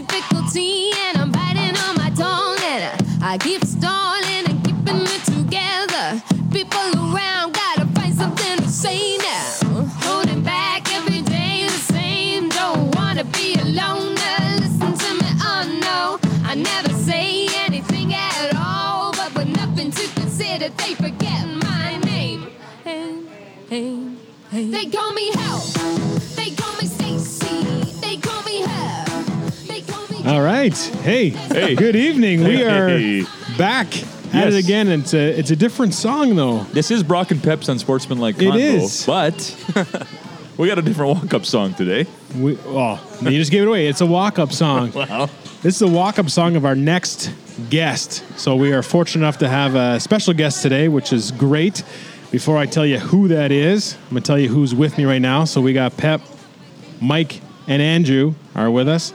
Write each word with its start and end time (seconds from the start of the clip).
difficulty 0.00 0.90
and 1.06 1.18
I'm 1.18 1.30
biting 1.30 1.76
on 1.76 1.94
my 1.94 2.10
tongue 2.10 2.58
and 2.64 3.22
I, 3.22 3.38
keep 3.38 3.64
stalling 3.64 4.23
All 30.26 30.40
right. 30.42 30.76
Hey. 31.02 31.28
Hey. 31.30 31.74
Good 31.74 31.96
evening. 31.96 32.44
We 32.44 32.62
are 32.64 32.88
Hey. 32.88 33.24
back 33.58 33.88
at 34.34 34.48
it 34.48 34.54
again. 34.54 34.88
It's 34.88 35.12
a 35.12 35.38
it's 35.38 35.50
a 35.50 35.56
different 35.56 35.92
song 35.92 36.34
though. 36.34 36.60
This 36.72 36.90
is 36.90 37.02
Brock 37.02 37.30
and 37.30 37.42
Peps 37.42 37.68
on 37.68 37.78
Sportsmanlike 37.78 38.36
Convo, 38.36 38.58
is. 38.58 39.04
but 39.04 40.06
we 40.56 40.66
got 40.66 40.78
a 40.78 40.82
different 40.82 41.14
walk-up 41.14 41.44
song 41.44 41.74
today. 41.74 42.06
We, 42.38 42.56
oh, 42.64 42.98
you 43.20 43.32
just 43.32 43.50
gave 43.50 43.62
it 43.62 43.68
away. 43.68 43.86
It's 43.86 44.00
a 44.00 44.06
walk 44.06 44.38
up 44.38 44.50
song. 44.50 44.92
Wow. 44.92 45.28
This 45.62 45.74
is 45.74 45.78
the 45.80 45.88
walk 45.88 46.18
up 46.18 46.30
song 46.30 46.56
of 46.56 46.64
our 46.64 46.74
next 46.74 47.30
guest. 47.68 48.24
So 48.38 48.56
we 48.56 48.72
are 48.72 48.82
fortunate 48.82 49.24
enough 49.24 49.38
to 49.38 49.48
have 49.48 49.74
a 49.74 50.00
special 50.00 50.32
guest 50.32 50.62
today, 50.62 50.88
which 50.88 51.12
is 51.12 51.32
great. 51.32 51.82
Before 52.30 52.56
I 52.56 52.64
tell 52.66 52.84
you 52.86 52.98
who 52.98 53.28
that 53.28 53.52
is, 53.52 53.94
I'm 54.06 54.10
going 54.10 54.22
to 54.22 54.26
tell 54.26 54.38
you 54.38 54.48
who's 54.48 54.74
with 54.74 54.96
me 54.98 55.04
right 55.04 55.20
now. 55.22 55.44
So 55.44 55.60
we 55.60 55.72
got 55.72 55.96
Pep, 55.96 56.20
Mike, 57.00 57.40
and 57.68 57.80
Andrew 57.80 58.34
are 58.56 58.70
with 58.70 58.88
us. 58.88 59.12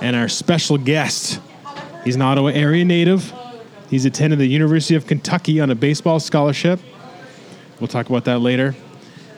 And 0.00 0.14
our 0.14 0.28
special 0.28 0.78
guest, 0.78 1.40
he's 2.04 2.14
an 2.16 2.22
Ottawa 2.22 2.48
area 2.48 2.84
native. 2.84 3.32
He's 3.90 4.04
attended 4.04 4.38
the 4.38 4.46
University 4.46 4.94
of 4.94 5.06
Kentucky 5.06 5.60
on 5.60 5.70
a 5.70 5.74
baseball 5.74 6.20
scholarship. 6.20 6.78
We'll 7.80 7.88
talk 7.88 8.08
about 8.08 8.24
that 8.26 8.38
later. 8.40 8.74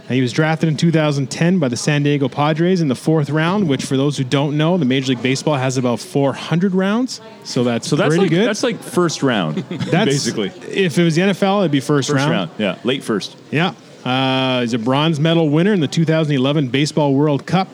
And 0.08 0.16
he 0.16 0.22
was 0.22 0.32
drafted 0.32 0.68
in 0.68 0.76
2010 0.76 1.60
by 1.60 1.68
the 1.68 1.76
San 1.76 2.02
Diego 2.02 2.28
Padres 2.28 2.80
in 2.80 2.88
the 2.88 2.96
fourth 2.96 3.30
round, 3.30 3.68
which, 3.68 3.84
for 3.84 3.96
those 3.96 4.16
who 4.18 4.24
don't 4.24 4.58
know, 4.58 4.76
the 4.76 4.84
Major 4.84 5.10
League 5.10 5.22
Baseball 5.22 5.54
has 5.54 5.76
about 5.76 6.00
400 6.00 6.74
rounds. 6.74 7.20
So 7.44 7.62
that's 7.62 7.86
So 7.88 7.94
that's 7.94 8.08
pretty 8.08 8.22
like 8.22 8.30
good. 8.30 8.48
that's 8.48 8.64
like 8.64 8.80
first 8.82 9.22
round, 9.22 9.58
That's- 9.68 10.04
basically. 10.06 10.48
If 10.68 10.98
it 10.98 11.04
was 11.04 11.14
the 11.14 11.22
NFL, 11.22 11.60
it'd 11.60 11.70
be 11.70 11.78
first, 11.78 12.08
First 12.10 12.18
round. 12.26 12.30
round. 12.32 12.50
yeah, 12.58 12.78
late 12.82 13.04
first. 13.04 13.36
Yeah. 13.52 13.74
Uh, 14.04 14.62
he's 14.62 14.74
a 14.74 14.78
bronze 14.78 15.20
medal 15.20 15.48
winner 15.48 15.72
in 15.72 15.80
the 15.80 15.86
2011 15.88 16.68
Baseball 16.70 17.14
World 17.14 17.46
Cup, 17.46 17.68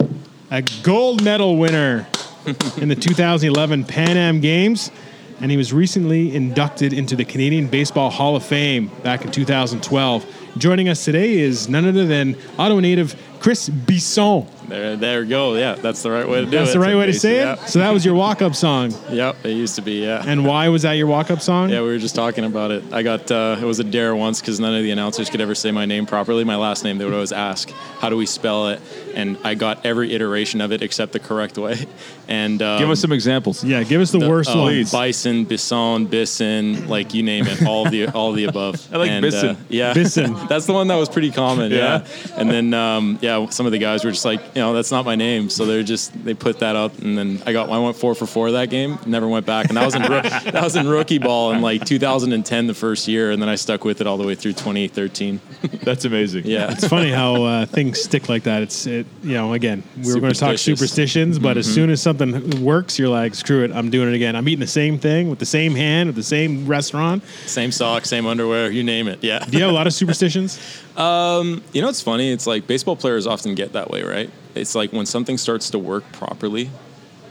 a 0.51 0.61
gold 0.83 1.25
medal 1.25 1.57
winner 1.57 2.07
in 2.47 2.89
the 2.89 2.95
2011 2.95 3.85
Pan 3.85 4.17
Am 4.17 4.41
Games, 4.41 4.93
and 5.41 5.51
he 5.51 5.57
was 5.57 5.73
recently 5.73 6.35
inducted 6.35 6.93
into 6.93 7.17
the 7.17 7.25
Canadian 7.25 7.67
Baseball 7.67 8.09
Hall 8.09 8.37
of 8.37 8.45
Fame 8.45 8.89
back 9.03 9.25
in 9.25 9.33
2012. 9.33 10.25
Joining 10.57 10.89
us 10.89 11.05
today 11.05 11.39
is 11.39 11.69
none 11.69 11.85
other 11.85 12.07
than 12.07 12.37
Ottawa 12.57 12.81
native 12.81 13.21
Chris 13.41 13.69
Bisson. 13.69 14.47
There, 14.69 14.97
there 14.97 15.21
we 15.21 15.29
go. 15.29 15.55
Yeah, 15.55 15.75
that's 15.75 16.03
the 16.03 16.11
right 16.11 16.29
way 16.29 16.41
to 16.41 16.43
do 16.43 16.49
it. 16.49 16.51
That's 16.51 16.71
it. 16.71 16.75
the 16.75 16.81
right 16.81 16.97
way 16.97 17.07
to 17.07 17.13
say 17.13 17.37
Yeah. 17.37 17.55
it. 17.55 17.69
So 17.69 17.79
that 17.79 17.93
was 17.93 18.05
your 18.05 18.15
walk-up 18.15 18.55
song. 18.55 18.93
Yep, 19.17 19.47
it 19.47 19.51
used 19.53 19.77
to 19.77 19.83
be. 19.83 20.03
Yeah. 20.03 20.23
And 20.27 20.45
why 20.45 20.69
was 20.69 20.83
that 20.83 20.93
your 20.95 21.07
walk-up 21.07 21.41
song? 21.41 21.71
yeah, 21.71 21.81
we 21.81 21.89
were 21.89 21.99
just 21.99 22.15
talking 22.15 22.45
about 22.45 22.71
it. 22.71 22.93
I 22.93 23.03
got 23.03 23.31
uh, 23.31 23.57
it 23.59 23.65
was 23.65 23.79
a 23.81 23.85
dare 23.85 24.15
once 24.15 24.41
because 24.41 24.61
none 24.61 24.75
of 24.75 24.83
the 24.83 24.91
announcers 24.91 25.31
could 25.31 25.41
ever 25.41 25.55
say 25.55 25.71
my 25.71 25.87
name 25.87 26.05
properly. 26.07 26.45
My 26.45 26.57
last 26.57 26.85
name, 26.85 26.99
they 26.99 27.05
would 27.05 27.15
always 27.15 27.33
ask, 27.33 27.71
"How 28.01 28.11
do 28.11 28.17
we 28.17 28.27
spell 28.27 28.69
it?" 28.69 28.81
And 29.15 29.39
I 29.45 29.55
got 29.55 29.87
every 29.87 30.13
iteration 30.13 30.61
of 30.61 30.73
it 30.73 30.83
except 30.83 31.13
the 31.13 31.21
correct 31.21 31.57
way. 31.57 31.87
And 32.29 32.61
um, 32.61 32.81
Give 32.81 32.91
us 32.91 33.01
some 33.01 33.13
examples. 33.13 33.63
Yeah, 33.63 33.85
give 33.85 34.01
us 34.01 34.11
the, 34.11 34.19
the- 34.19 34.29
worst 34.29 34.51
oh, 34.53 34.63
one. 34.63 34.85
Bison, 34.91 35.45
Bison, 35.45 36.07
Bison, 36.07 36.89
like 36.89 37.15
you 37.15 37.23
name 37.23 37.47
it, 37.47 37.65
all 37.65 37.87
of 37.87 37.93
the 37.93 38.09
all 38.09 38.31
of 38.31 38.37
the 38.37 38.45
above. 38.47 38.85
I 38.93 38.97
like 38.97 39.11
and, 39.11 39.23
Bisson. 39.23 39.51
Uh, 39.51 39.61
yeah, 39.69 39.95
Bison. 39.95 40.35
that's 40.49 40.67
the 40.67 40.73
one 40.73 40.89
that 40.89 40.97
was 40.97 41.09
pretty 41.09 41.31
common. 41.31 41.71
Yeah. 41.71 42.05
Yeah, 42.05 42.37
and 42.37 42.51
then 42.51 42.75
um, 42.75 43.19
yeah, 43.23 43.49
some 43.51 43.65
of 43.67 43.71
the 43.71 43.79
guys 43.79 44.05
were 44.05 44.11
just 44.11 44.25
like, 44.25 44.41
you 44.57 44.63
know, 44.63 44.73
that's 44.73 44.91
not 44.91 45.05
my 45.05 45.17
name, 45.17 45.51
so 45.51 45.67
they're 45.67 45.83
just 45.83 46.25
they 46.25 46.33
put 46.33 46.61
that 46.61 46.77
up, 46.77 46.97
and 47.01 47.17
then 47.19 47.43
I 47.45 47.53
got 47.53 47.69
I 47.69 47.79
went 47.79 47.95
four 47.95 48.15
for 48.15 48.25
four 48.25 48.53
that 48.53 48.71
game, 48.71 48.99
never 49.05 49.29
went 49.29 49.45
back, 49.45 49.69
and 49.69 49.77
that 49.77 49.85
was 49.85 49.95
in 49.95 50.01
that 50.03 50.63
was 50.63 50.77
in 50.77 50.89
rookie 50.89 51.19
ball 51.19 51.53
in 51.53 51.61
like 51.61 51.85
2010, 51.85 52.67
the 52.67 52.73
first 52.73 53.07
year, 53.07 53.33
and 53.33 53.43
then 53.43 53.51
I 53.51 53.57
stuck 53.57 53.85
with 53.85 54.01
it 54.01 54.07
all 54.07 54.17
the 54.17 54.27
way 54.27 54.35
through 54.35 54.55
2013. 54.55 55.43
That's 55.83 56.07
amazing. 56.07 56.47
Yeah, 56.47 56.73
It's 56.73 56.89
funny 56.89 57.11
how 57.11 57.43
uh, 57.45 57.67
things 57.67 58.03
stick 58.03 58.31
like 58.31 58.45
that. 58.45 58.63
It's 58.63 58.87
it, 58.87 59.07
you 59.23 59.35
know 59.35 59.53
again 59.53 59.83
we 60.03 60.15
were 60.15 60.21
going 60.21 60.33
to 60.33 60.41
talk 60.41 60.57
superstitions, 60.57 61.39
but 61.39 61.59
as 61.59 61.71
soon 61.73 61.91
as 61.91 62.01
something 62.01 62.65
works, 62.65 62.99
you're 62.99 63.11
like 63.11 63.35
screw 63.35 63.63
it, 63.63 63.73
I'm 63.73 63.91
doing 63.91 64.09
it 64.09 64.15
again. 64.15 64.35
I'm 64.37 64.49
eating 64.49 64.61
the 64.61 64.67
same 64.67 64.99
thing 64.99 65.29
with 65.29 65.39
the 65.39 65.45
same 65.45 65.75
hand 65.75 66.09
at 66.09 66.15
the 66.15 66.23
same 66.23 66.67
restaurant. 66.67 67.23
same 67.45 67.71
sock, 67.71 68.07
same 68.07 68.25
underwear, 68.25 68.71
you 68.71 68.83
name 68.83 69.07
it. 69.07 69.23
Yeah. 69.23 69.41
Do 69.41 69.59
you 69.59 69.65
have 69.65 69.71
a 69.71 69.75
lot 69.75 69.87
of 69.87 69.93
superstitions? 69.93 70.59
You 70.97 71.83
know 71.83 71.91
it's 71.91 72.01
funny? 72.01 72.33
It's 72.33 72.47
like 72.47 72.67
baseball 72.67 72.97
players 72.97 73.27
often 73.27 73.55
get 73.55 73.75
that 73.75 73.91
way, 73.91 74.03
right? 74.03 74.31
It's 74.57 74.75
like 74.75 74.93
when 74.93 75.07
something 75.07 75.39
starts 75.39 75.71
to 75.71 75.79
work 75.79 76.11
properly, 76.13 76.71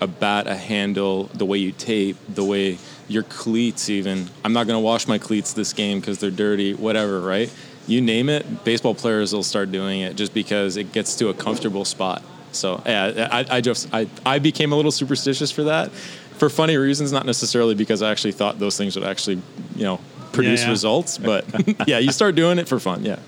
a 0.01 0.07
bat, 0.07 0.47
a 0.47 0.55
handle, 0.55 1.25
the 1.33 1.45
way 1.45 1.57
you 1.57 1.71
tape, 1.71 2.17
the 2.27 2.43
way 2.43 2.77
your 3.07 3.23
cleats, 3.23 3.89
even. 3.89 4.27
I'm 4.43 4.53
not 4.53 4.67
going 4.67 4.77
to 4.77 4.83
wash 4.83 5.07
my 5.07 5.17
cleats 5.17 5.53
this 5.53 5.73
game 5.73 5.99
because 5.99 6.19
they're 6.19 6.31
dirty, 6.31 6.73
whatever, 6.73 7.21
right? 7.21 7.51
You 7.87 8.01
name 8.01 8.29
it, 8.29 8.63
baseball 8.63 8.95
players 8.95 9.31
will 9.31 9.43
start 9.43 9.71
doing 9.71 10.01
it 10.01 10.15
just 10.15 10.33
because 10.33 10.75
it 10.75 10.91
gets 10.91 11.15
to 11.17 11.29
a 11.29 11.33
comfortable 11.33 11.85
spot. 11.85 12.23
So, 12.51 12.81
yeah, 12.85 13.29
I, 13.31 13.57
I 13.57 13.61
just, 13.61 13.93
I, 13.93 14.07
I 14.25 14.39
became 14.39 14.71
a 14.71 14.75
little 14.75 14.91
superstitious 14.91 15.51
for 15.51 15.63
that 15.63 15.91
for 16.37 16.49
funny 16.49 16.77
reasons, 16.77 17.11
not 17.11 17.25
necessarily 17.25 17.75
because 17.75 18.01
I 18.01 18.11
actually 18.11 18.33
thought 18.33 18.59
those 18.59 18.77
things 18.77 18.95
would 18.95 19.05
actually, 19.05 19.41
you 19.75 19.83
know, 19.83 19.99
produce 20.33 20.63
yeah. 20.63 20.69
results, 20.69 21.17
but 21.17 21.45
yeah, 21.87 21.97
you 21.97 22.11
start 22.11 22.35
doing 22.35 22.59
it 22.59 22.67
for 22.67 22.79
fun, 22.79 23.05
yeah. 23.05 23.19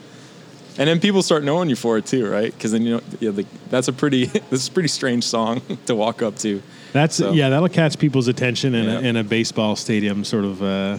And 0.79 0.87
then 0.87 0.99
people 0.99 1.23
start 1.23 1.43
knowing 1.43 1.69
you 1.69 1.75
for 1.75 1.97
it 1.97 2.05
too, 2.05 2.27
right? 2.29 2.53
Because 2.53 2.71
then 2.71 2.83
you 2.83 2.95
know 2.97 3.01
yeah, 3.19 3.31
the, 3.31 3.45
that's 3.69 3.87
a 3.87 3.93
pretty 3.93 4.25
this 4.49 4.61
is 4.63 4.67
a 4.67 4.71
pretty 4.71 4.89
strange 4.89 5.23
song 5.23 5.61
to 5.87 5.95
walk 5.95 6.21
up 6.21 6.35
to. 6.39 6.61
That's 6.93 7.15
So- 7.15 7.31
yeah, 7.31 7.49
that'll 7.49 7.69
catch 7.69 7.97
people's 7.99 8.27
attention 8.27 8.75
in, 8.75 8.87
a, 8.89 8.99
in 9.01 9.15
a 9.17 9.23
baseball 9.23 9.75
stadium, 9.75 10.23
sort 10.23 10.45
of. 10.45 10.61
Uh, 10.63 10.97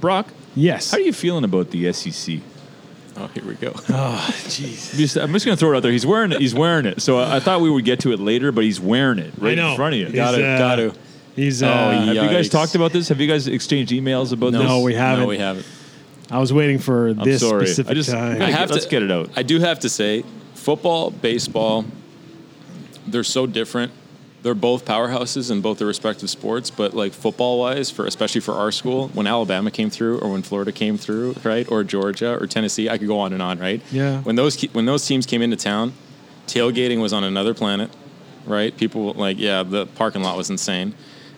Brock, 0.00 0.28
yes. 0.54 0.90
how 0.90 0.96
are 0.96 1.00
you 1.00 1.12
feeling 1.12 1.44
about 1.44 1.70
the 1.70 1.92
SEC? 1.92 2.38
Oh, 3.16 3.26
here 3.34 3.44
we 3.44 3.54
go. 3.54 3.72
Oh, 3.90 4.26
jeez. 4.46 5.22
I'm 5.22 5.32
just 5.32 5.44
going 5.44 5.56
to 5.56 5.60
throw 5.60 5.72
it 5.72 5.76
out 5.76 5.82
there. 5.82 5.92
He's 5.92 6.06
wearing 6.06 6.32
it. 6.32 6.40
He's 6.40 6.54
wearing 6.54 6.86
it. 6.86 7.02
So 7.02 7.18
I, 7.18 7.36
I 7.36 7.40
thought 7.40 7.60
we 7.60 7.68
would 7.68 7.84
get 7.84 8.00
to 8.00 8.12
it 8.12 8.20
later, 8.20 8.50
but 8.50 8.64
he's 8.64 8.80
wearing 8.80 9.18
it 9.18 9.32
right 9.38 9.58
in 9.58 9.76
front 9.76 9.94
of 9.94 10.00
you. 10.00 10.06
He's, 10.06 10.14
Got 10.14 10.30
to, 10.32 10.46
uh, 10.46 10.58
got 10.58 10.76
to. 10.76 10.94
He's. 11.36 11.62
Uh, 11.62 11.66
Oh, 11.66 12.04
Have 12.06 12.14
you 12.14 12.30
guys 12.30 12.48
talked 12.48 12.74
about 12.74 12.92
this? 12.92 13.08
Have 13.08 13.20
you 13.20 13.26
guys 13.26 13.46
exchanged 13.46 13.92
emails 13.92 14.32
about 14.32 14.52
this? 14.52 14.62
No, 14.62 14.80
we 14.80 14.94
haven't. 14.94 15.20
No, 15.24 15.28
we 15.28 15.38
haven't. 15.38 15.66
I 16.30 16.38
was 16.38 16.52
waiting 16.52 16.78
for 16.78 17.08
I'm 17.08 17.16
this 17.18 17.40
sorry. 17.40 17.66
specific 17.66 17.90
I 17.90 17.94
just 17.94 18.10
time. 18.10 18.40
I 18.40 18.50
have 18.50 18.70
let's 18.70 18.84
to- 18.84 18.90
get 18.90 19.02
it 19.02 19.10
out. 19.10 19.30
I 19.36 19.42
do 19.42 19.58
have 19.60 19.80
to 19.80 19.88
say, 19.88 20.24
football, 20.54 21.10
baseball, 21.10 21.84
they're 23.06 23.24
so 23.24 23.46
different. 23.46 23.92
They're 24.42 24.54
both 24.54 24.86
powerhouses 24.86 25.50
in 25.50 25.60
both 25.60 25.78
their 25.78 25.86
respective 25.88 26.30
sports, 26.30 26.70
but 26.70 26.94
like 26.94 27.12
football 27.12 27.58
wise, 27.58 27.90
for 27.90 28.06
especially 28.06 28.40
for 28.40 28.54
our 28.54 28.72
school, 28.72 29.08
when 29.08 29.26
Alabama 29.26 29.70
came 29.70 29.90
through, 29.90 30.18
or 30.20 30.30
when 30.32 30.40
Florida 30.42 30.72
came 30.72 30.96
through, 30.96 31.34
right, 31.44 31.70
or 31.70 31.84
Georgia 31.84 32.38
or 32.40 32.46
Tennessee, 32.46 32.88
I 32.88 32.96
could 32.96 33.06
go 33.08 33.18
on 33.18 33.34
and 33.34 33.42
on, 33.42 33.58
right? 33.58 33.82
Yeah. 33.92 34.20
When 34.22 34.36
those 34.36 34.58
when 34.72 34.86
those 34.86 35.06
teams 35.06 35.26
came 35.26 35.42
into 35.42 35.56
town, 35.56 35.92
tailgating 36.46 37.02
was 37.02 37.12
on 37.12 37.22
another 37.22 37.52
planet, 37.52 37.90
right? 38.46 38.74
People 38.74 39.12
like, 39.12 39.38
yeah, 39.38 39.62
the 39.62 39.84
parking 39.86 40.22
lot 40.22 40.38
was 40.38 40.48
insane, 40.48 40.94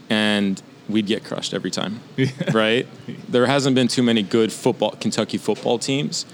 and 0.08 0.62
we'd 0.88 1.06
get 1.06 1.24
crushed 1.24 1.54
every 1.54 1.70
time, 1.70 2.00
right? 2.52 2.86
There 3.28 3.46
hasn't 3.46 3.74
been 3.74 3.88
too 3.88 4.02
many 4.02 4.22
good 4.22 4.52
football 4.52 4.92
Kentucky 4.92 5.38
football 5.38 5.78
teams, 5.78 6.26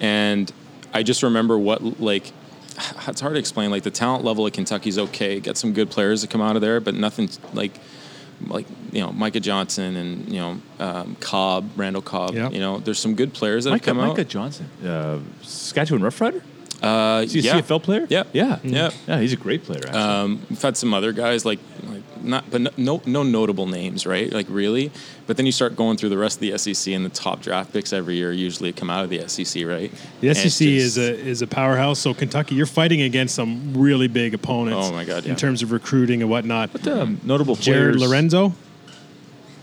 and 0.00 0.52
I 0.92 1.02
just 1.02 1.22
remember 1.22 1.58
what 1.58 2.00
like 2.00 2.32
it's 3.08 3.20
hard 3.20 3.34
to 3.34 3.38
explain. 3.40 3.70
Like 3.70 3.82
the 3.82 3.90
talent 3.90 4.24
level 4.24 4.46
of 4.46 4.52
Kentucky's 4.52 4.98
okay, 4.98 5.40
Got 5.40 5.56
some 5.56 5.72
good 5.72 5.90
players 5.90 6.22
that 6.22 6.30
come 6.30 6.40
out 6.40 6.56
of 6.56 6.62
there, 6.62 6.80
but 6.80 6.94
nothing 6.94 7.28
like 7.52 7.72
like 8.48 8.66
you 8.92 9.00
know 9.00 9.12
Micah 9.12 9.40
Johnson 9.40 9.96
and 9.96 10.28
you 10.28 10.40
know 10.40 10.60
um, 10.78 11.16
Cobb, 11.20 11.70
Randall 11.76 12.02
Cobb. 12.02 12.34
Yep. 12.34 12.52
You 12.52 12.60
know, 12.60 12.78
there's 12.78 12.98
some 12.98 13.14
good 13.14 13.32
players 13.32 13.64
that 13.64 13.70
Micah, 13.70 13.86
have 13.86 13.86
come 13.86 13.96
Micah 13.98 14.10
out. 14.10 14.16
Micah 14.16 14.28
Johnson, 14.28 14.70
uh, 14.84 15.18
Saskatchewan 15.42 16.02
Roughrider. 16.02 16.42
Uh, 16.84 17.22
Is 17.24 17.32
he 17.32 17.40
a 17.40 17.42
yeah. 17.42 17.60
CFL 17.60 17.82
player? 17.82 18.06
Yeah. 18.08 18.24
yeah, 18.32 18.58
Yeah. 18.62 18.90
yeah. 19.08 19.20
He's 19.20 19.32
a 19.32 19.36
great 19.36 19.64
player. 19.64 19.80
Actually. 19.84 19.98
Um, 20.00 20.46
we've 20.50 20.60
had 20.60 20.76
some 20.76 20.92
other 20.92 21.12
guys 21.12 21.44
like, 21.44 21.58
like 21.88 22.02
not, 22.22 22.50
but 22.50 22.60
no, 22.60 22.70
no, 22.76 23.02
no 23.06 23.22
notable 23.22 23.66
names, 23.66 24.06
right? 24.06 24.32
Like 24.32 24.46
really. 24.48 24.90
But 25.26 25.36
then 25.38 25.46
you 25.46 25.52
start 25.52 25.74
going 25.76 25.96
through 25.96 26.10
the 26.10 26.18
rest 26.18 26.36
of 26.36 26.40
the 26.40 26.58
SEC, 26.58 26.92
and 26.92 27.04
the 27.04 27.08
top 27.10 27.40
draft 27.40 27.72
picks 27.72 27.92
every 27.94 28.16
year 28.16 28.30
usually 28.32 28.72
come 28.72 28.90
out 28.90 29.04
of 29.04 29.10
the 29.10 29.26
SEC, 29.28 29.64
right? 29.66 29.90
The 30.20 30.28
And 30.28 30.36
SEC 30.36 30.66
is 30.68 30.98
a 30.98 31.14
is 31.18 31.40
a 31.42 31.46
powerhouse. 31.46 31.98
So 31.98 32.12
Kentucky, 32.12 32.54
you're 32.54 32.66
fighting 32.66 33.00
against 33.02 33.34
some 33.34 33.72
really 33.74 34.08
big 34.08 34.34
opponents. 34.34 34.88
Oh, 34.88 34.92
my 34.92 35.04
God, 35.04 35.24
In 35.26 35.36
terms 35.36 35.62
of 35.62 35.72
recruiting 35.72 36.20
and 36.20 36.30
whatnot. 36.30 36.72
What 36.74 36.86
um, 36.88 37.20
notable 37.24 37.56
Jared 37.56 37.96
players? 37.96 38.10
Lorenzo, 38.10 38.52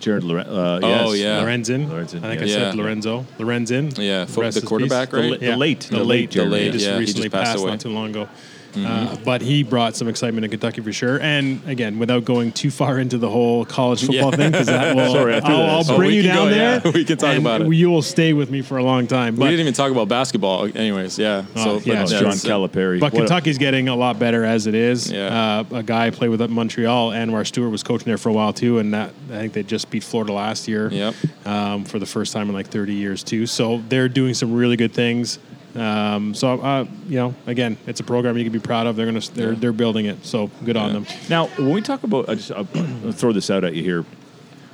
Jared 0.01 0.24
Loren. 0.24 0.48
Uh, 0.48 0.80
Oh, 0.83 1.13
yeah. 1.13 1.42
Lorenzen. 1.42 1.88
Lorenzen, 1.88 2.24
I 2.24 2.36
think 2.36 2.42
yeah. 2.42 2.45
I 2.45 2.50
said 2.50 2.75
Yeah. 2.75 2.81
Lorenzo. 2.81 3.25
Lorenzen. 3.39 3.98
Yeah, 3.98 4.25
fo- 4.25 4.42
Rest 4.42 4.56
the 4.56 4.62
his 4.62 4.68
quarterback, 4.68 5.12
peace. 5.12 5.19
right? 5.31 5.39
The 5.39 5.56
late- 5.56 5.80
the 5.81 5.95
the 5.98 6.03
late, 6.03 6.07
late 6.07 6.30
the 6.30 6.33
Jared 6.36 6.51
late. 6.51 6.69
Lorenzen. 6.69 6.74
Just 6.74 6.86
Yeah, 6.86 6.94
he 6.94 7.00
recently 7.00 7.24
just 7.30 7.33
passed 7.33 7.45
passed 7.51 7.59
away. 7.62 7.71
not 7.71 7.80
too 7.80 7.89
long 7.89 8.09
ago. 8.09 8.27
Uh, 8.75 9.15
but 9.25 9.41
he 9.41 9.63
brought 9.63 9.95
some 9.95 10.07
excitement 10.07 10.45
in 10.45 10.51
Kentucky 10.51 10.81
for 10.81 10.94
sure. 10.94 11.19
And 11.19 11.62
again, 11.68 12.00
without 12.00 12.25
going 12.25 12.51
too 12.51 12.71
far 12.71 13.00
into 13.00 13.18
the 13.18 13.29
whole 13.29 13.65
college 13.65 14.01
football 14.06 14.31
Yeah. 14.31 14.38
thing, 14.38 14.51
because 14.51 14.68
that 14.68 14.95
will, 14.95 15.12
Sorry, 15.13 15.33
I'll, 15.35 15.41
that. 15.41 15.50
I'll 15.51 15.91
Oh, 15.91 15.97
bring 15.97 16.09
we 16.09 16.15
you 16.18 16.23
down 16.23 16.50
go, 16.50 16.56
yeah. 16.56 16.79
there. 16.79 16.91
We 16.94 17.06
can 17.06 17.18
talk 17.18 17.38
about 17.38 17.62
it. 17.62 17.73
You 17.73 17.89
will 17.89 18.01
stay 18.01 18.33
with 18.33 18.50
me 18.50 18.62
for 18.62 18.77
a 18.77 18.83
long 18.83 19.07
time. 19.07 19.35
we 19.35 19.45
didn't 19.45 19.62
even 19.62 19.73
talk 19.73 19.91
about 19.91 20.07
basketball, 20.07 20.65
anyways. 20.65 21.18
Yeah. 21.19 21.45
Oh, 21.56 21.79
so 21.79 21.89
yeah, 21.89 22.03
but 22.03 22.13
Oh. 22.13 22.19
John 22.21 22.31
Calipari. 22.33 23.00
but 23.00 23.13
What 23.13 23.19
a- 23.23 23.25
Kentucky's 23.25 23.57
getting 23.57 23.88
a 23.89 23.95
lot 23.95 24.19
better 24.19 24.44
as 24.45 24.68
it 24.68 24.75
is. 24.75 25.12
Yeah. 25.12 25.63
Uh, 25.71 25.77
a 25.77 25.83
guy 25.83 26.09
played 26.12 26.29
with 26.29 26.50
Montreal, 26.50 27.12
Anwar 27.12 27.45
Stewart 27.45 27.71
was 27.71 27.83
coaching 27.83 28.06
there 28.06 28.18
for 28.18 28.29
a 28.29 28.33
while 28.33 28.53
too, 28.53 28.79
and 28.79 28.94
that 28.94 29.12
I 29.31 29.38
think 29.39 29.53
they 29.53 29.63
just 29.63 29.89
beat 29.89 30.03
Florida 30.03 30.33
last 30.33 30.68
year. 30.68 30.89
Yep. 30.91 31.15
um, 31.45 31.83
for 31.85 32.00
the 32.00 32.06
first 32.06 32.33
time 32.33 32.47
in 32.50 32.53
like 32.56 32.68
30 32.68 32.94
years 32.94 33.23
too. 33.23 33.45
So 33.47 33.81
they're 33.89 34.09
doing 34.09 34.33
some 34.33 34.53
really 34.53 34.75
good 34.77 34.94
things. 34.94 35.39
Um, 35.75 36.33
so 36.33 36.59
uh, 36.59 36.85
you 37.07 37.15
know, 37.15 37.33
again, 37.47 37.77
it's 37.88 38.00
a 38.00 38.03
program 38.03 38.38
you 38.38 38.44
can 38.44 38.53
be 38.53 38.59
proud 38.59 38.88
of. 38.88 38.95
They're 38.95 39.06
gonna 39.06 39.19
they're 39.33 39.53
Yeah. 39.53 39.59
they're 39.59 39.71
building 39.73 40.06
it. 40.06 40.25
So 40.25 40.47
good 40.65 40.75
on 40.77 40.94
them. 40.94 41.06
Now, 41.29 41.47
when 41.57 41.71
we 41.71 41.81
talk 41.81 42.03
about, 42.03 42.27
I 42.29 42.35
just, 42.35 42.51
I'll, 42.51 42.68
I'll 43.06 43.12
throw 43.13 43.31
this 43.31 43.50
out 43.50 43.63
at 43.63 43.73
you 43.75 43.83
here. 43.83 44.06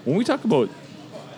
When 0.05 0.15
we 0.17 0.23
talk 0.23 0.44
about 0.44 0.69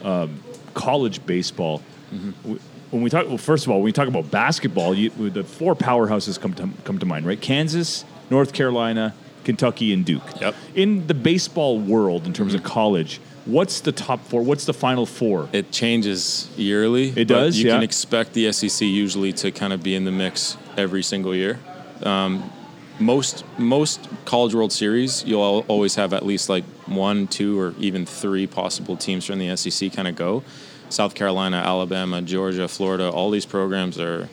um, 0.03 0.41
college 0.73 1.25
baseball, 1.25 1.81
Mm-hmm. 2.13 2.51
we- 2.53 2.59
when 2.89 3.03
we 3.03 3.11
talk, 3.11 3.27
well, 3.27 3.37
first 3.37 3.67
of 3.67 3.71
all, 3.71 3.77
when 3.77 3.83
we 3.85 3.91
talk 3.91 4.07
about 4.07 4.31
basketball, 4.31 4.95
you, 4.95 5.11
the 5.11 5.43
four 5.43 5.75
powerhouses 5.75 6.41
come 6.41 6.55
to 6.55 6.67
come 6.85 6.97
to 6.97 7.05
mind, 7.05 7.23
right? 7.27 7.39
Kansas, 7.39 8.03
North 8.31 8.51
Carolina, 8.51 9.13
Kentucky, 9.43 9.93
and 9.93 10.03
Duke. 10.03 10.23
Yep. 10.41 10.55
In 10.73 11.05
the 11.05 11.13
baseball 11.13 11.79
world, 11.79 12.25
in 12.25 12.33
terms 12.33 12.55
of 12.55 12.63
college, 12.63 13.21
what's 13.51 13.81
the 13.81 13.91
top 13.91 14.21
four? 14.25 14.41
What's 14.41 14.65
the 14.65 14.73
final 14.73 15.05
four? 15.05 15.49
It 15.51 15.71
changes 15.71 16.49
yearly. 16.55 17.09
It 17.15 17.25
does, 17.25 17.57
You 17.57 17.67
yeah. 17.67 17.75
can 17.75 17.83
expect 17.83 18.33
the 18.33 18.51
SEC 18.51 18.87
usually 18.87 19.33
to 19.33 19.51
kind 19.51 19.73
of 19.73 19.83
be 19.83 19.95
in 19.95 20.05
the 20.05 20.11
mix 20.11 20.57
every 20.77 21.03
single 21.03 21.35
year. 21.35 21.59
Um, 22.03 22.51
most 22.99 23.45
most 23.57 24.07
College 24.25 24.53
World 24.53 24.71
Series, 24.71 25.23
you'll 25.23 25.65
always 25.67 25.95
have 25.95 26.13
at 26.13 26.25
least 26.25 26.49
like 26.49 26.63
one, 26.85 27.27
two, 27.27 27.59
or 27.59 27.73
even 27.79 28.05
three 28.05 28.45
possible 28.45 28.97
teams 28.97 29.25
from 29.25 29.39
the 29.39 29.55
SEC 29.55 29.93
kind 29.93 30.07
of 30.07 30.15
go. 30.15 30.43
South 30.89 31.15
Carolina, 31.15 31.57
Alabama, 31.57 32.21
Georgia, 32.21 32.67
Florida, 32.67 33.09
all 33.09 33.29
these 33.31 33.45
programs 33.45 33.99
are 33.99 34.27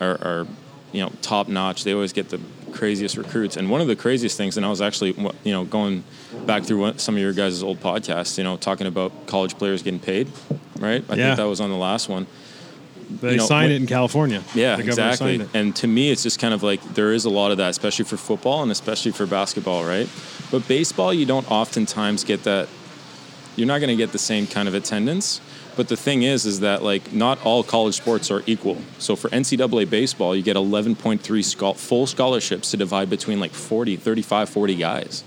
are, 0.00 0.18
are 0.22 0.46
you 0.92 1.02
know 1.02 1.12
top 1.20 1.48
notch. 1.48 1.84
They 1.84 1.92
always 1.92 2.12
get 2.12 2.28
the 2.28 2.40
craziest 2.72 3.16
recruits. 3.16 3.56
And 3.56 3.70
one 3.70 3.80
of 3.80 3.86
the 3.86 3.96
craziest 3.96 4.36
things, 4.36 4.56
and 4.56 4.64
I 4.66 4.68
was 4.70 4.80
actually 4.80 5.14
you 5.44 5.52
know 5.52 5.64
going 5.64 6.04
back 6.46 6.64
through 6.64 6.94
some 6.98 7.14
of 7.14 7.20
your 7.20 7.32
guys' 7.32 7.62
old 7.62 7.80
podcasts, 7.80 8.38
you 8.38 8.44
know, 8.44 8.56
talking 8.56 8.86
about 8.86 9.26
college 9.26 9.56
players 9.58 9.82
getting 9.82 10.00
paid, 10.00 10.28
right? 10.78 11.04
I 11.08 11.14
Yeah. 11.14 11.26
think 11.26 11.36
that 11.38 11.44
was 11.48 11.60
on 11.60 11.70
the 11.70 11.76
last 11.76 12.08
one. 12.08 12.26
They 13.20 13.32
You 13.32 13.36
know, 13.38 13.46
signed 13.46 13.64
when- 13.66 13.72
it 13.72 13.80
in 13.82 13.86
California. 13.86 14.42
Yeah, 14.54 14.78
exactly. 14.78 15.42
And 15.52 15.76
to 15.76 15.86
me, 15.86 16.10
it's 16.10 16.22
just 16.22 16.38
kind 16.38 16.54
of 16.54 16.62
like 16.62 16.94
there 16.94 17.12
is 17.12 17.26
a 17.26 17.30
lot 17.30 17.50
of 17.50 17.58
that, 17.58 17.68
especially 17.70 18.06
for 18.06 18.16
football 18.16 18.62
and 18.62 18.72
especially 18.72 19.12
for 19.12 19.26
basketball, 19.26 19.84
right? 19.84 20.08
But 20.50 20.66
baseball, 20.66 21.12
you 21.12 21.26
don't 21.26 21.48
oftentimes 21.50 22.24
get 22.24 22.44
that. 22.44 22.68
You're 23.54 23.66
not 23.66 23.80
going 23.80 23.90
to 23.90 23.96
get 24.02 24.12
the 24.12 24.18
same 24.18 24.46
kind 24.46 24.66
of 24.66 24.74
attendance. 24.74 25.42
But 25.76 25.88
the 25.88 25.96
thing 25.96 26.22
is, 26.22 26.44
is 26.44 26.60
that 26.60 26.82
like 26.82 27.12
not 27.12 27.44
all 27.44 27.62
college 27.62 27.94
sports 27.94 28.30
are 28.30 28.42
equal. 28.46 28.78
So 28.98 29.16
for 29.16 29.28
NCAA 29.30 29.88
baseball, 29.88 30.36
you 30.36 30.42
get 30.42 30.56
11.3 30.56 31.76
full 31.76 32.06
scholarships 32.06 32.70
to 32.72 32.76
divide 32.76 33.08
between 33.08 33.40
like 33.40 33.52
40, 33.52 33.96
35, 33.96 34.48
40 34.48 34.74
guys 34.76 35.24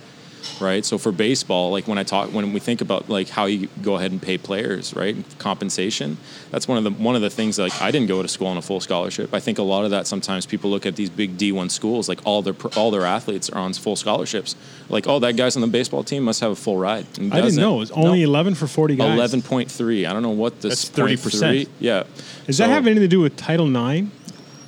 right? 0.59 0.83
So 0.85 0.97
for 0.97 1.11
baseball, 1.11 1.71
like 1.71 1.87
when 1.87 1.97
I 1.97 2.03
talk, 2.03 2.29
when 2.33 2.53
we 2.53 2.59
think 2.59 2.81
about 2.81 3.09
like 3.09 3.29
how 3.29 3.45
you 3.45 3.67
go 3.81 3.95
ahead 3.95 4.11
and 4.11 4.21
pay 4.21 4.37
players, 4.37 4.93
right? 4.95 5.15
Compensation. 5.39 6.17
That's 6.51 6.67
one 6.67 6.77
of 6.77 6.83
the 6.83 6.91
one 6.91 7.15
of 7.15 7.21
the 7.21 7.29
things. 7.29 7.57
Like 7.59 7.79
I 7.81 7.91
didn't 7.91 8.07
go 8.07 8.21
to 8.21 8.27
school 8.27 8.47
on 8.47 8.57
a 8.57 8.61
full 8.61 8.79
scholarship. 8.79 9.33
I 9.33 9.39
think 9.39 9.57
a 9.57 9.63
lot 9.63 9.85
of 9.85 9.91
that 9.91 10.07
sometimes 10.07 10.45
people 10.45 10.69
look 10.69 10.85
at 10.85 10.95
these 10.95 11.09
big 11.09 11.37
D 11.37 11.51
one 11.51 11.69
schools, 11.69 12.07
like 12.09 12.19
all 12.25 12.41
their 12.41 12.55
all 12.75 12.91
their 12.91 13.05
athletes 13.05 13.49
are 13.49 13.59
on 13.59 13.73
full 13.73 13.95
scholarships. 13.95 14.55
Like 14.89 15.07
oh, 15.07 15.19
that 15.19 15.35
guy's 15.35 15.55
on 15.55 15.61
the 15.61 15.67
baseball 15.67 16.03
team 16.03 16.23
must 16.23 16.41
have 16.41 16.51
a 16.51 16.55
full 16.55 16.77
ride. 16.77 17.05
I 17.19 17.41
didn't 17.41 17.55
know 17.55 17.75
it 17.77 17.79
was 17.79 17.91
only 17.91 18.19
No. 18.21 18.29
11 18.29 18.55
for 18.55 18.67
40 18.67 18.95
guys. 18.95 19.13
Eleven 19.13 19.41
point 19.41 19.69
three. 19.71 20.05
I 20.05 20.13
don't 20.13 20.23
know 20.23 20.29
what 20.29 20.61
this 20.61 20.89
30%. 20.89 21.67
Yeah. 21.79 22.03
Does 22.45 22.57
So- 22.57 22.63
that 22.63 22.69
have 22.69 22.85
anything 22.85 23.01
to 23.01 23.07
do 23.07 23.19
with 23.19 23.35
Title 23.35 23.67
IX? 23.67 24.07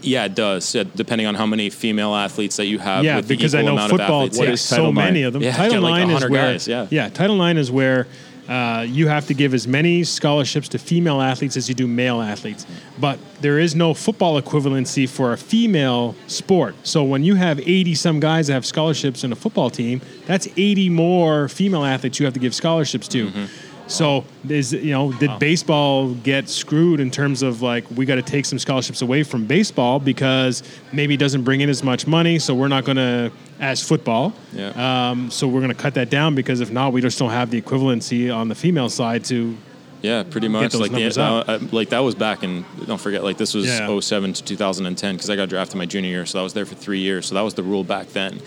Yeah, 0.02 0.26
it 0.26 0.36
does. 0.36 0.76
Yeah, 0.76 0.84
depending 0.96 1.28
on 1.28 1.36
how 1.36 1.46
many 1.46 1.70
female 1.70 2.16
athletes 2.16 2.58
that 2.58 2.66
you 2.66 2.80
have. 2.80 3.04
Yeah, 3.04 3.18
with 3.18 3.28
the 3.28 3.36
because 3.36 3.56
I 3.56 3.62
know 3.62 3.78
football 3.88 4.24
athletes. 4.24 4.38
What 4.38 4.44
yeah. 4.46 4.50
takes 4.52 4.62
so 4.62 4.76
Title 4.78 4.92
many 4.92 5.24
of 5.24 5.34
them. 5.34 5.42
Yeah, 5.42 5.56
Title 5.56 5.82
get 5.82 5.82
like 5.82 6.08
is 6.08 6.30
where 6.30 6.52
guys, 6.52 6.68
yeah. 6.68 7.10
Title 7.10 7.44
IX 7.44 7.60
is 7.60 7.72
where 7.72 8.08
uh, 8.48 8.86
you 8.88 9.08
have 9.08 9.28
to 9.28 9.34
give 9.34 9.54
as 9.54 9.68
many 9.68 10.04
scholarships 10.04 10.70
to 10.70 10.80
female 10.80 11.22
athletes 11.22 11.58
as 11.58 11.68
you 11.68 11.76
do 11.76 11.88
male 11.88 12.22
athletes. 12.22 12.66
But 13.00 13.20
there 13.42 13.60
is 13.60 13.76
no 13.76 13.94
football 13.94 14.42
equivalency 14.42 15.08
for 15.08 15.34
a 15.34 15.38
female 15.38 16.16
sport. 16.28 16.76
So 16.84 17.04
when 17.04 17.24
you 17.24 17.36
have 17.36 17.60
80 17.60 17.96
some 17.96 18.20
guys 18.20 18.48
that 18.48 18.54
have 18.54 18.66
scholarships 18.66 19.24
in 19.24 19.32
a 19.32 19.36
football 19.36 19.70
team, 19.70 20.02
that's 20.26 20.48
80 20.56 20.90
more 20.90 21.50
female 21.50 21.84
athletes 21.84 22.20
you 22.20 22.26
have 22.26 22.34
to 22.36 22.40
give 22.40 22.56
scholarships 22.56 23.08
to. 23.10 23.28
Mm-hmm. 23.28 23.46
So 23.88 24.26
is 24.50 24.74
you 24.74 24.92
know 24.92 25.12
did 25.14 25.40
baseball 25.40 26.14
get 26.14 26.50
screwed 26.50 27.00
in 27.00 27.10
terms 27.10 27.42
of 27.42 27.62
like 27.62 27.90
we 27.92 28.06
got 28.06 28.16
to 28.16 28.22
take 28.22 28.46
some 28.46 28.60
scholarships 28.60 29.02
away 29.02 29.24
from 29.24 29.46
baseball 29.46 30.00
because 30.00 30.64
maybe 30.92 31.14
it 31.14 31.20
doesn't 31.20 31.44
bring 31.44 31.62
in 31.62 31.70
as 31.70 31.84
much 31.84 32.06
money, 32.06 32.38
so 32.40 32.54
we're 32.54 32.68
not 32.68 32.84
going 32.86 32.98
to 32.98 33.32
as 33.60 33.82
football. 33.82 34.34
Yeah. 34.54 35.10
Um, 35.10 35.32
so 35.32 35.48
we're 35.48 35.62
going 35.62 35.74
to 35.74 35.82
cut 35.82 35.94
that 35.96 36.10
down 36.10 36.36
because 36.36 36.60
if 36.60 36.72
not, 36.72 36.94
we 36.94 37.02
just 37.02 37.18
don't 37.18 37.32
have 37.32 37.50
the 37.50 37.62
equivalency 37.62 38.34
on 38.36 38.50
the 38.50 38.56
female 38.56 38.90
side 38.90 39.24
to. 39.26 39.58
Yeah, 40.04 40.22
pretty 40.24 40.48
much. 40.48 40.76
Like 40.76 40.92
the, 40.92 41.20
uh, 41.20 41.44
uh, 41.48 41.60
like 41.72 41.90
that 41.90 42.00
was 42.00 42.14
back 42.14 42.44
in. 42.44 42.66
Don't 42.86 43.02
forget, 43.02 43.24
like 43.24 43.38
this 43.38 43.56
was 43.56 43.66
Yeah. 43.66 44.00
07 44.00 44.34
to 44.34 44.44
2010 44.44 45.16
because 45.16 45.30
I 45.30 45.36
got 45.36 45.50
drafted 45.50 45.78
my 45.78 45.88
junior 45.88 46.10
year, 46.12 46.26
so 46.28 46.40
I 46.40 46.44
was 46.44 46.54
there 46.54 46.66
for 46.66 46.76
three 46.76 47.00
years. 47.00 47.26
So 47.26 47.36
that 47.36 47.42
was 47.42 47.56
the 47.56 47.64
rule 47.64 47.84
back 47.84 48.10
then. 48.10 48.40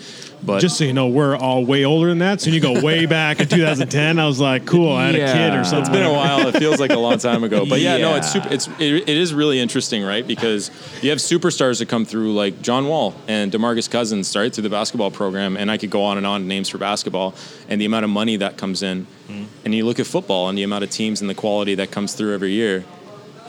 But 0.43 0.59
Just 0.59 0.77
so 0.77 0.83
you 0.83 0.93
know, 0.93 1.07
we're 1.07 1.35
all 1.35 1.65
way 1.65 1.85
older 1.85 2.09
than 2.09 2.19
that. 2.19 2.41
So 2.41 2.49
you 2.49 2.59
go 2.59 2.81
way 2.81 3.05
back 3.07 3.39
in 3.39 3.47
2010, 3.47 4.19
I 4.19 4.25
was 4.25 4.39
like, 4.39 4.65
cool, 4.65 4.91
I 4.91 5.07
had 5.07 5.15
a 5.15 5.33
kid 5.33 5.53
or 5.53 5.63
something. 5.63 5.79
it's 5.81 5.89
been 5.89 6.05
a 6.05 6.13
while. 6.13 6.47
It 6.47 6.57
feels 6.57 6.79
like 6.79 6.91
a 6.91 6.99
long 6.99 7.17
time 7.17 7.43
ago. 7.43 7.65
But 7.65 7.79
yeah, 7.79 7.97
no, 7.97 8.15
it's 8.15 8.31
super. 8.31 8.47
It's 8.51 8.67
it, 8.79 9.09
it 9.09 9.09
is 9.09 9.33
really 9.33 9.59
interesting, 9.59 10.03
right? 10.03 10.25
Because 10.25 10.71
you 11.01 11.09
have 11.11 11.19
superstars 11.19 11.79
that 11.79 11.89
come 11.89 12.05
through, 12.05 12.33
like 12.33 12.61
John 12.61 12.87
Wall 12.87 13.13
and 13.27 13.51
Demarcus 13.51 13.89
Cousins, 13.89 14.35
right, 14.35 14.53
through 14.53 14.63
the 14.63 14.69
basketball 14.69 15.11
program, 15.11 15.57
and 15.57 15.69
I 15.69 15.77
could 15.77 15.91
go 15.91 16.03
on 16.03 16.17
and 16.17 16.25
on 16.25 16.47
names 16.47 16.69
for 16.69 16.77
basketball 16.77 17.35
and 17.67 17.79
the 17.79 17.85
amount 17.85 18.05
of 18.05 18.09
money 18.09 18.37
that 18.37 18.57
comes 18.57 18.81
in. 18.81 19.05
Mm-hmm. 19.27 19.43
And 19.65 19.75
you 19.75 19.85
look 19.85 19.99
at 19.99 20.07
football 20.07 20.49
and 20.49 20.57
the 20.57 20.63
amount 20.63 20.83
of 20.83 20.89
teams 20.89 21.21
and 21.21 21.29
the 21.29 21.35
quality 21.35 21.75
that 21.75 21.91
comes 21.91 22.13
through 22.13 22.33
every 22.33 22.51
year. 22.51 22.83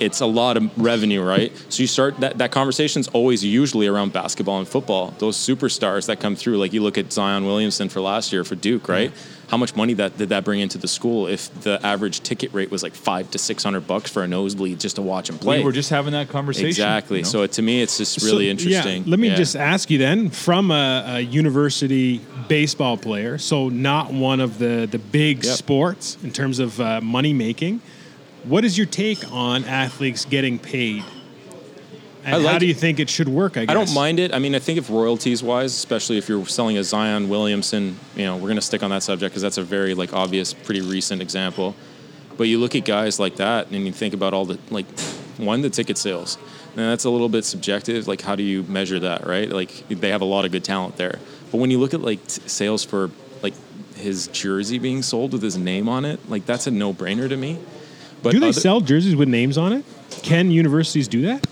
It's 0.03 0.21
a 0.21 0.27
lot 0.27 0.57
of 0.57 0.71
revenue, 0.77 1.23
right? 1.23 1.53
So 1.69 1.83
you 1.83 1.87
start 1.87 2.19
that 2.21 2.39
that 2.39 2.51
conversation's 2.53 3.09
always 3.09 3.45
usually 3.45 3.87
around 3.87 4.13
basketball 4.13 4.59
and 4.59 4.69
football. 4.69 5.15
Those 5.19 5.37
superstars 5.37 6.07
that 6.07 6.21
come 6.21 6.37
through, 6.37 6.59
like 6.59 6.73
you 6.73 6.83
look 6.83 6.99
at 6.99 7.13
Zion 7.13 7.47
Williamson 7.47 7.89
for 7.89 8.01
last 8.01 8.33
year 8.33 8.45
for 8.45 8.55
Duke, 8.55 8.89
right? 8.89 9.13
How 9.49 9.59
much 9.59 9.77
money 9.77 9.93
that 9.95 10.17
did 10.17 10.31
that 10.31 10.45
bring 10.45 10.61
into 10.61 10.79
the 10.79 10.89
school 10.89 11.27
if 11.27 11.53
the 11.63 11.79
average 11.85 12.21
ticket 12.21 12.55
rate 12.55 12.71
was 12.71 12.83
like 12.83 12.95
five 12.95 13.31
to 13.33 13.39
six 13.39 13.63
hundred 13.63 13.87
bucks 13.87 14.11
for 14.11 14.23
a 14.23 14.27
nosebleed 14.29 14.81
just 14.81 14.97
to 14.97 15.03
watch 15.03 15.29
him 15.29 15.37
play? 15.39 15.59
We 15.59 15.65
were 15.65 15.73
just 15.73 15.91
having 15.91 16.13
that 16.13 16.31
conversation. 16.31 16.69
exactly. 16.69 17.19
you 17.19 17.25
know? 17.25 17.29
So 17.29 17.47
to 17.47 17.61
me, 17.63 17.83
it's 17.83 17.99
just 17.99 18.19
So, 18.19 18.27
really 18.27 18.47
yeah, 18.47 18.51
interesting. 18.53 19.05
let 19.07 19.19
me 19.21 19.29
Yeah. 19.29 19.35
just 19.37 19.55
ask 19.55 19.91
you 19.91 19.99
then, 19.99 20.31
from 20.31 20.71
a, 20.71 21.05
a 21.07 21.21
university 21.21 22.21
baseball 22.49 22.97
player, 22.97 23.37
so 23.39 23.69
not 23.69 24.13
one 24.13 24.41
of 24.41 24.59
the 24.59 24.89
the 24.91 24.99
big 24.99 25.45
Yep. 25.45 25.57
sports 25.57 26.17
in 26.25 26.31
terms 26.31 26.59
of 26.59 26.81
uh, 26.81 27.01
money 27.03 27.35
making. 27.35 27.81
What 28.45 28.65
is 28.65 28.77
your 28.77 28.87
take 28.87 29.31
on 29.33 29.65
athletes 29.65 30.25
getting 30.25 30.59
paid? 30.59 31.05
And 32.25 32.43
like 32.43 32.53
how 32.53 32.59
do 32.59 32.67
you 32.67 32.75
think 32.75 33.01
it 33.01 33.11
should 33.11 33.29
work? 33.29 33.57
I 33.57 33.65
guess 33.65 33.71
I 33.71 33.75
don't 33.75 33.93
mind 33.95 34.21
it. 34.21 34.33
I 34.33 34.39
mean, 34.39 34.55
I 34.55 34.61
think 34.61 34.79
if 34.79 34.89
royalties 34.91 35.43
wise, 35.43 35.75
especially 35.75 36.19
if 36.19 36.29
you're 36.29 36.47
selling 36.47 36.79
a 36.79 36.85
Zion 36.85 37.29
Williamson, 37.29 37.99
you 38.15 38.25
know, 38.25 38.37
we're 38.37 38.43
going 38.43 38.57
to 38.57 38.63
stick 38.63 38.83
on 38.83 38.91
that 38.91 39.03
subject 39.03 39.33
because 39.33 39.43
that's 39.43 39.59
a 39.59 39.63
very 39.63 39.95
like 39.95 40.13
obvious, 40.13 40.53
pretty 40.53 40.81
recent 40.81 41.21
example. 41.21 41.75
But 42.37 42.45
you 42.45 42.59
look 42.59 42.77
at 42.77 42.85
guys 42.85 43.19
like 43.19 43.37
that 43.37 43.71
and 43.71 43.87
you 43.87 43.93
think 43.93 44.15
about 44.15 44.35
all 44.35 44.45
the 44.45 44.59
like 44.71 44.87
one 45.37 45.63
the 45.63 45.71
ticket 45.71 45.99
sales. 45.99 46.39
And 46.77 46.81
that's 46.81 47.05
a 47.05 47.11
little 47.11 47.29
bit 47.29 47.45
subjective. 47.45 48.09
Like, 48.09 48.23
how 48.23 48.35
do 48.35 48.43
you 48.43 48.63
measure 48.63 48.99
that, 49.01 49.27
right? 49.27 49.49
Like, 49.51 49.87
they 49.89 50.09
have 50.09 50.23
a 50.23 50.27
lot 50.27 50.47
of 50.47 50.53
good 50.53 50.65
talent 50.65 50.97
there. 50.97 51.19
But 51.51 51.59
when 51.59 51.71
you 51.71 51.79
look 51.79 51.93
at 51.93 52.01
like 52.01 52.27
t- 52.27 52.41
sales 52.47 52.83
for 52.83 53.11
like 53.43 53.53
his 53.95 54.29
jersey 54.29 54.79
being 54.79 55.03
sold 55.03 55.33
with 55.33 55.43
his 55.43 55.59
name 55.59 55.89
on 55.89 56.07
it, 56.07 56.31
like 56.31 56.47
that's 56.47 56.67
a 56.67 56.71
no 56.71 56.95
brainer 56.95 57.29
to 57.29 57.37
me. 57.37 57.59
But 58.23 58.33
Do 58.33 58.41
they 58.41 58.49
other- 58.49 58.61
sell 58.61 58.81
jerseys 58.81 59.17
with 59.17 59.29
names 59.29 59.59
on 59.59 59.73
it? 59.73 59.85
Can 60.23 60.51
universities 60.51 61.09
do 61.09 61.23
that? 61.23 61.47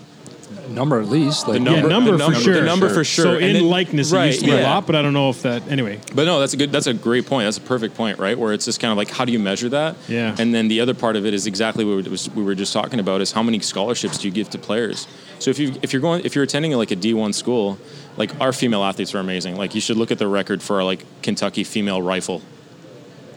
number 0.69 1.01
at 1.01 1.09
least. 1.09 1.49
Like, 1.49 1.55
the 1.55 1.59
number, 1.59 1.89
number 1.89 2.11
the 2.17 2.23
for 2.29 2.33
sure. 2.33 2.53
The 2.53 2.61
number 2.61 2.87
for 2.87 3.03
sure. 3.03 3.25
So 3.25 3.31
And 3.33 3.43
in 3.43 3.53
then- 3.55 3.69
likeness, 3.69 4.13
right, 4.13 4.25
it 4.25 4.27
used 4.27 4.39
to 4.39 4.45
be 4.45 4.51
a 4.53 4.61
yeah. 4.61 4.73
lot, 4.73 4.87
but 4.87 4.95
I 4.95 5.01
don't 5.01 5.11
know 5.11 5.29
if 5.29 5.41
that. 5.41 5.63
Anyway, 5.69 5.99
But 6.15 6.23
no, 6.25 6.39
that's 6.39 6.53
a 6.53 6.57
good. 6.57 6.71
That's 6.71 6.87
a 6.87 6.93
great 6.93 7.25
point. 7.25 7.45
That's 7.45 7.57
a 7.57 7.61
perfect 7.61 7.95
point, 7.95 8.19
right? 8.19 8.39
Where 8.39 8.53
it's 8.53 8.63
just 8.63 8.79
kind 8.79 8.89
of 8.89 8.97
like, 8.97 9.09
how 9.09 9.25
do 9.25 9.33
you 9.33 9.39
measure 9.39 9.67
that? 9.67 9.97
Yeah. 10.07 10.33
And 10.39 10.53
then 10.55 10.69
the 10.69 10.79
other 10.79 10.93
part 10.93 11.17
of 11.17 11.25
it 11.25 11.33
is 11.33 11.45
exactly 11.45 11.83
what 11.83 11.97
we 12.05 12.09
was- 12.09 12.29
we 12.33 12.41
were 12.41 12.55
just 12.55 12.71
talking 12.71 13.01
about: 13.01 13.19
is 13.19 13.33
how 13.33 13.43
many 13.43 13.59
scholarships 13.59 14.17
do 14.19 14.29
you 14.29 14.33
give 14.33 14.49
to 14.51 14.57
players? 14.57 15.07
So 15.39 15.51
if 15.51 15.59
you 15.59 15.73
if 15.81 15.91
you're 15.91 16.01
going 16.01 16.21
if 16.23 16.35
you're 16.35 16.43
attending 16.45 16.71
like 16.71 16.91
a 16.91 16.95
D1 16.95 17.33
school, 17.33 17.77
like 18.15 18.31
our 18.39 18.53
female 18.53 18.85
athletes 18.85 19.13
are 19.13 19.19
amazing. 19.19 19.57
Like 19.57 19.75
you 19.75 19.81
should 19.81 19.97
look 19.97 20.09
at 20.11 20.19
the 20.19 20.27
record 20.27 20.61
for 20.63 20.81
like 20.85 21.03
Kentucky 21.21 21.65
female 21.65 22.01
rifle, 22.01 22.41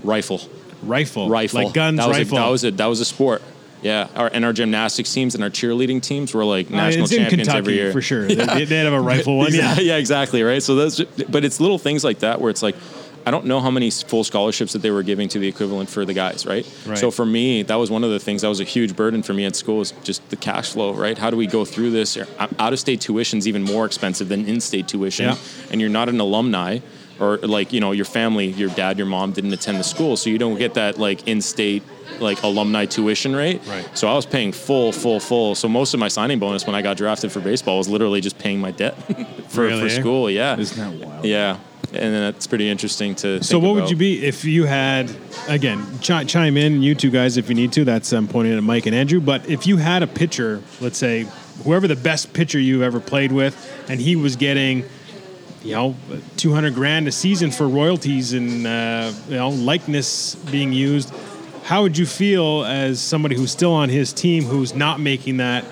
rifle, 0.05 0.41
rifle, 0.89 1.29
rifle, 1.29 1.65
like 1.65 1.75
guns, 1.75 1.99
that 1.99 2.09
was 2.09 2.19
rifle. 2.19 2.39
A, 2.39 2.41
that 2.41 2.49
was 2.51 2.65
a 2.65 2.71
that 2.73 2.87
was 2.87 3.01
a 3.01 3.05
sport. 3.05 3.43
Yeah, 3.83 4.09
our, 4.17 4.31
and 4.33 4.47
our 4.47 4.55
gymnastics 4.55 5.13
teams 5.13 5.35
and 5.35 5.45
our 5.45 5.51
cheerleading 5.51 6.01
teams 6.01 6.33
were 6.33 6.45
like 6.45 6.71
Uh, 6.71 6.77
national 6.77 7.05
in 7.05 7.11
champions 7.11 7.31
Kentucky 7.49 7.59
every 7.59 7.75
year 7.75 7.93
for 7.93 8.01
sure. 8.01 8.25
They, 8.29 8.35
they, 8.35 8.65
they 8.65 8.79
have 8.79 8.93
a 8.95 9.01
rifle 9.01 9.37
one. 9.37 9.53
Yeah. 9.53 9.75
yeah, 9.75 9.81
yeah, 9.93 9.97
exactly, 9.97 10.43
right. 10.43 10.63
So 10.63 10.75
that's, 10.75 11.03
but 11.29 11.45
it's 11.45 11.61
little 11.61 11.77
things 11.77 12.03
like 12.03 12.21
that 12.21 12.41
where 12.41 12.49
it's 12.49 12.63
like, 12.63 12.77
I 13.27 13.31
don't 13.31 13.45
know 13.45 13.61
how 13.61 13.71
many 13.71 13.91
full 13.91 14.25
scholarships 14.25 14.73
that 14.73 14.81
they 14.81 14.91
were 14.91 15.03
giving 15.03 15.29
to 15.29 15.39
the 15.39 15.49
equivalent 15.49 15.91
for 15.91 16.07
the 16.07 16.15
guys, 16.15 16.47
right? 16.47 16.67
Right. 16.87 16.97
So 16.97 17.11
for 17.11 17.27
me, 17.27 17.63
that 17.63 17.75
was 17.77 17.91
one 17.91 18.05
of 18.05 18.11
the 18.11 18.19
things 18.19 18.41
that 18.41 18.49
was 18.49 18.61
a 18.61 18.65
huge 18.65 18.97
burden 18.97 19.23
for 19.23 19.35
me 19.35 19.45
at 19.45 19.55
school 19.55 19.83
is 19.83 19.93
just 20.03 20.27
the 20.31 20.37
cash 20.37 20.73
flow, 20.73 20.95
right? 20.95 21.17
How 21.19 21.29
do 21.31 21.37
we 21.37 21.47
go 21.47 21.65
through 21.67 21.91
this? 21.91 22.17
Out 22.59 22.73
of 22.73 22.79
state 22.79 23.01
tuition 23.03 23.39
is 23.39 23.47
even 23.49 23.63
more 23.63 23.85
expensive 23.85 24.29
than 24.29 24.47
in 24.47 24.61
state 24.61 24.89
tuition, 24.89 25.27
Yeah. 25.27 25.37
and 25.71 25.81
you're 25.81 25.91
not 25.91 26.09
an 26.09 26.21
alumni. 26.21 26.79
Or 27.21 27.37
like 27.39 27.73
you 27.73 27.81
know 27.81 27.93
your 27.93 28.05
family, 28.05 28.47
your 28.49 28.71
dad, 28.71 28.99
your 28.99 29.07
mom 29.07 29.33
didn't 29.33 29.53
attend 29.53 29.79
the 29.79 29.85
school, 29.85 30.17
so 30.17 30.31
you 30.31 30.39
don't 30.39 30.59
get 30.59 30.75
that 30.75 30.99
like 30.99 31.29
in-state 31.29 31.83
like 32.21 32.43
alumni 32.43 32.87
tuition 32.87 33.35
rate. 33.35 33.61
Right. 33.67 33.89
So 33.97 34.09
I 34.09 34.15
was 34.15 34.27
paying 34.27 34.53
full, 34.53 34.93
full, 34.93 35.21
full. 35.21 35.55
So 35.55 35.69
most 35.69 35.95
of 35.95 36.01
my 36.01 36.09
signing 36.09 36.39
bonus 36.39 36.67
when 36.67 36.75
I 36.75 36.83
got 36.83 36.97
drafted 36.97 37.33
for 37.33 37.41
baseball 37.41 37.79
was 37.79 37.89
literally 37.89 38.21
just 38.21 38.39
paying 38.39 38.61
my 38.61 38.71
debt 38.71 38.95
for, 39.49 39.63
Really, 39.63 39.83
for 39.83 39.89
school. 39.91 40.31
Yeah. 40.31 40.57
Isn't 40.59 41.01
that 41.01 41.07
wild? 41.07 41.25
Yeah. 41.25 41.59
And 41.93 42.13
then 42.13 42.33
that's 42.33 42.47
pretty 42.47 42.69
interesting 42.69 43.15
to. 43.17 43.43
So 43.45 43.59
what 43.61 43.75
would 43.75 43.91
you 43.91 43.97
be 43.97 44.25
if 44.25 44.45
you 44.45 44.65
had 44.65 45.15
again 45.49 45.85
chi- 46.03 46.25
chime 46.25 46.57
in 46.57 46.83
you 46.83 46.95
two 46.97 47.11
guys 47.11 47.37
if 47.37 47.49
you 47.49 47.55
need 47.55 47.73
to 47.75 47.85
that's 47.85 48.13
um, 48.13 48.27
pointing 48.27 48.57
at 48.57 48.63
Mike 48.65 48.87
and 48.87 48.95
Andrew 48.97 49.21
but 49.21 49.49
if 49.49 49.67
you 49.67 49.77
had 49.77 50.03
a 50.03 50.07
pitcher 50.09 50.61
let's 50.81 50.99
say 50.99 51.27
whoever 51.63 51.87
the 51.87 51.95
best 51.95 52.33
pitcher 52.33 52.59
you've 52.59 52.83
ever 52.83 52.99
played 52.99 53.31
with 53.31 53.55
and 53.89 54.01
he 54.01 54.17
was 54.17 54.35
getting 54.35 54.85
you 55.65 55.73
know 55.73 55.97
200 56.37 56.75
grand 56.75 57.09
a 57.09 57.13
season 57.13 57.51
for 57.51 57.67
royalties 57.67 58.33
and 58.33 58.67
uh, 58.67 59.13
you 59.29 59.37
know 59.37 59.49
likeness 59.49 60.35
being 60.35 60.73
used. 60.73 61.13
How 61.65 61.83
would 61.83 61.97
you 61.97 62.05
feel 62.05 62.65
as 62.65 63.01
somebody 63.01 63.37
who's 63.37 63.51
still 63.51 63.73
on 63.73 63.89
his 63.89 64.13
team 64.13 64.45
who's 64.45 64.75
not 64.75 65.01
making 65.01 65.39
that 65.39 65.65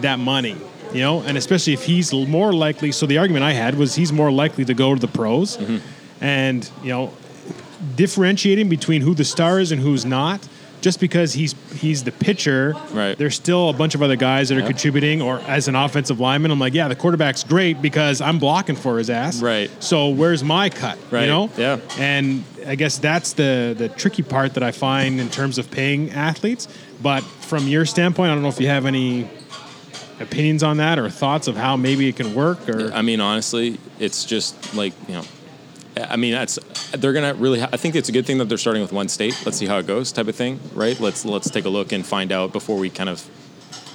that 0.00 0.18
money 0.18 0.56
you 0.92 1.00
know? 1.00 1.20
And 1.20 1.36
especially 1.36 1.72
if 1.72 1.84
he's 1.84 2.12
more 2.12 2.52
likely 2.52 2.92
so 2.92 3.06
the 3.06 3.18
argument 3.18 3.44
i 3.44 3.52
had 3.52 3.76
was 3.76 3.94
he's 3.94 4.12
more 4.12 4.30
likely 4.30 4.64
to 4.64 4.74
go 4.74 4.94
to 4.94 5.00
the 5.00 5.08
pros. 5.08 5.56
Mm-hmm. 5.56 5.78
and 6.24 6.70
you 6.82 6.88
know 6.88 7.12
differentiating 7.96 8.68
between 8.68 9.00
who 9.02 9.14
the 9.14 9.24
star 9.24 9.58
is 9.58 9.72
and 9.72 9.80
who's 9.80 10.04
not 10.04 10.46
just 10.80 11.00
because 11.00 11.32
he's 11.32 11.54
he's 11.74 12.04
the 12.04 12.12
pitcher 12.12 12.74
Right. 12.92 13.16
there's 13.18 13.34
still 13.36 13.68
a 13.68 13.72
bunch 13.72 13.94
of 13.94 14.02
other 14.02 14.16
guys 14.16 14.48
that 14.48 14.56
are 14.56 14.60
Yeah. 14.60 14.66
contributing 14.66 15.20
or 15.22 15.38
as 15.46 15.68
an 15.68 15.76
offensive 15.76 16.20
lineman 16.20 16.50
i'm 16.50 16.58
like 16.58 16.74
yeah 16.74 16.88
the 16.88 16.94
quarterback's 16.96 17.44
great 17.44 17.80
because 17.82 18.20
i'm 18.20 18.38
blocking 18.38 18.76
for 18.76 18.98
his 18.98 19.10
ass 19.10 19.40
Right. 19.42 19.70
so 19.82 20.08
where's 20.08 20.42
my 20.44 20.68
cut 20.70 20.98
Right. 21.10 21.22
you 21.22 21.26
know 21.28 21.50
Yeah. 21.56 21.78
and 21.98 22.44
i 22.66 22.74
guess 22.74 22.98
that's 22.98 23.32
the 23.34 23.74
the 23.76 23.88
tricky 23.88 24.22
part 24.22 24.54
that 24.54 24.62
i 24.62 24.70
find 24.70 25.20
in 25.20 25.28
terms 25.30 25.58
of 25.58 25.70
paying 25.70 26.10
athletes 26.12 26.68
but 27.02 27.20
from 27.22 27.68
your 27.68 27.84
standpoint 27.86 28.30
i 28.30 28.34
don't 28.34 28.42
know 28.42 28.48
if 28.48 28.60
you 28.60 28.68
have 28.68 28.86
any 28.86 29.28
opinions 30.20 30.62
on 30.62 30.76
that 30.78 30.98
or 30.98 31.08
thoughts 31.08 31.48
of 31.48 31.56
how 31.56 31.76
maybe 31.76 32.06
it 32.08 32.16
can 32.16 32.34
work 32.34 32.68
or 32.68 32.92
I 32.92 33.00
mean, 33.02 33.20
honestly, 33.20 33.78
it's 33.98 34.24
just 34.26 34.74
like 34.74 34.92
you 35.08 35.14
know. 35.14 35.24
I 36.08 36.16
mean, 36.16 36.32
that's 36.32 36.58
they're 36.92 37.12
gonna 37.12 37.34
really. 37.34 37.60
Ha- 37.60 37.70
I 37.72 37.76
think 37.76 37.94
it's 37.94 38.08
a 38.08 38.12
good 38.12 38.26
thing 38.26 38.38
that 38.38 38.48
they're 38.48 38.58
starting 38.58 38.82
with 38.82 38.92
one 38.92 39.08
state. 39.08 39.40
Let's 39.44 39.58
see 39.58 39.66
how 39.66 39.78
it 39.78 39.86
goes, 39.86 40.12
type 40.12 40.28
of 40.28 40.36
thing, 40.36 40.60
right? 40.74 40.98
Let's 41.00 41.24
let's 41.24 41.50
take 41.50 41.64
a 41.64 41.68
look 41.68 41.92
and 41.92 42.04
find 42.06 42.32
out 42.32 42.52
before 42.52 42.78
we 42.78 42.90
kind 42.90 43.08
of 43.08 43.28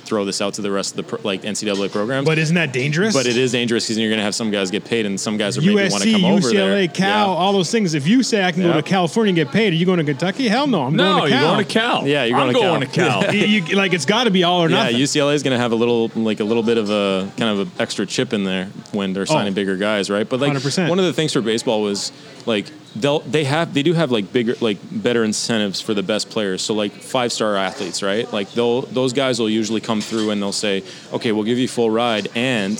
throw 0.05 0.25
this 0.25 0.41
out 0.41 0.53
to 0.55 0.62
the 0.62 0.71
rest 0.71 0.91
of 0.91 0.97
the 0.97 1.03
pro, 1.03 1.19
like 1.24 1.41
NCAA 1.41 1.91
programs. 1.91 2.25
but 2.25 2.38
isn't 2.38 2.55
that 2.55 2.71
dangerous 2.71 3.13
But 3.13 3.25
it 3.25 3.38
is 3.38 3.51
dangerous 3.51 3.85
because 3.85 3.97
you're 3.97 4.09
going 4.09 4.19
to 4.19 4.24
have 4.24 4.35
some 4.35 4.51
guys 4.51 4.71
get 4.71 4.85
paid, 4.85 5.05
and 5.05 5.19
some 5.19 5.38
guys 5.38 5.57
are 5.57 5.62
maybe 5.62 5.75
want 5.89 6.03
to 6.03 6.09
USC, 6.09 6.12
come 6.12 6.25
over 6.25 6.50
there. 6.50 6.75
UCLA. 6.77 6.93
Cal, 6.93 7.27
Yeah. 7.27 7.33
all 7.33 7.53
those 7.53 7.71
things. 7.71 7.93
If 7.93 8.07
you 8.07 8.24
say 8.24 8.43
I 8.43 8.51
can 8.51 8.62
go 8.63 8.74
to 8.74 8.81
California 8.81 9.29
and 9.31 9.35
get 9.35 9.51
paid, 9.51 9.74
are 9.74 9.75
you 9.75 9.85
going 9.85 10.00
to 10.00 10.03
Kentucky? 10.05 10.47
Hell 10.47 10.67
no, 10.67 10.83
I'm 10.83 10.95
No, 10.95 11.03
going 11.19 11.24
to 11.24 11.29
you're 11.29 11.39
Cal. 11.39 11.53
going 11.53 11.65
to 11.65 11.74
Cal. 11.74 12.07
Yeah, 12.07 12.24
you're 12.25 12.38
I'm 12.38 12.53
going 12.53 12.55
to 12.55 12.88
Cal. 12.91 13.05
going 13.09 13.24
to 13.24 13.31
Cal. 13.31 13.33
You- 13.45 13.62
you- 13.67 13.75
like 13.75 13.93
it's 13.93 14.05
got 14.05 14.25
to 14.25 14.31
be 14.31 14.43
all 14.43 14.62
or 14.63 14.69
nothing. 14.69 14.95
Yeah. 14.95 15.03
UCLA 15.03 15.33
is 15.33 15.43
going 15.43 15.55
to 15.55 15.62
have 15.62 15.71
a 15.71 15.75
little, 15.75 16.09
like 16.15 16.39
a 16.39 16.43
little 16.43 16.63
bit 16.63 16.77
of 16.77 16.89
a 16.89 17.31
kind 17.38 17.59
of 17.59 17.67
an 17.67 17.71
extra 17.79 18.05
chip 18.05 18.33
in 18.33 18.43
there 18.43 18.65
when 18.91 19.13
they're 19.13 19.24
oh. 19.24 19.25
signing 19.25 19.53
Oh. 19.53 19.55
bigger 19.55 19.75
guys, 19.77 20.09
right? 20.09 20.27
But 20.27 20.39
like 20.39 20.53
100%. 20.53 20.89
one 20.89 21.00
of 21.00 21.05
the 21.05 21.13
things 21.13 21.33
for 21.33 21.41
baseball 21.41 21.81
was 21.81 22.12
like 22.45 22.67
they'll 22.96 23.20
they 23.20 23.44
have 23.44 23.74
they 23.74 23.84
do 23.84 23.94
have 23.94 24.12
like 24.12 24.32
bigger 24.32 24.56
like 24.62 24.78
better 24.92 25.24
incentives 25.24 25.82
for 25.82 25.94
the 25.94 26.04
best 26.04 26.30
players. 26.30 26.62
So 26.62 26.74
like 26.74 26.92
five 26.92 27.32
star 27.32 27.56
athletes, 27.56 28.02
right? 28.02 28.32
Like 28.32 28.52
they'll 28.52 28.82
those 28.82 29.14
guys 29.14 29.40
will 29.40 29.50
usually 29.50 29.82
come 29.82 30.02
through 30.02 30.32
and 30.32 30.42
they'll 30.42 30.52
say, 30.52 30.84
okay, 31.14 31.32
we'll 31.32 31.44
give 31.44 31.58
you 31.58 31.68
full 31.68 31.90
ride 31.90 32.30
and 32.36 32.78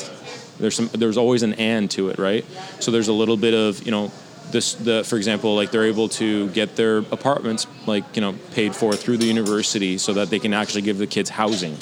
there's 0.60 0.76
some 0.76 0.88
there's 0.94 1.18
always 1.18 1.44
an 1.44 1.54
and 1.56 1.92
to 1.92 2.10
it, 2.10 2.18
right? 2.18 2.46
So 2.80 2.92
there's 2.92 3.10
a 3.10 3.14
little 3.14 3.38
bit 3.38 3.54
of 3.54 3.84
you 3.84 3.92
know 3.92 4.12
this 4.52 4.76
the 4.76 5.04
for 5.04 5.18
example 5.18 5.56
like 5.56 5.72
they're 5.72 5.86
able 5.86 6.08
to 6.08 6.50
get 6.50 6.76
their 6.76 6.98
apartments 6.98 7.68
like 7.88 8.04
you 8.16 8.22
know 8.22 8.34
paid 8.54 8.76
for 8.76 8.94
through 8.94 9.18
the 9.18 9.26
university 9.26 9.98
so 9.98 10.14
that 10.14 10.30
they 10.30 10.40
can 10.40 10.54
actually 10.54 10.84
give 10.84 10.98
the 10.98 11.08
kids 11.08 11.30
housing 11.30 11.76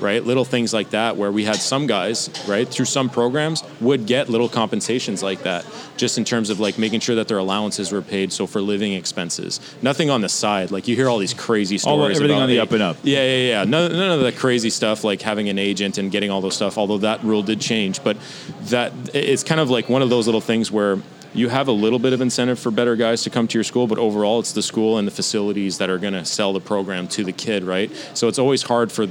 right 0.00 0.24
little 0.24 0.44
things 0.44 0.72
like 0.72 0.90
that 0.90 1.16
where 1.16 1.32
we 1.32 1.44
had 1.44 1.56
some 1.56 1.86
guys 1.86 2.30
right 2.46 2.68
through 2.68 2.84
some 2.84 3.08
programs 3.08 3.62
would 3.80 4.06
get 4.06 4.28
little 4.28 4.48
compensations 4.48 5.22
like 5.22 5.42
that 5.42 5.64
just 5.96 6.18
in 6.18 6.24
terms 6.24 6.50
of 6.50 6.60
like 6.60 6.78
making 6.78 7.00
sure 7.00 7.14
that 7.16 7.28
their 7.28 7.38
allowances 7.38 7.90
were 7.92 8.02
paid 8.02 8.32
so 8.32 8.46
for 8.46 8.60
living 8.60 8.92
expenses 8.92 9.60
nothing 9.82 10.10
on 10.10 10.20
the 10.20 10.28
side 10.28 10.70
like 10.70 10.86
you 10.88 10.94
hear 10.96 11.08
all 11.08 11.18
these 11.18 11.34
crazy 11.34 11.76
All- 11.76 11.96
stories 11.96 12.16
everything 12.16 12.36
about, 12.36 12.42
on 12.42 12.48
the 12.48 12.54
hey, 12.54 12.60
up 12.60 12.72
and 12.72 12.82
up. 12.82 12.96
yeah, 13.02 13.22
yeah, 13.24 13.48
yeah. 13.48 13.64
None, 13.64 13.92
none 13.92 14.10
of 14.10 14.20
the 14.20 14.32
crazy 14.32 14.70
stuff 14.70 15.04
like 15.04 15.22
having 15.22 15.48
an 15.48 15.58
agent 15.58 15.98
and 15.98 16.10
getting 16.10 16.30
all 16.30 16.40
those 16.40 16.54
stuff. 16.56 16.78
Although 16.78 16.98
that 16.98 17.22
rule 17.24 17.42
did 17.42 17.60
change, 17.60 18.02
but 18.02 18.16
that 18.64 18.92
it's 19.14 19.42
kind 19.42 19.60
of 19.60 19.70
like 19.70 19.88
one 19.88 20.02
of 20.02 20.10
those 20.10 20.26
little 20.26 20.40
things 20.40 20.70
where 20.70 20.98
you 21.34 21.48
have 21.48 21.68
a 21.68 21.72
little 21.72 21.98
bit 21.98 22.12
of 22.12 22.20
incentive 22.20 22.58
for 22.58 22.70
better 22.70 22.96
guys 22.96 23.22
to 23.24 23.30
come 23.30 23.46
to 23.48 23.58
your 23.58 23.64
school, 23.64 23.86
but 23.86 23.98
overall, 23.98 24.40
it's 24.40 24.52
the 24.52 24.62
school 24.62 24.98
and 24.98 25.06
the 25.06 25.12
facilities 25.12 25.78
that 25.78 25.90
are 25.90 25.98
going 25.98 26.14
to 26.14 26.24
sell 26.24 26.52
the 26.52 26.60
program 26.60 27.06
to 27.08 27.22
the 27.22 27.32
kid, 27.32 27.64
right? 27.64 27.90
So 28.14 28.28
it's 28.28 28.38
always 28.38 28.62
hard 28.62 28.90
for, 28.90 29.06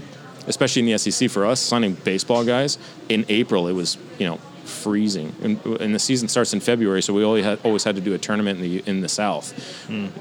especially 0.47 0.81
in 0.81 0.85
the 0.91 0.97
SEC, 0.97 1.29
for 1.29 1.45
us 1.45 1.59
signing 1.59 1.93
baseball 1.93 2.43
guys 2.45 2.77
in 3.09 3.25
April. 3.29 3.67
It 3.67 3.73
was 3.73 3.97
you 4.19 4.25
know 4.25 4.39
freezing, 4.65 5.33
and, 5.41 5.65
and 5.79 5.95
the 5.95 5.99
season 5.99 6.27
starts 6.27 6.53
in 6.53 6.59
February, 6.59 7.01
so 7.01 7.13
we 7.13 7.23
always 7.23 7.45
had 7.45 7.57
always 7.63 7.83
had 7.85 7.95
to 7.95 8.01
do 8.01 8.13
a 8.13 8.17
tournament 8.17 8.59
in 8.59 8.63
the 8.63 8.83
in 8.85 9.01
the 9.01 9.07
South. 9.09 9.53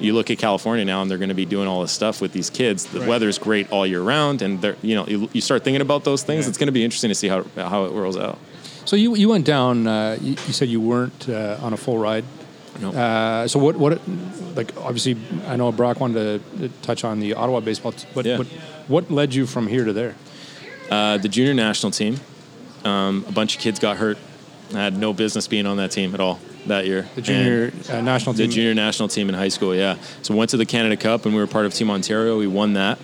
You 0.01 0.13
look 0.15 0.31
at 0.31 0.39
California 0.39 0.85
now, 0.85 1.03
and 1.03 1.11
they're 1.11 1.19
going 1.19 1.31
to 1.31 1.35
be 1.35 1.45
doing 1.47 1.67
all 1.69 1.81
this 1.83 1.93
stuff 1.93 2.21
with 2.21 2.33
these 2.33 2.51
kids. 2.51 2.85
The 2.87 3.01
Right. 3.01 3.09
weather's 3.09 3.39
great 3.39 3.71
all 3.73 3.87
year 3.87 4.01
round, 4.03 4.43
and 4.43 4.61
they're 4.61 4.77
you 4.83 4.95
know 4.95 5.07
you, 5.07 5.29
you 5.33 5.41
start 5.41 5.65
thinking 5.65 5.81
about 5.83 6.05
those 6.05 6.23
things. 6.23 6.45
Yeah. 6.45 6.51
It's 6.51 6.59
going 6.59 6.69
to 6.69 6.73
be 6.73 6.85
interesting 6.85 7.09
to 7.11 7.15
see 7.15 7.29
how 7.29 7.45
how 7.57 7.85
it 7.87 7.93
rolls 7.93 8.17
out. 8.17 8.39
So 8.85 8.95
you 8.97 9.17
you 9.17 9.29
went 9.29 9.45
down. 9.47 9.87
Uh, 9.87 10.17
you, 10.21 10.31
you 10.47 10.53
said 10.53 10.69
you 10.69 10.81
weren't 10.81 11.29
uh, 11.29 11.59
on 11.61 11.73
a 11.73 11.77
full 11.77 11.99
ride. 11.99 12.25
No. 12.81 12.91
Uh, 12.93 13.49
so 13.49 13.59
what 13.59 13.77
what 13.77 14.01
like 14.55 14.77
obviously 14.79 15.17
I 15.47 15.57
know 15.57 15.71
Brock 15.73 16.01
wanted 16.01 16.41
to 16.59 16.69
touch 16.83 17.05
on 17.05 17.21
the 17.21 17.35
Ottawa 17.35 17.61
baseball. 17.61 17.93
T- 17.93 18.07
but 18.15 18.25
Yeah. 18.27 18.39
what 18.39 18.47
what 18.89 19.11
led 19.11 19.35
you 19.35 19.47
from 19.47 19.67
here 19.67 19.85
to 19.85 19.93
there? 19.93 20.15
Uh, 20.91 21.19
the 21.19 21.29
junior 21.29 21.55
national 21.55 21.91
team, 21.93 22.21
um, 22.85 23.25
a 23.29 23.33
bunch 23.33 23.57
of 23.57 23.61
kids 23.61 23.79
got 23.79 23.97
hurt. 23.97 24.19
I 24.75 24.79
had 24.79 24.97
no 24.97 25.13
business 25.13 25.47
being 25.49 25.67
on 25.67 25.77
that 25.79 25.91
team 25.93 26.15
at 26.15 26.21
all 26.21 26.39
that 26.67 26.87
year. 26.87 27.09
The 27.15 27.23
junior 27.23 27.73
uh, 27.91 28.01
national 28.01 28.35
The 28.35 28.47
junior 28.49 28.75
national 28.75 29.09
team 29.09 29.29
in 29.29 29.35
high 29.35 29.49
school, 29.49 29.75
yeah. 29.75 29.97
So 30.23 30.35
went 30.35 30.51
to 30.51 30.57
the 30.57 30.67
Canada 30.67 30.97
Cup 30.97 31.25
and 31.25 31.35
we 31.35 31.41
were 31.41 31.47
part 31.47 31.67
of 31.67 31.75
Team 31.75 31.91
Ontario. 31.91 32.39
We 32.39 32.47
won 32.49 32.73
that, 32.75 32.99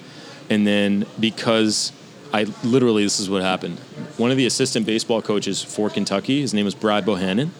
and 0.50 0.66
then 0.66 1.06
because 1.20 1.92
I 2.32 2.46
literally 2.64 3.04
this 3.04 3.20
is 3.20 3.28
what 3.30 3.42
happened. 3.42 3.78
One 4.16 4.30
of 4.30 4.36
the 4.36 4.46
assistant 4.46 4.86
baseball 4.86 5.22
coaches 5.22 5.62
for 5.62 5.88
Kentucky, 5.90 6.40
his 6.40 6.52
name 6.54 6.64
was 6.64 6.74
Brad 6.74 7.04
Bohannon, 7.04 7.50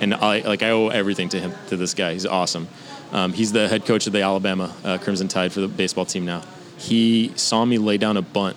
and 0.00 0.14
I 0.14 0.40
like 0.40 0.62
I 0.62 0.70
owe 0.70 0.88
everything 0.88 1.28
to 1.30 1.40
him 1.40 1.52
to 1.68 1.76
this 1.76 1.94
guy. 1.94 2.12
He's 2.12 2.26
awesome. 2.26 2.68
Um, 3.12 3.32
he's 3.32 3.52
the 3.52 3.68
head 3.68 3.86
coach 3.86 4.06
of 4.06 4.12
the 4.12 4.22
Alabama 4.22 4.74
uh, 4.84 4.98
Crimson 4.98 5.28
Tide 5.28 5.52
for 5.52 5.60
the 5.60 5.68
baseball 5.68 6.04
team 6.04 6.24
now. 6.24 6.42
He 6.76 7.32
saw 7.36 7.64
me 7.64 7.78
lay 7.78 7.96
down 7.96 8.16
a 8.16 8.22
bunt. 8.22 8.56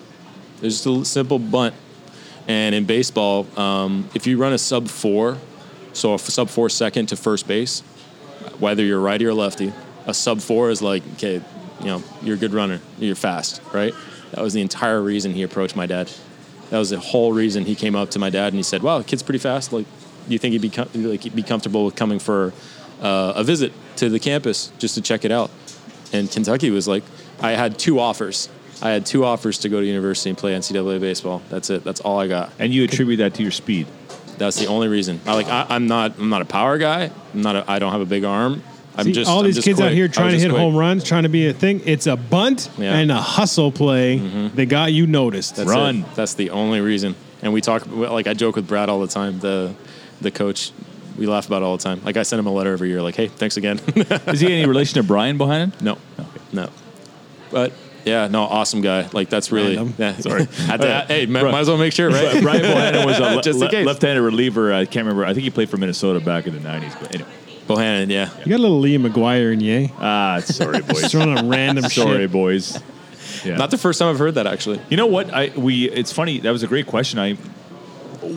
It 0.57 0.63
was 0.63 0.83
just 0.83 0.86
a 0.86 1.05
simple 1.05 1.39
bunt, 1.39 1.74
and 2.48 2.75
in 2.75 2.86
baseball, 2.86 3.48
um, 3.60 4.10
if 4.13 4.27
you 4.27 4.38
run 4.38 4.53
a 4.53 4.57
sub 4.57 4.88
four, 4.88 5.38
so 5.93 6.13
a 6.13 6.19
sub 6.19 6.50
four 6.50 6.69
second 6.69 7.07
to 7.07 7.15
first 7.15 7.48
base, 7.48 7.81
whether 8.60 8.83
you're 8.83 9.00
righty 9.00 9.25
or 9.25 9.33
lefty, 9.33 9.74
a 10.05 10.13
sub 10.13 10.39
four 10.39 10.69
is 10.69 10.81
like, 10.81 11.03
okay, 11.13 11.41
you 11.79 11.86
know, 11.86 12.03
you're 12.21 12.36
a 12.36 12.39
good 12.39 12.53
runner, 12.53 12.79
you're 13.00 13.15
fast, 13.15 13.62
right? 13.74 13.93
That 14.31 14.41
was 14.41 14.53
the 14.53 14.62
entire 14.62 15.01
reason 15.01 15.33
he 15.33 15.43
approached 15.43 15.75
my 15.75 15.86
dad. 15.86 16.12
That 16.69 16.77
was 16.77 16.91
the 16.91 17.00
whole 17.00 17.33
reason 17.33 17.65
he 17.65 17.75
came 17.75 17.95
up 17.95 18.12
to 18.12 18.19
my 18.19 18.29
dad 18.29 18.48
and 18.48 18.55
he 18.55 18.63
said, 18.63 18.81
"Wow, 18.81 19.01
kid's 19.01 19.24
pretty 19.24 19.39
fast. 19.39 19.74
Like, 19.74 19.86
you 20.28 20.38
think 20.40 20.54
he'd 20.54 20.62
be 20.62 20.70
com- 20.70 20.90
like 20.94 21.24
he'd 21.24 21.36
be 21.36 21.44
comfortable 21.44 21.86
with 21.86 21.96
coming 21.96 22.20
for 22.20 22.54
uh, 23.01 23.34
a 23.36 23.44
visit 23.44 23.74
to 23.98 24.10
the 24.10 24.20
campus 24.20 24.72
just 24.80 24.96
to 24.96 25.01
check 25.01 25.25
it 25.25 25.32
out?" 25.32 25.51
And 26.13 26.30
Kentucky 26.30 26.70
was 26.72 26.88
like, 26.88 27.04
I 27.40 27.51
had 27.51 27.80
two 27.80 28.00
offers. 28.00 28.50
I 28.82 28.90
had 28.90 29.06
two 29.06 29.24
offers 29.24 29.60
to 29.60 29.70
go 29.70 29.80
to 29.80 29.86
university 29.86 30.30
and 30.30 30.38
play 30.38 30.54
NCAA 30.54 31.00
baseball. 31.00 31.42
That's 31.50 31.70
it. 31.70 31.84
That's 31.84 32.01
all 32.01 32.20
I 32.20 32.28
got. 32.28 32.51
And 32.60 32.74
you 32.74 32.84
attribute 32.84 33.20
that 33.20 33.36
to 33.36 33.44
your 33.44 33.51
speed. 33.51 33.88
That's 34.38 34.58
the 34.60 34.66
only 34.68 34.88
reason. 34.88 35.22
I 35.28 35.34
like. 35.36 35.48
I, 35.48 35.68
I'm 35.70 35.88
not. 35.88 36.18
I'm 36.18 36.30
not 36.30 36.42
a 36.42 36.46
power 36.46 36.78
guy. 36.78 37.12
I'm 37.34 37.42
not. 37.42 37.56
A, 37.56 37.72
I 37.72 37.80
don't 37.80 37.92
have 37.92 38.01
a 38.01 38.06
big 38.06 38.24
arm. 38.24 38.63
I'm 38.98 39.06
See, 39.06 39.12
just 39.13 39.30
all 39.32 39.40
I'm 39.40 39.46
these 39.46 39.56
just 39.56 39.66
kids 39.66 39.80
out 39.80 39.92
here 39.94 40.08
trying 40.10 40.32
to 40.32 40.40
hit 40.40 40.50
quick. 40.50 40.60
home 40.60 40.75
runs, 40.75 41.04
trying 41.06 41.24
to 41.24 41.30
be 41.30 41.48
a 41.48 41.54
thing. 41.54 41.82
It's 41.86 42.08
a 42.08 42.18
bunt 42.18 42.70
Yeah. 42.78 42.98
and 42.98 43.10
a 43.10 43.22
hustle 43.22 43.72
play. 43.72 44.18
They 44.18 44.66
got 44.66 44.92
you 44.92 45.08
noticed. 45.08 45.56
That's 45.56 45.70
Run. 45.70 46.00
It. 46.00 46.16
That's 46.16 46.34
the 46.34 46.50
only 46.50 46.82
reason. 46.82 47.16
And 47.42 47.54
we 47.54 47.62
talk. 47.62 47.88
Like 47.88 48.28
I 48.28 48.34
joke 48.34 48.56
with 48.58 48.68
Brad 48.68 48.90
all 48.90 49.00
the 49.00 49.08
time. 49.08 49.40
The 49.40 49.74
the 50.22 50.32
coach. 50.32 50.72
We 51.18 51.28
laugh 51.28 51.46
about 51.48 51.62
all 51.62 51.75
the 51.78 51.84
time. 51.84 52.01
Like 52.04 52.18
I 52.18 52.24
send 52.24 52.40
him 52.40 52.48
a 52.48 52.51
letter 52.54 52.72
every 52.74 52.90
year. 52.90 53.01
Like, 53.01 53.16
hey, 53.16 53.28
thanks 53.28 53.58
again. 53.58 53.80
Is 54.28 54.40
he 54.40 54.51
any 54.51 54.66
relation 54.66 55.01
to 55.01 55.04
Brian 55.08 55.38
Bohanon? 55.38 55.74
no, 55.82 55.98
no. 56.54 56.70
But 57.51 57.74
yeah, 58.06 58.28
no, 58.28 58.44
awesome 58.44 58.82
guy. 58.82 59.10
Like 59.12 59.30
that's 59.30 59.51
really 59.51 59.75
Random. 59.75 59.94
yeah. 59.98 60.16
Sorry. 60.18 60.46
Had 60.46 60.82
to- 60.82 61.06
hey, 61.08 61.25
might, 61.25 61.44
might 61.44 61.60
as 61.60 61.68
well 61.68 61.78
make 61.78 61.94
sure, 61.94 62.10
right? 62.10 62.42
Brian 62.42 62.62
Bohanon 62.62 63.06
was 63.06 63.20
a 63.20 63.22
le- 63.36 63.42
Just 63.42 63.58
in 63.60 63.66
le- 63.66 63.70
case. 63.72 63.86
left-handed 63.86 64.22
reliever. 64.22 64.74
I 64.74 64.86
can't 64.86 65.06
remember. 65.06 65.25
I 65.25 65.34
think 65.34 65.44
he 65.44 65.50
played 65.50 65.70
for 65.70 65.78
Minnesota 65.78 66.20
back 66.20 66.48
in 66.48 66.54
the 66.54 66.60
'90s. 66.60 67.00
But 67.00 67.13
anyway, 67.13 67.30
Bohannon, 67.68 68.10
yeah. 68.10 68.30
You 68.40 68.50
got 68.50 68.60
a 68.60 68.63
little 68.63 68.82
Liam 68.82 69.01
Maguire 69.01 69.51
in 69.51 69.60
you. 69.60 69.90
ah, 70.00 70.40
sorry, 70.44 70.82
boys. 70.82 71.01
Just 71.01 71.12
throwing 71.12 71.38
on 71.38 71.50
random 71.50 71.84
sorry, 71.90 72.20
shit. 72.24 72.32
boys. 72.32 72.82
Yeah. 73.46 73.58
Not 73.58 73.70
the 73.72 73.78
first 73.78 74.00
time 74.00 74.08
I've 74.10 74.20
heard 74.20 74.36
that 74.36 74.48
actually. 74.48 74.80
you 74.90 74.98
know 74.98 75.08
what? 75.08 75.32
I 75.34 75.50
we. 75.58 75.90
It's 75.90 76.12
funny. 76.13 76.40
That 76.40 76.51
was 76.51 76.63
a 76.63 76.68
great 76.68 76.88
question. 76.88 77.20
I. 77.20 77.38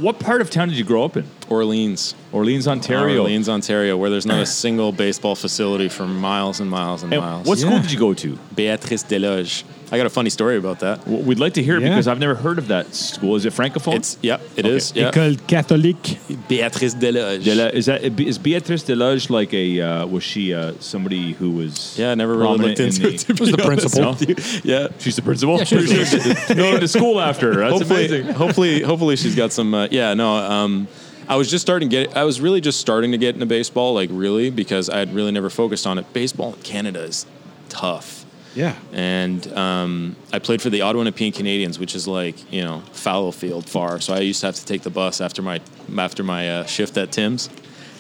What 0.01 0.19
part 0.19 0.41
of 0.41 0.51
town 0.51 0.69
did 0.69 0.77
you 0.79 0.85
grow 0.85 1.05
up 1.05 1.17
in? 1.17 1.25
Orleans, 1.49 2.15
Orleans, 2.33 2.67
Ontario. 2.67 3.23
Orleans, 3.23 3.49
Ontario, 3.49 3.97
where 3.97 4.11
there's 4.11 4.27
not 4.27 4.41
a 4.41 4.47
single 4.65 4.93
baseball 4.93 5.35
facility 5.35 5.89
for 5.89 6.07
miles 6.07 6.61
and 6.61 6.71
miles 6.71 7.03
and 7.03 7.13
And 7.13 7.23
miles. 7.23 7.47
what 7.47 7.59
school 7.59 7.73
Yeah. 7.75 7.83
did 7.83 7.93
you 7.93 7.99
go 7.99 8.15
to? 8.15 8.39
Beatrice 8.57 9.05
Desloges. 9.05 9.65
I 9.95 9.97
got 9.97 10.07
a 10.07 10.11
funny 10.11 10.31
story 10.31 10.57
about 10.59 10.81
that. 10.81 10.99
W- 11.05 11.23
We'd 11.25 11.39
like 11.39 11.55
to 11.55 11.63
hear 11.63 11.77
it 11.77 11.83
Yeah. 11.83 11.91
because 11.91 12.09
I've 12.09 12.19
never 12.19 12.35
heard 12.35 12.59
of 12.59 12.67
that 12.69 12.95
school. 12.95 13.37
Is 13.37 13.45
it 13.47 13.53
francophone? 13.53 13.95
It's 13.97 14.19
yep, 14.23 14.41
it 14.57 14.65
Okay. 14.67 14.75
is. 14.77 14.93
Yeah. 14.95 15.11
École 15.11 15.37
catholique. 15.47 16.19
Beatrice 16.49 16.95
Desloges. 16.95 17.45
Dela- 17.45 17.69
is 17.71 17.87
that 17.87 18.03
is 18.03 18.39
Beatrice 18.39 18.83
Desloges 18.85 19.31
like 19.31 19.55
a 19.55 19.81
uh, 19.81 20.07
was 20.07 20.25
she 20.25 20.53
uh, 20.53 20.73
somebody 20.81 21.33
who 21.35 21.51
was 21.53 21.97
Yeah, 21.99 22.11
I 22.11 22.15
never 22.17 22.33
really 22.37 22.59
prominent 22.59 22.79
looked 22.79 22.81
into 22.81 23.09
in 23.09 23.15
it. 23.15 23.19
the- 23.21 23.35
to 23.35 23.43
Was 23.43 23.51
the 23.53 23.63
honest 23.65 23.95
principal. 23.95 24.11
with 24.15 24.29
you. 24.65 24.73
Yeah. 24.75 24.89
She's 24.99 25.17
the 25.17 25.23
principal. 25.23 25.59
Yeah, 25.59 25.65
she's 25.65 25.89
Pretty 25.93 26.05
sure 26.05 26.57
named 26.57 26.83
the 26.83 26.89
school 26.89 27.21
after 27.21 27.55
her. 27.55 27.61
That's 27.61 27.73
hopefully, 27.79 28.07
amazing. 28.07 28.35
hopefully, 28.35 28.81
hopefully 28.83 29.17
she's 29.17 29.37
got 29.37 29.53
some. 29.53 29.73
Uh, 29.75 29.89
yeah, 29.91 30.15
no. 30.15 30.35
Um, 30.37 30.89
I 31.29 31.37
was 31.37 31.51
just 31.51 31.63
starting 31.63 31.89
to 31.89 31.97
get. 31.97 32.17
I 32.17 32.25
was 32.25 32.41
really 32.41 32.61
just 32.61 32.81
starting 32.81 33.13
to 33.13 33.19
get 33.19 33.35
into 33.35 33.47
baseball, 33.47 33.95
like 33.95 34.11
really, 34.13 34.51
because 34.51 34.91
I 34.91 34.99
had 34.99 35.15
really 35.15 35.31
never 35.33 35.49
focused 35.51 35.87
on 35.87 35.99
it. 35.99 36.13
Baseball 36.13 36.53
in 36.55 36.61
Canada 36.63 37.01
is 37.03 37.25
tough, 37.71 38.24
Yeah. 38.55 38.77
and 38.93 39.47
um, 39.55 40.17
I 40.33 40.39
played 40.39 40.63
for 40.63 40.71
the 40.71 40.83
Ottawa 40.83 41.05
Nepean 41.05 41.33
Canadians, 41.33 41.79
which 41.79 41.95
is 41.95 42.07
like 42.07 42.37
you 42.53 42.63
know 42.63 42.83
Fallowfield 42.93 43.69
far. 43.69 44.01
So 44.01 44.15
I 44.15 44.21
used 44.21 44.41
to 44.41 44.47
have 44.47 44.55
to 44.57 44.65
take 44.65 44.83
the 44.83 44.91
bus 44.91 45.21
after 45.21 45.43
my 45.43 45.61
after 45.99 46.23
my 46.23 46.49
uh, 46.51 46.65
shift 46.65 46.97
at 46.97 47.11
Tim's. 47.13 47.51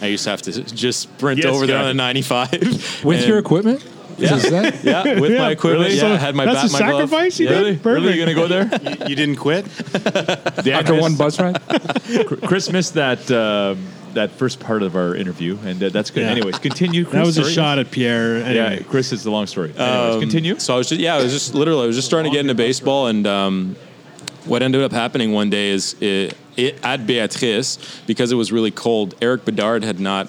I 0.02 0.06
used 0.06 0.24
to 0.24 0.30
have 0.30 0.42
to 0.42 0.52
just 0.64 1.00
sprint 1.00 1.38
Yes, 1.42 1.54
over 1.54 1.66
there 1.66 1.78
on 1.78 1.84
the 1.86 1.94
95 1.94 2.50
With 3.04 3.18
And- 3.20 3.28
your 3.28 3.38
equipment? 3.38 3.84
Yeah. 4.18 4.34
Is 4.36 4.50
that? 4.50 4.84
Yeah, 4.84 5.18
with 5.20 5.32
Yeah, 5.32 5.38
my 5.38 5.50
equipment. 5.52 5.84
really? 5.86 5.94
Yeah, 5.96 6.00
So 6.02 6.12
I 6.12 6.16
had 6.16 6.34
my 6.36 6.44
that's 6.44 6.70
bat, 6.72 6.80
a 6.80 6.84
my 6.84 6.90
glove. 6.90 7.08
sacrifice 7.10 7.40
you 7.40 7.46
yeah. 7.46 7.52
did? 7.52 7.62
Really, 7.64 7.76
Perfect. 7.78 8.16
you 8.16 8.24
gonna 8.24 8.34
go 8.34 8.46
there? 8.48 8.70
You, 9.00 9.08
you 9.10 9.16
didn't 9.16 9.36
quit? 9.36 9.66
Yeah, 10.64 10.78
After 10.78 10.92
Chris- 10.92 11.00
one 11.02 11.16
bus 11.16 11.40
ride? 11.40 11.60
Chris 12.42 12.70
missed 12.70 12.94
that 12.94 13.28
uh, 13.30 13.74
that 14.14 14.30
first 14.30 14.60
part 14.60 14.82
of 14.82 14.96
our 14.96 15.14
interview, 15.14 15.58
and 15.64 15.82
uh, 15.82 15.88
that's 15.90 16.10
good. 16.10 16.22
Yeah. 16.22 16.30
Anyways, 16.30 16.58
continue. 16.58 17.04
Chris. 17.04 17.14
That 17.14 17.26
was 17.26 17.38
a 17.38 17.42
Sorry. 17.42 17.52
shot 17.54 17.78
at 17.78 17.90
Pierre. 17.90 18.38
Yeah, 18.52 18.78
Chris, 18.82 19.12
it's 19.12 19.24
a 19.26 19.30
long 19.30 19.46
story. 19.46 19.70
Anyways, 19.76 20.14
Um, 20.14 20.20
continue. 20.20 20.58
So 20.58 20.74
I 20.74 20.78
was 20.78 20.88
just 20.88 21.00
yeah, 21.00 21.16
I 21.16 21.22
was 21.22 21.32
just 21.32 21.54
literally 21.54 21.84
I 21.84 21.86
was 21.86 21.96
just 21.96 22.08
starting 22.08 22.30
to 22.32 22.36
get 22.36 22.40
into 22.40 22.54
baseball, 22.54 23.06
and 23.08 23.26
um, 23.26 23.76
what 24.46 24.62
ended 24.62 24.82
up 24.82 24.92
happening 24.92 25.32
one 25.32 25.50
day 25.50 25.70
is 25.70 25.94
it, 26.00 26.36
it, 26.56 26.78
at 26.84 27.06
Beatrice 27.06 27.78
because 28.06 28.32
it 28.32 28.36
was 28.36 28.52
really 28.52 28.70
cold. 28.70 29.14
Erik 29.22 29.44
Bedard 29.44 29.84
had 29.84 30.00
not 30.00 30.28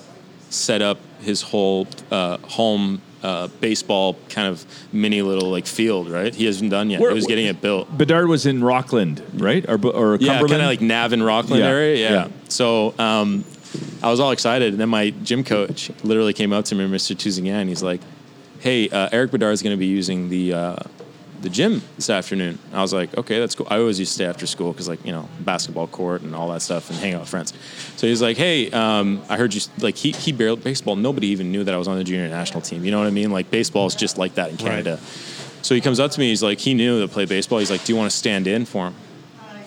set 0.49 0.81
up 0.81 0.99
his 1.21 1.41
whole 1.41 1.87
uh, 2.11 2.37
home. 2.39 3.01
Uh, 3.23 3.47
baseball 3.59 4.15
kind 4.29 4.47
of 4.47 4.63
mini 4.93 5.23
little 5.23 5.49
like 5.49 5.65
field, 5.65 6.11
right? 6.11 6.35
He 6.35 6.45
hasn't 6.45 6.69
done 6.69 6.91
yet. 6.91 7.01
Where- 7.01 7.09
he 7.09 7.15
was 7.15 7.25
getting 7.25 7.47
it 7.47 7.59
built. 7.59 7.97
Bedard 7.97 8.27
was 8.27 8.45
in 8.45 8.63
Rockland, 8.63 9.19
right? 9.41 9.67
Or, 9.67 9.83
or 9.83 10.17
Yeah, 10.17 10.37
kind 10.41 10.53
of 10.53 10.67
like 10.67 10.79
Navan 10.79 11.23
Rockland 11.23 11.63
Yeah, 11.63 11.67
area. 11.69 11.95
Yeah. 11.97 12.11
yeah. 12.11 12.27
So 12.49 12.93
um, 12.99 13.43
I 14.01 14.09
was 14.09 14.19
all 14.19 14.31
excited, 14.31 14.73
and 14.73 14.79
then 14.79 14.89
my 14.89 15.09
gym 15.09 15.43
coach 15.43 15.91
literally 16.03 16.33
came 16.33 16.53
up 16.53 16.65
to 16.65 16.75
me, 16.75 16.87
Mr. 16.87 17.15
Tuzingan. 17.15 17.67
He's 17.67 17.83
like, 17.83 18.01
"Hey, 18.59 18.89
uh, 18.89 19.09
Erik 19.11 19.31
Bedard 19.31 19.53
is 19.53 19.61
going 19.61 19.75
to 19.75 19.79
be 19.79 19.87
using 19.87 20.29
the 20.29 20.53
uh, 20.53 20.75
the 21.41 21.49
gym 21.49 21.81
this 21.95 22.09
afternoon." 22.09 22.59
I 22.73 22.81
was 22.81 22.93
like, 22.93 23.17
"Okay, 23.17 23.39
that's 23.39 23.55
cool." 23.55 23.67
I 23.69 23.77
always 23.77 23.99
used 23.99 24.11
to 24.11 24.15
stay 24.15 24.25
after 24.25 24.45
school 24.45 24.71
because, 24.71 24.87
like, 24.87 25.03
you 25.05 25.11
know, 25.11 25.27
basketball 25.39 25.87
court 25.87 26.21
and 26.21 26.35
all 26.35 26.49
that 26.49 26.61
stuff, 26.61 26.89
and 26.89 26.99
hang 26.99 27.13
out 27.13 27.21
with 27.21 27.29
friends. 27.29 27.53
So 27.95 28.07
he's 28.07 28.21
like, 28.21 28.37
"Hey, 28.37 28.69
um, 28.71 29.21
I 29.29 29.37
heard 29.37 29.53
you 29.53 29.61
like 29.79 29.95
he 29.95 30.11
he 30.11 30.31
barely 30.31 30.61
baseball. 30.61 30.95
Nobody 30.95 31.27
even 31.27 31.51
knew 31.51 31.63
that 31.63 31.73
I 31.73 31.77
was 31.77 31.87
on 31.87 31.97
the 31.97 32.03
junior 32.03 32.27
national 32.29 32.61
team. 32.61 32.85
You 32.85 32.91
know 32.91 32.99
what 32.99 33.07
I 33.07 33.11
mean? 33.11 33.31
Like 33.31 33.49
baseball 33.49 33.87
is 33.87 33.95
just 33.95 34.17
like 34.17 34.35
that 34.35 34.51
in 34.51 34.57
Canada." 34.57 34.99
So 35.61 35.73
he 35.73 35.81
comes 35.81 35.99
up 35.99 36.11
to 36.11 36.19
me. 36.19 36.29
He's 36.29 36.43
like, 36.43 36.59
he 36.59 36.75
knew 36.75 37.01
to 37.01 37.07
play 37.07 37.25
baseball. 37.25 37.57
He's 37.57 37.71
like, 37.71 37.83
"Do 37.83 37.91
you 37.91 37.97
want 37.97 38.11
to 38.11 38.15
stand 38.15 38.45
in 38.45 38.65
for 38.65 38.87
him?" 38.87 38.95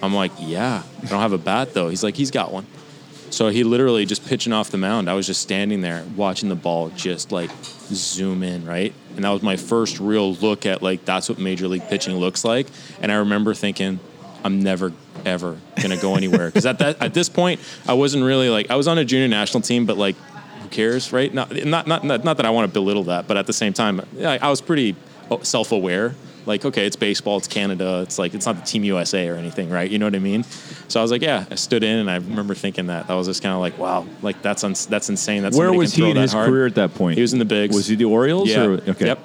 I'm 0.01 0.15
like, 0.15 0.31
"Yeah." 0.39 0.85
I 1.03 1.07
don't 1.07 1.21
have 1.21 1.33
a 1.33 1.39
bat 1.39 1.75
though. 1.75 1.89
He's 1.89 2.05
like, 2.05 2.15
"He's 2.15 2.31
got 2.31 2.53
one." 2.53 2.67
So 3.31 3.49
he 3.49 3.64
literally 3.64 4.07
just 4.07 4.27
pitching 4.27 4.53
off 4.53 4.71
the 4.71 4.79
mound. 4.79 5.09
I 5.09 5.14
was 5.14 5.27
just 5.27 5.43
standing 5.43 5.81
there 5.81 6.05
watching 6.17 6.49
the 6.49 6.55
ball 6.55 6.91
just 6.91 7.31
like 7.33 7.51
zoom 7.91 8.43
in, 8.43 8.64
right? 8.64 8.93
And 9.17 9.25
that 9.25 9.31
was 9.31 9.43
my 9.43 9.57
first 9.57 10.01
real 10.01 10.35
look 10.35 10.67
at 10.67 10.83
like 10.83 11.05
that's 11.05 11.29
what 11.29 11.38
major 11.38 11.69
league 11.69 11.87
pitching 11.88 12.17
looks 12.17 12.45
like. 12.45 12.67
And 13.01 13.12
I 13.12 13.17
remember 13.17 13.55
thinking, 13.55 14.01
I'm 14.45 14.61
never 14.62 14.93
ever 15.25 15.59
gonna 15.83 15.97
go 15.97 16.14
anywhere 16.14 16.47
because 16.47 16.64
at 16.64 16.79
that 16.79 17.03
at 17.03 17.12
this 17.12 17.29
point 17.29 17.61
I 17.88 17.95
wasn't 17.95 18.23
really 18.25 18.49
like 18.49 18.71
I 18.71 18.77
was 18.77 18.87
on 18.87 18.97
a 18.99 19.05
junior 19.05 19.29
national 19.29 19.62
team, 19.62 19.85
but 19.85 19.99
like 19.99 20.17
who 20.62 20.69
cares, 20.69 21.12
right? 21.12 21.33
Not 21.33 21.53
not 21.64 21.87
not 21.87 22.05
not, 22.05 22.37
that 22.37 22.47
I 22.47 22.51
want 22.51 22.69
to 22.69 22.73
belittle 22.73 23.05
that, 23.05 23.27
but 23.27 23.37
at 23.37 23.47
the 23.47 23.53
same 23.53 23.73
time, 23.73 24.01
I, 24.21 24.38
I 24.38 24.51
was 24.51 24.61
pretty 24.61 24.95
oh, 25.31 25.41
self 25.43 25.73
aware. 25.73 26.14
Like, 26.49 26.65
okay, 26.65 26.87
it's 26.87 26.97
baseball, 26.97 27.37
it's 27.37 27.47
Canada, 27.47 28.01
it's 28.03 28.19
like 28.19 28.35
it's 28.35 28.47
not 28.47 28.57
the 28.57 28.63
Team 28.63 28.83
USA 28.85 29.29
or 29.29 29.37
anything, 29.37 29.69
right? 29.71 29.89
You 29.89 29.99
know 29.99 30.07
what 30.07 30.15
I 30.17 30.19
mean? 30.19 30.43
So 30.89 30.99
I 30.99 31.03
was 31.03 31.11
like, 31.11 31.23
yeah, 31.23 31.45
I 31.51 31.55
stood 31.55 31.85
in, 31.85 31.99
and 31.99 32.11
I 32.11 32.17
remember 32.17 32.55
thinking 32.55 32.87
that 32.87 33.11
I 33.11 33.15
was 33.15 33.27
just 33.27 33.43
kind 33.43 33.55
of 33.55 33.61
like, 33.61 33.79
wow, 33.79 34.07
like 34.23 34.41
that's 34.43 34.65
uns- 34.65 34.87
that's 34.87 35.09
insane. 35.11 35.43
That's 35.43 35.57
Where 35.57 35.69
somebody 35.69 35.79
was 35.79 35.95
he 35.95 36.11
in 36.11 36.17
his 36.17 36.33
hard. 36.33 36.49
career 36.49 36.67
at 36.67 36.75
that 36.77 36.95
point? 36.95 37.17
He 37.17 37.23
was 37.23 37.33
in 37.35 37.39
the 37.39 37.45
bigs. 37.45 37.77
Was 37.77 37.87
he 37.87 37.97
the 37.97 38.07
Orioles? 38.07 38.49
Yeah. 38.49 38.65
Or, 38.65 38.73
okay. 38.73 39.07
Yep. 39.07 39.19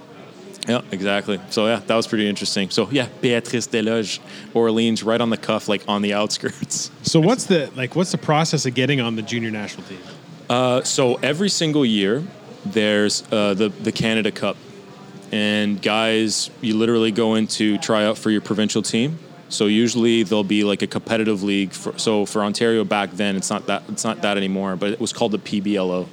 Yeah, 0.68 0.82
exactly. 0.92 1.42
So 1.50 1.68
yeah, 1.68 1.82
that 1.88 1.96
was 1.96 2.08
pretty 2.08 2.28
interesting. 2.28 2.70
So 2.70 2.90
yeah, 2.90 3.08
Beatrice 3.22 3.68
Desloges, 3.68 4.20
Orleans, 4.54 5.04
right 5.04 5.20
on 5.20 5.30
the 5.30 5.38
cuff, 5.38 5.68
like 5.68 5.84
on 5.88 6.02
the 6.02 6.14
outskirts. 6.14 6.92
So 7.04 7.20
what's 7.20 7.46
the 7.46 7.70
like? 7.76 7.96
What's 7.96 8.12
the 8.12 8.18
process 8.18 8.66
of 8.66 8.74
getting 8.74 9.00
on 9.00 9.16
the 9.16 9.22
junior 9.22 9.52
national 9.52 9.86
team? 9.88 10.00
Uh, 10.50 10.82
so 10.84 11.16
every 11.16 11.50
single 11.50 11.86
year, 11.86 12.24
there's 12.66 13.24
uh, 13.32 13.54
the 13.54 13.70
the 13.70 13.92
Canada 13.92 14.32
Cup, 14.32 14.56
and 15.34 15.82
guys, 15.82 16.52
you 16.62 16.78
literally 16.78 17.12
go 17.12 17.34
in 17.34 17.48
to 17.48 17.80
try 17.80 18.06
out 18.06 18.20
for 18.20 18.30
your 18.30 18.42
provincial 18.42 18.84
team. 18.84 19.18
So 19.50 19.66
usually 19.66 20.22
there'll 20.22 20.44
be 20.44 20.64
like 20.64 20.84
a 20.84 20.88
competitive 20.88 21.42
league. 21.42 21.72
For, 21.72 21.98
so 21.98 22.28
for 22.28 22.44
Ontario 22.44 22.84
back 22.84 23.12
then, 23.14 23.36
it's 23.36 23.50
not 23.50 23.66
that 23.66 23.82
it's 23.90 24.04
not 24.04 24.22
that 24.22 24.38
anymore, 24.38 24.76
but 24.76 24.92
it 24.92 25.00
was 25.00 25.12
called 25.12 25.32
the 25.32 25.40
PBLO. 25.40 26.08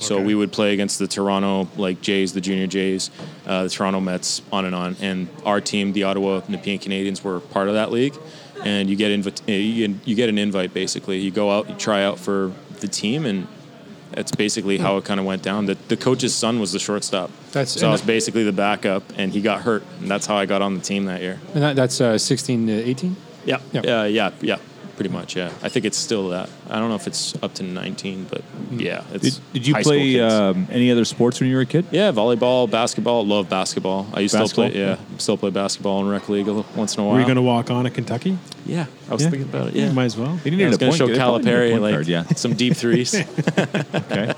So 0.00 0.16
Okay. 0.16 0.24
we 0.24 0.34
would 0.34 0.52
play 0.52 0.74
against 0.74 0.98
the 0.98 1.06
Toronto 1.08 1.66
like 1.78 2.02
Jays, 2.02 2.34
the 2.34 2.42
Junior 2.42 2.66
Jays, 2.66 3.10
uh, 3.46 3.62
the 3.64 3.70
Toronto 3.70 4.00
Mets, 4.00 4.42
on 4.52 4.66
and 4.66 4.74
on. 4.74 4.96
And 5.00 5.28
our 5.46 5.60
team, 5.62 5.92
the 5.94 6.04
Ottawa 6.04 6.42
Nepean 6.46 6.78
Canadians, 6.78 7.24
were 7.24 7.40
part 7.40 7.68
of 7.68 7.74
that 7.74 7.90
league. 7.90 8.14
And 8.64 8.90
you 8.90 8.96
get 8.96 9.18
invi- 9.18 9.48
uh, 9.48 9.98
you 10.04 10.14
get 10.14 10.28
an 10.28 10.36
invite 10.36 10.74
basically. 10.74 11.18
You 11.20 11.30
go 11.30 11.50
out, 11.50 11.70
you 11.70 11.74
try 11.76 12.04
out 12.04 12.18
for 12.18 12.52
the 12.80 12.88
team, 12.88 13.24
and 13.24 13.46
that's 14.12 14.32
basically 14.32 14.78
how 14.78 14.96
it 14.96 15.04
kind 15.04 15.20
of 15.20 15.26
went 15.26 15.42
down. 15.42 15.66
The, 15.66 15.76
the 15.88 15.96
coach's 15.96 16.34
son 16.34 16.60
was 16.60 16.72
the 16.72 16.78
shortstop. 16.78 17.30
That's- 17.52 17.72
so 17.72 17.88
I 17.88 17.92
was 17.92 18.02
basically 18.02 18.44
the 18.44 18.52
backup, 18.52 19.02
and 19.16 19.32
he 19.32 19.40
got 19.40 19.62
hurt, 19.62 19.82
and 20.00 20.10
that's 20.10 20.26
how 20.26 20.36
I 20.36 20.46
got 20.46 20.62
on 20.62 20.74
the 20.74 20.80
team 20.80 21.06
that 21.06 21.20
year. 21.20 21.38
And 21.54 21.62
that, 21.62 21.76
that's 21.76 22.00
uh, 22.00 22.18
16 22.18 22.66
to 22.66 22.72
18? 22.72 23.16
Yeah, 23.44 23.60
Yeah. 23.72 23.80
yeah, 23.84 24.04
yeah, 24.04 24.30
yeah. 24.40 24.58
Pretty 24.96 25.10
much, 25.10 25.36
yeah. 25.36 25.52
I 25.62 25.68
think 25.68 25.84
it's 25.84 25.96
still 25.96 26.28
that. 26.30 26.48
I 26.70 26.78
don't 26.78 26.88
know 26.90 26.94
if 26.96 27.06
it's 27.06 27.34
up 27.42 27.54
to 27.54 27.62
19, 27.62 28.24
but 28.30 28.42
yeah, 28.70 29.04
it's. 29.12 29.36
Did, 29.38 29.52
did 29.54 29.66
you 29.66 29.74
high 29.74 29.82
play 29.82 30.12
kids. 30.12 30.32
um, 30.32 30.66
any 30.70 30.90
other 30.90 31.04
sports 31.04 31.40
when 31.40 31.48
you 31.48 31.56
were 31.56 31.62
a 31.62 31.66
kid? 31.66 31.86
Yeah, 31.90 32.12
volleyball, 32.12 32.70
basketball. 32.70 33.26
Love 33.26 33.48
basketball. 33.48 34.06
I 34.12 34.20
used 34.20 34.34
to 34.34 34.46
still 34.48 34.68
play. 34.68 34.78
Yeah, 34.78 34.98
still 35.18 35.36
play 35.38 35.50
basketball 35.50 36.00
in 36.02 36.08
rec 36.08 36.28
league 36.28 36.46
once 36.76 36.94
in 36.96 37.00
a 37.00 37.04
while. 37.04 37.14
Were 37.14 37.20
you 37.20 37.26
going 37.26 37.36
to 37.36 37.42
walk 37.42 37.70
on 37.70 37.86
at 37.86 37.94
Kentucky? 37.94 38.36
Yeah, 38.66 38.84
I 39.08 39.12
was 39.14 39.22
Yeah. 39.22 39.30
thinking 39.30 39.48
about 39.48 39.68
it. 39.68 39.74
Yeah, 39.74 39.82
You 39.82 39.88
Yeah, 39.88 39.94
might 39.94 40.04
as 40.04 40.16
well. 40.18 40.36
He 40.36 40.50
Yeah, 40.50 40.56
needed 40.56 40.64
I 40.64 40.68
was 40.68 40.76
a 40.76 40.78
going 40.80 40.90
point 40.90 40.98
to 40.98 41.06
show 41.06 41.12
they 41.12 41.18
probably 41.18 41.38
needed 41.44 41.54
a 41.54 41.76
Calipari 41.78 41.80
like 41.80 41.94
guard, 41.94 42.06
yeah. 42.08 42.22
some 42.34 42.54
deep 42.54 42.76
threes. 42.76 43.14
Okay. 43.94 44.32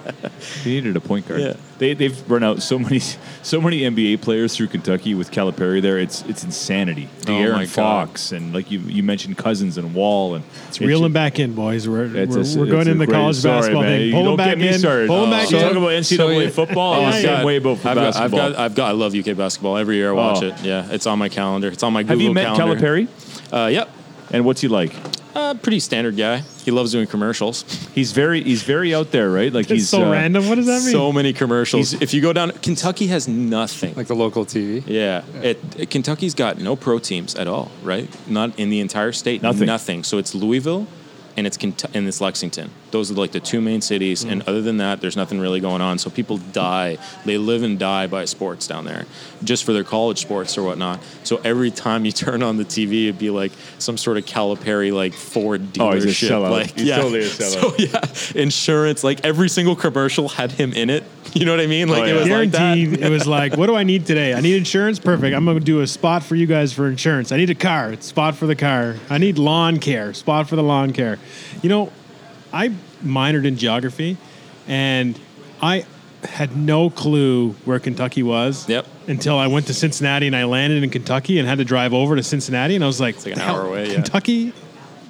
he 0.65 0.71
needed 0.75 0.97
a 0.97 1.01
point 1.01 1.27
guard. 1.29 1.41
Yeah. 1.41 1.55
They, 1.79 1.95
they've 1.95 2.31
run 2.31 2.43
out 2.43 2.63
so 2.63 2.79
many 2.79 3.01
so 3.43 3.61
many 3.61 3.81
NBA 3.81 4.21
players 4.21 4.57
through 4.57 4.69
Kentucky 4.69 5.15
with 5.15 5.31
Calipari 5.31 5.81
there. 5.83 5.99
It's 5.99 6.23
it's 6.29 6.45
insanity. 6.45 7.09
Oh, 7.23 7.31
De'Aaron 7.31 7.59
God. 7.61 7.69
Fox 7.69 8.33
and 8.33 8.53
like 8.55 8.71
you 8.71 8.81
you 8.81 9.03
mentioned 9.03 9.37
Cousins 9.39 9.79
and 9.79 9.95
Wall 9.95 10.35
and 10.35 10.45
It's 10.69 10.81
reeling 10.81 11.13
back 11.13 11.39
in, 11.39 11.55
boys. 11.55 11.89
We're, 11.89 12.07
we're, 12.29 12.41
a- 12.41 12.59
we're 12.59 12.67
going 12.67 12.89
a 12.89 12.91
in 12.93 12.99
the 12.99 13.07
college 13.07 13.37
sorry, 13.37 13.57
basketball 13.59 13.83
man. 13.83 13.99
thing. 13.99 14.07
You 14.09 14.13
Pull 14.13 14.25
don't 14.25 14.37
them 14.37 14.47
back 14.47 14.49
get 14.57 14.59
me 14.59 14.69
in. 14.69 14.79
started. 14.79 15.09
Pull 15.09 15.21
them 15.23 15.29
Oh, 15.29 15.31
back 15.33 15.51
you 15.51 15.57
in. 15.59 15.63
talk 15.63 15.73
about 15.73 15.89
NCAA 15.91 16.45
So 16.47 16.51
football. 16.51 17.01
Yeah, 17.01 17.07
I'm 17.09 17.15
yeah. 17.15 17.23
getting 17.23 17.47
way 17.47 17.57
above 17.57 17.87
I've 17.87 17.95
got, 17.95 18.17
I've 18.17 18.31
got, 18.31 18.57
I've 18.59 18.75
got, 18.75 18.89
I 18.89 18.93
love 18.93 19.15
UK 19.15 19.37
basketball. 19.37 19.77
Every 19.77 19.97
year 19.97 20.11
I 20.11 20.13
watch 20.13 20.43
Oh. 20.43 20.47
it. 20.49 20.61
Yeah, 20.63 20.87
it's 20.91 21.07
on 21.07 21.19
my 21.19 21.29
calendar. 21.29 21.69
It's 21.69 21.83
on 21.83 21.93
my 21.93 22.03
Google 22.03 22.17
Have 22.17 22.23
you 22.23 22.35
met 22.35 22.57
calendar. 22.57 22.77
Calipari? 22.77 23.53
Uh, 23.53 23.69
yep. 23.69 23.89
And 24.33 24.45
what's 24.45 24.61
he 24.61 24.69
like? 24.69 24.93
Uh, 25.33 25.55
pretty 25.55 25.79
standard 25.79 26.17
guy. 26.17 26.39
He 26.65 26.73
loves 26.73 26.91
doing 26.91 27.07
commercials. 27.07 27.63
He's 27.95 28.11
very 28.11 28.43
he's 28.43 28.65
very 28.65 28.93
out 28.93 29.13
there, 29.13 29.31
right? 29.31 29.53
Like 29.53 29.63
It's 29.65 29.71
he's 29.71 29.89
so 29.89 30.09
uh, 30.09 30.11
random. 30.11 30.49
What 30.49 30.57
does 30.57 30.67
that 30.67 30.83
mean? 30.83 30.91
So 30.91 31.13
many 31.13 31.33
commercials. 31.33 31.93
He's- 31.93 32.03
if 32.03 32.13
you 32.13 32.21
go 32.21 32.33
down, 32.33 32.51
Kentucky 32.63 33.07
has 33.09 33.29
nothing. 33.29 33.95
Like 33.95 34.09
the 34.09 34.17
local 34.17 34.45
TV? 34.45 34.83
yeah, 34.87 35.23
It, 35.43 35.59
it- 35.77 35.91
Kentucky's 35.91 36.35
got 36.35 36.59
no 36.59 36.75
pro 36.75 36.99
teams 36.99 37.37
at 37.37 37.47
all, 37.47 37.71
right? 37.85 38.09
Not 38.29 38.59
in 38.59 38.71
the 38.71 38.81
entire 38.81 39.13
state. 39.13 39.41
Nothing. 39.41 39.67
Nothing. 39.67 40.03
So 40.05 40.19
it's 40.19 40.35
Louisville, 40.35 40.89
and 41.37 41.47
it's 41.47 41.57
and 41.59 42.09
it's 42.09 42.21
Lexington. 42.21 42.71
Those 42.91 43.11
are 43.11 43.15
like 43.15 43.33
the 43.33 43.41
two 43.41 43.61
main 43.61 43.81
cities, 43.81 44.25
and 44.25 44.43
mm. 44.43 44.49
other 44.49 44.63
than 44.63 44.79
that, 44.79 45.01
there's 45.01 45.17
nothing 45.17 45.41
really 45.41 45.61
going 45.61 45.81
on. 45.81 45.99
So 45.99 46.11
people 46.11 46.39
die, 46.39 46.99
they 47.25 47.39
live 47.39 47.63
and 47.63 47.79
die 47.79 48.07
by 48.07 48.25
sports 48.25 48.67
down 48.67 48.85
there, 48.85 49.07
just 49.45 49.65
for 49.65 49.73
their 49.73 49.85
college 49.85 50.19
sports 50.21 50.57
or 50.59 50.63
whatnot. 50.63 51.01
So 51.25 51.41
every 51.45 51.71
time 51.71 52.05
you 52.05 52.13
turn 52.21 52.43
on 52.43 52.57
the 52.57 52.65
TV, 52.65 53.05
it'd 53.05 53.19
be 53.19 53.31
like 53.31 53.53
some 53.79 53.97
sort 53.97 54.17
of 54.17 54.25
Calipari 54.27 54.93
like 54.93 55.13
Ford 55.15 55.63
Oh, 55.79 55.93
he's 55.93 56.05
a 56.05 56.09
dealership, 56.09 56.31
sellout. 56.31 56.51
like 56.51 56.79
He's 56.79 56.91
totally 56.91 57.21
a 57.21 57.29
sellout. 57.29 57.51
So 58.31 58.37
yeah, 58.37 58.41
insurance, 58.43 59.03
like 59.05 59.25
every 59.25 59.49
single 59.49 59.77
commercial 59.77 60.29
had 60.29 60.53
him 60.53 60.73
in 60.73 60.91
it. 60.91 61.05
You 61.33 61.45
know 61.45 61.53
what 61.53 61.61
I 61.61 61.69
mean? 61.69 61.89
Oh, 61.89 61.93
like 61.93 62.03
Oh, 62.03 62.05
it 62.07 62.09
yeah. 62.09 62.21
was 62.21 62.29
like 62.29 62.51
that. 62.51 62.75
Guaranteed. 62.75 63.01
it 63.03 63.09
was 63.11 63.25
like, 63.27 63.57
what 63.57 63.67
do 63.67 63.77
I 63.77 63.85
need 63.85 64.05
today? 64.05 64.35
I 64.35 64.41
need 64.41 64.57
insurance. 64.57 64.99
Perfect. 64.99 65.37
I'm 65.37 65.45
gonna 65.45 65.61
do 65.61 65.81
a 65.81 65.87
spot 65.87 66.25
for 66.25 66.35
you 66.35 66.47
guys 66.47 66.73
for 66.73 66.89
insurance. 66.89 67.31
I 67.31 67.37
need 67.37 67.51
a 67.51 67.55
car. 67.55 67.95
Spot 68.01 68.35
for 68.35 68.47
the 68.47 68.57
car. 68.57 68.97
I 69.09 69.19
need 69.19 69.39
lawn 69.39 69.79
care. 69.79 70.13
Spot 70.13 70.49
for 70.49 70.57
the 70.57 70.63
lawn 70.65 70.93
care. 70.93 71.19
You 71.63 71.69
know, 71.69 71.93
I 72.53 72.69
minored 73.05 73.47
in 73.47 73.57
geography, 73.57 74.17
and 74.67 75.19
I 75.63 75.85
had 76.25 76.57
no 76.57 76.91
clue 76.91 77.53
where 77.65 77.79
Kentucky 77.79 78.23
was. 78.23 78.69
Yep. 78.69 78.87
Until 79.09 79.39
I 79.39 79.47
went 79.47 79.67
to 79.69 79.75
Cincinnati 79.75 80.27
and 80.27 80.37
I 80.37 80.45
landed 80.45 80.83
in 80.85 80.91
Kentucky 80.91 81.39
and 81.39 81.49
had 81.49 81.59
to 81.59 81.65
drive 81.65 81.93
over 81.95 82.15
to 82.17 82.23
Cincinnati, 82.23 82.75
and 82.75 82.85
I 82.85 82.87
was 82.87 83.01
like, 83.01 83.17
like 83.19 83.27
an 83.29 83.35
"The 83.35 83.41
hell, 83.41 83.57
hour 83.57 83.67
away, 83.67 83.89
yeah. 83.89 83.95
Kentucky 83.95 84.53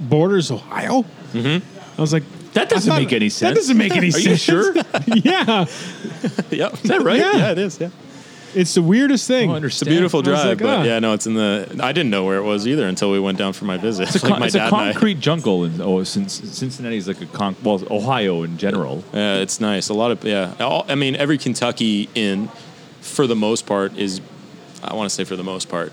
borders 0.00 0.50
Ohio. 0.50 1.02
Mm-hmm. 1.32 1.98
I 1.98 2.00
was 2.00 2.12
like, 2.12 2.22
That 2.54 2.68
doesn't 2.70 2.90
thought- 2.90 3.00
make 3.00 3.12
any 3.12 3.28
sense. 3.28 3.50
That 3.50 3.54
doesn't 3.56 3.76
make 3.76 3.94
any 3.94 4.08
Are 4.08 4.12
sense. 4.12 4.26
you 4.26 4.36
sure? 4.36 4.74
yeah. 5.06 5.66
Yep. 6.50 6.72
Is 6.74 6.82
that 6.82 7.02
right? 7.02 7.18
Yeah. 7.20 7.50
it 7.52 7.58
is. 7.58 7.78
Yeah. 7.80 7.90
It's 8.54 8.74
the 8.74 8.82
weirdest 8.82 9.26
thing. 9.26 9.50
I 9.50 9.58
It's 9.58 9.82
a 9.82 9.84
beautiful 9.84 10.22
drive, 10.22 10.44
like, 10.44 10.58
but 10.58 10.78
ah. 10.78 10.82
yeah, 10.82 10.98
no, 10.98 11.12
it's 11.12 11.26
in 11.26 11.34
the. 11.34 11.78
I 11.80 11.92
didn't 11.92 12.10
know 12.10 12.24
where 12.24 12.38
it 12.38 12.42
was 12.42 12.66
either 12.66 12.86
until 12.86 13.10
we 13.10 13.20
went 13.20 13.38
down 13.38 13.52
for 13.52 13.64
my 13.64 13.76
visit. 13.76 14.14
It's 14.14 14.22
a, 14.22 14.24
like 14.26 14.32
con- 14.32 14.40
my 14.40 14.46
it's 14.46 14.54
a 14.54 14.58
dad 14.58 14.72
and 14.72 14.76
I. 14.76 14.92
concrete 14.92 15.20
jungle, 15.20 15.64
in, 15.64 15.80
oh, 15.80 16.02
since 16.04 16.34
Cincinnati 16.34 16.96
is 16.96 17.08
like 17.08 17.20
a 17.20 17.26
con. 17.26 17.56
Well, 17.62 17.82
Ohio 17.90 18.42
in 18.42 18.58
general. 18.58 19.04
Yeah, 19.12 19.36
it's 19.36 19.60
nice. 19.60 19.88
A 19.88 19.94
lot 19.94 20.10
of 20.10 20.24
yeah. 20.24 20.54
All, 20.60 20.84
I 20.88 20.94
mean, 20.94 21.16
every 21.16 21.38
Kentuckian, 21.38 22.48
for 23.00 23.26
the 23.26 23.36
most 23.36 23.66
part, 23.66 23.96
is. 23.96 24.20
I 24.82 24.94
want 24.94 25.10
to 25.10 25.14
say 25.14 25.24
for 25.24 25.36
the 25.36 25.44
most 25.44 25.68
part, 25.68 25.92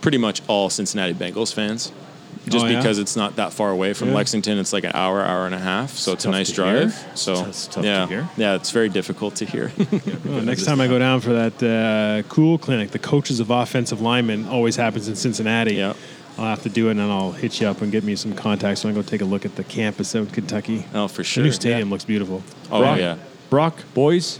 pretty 0.00 0.18
much 0.18 0.42
all 0.46 0.70
Cincinnati 0.70 1.12
Bengals 1.12 1.52
fans. 1.52 1.92
Just 2.48 2.64
Oh, 2.64 2.68
yeah? 2.68 2.78
because 2.78 2.98
it's 2.98 3.16
not 3.16 3.36
that 3.36 3.52
far 3.52 3.70
away 3.70 3.92
from 3.92 4.08
Yeah. 4.08 4.14
Lexington, 4.16 4.58
it's 4.58 4.72
like 4.72 4.84
an 4.84 4.92
hour, 4.94 5.22
hour 5.22 5.46
and 5.46 5.54
a 5.54 5.58
half. 5.58 5.96
So 5.96 6.12
it's, 6.12 6.24
a 6.24 6.30
nice 6.30 6.48
to 6.48 6.54
drive. 6.54 6.94
hear. 6.94 7.16
So 7.16 7.46
It's 7.46 7.66
tough 7.66 7.82
to 7.82 7.88
yeah, 7.88 8.06
hear. 8.06 8.28
yeah, 8.36 8.54
it's 8.54 8.70
very 8.70 8.88
difficult 8.88 9.36
to 9.36 9.44
hear. 9.44 9.70
Well, 10.24 10.42
next 10.42 10.64
time 10.64 10.80
I 10.80 10.86
go 10.88 10.98
down 10.98 11.20
for 11.20 11.32
that 11.32 11.62
uh, 11.62 12.28
cool 12.28 12.58
clinic, 12.58 12.90
the 12.90 12.98
coaches 12.98 13.40
of 13.40 13.50
offensive 13.50 14.00
linemen 14.00 14.46
always 14.48 14.76
happens 14.76 15.08
in 15.08 15.16
Cincinnati. 15.16 15.74
Yeah. 15.76 15.94
I'll 16.36 16.44
have 16.44 16.62
to 16.62 16.68
do 16.68 16.86
it, 16.86 16.92
and 16.92 17.00
then 17.00 17.10
I'll 17.10 17.32
hit 17.32 17.60
you 17.60 17.66
up 17.66 17.82
and 17.82 17.90
get 17.90 18.04
me 18.04 18.14
some 18.14 18.32
contacts. 18.32 18.82
So 18.82 18.88
I 18.88 18.92
go 18.92 19.02
take 19.02 19.22
a 19.22 19.24
look 19.24 19.44
at 19.44 19.56
the 19.56 19.64
campus 19.64 20.14
out 20.14 20.20
in 20.20 20.26
Kentucky. 20.28 20.84
oh, 20.94 21.08
for 21.08 21.18
The 21.18 21.24
sure. 21.24 21.42
new 21.44 21.50
stadium 21.52 21.90
looks 21.90 22.04
beautiful. 22.04 22.44
Oh 22.70 22.78
Brock, 22.80 22.98
yeah. 22.98 23.16
Brock, 23.50 23.82
boys, 23.92 24.38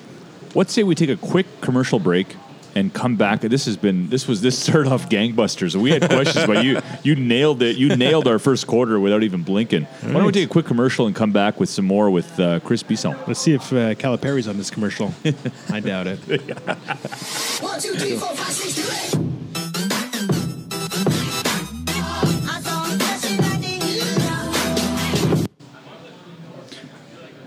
let's 0.55 0.73
say 0.73 0.85
we 0.85 0.95
take 0.95 1.11
a 1.11 1.17
quick 1.17 1.47
commercial 1.61 1.99
break 1.99 2.37
and 2.79 2.95
come 2.95 3.17
back. 3.17 3.41
This 3.41 3.67
has 3.67 3.77
been 3.77 4.09
this 4.09 4.29
was 4.29 4.41
this 4.41 4.57
started 4.59 4.91
off 4.93 5.09
gangbusters. 5.09 5.75
We 5.75 5.91
had 5.91 6.09
questions, 6.09 6.47
but 6.47 6.65
you 6.65 6.81
you 7.03 7.17
nailed 7.17 7.61
it. 7.63 7.77
You 7.77 7.97
nailed 7.97 8.29
our 8.29 8.39
first 8.39 8.67
quarter 8.67 9.01
without 9.01 9.23
even 9.25 9.43
blinking. 9.43 9.85
Why 9.85 10.13
don't 10.13 10.15
we 10.15 10.21
right. 10.21 10.35
take 10.35 10.47
a 10.49 10.53
quick 10.53 10.67
commercial 10.67 11.07
and 11.07 11.17
come 11.17 11.33
back 11.33 11.59
with 11.59 11.69
some 11.69 11.85
more 11.85 12.09
with 12.11 12.39
uh, 12.39 12.61
Chris 12.61 12.83
Bisson? 12.83 13.17
Let's 13.27 13.41
see 13.41 13.55
if 13.55 13.73
uh, 13.73 13.95
Calipari's 13.97 14.47
on 14.47 14.57
this 14.57 14.71
commercial. 14.71 15.13
I 15.71 15.81
doubt 15.81 16.07
it. 16.07 16.19
One, 17.61 17.81
two, 17.81 17.95
three, 17.95 18.17
four, 18.17 18.35
five, 18.35 18.53
six, 18.53 18.75
seven, 18.75 18.95
eight. 18.95 19.15
I 22.49 22.61
saw 22.61 22.85
a 22.85 22.97
blessing 22.97 23.37
that 23.39 23.61
day. 23.61 23.79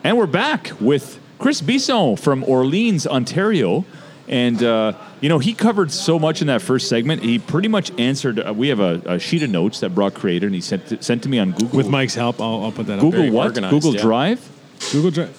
And 0.03 0.17
we're 0.17 0.27
back 0.27 0.73
with 0.81 1.19
Chris 1.39 1.61
Bisson 1.61 2.17
from 2.17 2.43
Orleans, 2.43 3.07
Ontario. 3.07 3.85
And, 4.31 4.63
uh, 4.63 4.93
you 5.19 5.27
know, 5.27 5.39
he 5.39 5.53
covered 5.53 5.91
so 5.91 6.17
much 6.17 6.39
in 6.39 6.47
that 6.47 6.61
first 6.61 6.87
segment. 6.87 7.21
He 7.21 7.37
pretty 7.37 7.67
much 7.67 7.91
answered. 7.99 8.39
Uh, 8.39 8.53
we 8.53 8.69
have 8.69 8.79
a, 8.79 9.01
a 9.05 9.19
sheet 9.19 9.43
of 9.43 9.49
notes 9.49 9.81
that 9.81 9.93
Brock 9.93 10.13
created, 10.13 10.45
and 10.45 10.55
he 10.55 10.61
sent 10.61 10.89
it, 10.91 11.03
sent 11.03 11.23
to 11.23 11.29
me 11.29 11.37
on 11.37 11.51
Google. 11.51 11.75
With 11.77 11.89
Mike's 11.89 12.15
help, 12.15 12.39
I'll, 12.39 12.63
I'll 12.63 12.71
put 12.71 12.87
that 12.87 12.93
up. 12.93 13.01
Google 13.01 13.19
Very 13.19 13.29
what? 13.31 13.53
Google 13.53 13.93
yeah. 13.93 14.01
Drive? 14.01 14.49
Google 14.93 15.11
Drive. 15.11 15.37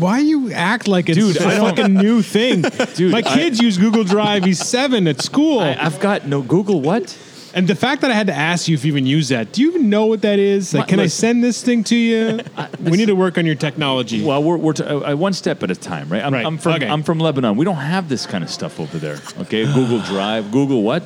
Why 0.00 0.20
you 0.20 0.52
act 0.52 0.88
like 0.88 1.08
it's 1.10 1.18
Dude, 1.18 1.36
a 1.36 1.44
I 1.46 1.54
don't- 1.56 1.76
fucking 1.76 1.94
new 1.94 2.22
thing? 2.22 2.62
Dude, 2.94 3.12
My 3.12 3.18
I- 3.18 3.22
kids 3.34 3.60
use 3.60 3.76
Google 3.76 4.04
Drive. 4.04 4.44
He's 4.44 4.58
seven 4.66 5.06
at 5.06 5.20
school. 5.20 5.60
I, 5.60 5.76
I've 5.78 6.00
got 6.00 6.26
no 6.26 6.40
Google 6.42 6.80
what? 6.80 7.16
And 7.54 7.66
the 7.68 7.74
fact 7.74 8.02
that 8.02 8.10
I 8.10 8.14
had 8.14 8.26
to 8.28 8.34
ask 8.34 8.68
you 8.68 8.74
if 8.74 8.84
you 8.84 8.92
even 8.92 9.06
use 9.06 9.28
that, 9.30 9.52
do 9.52 9.62
you 9.62 9.70
even 9.70 9.90
know 9.90 10.06
what 10.06 10.22
that 10.22 10.38
is? 10.38 10.72
Like, 10.74 10.82
My- 10.82 10.86
can 10.86 11.00
I 11.00 11.06
send 11.06 11.42
this 11.42 11.62
thing 11.62 11.84
to 11.84 11.96
you? 11.96 12.40
we 12.80 12.92
need 12.96 13.06
to 13.06 13.14
work 13.16 13.38
on 13.38 13.46
your 13.46 13.54
technology. 13.54 14.24
Well, 14.24 14.42
we're, 14.42 14.56
we're 14.56 14.72
t- 14.72 14.84
uh, 14.84 15.16
one 15.16 15.32
step 15.32 15.62
at 15.62 15.70
a 15.70 15.74
time, 15.76 16.08
right? 16.08 16.22
I'm, 16.22 16.32
Right. 16.32 16.46
I'm 16.46 16.58
from 16.58 16.72
Okay. 16.74 16.88
I'm 16.88 17.02
from 17.02 17.18
Lebanon. 17.18 17.56
We 17.56 17.64
don't 17.64 17.76
have 17.76 18.08
this 18.08 18.26
kind 18.26 18.44
of 18.44 18.50
stuff 18.50 18.78
over 18.80 18.98
there. 18.98 19.18
Okay, 19.40 19.64
Google 19.64 20.00
Drive, 20.12 20.50
Google 20.52 20.82
what? 20.82 21.02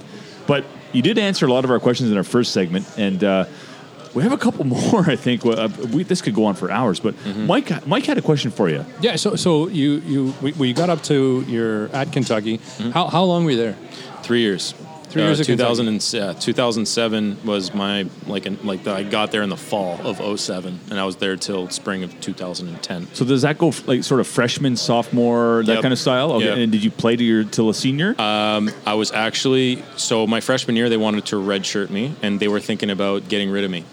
But 0.46 0.64
you 0.92 1.02
did 1.02 1.18
answer 1.18 1.46
a 1.46 1.52
lot 1.52 1.64
of 1.64 1.70
our 1.70 1.80
questions 1.80 2.10
in 2.10 2.16
our 2.16 2.22
first 2.24 2.52
segment, 2.52 2.86
and 2.98 3.24
uh, 3.24 3.44
we 4.14 4.22
have 4.22 4.32
a 4.32 4.36
couple 4.38 4.64
more. 4.76 5.08
I 5.10 5.16
think 5.16 5.44
uh, 5.46 5.68
we, 5.92 6.02
this 6.04 6.20
could 6.22 6.34
go 6.34 6.44
on 6.44 6.54
for 6.54 6.70
hours. 6.70 7.00
But 7.00 7.14
Mm-hmm. 7.16 7.46
Mike, 7.46 7.86
Mike 7.86 8.04
had 8.06 8.18
a 8.18 8.22
question 8.22 8.50
for 8.50 8.68
you. 8.68 8.84
Yeah. 9.00 9.16
So 9.16 9.34
so 9.36 9.68
you 9.68 10.02
you 10.06 10.34
we, 10.42 10.52
we 10.52 10.72
got 10.72 10.90
up 10.90 11.02
to 11.04 11.44
your 11.48 11.88
at 11.88 12.12
Kentucky. 12.12 12.60
How 12.92 13.06
how 13.08 13.24
long 13.24 13.44
were 13.44 13.52
you 13.52 13.56
there? 13.56 13.76
Three 14.22 14.40
years. 14.40 14.74
Three 15.14 15.22
years 15.22 15.40
at 15.40 15.46
2000 15.46 15.88
and, 15.88 16.12
yeah, 16.12 16.32
2007 16.32 17.38
was 17.44 17.72
my 17.72 18.06
like 18.26 18.46
in, 18.46 18.58
like 18.66 18.82
the, 18.84 18.92
I 18.92 19.02
got 19.04 19.30
there 19.32 19.42
in 19.42 19.48
the 19.48 19.56
fall 19.56 19.98
of 20.06 20.18
07 20.40 20.78
and 20.90 21.00
I 21.00 21.04
was 21.04 21.16
there 21.16 21.36
till 21.36 21.68
spring 21.70 22.02
of 22.02 22.20
2010. 22.20 23.08
So 23.14 23.24
does 23.24 23.42
that 23.42 23.56
go 23.58 23.68
f- 23.68 23.86
like 23.88 24.04
sort 24.04 24.20
of 24.20 24.26
freshman, 24.26 24.76
sophomore, 24.76 25.62
that 25.66 25.74
Yep. 25.74 25.82
kind 25.82 25.92
of 25.92 25.98
style? 25.98 26.32
Okay. 26.32 26.46
Yep. 26.46 26.58
And 26.58 26.72
did 26.72 26.82
you 26.84 26.90
play 26.90 27.16
to 27.16 27.24
your 27.24 27.44
till 27.44 27.70
a 27.70 27.74
senior? 27.74 28.20
Um, 28.20 28.70
I 28.84 28.94
was 28.94 29.12
actually 29.12 29.82
so 29.96 30.26
my 30.26 30.40
freshman 30.40 30.76
year 30.76 30.88
they 30.88 30.96
wanted 30.96 31.26
to 31.26 31.36
redshirt 31.36 31.90
me 31.90 32.14
and 32.22 32.40
they 32.40 32.48
were 32.48 32.60
thinking 32.60 32.90
about 32.90 33.28
getting 33.28 33.50
rid 33.50 33.64
of 33.64 33.70
me. 33.70 33.84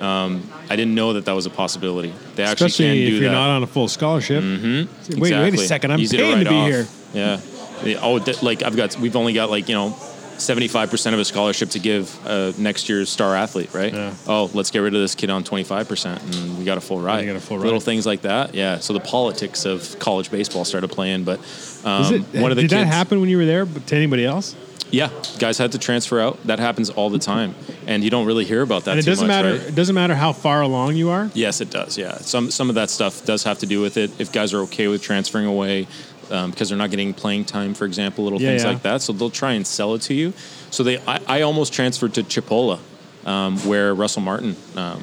Um, 0.00 0.50
I 0.68 0.74
didn't 0.76 0.96
know 0.96 1.12
that 1.12 1.24
that 1.26 1.32
was 1.32 1.46
a 1.46 1.50
possibility. 1.50 2.12
They 2.34 2.42
actually 2.42 2.66
Especially 2.66 2.86
can 2.86 2.96
if 2.96 3.08
do 3.10 3.12
you're 3.14 3.20
that. 3.28 3.32
not 3.32 3.50
on 3.50 3.62
a 3.62 3.66
full 3.68 3.86
scholarship. 3.86 4.42
Mm-hmm. 4.42 5.20
Wait, 5.20 5.32
wait 5.32 5.54
a 5.54 5.58
second. 5.58 5.92
I'm 5.92 6.00
Easy 6.00 6.16
paying 6.16 6.44
to, 6.44 6.44
write 6.44 6.48
be 6.50 6.54
off. 6.56 6.68
here. 6.68 6.86
Yeah. 7.14 7.40
Yeah, 7.84 7.98
Oh, 8.02 8.14
like 8.42 8.62
I've 8.62 8.76
got, 8.76 8.98
we've 8.98 9.14
only 9.16 9.34
got 9.34 9.50
like 9.50 9.68
you 9.68 9.74
know, 9.74 9.96
seventy-five 10.38 10.90
percent 10.90 11.14
of 11.14 11.20
a 11.20 11.24
scholarship 11.24 11.70
to 11.70 11.78
give 11.78 12.14
uh, 12.26 12.52
next 12.58 12.88
year's 12.88 13.10
star 13.10 13.34
athlete, 13.34 13.72
right? 13.74 13.92
Yeah. 13.92 14.14
Oh, 14.26 14.50
let's 14.54 14.70
get 14.70 14.80
rid 14.80 14.94
of 14.94 15.00
this 15.00 15.14
kid 15.14 15.30
on 15.30 15.44
twenty-five 15.44 15.88
percent, 15.88 16.22
and 16.22 16.58
we 16.58 16.64
got 16.64 16.78
a 16.78 16.80
full 16.80 17.00
ride. 17.00 17.26
got 17.26 17.36
a 17.36 17.40
full 17.40 17.58
Little 17.58 17.80
things 17.80 18.06
like 18.06 18.22
that. 18.22 18.54
Yeah. 18.54 18.78
So 18.78 18.92
the 18.92 19.00
politics 19.00 19.64
of 19.64 19.98
college 19.98 20.30
baseball 20.30 20.64
started 20.64 20.88
playing, 20.88 21.24
but 21.24 21.38
um, 21.84 22.14
it, 22.14 22.40
one 22.40 22.50
of 22.50 22.56
the 22.56 22.62
did 22.62 22.70
that 22.70 22.84
kids- 22.84 22.90
happen 22.94 23.20
when 23.20 23.28
you 23.30 23.36
were 23.38 23.46
there 23.46 23.64
but 23.66 23.86
to 23.88 23.96
anybody 23.96 24.24
else? 24.24 24.56
Yeah, 24.90 25.10
guys 25.40 25.58
had 25.58 25.72
to 25.72 25.78
transfer 25.78 26.20
out. 26.20 26.40
That 26.44 26.60
happens 26.60 26.88
all 26.88 27.10
the 27.10 27.18
time, 27.18 27.56
and 27.88 28.04
you 28.04 28.10
don't 28.10 28.26
really 28.26 28.44
hear 28.44 28.62
about 28.62 28.84
that. 28.84 28.92
And 28.92 29.00
it 29.00 29.06
doesn't 29.06 29.26
much, 29.26 29.34
matter. 29.44 29.58
right? 29.58 29.68
It 29.68 29.74
doesn't 29.74 29.94
matter 29.94 30.14
how 30.14 30.32
far 30.32 30.60
along 30.60 30.94
you 30.94 31.10
are. 31.10 31.30
Yes, 31.34 31.60
it 31.60 31.70
does. 31.70 31.98
Yeah, 31.98 32.18
some 32.18 32.48
some 32.52 32.68
of 32.68 32.76
that 32.76 32.90
stuff 32.90 33.24
does 33.24 33.42
have 33.42 33.58
to 33.60 33.66
do 33.66 33.80
with 33.80 33.96
it. 33.96 34.12
If 34.20 34.30
guys 34.30 34.54
are 34.54 34.60
okay 34.60 34.86
with 34.86 35.02
transferring 35.02 35.46
away 35.46 35.88
um, 36.30 36.50
because 36.50 36.68
they're 36.68 36.78
not 36.78 36.90
getting 36.90 37.12
playing 37.14 37.44
time, 37.44 37.74
for 37.74 37.84
example, 37.84 38.24
little 38.24 38.40
Yeah, 38.40 38.50
things 38.50 38.62
yeah. 38.64 38.70
like 38.70 38.82
that, 38.82 39.02
so 39.02 39.12
they'll 39.12 39.30
try 39.30 39.52
and 39.52 39.66
sell 39.66 39.94
it 39.94 40.02
to 40.02 40.14
you. 40.14 40.32
So 40.70 40.82
they, 40.82 40.98
I, 41.06 41.20
I 41.26 41.40
almost 41.42 41.72
transferred 41.72 42.14
to 42.14 42.22
Chipola, 42.22 42.78
um, 43.26 43.58
where 43.60 43.94
Russell 43.94 44.22
Martin 44.22 44.56
um, 44.76 45.02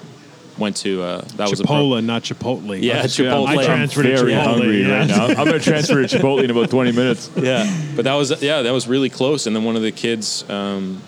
went 0.57 0.77
to. 0.77 1.01
Uh, 1.01 1.21
that 1.38 1.49
was 1.49 1.60
a 1.60 1.63
pro- 1.63 1.75
Chipola, 1.77 2.03
not 2.03 2.23
Chipotle. 2.23 2.81
Yeah, 2.81 3.03
Chipotle. 3.03 3.47
I 3.47 3.55
I'm 3.55 3.65
transferred 3.65 4.03
to 4.03 4.17
very 4.17 4.31
Chipotle. 4.34 4.43
hungry 4.43 4.81
yeah. 4.84 4.99
right 4.99 5.07
now. 5.07 5.25
I'm 5.27 5.36
going 5.36 5.53
to 5.53 5.60
transfer 5.60 6.05
to 6.05 6.17
Chipotle 6.17 6.43
in 6.43 6.49
about 6.51 6.69
20 6.69 6.91
minutes. 6.91 7.29
yeah, 7.38 7.65
but 7.95 8.05
that 8.05 8.15
was 8.15 8.41
yeah, 8.41 8.62
that 8.63 8.71
was 8.71 8.88
really 8.88 9.10
close. 9.10 9.47
And 9.47 9.55
then 9.55 9.63
one 9.63 9.75
of 9.75 9.81
the 9.81 9.91
kids, 9.91 10.47
um, 10.49 11.01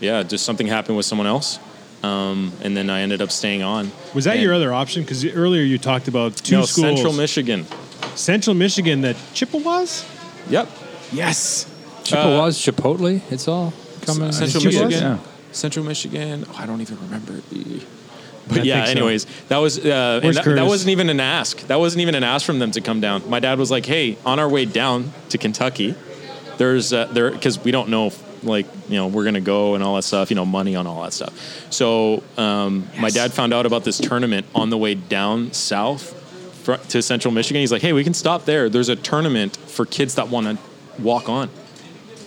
yeah, 0.00 0.22
just 0.22 0.44
something 0.44 0.66
happened 0.66 0.96
with 0.96 1.06
someone 1.06 1.26
else, 1.26 1.58
um, 2.02 2.52
and 2.62 2.76
then 2.76 2.90
I 2.90 3.00
ended 3.00 3.22
up 3.22 3.30
staying 3.30 3.62
on. 3.62 3.90
Was 4.14 4.24
that 4.24 4.34
And- 4.34 4.42
your 4.42 4.52
other 4.54 4.72
option? 4.74 5.02
Because 5.02 5.24
earlier 5.24 5.62
you 5.62 5.78
talked 5.78 6.06
about 6.08 6.36
two 6.36 6.56
No, 6.56 6.64
schools. 6.64 6.86
Central 6.96 7.12
Michigan. 7.14 7.66
Central 8.14 8.54
Michigan 8.54 9.02
that 9.02 9.16
Chippewas? 9.34 10.04
Yep. 10.48 10.68
Yes. 11.12 11.64
Chippewas, 12.04 12.58
Chipotle. 12.58 13.20
It's 13.30 13.48
all 13.48 13.72
coming. 14.02 14.32
Central 14.32 14.62
Chippewas? 14.62 14.86
Michigan. 14.90 15.18
Yeah. 15.18 15.52
Central 15.52 15.84
Michigan. 15.84 16.44
Oh, 16.48 16.56
I 16.58 16.66
don't 16.66 16.80
even 16.80 16.98
remember 17.00 17.38
it. 17.38 17.44
I 17.52 17.84
But 18.48 18.64
yeah, 18.64 18.84
think 18.84 18.86
so. 18.86 18.90
anyways, 18.92 19.26
that 19.48 19.58
was 19.58 19.78
uh, 19.84 20.20
and 20.22 20.34
that, 20.34 20.44
that 20.44 20.66
wasn't 20.66 20.90
even 20.90 21.10
an 21.10 21.18
ask. 21.20 21.60
That 21.66 21.78
wasn't 21.78 22.02
even 22.02 22.14
an 22.14 22.22
ask 22.22 22.46
from 22.46 22.58
them 22.58 22.70
to 22.72 22.80
come 22.80 23.00
down. 23.00 23.28
My 23.28 23.40
dad 23.40 23.58
was 23.58 23.70
like, 23.70 23.86
"Hey, 23.86 24.16
on 24.24 24.38
our 24.38 24.48
way 24.48 24.64
down 24.66 25.12
to 25.30 25.38
Kentucky, 25.38 25.94
there's 26.58 26.92
uh, 26.92 27.06
there 27.06 27.30
because 27.32 27.58
we 27.64 27.72
don't 27.72 27.88
know 27.88 28.06
if, 28.06 28.44
like 28.44 28.66
you 28.88 28.96
know 28.96 29.08
we're 29.08 29.24
gonna 29.24 29.40
go 29.40 29.74
and 29.74 29.82
all 29.82 29.96
that 29.96 30.02
stuff. 30.02 30.30
You 30.30 30.36
know, 30.36 30.44
money 30.46 30.76
on 30.76 30.86
all 30.86 31.02
that 31.02 31.12
stuff. 31.12 31.72
So 31.72 32.22
um, 32.36 32.88
my 33.00 33.10
dad 33.10 33.32
found 33.32 33.52
out 33.52 33.66
about 33.66 33.82
this 33.82 33.98
tournament 33.98 34.46
on 34.54 34.70
the 34.70 34.78
way 34.78 34.94
down 34.94 35.52
south 35.52 36.14
fr- 36.66 36.88
to 36.88 37.00
Central 37.02 37.32
Michigan. 37.32 37.60
He's 37.60 37.72
like, 37.72 37.82
"Hey, 37.82 37.92
we 37.92 38.04
can 38.04 38.14
stop 38.14 38.44
there. 38.44 38.68
There's 38.68 38.88
a 38.88 38.96
tournament 38.96 39.56
for 39.56 39.86
kids 39.86 40.16
that 40.16 40.28
want 40.28 40.46
to 40.48 40.58
walk 41.02 41.28
on." 41.28 41.48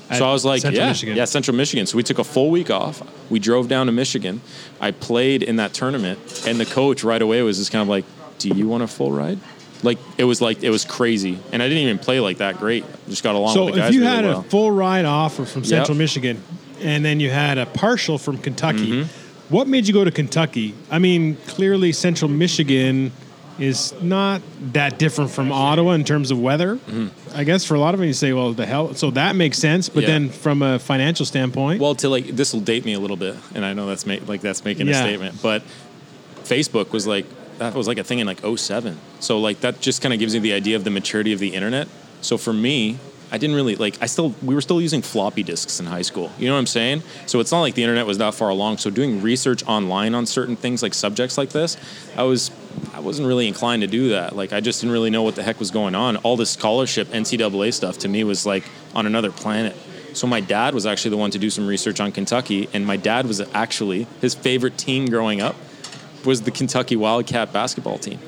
At 0.10 0.18
So 0.18 0.28
I 0.28 0.34
was 0.34 0.44
like, 0.44 0.62
Central 0.62 0.82
yeah, 0.84 0.90
Michigan. 0.90 1.16
yeah, 1.18 1.26
Central 1.26 1.56
Michigan. 1.56 1.86
So 1.86 1.96
we 1.98 2.02
took 2.04 2.18
a 2.18 2.24
full 2.24 2.50
week 2.50 2.72
off. 2.72 3.04
We 3.30 3.38
drove 3.38 3.68
down 3.68 3.86
to 3.86 3.92
Michigan. 3.92 4.42
I 4.82 4.90
played 4.92 5.44
in 5.44 5.58
that 5.58 5.74
tournament, 5.74 6.18
and 6.48 6.60
the 6.60 6.66
coach 6.66 7.04
right 7.04 7.22
away 7.22 7.44
was 7.44 7.58
just 7.60 7.72
kind 7.72 7.84
of 7.84 7.88
like, 7.90 8.06
"Do 8.40 8.50
you 8.50 8.68
want 8.68 8.82
a 8.84 8.88
full 8.88 9.12
ride?" 9.12 9.38
Like 9.84 9.98
it 10.18 10.24
was 10.26 10.42
like 10.42 10.64
it 10.64 10.72
was 10.72 10.84
crazy, 10.84 11.38
and 11.54 11.62
I 11.62 11.68
didn't 11.70 11.84
even 11.84 12.00
play 12.00 12.20
like 12.20 12.40
that 12.40 12.58
great. 12.58 12.84
Just 13.08 13.24
got 13.24 13.36
along 13.36 13.54
So 13.54 13.66
with 13.66 13.76
the 13.76 13.82
guys 13.82 13.90
if 13.90 13.96
you 13.96 14.02
really 14.02 14.16
had 14.16 14.26
well. 14.26 14.40
a 14.40 14.44
full 14.44 14.72
ride 14.72 15.06
offer 15.06 15.46
from 15.46 15.64
Central 15.64 15.96
Yep. 15.96 16.00
Michigan, 16.00 16.44
and 16.82 17.06
then 17.06 17.20
you 17.20 17.30
had 17.30 17.58
a 17.58 17.66
partial 17.68 18.18
from 18.18 18.38
Kentucky, 18.40 18.90
Mm-hmm. 18.92 19.54
what 19.54 19.68
made 19.68 19.88
you 19.88 19.94
go 19.94 20.04
to 20.04 20.12
Kentucky? 20.12 20.74
I 20.92 20.98
mean, 21.00 21.38
clearly 21.48 21.92
Central 21.94 22.30
Michigan 22.30 23.12
is 23.60 23.94
not 24.02 24.42
that 24.74 24.98
different 25.00 25.32
from 25.32 25.52
Ottawa 25.52 25.92
in 25.92 26.04
terms 26.04 26.32
of 26.32 26.40
weather. 26.40 26.80
I 27.36 27.44
guess 27.44 27.66
for 27.66 27.76
a 27.76 27.80
lot 27.80 27.94
of 27.94 28.00
them, 28.00 28.08
you 28.08 28.14
say, 28.14 28.34
"Well, 28.34 28.54
the 28.54 28.66
hell." 28.66 28.94
So 28.96 29.12
that 29.12 29.36
makes 29.36 29.58
sense, 29.58 29.90
but 29.90 30.04
Mm-hmm. 30.04 30.10
Yeah. 30.10 30.20
then 30.20 30.30
from 30.30 30.62
a 30.62 30.80
financial 30.80 31.26
standpoint, 31.26 31.82
Well, 31.82 31.96
to 31.96 32.10
like 32.10 32.28
this 32.28 32.54
will 32.54 32.62
date 32.62 32.86
me 32.86 32.94
a 32.94 33.00
little 33.00 33.18
bit, 33.18 33.36
and 33.56 33.66
I 33.66 33.74
know 33.74 33.86
that's 33.88 34.06
ma- 34.06 34.18
like 34.28 34.42
that's 34.42 34.64
making 34.66 34.88
Yeah. 34.88 35.00
a 35.00 35.04
statement, 35.04 35.42
but 35.42 35.62
Facebook 36.44 36.92
was 36.92 37.06
like 37.08 37.26
that 37.60 37.74
was 37.74 37.88
like 37.88 37.98
a 37.98 38.04
thing 38.04 38.20
in 38.20 38.28
like 38.28 38.40
07. 38.44 38.98
So 39.20 39.40
like 39.40 39.60
that 39.62 39.82
just 39.82 40.02
kind 40.02 40.14
of 40.14 40.20
gives 40.20 40.34
you 40.34 40.40
the 40.40 40.54
idea 40.54 40.76
of 40.76 40.84
the 40.84 40.90
maturity 40.90 41.34
of 41.34 41.40
the 41.40 41.50
internet. 41.50 41.88
So 42.22 42.38
for 42.38 42.54
me, 42.54 42.98
I 43.32 43.38
didn't 43.38 43.56
really 43.56 43.76
like 43.76 43.98
I 44.02 44.06
still 44.08 44.34
we 44.42 44.56
were 44.56 44.62
still 44.62 44.82
using 44.82 45.02
floppy 45.02 45.44
disks 45.44 45.80
in 45.80 45.86
high 45.86 46.02
school. 46.02 46.32
You 46.40 46.48
know 46.48 46.54
what 46.54 46.60
I'm 46.60 46.66
saying? 46.68 47.04
So 47.28 47.40
it's 47.40 47.52
not 47.52 47.62
like 47.62 47.76
the 47.76 47.84
internet 47.84 48.06
was 48.08 48.18
that 48.20 48.34
far 48.34 48.50
along. 48.50 48.78
So 48.78 48.90
doing 48.90 49.22
research 49.22 49.64
online 49.68 50.16
on 50.16 50.26
certain 50.26 50.56
things 50.56 50.82
like 50.82 50.94
subjects 50.94 51.38
like 51.38 51.50
this, 51.50 51.78
I 52.18 52.24
was 52.24 52.50
I 52.94 53.00
wasn't 53.00 53.28
really 53.28 53.48
inclined 53.48 53.82
to 53.82 53.88
do 53.88 54.10
that. 54.10 54.36
Like 54.36 54.54
I 54.54 54.60
just 54.60 54.82
didn't 54.82 54.94
really 54.94 55.10
know 55.10 55.24
what 55.24 55.36
the 55.36 55.44
heck 55.44 55.60
was 55.60 55.72
going 55.72 55.96
on. 55.96 56.18
All 56.18 56.36
this 56.38 56.50
scholarship 56.50 57.08
NCAA 57.10 57.74
stuff 57.74 58.00
to 58.00 58.08
me 58.08 58.24
was 58.24 58.46
like 58.46 58.64
on 58.96 59.06
another 59.06 59.32
planet. 59.32 59.76
So 60.14 60.28
my 60.28 60.40
dad 60.42 60.74
was 60.74 60.86
actually 60.86 61.12
the 61.12 61.18
one 61.18 61.32
to 61.32 61.40
do 61.40 61.50
some 61.50 61.68
research 61.68 62.00
on 62.00 62.12
Kentucky, 62.12 62.68
and 62.74 62.86
my 62.86 62.98
dad 62.98 63.28
was 63.28 63.42
actually 63.54 64.08
his 64.22 64.34
favorite 64.34 64.78
team 64.78 65.06
growing 65.06 65.40
up 65.40 65.56
was 66.26 66.42
the 66.42 66.52
Kentucky 66.52 66.96
Wildcat 66.96 67.54
basketball 67.54 67.98
team. 67.98 68.20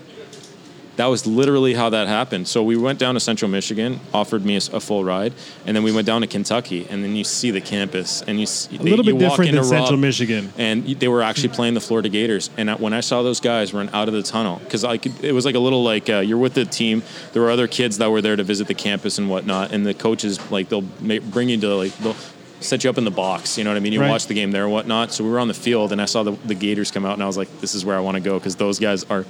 That 0.97 1.05
was 1.07 1.25
literally 1.25 1.73
how 1.73 1.89
that 1.89 2.07
happened. 2.07 2.47
So 2.47 2.61
we 2.63 2.75
went 2.75 2.99
down 2.99 3.13
to 3.13 3.19
Central 3.19 3.49
Michigan, 3.49 3.99
offered 4.13 4.43
me 4.45 4.55
a, 4.55 4.61
a 4.73 4.79
full 4.79 5.03
ride, 5.03 5.33
and 5.65 5.75
then 5.75 5.83
we 5.83 5.91
went 5.91 6.05
down 6.05 6.21
to 6.21 6.27
Kentucky, 6.27 6.85
and 6.89 7.03
then 7.03 7.15
you 7.15 7.23
see 7.23 7.49
the 7.49 7.61
campus, 7.61 8.21
and 8.23 8.39
you 8.39 8.45
see, 8.45 8.75
a 8.77 8.81
little 8.81 9.03
bit 9.05 9.17
different 9.17 9.49
into 9.49 9.61
than 9.61 9.69
Central 9.69 9.91
Rob- 9.91 9.99
Michigan. 9.99 10.51
and 10.57 10.85
they 10.85 11.07
were 11.07 11.21
actually 11.21 11.49
playing 11.49 11.73
the 11.75 11.81
Florida 11.81 12.09
Gators. 12.09 12.49
And 12.57 12.69
I- 12.69 12.75
when 12.75 12.93
I 12.93 12.99
saw 12.99 13.23
those 13.23 13.39
guys 13.39 13.73
run 13.73 13.89
out 13.93 14.09
of 14.09 14.13
the 14.13 14.21
tunnel, 14.21 14.59
because 14.63 14.83
could, 14.83 15.23
it 15.23 15.31
was 15.33 15.45
like 15.45 15.55
a 15.55 15.59
little 15.59 15.83
like 15.83 16.09
uh, 16.09 16.19
you're 16.19 16.37
with 16.37 16.53
the 16.55 16.65
team. 16.65 17.03
There 17.33 17.41
were 17.41 17.51
other 17.51 17.67
kids 17.67 17.97
that 17.99 18.11
were 18.11 18.21
there 18.21 18.35
to 18.35 18.43
visit 18.43 18.67
the 18.67 18.73
campus 18.75 19.17
and 19.17 19.29
whatnot, 19.29 19.71
and 19.71 19.85
the 19.85 19.93
coaches 19.93 20.39
like 20.51 20.69
they'll 20.69 20.85
ma- 20.99 21.19
bring 21.31 21.49
you 21.49 21.57
to 21.61 21.75
like 21.75 21.97
they'll 21.99 22.15
set 22.61 22.83
you 22.83 22.89
up 22.89 22.97
in 22.97 23.03
the 23.03 23.11
box. 23.11 23.57
You 23.57 23.63
know 23.63 23.69
what 23.71 23.77
I 23.77 23.79
mean? 23.79 23.93
You 23.93 23.99
Right. 24.01 24.09
watch 24.09 24.27
the 24.27 24.33
game 24.33 24.51
there 24.51 24.63
and 24.63 24.71
whatnot. 24.71 25.11
So 25.11 25.23
we 25.23 25.29
were 25.29 25.39
on 25.39 25.47
the 25.47 25.53
field, 25.53 25.91
and 25.91 26.01
I 26.01 26.05
saw 26.05 26.23
the, 26.23 26.31
the 26.45 26.55
Gators 26.55 26.91
come 26.91 27.05
out, 27.05 27.13
and 27.13 27.23
I 27.23 27.27
was 27.27 27.37
like, 27.37 27.49
this 27.59 27.75
is 27.75 27.83
where 27.83 27.95
I 27.97 27.99
want 27.99 28.15
to 28.15 28.21
go 28.21 28.37
because 28.39 28.55
those 28.55 28.79
guys 28.79 29.03
are 29.05 29.25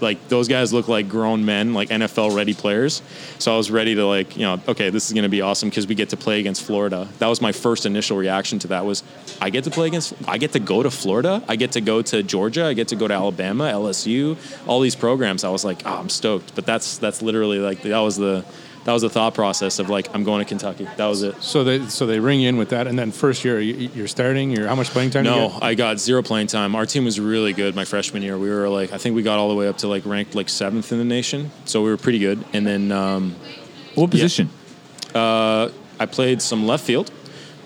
like 0.00 0.28
those 0.28 0.48
guys 0.48 0.72
look 0.72 0.88
like 0.88 1.08
grown 1.08 1.44
men, 1.44 1.74
like 1.74 1.88
NFL 1.90 2.34
ready 2.34 2.54
players. 2.54 3.02
So 3.38 3.52
I 3.52 3.56
was 3.56 3.70
ready 3.70 3.94
to 3.94 4.06
like 4.06 4.36
you 4.36 4.42
know 4.42 4.60
okay, 4.68 4.90
this 4.90 5.06
is 5.06 5.12
going 5.12 5.24
to 5.24 5.28
be 5.28 5.40
awesome 5.40 5.68
because 5.68 5.86
we 5.86 5.94
get 5.94 6.08
to 6.10 6.16
play 6.16 6.40
against 6.40 6.62
Florida. 6.62 7.08
That 7.18 7.26
was 7.26 7.40
my 7.40 7.52
first 7.52 7.84
initial 7.86 8.16
reaction 8.16 8.58
to 8.60 8.68
that 8.68 8.84
was 8.84 9.02
I 9.40 9.50
get 9.50 9.64
to 9.64 9.70
play 9.70 9.86
against 9.88 10.14
I 10.26 10.38
get 10.38 10.52
to 10.52 10.60
go 10.60 10.82
to 10.82 10.90
Florida, 10.90 11.42
I 11.48 11.56
get 11.56 11.72
to 11.72 11.80
go 11.80 12.02
to 12.02 12.22
Georgia, 12.22 12.64
I 12.66 12.72
get 12.74 12.88
to 12.88 12.96
go 12.96 13.08
to 13.08 13.14
Alabama, 13.14 13.64
LSU, 13.64 14.36
all 14.66 14.80
these 14.80 14.96
programs. 14.96 15.44
I 15.44 15.50
was 15.50 15.64
like, 15.64 15.82
oh, 15.84 15.98
I'm 15.98 16.08
stoked. 16.08 16.54
But 16.54 16.66
that's 16.66 16.98
that's 16.98 17.22
literally 17.22 17.58
like 17.58 17.82
that 17.82 17.98
was 18.00 18.16
the 18.16 18.44
that 18.88 18.94
was 18.94 19.02
the 19.02 19.10
thought 19.10 19.34
process 19.34 19.78
of 19.80 19.90
like 19.90 20.08
I'm 20.14 20.24
going 20.24 20.42
to 20.42 20.48
Kentucky. 20.48 20.88
That 20.96 21.04
was 21.08 21.22
it. 21.22 21.42
So 21.42 21.62
they 21.62 21.86
so 21.88 22.06
they 22.06 22.20
ring 22.20 22.40
you 22.40 22.48
in 22.48 22.56
with 22.56 22.70
that, 22.70 22.86
and 22.86 22.98
then 22.98 23.12
first 23.12 23.44
year 23.44 23.60
you- 23.60 23.90
you're 23.94 24.08
starting. 24.08 24.50
You're 24.50 24.66
how 24.66 24.74
much 24.76 24.88
playing 24.88 25.10
time? 25.10 25.24
do 25.24 25.28
you 25.30 25.36
No, 25.36 25.48
get? 25.50 25.62
I 25.62 25.74
got 25.74 26.00
zero 26.00 26.22
playing 26.22 26.46
time. 26.46 26.74
Our 26.74 26.86
team 26.86 27.04
was 27.04 27.20
really 27.20 27.52
good 27.52 27.74
my 27.76 27.84
freshman 27.84 28.22
year. 28.22 28.38
We 28.38 28.48
were 28.48 28.66
like, 28.70 28.94
I 28.94 28.96
think 28.96 29.14
we 29.14 29.22
got 29.22 29.38
all 29.38 29.50
the 29.50 29.54
way 29.54 29.68
up 29.68 29.76
to 29.78 29.88
like 29.88 30.06
ranked 30.06 30.34
like 30.34 30.48
seventh 30.48 30.90
in 30.90 30.96
the 30.96 31.04
nation, 31.04 31.50
so 31.66 31.82
we 31.82 31.90
were 31.90 31.98
pretty 31.98 32.18
good. 32.18 32.42
And 32.54 32.66
then 32.66 32.90
um, 32.90 33.34
What 33.94 34.10
position? 34.10 34.48
I 35.14 36.06
played 36.10 36.40
some 36.40 36.66
left 36.66 36.84
field, 36.84 37.10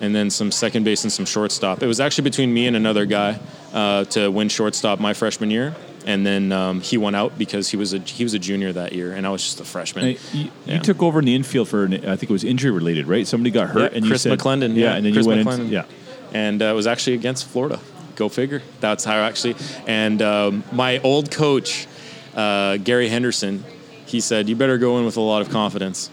and 0.01 0.13
then 0.17 0.29
some 0.29 0.51
second 0.51 0.83
base 0.83 1.05
and 1.05 1.13
some 1.13 1.25
shortstop. 1.27 1.85
It 1.85 1.87
was 1.87 2.01
actually 2.01 2.25
between 2.25 2.53
me 2.53 2.67
and 2.67 2.75
another 2.77 3.07
guy 3.07 3.39
uh, 3.73 4.05
to 4.07 4.29
win 4.29 4.49
shortstop 4.49 4.99
my 4.99 5.15
freshman 5.15 5.51
year, 5.53 5.77
and 6.07 6.27
then 6.27 6.53
um, 6.53 6.81
he 6.81 6.97
went 6.99 7.17
out 7.17 7.37
because 7.39 7.69
he 7.69 7.77
was 7.77 7.93
a 7.95 7.99
he 7.99 8.25
was 8.25 8.35
a 8.35 8.39
junior 8.39 8.73
that 8.73 8.93
year, 8.93 9.13
and 9.13 9.27
I 9.27 9.31
was 9.31 9.43
just 9.43 9.61
a 9.61 9.65
freshman. 9.65 10.07
You, 10.33 10.51
Yeah. 10.67 10.75
you 10.75 10.81
took 10.81 11.03
over 11.03 11.19
in 11.21 11.25
the 11.25 11.35
infield 11.35 11.69
for 11.69 11.85
an, 11.85 11.95
I 11.95 12.17
think 12.17 12.25
it 12.25 12.31
was 12.31 12.45
injury 12.45 12.71
related, 12.71 13.07
right? 13.07 13.27
Somebody 13.27 13.51
got 13.51 13.69
hurt, 13.69 13.93
Yeah, 13.93 13.97
and 13.97 14.05
you 14.05 14.11
Chris 14.11 14.23
said, 14.23 14.39
McClendon. 14.39 14.75
Yeah, 14.75 14.85
Yeah, 14.91 14.95
and 14.97 15.07
then 15.07 15.13
Chris 15.13 15.27
you 15.27 15.33
went 15.33 15.47
McClendon. 15.47 15.71
yeah. 15.71 15.85
and 16.33 16.61
uh, 16.63 16.67
it 16.67 16.73
was 16.75 16.87
actually 16.87 17.15
against 17.15 17.47
Florida. 17.47 17.79
Go 18.17 18.29
figure. 18.29 18.63
That's 18.81 19.05
how 19.05 19.17
actually. 19.17 19.57
And 19.87 20.21
um, 20.23 20.65
my 20.73 20.99
old 21.01 21.31
coach, 21.31 21.87
uh, 22.35 22.77
Gary 22.77 23.09
Henderson, 23.09 23.65
he 24.07 24.21
said, 24.21 24.49
"You 24.49 24.57
better 24.57 24.77
go 24.79 24.99
in 24.99 25.05
with 25.07 25.17
a 25.17 25.21
lot 25.21 25.41
of 25.43 25.49
confidence." 25.51 26.11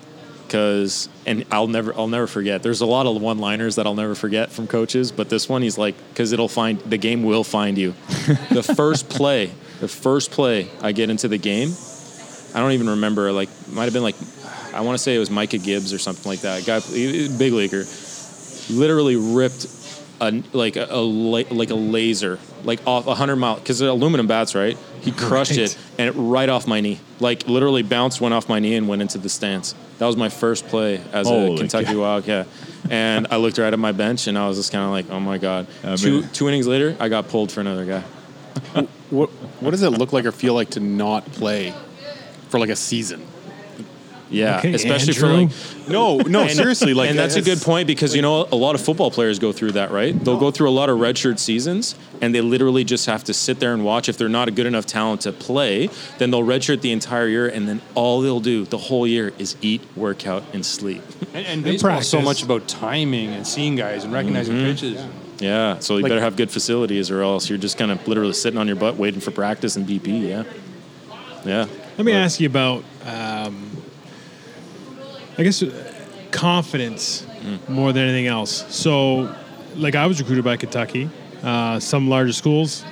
Because 0.50 1.10
and 1.28 1.46
I'll 1.52 1.68
never 1.68 1.94
I'll 1.94 2.08
never 2.08 2.26
forget. 2.26 2.64
There's 2.64 2.82
a 2.82 2.88
lot 2.88 3.06
of 3.06 3.22
one-liners 3.22 3.76
that 3.76 3.86
I'll 3.86 3.94
never 3.94 4.16
forget 4.16 4.50
from 4.50 4.66
coaches, 4.66 5.12
but 5.12 5.30
this 5.30 5.48
one 5.48 5.62
he's 5.62 5.78
like, 5.78 5.94
because 6.10 6.32
it'll 6.32 6.48
find 6.48 6.80
the 6.80 6.98
game 6.98 7.22
will 7.22 7.44
find 7.44 7.78
you. 7.78 7.92
the 8.50 8.64
first 8.64 9.10
play, 9.10 9.52
the 9.80 9.88
first 9.88 10.32
play 10.32 10.68
I 10.82 10.92
get 10.92 11.12
into 11.12 11.28
the 11.28 11.38
game, 11.38 11.70
I 12.56 12.62
don't 12.62 12.72
even 12.72 12.90
remember. 12.90 13.32
Like 13.32 13.50
might 13.70 13.84
have 13.84 13.94
been 13.94 14.02
like, 14.02 14.16
I 14.74 14.82
want 14.82 14.96
to 14.96 15.04
say 15.04 15.16
it 15.16 15.20
was 15.20 15.30
Micah 15.30 15.60
Gibbs 15.60 15.94
or 15.94 16.00
something 16.00 16.28
like 16.28 16.42
that. 16.42 16.66
Guy, 16.66 16.80
big 17.38 17.54
leaguer, 17.54 17.86
literally 18.72 19.18
ripped 19.18 19.68
a 20.22 20.44
like 20.54 20.76
a, 20.76 20.86
a 20.90 21.00
la- 21.02 21.44
like 21.52 21.70
a 21.70 21.76
laser 21.76 22.40
like 22.64 22.80
off 22.86 23.08
a 23.08 23.16
hundred 23.16 23.38
mile 23.38 23.56
because 23.56 23.80
they're 23.80 23.90
aluminum 23.90 24.28
bats, 24.28 24.54
right? 24.56 24.78
He 25.02 25.12
crushed 25.12 25.52
Right. 25.52 25.60
it 25.60 25.78
and 25.98 26.10
it 26.10 26.14
right 26.14 26.50
off 26.50 26.68
my 26.68 26.82
knee, 26.82 27.00
like 27.20 27.48
literally 27.48 27.84
bounced, 27.84 28.20
went 28.20 28.34
off 28.34 28.50
my 28.50 28.60
knee, 28.60 28.76
and 28.76 28.88
went 28.88 29.02
into 29.02 29.18
the 29.18 29.30
stands. 29.30 29.74
That 29.98 30.06
was 30.08 30.18
my 30.18 30.30
first 30.30 30.68
play 30.68 31.02
as 31.14 31.28
Holy 31.28 31.56
a 31.56 31.58
Kentucky 31.58 31.86
cow. 31.94 32.00
Wildcat, 32.00 32.48
and 32.90 33.28
I 33.32 33.38
looked 33.38 33.58
right 33.58 33.72
at 33.72 33.80
my 33.80 33.92
bench 33.94 34.28
and 34.28 34.38
I 34.38 34.48
was 34.48 34.58
just 34.58 34.72
kind 34.72 34.84
of 34.84 34.92
like, 34.92 35.10
oh 35.10 35.20
my 35.22 35.38
god. 35.38 35.68
I 35.84 35.96
two 35.96 36.22
mean- 36.22 36.30
two 36.34 36.48
innings 36.50 36.68
later, 36.68 36.96
I 37.00 37.08
got 37.10 37.28
pulled 37.30 37.52
for 37.52 37.62
another 37.62 37.86
guy. 37.86 38.04
What 39.10 39.30
What 39.62 39.72
does 39.72 39.82
it 39.84 39.90
look 39.92 40.12
like 40.14 40.26
or 40.26 40.32
feel 40.32 40.54
like 40.54 40.72
to 40.72 40.80
not 40.80 41.26
play 41.32 41.74
for 42.50 42.60
like 42.60 42.70
a 42.70 42.76
season? 42.76 43.26
Yeah, 44.32 44.60
Okay, 44.60 44.74
especially 44.74 45.16
Andrew. 45.16 45.50
for 45.50 45.82
like 45.82 45.90
No, 45.90 46.18
no, 46.20 46.42
And- 46.42 46.52
seriously. 46.52 46.94
Like, 46.94 47.10
and 47.10 47.18
that's 47.18 47.36
a 47.36 47.42
good 47.42 47.60
point 47.62 47.88
because 47.88 48.16
you 48.16 48.22
know 48.22 48.48
a 48.52 48.56
lot 48.56 48.76
of 48.76 48.82
football 48.82 49.10
players 49.10 49.40
go 49.40 49.52
through 49.52 49.72
that, 49.72 49.90
right? 49.92 50.14
They'll 50.24 50.38
go 50.38 50.52
through 50.52 50.70
a 50.70 50.72
lot 50.72 50.88
of 50.90 51.00
redshirt 51.00 51.40
seasons, 51.40 51.96
and 52.22 52.34
they 52.36 52.42
literally 52.42 52.84
just 52.84 53.08
have 53.08 53.24
to 53.24 53.34
sit 53.34 53.60
there 53.60 53.74
and 53.74 53.84
watch. 53.84 54.08
If 54.08 54.18
they're 54.18 54.30
not 54.30 54.48
a 54.48 54.52
good 54.52 54.68
enough 54.68 54.86
talent 54.86 55.22
to 55.22 55.32
play, 55.32 55.90
then 56.20 56.30
they'll 56.30 56.44
redshirt 56.44 56.82
the 56.82 56.92
entire 56.92 57.28
year, 57.28 57.48
and 57.48 57.68
then 57.68 57.82
all 57.96 58.22
they'll 58.22 58.40
do 58.40 58.66
the 58.66 58.78
whole 58.78 59.08
year 59.08 59.34
is 59.40 59.56
eat, 59.64 59.82
work 59.96 60.28
out, 60.28 60.44
and 60.54 60.64
sleep. 60.64 61.02
And, 61.34 61.46
and 61.48 61.64
baseball 61.64 61.98
is 61.98 62.08
so 62.08 62.22
much 62.22 62.44
about 62.44 62.68
timing 62.68 63.30
and 63.30 63.48
seeing 63.48 63.76
guys 63.76 64.04
and 64.04 64.14
recognizing 64.14 64.56
Mm-hmm. 64.58 64.66
pitches. 64.72 65.02
Yeah, 65.40 65.80
so 65.80 65.96
you 65.98 66.04
Like- 66.04 66.10
better 66.12 66.22
have 66.22 66.36
good 66.36 66.52
facilities, 66.52 67.10
or 67.10 67.24
else 67.24 67.50
you're 67.50 67.58
just 67.58 67.78
kind 67.80 67.90
of 67.90 68.08
literally 68.08 68.34
sitting 68.34 68.60
on 68.60 68.68
your 68.68 68.76
butt 68.76 68.98
waiting 68.98 69.22
for 69.22 69.32
practice 69.32 69.76
and 69.76 69.88
BP. 69.88 70.28
Yeah, 70.30 70.44
yeah. 71.46 71.66
Let 71.98 72.06
me 72.06 72.12
But- 72.12 72.18
ask 72.20 72.40
you 72.40 72.48
about, 72.48 72.84
um, 73.08 73.56
I 75.40 75.44
guess, 75.44 75.64
uh, 75.64 75.72
confidence 76.32 77.26
Mm. 77.40 77.70
more 77.70 77.94
than 77.94 78.04
anything 78.04 78.28
else. 78.28 78.66
So, 78.70 79.34
like, 79.78 79.96
I 79.96 80.06
was 80.08 80.20
recruited 80.20 80.44
by 80.44 80.58
Kentucky, 80.58 81.10
uh, 81.42 81.80
some 81.80 82.10
larger 82.10 82.34
schools, 82.34 82.84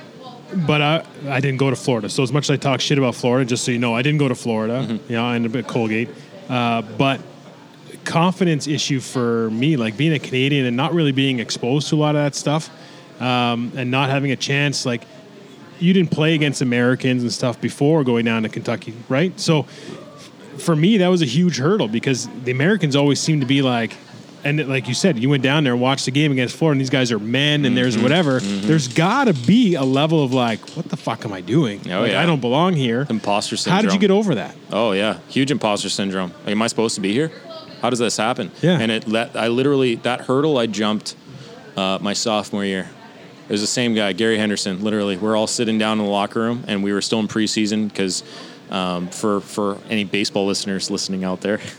but 0.65 0.81
I, 0.81 1.03
I 1.27 1.41
didn't 1.41 1.57
go 1.57 1.69
to 1.69 1.75
Florida. 1.75 2.07
So, 2.09 2.23
as 2.23 2.31
much 2.31 2.45
as 2.45 2.51
I 2.51 2.55
talk 2.55 2.79
shit 2.79 2.97
about 2.97 3.13
Florida, 3.15 3.43
just 3.43 3.65
so 3.65 3.71
you 3.71 3.77
know, 3.77 3.93
I 3.93 4.01
didn't 4.01 4.19
go 4.19 4.29
to 4.29 4.35
Florida. 4.35 4.85
Mm-hmm. 4.87 5.11
You 5.11 5.17
know, 5.17 5.25
I 5.25 5.35
ended 5.35 5.51
up 5.51 5.65
at 5.65 5.67
Colgate. 5.69 6.07
Uh, 6.47 6.81
but 6.97 7.19
confidence 8.05 8.67
issue 8.67 9.01
for 9.01 9.49
me, 9.51 9.75
like 9.75 9.97
being 9.97 10.13
a 10.13 10.19
Canadian 10.19 10.65
and 10.65 10.77
not 10.77 10.93
really 10.93 11.11
being 11.11 11.39
exposed 11.39 11.89
to 11.89 11.95
a 11.95 11.97
lot 11.97 12.15
of 12.15 12.21
that 12.23 12.35
stuff, 12.35 12.69
um, 13.21 13.73
and 13.75 13.91
not 13.91 14.09
having 14.09 14.31
a 14.31 14.37
chance, 14.37 14.85
like 14.85 15.01
you 15.79 15.91
didn't 15.93 16.11
play 16.11 16.33
against 16.35 16.61
Americans 16.61 17.21
and 17.21 17.33
stuff 17.33 17.59
before 17.59 18.05
going 18.05 18.23
down 18.23 18.43
to 18.43 18.49
Kentucky, 18.49 18.93
right? 19.09 19.37
So 19.37 19.65
for 20.57 20.75
me, 20.75 20.97
that 20.97 21.07
was 21.07 21.21
a 21.21 21.25
huge 21.25 21.57
hurdle 21.57 21.87
because 21.87 22.27
the 22.43 22.51
Americans 22.51 22.95
always 22.95 23.19
seem 23.19 23.39
to 23.41 23.45
be 23.45 23.61
like, 23.61 23.95
and 24.43 24.67
like 24.69 24.87
you 24.87 24.93
said, 24.93 25.17
you 25.19 25.29
went 25.29 25.43
down 25.43 25.63
there 25.63 25.73
and 25.73 25.81
watched 25.81 26.05
the 26.05 26.11
game 26.11 26.31
against 26.31 26.55
Florida, 26.55 26.73
and 26.73 26.81
these 26.81 26.89
guys 26.89 27.11
are 27.11 27.19
men, 27.19 27.65
and 27.65 27.67
Mm-hmm. 27.67 27.75
there's 27.75 27.97
whatever. 27.97 28.39
There's 28.39 28.87
got 28.87 29.25
to 29.25 29.33
be 29.33 29.75
a 29.75 29.83
level 29.83 30.23
of 30.23 30.31
like, 30.33 30.59
what 30.75 30.87
the 30.89 30.95
fuck 30.97 31.25
am 31.25 31.33
I 31.33 31.41
doing? 31.41 31.81
Oh, 31.91 32.01
like, 32.01 32.11
yeah. 32.11 32.21
I 32.21 32.25
don't 32.25 32.39
belong 32.39 32.73
here. 32.73 33.05
Imposter 33.09 33.57
syndrome. 33.57 33.75
How 33.75 33.81
did 33.81 33.93
you 33.93 33.99
get 33.99 34.11
over 34.11 34.35
that? 34.35 34.55
Oh 34.71 34.91
yeah, 34.93 35.19
huge 35.27 35.51
imposter 35.51 35.89
syndrome. 35.89 36.31
Like, 36.45 36.49
am 36.51 36.61
I 36.61 36.67
supposed 36.67 36.95
to 36.95 37.01
be 37.01 37.11
here? 37.13 37.31
How 37.81 37.89
does 37.89 37.99
this 37.99 38.15
happen? 38.17 38.51
Yeah. 38.61 38.79
And 38.79 38.91
it 38.91 39.05
that 39.07 39.35
I 39.35 39.47
literally 39.49 39.95
that 39.95 40.21
hurdle 40.21 40.57
I 40.57 40.67
jumped 40.67 41.15
uh, 41.75 41.97
my 42.01 42.13
sophomore 42.13 42.63
year. 42.65 42.89
It 43.49 43.51
was 43.51 43.61
the 43.61 43.67
same 43.67 43.95
guy, 43.95 44.13
Gary 44.13 44.37
Henderson. 44.37 44.83
Literally, 44.83 45.15
we're 45.17 45.35
all 45.35 45.47
sitting 45.47 45.77
down 45.77 45.99
in 45.99 46.05
the 46.05 46.11
locker 46.11 46.41
room, 46.41 46.63
and 46.67 46.83
we 46.83 46.91
were 46.93 47.01
still 47.01 47.19
in 47.19 47.27
preseason 47.27 47.87
because 47.89 48.23
um, 48.69 49.07
for 49.07 49.41
for 49.41 49.77
any 49.89 50.03
baseball 50.03 50.45
listeners 50.45 50.89
listening 50.89 51.23
out 51.23 51.41
there. 51.41 51.59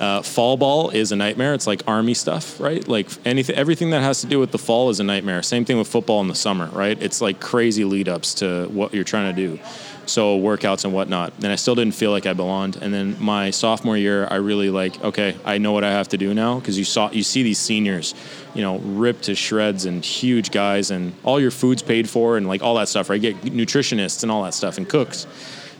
Uh, 0.00 0.22
fall 0.22 0.56
ball 0.56 0.88
is 0.88 1.12
a 1.12 1.16
nightmare. 1.16 1.52
It's 1.52 1.66
like 1.66 1.82
army 1.86 2.14
stuff, 2.14 2.58
right? 2.58 2.88
Like 2.88 3.10
anything, 3.26 3.54
everything 3.54 3.90
that 3.90 4.00
has 4.00 4.22
to 4.22 4.26
do 4.26 4.38
with 4.38 4.50
the 4.50 4.56
fall 4.56 4.88
is 4.88 4.98
a 4.98 5.04
nightmare. 5.04 5.42
Same 5.42 5.66
thing 5.66 5.76
with 5.76 5.88
football 5.88 6.22
in 6.22 6.28
the 6.28 6.34
summer, 6.34 6.70
right? 6.72 6.96
It's 7.02 7.20
like 7.20 7.38
crazy 7.38 7.84
lead 7.84 8.08
ups 8.08 8.32
to 8.36 8.66
what 8.68 8.94
you're 8.94 9.04
trying 9.04 9.34
to 9.34 9.46
do. 9.46 9.58
So 10.06 10.40
workouts 10.40 10.86
and 10.86 10.94
whatnot. 10.94 11.34
And 11.42 11.48
I 11.48 11.56
still 11.56 11.74
didn't 11.74 11.94
feel 11.94 12.12
like 12.12 12.24
I 12.24 12.32
belonged. 12.32 12.76
And 12.80 12.94
then 12.94 13.14
my 13.20 13.50
sophomore 13.50 13.96
year, 13.98 14.26
I 14.30 14.36
really 14.36 14.70
like, 14.70 15.04
okay, 15.04 15.36
I 15.44 15.58
know 15.58 15.72
what 15.72 15.84
I 15.84 15.90
have 15.90 16.08
to 16.08 16.16
do 16.16 16.32
now 16.32 16.58
because 16.58 16.78
you 16.78 16.84
saw 16.86 17.10
you 17.10 17.22
see 17.22 17.42
these 17.42 17.58
seniors, 17.58 18.14
you 18.54 18.62
know, 18.62 18.78
ripped 18.78 19.24
to 19.24 19.34
shreds 19.34 19.84
and 19.84 20.02
huge 20.02 20.50
guys, 20.50 20.90
and 20.90 21.12
all 21.24 21.38
your 21.38 21.50
food's 21.50 21.82
paid 21.82 22.08
for 22.08 22.38
and 22.38 22.48
like 22.48 22.62
all 22.62 22.76
that 22.76 22.88
stuff. 22.88 23.10
Right, 23.10 23.20
get 23.20 23.42
nutritionists 23.42 24.22
and 24.22 24.32
all 24.32 24.44
that 24.44 24.54
stuff 24.54 24.78
and 24.78 24.88
cooks. 24.88 25.26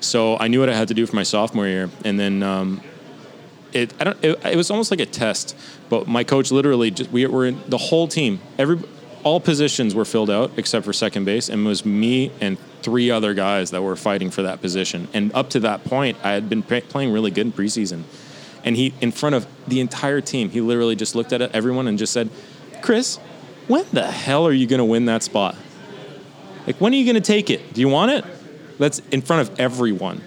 So 0.01 0.37
I 0.39 0.49
knew 0.49 0.61
what 0.61 0.69
I 0.69 0.75
had 0.75 0.89
to 0.89 0.95
do 0.95 1.07
for 1.07 1.15
my 1.15 1.23
sophomore 1.23 1.67
year, 1.67 1.91
and 2.05 2.19
then 2.19 2.43
um, 2.43 2.81
it 3.73 3.95
I 4.01 4.05
don't 4.05 4.25
it, 4.25 4.45
it 4.45 4.57
was 4.57 4.71
almost 4.71 4.91
like 4.91 5.01
a 5.01 5.07
test. 5.07 5.57
But 5.89 6.09
my 6.09 6.25
coach 6.25 6.51
literally 6.51 6.91
just 6.91 7.11
we 7.11 7.27
were 7.27 7.47
in 7.47 7.61
the 7.69 7.79
whole 7.79 8.09
team 8.09 8.41
every 8.59 8.79
all 9.23 9.41
positions 9.41 9.95
were 9.95 10.07
filled 10.07 10.31
out 10.31 10.53
except 10.57 10.85
for 10.85 10.93
second 10.93 11.25
base, 11.25 11.49
and 11.49 11.67
it 11.67 11.69
was 11.69 11.85
me 11.85 12.33
and 12.41 12.59
three 12.83 13.11
other 13.11 13.35
guys 13.35 13.71
that 13.71 13.83
were 13.83 13.97
fighting 13.97 14.31
for 14.31 14.43
that 14.43 14.63
position. 14.63 15.09
And 15.13 15.31
up 15.35 15.51
to 15.51 15.61
that 15.61 15.85
point, 15.85 16.17
I 16.23 16.33
had 16.33 16.49
been 16.49 16.63
pa- 16.63 16.81
playing 16.89 17.13
really 17.13 17.31
good 17.31 17.47
in 17.47 17.53
preseason, 17.53 18.05
and 18.65 18.77
he 18.77 18.95
in 19.01 19.13
front 19.13 19.35
of 19.35 19.47
the 19.69 19.81
entire 19.81 20.21
team, 20.21 20.51
he 20.51 20.61
literally 20.61 20.97
just 20.97 21.15
looked 21.15 21.33
at 21.33 21.43
everyone 21.43 21.87
and 21.87 21.99
just 21.99 22.13
said, 22.13 22.31
"Chris, 22.81 23.17
when 23.69 23.85
the 23.93 24.07
hell 24.07 24.47
are 24.47 24.53
you 24.53 24.67
going 24.67 24.79
to 24.79 24.85
win 24.85 25.05
that 25.07 25.23
spot? 25.23 25.57
Like 26.67 26.81
when 26.81 26.93
are 26.93 26.97
you 26.97 27.05
going 27.05 27.23
to 27.23 27.27
take 27.27 27.51
it? 27.51 27.75
Do 27.75 27.81
you 27.81 27.89
want 27.89 28.13
it?" 28.13 28.25
That's 28.81 28.99
in 29.11 29.21
front 29.21 29.47
of 29.47 29.61
everyone. 29.61 30.23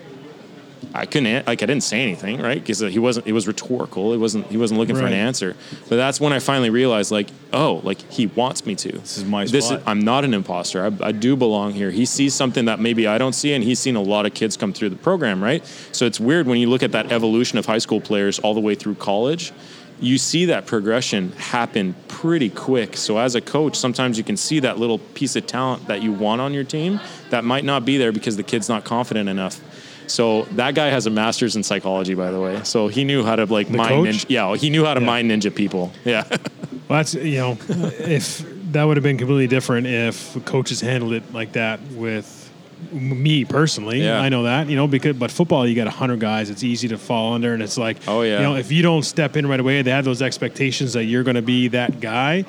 I 0.93 1.07
couldn't 1.07 1.47
like 1.47 1.63
I 1.63 1.65
didn't 1.65 1.81
say 1.81 2.03
anything, 2.03 2.39
right? 2.39 2.59
Because 2.59 2.83
uh, 2.83 2.87
he 2.87 2.99
wasn't. 2.99 3.25
It 3.25 3.31
was 3.31 3.47
rhetorical. 3.47 4.13
It 4.13 4.17
wasn't. 4.17 4.45
He 4.47 4.57
wasn't 4.57 4.79
looking 4.79 4.95
for 4.95 5.07
an 5.07 5.13
answer. 5.13 5.55
But 5.89 5.95
that's 5.95 6.21
when 6.21 6.33
I 6.33 6.37
finally 6.37 6.69
realized, 6.69 7.09
like, 7.09 7.29
oh, 7.51 7.81
like 7.83 7.99
he 8.11 8.27
wants 8.27 8.65
me 8.67 8.75
to. 8.75 8.91
This 8.91 9.17
is 9.17 9.25
my 9.25 9.45
This 9.45 9.69
spot. 9.69 9.81
I'm 9.87 10.01
not 10.01 10.23
an 10.23 10.35
imposter. 10.35 10.85
I, 10.85 11.07
I 11.07 11.11
do 11.11 11.35
belong 11.35 11.71
here. 11.71 11.89
He 11.89 12.05
sees 12.05 12.35
something 12.35 12.65
that 12.65 12.79
maybe 12.79 13.07
I 13.07 13.17
don't 13.17 13.33
see, 13.33 13.53
and 13.53 13.63
he's 13.63 13.79
seen 13.79 13.95
a 13.95 14.01
lot 14.01 14.27
of 14.27 14.35
kids 14.35 14.55
come 14.55 14.71
through 14.71 14.89
the 14.89 14.97
program, 14.97 15.43
right? 15.43 15.65
So 15.91 16.05
it's 16.05 16.19
weird 16.19 16.45
when 16.45 16.59
you 16.59 16.69
look 16.69 16.83
at 16.83 16.91
that 16.91 17.11
evolution 17.11 17.57
of 17.57 17.65
high 17.65 17.79
school 17.79 18.01
players 18.01 18.37
all 18.37 18.53
the 18.53 18.59
way 18.59 18.75
through 18.75 18.95
college. 18.95 19.51
You 19.99 20.17
see 20.17 20.45
that 20.45 20.65
progression 20.65 21.32
happen 21.34 21.95
pretty 22.08 22.49
quick. 22.49 22.97
So 22.97 23.17
as 23.17 23.36
a 23.36 23.41
coach, 23.41 23.75
sometimes 23.77 24.17
you 24.17 24.23
can 24.23 24.36
see 24.38 24.60
that 24.60 24.77
little 24.77 24.97
piece 24.99 25.36
of 25.36 25.47
talent 25.47 25.88
that 25.88 26.01
you 26.01 26.12
want 26.12 26.41
on 26.41 26.53
your 26.53 26.63
team 26.65 26.99
that 27.29 27.43
might 27.43 27.63
not 27.63 27.86
be 27.86 27.97
there 27.97 28.12
because 28.12 28.36
the 28.36 28.43
kid's 28.43 28.67
not 28.67 28.84
confident 28.84 29.29
enough. 29.29 29.62
So 30.08 30.43
that 30.51 30.75
guy 30.75 30.88
has 30.89 31.06
a 31.06 31.10
master's 31.10 31.56
in 31.56 31.63
psychology, 31.63 32.13
by 32.13 32.32
the 32.32 32.39
way. 32.41 32.62
So 32.63 32.89
he 32.89 33.06
knew 33.06 33.23
how 33.23 33.38
to 33.38 33.45
like 33.45 33.69
mind 33.69 34.06
ninja. 34.08 34.25
Yeah, 34.27 34.56
he 34.56 34.69
knew 34.69 34.84
how 34.84 34.93
to 34.93 34.99
Yeah. 34.99 35.06
mind 35.06 35.32
ninja 35.32 35.53
people. 35.53 35.91
Yeah. 36.06 36.23
Well, 36.89 36.99
that's 36.99 37.13
you 37.13 37.38
know, 37.38 37.58
if 37.69 38.43
that 38.73 38.84
would 38.84 38.97
have 38.97 39.03
been 39.06 39.17
completely 39.17 39.47
different 39.47 39.88
if 39.88 40.38
coaches 40.43 40.82
handled 40.82 41.13
it 41.13 41.34
like 41.34 41.53
that 41.53 41.79
with 41.93 42.42
me 42.91 43.46
personally. 43.46 44.04
Yeah. 44.04 44.19
I 44.19 44.30
know 44.30 44.43
that 44.43 44.67
you 44.69 44.76
know 44.76 44.88
because 44.88 45.15
but 45.17 45.32
football 45.32 45.67
you 45.67 45.76
got 45.76 45.88
hundred 45.88 46.19
guys. 46.19 46.50
It's 46.50 46.63
easy 46.63 46.88
to 46.89 46.98
fall 46.98 47.34
under, 47.34 47.54
and 47.54 47.62
it's 47.63 47.78
like 47.78 47.98
Oh, 48.08 48.22
yeah. 48.22 48.38
you 48.38 48.43
know 48.43 48.56
if 48.56 48.72
you 48.72 48.82
don't 48.82 49.04
step 49.04 49.38
in 49.38 49.48
right 49.48 49.60
away, 49.60 49.82
they 49.82 49.91
have 49.91 50.06
those 50.06 50.22
expectations 50.22 50.93
that 50.93 51.06
you're 51.06 51.24
going 51.24 51.36
to 51.36 51.41
be 51.41 51.69
that 51.69 52.00
guy, 52.00 52.46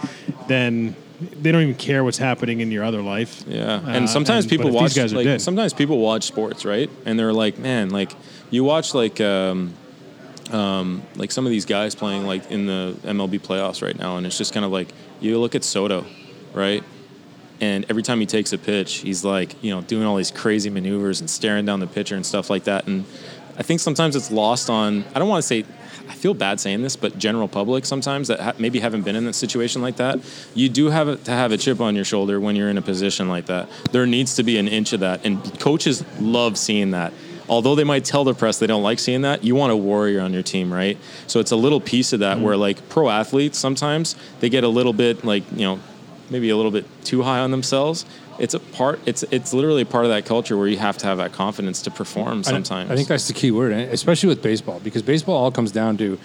then. 0.49 0.97
They 1.41 1.53
don't 1.53 1.63
even 1.63 1.77
care 1.77 2.03
what's 2.03 2.19
happening 2.19 2.61
in 2.61 2.73
your 2.73 2.83
other 2.85 3.01
life. 3.01 3.45
Yeah, 3.47 3.77
Uh, 3.77 3.81
and 3.89 4.11
sometimes 4.11 4.45
and- 4.45 4.51
people 4.51 4.71
watch. 4.73 4.95
These 4.95 5.03
guys 5.05 5.13
are 5.15 5.23
like. 5.25 5.41
Sometimes 5.41 5.73
people 5.73 5.99
watch 5.99 6.25
sports, 6.25 6.65
right? 6.65 6.91
And 7.07 7.17
they're 7.19 7.33
like, 7.33 7.57
man, 7.57 7.91
like 7.91 8.13
you 8.51 8.65
watch 8.65 8.95
like 8.95 9.21
um, 9.21 9.73
um, 10.51 11.03
like 11.15 11.31
some 11.31 11.47
of 11.47 11.51
these 11.51 11.65
guys 11.65 11.95
playing 11.95 12.27
like 12.27 12.51
in 12.51 12.67
the 12.67 12.97
MLB 13.05 13.41
playoffs 13.41 13.81
right 13.81 13.97
now, 13.99 14.17
and 14.17 14.27
it's 14.27 14.37
just 14.37 14.53
kind 14.53 14.67
of 14.67 14.73
like 14.73 14.89
you 15.21 15.39
look 15.39 15.55
at 15.55 15.63
Soto, 15.65 16.05
right? 16.53 16.83
And 17.65 17.87
every 17.89 18.03
time 18.03 18.21
he 18.21 18.27
takes 18.27 18.53
a 18.53 18.59
pitch, 18.59 18.97
he's 18.97 19.25
like, 19.25 19.57
you 19.63 19.75
know, 19.75 19.81
doing 19.81 20.05
all 20.05 20.17
these 20.17 20.31
crazy 20.31 20.69
maneuvers 20.69 21.21
and 21.21 21.31
staring 21.31 21.65
down 21.65 21.81
the 21.81 21.87
pitcher 21.87 22.15
and 22.15 22.25
stuff 22.25 22.51
like 22.51 22.65
that. 22.65 22.87
And 22.87 23.07
I 23.57 23.63
think 23.63 23.81
sometimes 23.81 24.17
it's 24.17 24.31
lost 24.31 24.69
on. 24.69 25.05
I 25.15 25.19
don't 25.19 25.29
want 25.29 25.43
to 25.43 25.47
say. 25.47 25.65
I 26.07 26.13
feel 26.13 26.35
bad 26.35 26.61
saying 26.61 26.83
this, 26.83 26.97
but 26.97 27.17
general 27.17 27.49
public 27.49 27.87
sometimes 27.87 28.29
that 28.29 28.39
ha- 28.39 28.53
maybe 28.59 28.79
haven't 28.79 29.03
been 29.03 29.17
in 29.17 29.27
a 29.27 29.33
situation 29.33 29.81
like 29.81 29.97
that, 29.97 30.19
you 30.55 30.69
do 30.69 30.91
have 30.91 31.25
to 31.25 31.31
have 31.31 31.51
a 31.51 31.57
chip 31.57 31.81
on 31.81 31.95
your 31.95 32.05
shoulder 32.05 32.39
when 32.39 32.57
you're 32.57 32.69
in 32.69 32.77
a 32.77 32.83
position 32.83 33.31
like 33.31 33.47
that. 33.47 33.71
There 33.91 34.05
needs 34.05 34.35
to 34.35 34.43
be 34.43 34.59
an 34.59 34.69
inch 34.69 34.93
of 34.93 35.01
that, 35.01 35.25
and 35.25 35.43
coaches 35.59 36.05
love 36.21 36.59
seeing 36.59 36.91
that. 36.91 37.15
Although 37.49 37.75
they 37.75 37.85
might 37.85 38.05
tell 38.05 38.25
the 38.25 38.35
press 38.35 38.59
they 38.59 38.67
don't 38.67 38.83
like 38.83 38.99
seeing 38.99 39.23
that, 39.23 39.45
you 39.45 39.55
want 39.55 39.73
a 39.73 39.77
warrior 39.77 40.21
on 40.21 40.35
your 40.35 40.43
team, 40.43 40.71
right? 40.71 40.99
So 41.27 41.41
it's 41.41 41.53
a 41.53 41.57
little 41.57 41.81
piece 41.81 42.13
of 42.13 42.21
that 42.21 42.37
mm-hmm. 42.37 42.45
where 42.45 42.57
like 42.59 42.87
pro 42.91 43.09
athletes 43.09 43.59
sometimes 43.59 44.15
they 44.41 44.51
get 44.51 44.63
a 44.63 44.69
little 44.69 44.93
bit 44.93 45.25
like 45.25 45.45
you 45.53 45.65
know 45.65 45.81
maybe 46.31 46.51
a 46.51 46.57
little 46.57 46.71
bit 46.71 46.85
too 47.05 47.23
high 47.23 47.41
on 47.41 47.51
themselves. 47.51 48.05
It's 48.39 48.55
a 48.55 48.61
part. 48.61 49.01
It's 49.07 49.23
it's 49.25 49.55
literally 49.55 49.83
a 49.83 49.87
part 49.87 50.05
of 50.05 50.11
that 50.11 50.25
culture 50.27 50.57
where 50.57 50.67
you 50.67 50.79
have 50.79 50.99
to 50.99 51.07
have 51.07 51.19
that 51.19 51.33
confidence 51.33 51.83
to 51.83 51.91
perform. 51.91 52.43
Sometimes 52.43 52.91
I, 52.91 52.97
think 52.97 53.09
that's 53.09 53.29
the 53.29 53.35
key 53.35 53.51
word, 53.53 53.73
especially 53.73 54.29
with 54.29 54.43
baseball, 54.43 54.81
because 54.81 55.03
baseball 55.03 55.37
all 55.37 55.53
comes 55.53 55.71
down 55.71 55.97
to 55.99 56.19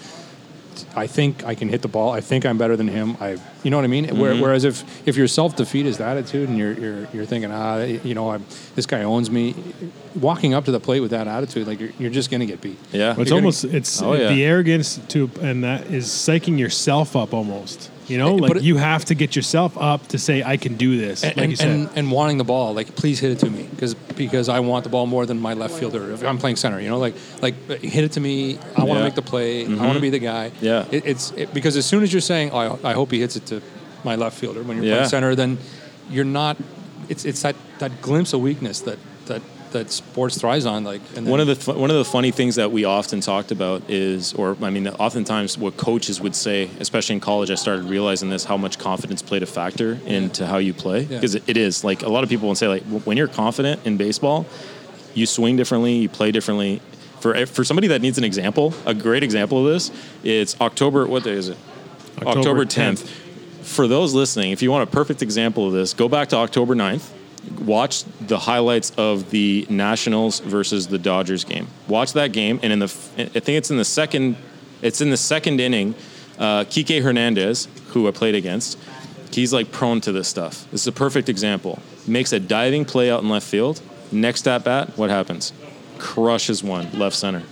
I 0.96 1.06
think 1.06 1.44
I 1.44 1.54
can 1.54 1.68
hit 1.68 1.82
the 1.82 1.88
ball. 1.88 2.10
I 2.10 2.20
think 2.20 2.44
I'm 2.44 2.58
better 2.58 2.76
than 2.76 2.88
him. 2.88 3.16
I, 3.20 3.38
you 3.62 3.70
know 3.70 3.76
what 3.76 3.84
I 3.84 3.88
mean. 3.88 4.06
Mm-hmm. 4.06 4.40
whereas 4.40 4.64
if 4.64 5.06
if 5.06 5.16
your 5.16 5.28
self 5.28 5.56
defeatist 5.56 6.00
attitude 6.00 6.48
and 6.48 6.58
you're 6.58 6.72
you're 6.72 7.08
you're 7.12 7.24
thinking 7.26 7.50
ah 7.52 7.82
you 7.82 8.14
know 8.14 8.30
I'm, 8.30 8.44
this 8.74 8.86
guy 8.86 9.02
owns 9.02 9.30
me, 9.30 9.54
walking 10.14 10.54
up 10.54 10.64
to 10.64 10.70
the 10.72 10.80
plate 10.80 11.00
with 11.00 11.10
that 11.12 11.28
attitude 11.28 11.66
like 11.66 11.80
you're, 11.80 11.92
you're 11.98 12.10
just 12.10 12.30
gonna 12.30 12.46
get 12.46 12.60
beat. 12.60 12.78
yeah. 12.92 13.12
But 13.12 13.22
it's 13.22 13.30
You're 13.30 13.36
gonna- 13.36 13.46
almost 13.46 13.64
it's 13.64 14.02
Oh, 14.02 14.14
yeah. 14.14 14.28
the 14.32 14.44
arrogance 14.44 14.98
to 15.08 15.30
and 15.40 15.62
that 15.64 15.86
is 15.90 16.06
psyching 16.06 16.58
yourself 16.58 17.14
up 17.14 17.32
almost. 17.34 17.90
You 18.10 18.18
know, 18.18 18.34
like 18.34 18.48
but 18.48 18.56
it- 18.58 18.62
you 18.64 18.76
have 18.76 19.04
to 19.06 19.14
get 19.14 19.36
yourself 19.36 19.78
up 19.78 20.08
to 20.08 20.18
say 20.18 20.42
I 20.42 20.56
can 20.56 20.74
do 20.76 20.98
this. 20.98 21.22
And, 21.24 21.36
like 21.36 21.50
you 21.50 21.56
said. 21.56 21.68
and, 21.68 21.88
and 21.94 22.10
wanting 22.10 22.38
the 22.38 22.44
ball, 22.44 22.74
like 22.74 22.94
please 22.96 23.20
hit 23.20 23.30
it 23.30 23.38
to 23.40 23.50
me, 23.50 23.68
because 23.70 23.94
because 23.94 24.48
I 24.48 24.60
want 24.60 24.82
the 24.84 24.90
ball 24.90 25.06
more 25.06 25.26
than 25.26 25.38
my 25.40 25.54
left 25.54 25.74
fielder. 25.78 26.10
If 26.12 26.24
I'm 26.24 26.38
playing 26.38 26.56
center, 26.56 26.80
you 26.80 26.88
know, 26.88 26.98
like 26.98 27.14
like 27.40 27.54
hit 27.68 28.04
it 28.04 28.12
to 28.12 28.20
me. 28.20 28.58
I 28.58 28.58
want 28.58 28.66
to 28.66 28.86
Yeah. 28.86 28.94
Mm-hmm. 28.94 29.04
make 29.04 29.14
the 29.14 29.22
play. 29.22 29.66
I 29.66 29.86
want 29.86 29.94
to 29.94 30.00
be 30.00 30.10
the 30.10 30.18
guy. 30.18 30.50
Yeah. 30.60 30.86
it, 30.90 31.06
it's 31.06 31.30
it, 31.32 31.54
because 31.54 31.76
as 31.76 31.86
soon 31.86 32.02
as 32.02 32.12
you're 32.12 32.20
saying, 32.32 32.50
oh, 32.52 32.78
I, 32.84 32.90
I 32.90 32.92
hope 32.94 33.12
he 33.12 33.20
hits 33.20 33.36
it 33.36 33.46
to 33.46 33.62
my 34.04 34.16
left 34.16 34.36
fielder 34.38 34.62
when 34.62 34.76
you're 34.76 34.86
Yeah. 34.86 34.94
playing 34.96 35.10
center, 35.10 35.34
then 35.34 35.58
you're 36.10 36.24
not. 36.42 36.56
It's 37.08 37.24
it's 37.24 37.42
that, 37.42 37.56
that 37.78 38.02
glimpse 38.02 38.32
of 38.32 38.40
weakness 38.40 38.80
that 38.80 38.98
that 39.72 39.80
that 39.80 39.90
sports 39.90 40.38
thrives 40.38 40.66
on. 40.66 40.84
Like 40.84 41.00
and 41.16 41.26
then, 41.26 41.30
One 41.30 41.40
of 41.40 41.46
the 41.46 41.56
fu- 41.56 41.78
one 41.78 41.90
of 41.90 41.96
the 41.96 42.04
funny 42.04 42.30
things 42.30 42.56
that 42.56 42.70
we 42.70 42.84
often 42.84 43.20
talked 43.20 43.50
about 43.50 43.88
is, 43.88 44.34
or 44.34 44.56
I 44.62 44.70
mean, 44.70 44.88
oftentimes 44.88 45.56
what 45.58 45.76
coaches 45.76 46.20
would 46.20 46.34
say, 46.34 46.70
especially 46.80 47.14
in 47.14 47.20
college, 47.20 47.50
I 47.50 47.54
started 47.54 47.84
realizing 47.84 48.30
this: 48.30 48.44
how 48.44 48.56
much 48.56 48.78
confidence 48.78 49.22
played 49.22 49.42
a 49.42 49.46
factor 49.46 49.98
into 50.06 50.46
how 50.46 50.58
you 50.58 50.74
play. 50.74 51.04
Because 51.04 51.34
it, 51.34 51.44
it 51.48 51.56
is 51.56 51.84
like 51.84 52.02
a 52.02 52.08
lot 52.08 52.24
of 52.24 52.30
people 52.30 52.48
will 52.48 52.54
say, 52.54 52.68
like 52.68 52.82
when 52.82 53.16
you're 53.16 53.28
confident 53.28 53.86
in 53.86 53.96
baseball, 53.96 54.46
you 55.14 55.26
swing 55.26 55.56
differently, 55.56 55.94
you 55.94 56.08
play 56.08 56.30
differently. 56.30 56.80
For 57.20 57.46
for 57.46 57.64
somebody 57.64 57.88
that 57.88 58.00
needs 58.00 58.18
an 58.18 58.24
example, 58.24 58.74
a 58.86 58.94
great 58.94 59.22
example 59.22 59.66
of 59.66 59.72
this, 59.72 59.90
it's 60.22 60.60
October. 60.60 61.06
What 61.06 61.24
day 61.24 61.32
is 61.32 61.48
it? 61.48 61.58
October 62.18 62.38
October 62.38 62.64
10th. 62.64 63.02
10th. 63.02 63.08
For 63.62 63.86
those 63.86 64.14
listening, 64.14 64.52
if 64.52 64.62
you 64.62 64.70
want 64.70 64.88
a 64.88 64.90
perfect 64.90 65.22
example 65.22 65.66
of 65.66 65.72
this, 65.72 65.94
go 65.94 66.08
back 66.08 66.28
to 66.30 66.36
October 66.36 66.74
9th. 66.74 67.08
Watch 67.60 68.04
the 68.20 68.38
highlights 68.38 68.90
of 68.96 69.30
the 69.30 69.66
Nationals 69.68 70.40
versus 70.40 70.88
the 70.88 70.98
Dodgers 70.98 71.44
game. 71.44 71.68
Watch 71.88 72.12
that 72.14 72.32
game, 72.32 72.60
and 72.62 72.72
in 72.72 72.78
the 72.78 72.86
I 73.16 73.26
think 73.26 73.48
it's 73.48 73.70
in 73.70 73.76
the 73.76 73.84
second, 73.84 74.36
it's 74.82 75.00
in 75.00 75.10
the 75.10 75.16
second 75.16 75.60
inning. 75.60 75.94
Uh, 76.38 76.64
Kike 76.64 77.02
Hernandez, 77.02 77.68
who 77.88 78.08
I 78.08 78.12
played 78.12 78.34
against, 78.34 78.78
he's 79.30 79.52
like 79.52 79.72
prone 79.72 80.00
to 80.02 80.12
this 80.12 80.28
stuff. 80.28 80.66
This 80.70 80.82
is 80.82 80.86
a 80.86 80.92
perfect 80.92 81.28
example. 81.28 81.80
Makes 82.06 82.32
a 82.32 82.40
diving 82.40 82.84
play 82.84 83.10
out 83.10 83.22
in 83.22 83.28
left 83.28 83.46
field. 83.46 83.82
Next 84.10 84.48
at 84.48 84.64
bat, 84.64 84.96
what 84.96 85.10
happens? 85.10 85.52
Crushes 85.98 86.64
one 86.64 86.90
left 86.98 87.14
center. 87.16 87.42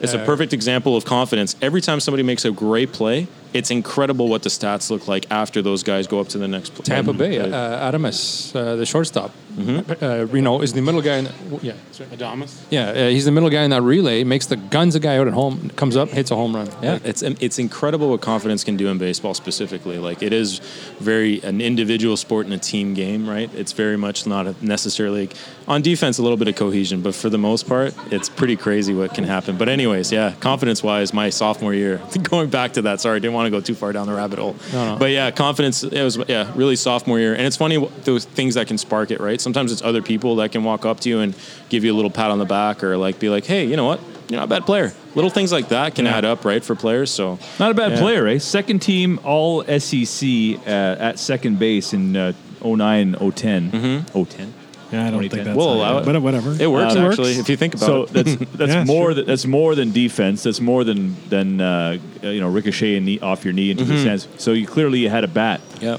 It's 0.00 0.14
a 0.14 0.24
perfect 0.24 0.52
example 0.52 0.96
of 0.96 1.04
confidence. 1.04 1.56
Every 1.60 1.80
time 1.80 1.98
somebody 1.98 2.22
makes 2.22 2.44
a 2.44 2.52
great 2.52 2.92
play, 2.92 3.26
it's 3.54 3.70
incredible 3.70 4.28
what 4.28 4.42
the 4.42 4.48
stats 4.50 4.90
look 4.90 5.08
like 5.08 5.26
after 5.30 5.62
those 5.62 5.82
guys 5.82 6.06
go 6.06 6.20
up 6.20 6.28
to 6.28 6.38
the 6.38 6.48
next 6.48 6.74
play. 6.74 6.84
Tampa 6.84 7.12
Bay, 7.12 7.38
uh, 7.38 7.46
Uh, 7.48 7.90
Adames, 7.92 8.54
uh, 8.54 8.76
the 8.76 8.86
shortstop, 8.86 9.30
Mm-hmm. 9.58 10.04
uh, 10.04 10.24
Reno 10.26 10.60
is 10.60 10.72
the 10.72 10.80
middle 10.80 11.02
guy. 11.02 11.16
In 11.16 11.24
the, 11.24 11.32
yeah, 11.62 11.72
Adames. 12.12 12.62
yeah, 12.70 12.90
uh, 12.90 13.08
he's 13.08 13.24
the 13.24 13.32
middle 13.32 13.50
guy 13.50 13.64
in 13.64 13.70
that 13.70 13.82
relay. 13.82 14.22
Makes 14.22 14.46
the 14.46 14.56
guns 14.56 14.94
a 14.94 15.00
guy 15.00 15.16
out 15.18 15.26
at 15.26 15.32
home, 15.34 15.70
comes 15.70 15.96
up, 15.96 16.10
hits 16.10 16.30
a 16.30 16.36
home 16.36 16.54
run. 16.54 16.68
yeah, 16.80 17.00
it's 17.04 17.22
it's 17.22 17.58
incredible 17.58 18.10
what 18.10 18.20
confidence 18.20 18.62
can 18.62 18.76
do 18.76 18.86
in 18.86 18.98
baseball 18.98 19.34
specifically. 19.34 19.98
Like 19.98 20.22
it 20.22 20.32
is 20.32 20.60
very 21.00 21.40
an 21.42 21.60
individual 21.60 22.16
sport 22.16 22.46
and 22.46 22.54
a 22.54 22.58
team 22.58 22.94
game, 22.94 23.28
right? 23.28 23.50
It's 23.52 23.72
very 23.72 23.96
much 23.96 24.26
not 24.28 24.62
necessarily 24.62 25.28
on 25.66 25.82
defense 25.82 26.18
a 26.18 26.22
little 26.22 26.36
bit 26.38 26.46
of 26.46 26.54
cohesion, 26.54 27.00
but 27.02 27.14
for 27.16 27.28
the 27.28 27.38
most 27.38 27.66
part, 27.66 27.94
it's 28.12 28.28
pretty 28.28 28.54
crazy 28.56 28.94
what 28.94 29.12
can 29.12 29.24
happen. 29.24 29.56
But 29.58 29.68
anyways, 29.68 30.12
yeah, 30.12 30.34
confidence 30.38 30.84
wise, 30.84 31.12
my 31.12 31.30
sophomore 31.30 31.74
year, 31.74 32.00
going 32.22 32.48
back 32.48 32.74
to 32.74 32.82
that. 32.82 33.00
Sorry, 33.00 33.18
didn't 33.18 33.34
want 33.38 33.46
to 33.46 33.50
go 33.50 33.60
too 33.60 33.74
far 33.74 33.92
down 33.92 34.06
the 34.06 34.12
rabbit 34.14 34.38
hole. 34.38 34.56
No, 34.72 34.92
no. 34.92 34.98
But 34.98 35.10
yeah, 35.10 35.30
confidence. 35.30 35.82
It 35.84 36.02
was 36.02 36.18
yeah, 36.28 36.52
really 36.54 36.76
sophomore 36.76 37.18
year, 37.18 37.34
and 37.34 37.42
it's 37.46 37.56
funny 37.56 37.78
those 38.04 38.24
things 38.24 38.54
that 38.54 38.66
can 38.66 38.78
spark 38.78 39.10
it, 39.10 39.20
right? 39.20 39.40
Sometimes 39.40 39.72
it's 39.72 39.82
other 39.82 40.02
people 40.02 40.36
that 40.36 40.52
can 40.52 40.64
walk 40.64 40.84
up 40.84 41.00
to 41.00 41.08
you 41.08 41.20
and 41.20 41.34
give 41.68 41.84
you 41.84 41.92
a 41.92 41.96
little 41.96 42.10
pat 42.10 42.30
on 42.30 42.38
the 42.38 42.44
back, 42.44 42.82
or 42.84 42.96
like 42.96 43.18
be 43.18 43.28
like, 43.28 43.44
hey, 43.46 43.64
you 43.64 43.76
know 43.76 43.84
what? 43.86 44.00
You're 44.28 44.40
not 44.40 44.44
a 44.44 44.48
bad 44.48 44.66
player. 44.66 44.92
Little 45.14 45.30
things 45.30 45.50
like 45.52 45.68
that 45.70 45.94
can 45.94 46.06
add 46.06 46.24
up, 46.26 46.44
right, 46.44 46.62
for 46.62 46.74
players. 46.74 47.10
So 47.10 47.38
Not 47.58 47.70
a 47.70 47.74
bad 47.74 47.92
Yeah. 47.92 47.98
player, 48.00 48.26
eh? 48.26 48.38
Second 48.38 48.80
team 48.80 49.18
All 49.24 49.64
SEC 49.64 50.28
uh, 50.66 50.70
at 51.08 51.18
second 51.18 51.58
base 51.58 51.94
in 51.94 52.14
uh, 52.14 52.32
09, 52.62 53.14
010. 53.14 53.70
Mm-hmm. 53.70 54.24
010. 54.24 54.54
Yeah, 54.92 55.06
I 55.06 55.10
don't 55.10 55.20
think 55.20 55.32
2010. 55.32 55.44
that's 55.44 55.56
We'll 55.56 55.72
allow 55.74 55.98
it. 55.98 56.04
But 56.04 56.22
whatever. 56.22 56.56
It 56.58 56.70
works 56.70 56.94
Uh, 56.96 57.08
actually 57.08 57.32
if 57.32 57.48
you 57.48 57.56
think 57.56 57.74
about 57.74 57.86
So 57.86 58.02
it. 58.04 58.12
that's 58.12 58.36
that's 58.56 58.72
Yeah, 58.72 58.84
more 58.84 59.06
sure. 59.08 59.14
than 59.14 59.26
that's 59.26 59.46
more 59.46 59.74
than 59.74 59.92
defense. 59.92 60.42
That's 60.44 60.60
more 60.60 60.84
than 60.84 61.16
than 61.28 61.60
uh, 61.60 61.98
you 62.22 62.40
know 62.40 62.48
ricocheting 62.48 63.04
knee, 63.04 63.20
off 63.20 63.44
your 63.44 63.52
knee 63.52 63.70
into 63.70 63.84
Mm-hmm. 63.84 63.92
the 63.92 64.00
stands. 64.00 64.28
So 64.38 64.52
you 64.52 64.66
clearly 64.66 65.00
you 65.00 65.10
had 65.10 65.24
a 65.24 65.28
bat. 65.28 65.60
yeah. 65.80 65.98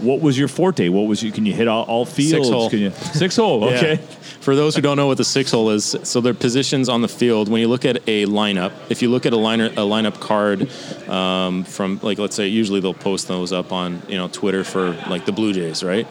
What 0.00 0.20
was 0.20 0.38
your 0.38 0.48
forte? 0.48 0.88
What 0.88 1.02
was 1.06 1.22
you? 1.22 1.30
Can 1.32 1.44
you 1.46 1.52
hit 1.52 1.68
all, 1.68 1.84
all 1.84 2.06
fields? 2.06 2.48
hole. 2.48 2.70
Can 2.70 2.78
you 2.80 2.90
six 2.90 3.36
hole? 3.36 3.60
Yeah. 3.70 3.76
Okay. 3.76 3.96
For 4.40 4.54
those 4.54 4.76
who 4.76 4.82
don't 4.82 4.98
know 4.98 5.06
what 5.06 5.16
the 5.16 5.24
six 5.24 5.50
hole 5.52 5.70
is, 5.70 5.96
so 6.02 6.20
they're 6.20 6.34
positions 6.34 6.90
on 6.90 7.00
the 7.00 7.08
field. 7.08 7.48
When 7.48 7.62
you 7.62 7.68
look 7.68 7.86
at 7.86 7.96
a 8.06 8.26
lineup, 8.26 8.72
if 8.90 9.00
you 9.00 9.08
look 9.10 9.24
at 9.24 9.32
a 9.32 9.38
liner 9.38 9.66
a 9.68 9.86
lineup 9.88 10.20
card 10.20 10.68
um, 11.08 11.64
from 11.64 11.98
like 12.02 12.18
let's 12.18 12.36
say 12.36 12.46
usually 12.48 12.80
they'll 12.80 12.92
post 12.92 13.26
those 13.26 13.52
up 13.54 13.72
on 13.72 14.02
you 14.08 14.18
know 14.18 14.28
Twitter 14.28 14.62
for 14.62 14.90
like 15.08 15.24
the 15.24 15.32
Blue 15.32 15.52
Jays, 15.54 15.82
right? 15.82 16.06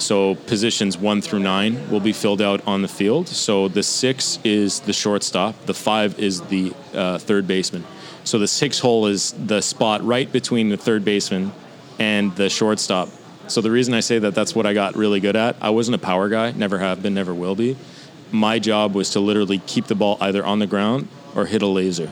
So 0.00 0.34
positions 0.34 0.96
one 0.96 1.20
through 1.20 1.40
nine 1.40 1.90
will 1.90 2.00
be 2.00 2.12
filled 2.12 2.40
out 2.40 2.66
on 2.66 2.82
the 2.82 2.88
field. 2.88 3.28
So 3.28 3.68
the 3.68 3.82
six 3.82 4.38
is 4.44 4.80
the 4.80 4.92
shortstop. 4.92 5.66
The 5.66 5.74
five 5.74 6.18
is 6.18 6.40
the 6.42 6.72
uh, 6.94 7.18
third 7.18 7.46
baseman. 7.46 7.84
So 8.24 8.38
the 8.38 8.48
six 8.48 8.78
hole 8.78 9.06
is 9.06 9.32
the 9.32 9.60
spot 9.60 10.02
right 10.02 10.30
between 10.30 10.70
the 10.70 10.76
third 10.76 11.04
baseman 11.04 11.52
and 11.98 12.34
the 12.36 12.48
shortstop. 12.48 13.10
So 13.48 13.60
the 13.60 13.70
reason 13.70 13.94
I 13.94 14.00
say 14.00 14.18
that 14.18 14.34
that's 14.34 14.54
what 14.54 14.64
I 14.64 14.72
got 14.72 14.96
really 14.96 15.20
good 15.20 15.36
at. 15.36 15.56
I 15.60 15.70
wasn't 15.70 15.96
a 15.96 15.98
power 15.98 16.28
guy, 16.28 16.52
never 16.52 16.78
have 16.78 17.02
been, 17.02 17.14
never 17.14 17.34
will 17.34 17.54
be. 17.54 17.76
My 18.32 18.58
job 18.58 18.94
was 18.94 19.10
to 19.10 19.20
literally 19.20 19.58
keep 19.66 19.86
the 19.86 19.94
ball 19.94 20.16
either 20.20 20.44
on 20.44 20.60
the 20.60 20.66
ground 20.66 21.08
or 21.34 21.46
hit 21.46 21.62
a 21.62 21.66
laser, 21.66 22.10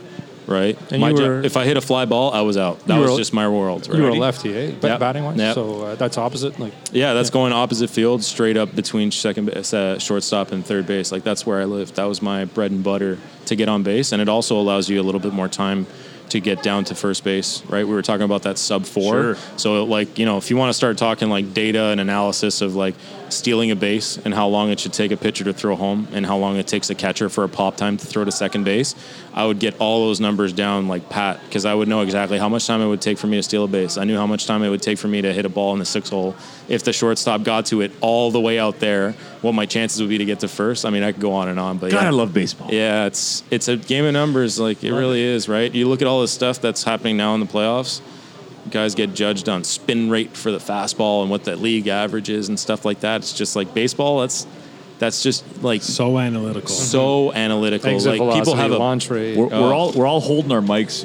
right? 0.48 0.76
And 0.90 1.00
my 1.00 1.10
you 1.10 1.16
job- 1.16 1.26
were- 1.28 1.42
if 1.44 1.56
I 1.56 1.64
hit 1.64 1.76
a 1.76 1.80
fly 1.80 2.04
ball, 2.06 2.32
I 2.32 2.40
was 2.40 2.56
out. 2.56 2.84
That 2.86 2.98
was 2.98 3.10
were- 3.12 3.16
just 3.18 3.32
my 3.32 3.48
world. 3.48 3.86
Right? 3.88 3.96
You 3.98 4.02
were 4.02 4.08
a 4.10 4.14
lefty, 4.14 4.56
eh? 4.56 4.72
Ba- 4.80 4.88
Yep. 4.88 5.00
Batting 5.00 5.24
wise, 5.24 5.36
Yep. 5.36 5.54
so 5.54 5.82
uh, 5.82 5.94
that's 5.94 6.18
opposite. 6.18 6.58
Like 6.58 6.72
Yeah, 6.92 7.12
that's 7.12 7.30
going 7.30 7.52
opposite 7.52 7.90
field, 7.90 8.24
straight 8.24 8.56
up 8.56 8.74
between 8.74 9.10
second 9.12 9.46
base, 9.46 9.72
uh, 9.74 9.98
shortstop 9.98 10.50
and 10.52 10.64
third 10.66 10.86
base. 10.86 11.12
Like 11.12 11.22
that's 11.22 11.46
where 11.46 11.60
I 11.60 11.64
lived. 11.64 11.94
That 11.96 12.04
was 12.08 12.20
my 12.22 12.44
bread 12.46 12.70
and 12.70 12.82
butter 12.82 13.18
to 13.46 13.54
get 13.56 13.68
on 13.68 13.82
base, 13.82 14.10
and 14.12 14.20
it 14.22 14.28
also 14.28 14.58
allows 14.58 14.88
you 14.88 15.00
a 15.00 15.04
little 15.04 15.20
bit 15.20 15.32
more 15.32 15.48
time 15.48 15.86
to 16.30 16.40
get 16.40 16.62
down 16.62 16.84
to 16.84 16.94
first 16.94 17.24
base. 17.24 17.62
Right? 17.68 17.86
We 17.88 17.94
were 17.94 18.02
talking 18.02 18.24
about 18.24 18.42
that 18.42 18.58
sub 18.58 18.84
four. 18.84 19.12
Sure. 19.12 19.36
So 19.56 19.84
like 19.84 20.18
you 20.18 20.26
know, 20.26 20.36
if 20.38 20.50
you 20.50 20.56
want 20.56 20.68
to 20.70 20.74
start 20.74 20.98
talking 20.98 21.30
like 21.30 21.54
data 21.54 21.84
and 21.84 22.00
analysis 22.00 22.60
of 22.60 22.74
like 22.76 22.94
stealing 23.32 23.70
a 23.70 23.76
base 23.76 24.16
and 24.18 24.34
how 24.34 24.48
long 24.48 24.70
it 24.70 24.80
should 24.80 24.92
take 24.92 25.12
a 25.12 25.16
pitcher 25.16 25.44
to 25.44 25.52
throw 25.52 25.76
home 25.76 26.08
and 26.12 26.24
how 26.26 26.36
long 26.36 26.56
it 26.56 26.66
takes 26.66 26.90
a 26.90 26.94
catcher 26.94 27.28
for 27.28 27.44
a 27.44 27.48
pop 27.48 27.76
time 27.76 27.96
to 27.96 28.06
throw 28.06 28.24
to 28.24 28.32
second 28.32 28.64
base, 28.64 28.94
I 29.34 29.46
would 29.46 29.58
get 29.58 29.78
all 29.80 30.06
those 30.06 30.20
numbers 30.20 30.52
down 30.52 30.88
like 30.88 31.08
pat 31.08 31.40
because 31.44 31.64
I 31.64 31.74
would 31.74 31.88
know 31.88 32.02
exactly 32.02 32.38
how 32.38 32.48
much 32.48 32.66
time 32.66 32.80
it 32.80 32.86
would 32.86 33.00
take 33.00 33.18
for 33.18 33.26
me 33.26 33.36
to 33.36 33.42
steal 33.42 33.64
a 33.64 33.68
base. 33.68 33.96
I 33.96 34.04
knew 34.04 34.16
how 34.16 34.26
much 34.26 34.46
time 34.46 34.62
it 34.62 34.68
would 34.68 34.82
take 34.82 34.98
for 34.98 35.08
me 35.08 35.22
to 35.22 35.32
hit 35.32 35.44
a 35.44 35.48
ball 35.48 35.72
in 35.72 35.78
the 35.78 35.84
six 35.84 36.08
hole. 36.08 36.34
If 36.68 36.84
the 36.84 36.92
shortstop 36.92 37.42
got 37.42 37.66
to 37.66 37.80
it 37.80 37.92
all 38.00 38.30
the 38.30 38.40
way 38.40 38.58
out 38.58 38.78
there, 38.80 39.12
what 39.42 39.52
my 39.52 39.66
chances 39.66 40.00
would 40.00 40.10
be 40.10 40.18
to 40.18 40.24
get 40.24 40.40
to 40.40 40.48
first. 40.48 40.84
I 40.84 40.90
mean, 40.90 41.02
I 41.02 41.12
could 41.12 41.20
go 41.20 41.32
on 41.32 41.48
and 41.48 41.60
on, 41.60 41.78
but 41.78 41.90
God, 41.90 42.02
yeah. 42.02 42.08
I 42.08 42.10
love 42.10 42.34
baseball. 42.34 42.68
Yeah, 42.72 43.06
it's 43.06 43.42
it's 43.50 43.68
a 43.68 43.76
game 43.76 44.04
of 44.04 44.12
numbers. 44.12 44.58
Like 44.58 44.82
it 44.82 44.92
really 44.92 45.22
is, 45.22 45.48
right? 45.48 45.72
You 45.72 45.88
look 45.88 46.02
at 46.02 46.08
all 46.08 46.20
this 46.20 46.32
stuff 46.32 46.60
that's 46.60 46.84
happening 46.84 47.16
now 47.16 47.34
in 47.34 47.40
the 47.40 47.46
playoffs. 47.46 48.00
Guys 48.70 48.94
get 48.94 49.14
judged 49.14 49.48
on 49.48 49.64
spin 49.64 50.10
rate 50.10 50.36
for 50.36 50.50
the 50.50 50.58
fastball 50.58 51.22
and 51.22 51.30
what 51.30 51.44
the 51.44 51.56
league 51.56 51.88
average 51.88 52.28
is 52.28 52.48
and 52.48 52.58
stuff 52.58 52.84
like 52.84 53.00
that. 53.00 53.22
It's 53.22 53.32
just 53.32 53.56
like 53.56 53.72
baseball. 53.74 54.20
That's 54.20 54.46
that's 54.98 55.22
just 55.22 55.44
like 55.62 55.82
so 55.82 56.18
analytical. 56.18 56.68
so 56.68 57.32
analytical. 57.32 57.90
exit 57.90 58.18
Like 58.18 58.38
people 58.38 58.54
have 58.56 58.70
a 58.72 58.78
launch 58.78 59.08
rate. 59.10 59.36
We're, 59.36 59.46
we're 59.46 59.54
Oh. 59.54 59.72
all 59.72 59.92
we're 59.92 60.06
all 60.06 60.20
holding 60.20 60.50
our 60.52 60.60
mics. 60.60 61.04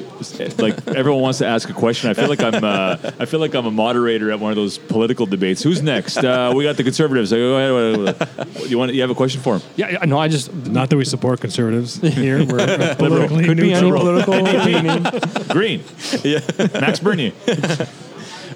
Like 0.60 0.74
everyone 0.96 1.22
wants 1.22 1.38
to 1.38 1.46
ask 1.46 1.68
a 1.68 1.72
question. 1.72 2.10
I 2.10 2.14
feel 2.14 2.28
like 2.28 2.42
I'm 2.42 2.62
uh, 2.64 2.96
I 3.18 3.24
feel 3.26 3.40
like 3.40 3.54
I'm 3.54 3.66
a 3.66 3.70
moderator 3.70 4.30
at 4.30 4.40
one 4.40 4.50
of 4.50 4.56
those 4.56 4.78
political 4.78 5.26
debates. 5.26 5.62
Who's 5.62 5.82
next? 5.82 6.18
Uh, 6.18 6.52
we 6.56 6.64
got 6.64 6.76
the 6.76 6.82
conservatives. 6.84 7.32
I 7.32 7.36
go, 7.36 7.56
go 7.56 8.04
ahead. 8.06 8.68
You 8.70 8.78
want 8.78 8.94
you 8.94 9.00
have 9.02 9.10
a 9.10 9.14
question 9.14 9.40
for 9.40 9.56
him? 9.56 9.62
yeah, 9.76 9.90
yeah, 9.90 10.04
no, 10.06 10.18
I 10.18 10.28
just 10.28 10.52
Not 10.52 10.90
that 10.90 10.96
we 10.96 11.04
support 11.04 11.40
conservatives 11.40 11.96
here. 12.00 12.44
We're 12.44 12.94
politically 12.98 13.44
could 13.44 13.56
be 13.58 13.72
any 13.72 13.90
political. 13.90 14.34
Green. 15.54 15.82
Yeah. 16.22 16.40
Max 16.80 16.98
Bernier. 17.00 17.32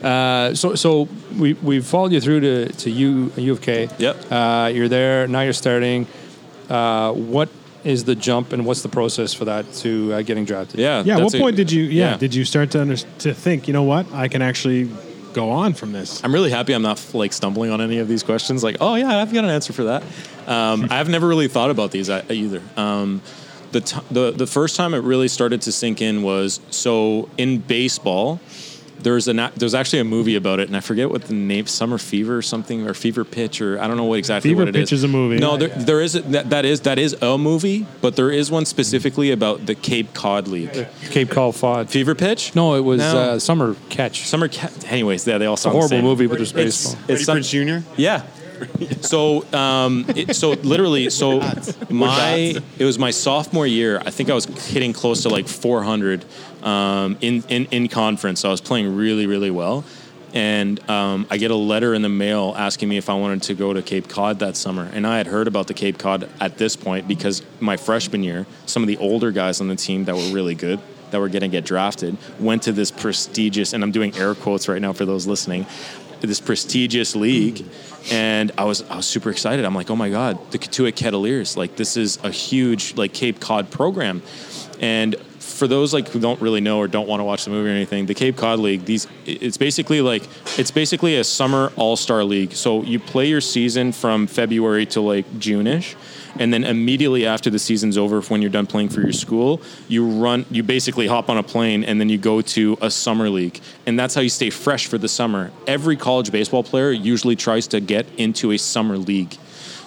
Uh, 0.03 0.55
so 0.55 0.75
so 0.75 1.09
we 1.39 1.55
we 1.55 1.81
followed 1.81 2.13
you 2.13 2.21
through 2.21 2.41
to 2.41 2.73
to 2.73 2.91
U 2.91 3.33
U 3.37 3.53
of 3.53 3.61
K. 3.61 3.89
Yep. 3.99 4.17
Uh, 4.31 4.71
you're 4.75 4.89
there 4.89 5.27
now. 5.27 5.43
You're 5.43 5.53
starting. 5.53 6.07
Uh, 6.69 7.13
what 7.13 7.49
is 7.85 8.05
the 8.05 8.15
jump 8.15 8.53
and 8.53 8.67
what's 8.67 8.83
the 8.83 8.89
process 8.89 9.33
for 9.33 9.45
that 9.47 9.73
to 9.73 10.13
uh, 10.13 10.23
getting 10.23 10.45
drafted? 10.45 10.79
yeah. 10.81 11.03
Yeah. 11.05 11.15
At 11.15 11.17
what 11.17 11.23
that's 11.25 11.35
a- 11.35 11.39
point 11.39 11.57
did 11.57 11.73
you? 11.73 11.85
Yeah, 11.85 12.11
yeah. 12.11 12.17
Did 12.17 12.35
you 12.35 12.45
start 12.45 12.71
to 12.73 12.81
under, 12.81 12.97
to 12.97 13.33
think? 13.35 13.67
You 13.69 13.73
know 13.73 13.85
what? 13.85 14.13
I 14.13 14.29
can 14.29 14.43
actually 14.43 14.91
go 15.33 15.51
on 15.51 15.75
from 15.75 15.93
this. 15.93 16.23
I'm 16.25 16.33
really 16.35 16.51
happy 16.51 16.73
I'm 16.73 16.83
not 16.83 17.03
like 17.15 17.33
stumbling 17.33 17.71
on 17.71 17.81
any 17.81 17.99
of 17.99 18.09
these 18.09 18.23
questions. 18.23 18.63
Like, 18.65 18.77
oh 18.81 18.95
yeah, 18.97 19.19
I've 19.19 19.33
got 19.33 19.45
an 19.45 19.51
answer 19.51 19.73
for 19.73 19.85
that. 19.85 20.03
Um, 20.47 20.89
I've 20.91 21.09
never 21.09 21.27
really 21.27 21.49
thought 21.49 21.71
about 21.71 21.91
these 21.91 22.11
uh, 22.11 22.25
either. 22.29 22.63
Um, 22.77 23.23
the, 23.73 23.81
t- 23.83 24.01
the 24.11 24.31
the 24.31 24.47
first 24.47 24.77
time 24.77 24.95
it 24.95 24.99
really 25.01 25.29
started 25.29 25.63
to 25.63 25.73
sink 25.73 26.01
in 26.03 26.23
was 26.23 26.61
so 26.71 27.29
in 27.39 27.59
baseball. 27.59 28.41
There's 29.03 29.29
an 29.29 29.39
a- 29.39 29.53
there's 29.57 29.75
actually 29.75 30.01
a 30.01 30.05
movie 30.05 30.35
about 30.37 30.59
it, 30.61 30.69
and 30.69 30.77
I 30.77 30.81
forget 30.81 31.11
what 31.11 31.23
the 31.23 31.35
name, 31.35 31.67
Summer 31.67 31.99
Fever 31.99 32.37
or 32.37 32.43
something, 32.43 32.87
or 32.87 32.95
Fever 32.95 33.25
Pitch, 33.25 33.61
or 33.61 33.81
I 33.81 33.87
don't 33.87 33.97
know 33.97 34.05
what 34.05 34.19
exactly 34.19 34.51
Fever 34.51 34.63
what 34.63 34.69
it 34.69 34.77
is. 34.77 34.89
Pitch 34.91 34.93
is 34.95 35.05
a 35.05 35.09
movie. 35.09 35.39
No, 35.39 35.53
Yeah, 35.53 35.57
there, 35.59 35.69
there 35.69 36.01
is 36.01 36.15
a, 36.17 36.23
that, 36.23 36.51
that 36.51 36.65
is 36.65 36.81
that 36.83 36.99
is 36.99 37.15
a 37.23 37.39
movie, 37.39 37.87
but 38.01 38.17
there 38.17 38.31
is 38.31 38.51
one 38.51 38.65
specifically 38.65 39.31
about 39.31 39.67
the 39.67 39.75
Cape 39.75 40.15
Cod 40.15 40.49
League. 40.49 40.87
Cape 41.11 41.31
Cod 41.31 41.55
Fod. 41.55 41.89
Fever 41.89 42.15
Pitch? 42.15 42.55
No, 42.57 42.75
it 42.75 42.81
was 42.81 42.99
No. 43.01 43.19
uh, 43.19 43.39
Summer 43.39 43.77
Catch. 43.89 44.27
Summer. 44.27 44.49
Ca- 44.49 44.71
Anyways, 44.89 45.27
yeah, 45.27 45.39
they 45.39 45.47
all 45.47 45.55
It's 45.55 45.63
a 45.63 45.65
sound 45.65 45.75
the 45.75 45.79
horrible 45.79 45.89
same. 45.97 46.05
movie, 46.05 46.27
but 46.27 46.37
there's 46.39 46.53
It's, 46.53 46.93
baseball. 46.95 47.05
it's 47.09 47.25
Freddie 47.25 47.43
some- 47.43 47.61
Prinze 47.63 47.83
Jr. 47.85 47.91
yeah. 47.97 48.23
So, 49.01 49.51
um, 49.53 50.05
it, 50.09 50.35
so 50.37 50.51
literally, 50.51 51.11
so 51.11 51.41
my 51.91 52.61
it 52.79 52.85
was 52.85 52.99
my 52.99 53.11
sophomore 53.11 53.67
year. 53.67 54.01
I 54.05 54.11
think 54.11 54.31
I 54.31 54.35
was 54.35 54.45
hitting 54.69 54.93
close 54.93 55.23
to 55.23 55.29
like 55.29 55.49
400 55.49 56.25
um, 56.63 57.17
in, 57.21 57.43
in 57.49 57.67
in 57.67 57.89
conference. 57.89 58.41
So 58.41 58.49
I 58.49 58.51
was 58.51 58.61
playing 58.61 58.97
really 58.97 59.27
really 59.27 59.51
well, 59.51 59.85
and 60.35 60.79
um, 60.91 61.27
I 61.31 61.39
get 61.39 61.51
a 61.51 61.57
letter 61.57 61.95
in 61.95 62.03
the 62.03 62.09
mail 62.09 62.55
asking 62.57 62.89
me 62.89 62.99
if 62.99 63.09
I 63.09 63.15
wanted 63.15 63.43
to 63.45 63.55
go 63.55 63.73
to 63.73 63.83
Cape 63.83 64.09
Cod 64.09 64.41
that 64.41 64.57
summer. 64.57 64.89
And 64.93 65.07
I 65.07 65.19
had 65.19 65.27
heard 65.27 65.47
about 65.49 65.67
the 65.67 65.75
Cape 65.75 65.99
Cod 65.99 66.29
at 66.41 66.59
this 66.59 66.77
point 66.77 67.09
because 67.09 67.43
my 67.61 67.77
freshman 67.77 68.23
year, 68.23 68.47
some 68.67 68.83
of 68.83 68.89
the 68.89 68.99
older 68.99 69.31
guys 69.31 69.61
on 69.61 69.69
the 69.69 69.77
team 69.77 70.05
that 70.05 70.15
were 70.15 70.33
really 70.33 70.55
good 70.55 70.81
that 71.11 71.21
were 71.21 71.29
going 71.29 71.43
to 71.43 71.49
get 71.49 71.65
drafted 71.65 72.17
went 72.39 72.63
to 72.65 72.73
this 72.73 72.91
prestigious, 72.91 73.73
and 73.73 73.83
I'm 73.83 73.93
doing 73.93 74.15
air 74.17 74.35
quotes 74.35 74.69
right 74.69 74.81
now 74.81 74.93
for 74.93 75.05
those 75.05 75.27
listening, 75.27 75.67
this 76.27 76.41
prestigious 76.41 77.15
league. 77.15 77.57
Mm-hmm. 77.57 78.15
And 78.15 78.53
I 78.57 78.65
was 78.65 78.83
I 78.89 78.97
was 78.97 79.07
super 79.07 79.31
excited. 79.31 79.65
I'm 79.65 79.75
like, 79.75 79.91
oh 79.91 79.97
my 79.97 80.09
god, 80.09 80.51
the 80.51 80.59
Cotuit 80.59 80.93
Kettleers, 80.93 81.57
like 81.57 81.77
this 81.77 81.97
is 81.97 82.19
a 82.23 82.31
huge 82.31 82.97
like 82.97 83.13
Cape 83.13 83.41
Cod 83.41 83.71
program. 83.71 84.23
And 84.81 85.17
for 85.39 85.67
those 85.67 85.93
like 85.93 86.09
who 86.09 86.21
don't 86.21 86.41
really 86.41 86.61
know 86.61 86.79
or 86.79 86.87
don't 86.87 87.09
want 87.09 87.21
to 87.21 87.25
watch 87.25 87.45
the 87.45 87.51
movie 87.51 87.69
or 87.69 87.73
anything, 87.73 88.07
the 88.07 88.15
Cape 88.15 88.37
Cod 88.37 88.61
League, 88.61 88.85
these 88.85 89.07
it's 89.27 89.57
basically 89.57 90.01
like 90.01 90.23
it's 90.57 90.71
basically 90.71 91.17
a 91.17 91.25
summer 91.25 91.73
all 91.77 91.97
star 91.97 92.25
league. 92.25 92.53
So 92.53 92.83
you 92.83 92.99
play 93.01 93.27
your 93.27 93.41
season 93.41 93.93
from 93.93 94.27
February 94.27 94.87
to 94.87 95.01
like 95.01 95.39
June-ish. 95.39 95.97
And 96.39 96.53
then 96.53 96.65
immediately 96.65 97.27
after 97.27 97.51
the 97.51 97.59
season's 97.59 97.99
over, 97.99 98.21
when 98.23 98.43
you're 98.43 98.51
done 98.51 98.67
playing 98.67 98.91
for 98.91 99.01
your 99.01 99.13
school, 99.13 99.61
you 99.89 100.07
run, 100.07 100.47
you 100.51 100.63
basically 100.63 101.07
hop 101.07 101.29
on 101.29 101.37
a 101.37 101.43
plane 101.43 101.85
and 101.85 102.01
then 102.01 102.09
you 102.09 102.19
go 102.19 102.41
to 102.41 102.79
a 102.81 102.91
summer 102.91 103.29
league. 103.29 103.61
And 103.87 103.99
that's 103.99 104.15
how 104.15 104.21
you 104.21 104.29
stay 104.29 104.51
fresh 104.51 104.87
for 104.87 104.99
the 104.99 105.09
summer. 105.09 105.51
Every 105.67 105.97
college 105.97 106.31
baseball 106.31 106.63
player 106.63 106.91
usually 106.93 107.37
tries 107.37 107.67
to 107.69 107.81
get 107.81 108.07
into 108.17 108.53
a 108.53 108.59
summer 108.59 108.97
league. 108.97 109.37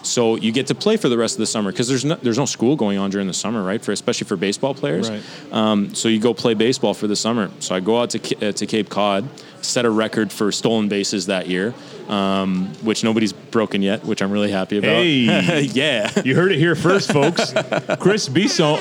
So 0.04 0.36
you 0.36 0.52
get 0.52 0.68
to 0.68 0.76
play 0.76 0.98
for 0.98 1.10
the 1.10 1.18
rest 1.18 1.36
of 1.36 1.40
the 1.40 1.46
summer 1.46 1.72
because 1.72 1.88
there's 1.88 2.06
no, 2.06 2.16
there's 2.16 2.38
no 2.38 2.46
school 2.46 2.76
going 2.76 2.98
on 2.98 3.10
during 3.12 3.28
the 3.28 3.34
summer, 3.34 3.64
right? 3.64 3.84
For 3.84 3.92
especially 3.92 4.28
for 4.28 4.36
baseball 4.36 4.74
players. 4.74 5.10
Right. 5.10 5.24
Um, 5.52 5.94
so 5.94 6.08
you 6.08 6.20
go 6.20 6.34
play 6.34 6.54
baseball 6.54 6.94
for 6.94 7.08
the 7.08 7.16
summer. 7.16 7.52
So 7.60 7.76
I 7.76 7.80
go 7.80 8.02
out 8.02 8.12
to 8.12 8.48
uh, 8.48 8.52
to 8.52 8.66
Cape 8.66 8.90
Cod, 8.90 9.28
set 9.62 9.86
a 9.86 9.90
record 9.90 10.32
for 10.32 10.52
stolen 10.52 10.88
bases 10.90 11.28
that 11.28 11.48
year, 11.48 11.74
um, 12.08 12.68
which 12.84 13.04
nobody's 13.04 13.34
broken 13.34 13.82
yet, 13.82 14.04
which 14.04 14.22
I'm 14.22 14.32
really 14.32 14.52
happy 14.52 14.78
about. 14.78 14.90
Hey. 14.90 15.62
yeah. 15.74 16.12
You 16.24 16.36
heard 16.36 16.52
it 16.52 16.58
here 16.58 16.76
first, 16.76 17.12
folks. 17.12 17.54
Chris 18.00 18.28
Bisson. 18.28 18.78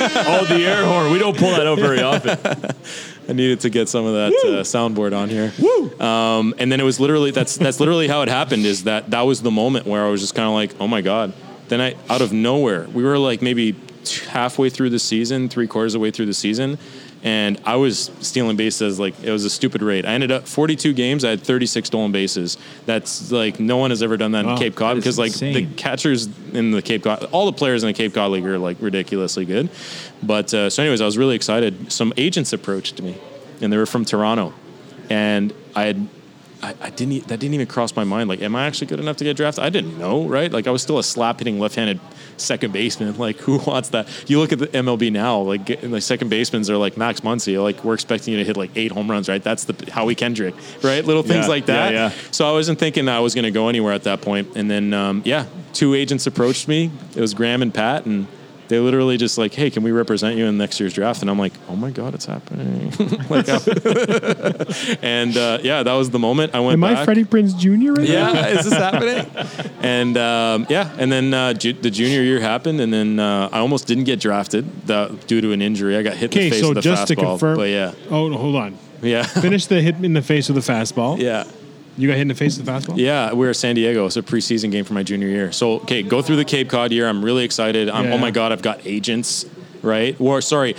Oh, 0.00 0.46
the 0.48 0.64
air 0.64 0.84
horn. 0.84 1.10
We 1.12 1.18
don't 1.18 1.36
pull 1.36 1.50
that 1.50 1.66
out 1.66 1.78
very 1.78 2.02
often. 2.02 2.38
I 3.28 3.32
needed 3.34 3.60
to 3.60 3.70
get 3.70 3.88
some 3.88 4.04
of 4.04 4.14
that 4.14 4.32
uh, 4.32 4.62
soundboard 4.62 5.16
on 5.16 5.28
here. 5.28 5.52
Woo! 5.58 5.98
Um, 6.00 6.54
and 6.58 6.70
then 6.72 6.80
it 6.80 6.84
was 6.84 6.98
literally 6.98 7.30
that's 7.30 7.56
that's 7.56 7.78
literally 7.80 8.08
how 8.08 8.22
it 8.22 8.28
happened. 8.28 8.66
Is 8.66 8.84
that 8.84 9.10
that 9.10 9.22
was 9.22 9.42
the 9.42 9.50
moment 9.50 9.86
where 9.86 10.04
I 10.04 10.08
was 10.08 10.20
just 10.20 10.34
kind 10.34 10.46
of 10.48 10.54
like, 10.54 10.74
oh 10.80 10.88
my 10.88 11.00
god. 11.00 11.32
Then 11.68 11.80
I 11.80 11.94
out 12.10 12.20
of 12.20 12.32
nowhere, 12.32 12.86
we 12.92 13.02
were 13.02 13.18
like 13.18 13.40
maybe 13.40 13.72
t- 14.04 14.26
halfway 14.26 14.68
through 14.68 14.90
the 14.90 14.98
season, 14.98 15.48
three 15.48 15.66
quarters 15.66 15.94
of 15.94 16.00
the 16.00 16.02
way 16.02 16.10
through 16.10 16.26
the 16.26 16.34
season, 16.34 16.78
and 17.24 17.60
I 17.64 17.76
was 17.76 18.10
stealing 18.20 18.56
bases 18.56 18.98
like 18.98 19.14
it 19.22 19.30
was 19.30 19.44
a 19.44 19.50
stupid 19.50 19.80
rate. 19.82 20.04
I 20.04 20.10
ended 20.10 20.32
up 20.32 20.46
42 20.48 20.92
games. 20.92 21.24
I 21.24 21.30
had 21.30 21.40
36 21.42 21.86
stolen 21.86 22.10
bases. 22.10 22.58
That's 22.84 23.30
like 23.30 23.60
no 23.60 23.76
one 23.76 23.90
has 23.90 24.02
ever 24.02 24.16
done 24.16 24.32
that 24.32 24.44
Wow, 24.44 24.52
in 24.52 24.58
Cape 24.58 24.74
Cod 24.74 24.96
because 24.96 25.18
like 25.18 25.28
insane. 25.32 25.54
the 25.54 25.66
catchers 25.74 26.28
in 26.52 26.72
the 26.72 26.82
Cape 26.82 27.04
Cod, 27.04 27.24
all 27.32 27.46
the 27.46 27.52
players 27.52 27.82
in 27.84 27.86
the 27.86 27.92
Cape 27.92 28.12
Cod 28.14 28.30
League 28.32 28.46
are 28.46 28.58
like 28.58 28.76
ridiculously 28.80 29.44
good. 29.44 29.68
But 30.22 30.52
uh, 30.52 30.68
so, 30.70 30.82
anyways, 30.82 31.00
I 31.00 31.04
was 31.04 31.16
really 31.16 31.36
excited. 31.36 31.92
Some 31.92 32.12
agents 32.16 32.52
approached 32.52 33.00
me, 33.00 33.16
and 33.60 33.72
they 33.72 33.76
were 33.76 33.86
from 33.86 34.04
Toronto, 34.04 34.52
and 35.08 35.52
I 35.76 35.84
had 35.84 36.08
I, 36.62 36.74
I 36.80 36.90
didn't. 36.90 37.26
That 37.28 37.40
didn't 37.40 37.54
even 37.54 37.66
cross 37.66 37.96
my 37.96 38.04
mind. 38.04 38.28
Like, 38.28 38.40
am 38.40 38.54
I 38.54 38.66
actually 38.66 38.86
good 38.86 39.00
enough 39.00 39.16
to 39.16 39.24
get 39.24 39.36
drafted? 39.36 39.64
I 39.64 39.68
didn't 39.68 39.98
know, 39.98 40.28
right? 40.28 40.50
Like, 40.52 40.66
I 40.68 40.70
was 40.70 40.80
still 40.82 40.98
a 40.98 41.02
slap 41.02 41.40
hitting 41.40 41.58
left 41.58 41.74
handed 41.74 41.98
second 42.36 42.72
baseman. 42.72 43.16
Like, 43.22 43.36
who 43.38 43.58
wants 43.58 43.88
that? 43.90 44.08
You 44.30 44.38
look 44.38 44.52
at 44.52 44.58
the 44.60 44.68
MLB 44.68 45.10
now. 45.12 45.40
Like, 45.40 45.64
get- 45.64 45.82
like 45.90 46.02
second 46.02 46.28
basemen 46.28 46.62
are 46.70 46.76
like 46.76 46.96
Max 46.96 47.20
Muncy. 47.20 47.60
Like, 47.60 47.82
we're 47.84 47.94
expecting 47.94 48.32
you 48.32 48.38
to 48.38 48.44
hit 48.44 48.56
like 48.56 48.70
eight 48.76 48.92
home 48.92 49.10
runs, 49.10 49.28
right? 49.28 49.42
That's 49.42 49.64
the 49.64 49.90
Howie 49.90 50.14
Kendrick, 50.14 50.54
right? 50.82 51.04
Little 51.04 51.22
things 51.24 51.46
Yeah, 51.46 51.50
like 51.50 51.66
that. 51.66 51.92
yeah, 51.92 52.08
yeah. 52.10 52.14
So 52.30 52.48
I 52.48 52.52
wasn't 52.52 52.78
thinking 52.78 53.06
that 53.06 53.16
I 53.16 53.20
was 53.20 53.34
going 53.34 53.44
to 53.44 53.50
go 53.50 53.68
anywhere 53.68 53.92
at 53.92 54.04
that 54.04 54.20
point. 54.20 54.56
And 54.56 54.70
then, 54.70 54.94
um, 54.94 55.22
yeah, 55.24 55.46
two 55.72 55.94
agents 55.94 56.26
approached 56.28 56.68
me. 56.68 56.90
It 57.16 57.20
was 57.20 57.34
Graham 57.34 57.60
and 57.62 57.74
Pat, 57.74 58.06
and 58.06 58.26
they 58.72 58.78
literally 58.78 59.18
just 59.18 59.36
like, 59.36 59.52
"Hey, 59.52 59.68
can 59.70 59.82
we 59.82 59.92
represent 59.92 60.36
you 60.38 60.46
in 60.46 60.56
next 60.56 60.80
year's 60.80 60.94
draft?" 60.94 61.20
And 61.20 61.30
I'm 61.30 61.38
like, 61.38 61.52
"Oh 61.68 61.76
my 61.76 61.90
god, 61.90 62.14
it's 62.14 62.24
happening!" 62.24 62.90
like, 63.30 63.46
I- 63.48 64.96
and 65.02 65.36
uh, 65.36 65.58
yeah, 65.62 65.82
that 65.82 65.92
was 65.92 66.08
the 66.10 66.18
moment 66.18 66.54
I 66.54 66.60
went. 66.60 66.74
Am 66.74 66.80
back. 66.80 66.98
I 66.98 67.04
Freddie 67.04 67.24
Prinze 67.24 67.56
Jr. 67.58 67.92
right 67.92 68.08
now? 68.08 68.32
Yeah, 68.32 68.46
is 68.48 68.64
this 68.64 68.72
happening? 68.74 69.26
And 69.82 70.16
um, 70.16 70.66
yeah, 70.70 70.94
and 70.96 71.10
then 71.10 71.34
uh, 71.34 71.54
ju- 71.54 71.72
the 71.72 71.90
junior 71.90 72.22
year 72.22 72.38
happened, 72.40 72.80
and 72.80 72.92
then 72.92 73.18
uh, 73.18 73.48
I 73.52 73.58
almost 73.58 73.86
didn't 73.88 74.04
get 74.04 74.20
drafted 74.20 74.86
the, 74.86 75.08
due 75.26 75.40
to 75.40 75.50
an 75.52 75.60
injury. 75.60 75.96
I 75.96 76.02
got 76.02 76.14
hit 76.16 76.32
in 76.34 76.38
Okay, 76.38 76.44
the 76.48 76.50
face 76.50 76.60
so 76.62 76.68
with 76.68 76.78
a 76.78 76.82
just 76.82 77.08
to 77.08 77.16
fastball. 77.16 77.30
confirm. 77.30 77.56
but 77.56 77.68
yeah, 77.68 77.92
Oh, 78.08 78.30
hold 78.32 78.54
on. 78.56 78.78
yeah, 79.02 79.24
Finish 79.24 79.66
the 79.66 79.80
hit 79.82 79.96
in 80.04 80.12
the 80.12 80.22
face 80.22 80.48
with 80.48 80.56
a 80.56 80.72
fastball. 80.72 81.18
yeah. 81.18 81.44
You 81.96 82.08
got 82.08 82.14
hit 82.14 82.22
in 82.22 82.28
the 82.28 82.34
face 82.34 82.56
with 82.56 82.66
fastball? 82.66 82.96
Yeah, 82.96 83.32
we 83.32 83.40
were 83.40 83.50
at 83.50 83.56
San 83.56 83.74
Diego. 83.74 84.06
It's 84.06 84.16
a 84.16 84.22
preseason 84.22 84.70
game 84.70 84.84
for 84.84 84.94
my 84.94 85.02
junior 85.02 85.28
year. 85.28 85.52
So, 85.52 85.74
okay, 85.80 86.02
go 86.02 86.22
through 86.22 86.36
the 86.36 86.44
Cape 86.44 86.70
Cod 86.70 86.90
year. 86.90 87.06
I'm 87.08 87.24
really 87.24 87.44
excited. 87.44 87.90
I'm, 87.90 88.06
oh 88.06 88.08
Yeah. 88.08 88.14
Oh 88.14 88.18
my 88.18 88.30
God, 88.30 88.52
I've 88.52 88.62
got 88.62 88.86
agents, 88.86 89.44
right? 89.82 90.18
Or, 90.20 90.40
sorry, 90.40 90.74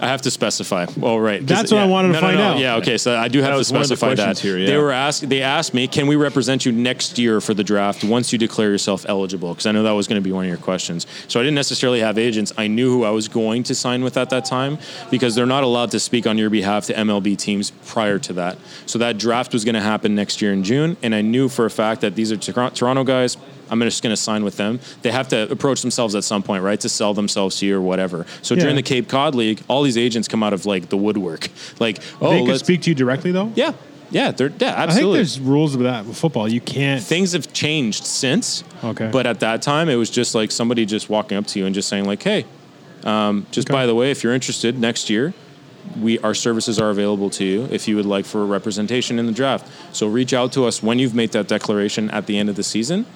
I 0.00 0.06
have 0.06 0.22
to 0.22 0.30
specify. 0.30 0.86
Oh, 1.02 1.16
right. 1.18 1.44
That's 1.44 1.72
what 1.72 1.80
I 1.80 1.84
yeah. 1.84 1.90
wanted 1.90 2.08
to 2.08 2.14
No, 2.14 2.20
find 2.20 2.36
no. 2.38 2.44
out. 2.44 2.58
Yeah, 2.58 2.76
okay. 2.76 2.98
So 2.98 3.16
I 3.16 3.28
do 3.28 3.42
have 3.42 3.56
to 3.58 3.64
specify 3.64 4.14
that. 4.14 4.38
here, 4.38 4.56
yeah. 4.58 4.66
They 4.66 4.76
were 4.76 4.92
asked. 4.92 5.28
They 5.28 5.42
asked 5.42 5.74
me, 5.74 5.86
"Can 5.88 6.06
we 6.06 6.16
represent 6.16 6.64
you 6.64 6.72
next 6.72 7.18
year 7.18 7.40
for 7.40 7.54
the 7.54 7.64
draft 7.64 8.04
once 8.04 8.32
you 8.32 8.38
declare 8.38 8.70
yourself 8.70 9.04
eligible?" 9.08 9.50
Because 9.50 9.66
I 9.66 9.72
know 9.72 9.82
that 9.82 9.92
was 9.92 10.06
going 10.06 10.20
to 10.20 10.24
be 10.24 10.32
one 10.32 10.44
of 10.44 10.48
your 10.48 10.58
questions. 10.58 11.06
So 11.26 11.40
I 11.40 11.42
didn't 11.42 11.56
necessarily 11.56 12.00
have 12.00 12.18
agents. 12.18 12.52
I 12.56 12.66
knew 12.68 12.90
who 12.90 13.04
I 13.04 13.10
was 13.10 13.28
going 13.28 13.62
to 13.64 13.74
sign 13.74 14.04
with 14.04 14.16
at 14.16 14.30
that 14.30 14.44
time 14.44 14.78
because 15.10 15.34
they're 15.34 15.46
not 15.46 15.64
allowed 15.64 15.90
to 15.92 16.00
speak 16.00 16.26
on 16.26 16.38
your 16.38 16.50
behalf 16.50 16.86
to 16.86 16.94
MLB 16.94 17.36
teams 17.36 17.70
prior 17.86 18.18
to 18.20 18.32
that. 18.34 18.58
So 18.86 18.98
that 18.98 19.18
draft 19.18 19.52
was 19.52 19.64
going 19.64 19.74
to 19.74 19.80
happen 19.80 20.14
next 20.14 20.40
year 20.40 20.52
in 20.52 20.62
June, 20.64 20.96
and 21.02 21.14
I 21.14 21.22
knew 21.22 21.48
for 21.48 21.64
a 21.66 21.70
fact 21.70 22.00
that 22.02 22.14
these 22.14 22.30
are 22.32 22.36
Tor- 22.36 22.70
Toronto 22.70 23.04
guys. 23.04 23.36
I'm 23.70 23.80
just 23.80 24.02
going 24.02 24.12
to 24.14 24.16
sign 24.20 24.44
with 24.44 24.56
them. 24.56 24.80
They 25.02 25.10
have 25.10 25.28
to 25.28 25.50
approach 25.50 25.82
themselves 25.82 26.14
at 26.14 26.24
some 26.24 26.42
point, 26.42 26.62
right, 26.62 26.78
to 26.80 26.88
sell 26.88 27.14
themselves 27.14 27.58
to 27.60 27.66
you 27.66 27.76
or 27.76 27.80
whatever. 27.80 28.26
So 28.42 28.54
Yeah. 28.54 28.60
during 28.62 28.76
the 28.76 28.82
Cape 28.82 29.08
Cod 29.08 29.34
League, 29.34 29.60
all 29.68 29.82
these 29.82 29.98
agents 29.98 30.28
come 30.28 30.42
out 30.42 30.52
of 30.52 30.66
like 30.66 30.88
the 30.88 30.96
woodwork, 30.96 31.48
like 31.80 31.98
oh, 32.20 32.30
they 32.30 32.44
could 32.44 32.58
speak 32.58 32.82
to 32.82 32.90
you 32.90 32.94
directly 32.94 33.32
though. 33.32 33.52
yeah, 33.54 33.72
yeah, 34.10 34.30
they're 34.30 34.48
yeah, 34.58 34.72
I 34.72 34.86
think 34.86 34.90
absolutely. 34.90 35.18
there's 35.18 35.40
rules 35.40 35.74
of 35.74 35.82
that 35.82 36.06
with 36.06 36.16
football. 36.16 36.48
You 36.48 36.60
can't. 36.60 37.02
Things 37.02 37.32
have 37.32 37.52
changed 37.52 38.04
since. 38.04 38.64
Okay. 38.82 39.10
But 39.12 39.26
at 39.26 39.40
that 39.40 39.60
time, 39.62 39.88
it 39.88 39.96
was 39.96 40.08
just 40.10 40.34
like 40.34 40.50
somebody 40.50 40.86
just 40.86 41.10
walking 41.10 41.36
up 41.36 41.46
to 41.48 41.58
you 41.58 41.66
and 41.66 41.74
just 41.74 41.88
saying 41.88 42.06
like, 42.06 42.22
"Hey, 42.22 42.46
um, 43.04 43.46
just 43.50 43.68
Okay. 43.68 43.74
by 43.74 43.86
the 43.86 43.94
way, 43.94 44.10
if 44.10 44.22
you're 44.24 44.32
interested 44.34 44.78
next 44.78 45.10
year, 45.10 45.34
we 46.00 46.18
our 46.20 46.34
services 46.34 46.78
are 46.78 46.90
available 46.90 47.30
to 47.30 47.44
you 47.44 47.68
if 47.70 47.86
you 47.88 47.96
would 47.96 48.06
like 48.06 48.24
for 48.24 48.44
representation 48.44 49.18
in 49.18 49.26
the 49.26 49.32
draft. 49.32 49.66
So 49.92 50.06
reach 50.06 50.32
out 50.32 50.52
to 50.52 50.64
us 50.66 50.82
when 50.82 50.98
you've 50.98 51.14
made 51.14 51.32
that 51.32 51.48
declaration 51.48 52.10
at 52.10 52.26
the 52.26 52.38
end 52.38 52.48
of 52.48 52.56
the 52.56 52.62
season. 52.62 53.06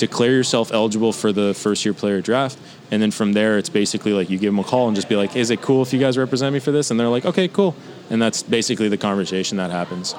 Declare 0.00 0.30
yourself 0.30 0.72
eligible 0.72 1.12
for 1.12 1.30
the 1.30 1.52
first 1.52 1.84
year 1.84 1.92
player 1.92 2.22
draft, 2.22 2.58
and 2.90 3.02
then 3.02 3.10
from 3.10 3.34
there, 3.34 3.58
it's 3.58 3.68
basically 3.68 4.14
like 4.14 4.30
you 4.30 4.38
give 4.38 4.50
them 4.50 4.58
a 4.58 4.64
call 4.64 4.88
and 4.88 4.96
just 4.96 5.10
be 5.10 5.14
like, 5.14 5.36
"Is 5.36 5.50
it 5.50 5.60
cool 5.60 5.82
if 5.82 5.92
you 5.92 6.00
guys 6.00 6.16
represent 6.16 6.54
me 6.54 6.58
for 6.58 6.72
this?" 6.72 6.90
And 6.90 6.98
they're 6.98 7.10
like, 7.10 7.26
"Okay, 7.26 7.48
cool." 7.48 7.76
And 8.08 8.20
that's 8.20 8.42
basically 8.42 8.88
the 8.88 8.96
conversation 8.96 9.58
that 9.58 9.70
happens. 9.70 10.14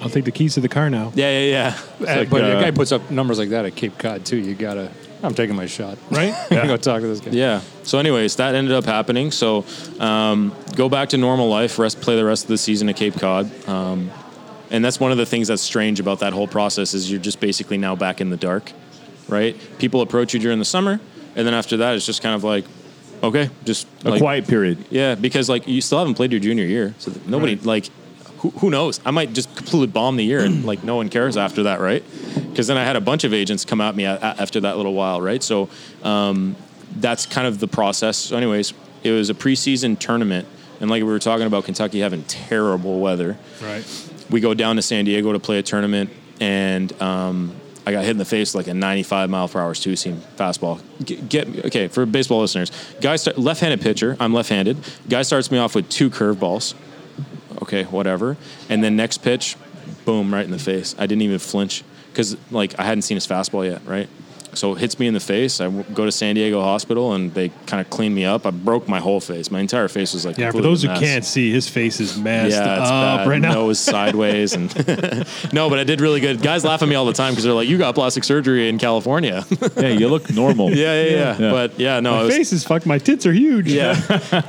I'll 0.00 0.08
take 0.08 0.24
the 0.24 0.30
keys 0.32 0.54
to 0.54 0.60
the 0.60 0.68
car 0.70 0.88
now. 0.88 1.12
Yeah, 1.14 1.38
yeah, 1.40 1.50
yeah. 1.50 1.78
Uh, 2.00 2.16
like, 2.20 2.30
but 2.30 2.42
uh, 2.42 2.56
a 2.56 2.60
guy 2.62 2.70
puts 2.70 2.90
up 2.90 3.10
numbers 3.10 3.38
like 3.38 3.50
that 3.50 3.66
at 3.66 3.76
Cape 3.76 3.98
Cod 3.98 4.24
too. 4.24 4.38
You 4.38 4.54
gotta. 4.54 4.90
I'm 5.22 5.34
taking 5.34 5.56
my 5.56 5.66
shot. 5.66 5.98
Right? 6.10 6.34
Yeah. 6.50 6.66
go 6.66 6.78
talk 6.78 7.02
to 7.02 7.06
this 7.06 7.20
guy. 7.20 7.32
Yeah. 7.32 7.60
So, 7.82 7.98
anyways, 7.98 8.36
that 8.36 8.54
ended 8.54 8.72
up 8.72 8.86
happening. 8.86 9.30
So, 9.30 9.66
um, 10.00 10.54
go 10.74 10.88
back 10.88 11.10
to 11.10 11.18
normal 11.18 11.50
life. 11.50 11.78
Rest, 11.78 12.00
play 12.00 12.16
the 12.16 12.24
rest 12.24 12.44
of 12.44 12.48
the 12.48 12.56
season 12.56 12.88
at 12.88 12.96
Cape 12.96 13.14
Cod. 13.14 13.68
Um, 13.68 14.10
and 14.70 14.84
that's 14.84 15.00
one 15.00 15.12
of 15.12 15.18
the 15.18 15.26
things 15.26 15.48
that's 15.48 15.62
strange 15.62 16.00
about 16.00 16.20
that 16.20 16.32
whole 16.32 16.46
process 16.46 16.94
is 16.94 17.10
you're 17.10 17.20
just 17.20 17.40
basically 17.40 17.78
now 17.78 17.96
back 17.96 18.20
in 18.20 18.30
the 18.30 18.36
dark, 18.36 18.72
right? 19.28 19.56
People 19.78 20.00
approach 20.00 20.34
you 20.34 20.40
during 20.40 20.58
the 20.58 20.64
summer, 20.64 21.00
and 21.36 21.46
then 21.46 21.54
after 21.54 21.76
that, 21.78 21.94
it's 21.94 22.06
just 22.06 22.22
kind 22.22 22.34
of 22.34 22.44
like, 22.44 22.64
okay, 23.22 23.50
just 23.64 23.86
A 24.04 24.10
like, 24.10 24.20
quiet 24.20 24.46
period. 24.48 24.84
yeah, 24.90 25.14
because 25.14 25.48
like 25.48 25.66
you 25.68 25.80
still 25.80 25.98
haven't 25.98 26.14
played 26.14 26.32
your 26.32 26.40
junior 26.40 26.64
year, 26.64 26.94
so 26.98 27.12
nobody 27.26 27.54
Right. 27.56 27.64
like 27.66 27.86
who, 28.38 28.50
who 28.50 28.70
knows? 28.70 29.00
I 29.04 29.10
might 29.10 29.32
just 29.32 29.54
completely 29.56 29.88
bomb 29.88 30.16
the 30.16 30.24
year 30.24 30.40
and 30.44 30.64
like 30.70 30.84
no 30.84 30.94
one 30.96 31.08
cares 31.08 31.36
after 31.36 31.64
that, 31.64 31.80
right? 31.80 32.04
Because 32.50 32.68
then 32.68 32.76
I 32.76 32.84
had 32.84 32.94
a 32.94 33.00
bunch 33.00 33.24
of 33.24 33.32
agents 33.34 33.64
come 33.64 33.80
at 33.80 33.96
me 33.96 34.04
a, 34.04 34.16
after 34.16 34.60
that 34.60 34.76
little 34.76 34.94
while, 34.94 35.20
right? 35.20 35.42
So 35.42 35.68
um, 36.04 36.54
that's 36.96 37.26
kind 37.26 37.48
of 37.48 37.58
the 37.58 37.66
process. 37.66 38.16
So, 38.16 38.36
anyways, 38.36 38.74
it 39.02 39.10
was 39.10 39.28
a 39.30 39.34
preseason 39.34 39.98
tournament, 39.98 40.46
and 40.80 40.88
like 40.88 41.02
we 41.02 41.08
were 41.08 41.18
talking 41.18 41.46
about 41.48 41.64
Kentucky 41.64 41.98
having 42.00 42.22
terrible 42.24 43.00
weather, 43.00 43.36
Right. 43.60 43.84
we 44.30 44.40
go 44.40 44.54
down 44.54 44.76
to 44.76 44.82
San 44.82 45.04
Diego 45.04 45.32
to 45.32 45.40
play 45.40 45.58
a 45.58 45.62
tournament, 45.62 46.10
and 46.40 46.92
um, 47.02 47.52
I 47.88 47.92
got 47.92 48.04
hit 48.04 48.10
in 48.10 48.18
the 48.18 48.26
face 48.26 48.54
like 48.54 48.66
a 48.66 48.74
95 48.74 49.30
mile 49.30 49.48
per 49.48 49.58
hour 49.58 49.74
two 49.74 49.96
seam 49.96 50.20
fastball. 50.36 50.82
Get, 51.02 51.26
get 51.30 51.64
okay 51.64 51.88
for 51.88 52.04
baseball 52.04 52.40
listeners. 52.40 52.70
Guy 53.00 53.16
start, 53.16 53.38
left-handed 53.38 53.80
pitcher. 53.80 54.14
I'm 54.20 54.34
left-handed. 54.34 54.76
Guy 55.08 55.22
starts 55.22 55.50
me 55.50 55.56
off 55.56 55.74
with 55.74 55.88
two 55.88 56.10
curveballs. 56.10 56.74
Okay, 57.62 57.84
whatever. 57.84 58.36
And 58.68 58.84
then 58.84 58.94
next 58.94 59.18
pitch, 59.18 59.56
boom, 60.04 60.34
right 60.34 60.44
in 60.44 60.50
the 60.50 60.58
face. 60.58 60.94
I 60.98 61.06
didn't 61.06 61.22
even 61.22 61.38
flinch 61.38 61.82
because 62.12 62.36
like 62.50 62.78
I 62.78 62.82
hadn't 62.82 63.02
seen 63.02 63.16
his 63.16 63.26
fastball 63.26 63.66
yet, 63.66 63.80
right? 63.86 64.10
So 64.54 64.72
it 64.72 64.78
hits 64.78 64.98
me 64.98 65.06
in 65.06 65.14
the 65.14 65.20
face. 65.20 65.60
I 65.60 65.70
go 65.70 66.04
to 66.04 66.12
San 66.12 66.34
Diego 66.34 66.60
Hospital 66.60 67.12
and 67.14 67.32
they 67.34 67.50
kind 67.66 67.80
of 67.80 67.90
clean 67.90 68.14
me 68.14 68.24
up. 68.24 68.46
I 68.46 68.50
broke 68.50 68.88
my 68.88 68.98
whole 69.00 69.20
face. 69.20 69.50
My 69.50 69.60
entire 69.60 69.88
face 69.88 70.14
was 70.14 70.24
like 70.26 70.36
Yeah, 70.38 70.50
for 70.50 70.60
those 70.62 70.82
who 70.82 70.88
can't 70.88 71.24
see, 71.24 71.50
his 71.52 71.68
face 71.68 72.00
is 72.00 72.16
messed 72.18 72.56
Yeah, 72.56 72.80
it's 72.80 72.90
up 72.90 73.18
bad. 73.20 73.28
right 73.28 73.40
now. 73.40 73.52
Nose 73.54 73.78
sideways, 73.94 74.54
and 74.54 74.68
no, 75.52 75.68
but 75.70 75.78
I 75.78 75.84
did 75.84 76.00
really 76.00 76.20
good. 76.20 76.42
Guys 76.42 76.64
laugh 76.64 76.82
at 76.82 76.88
me 76.88 76.94
all 76.94 77.04
the 77.06 77.12
time 77.12 77.32
because 77.32 77.44
they're 77.44 77.52
like, 77.52 77.68
"You 77.68 77.78
got 77.78 77.94
plastic 77.94 78.24
surgery 78.24 78.68
in 78.68 78.78
California." 78.78 79.44
Yeah, 79.76 79.88
you 79.90 80.08
look 80.08 80.30
normal. 80.30 80.70
yeah, 80.70 81.02
yeah, 81.02 81.10
yeah, 81.10 81.38
Yeah. 81.38 81.50
But 81.50 81.78
yeah, 81.78 82.00
no, 82.00 82.12
My 82.12 82.22
was, 82.24 82.34
face 82.36 82.52
is 82.52 82.64
fucked. 82.64 82.86
My 82.86 82.98
tits 82.98 83.26
are 83.26 83.32
huge. 83.32 83.68
yeah, 83.70 83.94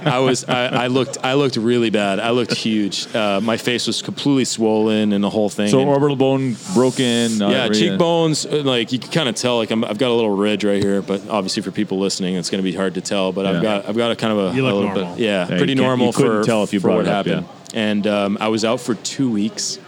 I 0.06 0.20
was. 0.20 0.43
I, 0.45 0.66
I 0.86 0.88
looked. 0.88 1.18
I 1.24 1.34
looked 1.34 1.56
really 1.58 1.89
bad. 1.89 2.20
I 2.20 2.32
looked 2.32 2.54
huge. 2.56 3.14
Uh, 3.14 3.39
my 3.41 3.58
face 3.58 3.86
was 3.88 4.02
completely 4.02 4.45
swollen 4.45 5.14
and 5.14 5.24
the 5.24 5.30
whole 5.30 5.50
thing. 5.50 5.68
So 5.70 5.80
And- 5.82 5.89
orbital 5.89 6.16
bone 6.16 6.56
broken. 6.74 7.41
uh, 7.41 7.50
yeah, 7.50 7.70
cheekbones. 7.70 8.45
uh, 8.45 8.62
Like 8.64 8.91
you 8.91 9.00
can 9.00 9.12
kind 9.12 9.30
of 9.30 9.36
tell. 9.36 9.58
Like 9.58 9.72
I'm, 9.72 9.84
I've 9.90 9.98
got 9.98 10.10
a 10.10 10.14
little 10.14 10.30
ridge 10.36 10.64
right 10.64 10.82
here, 10.82 11.02
but 11.02 11.28
obviously 11.30 11.64
for 11.64 11.72
people 11.72 11.98
listening, 12.00 12.36
it's 12.36 12.50
going 12.50 12.64
to 12.64 12.70
be 12.70 12.76
hard 12.76 12.94
to 12.94 13.02
tell. 13.02 13.32
But 13.32 13.46
Yeah. 13.46 13.52
I've 13.52 13.62
got. 13.64 13.90
I've 13.90 13.98
got 13.98 14.12
a 14.12 14.16
kind 14.16 14.34
of 14.34 14.54
a, 14.54 14.56
You 14.56 14.62
look 14.64 14.72
a 14.74 14.76
little 14.76 14.94
normal. 14.96 15.16
bit. 15.16 15.24
Yeah, 15.24 15.42
Yeah, 15.42 15.46
pretty 15.58 15.72
you 15.74 15.78
can't- 15.78 15.80
normal 15.80 16.08
you 16.08 16.14
couldn't 16.14 16.42
for 16.44 16.46
tell 16.46 16.64
if 16.64 16.74
you 16.74 16.80
for 16.80 16.88
brought 16.90 16.98
what 16.98 17.06
it 17.08 17.12
up, 17.12 17.26
happened. 17.26 17.48
And 17.74 18.08
um, 18.08 18.38
I 18.40 18.48
was 18.50 18.64
out 18.64 18.80
for 18.82 18.96
two 18.96 19.30
weeks. 19.32 19.80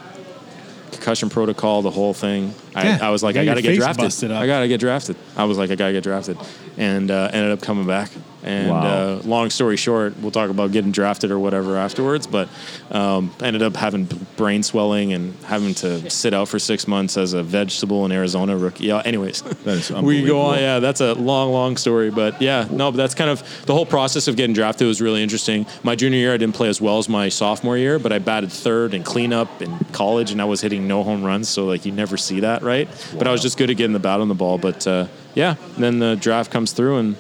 Concussion 0.91 1.29
protocol, 1.29 1.81
the 1.81 1.89
whole 1.89 2.13
thing. 2.13 2.53
Yeah, 2.73 2.99
I, 3.01 3.07
I 3.07 3.09
was 3.09 3.23
like, 3.23 3.35
you 3.35 3.41
I 3.41 3.45
got 3.45 3.51
got 3.51 3.55
to 3.55 3.61
get 3.63 3.75
drafted. 3.77 4.31
I 4.31 4.45
got 4.45 4.59
to 4.59 4.67
get 4.67 4.79
drafted. 4.79 5.15
I 5.37 5.45
was 5.45 5.57
like, 5.57 5.71
I 5.71 5.75
got 5.75 5.87
to 5.87 5.93
get 5.93 6.03
drafted, 6.03 6.37
and 6.77 7.09
uh, 7.09 7.29
ended 7.33 7.51
up 7.53 7.61
coming 7.61 7.87
back. 7.87 8.09
And 8.43 8.69
Wow. 8.69 8.81
uh, 8.81 9.21
long 9.23 9.49
story 9.49 9.77
short, 9.77 10.17
we'll 10.19 10.31
talk 10.31 10.49
about 10.49 10.71
getting 10.71 10.91
drafted 10.91 11.29
or 11.31 11.37
whatever 11.39 11.77
afterwards. 11.77 12.25
But 12.27 12.49
um, 12.89 13.31
ended 13.41 13.61
up 13.61 13.75
having 13.75 14.05
brain 14.37 14.63
swelling 14.63 15.13
and 15.13 15.35
having 15.45 15.73
to 15.75 16.09
sit 16.09 16.33
out 16.33 16.47
for 16.47 16.57
six 16.59 16.87
months 16.87 17.17
as 17.17 17.33
a 17.33 17.43
vegetable 17.43 18.03
in 18.05 18.11
Arizona 18.11 18.57
rookie. 18.57 18.85
Yeah. 18.85 19.01
Anyways, 19.05 19.43
we 20.01 20.25
go 20.25 20.41
on. 20.41 20.57
Yeah, 20.59 20.79
that's 20.79 21.01
a 21.01 21.13
long, 21.13 21.51
long 21.51 21.77
story. 21.77 22.09
But 22.09 22.41
yeah, 22.41 22.67
no, 22.71 22.91
but 22.91 22.97
that's 22.97 23.13
kind 23.15 23.29
of 23.29 23.43
the 23.65 23.73
whole 23.73 23.85
process 23.85 24.27
of 24.27 24.35
getting 24.35 24.53
drafted 24.53 24.87
was 24.87 25.01
really 25.01 25.21
interesting. 25.21 25.65
My 25.83 25.95
junior 25.95 26.17
year, 26.17 26.33
I 26.33 26.37
didn't 26.37 26.55
play 26.55 26.69
as 26.69 26.81
well 26.81 26.97
as 26.97 27.07
my 27.07 27.29
sophomore 27.29 27.77
year, 27.77 27.99
but 27.99 28.11
I 28.11 28.19
batted 28.19 28.51
third 28.51 28.93
and 28.93 29.05
cleanup 29.05 29.61
in 29.61 29.77
college, 29.91 30.31
and 30.31 30.41
I 30.41 30.45
was 30.45 30.61
hitting 30.61 30.87
no 30.87 31.03
home 31.03 31.23
runs. 31.23 31.47
So 31.49 31.65
like 31.65 31.85
you 31.85 31.91
never 31.91 32.17
see 32.17 32.39
that, 32.41 32.63
right? 32.63 32.87
But 33.17 33.27
I 33.27 33.31
was 33.31 33.41
just 33.41 33.57
good 33.57 33.69
at 33.69 33.77
getting 33.77 33.93
the 33.93 33.99
bat 33.99 34.19
on 34.19 34.27
the 34.29 34.35
ball. 34.35 34.57
But 34.57 34.85
uh, 34.87 35.07
yeah, 35.35 35.55
then 35.77 35.99
the 35.99 36.15
draft 36.15 36.51
comes 36.51 36.71
through 36.71 36.97
and. 36.97 37.15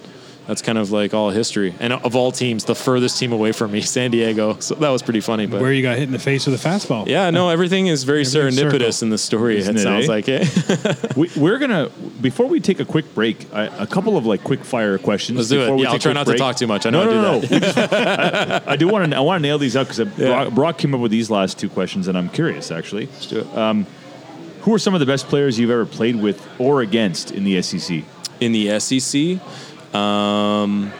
That's 0.47 0.61
kind 0.61 0.77
of 0.77 0.91
like 0.91 1.13
all 1.13 1.29
history. 1.29 1.75
And 1.79 1.93
of 1.93 2.15
all 2.15 2.31
teams, 2.31 2.65
the 2.65 2.75
furthest 2.75 3.19
team 3.19 3.31
away 3.31 3.51
from 3.51 3.71
me, 3.71 3.81
San 3.95 4.11
Diego. 4.11 4.57
So 4.59 4.75
that 4.75 4.89
was 4.89 5.01
pretty 5.01 5.21
funny. 5.21 5.45
But 5.45 5.61
Where 5.61 5.71
you 5.71 5.81
got 5.81 5.97
hit 5.97 6.03
in 6.03 6.11
the 6.11 6.19
face 6.19 6.47
with 6.47 6.63
a 6.63 6.67
fastball. 6.67 7.07
yeah, 7.07 7.29
no, 7.29 7.49
everything 7.49 7.87
is 7.87 8.03
very 8.03 8.21
Everything's 8.21 8.57
serendipitous 8.57 8.93
circle. 8.95 9.05
in 9.05 9.09
the 9.11 9.17
story. 9.17 9.57
Isn't 9.57 9.75
it 9.77 9.79
it, 9.79 9.83
sounds 9.83 10.09
eh? 10.09 10.11
like 10.11 10.25
it. 10.27 11.15
We, 11.17 11.29
we're 11.35 11.59
gonna 11.59 11.89
before 12.21 12.47
we 12.47 12.59
take 12.59 12.79
a 12.79 12.85
quick 12.85 13.13
break, 13.13 13.53
I, 13.53 13.65
a 13.65 13.85
couple 13.87 14.17
of 14.17 14.25
like 14.25 14.43
quick 14.43 14.63
fire 14.63 14.97
questions. 14.97 15.37
Let's 15.37 15.49
do 15.49 15.59
it. 15.59 15.65
before 15.65 15.75
we 15.75 15.83
Yeah, 15.83 15.91
I'll 15.91 15.99
try 15.99 16.13
quick 16.13 16.25
not 16.27 16.31
to 16.31 16.37
talk 16.37 16.55
too 16.55 16.67
much. 16.67 16.85
I 16.85 16.89
know 16.89 17.03
no, 17.03 17.11
I 17.11 17.13
no, 17.13 17.41
do 17.41 17.47
no, 17.47 17.47
that. 17.47 17.51
no. 17.51 17.55
We 17.55 17.59
just- 17.59 18.67
I, 18.67 18.71
I 18.73 18.75
do 18.77 18.87
want 18.87 19.11
to. 19.11 19.17
I 19.17 19.19
want 19.19 19.41
to 19.43 19.47
nail 19.47 19.57
these 19.57 19.75
up 19.75 19.87
because 19.89 20.07
Brock, 20.15 20.53
Brock 20.53 20.77
came 20.77 20.95
up 20.95 21.01
with 21.01 21.11
these 21.11 21.29
last 21.29 21.59
two 21.59 21.69
questions, 21.69 22.07
and 22.07 22.17
I'm 22.17 22.29
curious 22.29 22.71
actually. 22.71 23.07
Let's 23.07 23.27
do 23.27 23.39
it. 23.41 23.85
Who 24.61 24.73
are 24.75 24.79
some 24.79 24.93
of 24.93 24.99
the 24.99 25.05
best 25.07 25.27
players 25.27 25.57
you've 25.59 25.71
ever 25.71 25.85
played 25.87 26.15
with 26.15 26.47
or 26.59 26.81
against 26.81 27.31
in 27.31 27.43
the 27.43 27.61
SEC? 27.61 28.03
in 28.39 28.51
the 28.53 28.79
SEC. 28.79 29.39
Um, 29.93 30.91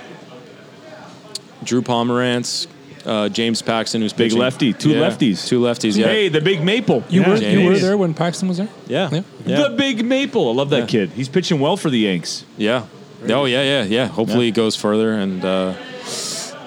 Drew 1.63 1.81
Pomeranz, 1.81 2.67
Uh, 3.05 3.29
James 3.29 3.61
Paxton, 3.63 4.01
who's 4.01 4.13
Big 4.13 4.27
pitching. 4.27 4.39
lefty. 4.39 4.73
Two 4.73 4.91
Yeah, 4.91 5.09
lefties. 5.09 5.47
Two 5.47 5.59
lefties. 5.61 5.97
Yeah. 5.97 6.05
Hey, 6.05 6.27
the 6.29 6.39
big 6.41 6.63
maple. 6.63 7.03
You 7.09 7.21
Yeah, 7.21 7.29
were 7.29 7.35
you 7.37 7.65
were 7.65 7.79
there 7.79 7.97
when 7.97 8.13
Paxton 8.13 8.47
was 8.47 8.57
there. 8.57 8.67
Yeah. 8.87 9.09
Yeah. 9.11 9.21
Yeah. 9.45 9.61
The 9.63 9.69
big 9.75 10.05
maple. 10.05 10.49
I 10.49 10.53
love 10.53 10.69
that 10.69 10.81
Yeah. 10.81 10.85
kid. 10.85 11.11
He's 11.15 11.27
pitching 11.27 11.59
well 11.59 11.77
for 11.77 11.89
the 11.89 11.97
Yanks. 11.97 12.45
Yeah. 12.59 12.83
Oh 13.29 13.45
yeah, 13.45 13.63
yeah, 13.63 13.83
yeah. 13.85 14.05
Hopefully 14.07 14.45
Yeah. 14.45 14.49
it 14.49 14.55
goes 14.55 14.75
further. 14.75 15.13
And 15.13 15.43
uh, 15.43 15.73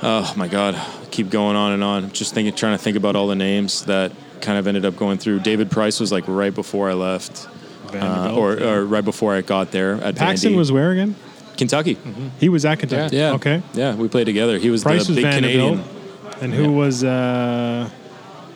oh 0.03 0.33
my 0.37 0.49
God, 0.49 0.77
keep 1.13 1.31
going 1.31 1.55
on 1.57 1.71
and 1.73 1.85
on. 1.85 2.11
Just 2.13 2.35
thinking, 2.35 2.53
trying 2.55 2.77
to 2.77 2.83
think 2.83 2.97
about 2.97 3.15
all 3.15 3.29
the 3.29 3.37
names 3.37 3.85
that 3.85 4.11
kind 4.41 4.59
of 4.59 4.67
ended 4.67 4.85
up 4.85 4.97
going 4.97 5.19
through. 5.19 5.39
David 5.41 5.71
Price 5.71 6.01
was 6.01 6.11
like 6.11 6.25
right 6.27 6.55
before 6.55 6.91
I 6.91 6.95
left, 6.95 7.47
uh, 7.95 8.35
or, 8.35 8.61
or 8.61 8.85
right 8.85 9.05
before 9.05 9.35
I 9.37 9.41
got 9.41 9.71
there 9.71 9.95
at 10.03 10.17
Paxton 10.17 10.53
Vandy. 10.55 10.57
was 10.57 10.73
where 10.73 10.91
again? 10.91 11.15
Kentucky. 11.57 11.99
He 12.41 12.49
was 12.49 12.65
at 12.65 12.79
Kentucky. 12.79 13.17
Yeah. 13.17 13.33
Okay. 13.35 13.63
Yeah, 13.75 13.95
we 13.95 14.09
played 14.09 14.25
together. 14.25 14.59
He 14.59 14.71
was 14.71 14.83
Price 14.83 15.07
the 15.07 15.13
was 15.13 15.17
big 15.17 15.25
Vanderbilt. 15.25 15.79
Canadian. 15.79 15.95
And 16.41 16.53
who 16.53 16.73
was 16.73 17.05
uh, 17.05 17.89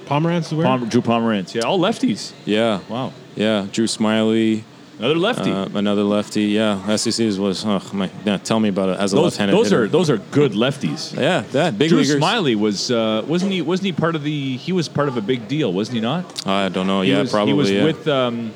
Pomeranz? 0.07 0.53
Where? 0.57 0.67
Pom- 0.67 0.89
Drew 0.89 1.01
Pomeranz. 1.01 1.55
Yeah, 1.55 1.63
all 1.63 1.79
lefties. 1.79 2.33
Yeah. 2.45 2.81
Wow. 2.89 3.13
Yeah. 3.37 3.67
Drew 3.71 3.87
Smyly. 3.87 4.65
Another 4.99 5.15
lefty. 5.15 5.53
Uh, 5.53 5.69
another 5.75 6.03
lefty. 6.03 6.43
Yeah. 6.43 6.97
SEC 6.97 7.39
was. 7.39 7.65
Oh 7.65 7.81
my. 7.93 8.11
Yeah, 8.25 8.39
tell 8.39 8.59
me 8.59 8.69
about 8.69 8.89
it. 8.89 8.99
As 8.99 9.13
a 9.13 9.17
those 9.17 9.25
left-handed. 9.25 9.57
those 9.57 9.71
hitter. 9.71 9.85
are 9.85 9.89
those 9.89 10.11
are 10.11 10.17
good 10.17 10.53
lefties. 10.53 11.17
Yeah. 11.17 11.43
That 11.53 11.79
big 11.79 11.91
Drew 11.91 11.99
leaguers. 11.99 12.21
Smyly 12.21 12.57
was 12.57 12.91
uh, 12.91 13.25
wasn't 13.29 13.53
he 13.53 13.63
wasn't 13.63 13.87
he 13.87 13.93
part 13.93 14.17
of 14.17 14.25
the 14.25 14.57
he 14.57 14.73
was 14.73 14.89
part 14.89 15.07
of 15.07 15.17
a 15.17 15.23
big 15.23 15.47
deal 15.47 15.73
wasn't 15.73 15.95
he 15.97 16.01
not? 16.01 16.47
I 16.47 16.69
don't 16.69 16.89
know. 16.89 17.03
He 17.03 17.13
yeah, 17.13 17.21
was, 17.21 17.31
probably. 17.31 17.53
He 17.53 17.59
was 17.59 17.71
yeah. 17.71 17.85
with 17.85 18.09
um, 18.09 18.53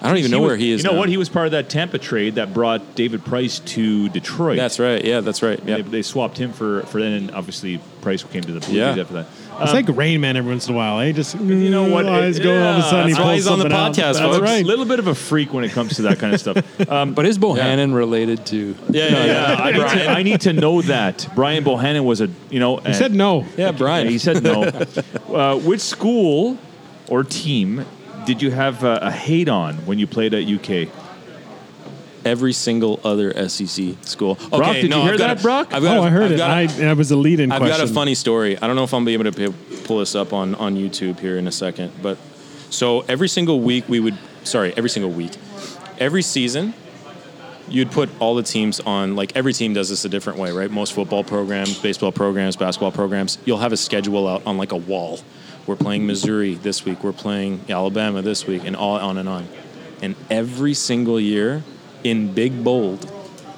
I 0.00 0.08
don't 0.08 0.18
even 0.18 0.30
know 0.30 0.40
was- 0.40 0.48
where 0.50 0.56
he 0.56 0.70
is. 0.72 0.82
You 0.82 0.88
know 0.88 0.92
now. 0.94 0.98
what? 1.00 1.08
He 1.08 1.16
was 1.16 1.28
part 1.28 1.46
of 1.46 1.52
that 1.52 1.68
Tampa 1.68 1.98
trade 1.98 2.36
that 2.36 2.54
brought 2.54 2.94
David 2.94 3.24
Price 3.24 3.58
to 3.60 4.08
Detroit. 4.08 4.56
That's 4.56 4.78
right. 4.78 5.04
Yeah, 5.04 5.20
that's 5.20 5.42
right. 5.42 5.64
They, 5.64 5.76
Yeah. 5.78 5.82
they 5.82 6.02
swapped 6.02 6.38
him 6.38 6.52
for 6.52 6.82
for 6.82 7.00
then, 7.00 7.12
and 7.12 7.30
obviously 7.32 7.80
Price 8.00 8.22
came 8.22 8.42
to 8.42 8.52
the 8.52 8.60
Blue 8.60 8.76
Yeah. 8.76 8.92
Jays 8.92 9.00
after 9.02 9.14
that. 9.14 9.26
It's 9.60 9.72
like 9.72 9.88
Rain 9.88 10.20
Man 10.20 10.36
every 10.36 10.52
once 10.52 10.68
in 10.68 10.74
a 10.74 10.76
while. 10.76 11.00
Eh? 11.00 11.10
Just 11.10 11.34
you 11.40 11.68
know 11.70 11.82
what? 11.90 12.06
Eyes 12.06 12.38
It- 12.38 12.44
going 12.44 12.62
all 12.62 12.68
of 12.74 12.76
a 12.76 12.78
yeah, 12.78 12.90
sudden. 12.90 13.06
he 13.08 13.12
that's 13.14 13.18
why 13.18 13.24
pulls 13.24 13.34
he's 13.38 13.46
on 13.48 13.58
the 13.58 13.62
something 13.64 13.76
out. 13.76 13.92
podcast, 13.92 13.96
That's 13.96 14.18
folks. 14.20 14.38
right. 14.40 14.62
A 14.62 14.66
little 14.66 14.84
bit 14.84 15.00
of 15.00 15.08
a 15.08 15.16
freak 15.16 15.52
when 15.52 15.64
it 15.64 15.72
comes 15.72 15.96
to 15.96 16.02
that 16.02 16.20
kind 16.20 16.32
of 16.32 16.38
stuff. 16.40 16.58
Um, 16.88 17.12
But 17.14 17.26
is 17.26 17.38
Bohanon 17.38 17.92
related 17.92 18.46
to? 18.46 18.76
Yeah, 18.88 19.08
yeah, 19.08 19.24
yeah. 19.26 19.56
I, 19.60 19.72
need 19.72 19.80
to, 19.80 20.10
I 20.10 20.22
need 20.22 20.40
to 20.42 20.52
know 20.52 20.80
that 20.82 21.26
Brian 21.34 21.64
Bohanon 21.64 22.04
was 22.04 22.20
a 22.20 22.28
you 22.50 22.60
know. 22.60 22.76
He 22.76 22.94
said 22.94 23.12
no. 23.12 23.46
Yeah, 23.56 23.72
Brian. 23.72 24.06
He 24.08 24.18
said 24.18 24.44
no. 24.44 24.62
uh, 25.34 25.56
which 25.58 25.80
school 25.80 26.56
or 27.08 27.24
team 27.24 27.84
did 28.28 28.42
you 28.42 28.50
have 28.50 28.84
uh, 28.84 28.98
a 29.00 29.10
hate 29.10 29.48
on 29.48 29.74
when 29.86 29.98
you 29.98 30.06
played 30.06 30.34
at 30.34 30.44
UK? 30.46 30.86
Every 32.26 32.52
single 32.52 33.00
other 33.02 33.32
SEC 33.48 33.94
school. 34.02 34.32
Okay, 34.32 34.48
Brock, 34.58 34.72
did 34.74 34.90
you 34.92 35.00
hear 35.00 35.12
I've 35.14 35.18
got 35.18 35.28
that, 35.28 35.38
a- 35.40 35.42
Brock? 35.42 35.68
I've 35.72 35.82
got 35.82 35.96
Oh, 35.96 36.02
a- 36.02 36.06
I 36.06 36.10
heard 36.10 36.24
I've 36.24 36.32
it. 36.32 36.36
got 36.36 36.50
a- 36.50 36.54
I, 36.54 36.66
that 36.66 36.96
was 36.98 37.10
a 37.10 37.16
lead-in 37.16 37.50
I've 37.50 37.60
question. 37.62 37.78
got 37.78 37.88
a 37.90 37.94
funny 37.94 38.14
story. 38.14 38.58
I 38.60 38.66
don't 38.66 38.76
know 38.76 38.84
if 38.84 38.92
I'm 38.92 39.06
be 39.06 39.14
able 39.14 39.32
to 39.32 39.32
p- 39.50 39.78
pull 39.84 40.00
this 40.00 40.14
up 40.14 40.34
on, 40.34 40.54
on 40.56 40.76
YouTube 40.76 41.18
here 41.20 41.38
in 41.38 41.46
a 41.48 41.52
second, 41.52 41.90
but 42.02 42.18
so 42.68 43.00
every 43.08 43.28
single 43.30 43.60
week 43.60 43.88
we 43.88 43.98
would, 43.98 44.18
sorry, 44.44 44.74
every 44.76 44.90
single 44.90 45.10
week, 45.10 45.32
every 45.98 46.20
season, 46.20 46.74
you'd 47.66 47.90
put 47.92 48.10
all 48.20 48.34
the 48.34 48.42
teams 48.42 48.78
on, 48.80 49.16
like 49.16 49.34
every 49.34 49.54
team 49.54 49.72
does 49.72 49.88
this 49.88 50.04
a 50.04 50.08
different 50.10 50.38
way, 50.38 50.50
right? 50.50 50.70
Most 50.70 50.92
football 50.92 51.24
programs, 51.24 51.78
baseball 51.78 52.12
programs, 52.12 52.56
basketball 52.56 52.92
programs, 52.92 53.38
you'll 53.46 53.56
have 53.58 53.72
a 53.72 53.76
schedule 53.78 54.28
out 54.28 54.42
on 54.46 54.58
like 54.58 54.72
a 54.72 54.76
wall. 54.76 55.18
We're 55.68 55.76
playing 55.76 56.06
Missouri 56.06 56.54
this 56.54 56.86
week, 56.86 57.04
we're 57.04 57.12
playing 57.12 57.60
Alabama 57.68 58.22
this 58.22 58.46
week, 58.46 58.64
and 58.64 58.74
all 58.74 58.96
on 58.96 59.18
and 59.18 59.28
on. 59.28 59.46
And 60.00 60.16
every 60.30 60.72
single 60.72 61.20
year, 61.20 61.62
in 62.02 62.32
big 62.32 62.64
bold, 62.64 63.12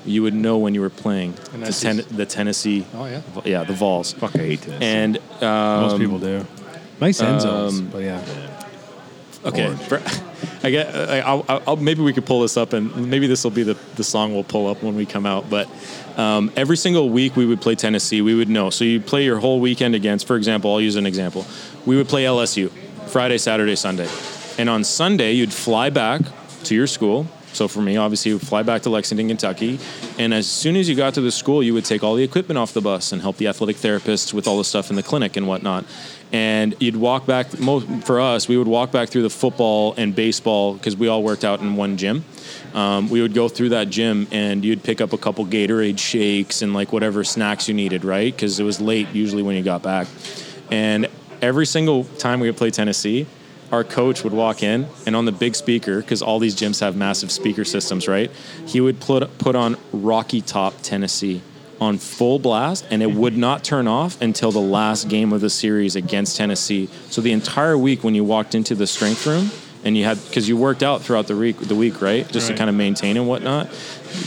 you 0.05 0.23
would 0.25 0.35
know 0.35 0.59
when 0.59 0.75
you 0.75 0.81
were 0.81 0.91
playing 0.91 1.35
the, 1.53 1.71
ten, 1.71 2.03
the 2.11 2.27
Tennessee, 2.27 2.85
Oh 2.95 3.05
yeah. 3.05 3.23
yeah, 3.45 3.63
the 3.63 3.75
Vols. 3.75 4.13
Fuck, 4.15 4.35
I 4.35 4.39
hate 4.39 4.61
this. 4.63 4.83
And 4.83 5.19
um, 5.41 5.83
Most 5.83 5.99
people 5.99 6.19
do. 6.19 6.45
Nice 7.01 7.21
end 7.21 7.43
zones, 7.43 7.79
um, 7.79 7.89
but 7.91 8.03
yeah. 8.03 8.50
Okay, 9.45 9.75
for- 9.75 10.03
I 10.63 10.71
get. 10.71 10.95
I'll, 11.25 11.45
I'll- 11.67 11.77
maybe 11.77 12.03
we 12.03 12.13
could 12.13 12.27
pull 12.27 12.43
this 12.43 12.57
up, 12.57 12.73
and 12.75 13.09
maybe 13.11 13.27
this 13.27 13.45
will 13.45 13.51
be 13.51 13.63
the, 13.63 13.75
the 13.97 14.05
song 14.05 14.35
we'll 14.35 14.45
pull 14.45 14.67
up 14.67 14.83
when 14.83 14.95
we 14.95 15.07
come 15.07 15.25
out. 15.25 15.49
But 15.49 15.69
um, 16.19 16.53
every 16.57 16.77
single 16.77 17.09
week 17.09 17.35
we 17.37 17.47
would 17.47 17.61
play 17.63 17.75
Tennessee. 17.75 18.21
We 18.21 18.35
would 18.35 18.49
know. 18.51 18.69
So 18.71 18.85
you 18.85 19.01
play 19.01 19.25
your 19.25 19.39
whole 19.39 19.59
weekend 19.61 19.95
against. 19.95 20.27
For 20.27 20.37
example, 20.37 20.71
I'll 20.73 20.81
use 20.81 20.97
an 20.97 21.07
example. 21.07 21.47
We 21.87 21.97
would 21.97 22.09
play 22.09 22.25
LSU 22.25 22.71
Friday, 23.09 23.39
Saturday, 23.39 23.75
Sunday, 23.77 24.09
and 24.59 24.69
on 24.69 24.85
Sunday 24.85 25.33
you'd 25.33 25.53
fly 25.53 25.89
back 25.91 26.21
to 26.65 26.75
your 26.75 26.87
school. 26.87 27.27
So 27.53 27.69
for 27.69 27.83
me, 27.83 27.97
obviously, 27.97 28.33
you 28.33 28.39
fly 28.39 28.63
back 28.63 28.83
to 28.83 28.91
Lexington, 28.91 29.29
Kentucky, 29.29 29.79
and 30.19 30.33
as 30.33 30.47
soon 30.47 30.77
as 30.77 30.89
you 30.89 30.95
got 30.95 31.15
to 31.15 31.21
the 31.21 31.33
school, 31.33 31.63
you 31.63 31.75
would 31.75 31.85
take 31.85 32.03
all 32.03 32.15
the 32.15 32.23
equipment 32.23 32.59
off 32.59 32.73
the 32.73 32.81
bus 32.81 33.13
and 33.13 33.21
help 33.21 33.37
the 33.37 33.49
athletic 33.49 33.77
therapists 33.77 34.33
with 34.33 34.47
all 34.47 34.57
the 34.59 34.65
stuff 34.65 34.91
in 34.91 34.97
the 34.97 35.03
clinic 35.03 35.37
and 35.37 35.49
whatnot. 35.49 35.85
And 36.33 36.77
you'd 36.79 36.97
walk 36.97 37.27
back. 37.27 37.49
For 37.49 38.21
us, 38.21 38.47
we 38.47 38.57
would 38.57 38.69
walk 38.69 38.93
back 38.93 39.09
through 39.09 39.23
the 39.23 39.31
football 39.31 39.95
and 39.97 40.15
baseball 40.15 40.75
because 40.75 40.97
we 40.97 41.09
all 41.09 41.25
worked 41.25 41.45
out 41.45 41.61
in 41.61 41.75
one 41.75 41.97
gym. 41.97 42.25
Um, 42.73 43.11
we 43.11 43.21
would 43.21 43.35
go 43.35 43.49
through 43.49 43.71
that 43.71 43.91
gym, 43.91 44.29
and 44.31 44.65
you'd 44.65 44.85
pick 44.85 45.01
up 45.01 45.13
a 45.13 45.19
couple 45.19 45.45
Gatorade 45.45 45.99
shakes 45.99 46.63
and 46.63 46.73
like 46.73 46.93
whatever 46.93 47.25
snacks 47.25 47.67
you 47.67 47.75
needed, 47.75 48.05
right? 48.05 48.33
Because 48.33 48.61
it 48.61 48.65
was 48.65 48.81
late 48.81 49.09
usually 49.13 49.43
when 49.43 49.57
you 49.57 49.63
got 49.65 49.83
back. 49.83 50.07
And 50.71 51.09
every 51.43 51.67
single 51.67 52.05
time 52.05 52.39
we 52.39 52.49
would 52.49 52.57
play 52.57 52.71
Tennessee, 52.71 53.27
our 53.73 53.85
coach 53.85 54.25
would 54.25 54.33
walk 54.33 54.63
in 54.63 54.87
and 55.07 55.15
on 55.15 55.25
the 55.25 55.33
big 55.33 55.55
speaker 55.55 56.01
because 56.01 56.23
all 56.23 56.39
these 56.39 56.57
gyms 56.57 56.81
have 56.81 56.97
massive 56.97 57.31
speaker 57.31 57.65
systems 57.65 58.09
right? 58.09 58.31
He 58.67 58.81
would 58.81 59.01
put 59.01 59.39
put 59.39 59.55
on 59.55 59.77
rocky 59.93 60.41
top 60.41 60.75
tennessee 60.83 61.43
on 61.81 61.97
full 61.97 62.39
blast 62.39 62.87
and 62.91 63.03
it 63.03 63.11
would 63.11 63.37
not 63.37 63.65
turn 63.65 63.89
off 63.89 64.21
until 64.21 64.53
the 64.53 64.61
last 64.61 65.09
game 65.09 65.33
of 65.33 65.41
the 65.41 65.51
series 65.51 65.97
against 65.97 66.37
tennessee. 66.37 66.89
So 67.09 67.21
the 67.21 67.33
entire 67.33 67.79
week 67.79 68.05
when 68.05 68.15
you 68.15 68.25
walked 68.25 68.55
into 68.55 68.75
the 68.75 68.87
strength 68.87 69.27
room 69.27 69.51
and 69.85 69.97
you 69.97 70.05
had 70.05 70.23
because 70.27 70.49
you 70.49 70.57
worked 70.57 70.83
out 70.83 71.03
throughout 71.03 71.27
the 71.27 71.37
week 71.37 71.59
the 71.59 71.75
week 71.75 72.03
right? 72.03 72.29
Just 72.29 72.49
to 72.49 72.55
kind 72.55 72.69
of 72.69 72.77
maintain 72.77 73.17
and 73.17 73.29
whatnot 73.29 73.69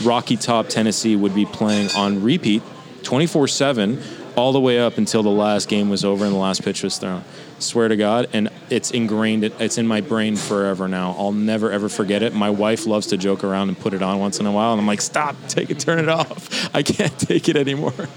rocky 0.02 0.36
top 0.36 0.68
tennessee 0.68 1.16
would 1.16 1.34
be 1.34 1.44
playing 1.44 1.90
on 1.94 2.22
repeat 2.22 2.62
24-7 3.02 4.02
all 4.36 4.52
the 4.52 4.60
way 4.60 4.80
up 4.80 4.98
until 4.98 5.22
the 5.22 5.30
last 5.30 5.68
game 5.68 5.90
was 5.90 6.04
over 6.04 6.24
and 6.24 6.34
the 6.34 6.38
last 6.38 6.64
pitch 6.64 6.82
was 6.82 6.98
thrown 6.98 7.22
swear 7.64 7.88
to 7.88 7.96
god 7.96 8.28
and 8.32 8.48
it's 8.70 8.90
ingrained 8.90 9.44
it's 9.44 9.78
in 9.78 9.86
my 9.86 10.00
brain 10.00 10.36
forever 10.36 10.88
now. 10.88 11.14
I'll 11.18 11.32
never 11.32 11.70
ever 11.70 11.88
forget 11.88 12.22
it. 12.22 12.34
My 12.34 12.50
wife 12.50 12.86
loves 12.86 13.08
to 13.08 13.16
joke 13.16 13.44
around 13.44 13.68
and 13.68 13.78
put 13.78 13.94
it 13.94 14.02
on 14.02 14.18
once 14.18 14.40
in 14.40 14.46
a 14.46 14.52
while 14.52 14.72
and 14.72 14.80
i'm 14.80 14.86
like 14.86 15.00
stop 15.00 15.36
take 15.48 15.70
it 15.70 15.78
turn 15.78 15.98
it 15.98 16.08
off. 16.08 16.74
I 16.74 16.82
can't 16.82 17.18
take 17.18 17.48
it 17.48 17.56
anymore. 17.56 18.08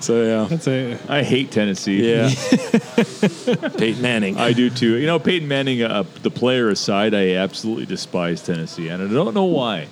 So 0.00 0.22
yeah. 0.22 0.44
That's 0.48 0.68
a 0.68 0.98
I 1.08 1.22
hate 1.22 1.50
Tennessee. 1.50 2.12
yeah. 2.12 2.28
Peyton 3.78 4.02
manning. 4.02 4.36
I 4.36 4.52
do 4.52 4.70
too. 4.70 4.96
You 4.96 5.06
know, 5.06 5.18
Peyton 5.18 5.48
Manning, 5.48 5.82
uh, 5.82 6.04
the 6.22 6.30
player 6.30 6.68
aside, 6.68 7.14
I 7.14 7.34
absolutely 7.34 7.86
despise 7.86 8.42
Tennessee, 8.42 8.88
and 8.88 9.02
I 9.02 9.12
don't 9.12 9.34
know 9.34 9.44
why. 9.44 9.88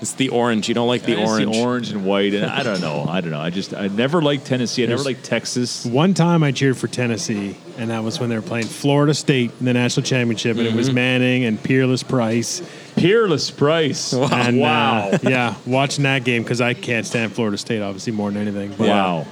It's 0.00 0.12
the 0.12 0.28
orange 0.28 0.68
you 0.68 0.74
don't 0.74 0.88
like 0.88 1.02
the 1.02 1.12
And 1.12 1.20
it's 1.22 1.30
orange 1.30 1.56
orange 1.56 1.90
and 1.90 2.04
white, 2.04 2.34
and 2.34 2.44
I 2.46 2.62
don't 2.62 2.80
know. 2.80 3.04
I 3.08 3.20
don't 3.20 3.30
know. 3.30 3.40
I 3.40 3.50
just 3.50 3.72
I 3.74 3.88
never 3.88 4.20
liked 4.20 4.44
Tennessee. 4.46 4.82
I 4.84 4.86
never 4.86 5.02
liked 5.02 5.24
Texas. 5.24 5.84
one 5.86 6.12
time 6.14 6.42
I 6.42 6.52
cheered 6.52 6.76
for 6.76 6.86
Tennessee, 6.88 7.56
and 7.78 7.90
that 7.90 8.02
was 8.04 8.20
when 8.20 8.28
they 8.28 8.36
were 8.36 8.42
playing 8.42 8.66
Florida 8.66 9.14
State 9.14 9.52
in 9.58 9.64
the 9.66 9.72
national 9.72 10.04
championship, 10.04 10.56
and 10.58 10.66
it 10.66 10.70
Mm-hmm. 10.70 10.76
was 10.78 10.92
Manning 10.92 11.44
and 11.44 11.62
Peerless 11.62 12.02
Price. 12.02 12.60
Peerless 12.96 13.50
Price. 13.50 14.12
And, 14.32 14.60
wow. 14.60 15.10
uh, 15.12 15.18
yeah, 15.22 15.54
watching 15.66 16.04
that 16.04 16.24
game 16.24 16.42
because 16.42 16.60
I 16.60 16.74
can't 16.74 17.06
stand 17.06 17.32
Florida 17.32 17.56
State 17.58 17.80
obviously 17.82 18.12
more 18.12 18.30
than 18.30 18.42
anything. 18.42 18.70
But, 18.76 18.88
Wow. 18.88 19.26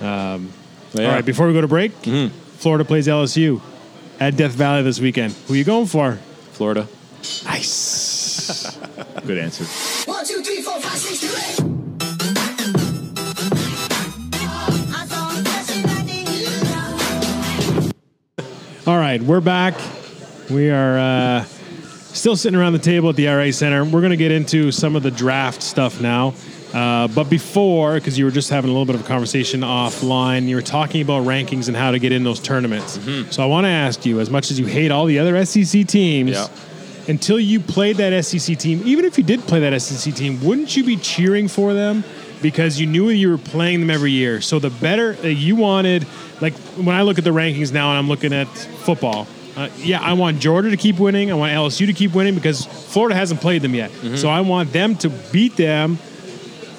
Yeah. 0.00 0.38
All 0.96 1.00
right, 1.00 1.24
before 1.24 1.46
we 1.46 1.52
go 1.52 1.60
to 1.60 1.68
break, 1.68 1.92
Mm-hmm. 2.02 2.36
Florida 2.58 2.84
plays 2.84 3.08
LSU 3.08 3.60
at 4.20 4.36
Death 4.36 4.52
Valley 4.52 4.82
this 4.82 5.00
weekend. 5.00 5.32
Who 5.48 5.54
are 5.54 5.56
you 5.56 5.64
going 5.64 5.86
for? 5.86 6.18
florida 6.52 6.86
Nice. 7.44 8.76
Good 9.26 9.38
answer. 9.38 9.64
One, 10.10 10.26
two, 10.26 10.42
three, 10.42 10.60
four, 10.62 10.78
five, 10.80 10.98
six, 10.98 11.20
seven, 11.20 11.40
eight. 11.70 12.74
All 18.86 18.98
right, 18.98 19.22
we're 19.22 19.40
back. 19.40 19.74
We 20.50 20.70
are 20.70 20.98
uh, 20.98 21.44
still 22.12 22.36
sitting 22.36 22.58
around 22.58 22.74
the 22.74 22.78
table 22.78 23.08
at 23.08 23.16
the 23.16 23.26
RA 23.28 23.50
Center. 23.50 23.82
We're 23.82 24.00
going 24.02 24.10
to 24.10 24.16
get 24.18 24.30
into 24.30 24.70
some 24.72 24.94
of 24.94 25.02
the 25.02 25.10
draft 25.10 25.62
stuff 25.62 26.02
now. 26.02 26.34
Uh, 26.74 27.08
but 27.08 27.30
before, 27.30 27.94
because 27.94 28.18
you 28.18 28.26
were 28.26 28.30
just 28.30 28.50
having 28.50 28.68
a 28.68 28.72
little 28.72 28.84
bit 28.84 28.96
of 28.96 29.00
a 29.00 29.08
conversation 29.08 29.60
offline, 29.62 30.42
you 30.46 30.56
were 30.56 30.62
talking 30.62 31.00
about 31.00 31.24
rankings 31.24 31.68
and 31.68 31.76
how 31.76 31.92
to 31.92 31.98
get 31.98 32.12
in 32.12 32.24
those 32.24 32.40
tournaments. 32.40 32.98
So 33.34 33.42
I 33.42 33.46
want 33.46 33.64
to 33.64 33.70
ask 33.70 34.04
you, 34.04 34.20
as 34.20 34.28
much 34.28 34.50
as 34.50 34.58
you 34.60 34.66
hate 34.66 34.90
all 34.90 35.06
the 35.06 35.18
other 35.18 35.42
SEC 35.46 35.86
teams, 35.86 36.32
Yeah. 36.32 36.48
Until 37.08 37.38
you 37.38 37.60
played 37.60 37.96
that 37.96 38.24
SEC 38.24 38.58
team, 38.58 38.82
even 38.84 39.04
if 39.04 39.18
you 39.18 39.24
did 39.24 39.40
play 39.40 39.60
that 39.60 39.80
SEC 39.80 40.14
team, 40.14 40.42
wouldn't 40.44 40.76
you 40.76 40.84
be 40.84 40.96
cheering 40.96 41.48
for 41.48 41.74
them 41.74 42.02
because 42.42 42.80
you 42.80 42.86
knew 42.86 43.08
you 43.10 43.30
were 43.30 43.38
playing 43.38 43.80
them 43.80 43.90
every 43.90 44.10
year? 44.12 44.40
So 44.40 44.58
the 44.58 44.70
better 44.70 45.16
uh, 45.22 45.26
you 45.26 45.56
wanted, 45.56 46.06
like 46.40 46.54
when 46.76 46.94
I 46.96 47.02
look 47.02 47.18
at 47.18 47.24
the 47.24 47.30
rankings 47.30 47.72
now 47.72 47.90
and 47.90 47.98
I'm 47.98 48.08
looking 48.08 48.32
at 48.32 48.46
football, 48.48 49.26
uh, 49.56 49.68
yeah, 49.78 50.00
I 50.00 50.14
want 50.14 50.40
Georgia 50.40 50.70
to 50.70 50.76
keep 50.76 50.98
winning. 50.98 51.30
I 51.30 51.34
want 51.34 51.52
LSU 51.52 51.86
to 51.86 51.92
keep 51.92 52.12
winning 52.14 52.34
because 52.34 52.64
Florida 52.64 53.14
hasn't 53.14 53.40
played 53.40 53.62
them 53.62 53.74
yet. 53.74 53.90
So 54.16 54.28
I 54.28 54.40
want 54.40 54.72
them 54.72 54.96
to 54.96 55.10
beat 55.32 55.56
them 55.56 55.98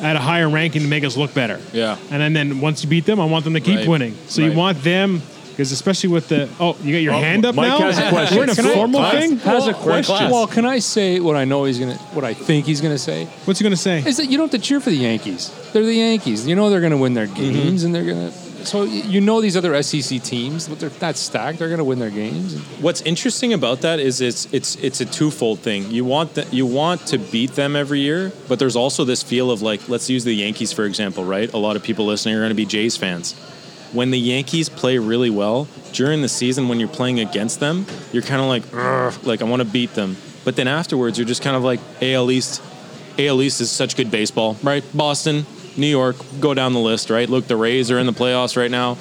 at 0.01 0.17
a 0.17 0.19
higher 0.19 0.49
ranking 0.49 0.81
to 0.81 0.87
make 0.89 1.05
us 1.05 1.15
look 1.15 1.33
better. 1.33 1.61
Yeah. 1.71 1.97
And 2.11 2.21
then, 2.21 2.33
then 2.33 2.59
once 2.59 2.83
you 2.83 2.89
beat 2.89 3.05
them, 3.05 3.21
I 3.21 3.25
want 3.25 3.45
them 3.45 3.53
to 3.53 3.61
keep 3.61 3.77
Right. 3.77 3.87
winning. 3.87 4.17
So 4.27 4.41
you 4.41 4.51
want 4.51 4.83
them 4.83 5.21
because 5.55 5.71
especially 5.71 6.09
with 6.09 6.27
the 6.27 6.49
oh, 6.59 6.75
you 6.83 6.91
got 6.93 6.99
your 6.99 7.13
Oh, 7.13 7.19
hand 7.19 7.45
up 7.45 7.55
Mike 7.55 7.69
now. 7.69 7.77
has 7.79 7.97
a 7.97 8.09
question. 8.09 8.37
We're 8.37 8.43
in 8.43 8.49
a 8.49 8.55
Can 8.55 8.65
I- 8.65 8.73
formal 8.73 8.99
class. 8.99 9.13
thing. 9.13 9.37
Has 9.37 9.63
a 9.63 9.67
We're 9.67 9.73
question. 9.75 10.29
Well, 10.29 10.47
can 10.47 10.65
I 10.65 10.79
say 10.79 11.21
what 11.21 11.37
I 11.37 11.45
know 11.45 11.63
he's 11.63 11.79
gonna, 11.79 11.95
what 12.13 12.25
I 12.25 12.33
think 12.33 12.65
he's 12.65 12.81
gonna 12.81 12.97
say? 12.97 13.25
What's 13.45 13.59
he 13.59 13.63
gonna 13.63 13.77
say? 13.77 13.99
Is 14.05 14.17
that 14.17 14.25
you 14.25 14.37
don't 14.37 14.51
have 14.51 14.59
to 14.61 14.67
cheer 14.67 14.81
for 14.81 14.89
the 14.89 14.97
Yankees. 14.97 15.51
They're 15.71 15.83
the 15.85 15.93
Yankees. 15.93 16.45
You 16.45 16.55
know 16.55 16.69
they're 16.69 16.81
gonna 16.81 16.97
win 16.97 17.13
their 17.13 17.27
mm-hmm. 17.27 17.53
games, 17.53 17.83
and 17.85 17.95
they're 17.95 18.03
gonna. 18.05 18.31
So 18.65 18.79
y- 18.85 19.03
you 19.05 19.21
know 19.21 19.41
these 19.41 19.55
other 19.55 19.81
SEC 19.83 20.21
teams, 20.23 20.67
but 20.67 20.79
they're 20.79 20.91
not 20.99 21.15
stacked. 21.15 21.59
They're 21.59 21.69
gonna 21.69 21.83
win 21.83 21.99
their 21.99 22.09
games. 22.09 22.57
What's 22.81 23.01
interesting 23.01 23.53
about 23.53 23.81
that 23.81 23.99
is 23.99 24.21
it's 24.21 24.51
it's 24.51 24.75
it's 24.77 24.99
a 25.01 25.05
twofold 25.05 25.59
thing. 25.59 25.89
You 25.91 26.03
want 26.03 26.33
the, 26.33 26.45
you 26.51 26.65
want 26.65 27.05
to 27.07 27.17
beat 27.17 27.51
them 27.51 27.75
every 27.75 27.99
year, 27.99 28.31
but 28.47 28.57
there's 28.59 28.75
also 28.75 29.05
this 29.05 29.23
feel 29.23 29.51
of 29.51 29.61
like 29.61 29.87
let's 29.87 30.09
use 30.09 30.23
the 30.25 30.33
Yankees 30.33 30.73
for 30.73 30.83
example, 30.85 31.23
right? 31.23 31.51
A 31.53 31.57
lot 31.57 31.75
of 31.75 31.83
people 31.83 32.05
listening 32.05 32.35
are 32.35 32.39
going 32.39 32.49
to 32.49 32.55
be 32.55 32.65
Jays 32.65 32.97
fans. 32.97 33.35
When 33.95 34.11
the 34.11 34.19
Yankees 34.19 34.69
play 34.69 34.97
really 34.97 35.29
well 35.29 35.67
during 35.93 36.21
the 36.21 36.29
season, 36.29 36.67
when 36.67 36.79
you're 36.79 36.89
playing 36.89 37.19
against 37.19 37.59
them, 37.59 37.85
you're 38.11 38.23
kind 38.23 38.41
of 38.41 38.47
like, 38.47 39.25
like 39.25 39.41
I 39.41 39.45
want 39.45 39.61
to 39.61 39.67
beat 39.67 39.93
them. 39.93 40.17
But 40.43 40.55
then 40.55 40.67
afterwards, 40.67 41.17
you're 41.17 41.27
just 41.27 41.41
kind 41.41 41.55
of 41.55 41.63
like 41.63 41.79
AL 42.01 42.29
East. 42.29 42.61
AL 43.17 43.41
East 43.41 43.61
is 43.61 43.71
such 43.71 43.95
good 43.95 44.11
baseball, 44.11 44.57
right? 44.61 44.83
Boston, 44.93 45.45
New 45.77 45.87
York, 45.87 46.17
go 46.39 46.53
down 46.53 46.73
the 46.73 46.79
list, 46.79 47.09
right? 47.09 47.27
Look, 47.27 47.47
the 47.47 47.55
Rays 47.55 47.89
are 47.89 47.97
in 47.97 48.05
the 48.05 48.13
playoffs 48.13 48.55
right 48.55 48.69
now 48.69 48.97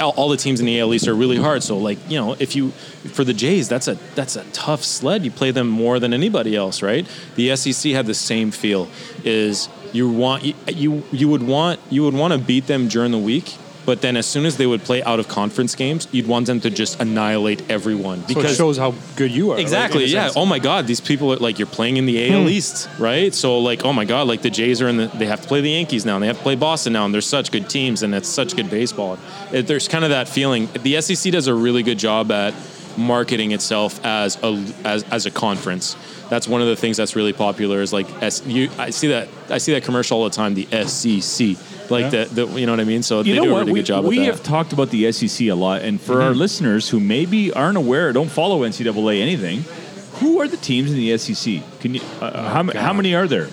all, 0.00 0.12
all 0.16 0.28
the 0.28 0.36
teams 0.36 0.60
in 0.60 0.66
the 0.66 0.80
AL 0.80 0.92
East 0.94 1.08
are 1.08 1.14
really 1.14 1.36
hard. 1.36 1.62
So 1.62 1.78
like 1.78 1.98
you 2.08 2.18
know, 2.18 2.36
if 2.38 2.56
you 2.56 2.70
for 3.12 3.24
the 3.24 3.32
Jays, 3.32 3.68
that's 3.68 3.88
a 3.88 3.94
that's 4.14 4.36
a 4.36 4.44
tough 4.52 4.84
sled. 4.84 5.24
You 5.24 5.30
play 5.30 5.50
them 5.50 5.68
more 5.68 5.98
than 5.98 6.12
anybody 6.12 6.56
else, 6.56 6.82
right? 6.82 7.06
The 7.36 7.54
SEC 7.56 7.92
had 7.92 8.06
the 8.06 8.14
same 8.14 8.50
feel. 8.50 8.88
Is 9.24 9.68
you 9.92 10.08
want 10.08 10.44
you 10.44 10.54
you, 10.68 11.02
you 11.12 11.28
would 11.28 11.42
want 11.42 11.80
you 11.90 12.02
would 12.04 12.14
want 12.14 12.32
to 12.32 12.38
beat 12.38 12.66
them 12.66 12.88
during 12.88 13.12
the 13.12 13.18
week. 13.18 13.56
But 13.86 14.02
then, 14.02 14.16
as 14.16 14.26
soon 14.26 14.44
as 14.44 14.56
they 14.56 14.66
would 14.66 14.82
play 14.82 15.02
out 15.04 15.20
of 15.20 15.28
conference 15.28 15.76
games, 15.76 16.08
you'd 16.10 16.26
want 16.26 16.46
them 16.46 16.60
to 16.60 16.70
just 16.70 17.00
annihilate 17.00 17.70
everyone 17.70 18.26
So 18.26 18.40
it 18.40 18.54
shows 18.56 18.76
how 18.76 18.94
good 19.14 19.30
you 19.30 19.52
are. 19.52 19.58
Exactly. 19.58 20.04
a 20.04 20.06
yeah. 20.08 20.24
sense. 20.24 20.36
Oh 20.36 20.44
my 20.44 20.58
God, 20.58 20.88
these 20.88 21.00
people 21.00 21.32
are 21.32 21.36
like 21.36 21.60
you're 21.60 21.66
playing 21.66 21.96
in 21.96 22.04
the 22.04 22.30
AL 22.30 22.42
hmm. 22.42 22.48
East, 22.48 22.88
right? 22.98 23.32
So 23.32 23.58
like, 23.60 23.84
oh 23.84 23.92
my 23.92 24.04
God, 24.04 24.26
like 24.26 24.42
the 24.42 24.50
Jays 24.50 24.82
are 24.82 24.88
in 24.88 24.96
the. 24.96 25.06
They 25.06 25.26
have 25.26 25.40
to 25.40 25.48
play 25.48 25.60
the 25.60 25.70
Yankees 25.70 26.04
now, 26.04 26.16
and 26.16 26.22
they 26.22 26.26
have 26.26 26.38
to 26.38 26.42
play 26.42 26.56
Boston 26.56 26.92
now, 26.92 27.04
and 27.04 27.14
they're 27.14 27.20
such 27.20 27.52
good 27.52 27.70
teams, 27.70 28.02
and 28.02 28.12
it's 28.14 28.28
such 28.28 28.56
good 28.56 28.68
baseball. 28.68 29.18
It, 29.52 29.68
there's 29.68 29.86
kind 29.86 30.04
of 30.04 30.10
that 30.10 30.28
feeling. 30.28 30.68
The 30.82 31.00
SEC 31.00 31.32
does 31.32 31.46
a 31.46 31.54
really 31.54 31.84
good 31.84 31.98
job 31.98 32.32
at 32.32 32.54
marketing 32.96 33.52
itself 33.52 34.04
as 34.04 34.36
a 34.42 34.64
as, 34.84 35.04
as 35.04 35.26
a 35.26 35.30
conference. 35.30 35.96
That's 36.28 36.48
one 36.48 36.60
of 36.60 36.66
the 36.66 36.76
things 36.76 36.96
that's 36.96 37.14
really 37.14 37.32
popular. 37.32 37.80
Is 37.82 37.92
like 37.92 38.10
S, 38.22 38.44
you, 38.46 38.70
I 38.78 38.90
see 38.90 39.08
that 39.08 39.28
I 39.48 39.58
see 39.58 39.72
that 39.74 39.84
commercial 39.84 40.18
all 40.18 40.24
the 40.24 40.30
time. 40.30 40.54
The 40.54 40.66
SEC, 40.86 41.56
like 41.90 42.12
Yeah. 42.12 42.24
the, 42.24 42.46
the 42.46 42.60
you 42.60 42.66
know 42.66 42.72
what 42.72 42.80
I 42.80 42.84
mean. 42.84 43.02
So 43.02 43.18
You 43.18 43.24
they 43.24 43.34
know 43.36 43.44
do 43.44 43.50
a 43.50 43.52
what? 43.52 43.58
really 43.60 43.72
We, 43.72 43.78
good 43.80 43.86
job 43.86 44.04
we 44.04 44.18
with 44.18 44.26
have 44.28 44.36
that. 44.38 44.44
talked 44.44 44.72
about 44.72 44.90
the 44.90 45.10
SEC 45.12 45.48
a 45.48 45.52
lot, 45.54 45.82
and 45.82 46.00
for 46.00 46.22
our 46.22 46.34
listeners 46.34 46.88
who 46.88 47.00
maybe 47.00 47.52
aren't 47.52 47.76
aware, 47.78 48.12
don't 48.12 48.30
follow 48.30 48.60
NCAA 48.62 49.20
anything. 49.20 49.64
Who 50.20 50.40
are 50.40 50.48
the 50.48 50.56
teams 50.56 50.90
in 50.90 50.96
the 50.96 51.16
SEC? 51.18 51.62
Can 51.80 51.94
you? 51.94 52.00
Uh, 52.20 52.48
how, 52.48 52.62
how 52.78 52.92
many 52.92 53.14
are 53.14 53.26
there? 53.28 53.48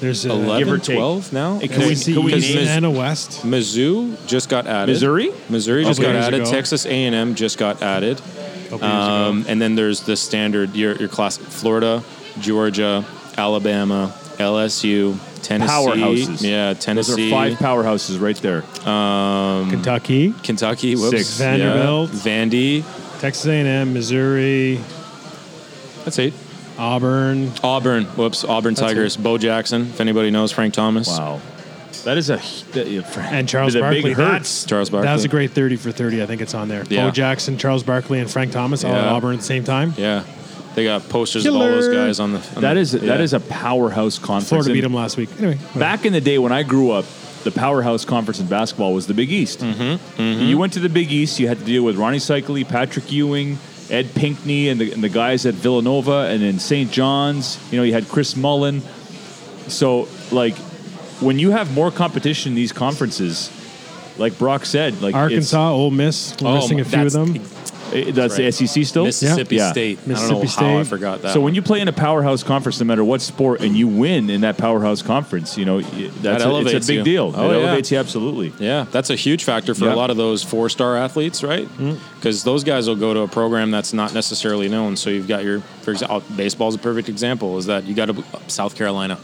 There's 0.00 0.24
uh, 0.26 0.32
11, 0.32 0.58
give 0.58 0.72
or 0.72 0.78
take. 0.78 0.96
12 0.96 1.32
now. 1.32 1.58
Can 1.58 1.80
we- 1.88 1.94
SEC 1.96 2.14
can 2.14 2.22
we 2.22 2.34
East 2.34 2.54
name- 2.54 2.68
and 2.68 2.86
a 2.86 2.90
West. 2.90 3.42
Mizzou 3.44 4.14
just 4.28 4.48
got 4.48 4.66
added. 4.68 4.92
Missouri? 4.92 5.32
Missouri 5.48 5.82
just 5.84 6.00
got 6.00 6.14
added. 6.14 6.42
ago. 6.42 6.50
Texas 6.50 6.86
A&M 6.86 7.34
just 7.34 7.58
got 7.58 7.82
added. 7.82 8.20
Couple 8.68 8.86
Um, 8.86 9.44
and 9.48 9.60
then 9.60 9.74
there's 9.74 10.02
the 10.02 10.14
standard 10.16 10.76
your 10.76 10.94
your 10.96 11.08
class 11.08 11.36
Florida, 11.38 12.04
Georgia, 12.38 13.04
Alabama, 13.36 14.12
LSU, 14.38 15.16
Tennessee. 15.42 15.72
Powerhouses. 15.72 16.42
Yeah, 16.42 16.74
Tennessee. 16.74 16.94
Those 16.94 17.16
Tennessee. 17.16 17.28
are 17.28 17.30
five 17.30 17.58
powerhouses 17.58 18.20
right 18.20 18.36
there. 18.36 18.62
Um, 18.88 19.70
Kentucky, 19.70 20.34
Kentucky, 20.42 20.94
whoops. 20.96 21.10
Six. 21.16 21.38
Vanderbilt. 21.38 22.10
Yeah. 22.12 22.18
Vandy. 22.20 23.20
Texas 23.20 23.46
A&M, 23.46 23.92
Missouri, 23.94 24.78
That's 26.04 26.18
eight. 26.20 26.34
Auburn. 26.78 27.50
Auburn. 27.64 28.04
Whoops. 28.04 28.44
Auburn 28.44 28.74
That's 28.74 28.86
Tigers. 28.86 29.16
Bo 29.16 29.36
Jackson, 29.38 29.82
if 29.82 30.00
anybody 30.00 30.30
knows 30.30 30.52
Frank 30.52 30.74
Thomas. 30.74 31.08
Wow, 31.08 31.40
that 32.04 32.16
is 32.16 32.30
a 32.30 32.36
that, 32.72 32.86
yeah, 32.86 33.00
for- 33.02 33.18
And 33.20 33.48
Charles 33.48 33.72
the 33.72 33.80
Barkley. 33.80 34.02
Big 34.02 34.16
That's, 34.16 34.62
hurts. 34.62 34.64
Charles 34.66 34.90
Barkley. 34.90 35.08
That 35.08 35.14
was 35.14 35.24
a 35.24 35.28
great 35.28 35.50
30 35.50 35.74
for 35.76 35.90
30. 35.90 36.22
I 36.22 36.26
think 36.26 36.40
it's 36.40 36.54
on 36.54 36.68
there. 36.68 36.84
Yeah. 36.88 37.06
Bo 37.06 37.10
Jackson, 37.10 37.58
Charles 37.58 37.82
Barkley, 37.82 38.20
and 38.20 38.30
Frank 38.30 38.52
Thomas 38.52 38.84
all 38.84 38.92
at 38.94 39.02
Yeah. 39.04 39.10
Auburn 39.12 39.32
at 39.34 39.40
the 39.40 39.44
same 39.44 39.64
time. 39.64 39.94
Yeah. 39.96 40.22
They 40.78 40.84
got 40.84 41.08
posters 41.08 41.44
of 41.44 41.54
all 41.54 41.60
those 41.60 41.88
guys 41.88 42.20
on 42.20 42.32
the. 42.32 42.38
on 42.54 42.62
That 42.62 42.74
the- 42.74 42.80
is 42.80 42.94
yeah. 42.94 43.20
is 43.20 43.32
a 43.32 43.40
powerhouse 43.40 44.18
conference. 44.18 44.48
Florida 44.48 44.70
And 44.70 44.74
beat 44.74 44.80
them 44.82 44.94
last 44.94 45.16
week. 45.16 45.28
Anyway, 45.38 45.58
Back 45.74 46.06
in 46.06 46.12
the 46.12 46.20
day 46.20 46.38
when 46.38 46.52
I 46.52 46.62
grew 46.62 46.92
up, 46.92 47.04
the 47.42 47.50
powerhouse 47.50 48.04
conference 48.04 48.38
in 48.40 48.46
basketball 48.46 48.94
was 48.94 49.06
the 49.08 49.14
Big 49.14 49.32
East. 49.32 49.58
Mm-hmm. 49.60 50.22
You 50.44 50.56
went 50.56 50.72
to 50.74 50.80
the 50.80 50.88
Big 50.88 51.10
East, 51.10 51.40
you 51.40 51.48
had 51.48 51.58
to 51.58 51.64
deal 51.64 51.82
with 51.82 51.96
Rony 51.96 52.16
Seikaly, 52.20 52.66
Patrick 52.68 53.10
Ewing, 53.10 53.58
Ed 53.90 54.14
Pinckney, 54.14 54.68
and 54.68 54.80
the, 54.80 54.92
and 54.92 55.02
the 55.02 55.08
guys 55.08 55.46
at 55.46 55.54
Villanova, 55.54 56.28
and 56.30 56.42
then 56.42 56.58
St. 56.60 56.90
John's. 56.92 57.58
You 57.72 57.78
know, 57.78 57.82
you 57.84 57.92
had 57.92 58.08
Chris 58.08 58.36
Mullin. 58.36 58.82
So, 59.66 60.08
like, 60.30 60.56
when 61.20 61.38
you 61.38 61.50
have 61.50 61.74
more 61.74 61.90
competition 61.90 62.52
in 62.52 62.56
these 62.56 62.72
conferences, 62.72 63.50
like 64.18 64.38
Brock 64.38 64.64
said, 64.64 64.94
like 65.02 65.10
it's- 65.14 65.22
Arkansas, 65.22 65.72
Ole 65.72 65.90
Miss, 65.90 66.34
we're 66.40 66.48
Oh, 66.50 66.54
missing 66.56 66.80
a 66.80 66.84
few 66.84 67.02
of 67.02 67.12
them. 67.12 67.40
Eh, 67.92 68.10
that's 68.12 68.36
the 68.36 68.50
SEC 68.52 68.84
still. 68.84 69.04
Mississippi 69.04 69.56
Yeah. 69.56 69.70
State. 69.72 69.98
I 70.04 70.08
Mississippi 70.08 70.34
don't 70.46 70.60
know 70.60 70.66
how 70.72 70.78
I 70.78 70.82
State. 70.82 70.90
forgot 70.90 71.22
that. 71.22 71.32
So 71.32 71.40
one. 71.40 71.46
when 71.46 71.54
you 71.54 71.62
play 71.62 71.80
in 71.80 71.88
a 71.88 71.92
powerhouse 71.92 72.42
conference, 72.42 72.78
no 72.80 72.86
matter 72.86 73.04
what 73.04 73.20
sport, 73.20 73.60
and 73.60 73.76
you 73.76 73.88
win 73.88 74.30
in 74.30 74.40
that 74.42 74.56
powerhouse 74.58 75.02
conference, 75.02 75.56
you 75.58 75.64
know 75.64 75.76
y- 75.76 75.82
that's 76.20 76.24
a, 76.24 76.32
it's 76.34 76.44
elevates 76.44 76.86
a 76.88 76.90
big 76.90 76.98
you. 76.98 77.04
deal. 77.04 77.32
Oh, 77.36 77.50
it 77.50 77.56
yeah. 77.58 77.62
elevates 77.66 77.90
you 77.92 77.98
absolutely. 77.98 78.52
Yeah, 78.58 78.86
that's 78.90 79.10
a 79.10 79.16
huge 79.16 79.44
factor 79.44 79.74
for 79.74 79.86
Yeah. 79.86 79.94
a 79.94 79.96
lot 79.96 80.10
of 80.10 80.16
those 80.16 80.42
four 80.42 80.68
star 80.68 80.96
athletes, 80.96 81.42
right? 81.42 81.66
Mm-hmm. 81.66 81.94
Because 82.16 82.44
those 82.44 82.64
guys 82.64 82.88
will 82.88 82.96
go 82.96 83.14
to 83.14 83.20
a 83.20 83.28
program 83.28 83.70
that's 83.70 83.92
not 83.92 84.12
necessarily 84.14 84.68
known. 84.68 84.96
So 84.96 85.10
you've 85.10 85.28
got 85.28 85.44
your, 85.44 85.60
for 85.82 85.92
example, 85.92 86.22
baseball 86.36 86.68
is 86.68 86.74
a 86.74 86.78
perfect 86.78 87.08
example. 87.08 87.58
Is 87.58 87.66
that 87.66 87.84
you 87.84 87.94
got 87.94 88.06
to 88.06 88.24
South 88.48 88.74
Carolina? 88.76 89.18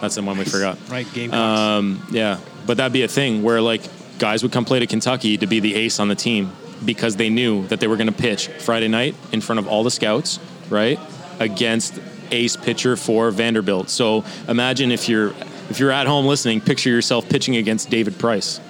That's 0.00 0.14
the 0.16 0.22
one 0.22 0.36
we 0.36 0.44
forgot. 0.44 0.76
Right, 0.90 1.10
game. 1.14 1.32
Um, 1.32 2.06
yeah, 2.10 2.38
but 2.66 2.76
that'd 2.76 2.92
be 2.92 3.02
a 3.02 3.08
thing 3.08 3.42
where 3.42 3.60
like 3.62 3.82
guys 4.18 4.42
would 4.42 4.52
come 4.52 4.64
play 4.64 4.78
to 4.78 4.86
Kentucky 4.86 5.36
to 5.38 5.46
be 5.46 5.60
the 5.60 5.74
ace 5.74 5.98
on 6.00 6.08
the 6.08 6.14
team 6.14 6.52
because 6.84 7.16
they 7.16 7.30
knew 7.30 7.66
that 7.68 7.80
they 7.80 7.86
were 7.86 7.96
going 7.96 8.06
to 8.08 8.12
pitch 8.12 8.48
Friday 8.48 8.88
night 8.88 9.14
in 9.32 9.40
front 9.40 9.58
of 9.58 9.66
all 9.68 9.82
the 9.82 9.90
scouts, 9.90 10.38
right? 10.70 10.98
Against 11.40 11.98
ace 12.30 12.56
pitcher 12.56 12.96
for 12.96 13.30
Vanderbilt. 13.30 13.88
So 13.88 14.24
imagine 14.48 14.90
if 14.90 15.08
you're 15.08 15.32
if 15.70 15.80
you're 15.80 15.90
at 15.90 16.06
home 16.06 16.26
listening, 16.26 16.60
picture 16.60 16.90
yourself 16.90 17.28
pitching 17.28 17.56
against 17.56 17.90
David 17.90 18.18
Price. 18.18 18.60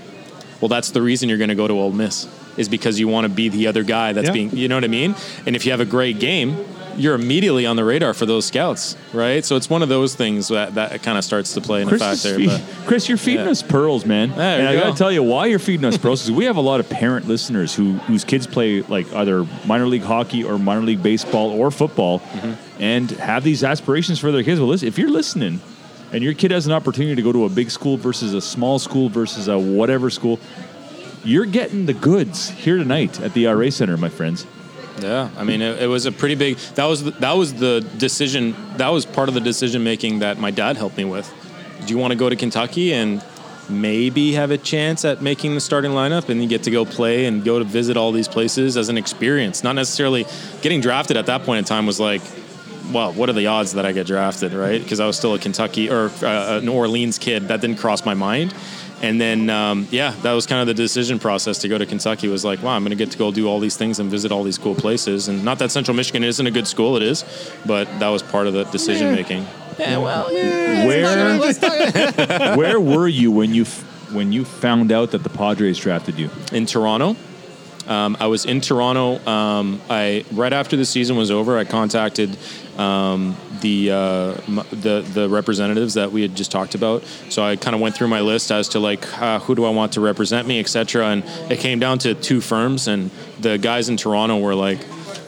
Well, 0.60 0.68
that's 0.68 0.90
the 0.92 1.02
reason 1.02 1.28
you're 1.28 1.36
going 1.38 1.48
to 1.48 1.54
go 1.54 1.68
to 1.68 1.74
Ole 1.74 1.92
Miss 1.92 2.26
is 2.56 2.70
because 2.70 2.98
you 2.98 3.06
want 3.06 3.26
to 3.26 3.28
be 3.28 3.50
the 3.50 3.66
other 3.66 3.82
guy 3.82 4.14
that's 4.14 4.28
Yeah. 4.28 4.32
being, 4.32 4.56
you 4.56 4.68
know 4.68 4.76
what 4.76 4.84
I 4.84 4.88
mean? 4.88 5.14
And 5.44 5.54
if 5.54 5.66
you 5.66 5.72
have 5.72 5.80
a 5.80 5.84
great 5.84 6.18
game, 6.18 6.56
you're 6.96 7.14
immediately 7.14 7.66
on 7.66 7.76
the 7.76 7.84
radar 7.84 8.14
for 8.14 8.26
those 8.26 8.44
scouts, 8.46 8.96
right? 9.12 9.44
So 9.44 9.56
it's 9.56 9.68
one 9.70 9.82
of 9.82 9.88
those 9.88 10.14
things 10.14 10.48
that, 10.48 10.74
that 10.74 11.02
kind 11.02 11.16
of 11.18 11.24
starts 11.24 11.54
to 11.54 11.60
play 11.60 11.82
in 11.82 11.88
Chris, 11.88 12.00
effect 12.02 12.14
is 12.16 12.22
there. 12.22 12.46
But 12.46 12.86
Chris, 12.86 13.08
you're 13.08 13.18
feeding 13.18 13.44
Yeah. 13.44 13.50
us 13.52 13.62
pearls, 13.62 14.04
man. 14.06 14.30
There 14.30 14.58
and 14.60 14.68
i 14.68 14.74
gotta 14.74 14.96
tell 14.96 15.12
you 15.12 15.22
why 15.22 15.46
you're 15.46 15.58
feeding 15.58 15.84
us 15.84 15.96
pearls 15.98 16.22
because 16.22 16.36
we 16.36 16.44
have 16.46 16.56
a 16.56 16.60
lot 16.60 16.80
of 16.80 16.88
parent 16.88 17.28
listeners 17.28 17.74
who 17.74 17.94
whose 18.08 18.24
kids 18.24 18.46
play 18.46 18.82
like 18.82 19.12
either 19.14 19.46
minor 19.64 19.86
league 19.86 20.02
hockey 20.02 20.42
or 20.44 20.58
minor 20.58 20.82
league 20.82 21.02
baseball 21.02 21.50
or 21.50 21.70
football, 21.70 22.20
Mm-hmm. 22.20 22.52
and 22.82 23.10
have 23.12 23.44
these 23.44 23.62
aspirations 23.64 24.18
for 24.18 24.30
their 24.32 24.42
kids. 24.42 24.60
Well, 24.60 24.68
listen, 24.68 24.88
if 24.88 24.98
you're 24.98 25.10
listening, 25.10 25.60
and 26.12 26.22
your 26.22 26.34
kid 26.34 26.50
has 26.52 26.66
an 26.66 26.72
opportunity 26.72 27.16
to 27.16 27.22
go 27.22 27.32
to 27.32 27.44
a 27.44 27.48
big 27.48 27.70
school 27.70 27.96
versus 27.96 28.32
a 28.34 28.40
small 28.40 28.78
school 28.78 29.08
versus 29.08 29.48
a 29.48 29.58
whatever 29.58 30.08
school. 30.10 30.38
You're 31.24 31.46
getting 31.46 31.86
the 31.86 31.92
goods 31.94 32.50
here 32.50 32.76
tonight 32.76 33.20
at 33.20 33.34
the 33.34 33.46
RA 33.46 33.68
Center, 33.70 33.96
my 33.96 34.08
friends. 34.08 34.46
Yeah, 34.98 35.30
I 35.36 35.44
mean, 35.44 35.60
it, 35.60 35.82
it 35.82 35.86
was 35.86 36.06
a 36.06 36.12
pretty 36.12 36.34
big. 36.34 36.56
That 36.74 36.86
was 36.86 37.04
the, 37.04 37.10
that 37.12 37.32
was 37.32 37.54
the 37.54 37.80
decision. 37.98 38.54
That 38.76 38.88
was 38.88 39.04
part 39.04 39.28
of 39.28 39.34
the 39.34 39.40
decision 39.40 39.84
making 39.84 40.20
that 40.20 40.38
my 40.38 40.50
dad 40.50 40.76
helped 40.76 40.96
me 40.96 41.04
with. 41.04 41.32
Do 41.84 41.92
you 41.92 41.98
want 41.98 42.12
to 42.12 42.18
go 42.18 42.28
to 42.28 42.36
Kentucky 42.36 42.92
and 42.92 43.22
maybe 43.68 44.32
have 44.32 44.50
a 44.50 44.58
chance 44.58 45.04
at 45.04 45.20
making 45.22 45.54
the 45.54 45.60
starting 45.60 45.90
lineup, 45.90 46.28
and 46.28 46.42
you 46.42 46.48
get 46.48 46.62
to 46.64 46.70
go 46.70 46.84
play 46.84 47.26
and 47.26 47.44
go 47.44 47.58
to 47.58 47.64
visit 47.64 47.96
all 47.96 48.12
these 48.12 48.28
places 48.28 48.76
as 48.76 48.88
an 48.88 48.96
experience? 48.96 49.62
Not 49.62 49.74
necessarily 49.74 50.24
getting 50.62 50.80
drafted 50.80 51.16
at 51.16 51.26
that 51.26 51.42
point 51.42 51.58
in 51.58 51.64
time 51.64 51.86
was 51.86 52.00
like, 52.00 52.22
well, 52.92 53.12
what 53.12 53.28
are 53.28 53.32
the 53.32 53.48
odds 53.48 53.72
that 53.72 53.84
I 53.84 53.92
get 53.92 54.06
drafted, 54.06 54.52
right? 54.52 54.80
Because 54.80 55.00
I 55.00 55.06
was 55.06 55.16
still 55.16 55.34
a 55.34 55.38
Kentucky 55.38 55.90
or 55.90 56.10
uh, 56.22 56.58
an 56.60 56.68
Orleans 56.68 57.18
kid. 57.18 57.48
That 57.48 57.60
didn't 57.60 57.78
cross 57.78 58.04
my 58.04 58.14
mind. 58.14 58.54
And 59.02 59.20
then, 59.20 59.50
um, 59.50 59.86
yeah, 59.90 60.12
that 60.22 60.32
was 60.32 60.46
kind 60.46 60.62
of 60.62 60.66
the 60.66 60.74
decision 60.74 61.18
process 61.18 61.58
to 61.58 61.68
go 61.68 61.76
to 61.76 61.84
Kentucky. 61.84 62.28
Was 62.28 62.44
like, 62.44 62.62
wow, 62.62 62.74
I'm 62.74 62.82
going 62.82 62.90
to 62.90 62.96
get 62.96 63.10
to 63.10 63.18
go 63.18 63.30
do 63.30 63.46
all 63.46 63.60
these 63.60 63.76
things 63.76 63.98
and 63.98 64.10
visit 64.10 64.32
all 64.32 64.42
these 64.42 64.58
cool 64.58 64.74
places. 64.74 65.28
And 65.28 65.44
not 65.44 65.58
that 65.58 65.70
Central 65.70 65.94
Michigan 65.94 66.24
isn't 66.24 66.46
a 66.46 66.50
good 66.50 66.66
school, 66.66 66.96
it 66.96 67.02
is, 67.02 67.24
but 67.66 67.84
that 67.98 68.08
was 68.08 68.22
part 68.22 68.46
of 68.46 68.54
the 68.54 68.64
decision 68.64 69.14
making. 69.14 69.46
Where, 70.86 72.56
where 72.56 72.80
were 72.80 73.08
you 73.08 73.30
when 73.30 73.52
you 73.54 73.62
f- 73.62 74.12
when 74.12 74.32
you 74.32 74.44
found 74.44 74.92
out 74.92 75.10
that 75.10 75.22
the 75.22 75.28
Padres 75.28 75.78
drafted 75.78 76.18
you? 76.18 76.30
in 76.52 76.64
Toronto. 76.64 77.16
Um, 77.86 78.16
I 78.18 78.26
was 78.26 78.46
in 78.46 78.60
Toronto. 78.60 79.24
Um, 79.28 79.80
I 79.90 80.24
right 80.32 80.52
after 80.52 80.76
the 80.76 80.84
season 80.84 81.16
was 81.16 81.30
over, 81.30 81.58
I 81.58 81.64
contacted 81.64 82.36
um, 82.78 83.36
the 83.60 83.90
uh, 83.90 84.32
the 84.70 85.04
the 85.12 85.28
representatives 85.28 85.94
that 85.94 86.12
we 86.12 86.22
had 86.22 86.34
just 86.34 86.50
talked 86.50 86.74
about. 86.74 87.04
So 87.30 87.42
I 87.42 87.56
kind 87.56 87.74
of 87.74 87.80
went 87.80 87.94
through 87.94 88.08
my 88.08 88.20
list 88.20 88.50
as 88.50 88.68
to 88.70 88.80
like 88.80 89.20
uh, 89.20 89.40
who 89.40 89.54
do 89.54 89.64
I 89.64 89.70
want 89.70 89.92
to 89.92 90.00
represent 90.00 90.46
me, 90.46 90.60
etc. 90.60 91.08
And 91.08 91.24
it 91.50 91.58
came 91.58 91.78
down 91.78 91.98
to 92.00 92.14
two 92.14 92.40
firms, 92.40 92.88
and 92.88 93.10
the 93.40 93.58
guys 93.58 93.88
in 93.88 93.96
Toronto 93.96 94.38
were 94.38 94.54
like, 94.54 94.80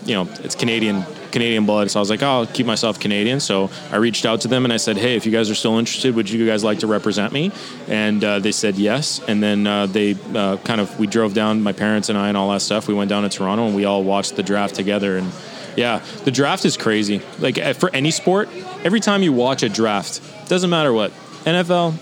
you 0.04 0.14
know, 0.14 0.28
it's 0.42 0.54
Canadian 0.54 1.04
Canadian 1.30 1.66
blood. 1.66 1.90
So 1.90 2.00
I 2.00 2.02
was 2.02 2.10
like, 2.10 2.22
oh, 2.22 2.26
I'll 2.26 2.46
keep 2.46 2.66
myself 2.66 2.98
Canadian. 2.98 3.40
So 3.40 3.70
I 3.90 3.96
reached 3.96 4.26
out 4.26 4.40
to 4.42 4.48
them 4.48 4.64
and 4.64 4.72
I 4.72 4.76
said, 4.76 4.96
hey, 4.96 5.16
if 5.16 5.26
you 5.26 5.32
guys 5.32 5.50
are 5.50 5.54
still 5.54 5.78
interested, 5.78 6.14
would 6.14 6.30
you 6.30 6.46
guys 6.46 6.64
like 6.64 6.80
to 6.80 6.86
represent 6.86 7.32
me? 7.32 7.52
And 7.86 8.22
uh, 8.24 8.38
they 8.38 8.52
said 8.52 8.76
yes. 8.76 9.20
And 9.28 9.42
then 9.42 9.66
uh, 9.66 9.86
they 9.86 10.16
uh, 10.34 10.56
kind 10.58 10.80
of 10.80 10.98
we 10.98 11.06
drove 11.06 11.34
down, 11.34 11.62
my 11.62 11.72
parents 11.72 12.08
and 12.08 12.18
I, 12.18 12.28
and 12.28 12.36
all 12.36 12.50
that 12.50 12.62
stuff. 12.62 12.88
We 12.88 12.94
went 12.94 13.10
down 13.10 13.22
to 13.24 13.28
Toronto 13.28 13.66
and 13.66 13.76
we 13.76 13.84
all 13.84 14.02
watched 14.02 14.36
the 14.36 14.42
draft 14.42 14.74
together. 14.74 15.18
And 15.18 15.32
yeah, 15.78 16.02
the 16.24 16.30
draft 16.30 16.64
is 16.64 16.76
crazy. 16.76 17.22
Like 17.38 17.58
uh, 17.58 17.72
for 17.72 17.88
any 17.94 18.10
sport, 18.10 18.48
every 18.84 19.00
time 19.00 19.22
you 19.22 19.32
watch 19.32 19.62
a 19.62 19.68
draft, 19.68 20.20
doesn't 20.48 20.70
matter 20.70 20.92
what 20.92 21.12
NFL, 21.44 21.92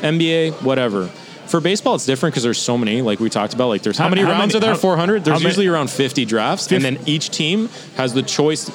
NBA, 0.00 0.62
whatever. 0.62 1.06
For 1.46 1.60
baseball, 1.60 1.94
it's 1.94 2.04
different 2.04 2.34
because 2.34 2.42
there's 2.42 2.58
so 2.60 2.76
many. 2.76 3.00
Like 3.02 3.20
we 3.20 3.30
talked 3.30 3.54
about, 3.54 3.68
like 3.68 3.82
there's 3.82 3.96
how, 3.98 4.04
How- 4.04 4.10
many 4.10 4.22
how 4.22 4.30
rounds 4.32 4.54
many- 4.54 4.66
are 4.66 4.68
there? 4.72 4.74
400. 4.74 5.24
There's 5.24 5.32
how 5.32 5.38
many- 5.38 5.48
usually 5.48 5.66
around 5.66 5.88
50 5.90 6.24
drafts, 6.24 6.70
and 6.72 6.84
then 6.84 6.98
each 7.06 7.30
team 7.30 7.68
has 7.96 8.12
the 8.12 8.22
choice. 8.22 8.68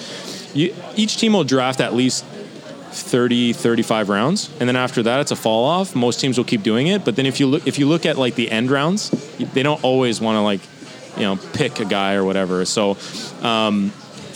You, 0.55 0.73
each 0.95 1.17
team 1.17 1.33
will 1.33 1.43
draft 1.43 1.81
at 1.81 1.93
least 1.93 2.25
30 2.95 3.53
35 3.53 4.07
rounds 4.09 4.51
and 4.59 4.69
then 4.69 4.75
after 4.75 5.01
that 5.01 5.19
it's 5.19 5.31
a 5.31 5.35
fall 5.35 5.65
off 5.65 5.95
most 5.95 6.19
teams 6.19 6.37
will 6.37 6.45
keep 6.45 6.61
doing 6.61 6.85
it 6.85 7.03
but 7.03 7.15
then 7.15 7.25
if 7.25 7.39
you 7.39 7.47
look 7.47 7.65
if 7.65 7.79
you 7.79 7.87
look 7.87 8.05
at 8.05 8.19
like 8.19 8.35
the 8.35 8.51
end 8.51 8.69
rounds 8.69 9.09
they 9.55 9.63
don't 9.63 9.83
always 9.83 10.21
want 10.21 10.35
to 10.35 10.41
like 10.41 10.61
you 11.17 11.23
know 11.23 11.35
pick 11.53 11.79
a 11.79 11.85
guy 11.85 12.13
or 12.13 12.23
whatever 12.23 12.65
so 12.65 12.95
um, 13.41 13.91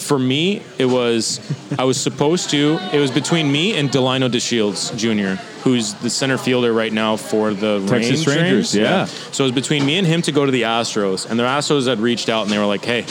for 0.07 0.17
me 0.17 0.61
it 0.77 0.85
was 0.85 1.39
i 1.77 1.83
was 1.83 1.99
supposed 1.99 2.49
to 2.49 2.79
it 2.93 2.99
was 2.99 3.11
between 3.11 3.51
me 3.51 3.77
and 3.77 3.89
delino 3.89 4.29
deshields 4.29 4.95
jr 4.97 5.41
who's 5.63 5.93
the 5.95 6.09
center 6.09 6.37
fielder 6.37 6.71
right 6.71 6.93
now 6.93 7.17
for 7.17 7.53
the 7.53 7.85
Texas 7.87 8.25
Range- 8.25 8.41
Rangers, 8.41 8.73
yeah. 8.73 9.05
so 9.05 9.43
it 9.43 9.47
was 9.47 9.55
between 9.55 9.85
me 9.85 9.97
and 9.97 10.07
him 10.07 10.21
to 10.21 10.31
go 10.31 10.45
to 10.45 10.51
the 10.51 10.61
astros 10.61 11.29
and 11.29 11.37
the 11.37 11.43
astros 11.43 11.87
had 11.87 11.99
reached 11.99 12.29
out 12.29 12.43
and 12.43 12.51
they 12.51 12.57
were 12.57 12.65
like 12.65 12.85
hey 12.85 13.05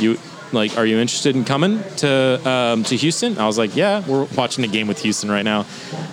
you 0.00 0.18
like 0.52 0.76
are 0.76 0.84
you 0.86 0.98
interested 0.98 1.34
in 1.36 1.44
coming 1.44 1.82
to 1.98 2.48
um, 2.48 2.84
to 2.84 2.96
Houston? 2.96 3.38
I 3.38 3.46
was 3.46 3.58
like, 3.58 3.74
yeah, 3.76 4.02
we're 4.06 4.24
watching 4.36 4.64
a 4.64 4.68
game 4.68 4.86
with 4.86 5.00
Houston 5.02 5.30
right 5.30 5.44
now. 5.44 5.64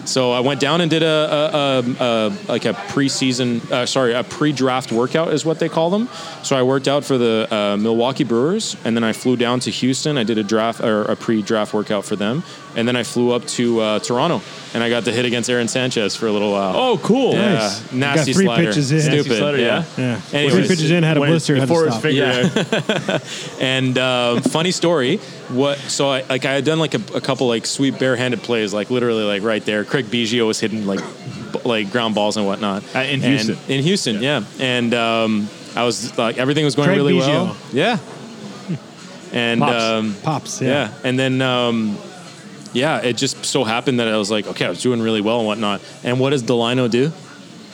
So 0.05 0.31
I 0.31 0.39
went 0.39 0.59
down 0.59 0.81
and 0.81 0.89
did 0.89 1.03
a, 1.03 1.05
a, 1.05 1.59
a, 1.79 2.29
a 2.29 2.37
like 2.47 2.65
a 2.65 2.73
preseason, 2.73 3.69
uh, 3.71 3.85
sorry, 3.85 4.13
a 4.13 4.23
pre-draft 4.23 4.91
workout 4.91 5.33
is 5.33 5.45
what 5.45 5.59
they 5.59 5.69
call 5.69 5.89
them. 5.89 6.07
So 6.43 6.55
I 6.55 6.63
worked 6.63 6.87
out 6.87 7.03
for 7.05 7.17
the 7.17 7.47
uh, 7.51 7.77
Milwaukee 7.77 8.23
Brewers, 8.23 8.75
and 8.85 8.95
then 8.95 9.03
I 9.03 9.13
flew 9.13 9.35
down 9.35 9.59
to 9.61 9.71
Houston. 9.71 10.17
I 10.17 10.23
did 10.23 10.37
a 10.37 10.43
draft 10.43 10.79
or 10.81 11.03
a 11.03 11.15
pre-draft 11.15 11.73
workout 11.73 12.05
for 12.05 12.15
them, 12.15 12.43
and 12.75 12.87
then 12.87 12.95
I 12.95 13.03
flew 13.03 13.31
up 13.31 13.45
to 13.47 13.79
uh, 13.81 13.99
Toronto, 13.99 14.41
and 14.73 14.81
I 14.83 14.89
got 14.89 15.05
to 15.05 15.11
hit 15.11 15.25
against 15.25 15.49
Aaron 15.49 15.67
Sanchez 15.67 16.15
for 16.15 16.27
a 16.27 16.31
little 16.31 16.51
while. 16.51 16.75
Oh, 16.75 16.97
cool. 17.03 17.33
yeah, 17.33 17.53
Nice. 17.55 17.91
nasty 17.91 18.31
Got 18.31 18.35
three 18.37 18.45
slider. 18.45 18.67
pitches 18.67 18.91
in. 18.91 19.01
Stupid. 19.01 19.15
Nasty 19.27 19.37
slider, 19.37 19.57
yeah. 19.57 19.83
Yeah. 19.97 20.21
Anyways. 20.33 20.53
Three 20.55 20.67
pitches 20.75 20.91
in, 20.91 21.03
had 21.03 21.17
a 21.17 21.19
When- 21.19 21.29
blister, 21.29 21.55
had 21.55 21.67
to 21.67 21.67
before 21.67 21.85
his 21.85 21.93
stop. 21.93 22.01
finger. 22.03 23.05
Yeah. 23.05 23.19
And 23.59 23.97
um, 24.37 24.41
funny 24.41 24.71
story, 24.71 25.17
what? 25.49 25.77
So 25.77 26.09
I 26.09 26.21
like 26.23 26.45
I 26.45 26.53
had 26.53 26.65
done 26.65 26.79
like 26.79 26.93
a, 26.93 27.01
a 27.15 27.21
couple 27.21 27.47
like 27.47 27.65
sweet 27.65 27.97
barehanded 27.99 28.41
plays, 28.41 28.73
like 28.73 28.89
literally 28.89 29.23
like 29.23 29.43
right 29.43 29.63
there. 29.63 29.83
Craig 29.85 30.05
Biggio 30.05 30.47
was 30.47 30.59
hitting 30.59 30.85
like 30.85 30.99
b- 30.99 31.59
like 31.65 31.91
ground 31.91 32.15
balls 32.15 32.37
and 32.37 32.45
whatnot 32.45 32.83
Uh, 32.95 32.99
in 32.99 33.23
And- 33.23 33.23
Houston. 33.23 33.57
in 33.67 33.83
Houston, 33.83 34.21
yeah. 34.23 34.43
And 34.59 34.93
um, 34.93 35.47
I 35.75 35.83
was 35.83 36.17
like 36.17 36.37
everything 36.37 36.65
was 36.65 36.75
going 36.75 36.87
Craig 36.87 36.97
really 36.97 37.13
Biggio. 37.13 37.27
well. 37.45 37.57
Yeah. 37.73 37.97
And 39.31 39.61
Pops. 39.61 39.83
um, 39.83 40.15
Pops, 40.23 40.61
yeah. 40.61 40.67
yeah. 40.69 40.93
And 41.03 41.19
then, 41.19 41.39
um, 41.43 41.97
yeah, 42.73 42.97
it 43.01 43.13
just 43.15 43.45
so 43.45 43.63
happened 43.63 43.99
that 43.99 44.07
I 44.07 44.17
was 44.17 44.31
like, 44.31 44.47
okay, 44.47 44.65
I 44.65 44.69
was 44.69 44.81
doing 44.81 45.01
really 45.01 45.21
well 45.21 45.37
and 45.37 45.45
whatnot. 45.45 45.81
And 46.03 46.19
what 46.19 46.31
does 46.31 46.41
Delino 46.41 46.89
do? 46.89 47.11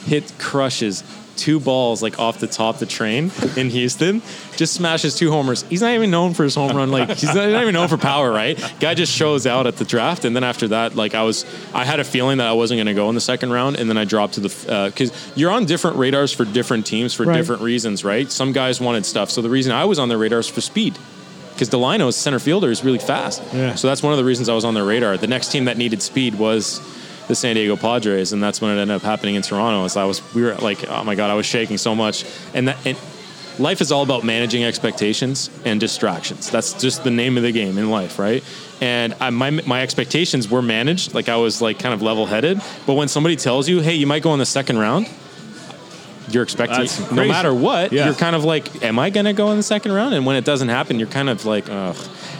Hit 0.04 0.30
crushes 0.38 1.02
two 1.36 1.60
balls 1.60 2.02
like 2.02 2.18
off 2.18 2.38
the 2.38 2.46
top 2.46 2.74
of 2.76 2.80
the 2.80 2.86
train 2.86 3.30
in 3.56 3.70
Houston. 3.70 4.22
Just 4.56 4.74
smashes 4.74 5.14
two 5.14 5.30
homers. 5.30 5.62
He's 5.64 5.82
not 5.82 5.92
even 5.92 6.10
known 6.10 6.32
for 6.34 6.44
his 6.44 6.54
home 6.54 6.76
run. 6.76 6.90
Like 6.90 7.10
he's 7.10 7.34
not 7.34 7.48
even 7.48 7.74
known 7.74 7.88
for 7.88 7.98
power, 7.98 8.30
right? 8.32 8.58
Guy 8.80 8.94
just 8.94 9.12
shows 9.12 9.46
out 9.46 9.66
at 9.66 9.76
the 9.76 9.84
draft, 9.84 10.24
and 10.24 10.34
then 10.34 10.44
after 10.44 10.68
that, 10.68 10.94
like 10.96 11.14
I 11.14 11.22
was, 11.22 11.44
I 11.74 11.84
had 11.84 12.00
a 12.00 12.04
feeling 12.04 12.38
that 12.38 12.46
I 12.46 12.52
wasn't 12.52 12.78
going 12.78 12.86
to 12.86 12.94
go 12.94 13.08
in 13.08 13.14
the 13.14 13.20
second 13.20 13.52
round, 13.52 13.76
and 13.76 13.88
then 13.88 13.98
I 13.98 14.04
dropped 14.04 14.34
to 14.34 14.40
the 14.40 14.48
because 14.90 15.10
uh, 15.10 15.32
you're 15.36 15.50
on 15.50 15.66
different 15.66 15.96
radars 15.98 16.32
for 16.32 16.44
different 16.44 16.86
teams 16.86 17.12
for 17.14 17.24
Right. 17.24 17.36
different 17.36 17.62
reasons, 17.62 18.04
right? 18.04 18.30
Some 18.30 18.52
guys 18.52 18.80
wanted 18.80 19.04
stuff, 19.04 19.30
so 19.30 19.42
the 19.42 19.50
reason 19.50 19.72
I 19.72 19.84
was 19.84 19.98
on 19.98 20.08
their 20.08 20.18
radars 20.18 20.48
for 20.48 20.60
speed 20.60 20.96
because 21.52 21.70
Delino's 21.70 22.16
center 22.16 22.38
fielder 22.38 22.70
is 22.70 22.84
really 22.84 22.98
fast. 22.98 23.42
Yeah. 23.52 23.74
So 23.76 23.88
that's 23.88 24.02
one 24.02 24.12
of 24.12 24.18
the 24.18 24.24
reasons 24.24 24.48
I 24.50 24.54
was 24.54 24.64
on 24.66 24.74
their 24.74 24.84
radar. 24.84 25.16
The 25.16 25.26
next 25.26 25.50
team 25.52 25.64
that 25.66 25.78
needed 25.78 26.02
speed 26.02 26.34
was 26.34 26.80
the 27.28 27.34
San 27.34 27.56
Diego 27.56 27.76
Padres, 27.76 28.32
and 28.32 28.42
that's 28.42 28.60
when 28.60 28.76
it 28.76 28.80
ended 28.80 28.96
up 28.96 29.02
happening 29.02 29.34
in 29.34 29.42
Toronto. 29.42 29.86
So 29.88 30.00
I 30.00 30.04
was, 30.04 30.22
we 30.34 30.42
were 30.42 30.54
like, 30.56 30.88
oh 30.88 31.04
my 31.04 31.14
god, 31.14 31.30
I 31.30 31.34
was 31.34 31.46
shaking 31.46 31.78
so 31.78 31.94
much, 31.94 32.24
and 32.54 32.68
that. 32.68 32.86
And, 32.86 32.96
Life 33.58 33.80
is 33.80 33.90
all 33.90 34.02
about 34.02 34.22
managing 34.22 34.64
expectations 34.64 35.48
and 35.64 35.80
distractions. 35.80 36.50
That's 36.50 36.74
just 36.74 37.04
the 37.04 37.10
name 37.10 37.38
of 37.38 37.42
the 37.42 37.52
game 37.52 37.78
in 37.78 37.90
life, 37.90 38.18
right? 38.18 38.44
And 38.82 39.14
I, 39.18 39.30
my 39.30 39.50
my 39.50 39.80
expectations 39.80 40.50
were 40.50 40.60
managed, 40.60 41.14
like 41.14 41.30
I 41.30 41.36
was 41.36 41.62
like 41.62 41.78
kind 41.78 41.94
of 41.94 42.02
level 42.02 42.26
headed. 42.26 42.60
But 42.86 42.94
when 42.94 43.08
somebody 43.08 43.34
tells 43.34 43.66
you, 43.66 43.80
"Hey, 43.80 43.94
you 43.94 44.06
might 44.06 44.22
go 44.22 44.34
in 44.34 44.38
the 44.38 44.44
second 44.44 44.76
round," 44.76 45.08
you're 46.30 46.42
expecting 46.42 46.86
no 47.16 47.24
matter 47.26 47.54
what, 47.54 47.92
Yeah. 47.92 48.06
you're 48.06 48.14
kind 48.14 48.34
of 48.36 48.44
like, 48.44 48.82
am 48.82 48.98
I 48.98 49.10
going 49.10 49.26
to 49.26 49.32
go 49.32 49.50
in 49.50 49.56
the 49.56 49.62
second 49.62 49.92
round? 49.92 50.14
And 50.14 50.26
when 50.26 50.36
it 50.36 50.44
doesn't 50.44 50.68
happen, 50.68 50.98
you're 50.98 51.08
kind 51.08 51.28
of 51.28 51.44
like, 51.44 51.68
ugh. 51.70 51.96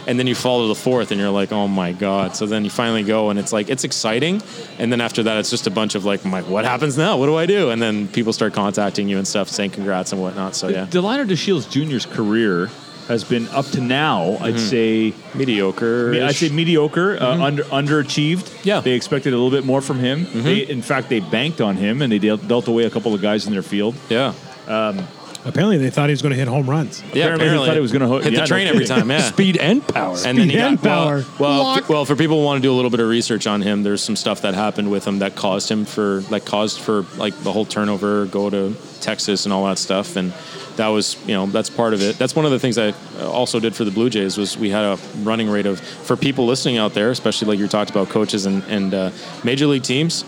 And 0.07 0.17
then 0.17 0.25
you 0.25 0.35
fall 0.35 0.61
to 0.61 0.67
the 0.69 0.75
fourth, 0.75 1.11
and 1.11 1.19
you're 1.19 1.29
like, 1.31 1.51
oh 1.51 1.67
my 1.67 1.91
god. 1.91 2.35
So 2.35 2.45
then 2.45 2.63
you 2.63 2.69
finally 2.69 3.03
go, 3.03 3.29
and 3.29 3.37
it's 3.37 3.51
like 3.51 3.69
it's 3.69 3.83
exciting. 3.83 4.41
And 4.79 4.89
then 4.91 5.01
after 5.01 5.23
that, 5.23 5.37
it's 5.37 5.49
just 5.49 5.67
a 5.67 5.69
bunch 5.71 5.95
of 5.95 6.05
like, 6.05 6.23
my, 6.23 6.41
what 6.43 6.63
happens 6.63 6.97
now? 6.97 7.17
What 7.17 7.25
do 7.25 7.35
I 7.35 7.45
do? 7.45 7.71
And 7.71 7.81
then 7.81 8.07
people 8.07 8.31
start 8.31 8.53
contacting 8.53 9.09
you 9.09 9.17
and 9.17 9.27
stuff, 9.27 9.49
saying 9.49 9.71
congrats 9.71 10.13
and 10.13 10.21
whatnot. 10.21 10.55
So 10.55 10.69
yeah, 10.69 10.85
Delino 10.85 11.27
DeShields 11.27 11.69
Jr.'s 11.69 12.05
career 12.05 12.69
has 13.07 13.23
been 13.23 13.47
up 13.49 13.65
to 13.67 13.81
now, 13.81 14.37
I'd 14.41 14.55
mm-hmm. 14.55 14.57
say, 14.57 15.13
mediocre. 15.33 16.13
I'd 16.13 16.35
say 16.35 16.49
mediocre, 16.49 17.15
uh, 17.15 17.19
mm-hmm. 17.19 17.41
under 17.41 17.63
underachieved. 17.63 18.65
Yeah. 18.65 18.81
they 18.81 18.91
expected 18.91 19.33
a 19.33 19.37
little 19.37 19.51
bit 19.51 19.65
more 19.65 19.81
from 19.81 19.99
him. 19.99 20.25
Mm-hmm. 20.25 20.43
They, 20.43 20.67
in 20.67 20.81
fact, 20.81 21.09
they 21.09 21.19
banked 21.19 21.61
on 21.61 21.77
him 21.77 22.01
and 22.01 22.11
they 22.11 22.19
dealt, 22.19 22.47
dealt 22.47 22.67
away 22.67 22.83
a 22.83 22.89
couple 22.89 23.13
of 23.13 23.21
guys 23.21 23.47
in 23.47 23.53
their 23.53 23.63
field. 23.63 23.95
yeah. 24.09 24.33
Um, 24.67 25.07
apparently, 25.45 25.77
they 25.77 25.89
thought 25.89 26.09
he 26.09 26.11
was 26.11 26.21
going 26.21 26.33
to 26.33 26.37
hit 26.37 26.49
home 26.49 26.69
runs. 26.69 27.01
Yeah, 27.13 27.27
Apparently 27.27 27.47
they 27.47 27.65
thought 27.65 27.75
he 27.75 27.79
was 27.79 27.93
gonna 27.93 28.07
hook- 28.07 28.23
hit 28.23 28.33
yeah, 28.33 28.39
the 28.39 28.43
no 28.43 28.47
train 28.47 28.67
every 28.67 28.85
time. 28.85 29.09
Yeah, 29.09 29.21
Speed 29.31 29.55
and 29.55 29.87
power. 29.87 30.17
and 30.25 30.37
then 30.37 30.49
he 30.49 30.49
Speed 30.49 30.57
got 30.57 30.69
and 30.71 30.83
power. 30.83 31.23
well, 31.39 31.63
well, 31.63 31.77
f- 31.77 31.87
well, 31.87 32.05
for 32.05 32.17
people 32.17 32.39
who 32.39 32.43
want 32.43 32.57
to 32.57 32.61
do 32.61 32.73
a 32.73 32.75
little 32.75 32.91
bit 32.91 32.99
of 32.99 33.07
research 33.07 33.47
on 33.47 33.61
him, 33.61 33.83
there's 33.83 34.03
some 34.03 34.17
stuff 34.17 34.41
that 34.41 34.55
happened 34.55 34.91
with 34.91 35.07
him 35.07 35.19
that 35.19 35.35
caused 35.35 35.71
him 35.71 35.85
for 35.85 36.21
like 36.29 36.45
caused 36.45 36.79
for 36.81 37.03
like 37.15 37.33
the 37.43 37.53
whole 37.53 37.65
turnover, 37.65 38.25
go 38.25 38.49
to 38.49 38.75
Texas 38.99 39.45
and 39.45 39.53
all 39.53 39.65
that 39.67 39.77
stuff, 39.77 40.17
and 40.17 40.33
that 40.77 40.87
was 40.87 41.17
you 41.27 41.33
know 41.33 41.45
that's 41.47 41.69
part 41.69 41.93
of 41.93 42.01
it. 42.01 42.17
That's 42.17 42.35
one 42.35 42.45
of 42.45 42.51
the 42.51 42.59
things 42.59 42.77
I 42.77 42.93
also 43.21 43.59
did 43.59 43.75
for 43.75 43.83
the 43.83 43.91
Blue 43.91 44.09
Jays 44.09 44.37
was 44.37 44.57
we 44.57 44.69
had 44.69 44.83
a 44.85 44.97
running 45.23 45.49
rate 45.49 45.65
of 45.65 45.79
for 45.79 46.15
people 46.15 46.45
listening 46.45 46.77
out 46.77 46.93
there, 46.93 47.11
especially 47.11 47.47
like 47.49 47.59
you 47.59 47.67
talked 47.67 47.89
about 47.91 48.09
coaches 48.09 48.45
and 48.45 48.63
and 48.63 48.93
uh, 48.93 49.11
major 49.43 49.67
league 49.67 49.83
teams. 49.83 50.23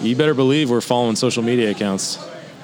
You 0.00 0.16
better 0.16 0.34
believe 0.34 0.70
we're 0.70 0.80
following 0.80 1.16
social 1.16 1.42
media 1.42 1.70
accounts. 1.70 2.16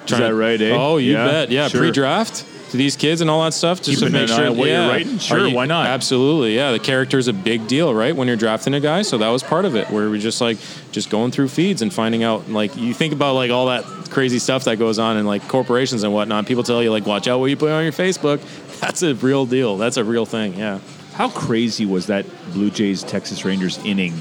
Trying 0.07 0.21
that 0.23 0.29
to- 0.29 0.35
right, 0.35 0.61
eh? 0.61 0.77
Oh, 0.79 0.97
you 0.99 1.13
Yeah, 1.13 1.27
bet. 1.27 1.51
Yeah, 1.51 1.69
sure. 1.69 1.81
pre-draft 1.81 2.45
to 2.71 2.77
these 2.77 2.97
kids 2.97 3.21
and 3.21 3.31
all 3.31 3.43
that 3.45 3.55
stuff, 3.55 3.81
just 3.81 4.01
Keeping 4.01 4.13
to 4.15 4.21
make 4.21 4.29
sure 4.29 4.49
what 4.51 4.57
you're 4.59 4.67
yeah. 4.69 4.89
writing? 4.89 5.19
Sure, 5.19 5.47
you- 5.47 5.55
why 5.55 5.67
not? 5.67 5.87
Absolutely, 5.87 6.55
yeah. 6.57 6.73
The 6.73 6.79
character 6.79 7.17
is 7.19 7.29
a 7.29 7.33
big 7.33 7.67
deal, 7.69 7.95
right? 7.95 8.15
When 8.15 8.27
you're 8.29 8.37
drafting 8.37 8.75
a 8.75 8.81
guy, 8.81 9.03
so 9.03 9.19
that 9.19 9.29
was 9.29 9.43
part 9.43 9.65
of 9.65 9.77
it, 9.77 9.89
where 9.91 10.11
we 10.11 10.19
just 10.19 10.41
like 10.41 10.59
just 10.93 11.09
going 11.11 11.31
through 11.31 11.49
feeds 11.49 11.83
and 11.83 11.93
finding 11.93 12.23
out. 12.25 12.49
Like 12.51 12.77
you 12.77 12.93
think 12.95 13.13
about 13.13 13.35
like 13.35 13.51
all 13.51 13.67
that 13.67 13.85
crazy 14.11 14.39
stuff 14.39 14.65
that 14.65 14.79
goes 14.79 14.99
on 14.99 15.17
in 15.17 15.27
like 15.27 15.47
corporations 15.49 16.03
and 16.03 16.13
whatnot. 16.13 16.47
People 16.47 16.63
tell 16.63 16.83
you 16.83 16.91
like, 16.91 17.07
watch 17.07 17.29
out 17.29 17.39
what 17.41 17.47
you 17.47 17.57
put 17.57 17.71
on 17.71 17.83
your 17.85 17.93
Facebook. 17.93 18.41
That's 18.81 19.03
a 19.03 19.15
real 19.15 19.47
deal. 19.47 19.77
That's 19.79 19.97
a 19.97 20.05
real 20.05 20.27
thing. 20.27 20.55
Yeah. 20.55 20.81
How 21.15 21.29
crazy 21.31 21.87
was 21.87 22.09
that 22.09 22.27
Blue 22.53 22.71
Jays 22.71 23.03
Texas 23.03 23.45
Rangers 23.45 23.79
inning 23.85 24.13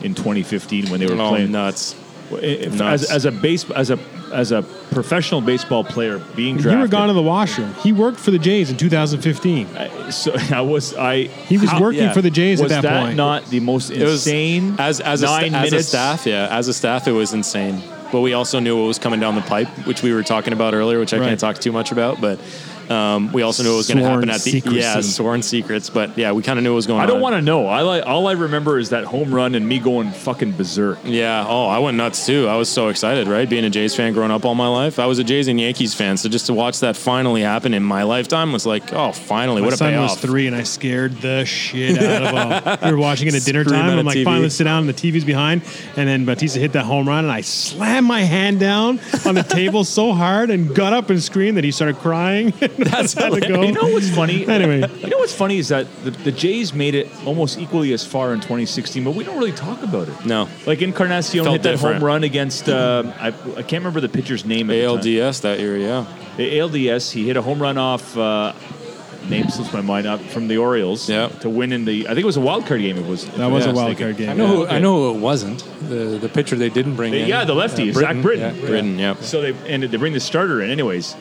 in 0.00 0.14
2015 0.14 0.90
when 0.90 0.98
they 1.00 1.06
were 1.06 1.12
Oh, 1.20 1.28
playing? 1.28 1.52
Nuts. 1.52 1.94
As, 2.42 3.10
as 3.10 3.24
a 3.24 3.30
base 3.32 3.70
as 3.70 3.90
a 3.90 3.96
as 4.32 4.52
a 4.52 4.62
professional 4.90 5.40
baseball 5.40 5.84
player 5.84 6.18
being 6.36 6.54
drafted. 6.56 6.56
You 6.56 6.62
drafted, 6.62 6.80
were 6.80 6.88
gone 6.88 7.08
to 7.08 7.14
the 7.14 7.22
washroom. 7.22 7.74
He 7.74 7.92
worked 7.92 8.18
for 8.18 8.30
the 8.30 8.38
Jays 8.38 8.70
in 8.70 8.76
2015. 8.76 9.66
I- 9.76 10.10
so 10.10 10.34
I 10.50 10.60
was 10.62 10.94
I 10.94 11.24
He 11.24 11.58
was 11.58 11.70
how- 11.70 11.80
working 11.80 12.02
yeah. 12.02 12.12
for 12.12 12.22
the 12.22 12.30
Jays 12.30 12.60
was 12.62 12.72
at 12.72 12.82
that, 12.82 13.02
point. 13.04 13.16
not 13.16 13.46
the 13.46 13.60
most 13.60 13.90
It 13.90 14.02
was 14.02 14.26
insane 14.26 14.76
as 14.78 15.00
as 15.00 15.22
a, 15.22 15.26
sta- 15.26 15.40
nine 15.40 15.54
as 15.54 15.72
a 15.72 15.82
staff. 15.82 16.26
Yeah, 16.26 16.48
as 16.50 16.68
a 16.68 16.74
staff, 16.74 17.06
it 17.08 17.12
was 17.12 17.32
insane. 17.34 17.82
But 18.10 18.20
we 18.22 18.32
also 18.32 18.58
knew 18.58 18.78
what 18.78 18.86
was 18.86 18.98
coming 18.98 19.20
down 19.20 19.34
the 19.34 19.42
pipe, 19.42 19.68
which 19.86 20.02
we 20.02 20.14
were 20.14 20.22
talking 20.22 20.54
about 20.54 20.72
earlier, 20.72 20.98
which 20.98 21.12
I 21.12 21.18
Right. 21.18 21.28
can't 21.28 21.40
talk 21.40 21.58
too 21.58 21.72
much 21.72 21.92
about. 21.92 22.20
But 22.22 22.38
Um, 22.90 23.32
we 23.32 23.42
also 23.42 23.62
knew 23.62 23.74
it 23.74 23.76
was 23.76 23.88
going 23.88 23.98
to 23.98 24.04
happen 24.08 24.30
at 24.30 24.40
the 24.40 24.50
secrecy. 24.50 24.78
yeah 24.78 25.00
sworn 25.00 25.42
secrets, 25.42 25.90
but 25.90 26.16
yeah, 26.16 26.32
we 26.32 26.42
kind 26.42 26.58
of 26.58 26.62
knew 26.62 26.72
what 26.72 26.76
was 26.76 26.86
going 26.86 27.00
I 27.00 27.02
on. 27.04 27.08
don't 27.08 27.20
want 27.20 27.34
to 27.34 27.42
know. 27.42 27.66
I 27.66 27.82
like 27.82 28.06
all 28.06 28.26
I 28.28 28.32
remember 28.32 28.78
is 28.78 28.90
that 28.90 29.04
home 29.04 29.34
run 29.34 29.54
and 29.54 29.68
me 29.68 29.78
going 29.78 30.10
fucking 30.10 30.52
berserk. 30.52 30.98
Yeah. 31.04 31.44
Oh, 31.46 31.66
I 31.66 31.78
went 31.78 31.96
nuts 31.96 32.24
too. 32.26 32.46
I 32.48 32.56
was 32.56 32.68
so 32.68 32.88
excited, 32.88 33.28
right? 33.28 33.48
Being 33.48 33.64
a 33.64 33.70
Jays 33.70 33.94
fan 33.94 34.12
growing 34.12 34.30
up 34.30 34.44
all 34.44 34.54
my 34.54 34.68
life. 34.68 34.98
I 34.98 35.06
was 35.06 35.18
a 35.18 35.24
Jays 35.24 35.48
and 35.48 35.60
Yankees 35.60 35.94
fan. 35.94 36.16
So 36.16 36.28
just 36.28 36.46
to 36.46 36.54
watch 36.54 36.80
that 36.80 36.96
finally 36.96 37.42
happen 37.42 37.74
in 37.74 37.82
my 37.82 38.02
lifetime 38.04 38.52
was 38.52 38.64
like, 38.66 38.92
oh, 38.92 39.12
finally, 39.12 39.60
My 39.60 39.66
what 39.66 39.74
a 39.74 39.76
son 39.76 39.92
payoff. 39.92 40.10
was 40.12 40.20
three, 40.20 40.46
and 40.46 40.56
I 40.56 40.62
scared 40.62 41.12
the 41.20 41.44
shit 41.44 41.98
out 42.02 42.22
of 42.34 42.62
him. 42.66 42.78
we 42.88 42.92
were 42.92 42.98
watching 42.98 43.28
it 43.28 43.34
at 43.34 43.42
dinner 43.44 43.64
Screaming 43.64 43.82
time. 43.86 43.92
at 43.94 43.98
I'm 43.98 44.06
like, 44.06 44.16
TV. 44.18 44.24
finally 44.24 44.50
sit 44.50 44.64
down, 44.64 44.80
and 44.80 44.88
the 44.88 44.94
TV's 44.94 45.24
behind. 45.24 45.62
And 45.96 46.08
then 46.08 46.24
Bautista 46.24 46.58
hit 46.58 46.72
that 46.72 46.84
home 46.84 47.06
run, 47.08 47.24
and 47.24 47.32
I 47.32 47.40
slammed 47.42 48.06
my 48.06 48.22
hand 48.22 48.60
down 48.60 49.00
on 49.26 49.34
the 49.34 49.42
table 49.42 49.84
so 49.84 50.12
hard 50.12 50.50
and 50.50 50.74
got 50.74 50.92
up 50.92 51.10
and 51.10 51.22
screamed 51.22 51.56
that 51.58 51.64
he 51.64 51.70
started 51.70 51.96
crying. 51.96 52.52
That's 52.90 53.12
how 53.14 53.30
to 53.30 53.40
go. 53.40 53.62
You 53.62 53.72
know 53.72 53.88
what's 53.88 54.08
funny? 54.14 54.46
Anyway. 54.46 54.88
you 55.00 55.08
know 55.08 55.18
what's 55.18 55.34
funny 55.34 55.58
is 55.58 55.68
that 55.68 55.86
the, 56.04 56.10
the 56.10 56.32
Jays 56.32 56.72
made 56.72 56.94
it 56.94 57.08
almost 57.26 57.58
equally 57.58 57.92
as 57.92 58.06
far 58.06 58.32
in 58.32 58.40
2016, 58.40 59.02
but 59.04 59.14
we 59.14 59.24
don't 59.24 59.36
really 59.36 59.52
talk 59.52 59.82
about 59.82 60.08
it. 60.08 60.24
No. 60.24 60.48
Like 60.66 60.80
Encarnacion 60.82 61.44
Felt 61.44 61.54
hit 61.54 61.62
that 61.64 61.70
different. 61.72 61.96
home 61.96 62.04
run 62.04 62.24
against 62.24 62.68
um, 62.68 63.12
I, 63.18 63.28
I 63.28 63.62
can't 63.62 63.72
remember 63.84 64.00
the 64.00 64.08
pitcher's 64.08 64.44
name. 64.44 64.70
at 64.70 64.74
the 64.74 64.84
time. 64.86 64.98
ALDS 64.98 65.40
that 65.42 65.58
year, 65.60 65.76
yeah. 65.76 66.06
The 66.36 66.58
ALDS. 66.58 67.10
He 67.12 67.26
hit 67.26 67.36
a 67.36 67.42
home 67.42 67.60
run 67.60 67.78
off. 67.78 68.16
Uh, 68.16 68.52
name 69.28 69.48
slips 69.50 69.72
my 69.74 69.80
mind 69.82 70.06
up 70.06 70.20
from 70.20 70.48
the 70.48 70.56
Orioles. 70.58 71.08
Yeah. 71.10 71.28
To 71.40 71.50
win 71.50 71.72
in 71.72 71.84
the 71.84 72.06
I 72.06 72.10
think 72.10 72.20
it 72.20 72.24
was 72.26 72.36
a 72.38 72.40
wild 72.40 72.66
card 72.66 72.80
game. 72.80 72.96
It 72.96 73.04
was 73.06 73.26
That 73.32 73.50
was 73.50 73.64
if 73.64 73.66
a 73.66 73.70
I'm 73.70 73.76
wild 73.76 73.98
card 73.98 74.16
game. 74.16 74.30
I 74.30 74.32
know. 74.34 74.46
Who. 74.46 74.66
I 74.66 74.78
know 74.78 74.94
who 75.12 75.18
it 75.18 75.20
wasn't. 75.20 75.58
The 75.88 76.18
the 76.18 76.28
pitcher 76.28 76.56
they 76.56 76.70
didn't 76.70 76.96
bring 76.96 77.12
in. 77.12 77.28
Yeah, 77.28 77.44
the 77.44 77.54
lefty, 77.54 77.90
Uh, 77.90 77.94
Zach 77.94 78.22
Britton. 78.22 78.54
Yeah. 78.56 78.66
Britton, 78.66 78.98
yeah. 78.98 79.14
So 79.16 79.42
they 79.42 79.52
ended 79.68 79.90
to 79.92 79.98
bring 79.98 80.12
the 80.14 80.20
starter 80.20 80.62
in, 80.62 80.70
anyways. 80.70 81.14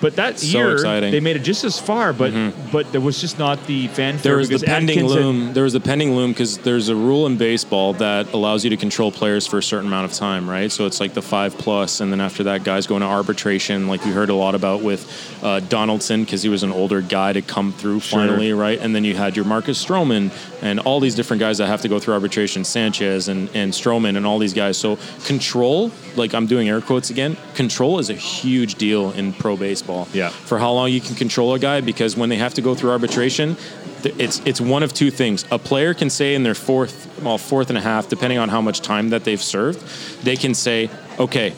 But 0.00 0.16
that 0.16 0.38
So 0.38 0.58
year 0.58 0.72
exciting. 0.72 1.08
Mm-hmm. 1.08 1.12
they 1.12 1.20
made 1.20 1.36
it 1.36 1.42
just 1.42 1.64
as 1.64 1.78
far, 1.78 2.12
but 2.12 2.32
but 2.72 2.90
there 2.92 3.00
was 3.00 3.20
just 3.20 3.38
not 3.38 3.66
the 3.66 3.88
fanfare. 3.88 4.22
There 4.32 4.36
was 4.38 4.48
the 4.48 4.58
pending 4.60 4.98
Atkins 4.98 5.12
had- 5.12 5.20
loom. 5.22 5.52
There 5.52 5.64
was 5.64 5.72
the 5.74 5.80
pending 5.80 6.14
loom 6.14 6.32
because 6.32 6.58
there's 6.58 6.88
a 6.88 6.96
rule 6.96 7.26
in 7.26 7.36
baseball 7.36 7.92
that 7.94 8.32
allows 8.32 8.64
you 8.64 8.70
to 8.70 8.76
control 8.76 9.12
players 9.12 9.46
for 9.46 9.58
a 9.58 9.62
certain 9.62 9.86
amount 9.86 10.10
of 10.10 10.16
time, 10.16 10.48
right? 10.48 10.70
So 10.72 10.86
it's 10.86 11.00
like 11.00 11.12
the 11.14 11.22
five 11.22 11.58
plus, 11.58 12.00
and 12.00 12.10
then 12.10 12.20
after 12.20 12.44
that, 12.44 12.64
guys 12.64 12.86
go 12.86 12.96
into 12.96 13.06
arbitration. 13.08 13.88
Like 13.88 14.04
we 14.04 14.10
heard 14.10 14.30
a 14.30 14.34
lot 14.34 14.54
about 14.54 14.82
with 14.82 15.02
uh, 15.42 15.60
Donaldson 15.60 16.24
because 16.24 16.42
he 16.42 16.48
was 16.48 16.62
an 16.62 16.72
older 16.72 17.00
guy 17.02 17.32
to 17.32 17.42
come 17.42 17.72
through 17.72 18.00
finally, 18.00 18.52
right? 18.52 18.78
And 18.78 18.94
then 18.94 19.04
you 19.04 19.14
had 19.14 19.36
your 19.36 19.44
Marcus 19.44 19.84
Stroman 19.84 20.30
and 20.62 20.80
all 20.80 21.00
these 21.00 21.14
different 21.14 21.40
guys 21.40 21.58
that 21.58 21.66
have 21.66 21.82
to 21.82 21.88
go 21.88 21.98
through 21.98 22.14
arbitration, 22.14 22.64
Sanchez 22.64 23.28
and 23.28 23.50
and 23.54 23.72
Stroman 23.72 24.16
and 24.16 24.24
all 24.26 24.38
these 24.38 24.54
guys. 24.54 24.78
So 24.78 24.98
control, 25.24 25.90
like 26.16 26.32
I'm 26.34 26.46
doing 26.46 26.68
air 26.68 26.80
quotes 26.80 27.10
again, 27.10 27.36
control 27.54 27.98
is 27.98 28.08
a 28.08 28.14
huge 28.14 28.76
deal 28.76 29.10
in 29.12 29.32
pro 29.32 29.56
baseball. 29.56 29.89
Yeah. 30.12 30.30
For 30.30 30.58
how 30.58 30.72
long 30.72 30.90
you 30.90 31.00
can 31.00 31.14
control 31.14 31.54
a 31.54 31.58
guy 31.58 31.80
because 31.80 32.16
when 32.16 32.28
they 32.28 32.36
have 32.36 32.54
to 32.54 32.62
go 32.62 32.74
through 32.74 32.90
arbitration, 32.90 33.56
it's 34.04 34.40
it's 34.44 34.60
one 34.60 34.82
of 34.82 34.92
two 34.92 35.10
things. 35.10 35.44
A 35.50 35.58
player 35.58 35.94
can 35.94 36.10
say 36.10 36.34
in 36.34 36.42
their 36.42 36.54
fourth, 36.54 37.20
well, 37.22 37.38
fourth 37.38 37.68
and 37.68 37.78
a 37.78 37.80
half, 37.80 38.08
depending 38.08 38.38
on 38.38 38.48
how 38.48 38.60
much 38.60 38.80
time 38.80 39.10
that 39.10 39.24
they've 39.24 39.42
served, 39.42 39.80
they 40.24 40.36
can 40.36 40.54
say, 40.54 40.90
okay, 41.18 41.54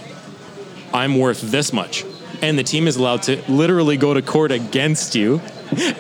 I'm 0.93 1.19
worth 1.19 1.41
this 1.41 1.73
much. 1.73 2.05
And 2.41 2.59
the 2.59 2.65
team 2.65 2.89
is 2.89 2.97
allowed 2.97 3.23
to 3.25 3.41
literally 3.51 3.97
go 3.97 4.15
to 4.15 4.23
court 4.23 4.51
against 4.51 5.15
you 5.15 5.41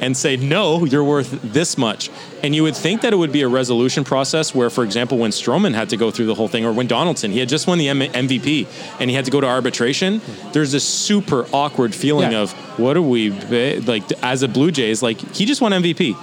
and 0.00 0.16
say, 0.16 0.36
no, 0.36 0.84
you're 0.84 1.04
worth 1.04 1.30
this 1.42 1.76
much. 1.78 2.10
And 2.42 2.54
you 2.54 2.62
would 2.64 2.76
think 2.76 3.02
that 3.02 3.12
it 3.12 3.16
would 3.16 3.32
be 3.32 3.42
a 3.42 3.48
resolution 3.48 4.04
process 4.04 4.54
where, 4.54 4.70
for 4.70 4.84
example, 4.84 5.18
when 5.18 5.30
Stroman 5.30 5.74
had 5.74 5.88
to 5.90 5.96
go 5.96 6.10
through 6.10 6.26
the 6.26 6.34
whole 6.34 6.48
thing, 6.48 6.64
or 6.64 6.72
when 6.72 6.86
Donaldson, 6.86 7.30
he 7.30 7.38
had 7.38 7.48
just 7.48 7.66
won 7.66 7.78
the 7.78 7.88
M- 7.88 8.00
MVP 8.00 8.66
and 9.00 9.08
he 9.10 9.16
had 9.16 9.24
to 9.26 9.30
go 9.30 9.40
to 9.40 9.46
arbitration, 9.46 10.20
there's 10.52 10.72
this 10.72 10.86
super 10.86 11.46
awkward 11.52 11.94
feeling 11.94 12.32
Yeah. 12.32 12.40
of, 12.42 12.52
what 12.78 12.96
are 12.96 13.02
we, 13.02 13.30
like, 13.80 14.04
as 14.22 14.42
a 14.42 14.48
Blue 14.48 14.70
Jays, 14.70 15.02
like, 15.02 15.18
he 15.34 15.44
just 15.44 15.60
won 15.60 15.72
MVP. 15.72 16.16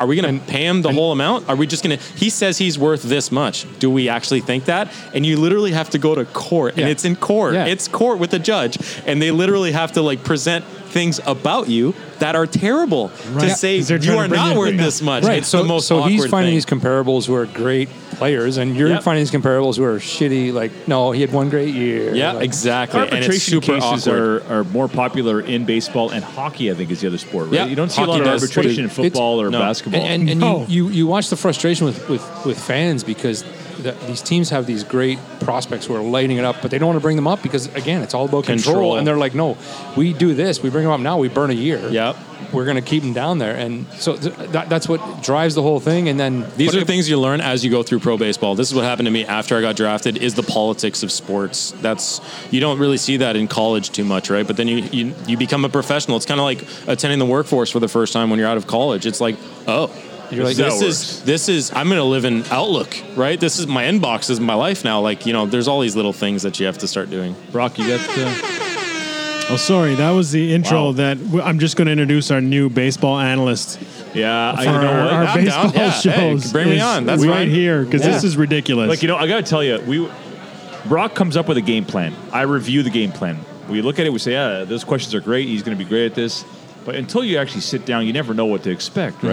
Are 0.00 0.06
we 0.06 0.18
going 0.18 0.40
to 0.40 0.46
pay 0.46 0.64
him 0.66 0.80
the 0.80 0.90
whole 0.90 1.12
amount? 1.12 1.50
Are 1.50 1.54
we 1.54 1.66
just 1.66 1.84
going 1.84 1.98
to? 1.98 2.02
He 2.16 2.30
says 2.30 2.56
he's 2.56 2.78
worth 2.78 3.02
this 3.02 3.30
much. 3.30 3.66
Do 3.78 3.90
we 3.90 4.08
actually 4.08 4.40
think 4.40 4.64
that? 4.64 4.90
And 5.12 5.26
you 5.26 5.36
literally 5.38 5.72
have 5.72 5.90
to 5.90 5.98
go 5.98 6.14
to 6.14 6.24
court, 6.24 6.72
and 6.76 6.86
Yeah. 6.86 6.88
it's 6.88 7.04
in 7.04 7.14
court. 7.14 7.52
Yeah. 7.52 7.66
It's 7.66 7.86
court 7.86 8.18
with 8.18 8.32
a 8.32 8.38
judge, 8.38 8.78
and 9.04 9.20
they 9.20 9.30
literally 9.30 9.72
have 9.72 9.92
to 9.92 10.00
like 10.00 10.24
present 10.24 10.64
things 10.96 11.20
about 11.26 11.68
you 11.68 11.94
that 12.20 12.34
are 12.34 12.46
terrible 12.46 13.08
to 13.10 13.28
Right. 13.32 13.50
say 13.56 13.78
'Cause 13.78 13.88
they're 13.88 13.98
you 13.98 14.16
are 14.16 14.26
not 14.28 14.56
worth 14.56 14.74
yeah. 14.74 14.82
this 14.84 15.02
much. 15.02 15.24
Right. 15.24 15.38
It's 15.38 15.48
so 15.48 15.58
the 15.58 15.68
most 15.68 15.86
so 15.86 16.02
he's 16.04 16.24
finding 16.26 16.48
thing. 16.50 16.56
these 16.56 16.64
comparables 16.66 17.26
who 17.26 17.34
are 17.34 17.44
great 17.44 17.88
players, 18.12 18.56
and 18.56 18.74
you're 18.74 18.88
Yep. 18.88 19.02
finding 19.02 19.22
these 19.24 19.30
comparables 19.30 19.76
who 19.76 19.84
are 19.84 19.98
shitty. 19.98 20.52
Like, 20.54 20.70
no, 20.88 21.10
he 21.12 21.20
had 21.20 21.32
one 21.32 21.50
great 21.50 21.74
year. 21.74 22.14
Yeah, 22.14 22.32
Like, 22.32 22.44
exactly. 22.44 23.00
And 23.00 23.08
it's 23.08 23.26
Arbitration 23.26 23.60
super 23.62 23.78
cases 23.80 24.08
awkward. 24.08 24.42
are, 24.50 24.60
are 24.60 24.64
more 24.64 24.88
popular 24.88 25.40
in 25.40 25.64
baseball 25.66 26.08
and 26.10 26.24
hockey. 26.24 26.70
I 26.70 26.74
think 26.74 26.90
is 26.90 27.00
the 27.02 27.08
other 27.08 27.18
sport. 27.18 27.46
Right? 27.46 27.54
Yeah, 27.56 27.66
you 27.66 27.76
don't 27.76 27.92
see 27.92 28.00
a 28.02 28.06
lot 28.06 28.14
hockey 28.18 28.28
of 28.30 28.40
does. 28.40 28.42
arbitration 28.42 28.84
in 28.84 28.90
football 28.90 29.40
or 29.42 29.50
no. 29.50 29.58
basketball. 29.60 30.00
And, 30.00 30.22
and, 30.22 30.30
and 30.30 30.40
No. 30.40 30.64
you, 30.68 30.86
you 30.88 30.96
you 30.96 31.06
watch 31.06 31.28
the 31.28 31.36
frustration 31.36 31.84
with 31.84 32.08
with, 32.08 32.24
with 32.46 32.58
fans 32.58 33.04
because 33.04 33.44
the, 33.86 33.92
these 34.06 34.20
teams 34.22 34.50
have 34.50 34.66
these 34.66 34.84
great 34.84 35.18
prospects 35.40 35.86
who 35.86 35.94
are 35.94 36.02
lighting 36.02 36.36
it 36.36 36.44
up, 36.44 36.56
but 36.62 36.70
they 36.70 36.78
don't 36.78 36.88
want 36.88 36.96
to 36.98 37.02
bring 37.02 37.16
them 37.16 37.26
up 37.26 37.42
because 37.42 37.66
again, 37.74 38.02
it's 38.02 38.14
all 38.14 38.26
about 38.26 38.44
control. 38.44 38.74
Control. 38.74 38.96
And 38.98 39.06
they're 39.06 39.16
like, 39.16 39.34
no, 39.34 39.56
we 39.96 40.12
do 40.12 40.34
this, 40.34 40.62
we 40.62 40.70
bring 40.70 40.84
them 40.84 40.92
up 40.92 41.00
now, 41.00 41.18
we 41.18 41.28
burn 41.28 41.50
a 41.50 41.54
year. 41.54 41.78
Yep. 41.88 42.16
We're 42.52 42.64
going 42.64 42.76
to 42.76 42.82
keep 42.82 43.02
them 43.02 43.12
down 43.12 43.38
there, 43.38 43.56
and 43.56 43.86
so 43.94 44.14
th- 44.16 44.34
that, 44.50 44.68
that's 44.68 44.86
what 44.88 45.22
drives 45.22 45.54
the 45.54 45.62
whole 45.62 45.80
thing. 45.80 46.08
And 46.08 46.20
then 46.20 46.46
These 46.56 46.74
are 46.76 46.80
if- 46.80 46.86
things 46.86 47.08
you 47.08 47.18
learn 47.18 47.40
as 47.40 47.64
you 47.64 47.70
go 47.70 47.82
through 47.82 48.00
pro 48.00 48.16
baseball. 48.18 48.54
This 48.54 48.68
is 48.68 48.74
what 48.74 48.84
happened 48.84 49.06
to 49.06 49.10
me 49.10 49.24
after 49.24 49.56
I 49.56 49.62
got 49.62 49.74
drafted. 49.74 50.18
Is 50.18 50.34
the 50.34 50.42
politics 50.42 51.02
of 51.02 51.10
sports? 51.10 51.72
That's 51.80 52.20
you 52.52 52.60
don't 52.60 52.78
really 52.78 52.98
see 52.98 53.16
that 53.18 53.36
in 53.36 53.48
college 53.48 53.90
too 53.90 54.04
much, 54.04 54.28
right? 54.30 54.46
But 54.46 54.56
then 54.58 54.68
you 54.68 54.76
you, 54.92 55.14
you 55.26 55.36
become 55.38 55.64
a 55.64 55.68
professional. 55.70 56.16
It's 56.18 56.26
kind 56.26 56.38
of 56.38 56.44
like 56.44 56.62
attending 56.86 57.18
the 57.18 57.26
workforce 57.26 57.70
for 57.70 57.80
the 57.80 57.88
first 57.88 58.12
time 58.12 58.28
when 58.30 58.38
you're 58.38 58.48
out 58.48 58.58
of 58.58 58.66
college. 58.66 59.06
It's 59.06 59.20
like, 59.20 59.36
oh, 59.66 59.90
You're 60.30 60.44
like, 60.44 60.56
this 60.56 60.78
that 60.80 60.86
is 60.86 61.22
this 61.22 61.48
is 61.48 61.70
I'm 61.72 61.86
going 61.88 61.98
to 61.98 62.04
live 62.04 62.24
in 62.24 62.44
Outlook, 62.50 62.96
right? 63.14 63.38
This 63.38 63.58
is 63.58 63.66
my 63.66 63.84
inbox 63.84 64.28
is 64.30 64.40
my 64.40 64.54
life 64.54 64.84
now. 64.84 65.00
Like 65.00 65.26
you 65.26 65.32
know, 65.32 65.46
there's 65.46 65.68
all 65.68 65.80
these 65.80 65.96
little 65.96 66.12
things 66.12 66.42
that 66.42 66.58
you 66.60 66.66
have 66.66 66.78
to 66.78 66.88
start 66.88 67.10
doing. 67.10 67.34
Brock, 67.52 67.78
you 67.78 67.86
got. 67.86 68.00
Uh, 68.18 68.52
Oh, 69.48 69.54
sorry. 69.56 69.94
That 69.94 70.10
was 70.10 70.32
the 70.32 70.52
intro 70.52 70.86
Wow. 70.86 70.92
that 70.94 71.22
w- 71.22 71.40
I'm 71.40 71.60
just 71.60 71.76
going 71.76 71.86
to 71.86 71.92
introduce 71.92 72.32
our 72.32 72.40
new 72.40 72.68
baseball 72.68 73.16
analyst 73.20 73.78
yeah, 74.12 74.50
I 74.56 74.64
for 74.64 74.72
you 74.72 74.76
know 74.80 74.86
our, 74.88 75.04
what? 75.04 75.12
our 75.12 75.24
I'm 75.24 75.44
baseball 75.44 75.62
down. 75.70 75.74
Yeah, 75.74 75.90
hey, 75.92 76.00
shows. 76.32 76.50
bring 76.52 76.68
me 76.70 76.80
on. 76.80 77.04
That's 77.06 77.24
right 77.24 77.32
fine. 77.46 77.50
here 77.50 77.84
because 77.84 78.02
this 78.02 78.24
is 78.24 78.36
ridiculous. 78.36 78.88
Like 78.88 79.02
you 79.02 79.08
know, 79.08 79.14
I 79.16 79.28
got 79.28 79.36
to 79.36 79.48
tell 79.48 79.62
you, 79.62 79.78
we 79.86 80.08
Brock 80.88 81.14
comes 81.14 81.36
up 81.36 81.46
with 81.46 81.58
a 81.58 81.62
game 81.62 81.84
plan. 81.84 82.12
I 82.32 82.42
review 82.42 82.82
the 82.82 82.90
game 82.90 83.12
plan. 83.12 83.38
We 83.68 83.82
look 83.82 84.00
at 84.00 84.06
it. 84.06 84.12
We 84.12 84.18
say, 84.18 84.32
"Yeah, 84.32 84.64
those 84.64 84.82
questions 84.82 85.14
are 85.14 85.20
great. 85.20 85.46
He's 85.46 85.62
going 85.62 85.78
to 85.78 85.84
be 85.84 85.88
great 85.88 86.06
at 86.06 86.16
this." 86.16 86.44
But 86.84 86.96
until 86.96 87.22
you 87.22 87.38
actually 87.38 87.60
sit 87.60 87.86
down, 87.86 88.04
you 88.04 88.12
never 88.12 88.34
know 88.34 88.46
what 88.46 88.64
to 88.64 88.70
expect, 88.72 89.18
Mm-hmm. 89.18 89.26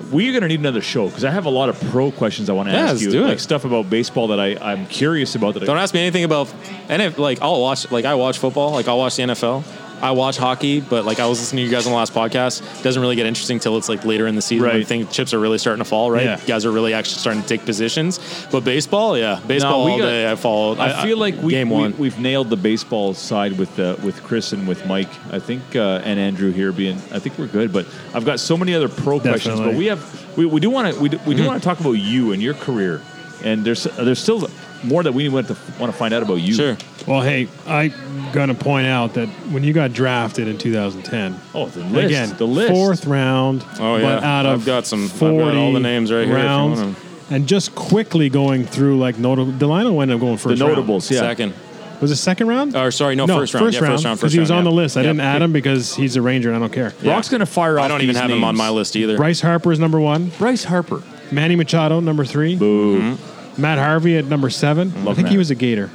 Right? 0.00 0.12
We're 0.12 0.32
going 0.32 0.42
to 0.42 0.48
need 0.48 0.60
another 0.60 0.80
show 0.82 1.08
because 1.08 1.24
I 1.24 1.30
have 1.30 1.46
a 1.46 1.50
lot 1.50 1.68
of 1.68 1.80
pro 1.90 2.10
questions 2.12 2.48
I 2.50 2.52
want 2.52 2.68
to 2.68 2.74
Yeah, 2.74 2.80
ask 2.82 2.90
let's 2.92 3.02
you, 3.02 3.10
do 3.10 3.24
it. 3.24 3.28
like 3.28 3.40
stuff 3.40 3.64
about 3.64 3.88
baseball 3.90 4.28
that 4.28 4.40
I, 4.40 4.56
I'm 4.56 4.86
curious 4.86 5.34
about. 5.34 5.54
That 5.54 5.64
Don't 5.64 5.78
ask 5.78 5.94
me 5.94 6.00
anything 6.00 6.24
about 6.24 6.52
and 6.88 7.00
if, 7.02 7.18
like 7.18 7.40
I'll 7.42 7.60
watch 7.60 7.90
like 7.90 8.04
I 8.04 8.14
watch 8.14 8.38
football, 8.38 8.72
like 8.72 8.88
I'll 8.88 8.98
watch 8.98 9.16
the 9.16 9.22
NFL. 9.24 9.64
I 10.04 10.10
watch 10.10 10.36
hockey, 10.36 10.80
but 10.80 11.06
like 11.06 11.18
I 11.18 11.26
was 11.26 11.40
listening 11.40 11.62
to 11.64 11.66
you 11.66 11.70
guys 11.74 11.86
on 11.86 11.92
the 11.92 11.96
last 11.96 12.12
podcast, 12.12 12.60
doesn't 12.82 13.00
really 13.00 13.16
get 13.16 13.24
interesting 13.24 13.56
until 13.56 13.78
it's 13.78 13.88
like 13.88 14.04
later 14.04 14.26
in 14.26 14.34
the 14.34 14.42
season 14.42 14.62
when 14.64 14.72
Right. 14.72 14.78
you 14.80 14.84
think 14.84 15.10
chips 15.10 15.32
are 15.32 15.38
really 15.40 15.56
starting 15.56 15.82
to 15.82 15.88
fall, 15.88 16.10
right? 16.10 16.24
Yeah. 16.26 16.38
You 16.40 16.46
guys 16.46 16.66
are 16.66 16.70
really 16.70 16.92
actually 16.92 17.18
starting 17.20 17.40
to 17.42 17.48
take 17.48 17.64
positions. 17.64 18.20
But 18.52 18.64
baseball, 18.64 19.16
yeah, 19.16 19.40
baseball 19.46 19.86
we 19.86 19.92
all 19.92 19.98
got- 19.98 20.04
day. 20.04 20.30
I 20.30 20.34
followed. 20.36 20.78
I 20.78 21.02
feel 21.02 21.16
like 21.16 21.40
we, 21.40 21.52
game 21.52 21.70
we 21.70 21.76
one. 21.76 21.96
we've 21.96 22.18
nailed 22.18 22.50
the 22.50 22.56
baseball 22.58 23.14
side 23.14 23.58
with 23.58 23.78
uh, 23.80 23.96
with 24.04 24.22
Chris 24.22 24.52
and 24.52 24.68
with 24.68 24.84
Mike. 24.86 25.08
I 25.32 25.38
think 25.38 25.62
uh, 25.74 26.02
and 26.04 26.20
Andrew 26.20 26.52
here 26.52 26.70
being. 26.70 26.96
I 27.10 27.18
think 27.18 27.38
we're 27.38 27.46
good. 27.46 27.72
But 27.72 27.86
I've 28.12 28.26
got 28.26 28.40
so 28.40 28.56
many 28.58 28.74
other 28.74 28.90
pro 28.90 29.18
questions. 29.20 29.58
But 29.58 29.74
we 29.74 29.86
have 29.86 30.02
we, 30.36 30.44
we 30.44 30.60
do 30.60 30.68
want 30.68 30.94
to 30.94 31.00
we 31.00 31.08
do, 31.08 31.18
we 31.26 31.34
do 31.34 31.40
Mm-hmm. 31.40 31.46
want 31.48 31.62
to 31.62 31.66
talk 31.66 31.80
about 31.80 31.92
you 31.92 32.32
and 32.32 32.42
your 32.42 32.54
career. 32.54 33.00
And 33.42 33.64
there's 33.64 33.84
there's 33.84 34.18
still 34.18 34.48
more 34.82 35.02
that 35.02 35.12
we 35.14 35.30
want 35.30 35.48
to 35.48 35.56
want 35.80 35.90
to 35.90 35.98
find 35.98 36.12
out 36.12 36.22
about 36.22 36.36
you. 36.42 36.52
sure. 36.54 36.76
Well, 37.06 37.20
hey, 37.22 37.48
I'm 37.66 37.92
going 38.32 38.48
to 38.48 38.54
point 38.54 38.86
out 38.86 39.14
that 39.14 39.28
when 39.50 39.62
you 39.64 39.72
got 39.72 39.92
drafted 39.92 40.48
in 40.48 40.58
2010, 40.58 41.36
Oh, 41.54 41.66
the 41.66 41.80
list. 41.80 42.06
again, 42.06 42.34
the 42.38 42.46
list. 42.46 42.70
fourth 42.72 43.06
round, 43.06 43.62
Oh, 43.78 43.98
but 44.00 44.22
yeah. 44.22 44.38
out 44.38 44.46
of 44.46 44.60
I've 44.60 44.66
got 44.66 44.86
some- 44.86 45.04
I've 45.04 45.18
got 45.20 45.54
all 45.56 45.72
the 45.72 45.80
names 45.80 46.10
right 46.10 46.26
here 46.26 46.36
if 46.36 46.42
you 46.42 46.46
rounds, 46.48 46.80
want 46.80 46.96
and 47.30 47.46
just 47.46 47.74
quickly 47.74 48.28
going 48.28 48.64
through 48.64 48.98
like 48.98 49.18
notable. 49.18 49.52
Delino 49.52 50.00
ended 50.02 50.16
up 50.16 50.20
going 50.20 50.34
the 50.34 50.38
first. 50.38 50.60
round. 50.60 50.72
notables. 50.72 51.10
Yeah. 51.10 51.20
Second. 51.20 51.54
Was 52.00 52.10
it 52.10 52.16
second 52.16 52.48
round? 52.48 52.76
Or 52.76 52.90
sorry, 52.90 53.14
no, 53.16 53.26
first 53.26 53.54
round. 53.54 53.66
First 53.66 53.76
Yeah, 53.76 53.84
round. 53.84 53.94
first 53.94 54.04
round, 54.04 54.18
Because 54.18 54.32
he 54.34 54.40
was 54.40 54.50
round, 54.50 54.58
on 54.58 54.64
the 54.64 54.76
list. 54.76 54.96
I 54.96 55.00
Yep. 55.00 55.10
didn't 55.10 55.20
add 55.20 55.40
him 55.42 55.52
because 55.52 55.94
he's 55.96 56.16
a 56.16 56.22
Ranger 56.22 56.48
and 56.50 56.56
I 56.56 56.60
don't 56.60 56.72
care. 56.72 56.92
Rock's 57.02 57.28
going 57.30 57.40
to 57.40 57.46
fire 57.46 57.78
off. 57.78 57.84
I 57.86 57.88
don't 57.88 58.02
even 58.02 58.14
these 58.14 58.20
have 58.20 58.30
him 58.30 58.44
on 58.44 58.56
my 58.56 58.68
list 58.68 58.94
either. 58.96 59.16
Bryce 59.16 59.40
Harper 59.40 59.72
is 59.72 59.78
number 59.78 59.98
one. 60.00 60.32
Bryce 60.38 60.64
Harper. 60.64 61.02
Manny 61.30 61.56
Machado, 61.56 62.00
number 62.00 62.24
three. 62.26 62.56
Boo. 62.56 62.98
Mm-hmm. 63.00 63.62
Matt 63.62 63.78
Harvey 63.78 64.18
at 64.18 64.26
number 64.26 64.50
seven. 64.50 64.90
Mm-hmm. 64.90 64.98
I 64.98 65.04
Love 65.04 65.16
think 65.16 65.28
he 65.28 65.38
was 65.38 65.50
a 65.50 65.54
Gator. 65.54 65.88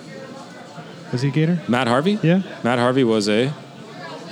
Was 1.11 1.21
he 1.21 1.29
a 1.29 1.31
Gator? 1.31 1.59
Matt 1.67 1.87
Harvey? 1.87 2.19
Yeah. 2.21 2.41
Matt 2.63 2.79
Harvey 2.79 3.03
was 3.03 3.27
a. 3.29 3.53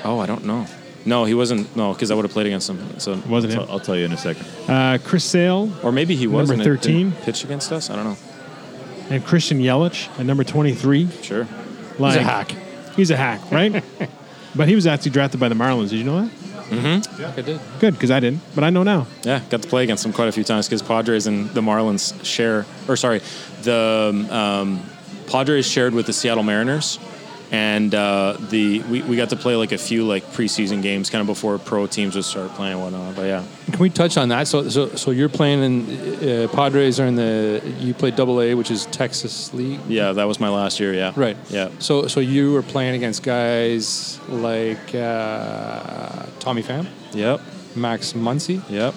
Oh, 0.04 0.20
I 0.20 0.26
don't 0.26 0.46
know. 0.46 0.66
No, 1.06 1.24
he 1.26 1.34
wasn't. 1.34 1.74
No, 1.76 1.94
because 1.94 2.12
I 2.12 2.16
would 2.16 2.26
have 2.26 2.32
played 2.32 2.46
against 2.48 2.70
him. 2.70 3.00
So 3.00 3.16
Wasn't 3.28 3.54
So 3.54 3.62
him. 3.64 3.68
I'll 3.72 3.80
tell 3.80 3.96
you 3.96 4.06
in 4.06 4.12
a 4.12 4.18
second. 4.18 4.46
Uh, 4.70 4.98
Chris 5.04 5.24
Sale 5.24 5.72
Or 5.84 5.92
maybe 5.92 6.16
he 6.16 6.28
was 6.28 6.50
Number 6.50 6.64
13. 6.64 7.10
didn't 7.12 7.22
pitch 7.24 7.44
against 7.44 7.72
us. 7.72 7.90
I 7.90 7.96
don't 7.96 8.04
know. 8.06 8.18
and 9.10 9.26
Christian 9.26 9.60
Yelich 9.60 10.10
at 10.20 10.26
number 10.26 10.44
23. 10.44 11.10
Sure. 11.22 11.48
Like, 11.98 12.14
he's 12.14 12.22
a 12.22 12.24
hack. 12.24 12.52
He's 12.96 13.12
a 13.12 13.18
hack, 13.18 13.42
right? 13.52 13.84
But 14.56 14.68
he 14.68 14.74
was 14.74 14.88
actually 14.88 15.12
drafted 15.12 15.40
by 15.40 15.50
the 15.50 15.56
Marlins. 15.56 15.90
Did 15.90 15.98
you 16.00 16.04
know 16.04 16.22
that? 16.26 16.32
Yeah, 17.20 17.32
I 17.38 17.42
did. 17.42 17.60
Good, 17.80 17.94
because 17.94 18.10
I 18.10 18.20
didn't, 18.20 18.42
but 18.56 18.64
I 18.64 18.72
know 18.72 18.82
now. 18.82 19.06
Yeah, 19.24 19.40
got 19.52 19.62
to 19.62 19.68
play 19.68 19.84
against 19.84 20.02
them 20.02 20.14
quite 20.14 20.30
a 20.30 20.32
few 20.32 20.44
times 20.44 20.68
because 20.68 20.82
Padres 20.82 21.28
and 21.28 21.50
the 21.52 21.62
Marlins 21.62 22.26
share, 22.26 22.66
or 22.88 22.96
sorry, 22.98 23.22
the 23.62 24.28
um, 24.32 24.80
Padres 25.28 25.68
shared 25.68 25.94
with 25.94 26.06
the 26.06 26.14
Seattle 26.14 26.44
Mariners, 26.44 27.00
and 27.52 27.94
uh, 27.96 28.36
the 28.50 28.82
we, 28.84 29.02
we 29.04 29.16
got 29.16 29.30
to 29.30 29.36
play 29.36 29.56
like 29.56 29.72
a 29.72 29.78
few 29.78 30.06
like 30.06 30.24
preseason 30.34 30.82
games 30.82 31.10
kind 31.10 31.22
of 31.22 31.28
before 31.28 31.58
pro 31.58 31.88
teams 31.88 32.16
would 32.16 32.26
start 32.26 32.50
playing 32.56 32.74
and 32.74 32.82
whatnot. 32.82 33.16
But 33.16 33.24
yeah, 33.28 33.44
Can 33.72 33.80
we 33.80 33.90
touch 33.90 34.18
on 34.18 34.30
that? 34.30 34.48
So, 34.48 34.68
so, 34.70 34.90
so 34.96 35.12
you're 35.12 35.30
playing 35.30 35.64
in 35.64 36.44
uh, 36.44 36.48
Padres 36.50 37.00
are 37.00 37.06
in 37.06 37.16
the 37.16 37.62
you 37.80 37.94
play 37.94 38.12
Double 38.12 38.42
A, 38.42 38.54
which 38.54 38.70
is 38.72 38.86
Texas 38.88 39.54
League, 39.54 39.80
yeah, 39.88 40.12
that 40.12 40.26
was 40.26 40.40
my 40.40 40.50
last 40.50 40.80
year. 40.80 40.94
Yeah, 40.94 41.14
right? 41.16 41.38
Yeah, 41.50 41.70
So, 41.80 42.08
so 42.08 42.20
you 42.20 42.52
were 42.54 42.64
playing 42.64 42.96
against 42.96 43.24
guys 43.24 44.20
like 44.28 44.94
uh, 44.94 46.26
Tommy 46.40 46.64
Pham, 46.64 46.86
yep, 47.14 47.40
Max 47.76 48.14
Muncy. 48.14 48.62
yep. 48.70 48.94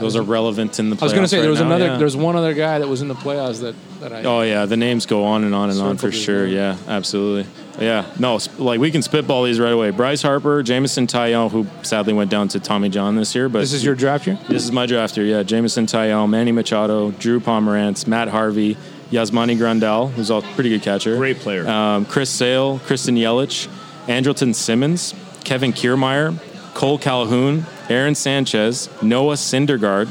Those 0.00 0.16
are 0.16 0.22
relevant 0.22 0.78
in 0.78 0.90
the. 0.90 0.96
I 1.00 1.04
was 1.04 1.12
going 1.12 1.24
to 1.24 1.28
playoffs 1.28 1.30
say 1.30 1.40
there 1.40 1.50
was 1.50 1.60
now, 1.60 1.66
another. 1.66 1.86
yeah. 1.86 1.96
There's 1.96 2.16
one 2.16 2.36
other 2.36 2.54
guy 2.54 2.78
that 2.78 2.88
was 2.88 3.02
in 3.02 3.08
the 3.08 3.14
playoffs 3.14 3.60
that 3.60 3.74
that 4.00 4.12
I. 4.12 4.22
Oh 4.24 4.42
yeah, 4.42 4.66
the 4.66 4.76
names 4.76 5.06
go 5.06 5.24
on 5.24 5.44
and 5.44 5.54
on 5.54 5.70
and 5.70 5.80
on 5.80 5.96
for 5.96 6.12
sure. 6.12 6.44
well. 6.44 6.52
Yeah, 6.52 6.76
absolutely. 6.86 7.50
Yeah, 7.80 8.06
no, 8.18 8.40
like 8.58 8.80
we 8.80 8.90
can 8.90 9.02
spitball 9.02 9.44
these 9.44 9.60
right 9.60 9.72
away. 9.72 9.90
Bryce 9.90 10.22
Harper, 10.22 10.64
Jameson 10.64 11.06
Taillon, 11.06 11.50
who 11.50 11.66
sadly 11.84 12.12
went 12.12 12.28
down 12.28 12.48
to 12.48 12.60
Tommy 12.60 12.88
John 12.88 13.14
this 13.14 13.34
year, 13.36 13.48
but 13.48 13.60
this 13.60 13.72
is 13.72 13.84
your 13.84 13.94
draft 13.94 14.26
year. 14.26 14.36
This 14.48 14.64
is 14.64 14.72
my 14.72 14.86
draft 14.86 15.16
year, 15.16 15.26
yeah. 15.26 15.42
Jameson 15.44 15.86
Taillon, 15.86 16.28
Manny 16.28 16.50
Machado, 16.50 17.12
Drew 17.12 17.38
Pomeranz, 17.38 18.08
Matt 18.08 18.28
Harvey, 18.28 18.76
Yasmani 19.12 19.56
Grandal, 19.56 20.10
who's 20.10 20.30
a 20.30 20.40
pretty 20.54 20.70
good 20.70 20.82
catcher. 20.82 21.16
Great 21.16 21.38
player. 21.38 21.68
Um, 21.68 22.04
Chris 22.04 22.30
Sale, 22.30 22.80
Christian 22.80 23.14
Yelich, 23.14 23.68
Andrelton 24.06 24.54
Simmons, 24.54 25.14
Kevin 25.44 25.72
Kiermaier, 25.72 26.36
Cole 26.78 26.96
Calhoun, 26.96 27.66
Aaron 27.88 28.14
Sanchez, 28.14 28.88
Noah 29.02 29.34
Syndergaard, 29.34 30.06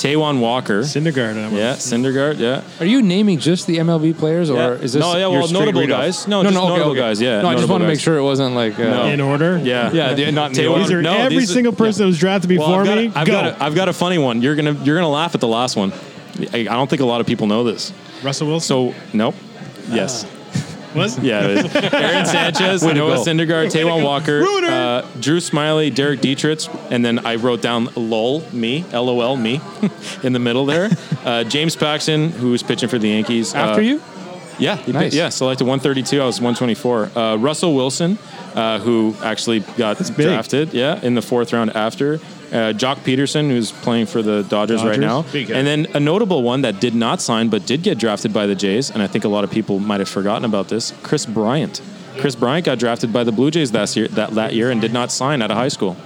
Taijuan 0.00 0.38
Walker. 0.40 0.82
Syndergaard. 0.82 1.34
I 1.36 1.48
yeah, 1.56 1.72
Syndergaard, 1.76 2.38
yeah. 2.38 2.60
Are 2.78 2.84
you 2.84 3.00
naming 3.00 3.38
just 3.38 3.66
the 3.66 3.78
MLB 3.78 4.12
players, 4.18 4.50
or 4.50 4.56
Yeah. 4.56 4.68
is 4.72 4.92
this 4.92 5.00
No, 5.00 5.12
yeah, 5.14 5.20
your 5.20 5.30
well, 5.30 5.46
straight 5.48 5.60
notable 5.60 5.80
read 5.80 5.90
off? 5.92 6.00
guys. 6.02 6.28
No, 6.28 6.42
no, 6.42 6.50
just 6.50 6.54
no, 6.54 6.60
okay, 6.64 6.72
notable 6.72 6.90
okay. 6.92 7.00
guys, 7.00 7.22
yeah, 7.22 7.40
No, 7.40 7.48
I 7.48 7.52
just 7.52 7.62
notable 7.62 7.72
want 7.76 7.82
to 7.84 7.88
make 7.88 8.00
sure 8.00 8.18
it 8.18 8.22
wasn't 8.22 8.54
like. 8.54 8.78
Uh, 8.78 8.82
No. 8.82 9.04
In 9.06 9.20
order? 9.22 9.58
Yeah, 9.64 9.90
Yeah, 9.94 10.12
the- 10.12 10.30
not 10.30 10.48
in 10.48 10.52
the 10.52 10.60
Taiwan- 10.64 10.80
order. 10.82 10.88
These 10.88 10.92
are 10.98 11.02
No, 11.02 11.14
every 11.16 11.38
these 11.38 11.50
are- 11.50 11.54
single 11.54 11.72
person 11.72 12.02
that 12.02 12.06
was 12.08 12.18
drafted 12.18 12.50
before 12.50 12.68
Well, 12.68 12.80
I've 12.80 12.84
got, 12.86 12.96
me. 12.98 13.06
a, 13.14 13.18
I've, 13.18 13.26
go. 13.26 13.32
got 13.32 13.46
a, 13.46 13.64
I've 13.64 13.74
got 13.74 13.88
a 13.88 13.92
funny 13.94 14.18
one. 14.18 14.42
You're 14.42 14.56
gonna 14.56 14.76
you're 14.84 14.96
gonna 14.96 15.08
laugh 15.08 15.34
at 15.34 15.40
the 15.40 15.48
last 15.48 15.74
one. 15.74 15.90
I, 16.52 16.58
I 16.58 16.64
don't 16.64 16.88
think 16.90 17.00
a 17.00 17.06
lot 17.06 17.22
of 17.22 17.26
people 17.26 17.46
know 17.46 17.64
this. 17.64 17.94
Russell 18.22 18.46
Wilson. 18.48 18.66
So 18.92 18.94
nope. 19.14 19.34
Yes. 19.90 20.26
Was 20.94 21.18
Yeah. 21.18 21.46
It 21.46 21.66
is. 21.66 21.74
Aaron 21.94 22.26
Sanchez, 22.26 22.82
Way 22.82 22.88
to 22.94 22.94
Noah 22.98 23.16
go. 23.16 23.24
Syndergaard, 23.24 23.66
Taijuan 23.72 24.02
Walker, 24.02 24.40
Ruiner. 24.40 24.68
uh, 24.68 25.06
Drew 25.20 25.38
Smyly, 25.38 25.94
Derek 25.94 26.20
Dietrich, 26.20 26.60
and 26.90 27.04
then 27.04 27.24
I 27.24 27.36
wrote 27.36 27.62
down 27.62 27.88
LOL, 27.96 28.40
me, 28.52 28.84
LOL, 28.92 29.36
me, 29.36 29.60
in 30.22 30.32
the 30.32 30.38
middle 30.38 30.66
there. 30.66 30.90
Uh, 31.24 31.44
James 31.44 31.76
Paxton, 31.76 32.30
who's 32.30 32.62
pitching 32.62 32.88
for 32.88 32.98
the 32.98 33.08
Yankees. 33.08 33.54
After 33.54 33.80
Uh, 33.80 33.84
you? 33.84 34.02
Yeah, 34.58 34.76
he 34.76 34.92
Nice. 34.92 35.12
pi- 35.12 35.16
yeah, 35.16 35.28
selected 35.30 35.64
132. 35.64 36.20
I 36.20 36.26
was 36.26 36.40
124. 36.40 37.10
Uh, 37.16 37.36
Russell 37.36 37.74
Wilson, 37.74 38.18
uh, 38.54 38.78
who 38.80 39.14
actually 39.22 39.60
got 39.60 39.98
big. 39.98 40.26
drafted, 40.26 40.74
yeah, 40.74 41.00
in 41.02 41.14
the 41.14 41.22
fourth 41.22 41.52
round 41.52 41.74
after. 41.74 42.18
Uh, 42.50 42.72
Joc 42.72 42.96
Pederson, 43.04 43.48
who's 43.48 43.70
playing 43.70 44.06
for 44.06 44.22
the 44.22 44.42
Dodgers, 44.42 44.82
right 44.82 44.98
now. 44.98 45.24
And 45.32 45.66
then 45.66 45.86
a 45.94 46.00
notable 46.00 46.42
one 46.42 46.62
that 46.62 46.80
did 46.80 46.94
not 46.96 47.20
sign 47.22 47.48
but 47.48 47.64
did 47.64 47.82
get 47.82 47.96
drafted 47.98 48.32
by 48.32 48.46
the 48.46 48.54
Jays, 48.56 48.90
and 48.90 49.00
I 49.02 49.06
think 49.06 49.24
a 49.24 49.28
lot 49.28 49.44
of 49.44 49.50
people 49.52 49.78
might 49.78 50.00
have 50.00 50.08
forgotten 50.08 50.44
about 50.44 50.68
this. 50.68 50.92
Kris 51.04 51.26
Bryant. 51.26 51.80
Kris 52.18 52.34
Bryant 52.34 52.66
got 52.66 52.78
drafted 52.80 53.12
by 53.12 53.22
the 53.22 53.30
Blue 53.32 53.50
Jays 53.52 53.72
last 53.72 53.96
year, 53.96 54.08
that, 54.08 54.30
that 54.32 54.52
year 54.52 54.70
and 54.72 54.80
did 54.80 54.92
not 54.92 55.12
sign 55.12 55.42
out 55.42 55.50
of 55.52 55.56
high 55.56 55.68
school. 55.68 55.96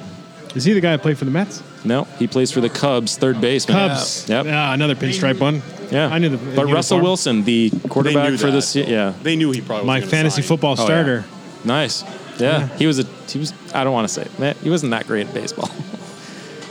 Is 0.54 0.64
he 0.64 0.72
the 0.74 0.80
guy 0.80 0.90
that 0.92 1.02
played 1.02 1.16
for 1.18 1.24
the 1.24 1.30
Mets? 1.30 1.62
No, 1.84 2.04
he 2.18 2.26
plays 2.26 2.52
for 2.52 2.60
the 2.60 2.68
Cubs, 2.68 3.16
third 3.16 3.40
baseman. 3.40 3.76
Cubs. 3.88 4.28
Yep. 4.28 4.46
Yeah, 4.46 4.72
another 4.74 4.94
pinstripe 4.94 5.40
one. 5.40 5.62
Yeah. 5.90 6.06
I 6.08 6.18
knew 6.18 6.28
the. 6.28 6.36
But 6.54 6.66
Russell. 6.66 7.00
Wilson, 7.00 7.42
the 7.44 7.70
quarterback 7.88 8.38
for 8.38 8.50
the 8.50 8.60
that. 8.60 8.84
yeah, 8.88 9.14
They 9.22 9.34
knew 9.36 9.50
he 9.50 9.60
probably 9.62 9.86
my 9.86 9.96
was 9.96 10.04
gonna 10.04 10.10
fantasy 10.10 10.42
sign. 10.42 10.48
football 10.48 10.76
Oh, 10.78 10.82
yeah. 10.82 10.86
starter. 10.86 11.24
Nice. 11.64 12.04
Yeah, 12.38 12.68
he 12.76 12.86
was 12.86 12.98
a 13.00 13.04
he 13.28 13.38
was. 13.38 13.52
I 13.74 13.82
don't 13.84 13.92
want 13.92 14.06
to 14.08 14.12
say 14.14 14.22
it. 14.22 14.38
Man, 14.38 14.54
he 14.62 14.70
wasn't 14.70 14.90
that 14.92 15.06
great 15.06 15.26
at 15.26 15.34
baseball. 15.34 15.68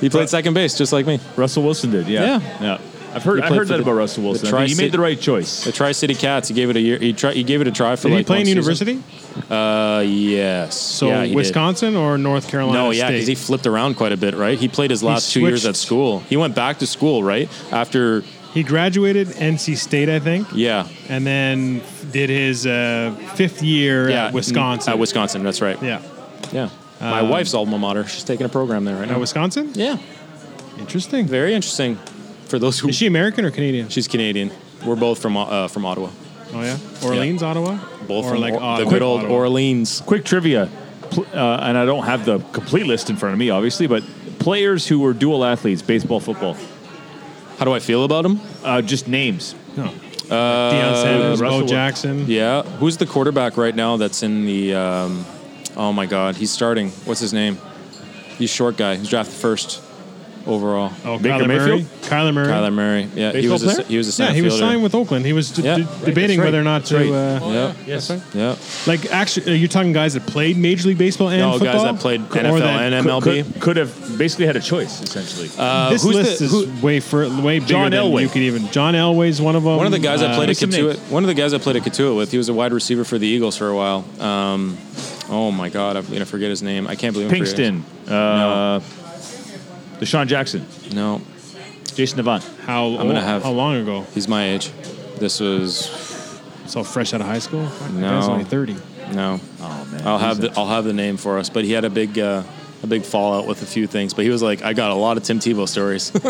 he 0.03 0.09
played 0.09 0.29
second 0.29 0.53
base 0.53 0.77
just 0.77 0.93
like 0.93 1.05
me. 1.05 1.19
Russell 1.35 1.63
Wilson 1.63 1.91
did. 1.91 2.07
Yeah. 2.07 2.39
Yeah. 2.39 2.61
Yeah. 2.61 2.77
I've 3.15 3.23
heard. 3.23 3.37
He 3.37 3.43
I 3.43 3.47
played 3.47 3.57
heard 3.59 3.67
for 3.67 3.73
that 3.73 3.77
the- 3.77 3.83
about 3.83 3.93
Russell 3.93 4.23
Wilson. 4.23 4.53
I 4.55 4.65
he 4.65 4.73
made 4.73 4.91
the 4.91 4.99
right 4.99 5.19
choice. 5.19 5.63
The 5.65 5.71
Tri 5.71 5.91
City 5.91 6.15
Cats. 6.15 6.47
He 6.47 6.55
gave 6.55 6.71
it 6.71 6.75
a 6.75 6.79
year. 6.81 6.97
He 6.97 7.13
tried. 7.13 7.35
He 7.35 7.43
gave 7.43 7.61
it 7.61 7.67
a 7.67 7.71
try 7.71 7.95
for 7.95 8.07
Did 8.09 8.15
like. 8.15 8.17
he 8.19 8.23
play 8.23 8.35
in 8.37 8.57
one 8.57 8.63
season. 8.63 8.87
university? 8.97 9.53
Uh, 9.53 9.99
yes. 10.05 10.75
So 10.79 11.07
yeah, 11.09 11.21
he 11.21 11.27
did. 11.27 11.35
Wisconsin 11.35 11.95
or 11.95 12.17
North 12.17 12.47
Carolina? 12.49 12.79
No, 12.79 12.89
yeah, 12.91 13.05
State? 13.05 13.13
because 13.13 13.27
he 13.27 13.35
flipped 13.35 13.67
around 13.67 13.95
quite 13.97 14.13
a 14.13 14.17
bit, 14.17 14.33
right? 14.33 14.57
He 14.57 14.67
played 14.67 14.89
his 14.89 15.03
last 15.03 15.31
two 15.31 15.41
years 15.41 15.61
switched. 15.61 15.69
at 15.69 15.75
school. 15.75 16.19
He 16.21 16.37
went 16.37 16.55
back 16.55 16.79
to 16.79 16.87
school, 16.87 17.23
right? 17.23 17.49
After, 17.71 18.23
He 18.55 18.63
graduated 18.63 19.27
NC 19.27 19.77
State, 19.77 20.09
I 20.09 20.19
think, 20.19 20.47
yeah, 20.53 20.87
and 21.07 21.25
then 21.25 21.81
did 22.11 22.29
his 22.31 22.65
uh, 22.65 23.15
fifth 23.35 23.61
year 23.61 24.09
yeah, 24.09 24.27
at 24.27 24.33
Wisconsin. 24.33 24.91
At 24.93 24.97
Wisconsin, 24.99 25.43
that's 25.43 25.61
right. 25.61 25.81
yeah, 25.83 26.01
Yeah. 26.51 26.69
My 27.03 27.19
Um, 27.19 27.29
wife's 27.29 27.53
alma 27.53 27.77
mater. 27.77 28.05
She's 28.07 28.23
taking 28.23 28.45
a 28.45 28.49
program 28.49 28.85
there 28.85 28.95
right 28.95 29.03
at 29.09 29.11
now. 29.11 29.19
Wisconsin. 29.19 29.71
Yeah, 29.75 29.97
Interesting. 30.79 31.27
very 31.27 31.53
interesting. 31.53 31.97
For 32.47 32.59
those 32.59 32.79
who 32.79 32.89
Is 32.89 32.95
she 32.95 33.07
American 33.07 33.45
or 33.45 33.51
Canadian? 33.51 33.89
she's 33.89 34.07
Canadian. 34.07 34.51
We're 34.85 34.95
both 34.95 35.19
from 35.21 35.35
uh, 35.37 35.67
from 35.67 35.85
Ottawa. 35.85 36.09
Oh 36.53 36.61
yeah, 36.61 36.77
Orleans, 37.03 37.41
Ottawa. 37.43 37.77
Both 38.07 38.25
or 38.25 38.31
from 38.31 38.41
like 38.41 38.53
Or- 38.53 38.61
Ottawa, 38.61 38.77
the 38.77 38.85
good 38.89 39.01
old 39.01 39.21
Ottawa. 39.21 39.33
Orleans. 39.35 40.01
Quick 40.05 40.23
trivia, 40.23 40.69
Pl- 41.09 41.25
uh, 41.33 41.57
and 41.63 41.77
I 41.77 41.85
don't 41.85 42.03
have 42.05 42.25
the 42.25 42.39
complete 42.51 42.85
list 42.85 43.09
in 43.09 43.15
front 43.15 43.33
of 43.33 43.39
me, 43.39 43.49
obviously, 43.49 43.87
but 43.87 44.03
players 44.39 44.87
who 44.87 44.99
were 44.99 45.13
dual 45.13 45.43
athletes, 45.43 45.81
baseball, 45.81 46.19
football, 46.19 46.55
How 47.59 47.65
do 47.65 47.73
I 47.73 47.79
feel 47.79 48.03
about 48.03 48.25
him? 48.25 48.39
uh, 48.63 48.81
just 48.81 49.07
names. 49.07 49.55
No. 49.77 49.89
Deion 50.29 51.01
Sanders, 51.01 51.41
Russell 51.41 51.49
Bo 51.49 51.57
Wil- 51.59 51.67
Jackson. 51.67 52.25
Yeah. 52.27 52.63
Who's 52.79 52.97
the 52.97 53.05
quarterback 53.05 53.57
right 53.57 53.75
now 53.75 53.97
that's 53.97 54.21
in 54.23 54.45
the? 54.45 54.73
Um, 54.75 55.25
oh 55.77 55.93
my 55.93 56.05
God, 56.05 56.35
he's 56.35 56.51
starting. 56.51 56.89
What's 57.05 57.19
his 57.21 57.33
name? 57.33 57.57
He's 58.37 58.49
short 58.49 58.77
guy. 58.77 58.95
He's 58.95 59.09
drafted 59.09 59.35
first 59.35 59.81
overall. 60.45 60.91
Oh, 61.05 61.17
Baker 61.17 61.35
Kyler 61.43 61.47
Murray. 61.47 61.69
Mayfield? 61.83 62.01
Kyler 62.01 62.33
Murray. 62.33 62.47
Kyler 62.47 62.73
Murray. 62.73 63.07
Yeah, 63.15 63.31
he 63.31 63.47
Baseball 63.47 63.51
was 63.53 63.79
a, 63.79 63.83
he 63.83 63.97
was 63.97 64.19
a 64.19 64.23
Yeah, 64.23 64.33
he 64.33 64.41
was 64.41 64.53
fielder. 64.55 64.71
signed 64.73 64.83
with 64.83 64.93
Oakland. 64.93 65.25
He 65.25 65.31
was 65.31 65.51
d- 65.51 65.61
Yeah. 65.61 65.77
d- 65.77 65.83
Right, 65.83 66.05
debating 66.05 66.27
that's 66.27 66.39
right. 66.39 66.45
whether 66.45 66.59
or 66.59 66.63
not 66.63 66.83
to. 66.85 66.95
That's 66.97 67.43
Uh, 67.45 67.47
Yeah. 67.47 67.73
Yes. 67.87 68.11
Yeah. 68.33 68.55
like, 68.85 69.05
actually, 69.09 69.53
are 69.53 69.55
you 69.55 69.69
talking 69.69 69.93
guys 69.93 70.15
that 70.15 70.25
played 70.27 70.57
Major 70.57 70.89
League 70.89 70.97
Baseball 70.97 71.29
and 71.29 71.39
No, 71.39 71.51
football? 71.59 71.73
guys 71.73 71.83
that 71.83 71.99
played 72.01 72.21
Or 72.21 72.25
NFL 72.35 72.59
that- 72.59 72.91
and 72.93 73.05
MLB. 73.07 73.43
Could, 73.43 73.61
could 73.61 73.77
have 73.77 74.17
basically 74.17 74.47
had 74.47 74.57
a 74.57 74.59
choice, 74.59 75.01
essentially. 75.01 75.49
Uh, 75.57 75.91
this 75.91 76.03
who's 76.03 76.15
list 76.15 76.39
the, 76.39 76.45
is 76.45 76.81
way 76.83 76.99
for 76.99 77.29
way 77.41 77.59
bigger 77.59 77.67
John 77.69 77.91
than 77.91 78.01
Elway. 78.03 78.23
you 78.23 78.27
could 78.29 78.41
even. 78.41 78.69
John 78.71 78.95
Elway's 78.95 79.39
one 79.41 79.55
of 79.55 79.63
them. 79.63 79.77
one 79.77 79.85
of 79.85 79.93
the 79.93 79.99
guys 79.99 80.21
I 80.21 80.31
Uh, 80.31 80.35
played 80.35 80.49
at 80.49 80.57
some 80.57 80.71
Cotuit. 80.71 80.97
One 81.09 81.23
of 81.23 81.27
the 81.27 81.35
guys 81.35 81.53
I 81.53 81.57
played 81.59 81.77
at 81.77 81.83
Cotuit 81.83 82.17
with. 82.17 82.31
He 82.31 82.37
was 82.37 82.49
a 82.49 82.53
wide 82.53 82.73
receiver 82.73 83.05
for 83.05 83.17
the 83.17 83.27
Eagles 83.27 83.55
for 83.55 83.69
a 83.69 83.75
while. 83.77 84.03
Um, 84.19 84.77
oh 85.29 85.51
my 85.51 85.69
God, 85.69 85.95
I'm 85.97 86.05
gonna 86.05 86.25
forget 86.25 86.49
his 86.49 86.61
name. 86.63 86.87
I 86.87 86.95
can't 86.95 87.13
believe 87.13 87.31
I'm 87.31 87.37
Pinkston, 87.39 87.81
uh, 88.07 88.79
DeSean 89.99 90.27
Jackson, 90.27 90.65
No, 90.93 91.21
Jason 91.95 92.19
Avant. 92.19 92.43
How 92.65 92.87
I'm 92.87 93.07
gonna 93.07 93.21
have- 93.21 93.43
how 93.43 93.51
long 93.51 93.75
ago? 93.75 94.05
he's 94.13 94.27
my 94.27 94.49
age. 94.49 94.71
This 95.19 95.39
was 95.39 95.89
So 96.65 96.83
fresh 96.83 97.13
out 97.13 97.21
of 97.21 97.27
high 97.27 97.39
school. 97.39 97.67
Fuck, 97.67 97.89
the 97.93 97.99
No. 97.99 98.21
only 98.31 98.45
thirty. 98.45 98.75
no. 99.13 99.39
Oh 99.61 99.87
man, 99.91 100.01
I'll 100.07 100.17
have 100.17 100.39
the 100.39 100.51
I'll 100.57 100.67
have 100.67 100.85
the 100.85 100.93
name 100.93 101.17
for 101.17 101.37
us. 101.37 101.49
But 101.49 101.65
he 101.65 101.71
had 101.73 101.83
a 101.85 101.89
big 101.89 102.17
uh, 102.17 102.43
a 102.83 102.87
big 102.87 103.03
fallout 103.03 103.47
with 103.47 103.61
a 103.61 103.65
few 103.65 103.85
things. 103.87 104.13
But 104.13 104.23
he 104.25 104.31
was 104.31 104.41
like, 104.41 104.63
I 104.63 104.73
got 104.73 104.91
a 104.91 104.95
lot 104.95 105.17
of 105.17 105.23
Tim 105.23 105.39
Tebow 105.39 105.67
stories. 105.67 106.11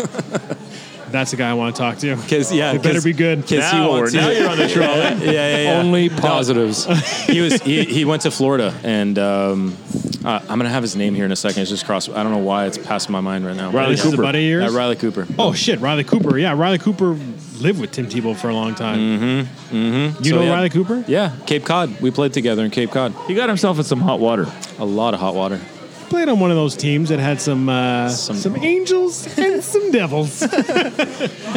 That's 1.14 1.30
the 1.30 1.36
guy 1.36 1.48
I 1.48 1.54
want 1.54 1.76
to 1.76 1.80
talk 1.80 1.98
to. 1.98 2.16
Because 2.16 2.52
yeah, 2.52 2.72
It 2.72 2.82
better 2.82 3.00
be 3.00 3.12
good. 3.12 3.42
Because 3.42 3.70
he 3.70 3.76
Now, 3.78 3.88
wants 3.88 4.12
we're- 4.12 4.24
now 4.24 4.30
you're 4.30 4.48
on 4.50 4.58
the 4.58 4.68
trail. 4.68 4.96
yeah, 4.98 5.30
yeah, 5.32 5.56
yeah. 5.62 5.78
Only 5.80 6.08
positives. 6.08 6.86
he 7.26 7.40
was 7.40 7.62
he, 7.62 7.84
he 7.84 8.04
went 8.04 8.22
to 8.22 8.30
Florida 8.32 8.74
and 8.82 9.16
um, 9.18 9.76
uh, 10.24 10.40
I'm 10.48 10.58
gonna 10.58 10.68
have 10.70 10.82
his 10.82 10.96
name 10.96 11.14
here 11.14 11.24
in 11.24 11.30
a 11.32 11.36
second. 11.36 11.62
It's 11.62 11.70
just 11.70 11.86
crossed. 11.86 12.10
I 12.10 12.22
don't 12.22 12.32
know 12.32 12.38
why 12.38 12.66
it's 12.66 12.78
passing 12.78 13.12
my 13.12 13.20
mind 13.20 13.46
right 13.46 13.56
now. 13.56 13.70
Riley 13.70 13.92
This 13.94 14.04
is 14.04 14.10
Cooper. 14.10 14.22
a 14.22 14.26
buddy 14.26 14.44
of 14.52 14.60
yours. 14.60 14.74
Uh, 14.74 14.76
Riley 14.76 14.96
Cooper. 14.96 15.26
Oh 15.38 15.52
shit, 15.52 15.78
Riley 15.80 16.02
Cooper. 16.04 16.36
Yeah, 16.36 16.54
Riley 16.58 16.78
Cooper 16.78 17.16
lived 17.60 17.80
with 17.80 17.92
Tim 17.92 18.06
Tebow 18.06 18.34
for 18.36 18.48
a 18.48 18.54
long 18.54 18.74
time. 18.74 18.98
Mm-hmm. 18.98 19.76
Mm-hmm. 19.76 20.24
You 20.24 20.30
So, 20.30 20.36
know 20.36 20.42
yeah. 20.42 20.52
Riley 20.54 20.70
Cooper? 20.70 21.04
Yeah, 21.06 21.36
Cape 21.46 21.64
Cod. 21.64 22.00
We 22.00 22.10
played 22.10 22.32
together 22.32 22.64
in 22.64 22.70
Cape 22.72 22.90
Cod. 22.90 23.14
He 23.28 23.34
got 23.36 23.48
himself 23.48 23.78
in 23.78 23.84
some 23.84 24.00
hot 24.00 24.18
water. 24.18 24.46
A 24.80 24.84
lot 24.84 25.14
of 25.14 25.20
hot 25.20 25.34
water. 25.36 25.60
Played 26.08 26.28
on 26.28 26.38
one 26.38 26.50
of 26.50 26.56
those 26.56 26.76
teams 26.76 27.08
that 27.08 27.18
had 27.18 27.40
some 27.40 27.68
uh, 27.68 28.08
Some- 28.08 28.36
some, 28.36 28.56
angels 28.56 29.26
and 29.38 29.62
some 29.62 29.90
devils. 29.90 30.42
and 30.42 30.52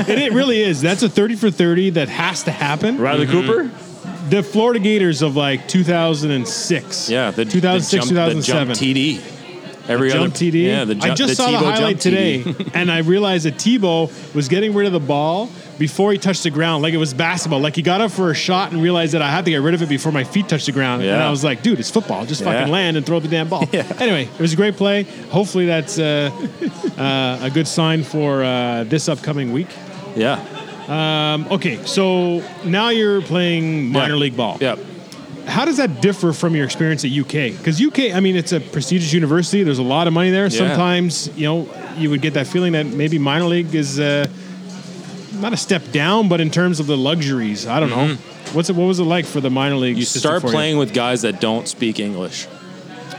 it 0.10 0.34
really 0.34 0.62
is. 0.62 0.82
That's 0.82 1.04
a 1.04 1.10
thirty 1.10 1.36
for 1.36 1.52
thirty 1.52 1.92
that 1.92 2.10
has 2.10 2.44
to 2.44 2.52
happen. 2.52 2.98
Riley 2.98 3.28
Cooper. 3.28 3.70
The 4.30 4.44
Florida 4.44 4.80
Gators 4.80 5.22
of 5.22 5.36
like 5.38 5.68
2006. 5.70 7.10
Yeah, 7.10 7.32
the 7.32 7.46
2006, 7.46 8.10
the 8.10 8.16
jump, 8.16 8.34
the 8.36 8.42
2007. 8.42 8.68
jump 8.68 8.80
TD. 8.80 9.90
Every 9.90 10.10
jump 10.10 10.34
other 10.34 10.46
TD. 10.46 10.64
Yeah, 10.66 10.84
the 10.84 10.96
jump, 10.96 11.12
I 11.12 11.16
just 11.16 11.30
the 11.30 11.36
saw 11.36 11.52
the 11.52 11.58
highlight 11.60 12.02
today, 12.02 12.44
and 12.74 12.92
I 12.92 13.00
realized 13.00 13.46
that 13.46 13.56
Tebow 13.56 14.12
was 14.36 14.50
getting 14.50 14.74
rid 14.74 14.86
of 14.86 14.92
the 14.94 15.00
ball 15.00 15.50
before 15.78 16.12
he 16.12 16.18
touched 16.18 16.44
the 16.44 16.50
ground, 16.50 16.82
like 16.84 16.94
it 16.94 16.98
was 16.98 17.14
basketball. 17.14 17.60
Like 17.60 17.76
he 17.76 17.82
got 17.82 18.02
up 18.02 18.12
for 18.12 18.32
a 18.32 18.36
shot 18.36 18.72
and 18.72 18.82
realized 18.82 19.14
that 19.14 19.22
I 19.22 19.30
had 19.30 19.46
to 19.46 19.52
get 19.52 19.62
rid 19.62 19.74
of 19.74 19.82
it 19.82 19.90
before 19.90 20.12
my 20.12 20.24
feet 20.24 20.50
touched 20.50 20.66
the 20.66 20.72
ground. 20.72 21.04
And 21.04 21.22
I 21.22 21.30
was 21.30 21.44
like, 21.44 21.62
dude, 21.62 21.80
it's 21.80 21.92
football. 21.92 22.26
Just 22.26 22.42
Yeah. 22.42 22.54
fucking 22.54 22.72
land 22.72 22.98
and 22.98 23.06
throw 23.06 23.20
the 23.20 23.28
damn 23.28 23.48
ball. 23.50 23.68
Anyway, 24.00 24.24
it 24.24 24.40
was 24.40 24.54
a 24.54 24.56
great 24.56 24.76
play. 24.76 25.04
Hopefully 25.30 25.66
that's 25.66 26.00
uh, 26.00 26.32
uh, 26.98 27.40
a 27.42 27.50
good 27.50 27.68
sign 27.68 28.04
for 28.04 28.44
uh, 28.44 28.84
this 28.86 29.08
upcoming 29.10 29.52
week. 29.52 29.68
Yeah. 30.16 31.46
Okay, 31.52 31.84
so 31.86 32.44
now 32.64 32.90
you're 32.90 33.22
playing 33.22 33.92
minor 33.92 34.14
Yeah. 34.14 34.20
league 34.20 34.38
ball. 34.38 34.58
Yeah. 34.62 34.76
How 35.46 35.64
does 35.64 35.78
that 35.78 36.02
differ 36.02 36.34
from 36.34 36.56
your 36.56 36.66
experience 36.66 37.06
at 37.06 37.12
UK? 37.12 37.52
Because 37.58 37.80
UK, 37.82 38.12
I 38.14 38.20
mean, 38.20 38.36
it's 38.36 38.52
a 38.52 38.60
prestigious 38.60 39.14
university. 39.14 39.64
There's 39.64 39.80
a 39.80 39.84
lot 39.84 40.08
of 40.08 40.14
money 40.14 40.30
there. 40.30 40.50
Sometimes, 40.50 41.30
you 41.38 41.46
know, 41.46 41.70
you 41.98 42.10
would 42.10 42.22
get 42.22 42.34
that 42.34 42.48
feeling 42.48 42.74
that 42.74 42.86
maybe 42.86 43.18
minor 43.18 43.46
league 43.46 43.74
is 43.74 43.98
uh, 44.00 44.28
not 45.40 45.54
a 45.54 45.58
step 45.58 45.92
down, 45.92 46.30
but 46.30 46.42
in 46.42 46.50
terms 46.50 46.80
of 46.80 46.88
the 46.88 46.98
luxuries, 46.98 47.68
I 47.68 47.80
don't 47.80 47.90
know. 47.90 48.16
What's 48.54 48.70
it? 48.70 48.76
What 48.76 48.86
was 48.86 49.00
it 49.00 49.04
like 49.04 49.26
for 49.26 49.42
the 49.42 49.50
minor 49.50 49.76
league? 49.76 49.94
Mm-hmm. 49.94 50.00
You 50.00 50.06
start 50.06 50.42
playing 50.42 50.78
with 50.78 50.94
guys 50.94 51.24
that 51.24 51.42
don't 51.42 51.68
speak 51.68 52.00
English. 52.00 52.48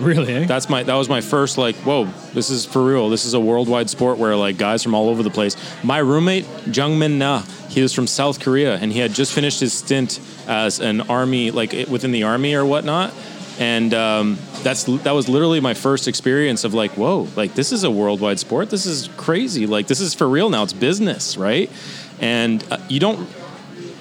Really? 0.00 0.32
Eh? 0.32 0.46
That's 0.46 0.68
my 0.68 0.82
that 0.84 0.94
was 0.94 1.08
my 1.08 1.20
first 1.20 1.58
like 1.58 1.74
whoa 1.76 2.04
this 2.32 2.50
is 2.50 2.64
for 2.64 2.84
real 2.84 3.08
this 3.08 3.24
is 3.24 3.34
a 3.34 3.40
worldwide 3.40 3.90
sport 3.90 4.18
where 4.18 4.36
like 4.36 4.56
guys 4.56 4.82
from 4.82 4.94
all 4.94 5.08
over 5.08 5.22
the 5.22 5.30
place. 5.30 5.56
My 5.82 5.98
roommate 5.98 6.46
Jung 6.66 6.98
Min 6.98 7.18
Na 7.18 7.42
he 7.68 7.82
was 7.82 7.92
from 7.92 8.06
South 8.06 8.40
Korea 8.40 8.76
and 8.76 8.92
he 8.92 8.98
had 9.00 9.12
just 9.12 9.32
finished 9.32 9.60
his 9.60 9.72
stint 9.72 10.20
as 10.46 10.80
an 10.80 11.02
army 11.02 11.50
like 11.50 11.72
within 11.88 12.12
the 12.12 12.22
army 12.22 12.54
or 12.54 12.64
whatnot. 12.64 13.12
And 13.58 13.92
um, 13.92 14.38
that's 14.62 14.84
that 14.84 15.12
was 15.12 15.28
literally 15.28 15.60
my 15.60 15.74
first 15.74 16.08
experience 16.08 16.64
of 16.64 16.74
like 16.74 16.92
whoa 16.92 17.28
like 17.36 17.54
this 17.54 17.72
is 17.72 17.84
a 17.84 17.90
worldwide 17.90 18.38
sport 18.38 18.70
this 18.70 18.86
is 18.86 19.08
crazy 19.16 19.66
like 19.66 19.86
this 19.86 20.00
is 20.00 20.14
for 20.14 20.28
real 20.28 20.50
now 20.50 20.62
it's 20.62 20.72
business 20.72 21.36
right 21.36 21.70
and 22.20 22.64
uh, 22.70 22.78
you 22.88 23.00
don't 23.00 23.28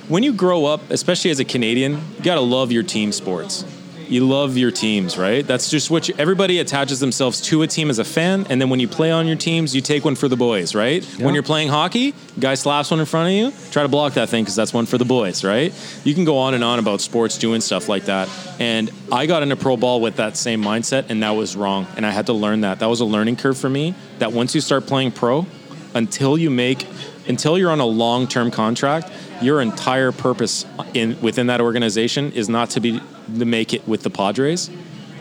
when 0.08 0.24
you 0.24 0.32
grow 0.32 0.66
up, 0.66 0.90
especially 0.90 1.32
as 1.32 1.40
a 1.40 1.46
Canadian, 1.46 1.94
you 2.18 2.24
gotta 2.24 2.42
love 2.42 2.72
your 2.72 2.84
team 2.84 3.12
sports. 3.12 3.66
You 4.08 4.26
love 4.26 4.56
your 4.56 4.72
teams, 4.72 5.18
right? 5.18 5.46
That's 5.46 5.70
just 5.70 5.92
what 5.92 6.08
you, 6.08 6.16
everybody 6.18 6.60
attaches 6.60 7.02
themselves 7.02 7.42
to 7.42 7.64
a 7.64 7.68
team 7.68 7.90
as 7.90 8.00
a 8.00 8.06
fan, 8.06 8.48
and 8.50 8.62
then 8.62 8.70
when 8.70 8.80
you 8.80 8.88
play 8.88 9.12
on 9.12 9.28
your 9.28 9.36
teams, 9.36 9.76
you 9.76 9.82
take 9.82 10.06
one 10.06 10.16
for 10.16 10.30
the 10.30 10.38
boys, 10.38 10.74
right? 10.74 11.04
When 11.20 11.34
you're 11.34 11.44
playing 11.44 11.68
hockey, 11.68 12.14
guy 12.40 12.56
slaps 12.56 12.90
one 12.90 13.02
in 13.02 13.06
front 13.06 13.28
of 13.28 13.34
you, 13.34 13.72
try 13.72 13.84
to 13.84 13.90
block 13.90 14.14
that 14.14 14.30
thing 14.30 14.46
because 14.46 14.56
that's 14.56 14.74
one 14.74 14.86
for 14.86 14.98
the 14.98 15.04
boys, 15.04 15.44
right? 15.44 15.74
You 16.06 16.14
can 16.14 16.24
go 16.24 16.38
on 16.38 16.54
and 16.54 16.64
on 16.64 16.80
about 16.80 17.02
sports 17.02 17.38
doing 17.38 17.60
stuff 17.60 17.90
like 17.90 18.06
that, 18.06 18.30
and 18.62 18.90
I 19.12 19.26
got 19.26 19.44
into 19.44 19.58
pro 19.58 19.76
ball 19.76 20.00
with 20.00 20.16
that 20.16 20.38
same 20.38 20.64
mindset, 20.64 21.10
and 21.10 21.22
that 21.22 21.32
was 21.32 21.58
wrong, 21.58 21.86
and 21.98 22.06
I 22.06 22.12
had 22.12 22.28
to 22.28 22.34
learn 22.34 22.62
that. 22.62 22.80
That 22.80 22.88
was 22.88 23.02
a 23.02 23.06
learning 23.06 23.36
curve 23.36 23.58
for 23.58 23.70
me. 23.70 23.94
That 24.20 24.32
once 24.32 24.56
you 24.56 24.62
start 24.62 24.88
playing 24.88 25.12
pro, 25.12 25.46
until 25.94 26.38
you 26.38 26.50
make 26.50 26.86
until 27.28 27.58
you're 27.58 27.72
on 27.72 27.80
a 27.80 27.86
long-term 27.86 28.52
contract 28.52 29.12
your 29.42 29.62
entire 29.62 30.12
purpose 30.12 30.66
in 30.94 31.20
within 31.22 31.48
that 31.48 31.62
organization 31.62 32.32
is 32.32 32.50
not 32.50 32.70
to 32.72 32.80
be 32.80 33.00
to 33.38 33.46
make 33.46 33.74
it 33.74 33.88
with 33.88 34.04
the 34.04 34.10
Padres. 34.10 34.70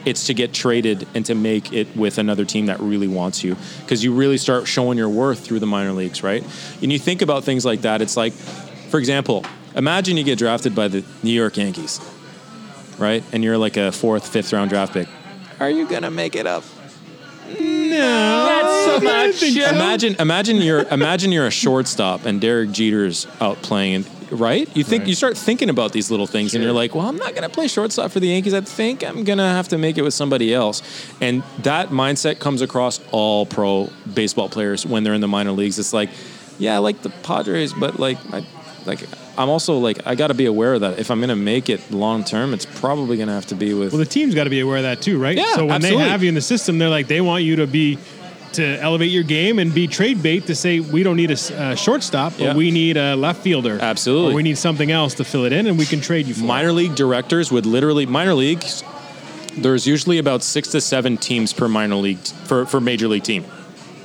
It's 0.05 0.27
to 0.29 0.35
get 0.35 0.53
traded 0.53 1.07
and 1.15 1.27
to 1.27 1.35
make 1.35 1.73
it 1.73 1.97
with 1.97 2.19
another 2.19 2.45
team 2.45 2.67
that 2.67 2.79
really 2.79 3.09
wants 3.09 3.43
you. 3.43 3.57
Because 3.81 4.05
you 4.05 4.15
really 4.15 4.39
start 4.39 4.69
showing 4.69 4.97
your 4.97 5.09
worth 5.09 5.41
through 5.41 5.59
the 5.59 5.67
minor 5.67 5.93
leagues 5.93 6.23
right? 6.23 6.45
And 6.83 6.93
you 6.93 6.99
think 6.99 7.23
about 7.23 7.45
things 7.45 7.65
like 7.65 7.83
that 7.83 8.01
it's 8.01 8.17
like 8.17 8.33
for 8.33 8.99
example 8.99 9.45
imagine 9.75 10.17
you 10.17 10.25
get 10.25 10.39
drafted 10.39 10.75
by 10.75 10.89
the 10.89 11.05
New 11.23 11.33
York 11.33 11.57
Yankees 11.57 12.01
right? 12.99 13.23
And 13.33 13.45
you're 13.45 13.59
like 13.59 13.77
a 13.77 13.93
fourth 13.93 14.27
fifth 14.29 14.53
round 14.53 14.71
draft 14.71 14.95
pick. 14.95 15.09
Are 15.61 15.69
you 15.69 15.87
gonna 15.87 16.11
make 16.11 16.35
it 16.35 16.47
up 16.47 16.65
Not 17.91 18.85
so 18.85 19.01
much. 19.01 19.43
Imagine, 19.43 20.17
imagine 20.19 20.57
you're 20.57 20.83
imagine 20.89 21.33
you're 21.33 21.47
a 21.47 21.51
shortstop 21.51 22.25
and 22.25 22.41
Derek 22.41 22.71
Jeter's 22.71 23.27
out 23.41 23.57
playing, 23.63 24.05
right? 24.31 24.69
You 24.77 24.85
think 24.85 25.07
you 25.07 25.15
start 25.15 25.37
thinking 25.37 25.71
about 25.71 25.93
these 25.93 26.11
little 26.11 26.27
things, 26.27 26.55
and 26.55 26.63
you're 26.63 26.73
like, 26.73 26.95
well, 26.95 27.07
I'm 27.07 27.17
not 27.17 27.31
going 27.31 27.43
to 27.43 27.49
play 27.49 27.69
shortstop 27.69 28.11
for 28.11 28.21
the 28.21 28.29
Yankees. 28.29 28.55
I 28.55 28.61
think 28.61 29.03
I'm 29.05 29.25
going 29.25 29.39
to 29.39 29.45
have 29.45 29.69
to 29.69 29.79
make 29.79 29.99
it 29.99 30.03
with 30.03 30.15
somebody 30.15 30.55
else, 30.55 30.83
and 31.21 31.43
that 31.61 31.89
mindset 31.89 32.39
comes 32.39 32.63
across 32.63 33.01
all 33.13 33.47
pro 33.47 33.91
baseball 34.15 34.49
players 34.49 34.87
when 34.87 35.05
they're 35.05 35.15
in 35.15 35.21
the 35.21 35.29
minor 35.29 35.53
leagues. 35.53 35.79
It's 35.79 35.93
like, 35.93 36.11
yeah, 36.59 36.75
I 36.75 36.79
like 36.79 37.03
the 37.03 37.11
Padres, 37.11 37.73
but 37.73 37.99
like, 37.99 38.19
I, 38.33 38.45
like. 38.85 39.01
I'm 39.39 39.49
also 39.49 39.79
like 39.79 40.07
I 40.07 40.15
got 40.15 40.29
to 40.29 40.35
be 40.35 40.47
aware 40.47 40.75
of 40.75 40.81
that 40.81 40.99
if 40.99 41.11
I'm 41.11 41.19
going 41.19 41.29
to 41.29 41.37
make 41.37 41.69
it 41.69 41.91
long 41.91 42.25
term, 42.25 42.55
it's 42.55 42.67
probably 42.67 43.17
going 43.17 43.29
to 43.29 43.35
have 43.35 43.47
to 43.47 43.55
be 43.55 43.75
with 43.75 43.93
Well, 43.93 43.99
the 43.99 44.05
team's 44.07 44.35
got 44.35 44.45
to 44.45 44.51
be 44.51 44.61
aware 44.61 44.79
of 44.79 44.83
that 44.85 45.03
too, 45.03 45.19
right? 45.19 45.37
Yeah, 45.37 45.55
So 45.55 45.67
when 45.67 45.75
absolutely. 45.77 46.05
they 46.05 46.11
have 46.11 46.23
you 46.23 46.29
in 46.29 46.35
the 46.35 46.41
system, 46.41 46.79
they're 46.79 46.89
like 46.89 47.07
they 47.09 47.21
want 47.21 47.45
you 47.45 47.57
to 47.57 47.67
be 47.67 47.99
to 48.53 48.65
elevate 48.81 49.11
your 49.11 49.25
game 49.25 49.59
and 49.59 49.75
be 49.75 49.87
trade 49.87 50.23
bait 50.23 50.47
to 50.47 50.55
say 50.55 50.81
we 50.81 51.03
don't 51.03 51.17
need 51.17 51.31
a 51.31 51.77
shortstop, 51.77 52.33
but 52.39 52.41
Yeah. 52.45 52.55
we 52.57 52.71
need 52.71 52.97
a 52.97 53.15
left 53.15 53.43
fielder. 53.43 53.79
Absolutely. 53.81 54.33
Or 54.33 54.37
we 54.37 54.43
need 54.43 54.57
something 54.57 54.91
else 54.91 55.13
to 55.15 55.25
fill 55.25 55.45
it 55.45 55.53
in, 55.53 55.67
and 55.67 55.77
we 55.79 55.85
can 55.85 56.01
trade 56.01 56.27
you 56.27 56.33
for. 56.35 56.45
it. 56.45 56.47
minor 56.47 56.73
league 56.73 56.95
directors 56.95 57.53
would 57.53 57.67
literally 57.67 58.07
minor 58.07 58.35
leagues 58.35 58.83
there's 59.59 59.87
usually 59.87 60.19
about 60.19 60.43
six 60.43 60.69
to 60.69 60.81
seven 60.83 61.17
teams 61.17 61.53
per 61.55 61.67
minor 61.67 61.97
league 61.97 62.19
for, 62.45 62.67
for 62.67 62.79
major 62.81 63.09
league 63.09 63.23
team 63.25 63.45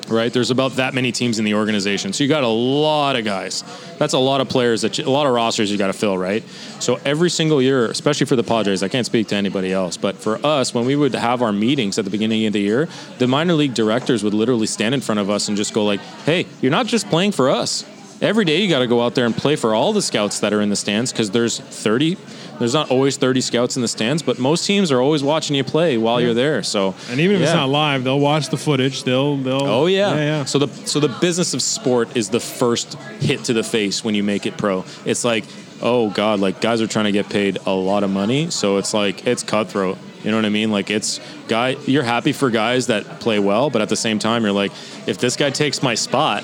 right? 0.07 0.31
There's 0.31 0.51
about 0.51 0.73
that 0.73 0.93
many 0.93 1.11
teams 1.11 1.39
in 1.39 1.45
the 1.45 1.53
organization. 1.53 2.13
So 2.13 2.23
you 2.23 2.27
got 2.27 2.43
a 2.43 2.47
lot 2.47 3.15
of 3.15 3.25
guys. 3.25 3.63
That's 3.97 4.13
a 4.13 4.19
lot 4.19 4.41
of 4.41 4.49
players 4.49 4.81
that 4.81 4.97
you, 4.97 5.05
a 5.05 5.09
lot 5.09 5.27
of 5.27 5.33
rosters 5.33 5.71
you 5.71 5.77
got 5.77 5.87
to 5.87 5.93
fill 5.93 6.17
right? 6.17 6.43
So 6.79 6.99
every 7.05 7.29
single 7.29 7.61
year 7.61 7.85
especially 7.85 8.25
for 8.25 8.35
the 8.35 8.43
padres 8.43 8.83
i 8.83 8.87
can't 8.87 9.05
speak 9.05 9.27
to 9.27 9.35
anybody 9.35 9.71
else 9.71 9.97
but 9.97 10.15
for 10.15 10.43
us 10.45 10.73
when 10.73 10.85
we 10.85 10.95
would 10.95 11.13
have 11.13 11.41
our 11.41 11.51
meetings 11.51 11.97
at 11.97 12.05
the 12.05 12.11
beginning 12.11 12.45
of 12.45 12.53
the 12.53 12.59
year 12.59 12.87
the 13.17 13.27
minor 13.27 13.53
league 13.53 13.73
directors 13.73 14.23
would 14.23 14.33
literally 14.33 14.67
stand 14.67 14.93
in 14.93 15.01
front 15.01 15.19
of 15.19 15.29
us 15.29 15.47
and 15.47 15.57
just 15.57 15.73
go 15.73 15.83
like 15.85 15.99
hey 16.25 16.45
you're 16.61 16.71
not 16.71 16.85
just 16.85 17.07
playing 17.09 17.31
for 17.31 17.49
us 17.49 17.85
every 18.22 18.45
day 18.45 18.61
you 18.61 18.69
got 18.69 18.80
to 18.80 18.88
go 18.88 19.02
out 19.02 19.15
there 19.15 19.26
and 19.26 19.35
play 19.35 19.56
for 19.56 19.73
all 19.73 19.93
the 19.93 20.02
scouts 20.02 20.39
that 20.39 20.53
are 20.53 20.61
in 20.61 20.69
the 20.69 20.76
stands 20.76 21.11
because 21.11 21.31
there's 21.31 21.60
30 21.60 22.18
there's 22.60 22.73
not 22.73 22.91
always 22.91 23.18
30 23.18 23.41
scouts 23.41 23.76
in 23.76 23.81
the 23.81 23.88
stands 23.88 24.22
but 24.22 24.38
most 24.38 24.65
teams 24.65 24.91
are 24.91 25.02
always 25.02 25.23
watching 25.23 25.56
you 25.56 25.64
play 25.64 25.98
while 25.98 26.22
you're 26.22 26.34
there 26.35 26.61
so 26.61 26.93
And 27.10 27.19
even 27.19 27.38
if 27.38 27.41
it's 27.41 27.53
not 27.53 27.69
live, 27.69 28.03
they'll 28.03 28.19
watch 28.19 28.49
the 28.49 28.57
footage. 28.57 29.03
They'll 29.03 29.38
they'll. 29.38 29.64
Oh 29.64 29.85
yeah. 29.88 30.14
yeah, 30.14 30.19
yeah. 30.19 30.45
So 30.45 30.60
the 30.60 30.68
so 30.88 30.99
the 30.99 31.07
business 31.19 31.53
of 31.53 31.61
sport 31.61 32.15
is 32.15 32.30
the 32.30 32.39
first 32.39 32.93
hit 33.19 33.43
to 33.45 33.53
the 33.53 33.64
face 33.64 34.03
when 34.03 34.14
you 34.15 34.23
make 34.23 34.45
it 34.45 34.57
pro. 34.57 34.85
It's 35.06 35.23
like, 35.23 35.45
oh 35.81 36.10
god, 36.11 36.39
like 36.39 36.61
guys 36.61 36.81
are 36.81 36.88
trying 36.88 37.06
to 37.06 37.11
get 37.11 37.30
paid 37.30 37.57
a 37.65 37.72
lot 37.73 38.03
of 38.03 38.10
money, 38.11 38.49
so 38.52 38.77
it's 38.77 38.93
like 38.93 39.26
it's 39.26 39.43
cutthroat. 39.43 39.98
You 40.23 40.30
know 40.30 40.38
what 40.38 40.45
I 40.45 40.49
mean? 40.49 40.72
Like 40.72 40.91
it's 40.91 41.19
guy 41.48 41.69
you're 41.88 42.03
happy 42.03 42.31
for 42.31 42.49
guys 42.52 42.88
that 42.88 43.19
play 43.19 43.39
well, 43.39 43.69
but 43.69 43.81
at 43.81 43.89
the 43.89 43.95
same 43.95 44.19
time 44.19 44.43
you're 44.43 44.52
like, 44.52 44.72
if 45.07 45.18
this 45.18 45.35
guy 45.35 45.49
takes 45.49 45.81
my 45.81 45.95
spot, 45.95 46.43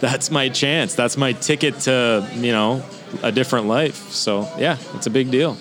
that's 0.00 0.30
my 0.30 0.48
chance. 0.48 0.94
That's 0.94 1.16
my 1.16 1.32
ticket 1.32 1.80
to, 1.80 2.28
you 2.34 2.52
know, 2.52 2.82
a 3.22 3.30
different 3.32 3.66
life. 3.66 4.10
So, 4.10 4.48
yeah, 4.58 4.76
it's 4.94 5.06
a 5.06 5.10
big 5.10 5.30
deal. 5.30 5.56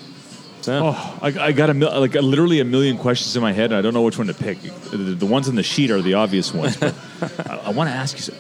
So, 0.62 0.94
Oh, 0.96 1.20
I, 1.22 1.28
I 1.48 1.52
got 1.52 1.70
a 1.70 1.74
mil- 1.74 2.00
like 2.00 2.14
literally 2.14 2.60
a 2.62 2.66
million 2.66 2.98
questions 2.98 3.36
in 3.36 3.42
my 3.42 3.52
head, 3.52 3.66
and 3.72 3.76
I 3.76 3.82
don't 3.82 3.94
know 3.94 4.02
which 4.02 4.18
one 4.18 4.28
to 4.28 4.34
pick. 4.34 4.62
The, 4.62 4.98
the 4.98 5.26
ones 5.26 5.50
on 5.50 5.56
the 5.56 5.64
sheet 5.64 5.92
are 5.92 6.02
the 6.02 6.14
obvious 6.14 6.54
ones. 6.54 6.78
But 6.78 6.96
I, 7.50 7.56
I 7.66 7.70
want 7.72 7.90
to 7.90 7.96
ask 7.96 8.16
you. 8.16 8.22
some- 8.22 8.36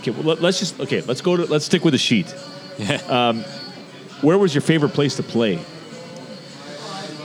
Okay, 0.00 0.10
well, 0.12 0.22
let, 0.36 0.44
us 0.44 0.58
just 0.60 0.78
okay. 0.80 1.00
Let's 1.02 1.20
go 1.20 1.36
to 1.36 1.44
let's 1.46 1.64
stick 1.64 1.84
with 1.84 1.92
the 1.92 1.98
sheet. 1.98 2.32
Um, 3.08 3.42
where 4.22 4.38
was 4.38 4.54
your 4.54 4.62
favorite 4.62 4.90
place 4.90 5.16
to 5.16 5.22
play? 5.24 5.58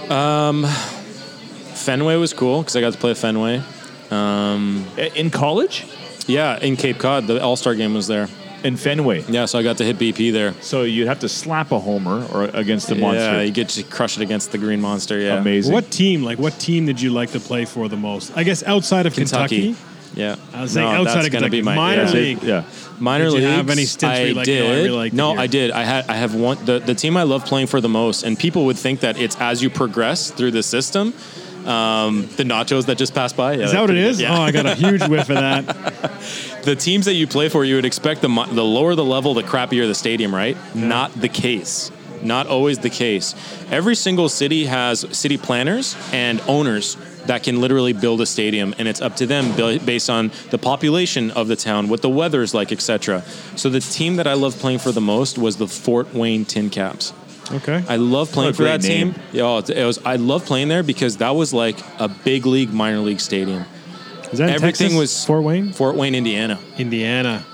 Um, 0.09 0.65
Fenway 0.65 2.15
was 2.15 2.33
cool 2.33 2.61
because 2.61 2.75
I 2.75 2.81
got 2.81 2.93
to 2.93 2.99
play 2.99 3.13
Fenway. 3.13 3.61
I- 4.11 5.11
In 5.15 5.29
college, 5.29 5.85
Yeah, 6.27 6.57
in 6.59 6.75
Cape 6.77 6.99
Cod, 6.99 7.27
the 7.27 7.41
All 7.41 7.55
Star 7.55 7.75
game 7.75 7.93
was 7.93 8.07
there. 8.07 8.27
in 8.63 8.77
Fenway. 8.77 9.25
Yeah, 9.27 9.43
so 9.45 9.59
I 9.59 9.63
got 9.63 9.77
to 9.79 9.83
hit 9.83 9.97
BP 9.97 10.31
there. 10.31 10.53
So 10.61 10.83
you'd 10.83 11.07
have 11.07 11.19
to 11.19 11.27
slap 11.29 11.71
a 11.71 11.79
homer 11.79 12.25
or 12.33 12.45
against 12.53 12.87
the 12.87 12.95
monster. 12.95 13.19
Yeah, 13.21 13.41
you 13.41 13.51
get 13.51 13.67
to 13.69 13.83
crush 13.83 14.17
it 14.17 14.23
against 14.23 14.51
the 14.53 14.57
Green 14.57 14.79
Monster. 14.79 15.19
Yeah, 15.19 15.35
Amazing. 15.39 15.73
What 15.73 15.91
team? 15.91 16.23
Like 16.23 16.39
what 16.39 16.57
team 16.59 16.85
did 16.85 17.01
you 17.01 17.09
like 17.11 17.31
to 17.31 17.39
play 17.41 17.65
for 17.65 17.89
the 17.89 17.97
most? 17.97 18.31
I 18.37 18.43
guess 18.43 18.63
outside 18.63 19.05
of 19.05 19.13
Kentucky. 19.15 19.73
Kentucky. 19.73 19.89
Yeah, 20.15 20.35
I 20.53 20.61
was 20.61 20.71
saying 20.71 20.87
No, 20.87 21.01
outside 21.01 21.15
that's 21.15 21.25
of 21.27 21.33
gonna 21.33 21.45
Kentucky. 21.49 21.61
be 21.61 21.61
my 21.63 21.75
Minor 21.75 22.03
yeah. 22.03 22.11
league. 22.11 22.43
Yeah. 22.43 22.63
Minor 22.99 23.25
Did 23.25 23.33
you 23.33 23.39
leagues. 23.39 23.51
have 23.57 23.69
any 23.71 23.83
stints 23.85 24.03
where 24.03 24.13
I 24.13 24.23
you're 24.27 24.35
like, 24.35 24.45
did. 24.45 24.59
"No, 24.63 24.67
I 24.71 24.75
really 24.75 24.89
liked 24.91 25.15
no. 25.15 25.31
I 25.35 25.47
did. 25.47 25.71
I 25.71 25.83
had. 25.83 26.05
I 26.07 26.13
have 26.13 26.35
one. 26.35 26.63
The, 26.63 26.77
the 26.79 26.93
team 26.95 27.17
I 27.17 27.23
love 27.23 27.43
playing 27.45 27.65
for 27.67 27.81
the 27.81 27.89
most, 27.89 28.23
and 28.23 28.37
people 28.39 28.65
would 28.65 28.77
think 28.77 28.99
that 29.01 29.17
it's 29.19 29.35
as 29.41 29.61
you 29.63 29.69
progress 29.71 30.29
through 30.31 30.51
the 30.51 30.61
system. 30.63 31.13
Um, 31.65 32.23
the 32.35 32.43
nachos 32.43 32.85
that 32.87 32.97
just 32.97 33.13
passed 33.13 33.37
by. 33.37 33.53
Yeah, 33.53 33.65
Is 33.65 33.71
that 33.71 33.81
what 33.81 33.89
it 33.89 33.97
is? 33.97 34.17
good. 34.17 34.23
Yeah. 34.23 34.37
Oh, 34.37 34.41
I 34.41 34.51
got 34.51 34.65
a 34.65 34.75
huge 34.75 35.07
whiff 35.07 35.29
of 35.29 35.35
that. 35.35 35.65
the 36.63 36.75
teams 36.75 37.05
that 37.05 37.13
you 37.13 37.27
play 37.27 37.49
for, 37.49 37.63
you 37.63 37.75
would 37.75 37.85
expect 37.85 38.21
the 38.21 38.27
the 38.51 38.65
lower 38.65 38.95
the 38.95 39.05
level, 39.05 39.33
the 39.33 39.43
crappier 39.43 39.87
the 39.87 39.95
stadium, 39.95 40.33
right? 40.33 40.57
Not 40.75 41.13
the 41.13 41.29
case. 41.29 41.91
Not 42.21 42.47
always 42.47 42.79
the 42.79 42.89
case. 42.89 43.35
Every 43.69 43.95
single 43.95 44.29
city 44.29 44.65
has 44.65 45.05
city 45.15 45.37
planners 45.37 45.95
and 46.13 46.41
owners 46.47 46.95
that 47.25 47.43
can 47.43 47.59
literally 47.61 47.93
build 47.93 48.21
a 48.21 48.25
stadium, 48.25 48.73
and 48.77 48.87
it's 48.87 49.01
up 49.01 49.15
to 49.17 49.25
them 49.25 49.55
based 49.85 50.09
on 50.09 50.31
the 50.51 50.57
population 50.57 51.31
of 51.31 51.47
the 51.47 51.55
town, 51.55 51.89
what 51.89 52.01
the 52.01 52.09
weather 52.09 52.41
is 52.41 52.53
like, 52.53 52.71
etc. 52.71 53.23
So 53.55 53.69
the 53.69 53.79
team 53.79 54.17
that 54.17 54.27
I 54.27 54.33
loved 54.33 54.59
playing 54.59 54.79
for 54.79 54.91
the 54.91 55.01
most 55.01 55.37
was 55.37 55.57
the 55.57 55.67
Fort 55.67 56.13
Wayne 56.13 56.45
Tin 56.45 56.69
Caps. 56.69 57.13
Okay. 57.51 57.83
I 57.87 57.97
love 57.97 58.31
playing 58.31 58.53
for 58.53 58.63
that 58.63 58.81
name. 58.83 59.13
team. 59.13 59.21
Yeah, 59.33 59.57
it 59.59 59.69
it 59.69 59.85
was. 59.85 59.99
I 60.05 60.15
love 60.15 60.45
playing 60.45 60.69
there 60.69 60.83
because 60.83 61.17
that 61.17 61.31
was 61.31 61.53
like 61.53 61.77
a 61.99 62.07
big 62.07 62.45
league 62.45 62.71
minor 62.73 62.99
league 62.99 63.19
stadium. 63.19 63.65
Is 64.31 64.39
that 64.39 64.49
Everything 64.49 64.89
Texas? 64.89 64.97
was 64.97 65.25
Fort 65.25 65.43
Wayne, 65.43 65.71
Fort 65.73 65.95
Wayne, 65.95 66.15
Indiana. 66.15 66.57
Indiana. 66.77 67.45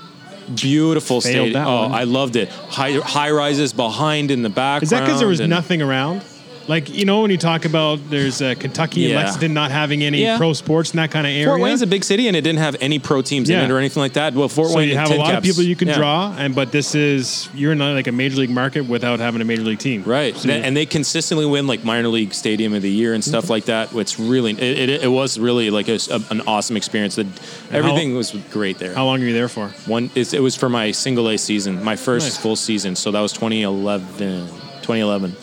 Beautiful 0.54 1.20
Failed 1.20 1.48
stadium. 1.50 1.66
Oh, 1.66 1.82
one. 1.82 1.92
I 1.92 2.04
loved 2.04 2.36
it. 2.36 2.48
High 2.48 2.92
high 2.92 3.30
rises 3.30 3.72
behind 3.72 4.30
in 4.30 4.42
the 4.42 4.48
background. 4.48 4.82
Is 4.84 4.90
that 4.90 5.00
because 5.04 5.18
there 5.20 5.28
was 5.28 5.40
and- 5.40 5.50
nothing 5.50 5.82
around? 5.82 6.22
Like 6.68 6.88
you 6.94 7.04
know 7.04 7.22
when 7.22 7.30
you 7.32 7.36
talk 7.38 7.64
about 7.64 7.98
there's 8.10 8.40
uh, 8.40 8.54
Kentucky 8.56 9.04
and 9.04 9.12
Yeah. 9.14 9.18
Lexington 9.20 9.54
not 9.54 9.70
having 9.72 10.02
any 10.04 10.22
Yeah. 10.22 10.36
pro 10.38 10.52
sports 10.52 10.92
in 10.92 10.98
that 10.98 11.10
kind 11.10 11.26
of 11.26 11.32
area. 11.32 11.46
Fort 11.46 11.60
Wayne's 11.60 11.82
a 11.82 11.86
big 11.86 12.04
city 12.04 12.28
and 12.28 12.36
it 12.36 12.42
didn't 12.42 12.60
have 12.60 12.76
any 12.80 12.98
pro 13.00 13.22
teams 13.22 13.48
Yeah. 13.50 13.60
in 13.64 13.70
it 13.70 13.74
or 13.74 13.78
anything 13.78 14.00
like 14.00 14.12
that. 14.12 14.34
Well, 14.34 14.48
Fort 14.48 14.68
so 14.70 14.76
Wayne 14.76 14.88
you 14.88 14.96
have 14.96 15.10
a 15.10 15.14
lot 15.16 15.28
of 15.30 15.34
Caps- 15.42 15.46
people 15.48 15.62
you 15.64 15.74
can 15.74 15.88
yeah. 15.88 15.96
draw, 15.96 16.34
and 16.38 16.54
but 16.54 16.70
this 16.70 16.94
is 16.94 17.48
you're 17.54 17.72
in 17.72 17.80
a, 17.80 17.92
like 17.94 18.06
a 18.06 18.12
major 18.12 18.36
league 18.36 18.50
market 18.50 18.82
without 18.88 19.18
having 19.18 19.40
a 19.40 19.44
major 19.44 19.62
league 19.62 19.78
team. 19.80 20.04
Right, 20.04 20.36
So 20.36 20.48
and 20.50 20.76
they 20.76 20.86
consistently 20.86 21.46
win 21.46 21.66
like 21.66 21.82
minor 21.84 22.08
league 22.08 22.32
stadium 22.34 22.72
of 22.74 22.82
the 22.82 22.90
year 22.90 23.14
and 23.14 23.24
stuff 23.24 23.50
like 23.50 23.64
that. 23.64 23.92
It's 23.94 24.18
really, 24.20 24.52
it, 24.52 24.60
it, 24.90 25.02
it 25.04 25.08
was 25.10 25.38
really 25.40 25.70
like 25.70 25.88
a 25.88 25.98
an 26.30 26.42
awesome 26.46 26.76
experience. 26.76 27.16
That 27.16 27.26
everything 27.72 28.14
was 28.14 28.30
great 28.52 28.78
there. 28.78 28.94
how 28.94 29.06
long 29.06 29.20
are 29.22 29.26
you 29.26 29.32
there 29.32 29.48
for? 29.48 29.68
One, 29.86 30.10
it's, 30.14 30.32
it 30.34 30.42
was 30.42 30.54
for 30.56 30.68
my 30.68 30.92
single 30.92 31.28
A 31.30 31.36
season, 31.36 31.82
my 31.82 31.96
first 31.96 32.26
Nice. 32.26 32.36
full 32.36 32.56
season. 32.56 32.94
So 32.96 33.10
that 33.10 33.20
was 33.20 33.32
2011. 33.32 34.46
2011. 34.82 35.34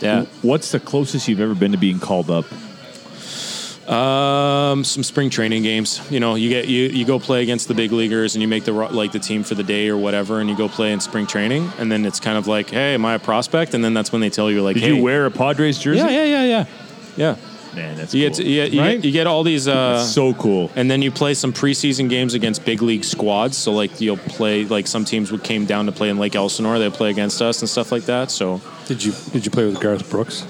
Yeah. 0.00 0.24
What's 0.42 0.72
the 0.72 0.80
closest 0.80 1.28
you've 1.28 1.40
ever 1.40 1.54
been 1.54 1.72
to 1.72 1.78
being 1.78 1.98
called 1.98 2.30
up? 2.30 2.46
Um, 3.88 4.82
some 4.82 5.02
spring 5.02 5.28
training 5.28 5.62
games. 5.62 6.00
You 6.10 6.18
know, 6.18 6.36
you 6.36 6.48
get 6.48 6.68
you 6.68 6.84
you 6.88 7.04
go 7.04 7.18
play 7.18 7.42
against 7.42 7.68
the 7.68 7.74
big 7.74 7.92
leaguers 7.92 8.34
and 8.34 8.40
you 8.40 8.48
make 8.48 8.64
the 8.64 8.72
like 8.72 9.12
the 9.12 9.18
team 9.18 9.44
for 9.44 9.54
the 9.54 9.62
day 9.62 9.88
or 9.88 9.98
whatever, 9.98 10.40
and 10.40 10.48
you 10.48 10.56
go 10.56 10.70
play 10.70 10.90
in 10.92 11.00
spring 11.00 11.26
training, 11.26 11.70
and 11.78 11.92
then 11.92 12.06
it's 12.06 12.18
kind 12.18 12.38
of 12.38 12.46
like, 12.46 12.70
hey, 12.70 12.94
am 12.94 13.04
I 13.04 13.14
a 13.14 13.18
prospect? 13.18 13.74
And 13.74 13.84
then 13.84 13.92
that's 13.92 14.10
when 14.10 14.22
they 14.22 14.30
tell 14.30 14.50
you 14.50 14.62
like, 14.62 14.74
Did 14.74 14.84
hey, 14.84 14.94
you 14.94 15.02
wear 15.02 15.26
a 15.26 15.30
Padres 15.30 15.78
jersey? 15.78 15.98
Yeah, 15.98 16.08
yeah, 16.08 16.24
yeah, 16.24 16.44
yeah, 16.44 16.66
yeah. 17.16 17.36
Man, 17.74 17.96
that's 17.96 18.14
You 18.14 18.30
cool. 18.30 18.38
get 18.38 18.46
you 18.46 18.54
get, 18.54 18.72
you, 18.72 18.80
get, 18.80 19.04
you 19.04 19.12
get 19.12 19.26
all 19.26 19.42
these. 19.42 19.66
Uh, 19.68 19.96
That's 19.98 20.12
so 20.12 20.32
cool. 20.34 20.70
and 20.76 20.88
then 20.88 21.02
you 21.02 21.10
play 21.10 21.34
some 21.34 21.52
preseason 21.52 22.08
games 22.08 22.32
against 22.32 22.64
big 22.64 22.80
league 22.82 23.04
squads. 23.04 23.56
So 23.58 23.72
like 23.72 24.00
you'll 24.00 24.16
play 24.16 24.64
like 24.64 24.86
some 24.86 25.04
teams 25.04 25.30
would 25.32 25.42
came 25.42 25.66
down 25.66 25.86
to 25.86 25.92
play 25.92 26.08
in 26.08 26.16
Lake 26.18 26.36
Elsinore. 26.36 26.78
They 26.78 26.88
play 26.88 27.10
against 27.10 27.42
us 27.42 27.60
and 27.60 27.68
stuff 27.68 27.90
like 27.90 28.04
that. 28.04 28.30
So 28.30 28.62
Did 28.86 29.02
you 29.04 29.12
did 29.32 29.44
you 29.44 29.50
play 29.50 29.64
with 29.66 29.80
Garth 29.80 30.08
Brooks? 30.10 30.44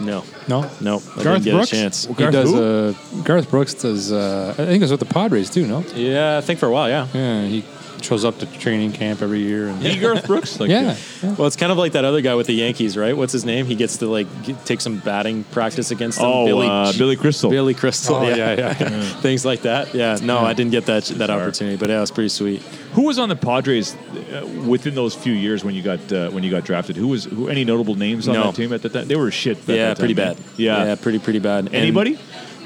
no, 0.00 0.22
No. 0.46 0.70
no, 0.80 0.96
I 1.16 1.22
Garth 1.22 1.42
didn't 1.42 1.42
get 1.44 1.52
Brooks? 1.54 1.72
a 1.72 1.74
chance. 1.76 2.06
He 2.06 2.14
Garth 2.14 2.32
does. 2.32 2.50
who? 2.50 2.62
Uh, 2.62 3.22
Garth 3.24 3.50
Brooks 3.50 3.74
does. 3.74 4.12
Uh, 4.12 4.54
I 4.58 4.64
think 4.66 4.82
it's 4.82 4.90
with 4.92 5.00
the 5.00 5.06
Padres 5.06 5.50
too. 5.50 5.66
No. 5.66 5.80
Yeah, 5.94 6.38
I 6.38 6.40
think 6.40 6.58
for 6.60 6.66
a 6.66 6.70
while, 6.70 6.88
yeah. 6.88 7.06
Yeah, 7.14 7.46
he 7.46 7.64
shows 8.02 8.24
up 8.24 8.38
to 8.38 8.46
training 8.58 8.92
camp 8.92 9.22
every 9.22 9.40
year. 9.40 9.68
And 9.68 10.00
Garth 10.00 10.26
Brooks? 10.26 10.60
Like, 10.60 10.70
yeah, 10.70 10.96
yeah. 11.22 11.34
Well, 11.34 11.46
it's 11.46 11.56
kind 11.56 11.72
of 11.72 11.78
like 11.78 11.92
that 11.92 12.04
other 12.04 12.20
guy 12.20 12.34
with 12.34 12.46
the 12.46 12.54
Yankees, 12.54 12.96
right? 12.96 13.16
What's 13.16 13.32
his 13.32 13.44
name? 13.44 13.66
He 13.66 13.74
gets 13.74 13.98
to 13.98 14.06
like 14.06 14.26
get, 14.44 14.64
take 14.64 14.80
some 14.80 14.98
batting 14.98 15.44
practice 15.44 15.90
against 15.90 16.18
them. 16.18 16.26
Oh, 16.28 16.46
Billy, 16.46 16.66
uh, 16.68 16.92
Billy 16.96 17.16
Crystal. 17.16 17.50
Billy 17.50 17.74
Crystal. 17.74 18.16
Oh, 18.16 18.22
yeah, 18.28 18.36
yeah, 18.36 18.54
yeah, 18.56 18.76
yeah. 18.80 19.02
Things 19.20 19.44
like 19.44 19.62
that. 19.62 19.94
Yeah. 19.94 20.18
No, 20.22 20.38
I 20.38 20.52
didn't 20.52 20.72
get 20.72 20.86
that 20.86 21.04
that 21.04 21.30
opportunity, 21.30 21.76
but 21.76 21.88
yeah, 21.88 21.98
it 21.98 22.00
was 22.00 22.10
pretty 22.10 22.28
sweet. 22.28 22.62
Who 22.94 23.02
was 23.02 23.18
on 23.18 23.28
the 23.28 23.36
Padres 23.36 23.94
uh, 23.94 24.46
within 24.66 24.94
those 24.94 25.14
few 25.14 25.32
years 25.32 25.64
when 25.64 25.74
you 25.74 25.82
got 25.82 26.12
uh, 26.12 26.30
when 26.30 26.42
you 26.42 26.50
got 26.50 26.64
drafted? 26.64 26.96
Who 26.96 27.08
was 27.08 27.24
who? 27.24 27.48
Any 27.48 27.64
notable 27.64 27.94
names 27.94 28.28
on 28.28 28.34
No. 28.34 28.44
that 28.44 28.54
team 28.54 28.72
at 28.72 28.82
that 28.82 28.92
time? 28.92 29.08
They 29.08 29.16
were 29.16 29.30
shit. 29.30 29.58
yeah, 29.66 29.94
pretty 29.94 30.14
time, 30.14 30.34
bad. 30.34 30.44
Yeah. 30.56 30.84
yeah, 30.84 30.94
pretty 30.94 31.18
pretty 31.18 31.38
bad. 31.38 31.66
And 31.72 31.94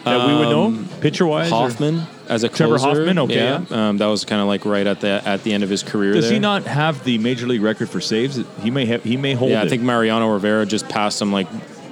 That 0.05 0.27
we 0.27 0.35
would 0.35 0.49
know, 0.49 0.65
um, 0.66 0.89
pitcher 1.01 1.27
wise? 1.27 1.51
Hoffman 1.51 2.03
as 2.29 2.45
a 2.45 2.49
closer, 2.49 2.79
Trevor. 2.79 2.79
Hoffman, 2.79 3.19
okay, 3.20 3.35
yeah. 3.37 3.65
Um, 3.89 3.99
that 3.99 4.07
was 4.07 4.24
kind 4.24 4.41
of 4.41 4.49
like 4.49 4.65
right 4.65 4.87
at 4.87 5.01
the 5.01 5.23
at 5.24 5.43
the 5.45 5.53
end 5.53 5.62
of 5.62 5.70
his 5.70 5.83
career. 5.83 6.12
Does 6.12 6.31
he 6.31 6.39
not 6.39 6.65
have 6.65 7.05
the 7.05 7.19
major 7.19 7.47
league 7.47 7.62
record 7.62 7.89
for 7.89 8.01
saves? 8.01 8.41
He 8.62 8.70
may 8.70 8.87
have. 8.87 9.05
He 9.05 9.16
may 9.16 9.35
hold 9.35 9.51
Yeah, 9.51 9.62
it. 9.62 9.66
I 9.66 9.69
think 9.69 9.83
Mariano 9.83 10.29
Rivera 10.33 10.66
just 10.66 10.89
passed 10.89 11.20
him 11.23 11.33
like 11.33 11.47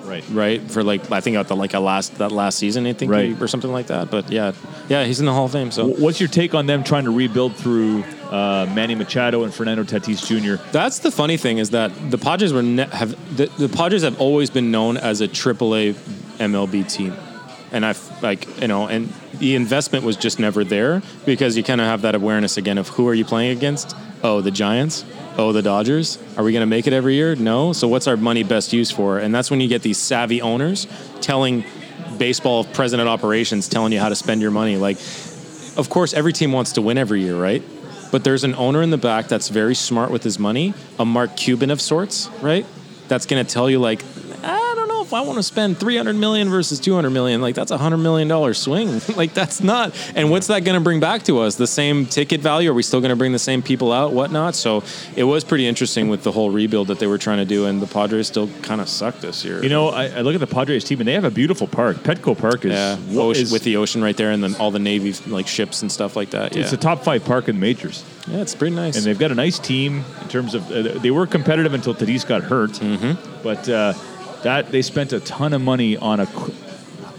right. 0.05 0.24
right 0.31 0.61
for 0.70 0.82
like 0.82 1.11
I 1.12 1.20
think 1.20 1.37
at 1.37 1.47
the 1.49 1.55
like 1.57 1.74
a 1.74 1.81
last 1.81 2.19
that 2.19 2.32
last 2.32 2.59
season 2.59 2.87
I 2.87 2.93
think 2.95 3.12
Right. 3.12 3.41
or 3.41 3.47
something 3.49 3.70
like 3.73 3.87
that. 3.89 4.11
But 4.11 4.31
yeah, 4.31 4.53
yeah, 4.89 5.05
he's 5.05 5.20
in 5.20 5.27
the 5.27 5.32
Hall 5.32 5.45
of 5.45 5.53
Fame. 5.53 5.70
So 5.70 5.87
What's 5.89 6.19
your 6.20 6.28
take 6.28 6.55
on 6.55 6.66
them 6.66 6.82
trying 6.82 7.05
to 7.05 7.11
rebuild 7.15 7.55
through 7.57 8.03
uh, 8.31 8.70
Manny 8.74 8.95
Machado 8.97 9.45
and 9.45 9.53
Fernando 9.55 9.85
Tatis 9.85 10.24
Jr.? 10.27 10.62
That's 10.73 10.99
the 11.01 11.11
funny 11.12 11.37
thing 11.37 11.59
is 11.59 11.70
that 11.70 11.93
the 12.11 12.19
Padres 12.19 12.53
were 12.53 12.62
ne- 12.62 12.89
have 12.89 13.11
the, 13.37 13.47
the 13.59 13.69
Padres 13.69 14.03
have 14.03 14.20
always 14.20 14.51
been 14.51 14.70
known 14.73 14.97
as 14.97 15.20
a 15.20 15.28
AAA 15.28 15.95
MLB 16.39 16.91
team, 16.91 17.15
and 17.72 17.84
I 17.84 17.94
like 18.22 18.60
you 18.60 18.68
know, 18.68 18.86
and 18.86 19.12
the 19.34 19.55
investment 19.55 20.05
was 20.05 20.16
just 20.16 20.38
never 20.38 20.64
there 20.64 21.02
because 21.24 21.56
you 21.56 21.62
kind 21.62 21.80
of 21.80 21.86
have 21.86 22.02
that 22.02 22.14
awareness 22.14 22.56
again 22.56 22.78
of 22.78 22.88
who 22.88 23.09
are 23.09 23.14
you 23.14 23.24
playing 23.24 23.56
against? 23.56 23.97
Oh, 24.22 24.40
the 24.40 24.51
Giants. 24.51 25.05
Oh, 25.38 25.52
the 25.52 25.62
Dodgers. 25.62 26.18
Are 26.36 26.44
we 26.44 26.52
going 26.52 26.62
to 26.62 26.66
make 26.66 26.86
it 26.86 26.92
every 26.92 27.14
year? 27.14 27.34
No. 27.34 27.72
So 27.72 27.88
what's 27.88 28.06
our 28.06 28.16
money 28.16 28.42
best 28.42 28.72
used 28.72 28.92
for? 28.92 29.18
And 29.18 29.34
that's 29.34 29.51
when 29.51 29.60
you 29.60 29.68
get 29.68 29.82
these 29.82 29.97
savvy 29.97 30.42
owners 30.42 30.86
telling 31.20 31.64
baseball 32.18 32.64
president 32.64 33.09
operations 33.09 33.68
telling 33.68 33.92
you 33.92 34.01
how 34.01 34.10
to 34.10 34.14
spend 34.14 34.42
your 34.42 34.51
money. 34.51 34.76
Like, 34.76 34.98
of 35.76 35.88
course, 35.88 36.12
every 36.12 36.34
team 36.34 36.52
wants 36.52 36.72
to 36.72 36.82
win 36.82 36.98
every 36.98 37.22
year, 37.22 37.40
right? 37.40 37.62
But 38.12 38.24
there's 38.24 38.44
an 38.44 38.55
owner 38.56 38.82
in 38.82 38.90
the 38.90 38.98
back 38.98 39.28
that's 39.28 39.48
very 39.48 39.74
smart 39.74 40.10
with 40.10 40.22
his 40.22 40.38
money, 40.38 40.74
a 40.98 41.05
Mark 41.05 41.36
Cuban 41.36 41.70
of 41.70 41.80
sorts, 41.80 42.28
right? 42.42 42.66
That's 43.09 43.24
going 43.24 43.44
to 43.44 43.51
tell 43.51 43.70
you 43.70 43.78
like, 43.78 44.02
I 45.12 45.20
if 45.20 45.24
I 45.24 45.27
want 45.27 45.39
to 45.39 45.43
spend 45.43 45.78
300 45.78 46.15
million 46.15 46.51
versus 46.51 46.78
200 46.78 47.11
million. 47.11 47.41
Like 47.41 47.57
that's 47.57 47.73
a 47.73 47.74
100 47.74 47.97
million 47.97 48.28
dollar 48.28 48.55
swing. 48.55 49.01
like 49.16 49.35
that's 49.35 49.61
not. 49.61 49.93
And 50.15 50.31
what's 50.31 50.47
that 50.47 50.61
going 50.61 50.77
to 50.77 50.81
bring 50.81 51.01
back 51.01 51.24
to 51.24 51.41
us? 51.41 51.57
The 51.57 51.66
same 51.66 52.07
ticket 52.07 52.41
value? 52.41 52.70
Are 52.70 52.74
we 52.74 52.85
still 52.85 53.01
going 53.01 53.11
to 53.11 53.16
bring 53.16 53.32
the 53.32 53.39
same 53.39 53.61
people 53.61 53.93
out? 53.93 54.12
Whatnot? 54.12 54.55
So 54.55 54.85
it 55.16 55.24
was 55.24 55.43
pretty 55.43 55.66
interesting 55.66 56.09
with 56.09 56.23
the 56.23 56.31
whole 56.31 56.51
rebuild 56.51 56.89
that 56.89 57.01
they 57.01 57.09
were 57.09 57.19
trying 57.19 57.39
to 57.39 57.45
do, 57.45 57.66
and 57.66 57.82
the 57.82 57.89
Padres 57.89 58.28
still 58.28 58.49
kind 58.62 58.81
of 58.81 58.89
suck 58.89 59.19
this 59.20 59.45
year. 59.45 59.61
You 59.62 59.69
know, 59.69 59.89
I, 59.89 60.07
I 60.07 60.20
look 60.20 60.35
at 60.35 60.41
the 60.41 60.47
Padres 60.47 60.85
team 60.85 61.01
and 61.01 61.09
they 61.09 61.15
have 61.15 61.24
a 61.24 61.31
beautiful 61.31 61.66
park. 61.66 61.97
Petco 61.99 62.39
Park 62.39 62.65
is, 62.65 62.73
yeah, 62.73 62.97
what 62.97 63.24
ocean, 63.24 63.43
is- 63.43 63.53
with 63.53 63.65
the 63.65 63.77
ocean 63.78 64.03
right 64.03 64.16
there, 64.16 64.31
and 64.31 64.45
then 64.45 64.55
all 64.57 64.70
the 64.70 64.78
Navy 64.78 65.12
like 65.27 65.49
ships 65.49 65.82
and 65.82 65.91
stuff 65.91 66.15
like 66.15 66.31
that. 66.31 66.55
Yeah, 66.55 66.62
it's 66.62 66.73
a 66.73 66.77
top 66.77 67.03
five 67.03 67.24
park 67.24 67.49
in 67.49 67.57
the 67.57 67.61
majors. 67.61 68.05
yeah, 68.28 68.39
it's 68.39 68.55
pretty 68.55 68.77
nice. 68.77 68.97
and 68.97 69.05
they've 69.05 69.19
got 69.19 69.32
a 69.32 69.35
nice 69.35 69.59
team 69.59 70.05
in 70.23 70.28
terms 70.28 70.55
of 70.55 70.70
uh, 70.70 70.99
they 71.01 71.11
were 71.11 71.27
competitive 71.27 71.74
until 71.74 71.95
Tatis 71.95 72.24
got 72.27 72.43
hurt, 72.43 72.70
mm-hmm. 72.73 73.43
but 73.43 73.69
uh, 73.69 73.95
that 74.42 74.70
they 74.72 74.82
spent 74.82 75.12
a 75.12 75.20
ton 75.20 75.52
of 75.52 75.60
money 75.62 75.96
on 75.96 76.20
a 76.20 76.26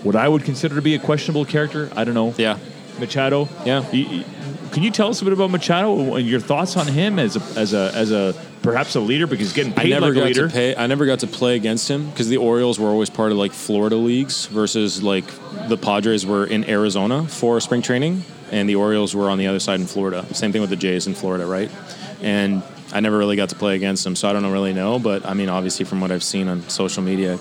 what 0.03 0.15
I 0.15 0.27
would 0.27 0.43
consider 0.43 0.75
to 0.75 0.81
be 0.81 0.95
a 0.95 0.99
questionable 0.99 1.45
character. 1.45 1.89
I 1.95 2.03
don't 2.03 2.15
know. 2.15 2.33
yeah. 2.37 2.57
Machado. 2.99 3.47
Yeah. 3.65 3.85
Y- 3.93 4.25
Can 4.71 4.83
you 4.83 4.91
tell 4.91 5.07
us 5.09 5.21
a 5.21 5.23
bit 5.25 5.33
about 5.33 5.49
Machado 5.51 6.15
and 6.15 6.27
your 6.27 6.39
thoughts 6.39 6.75
on 6.77 6.87
him 6.87 7.19
as 7.19 7.35
a 7.35 7.59
as 7.59 7.73
a 7.73 7.91
as 7.95 8.11
a 8.11 8.33
perhaps 8.61 8.95
a 8.95 8.99
leader 8.99 9.25
because 9.27 9.47
he's 9.47 9.53
getting 9.53 9.73
I 9.73 9.83
paid 9.83 9.89
never 9.91 10.07
like 10.13 10.23
a 10.23 10.25
leader? 10.27 10.47
to 10.47 10.53
pay. 10.53 10.75
I 10.75 10.87
never 10.87 11.05
got 11.05 11.19
to 11.19 11.27
play 11.27 11.55
against 11.55 11.89
him 11.89 12.09
because 12.09 12.27
the 12.29 12.37
Orioles 12.37 12.79
were 12.79 12.89
always 12.89 13.09
part 13.09 13.31
of 13.31 13.37
like 13.37 13.53
Florida 13.53 13.95
leagues 13.95 14.45
versus 14.47 15.01
like 15.01 15.25
the 15.67 15.77
Padres 15.77 16.25
were 16.25 16.45
in 16.45 16.67
Arizona 16.69 17.25
for 17.27 17.59
spring 17.59 17.81
training, 17.81 18.23
and 18.51 18.67
the 18.69 18.75
Orioles 18.75 19.15
were 19.15 19.29
on 19.29 19.37
the 19.37 19.47
other 19.47 19.59
side 19.59 19.79
in 19.79 19.87
Florida. 19.87 20.25
Same 20.33 20.51
thing 20.51 20.61
with 20.61 20.69
the 20.69 20.75
Jays 20.75 21.07
in 21.07 21.13
Florida, 21.15 21.45
right? 21.45 21.71
And 22.21 22.61
I 22.93 22.99
never 22.99 23.17
really 23.17 23.35
got 23.35 23.49
to 23.49 23.55
play 23.55 23.75
against 23.75 24.05
him, 24.05 24.15
so 24.15 24.29
I 24.29 24.33
don't 24.33 24.49
really 24.51 24.73
know. 24.73 24.99
But 24.99 25.25
I 25.25 25.33
mean, 25.33 25.49
obviously, 25.49 25.85
from 25.85 26.01
what 26.01 26.11
I've 26.11 26.23
seen 26.23 26.47
on 26.47 26.67
social 26.69 27.03
media, 27.03 27.39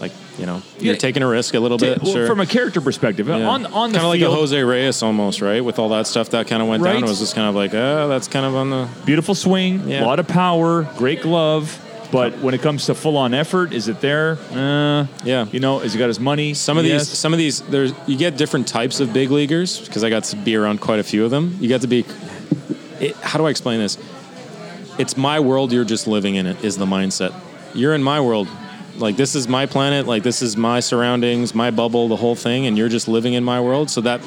like 0.00 0.12
you 0.38 0.46
know, 0.46 0.62
you're 0.78 0.94
Yeah. 0.94 0.98
taking 0.98 1.22
a 1.22 1.26
risk 1.28 1.54
a 1.54 1.60
little 1.60 1.78
bit. 1.78 2.02
well, 2.02 2.12
sure. 2.12 2.26
From 2.26 2.40
a 2.40 2.46
character 2.46 2.80
perspective, 2.80 3.28
Yeah. 3.28 3.34
on 3.48 3.66
on 3.66 3.92
the 3.92 3.98
kind 3.98 4.06
of 4.06 4.10
like 4.12 4.20
a 4.22 4.30
Jose 4.30 4.60
Reyes 4.62 5.02
almost, 5.02 5.40
right? 5.42 5.64
With 5.64 5.78
all 5.78 5.90
that 5.90 6.06
stuff 6.06 6.30
that 6.30 6.46
kind 6.46 6.62
of 6.62 6.68
went 6.68 6.82
Right. 6.82 6.94
down, 6.94 7.04
it 7.04 7.08
was 7.08 7.18
just 7.20 7.34
kind 7.34 7.48
of 7.48 7.54
like, 7.54 7.72
oh, 7.74 8.08
that's 8.08 8.28
kind 8.28 8.44
of 8.46 8.54
on 8.54 8.70
the 8.70 8.88
beautiful 9.04 9.34
swing, 9.34 9.82
a 9.86 9.90
Yeah. 9.90 10.04
lot 10.06 10.18
of 10.18 10.26
power, 10.28 10.86
great 10.98 11.22
glove. 11.22 11.78
But 12.10 12.40
when 12.40 12.52
it 12.52 12.60
comes 12.60 12.84
to 12.86 12.94
full 12.94 13.16
on 13.16 13.32
effort, 13.32 13.72
is 13.72 13.88
it 13.88 14.02
there? 14.02 14.36
Uh, 14.54 15.06
Yeah. 15.24 15.46
You 15.50 15.60
know, 15.60 15.78
has 15.78 15.94
he 15.94 15.98
got 15.98 16.08
his 16.08 16.20
money? 16.20 16.52
Some 16.52 16.76
of 16.76 16.84
Yes. 16.84 17.08
these, 17.08 17.18
some 17.18 17.32
of 17.32 17.38
these, 17.38 17.62
there's 17.70 17.92
you 18.06 18.16
get 18.18 18.36
different 18.36 18.66
types 18.66 19.00
of 19.00 19.14
big 19.14 19.30
leaguers 19.30 19.78
because 19.78 20.04
I 20.04 20.10
got 20.10 20.24
to 20.24 20.36
be 20.36 20.54
around 20.54 20.82
quite 20.82 20.98
a 20.98 21.02
few 21.04 21.24
of 21.24 21.30
them. 21.30 21.56
You 21.58 21.70
got 21.70 21.80
to 21.82 21.86
be. 21.86 22.04
It, 23.00 23.16
how 23.22 23.38
do 23.38 23.46
I 23.46 23.50
explain 23.50 23.78
this? 23.80 23.96
It's 24.98 25.16
my 25.16 25.40
world. 25.40 25.72
You're 25.72 25.84
just 25.84 26.06
living 26.06 26.34
in 26.34 26.46
it. 26.46 26.62
Is 26.64 26.76
the 26.76 26.86
mindset. 26.86 27.32
You're 27.74 27.94
in 27.94 28.02
my 28.02 28.20
world. 28.20 28.48
Like 28.98 29.16
this 29.16 29.34
is 29.34 29.48
my 29.48 29.64
planet. 29.64 30.06
Like 30.06 30.22
this 30.22 30.42
is 30.42 30.54
my 30.56 30.80
surroundings, 30.80 31.54
my 31.54 31.70
bubble, 31.70 32.08
the 32.08 32.16
whole 32.16 32.34
thing, 32.34 32.66
and 32.66 32.76
you're 32.76 32.90
just 32.90 33.08
living 33.08 33.32
in 33.32 33.42
my 33.42 33.58
world. 33.60 33.88
So 33.90 34.02
that 34.02 34.20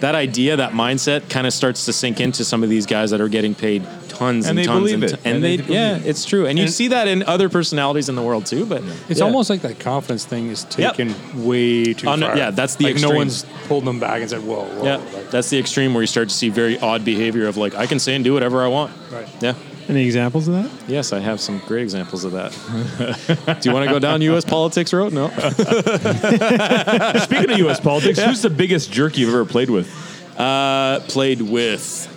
that 0.00 0.14
idea, 0.14 0.56
that 0.56 0.72
mindset, 0.72 1.28
kind 1.28 1.46
of 1.46 1.52
starts 1.52 1.84
to 1.86 1.92
sink 1.92 2.20
into 2.20 2.44
some 2.44 2.62
of 2.62 2.68
these 2.70 2.86
guys 2.86 3.10
that 3.10 3.20
are 3.20 3.28
getting 3.28 3.54
paid 3.54 3.82
tons 4.08 4.10
And 4.10 4.18
tons. 4.18 4.48
and, 4.48 4.58
they 4.58 4.64
tons 4.64 4.78
believe 4.80 4.94
and, 4.94 5.04
it. 5.04 5.12
and, 5.24 5.34
And 5.36 5.44
they, 5.44 5.56
they 5.56 5.74
yeah, 5.74 5.96
it. 5.96 6.06
it's 6.06 6.24
true. 6.24 6.46
And 6.46 6.56
you 6.58 6.68
see 6.68 6.88
that 6.88 7.08
in 7.08 7.24
other 7.24 7.48
personalities 7.48 8.08
in 8.08 8.14
the 8.14 8.22
world 8.22 8.46
too. 8.46 8.64
But 8.64 8.82
It's 9.08 9.18
yeah. 9.18 9.26
almost 9.26 9.50
like 9.50 9.62
that 9.62 9.80
confidence 9.80 10.24
thing 10.24 10.48
is 10.50 10.66
Yep. 10.78 10.96
taken 10.96 11.44
way 11.44 11.92
too 11.94 12.06
On- 12.08 12.20
far. 12.20 12.36
yeah, 12.36 12.50
that's 12.52 12.76
the 12.76 12.84
like 12.92 13.00
no 13.00 13.10
one's 13.10 13.44
pulled 13.66 13.84
them 13.84 13.98
back 13.98 14.20
and 14.20 14.30
said, 14.30 14.44
"Whoa, 14.44 14.62
whoa." 14.64 14.84
Yeah, 14.84 14.96
like- 14.98 15.30
that's 15.32 15.50
the 15.50 15.58
extreme 15.58 15.94
where 15.94 16.02
you 16.02 16.06
start 16.06 16.28
to 16.28 16.34
see 16.34 16.48
very 16.48 16.78
odd 16.78 17.04
behavior 17.04 17.46
of 17.48 17.56
like 17.56 17.74
I 17.74 17.86
can 17.86 17.98
say 17.98 18.14
and 18.14 18.22
do 18.24 18.32
whatever 18.34 18.62
I 18.62 18.68
want. 18.68 18.92
Right. 19.12 19.26
Yeah. 19.40 19.54
Any 19.88 20.04
examples 20.04 20.48
of 20.48 20.54
that? 20.54 20.70
Yes, 20.88 21.12
I 21.12 21.18
have 21.20 21.40
some 21.40 21.58
great 21.66 21.82
examples 21.82 22.24
of 22.24 22.32
that. 22.32 22.52
do 23.60 23.68
you 23.68 23.74
want 23.74 23.86
to 23.86 23.92
go 23.92 23.98
down 23.98 24.22
U.S. 24.22 24.44
politics 24.44 24.92
road? 24.92 25.12
No. 25.12 25.28
Speaking 27.18 27.50
of 27.50 27.58
U.S. 27.58 27.80
politics, 27.80 28.18
who's 28.20 28.42
the 28.42 28.50
biggest 28.50 28.92
jerk 28.92 29.16
you've 29.18 29.30
ever 29.34 29.44
played 29.44 29.70
with? 29.70 29.90
Uh, 30.38 31.00
played 31.08 31.42
with 31.42 32.08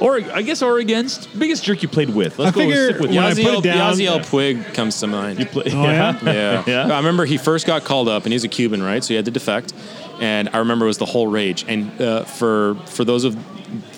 Or 0.00 0.16
I 0.20 0.42
guess 0.42 0.62
or 0.62 0.78
against 0.78 1.36
biggest 1.38 1.64
jerk 1.64 1.82
you 1.82 1.88
played 1.88 2.10
with. 2.10 2.38
Let's 2.38 2.52
I 2.56 2.60
go 2.60 2.60
figure 2.68 2.88
stick 2.90 3.00
with 3.00 3.10
when 3.10 3.18
I 3.18 3.30
Yazzie. 3.32 3.42
put 3.44 3.52
Yasiel, 3.54 3.58
it 3.58 3.62
down- 3.64 3.92
Yasiel 3.94 4.20
Puig 4.20 4.74
comes 4.74 5.00
to 5.00 5.06
mind. 5.06 5.38
You 5.40 5.46
play, 5.46 5.64
Oh, 5.72 5.82
yeah? 5.82 6.18
yeah. 6.24 6.62
Yeah. 6.66 6.92
I 6.94 6.96
remember 6.98 7.24
he 7.24 7.36
first 7.38 7.66
got 7.66 7.84
called 7.84 8.08
up, 8.08 8.24
and 8.24 8.32
he's 8.32 8.44
a 8.44 8.48
Cuban, 8.48 8.82
right? 8.82 9.02
So 9.02 9.08
he 9.08 9.16
had 9.16 9.24
to 9.24 9.30
defect. 9.30 9.72
And 10.20 10.48
I 10.52 10.58
remember 10.58 10.86
it 10.86 10.88
was 10.88 10.98
the 10.98 11.06
whole 11.06 11.26
rage. 11.26 11.64
And 11.68 12.00
uh, 12.00 12.24
for 12.24 12.74
for 12.86 13.04
those 13.04 13.24
of 13.24 13.36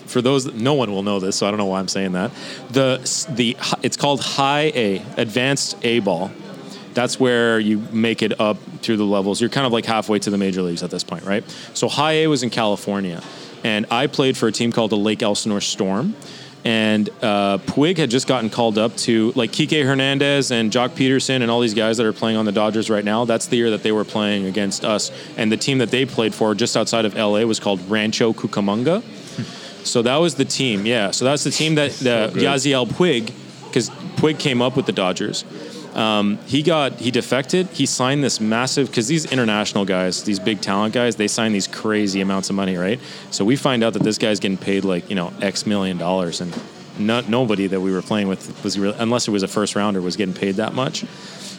for 0.06 0.22
those 0.22 0.46
no 0.52 0.74
one 0.74 0.90
will 0.90 1.02
know 1.02 1.20
this, 1.20 1.36
so 1.36 1.46
I 1.46 1.50
don't 1.50 1.58
know 1.58 1.66
why 1.66 1.80
I'm 1.80 1.88
saying 1.88 2.12
that. 2.12 2.30
The 2.70 2.98
the 3.30 3.56
it's 3.82 3.96
called 3.96 4.20
high 4.20 4.72
A, 4.74 5.02
advanced 5.16 5.76
A 5.82 6.00
ball. 6.00 6.30
That's 6.94 7.20
where 7.20 7.58
you 7.58 7.78
make 7.92 8.22
it 8.22 8.40
up 8.40 8.56
through 8.80 8.96
the 8.96 9.04
levels. 9.04 9.40
You're 9.40 9.50
kind 9.50 9.66
of 9.66 9.72
like 9.72 9.84
halfway 9.84 10.18
to 10.20 10.30
the 10.30 10.38
major 10.38 10.62
leagues 10.62 10.82
at 10.82 10.90
this 10.90 11.04
point, 11.04 11.24
right? 11.24 11.44
So 11.74 11.88
high 11.88 12.12
A 12.12 12.26
was 12.26 12.42
in 12.42 12.50
California, 12.50 13.22
and 13.64 13.84
I 13.90 14.06
played 14.06 14.36
for 14.36 14.48
a 14.48 14.52
team 14.52 14.72
called 14.72 14.90
the 14.90 14.96
Lake 14.96 15.22
Elsinore 15.22 15.60
Storm. 15.60 16.14
And 16.66 17.08
uh, 17.22 17.58
Puig 17.58 17.96
had 17.96 18.10
just 18.10 18.26
gotten 18.26 18.50
called 18.50 18.76
up 18.76 18.96
to 18.96 19.30
like 19.36 19.52
Kike 19.52 19.84
Hernandez 19.84 20.50
and 20.50 20.72
Joc 20.72 20.88
Pederson 20.90 21.42
and 21.42 21.48
all 21.48 21.60
these 21.60 21.74
guys 21.74 21.96
that 21.98 22.06
are 22.06 22.12
playing 22.12 22.36
on 22.36 22.44
the 22.44 22.50
Dodgers 22.50 22.90
right 22.90 23.04
now. 23.04 23.24
That's 23.24 23.46
the 23.46 23.56
year 23.56 23.70
that 23.70 23.84
they 23.84 23.92
were 23.92 24.04
playing 24.04 24.46
against 24.46 24.84
us. 24.84 25.12
And 25.36 25.52
the 25.52 25.56
team 25.56 25.78
that 25.78 25.92
they 25.92 26.04
played 26.04 26.34
for 26.34 26.56
just 26.56 26.76
outside 26.76 27.04
of 27.04 27.14
LA 27.14 27.42
was 27.42 27.60
called 27.60 27.88
Rancho 27.88 28.32
Cucamonga. 28.32 29.04
So 29.86 30.02
that 30.02 30.16
was 30.16 30.34
the 30.34 30.44
team, 30.44 30.86
yeah. 30.86 31.12
So 31.12 31.24
that's 31.24 31.44
the 31.44 31.52
team 31.52 31.76
that 31.76 31.92
the 31.92 32.32
Yasiel 32.34 32.88
Puig, 32.88 33.32
because 33.66 33.88
Puig 34.16 34.40
came 34.40 34.60
up 34.60 34.76
with 34.76 34.86
the 34.86 34.92
Dodgers. 34.92 35.44
Um, 35.96 36.36
he 36.44 36.62
got 36.62 36.92
he 37.00 37.10
defected. 37.10 37.68
He 37.68 37.86
signed 37.86 38.22
this 38.22 38.38
massive 38.38 38.88
because 38.88 39.08
these 39.08 39.32
international 39.32 39.86
guys, 39.86 40.22
these 40.24 40.38
big 40.38 40.60
talent 40.60 40.92
guys, 40.92 41.16
they 41.16 41.26
sign 41.26 41.52
these 41.52 41.66
crazy 41.66 42.20
amounts 42.20 42.50
of 42.50 42.56
money, 42.56 42.76
right? 42.76 43.00
So 43.30 43.46
we 43.46 43.56
find 43.56 43.82
out 43.82 43.94
that 43.94 44.02
this 44.02 44.18
guy's 44.18 44.38
getting 44.38 44.58
paid 44.58 44.84
like 44.84 45.08
you 45.08 45.16
know 45.16 45.32
X 45.40 45.64
million 45.64 45.96
dollars, 45.96 46.42
and 46.42 46.54
not 46.98 47.30
nobody 47.30 47.66
that 47.66 47.80
we 47.80 47.92
were 47.92 48.02
playing 48.02 48.28
with 48.28 48.62
was 48.62 48.78
really, 48.78 48.96
unless 48.98 49.26
it 49.26 49.30
was 49.30 49.42
a 49.42 49.48
first 49.48 49.74
rounder 49.74 50.02
was 50.02 50.16
getting 50.16 50.34
paid 50.34 50.56
that 50.56 50.74
much. 50.74 51.06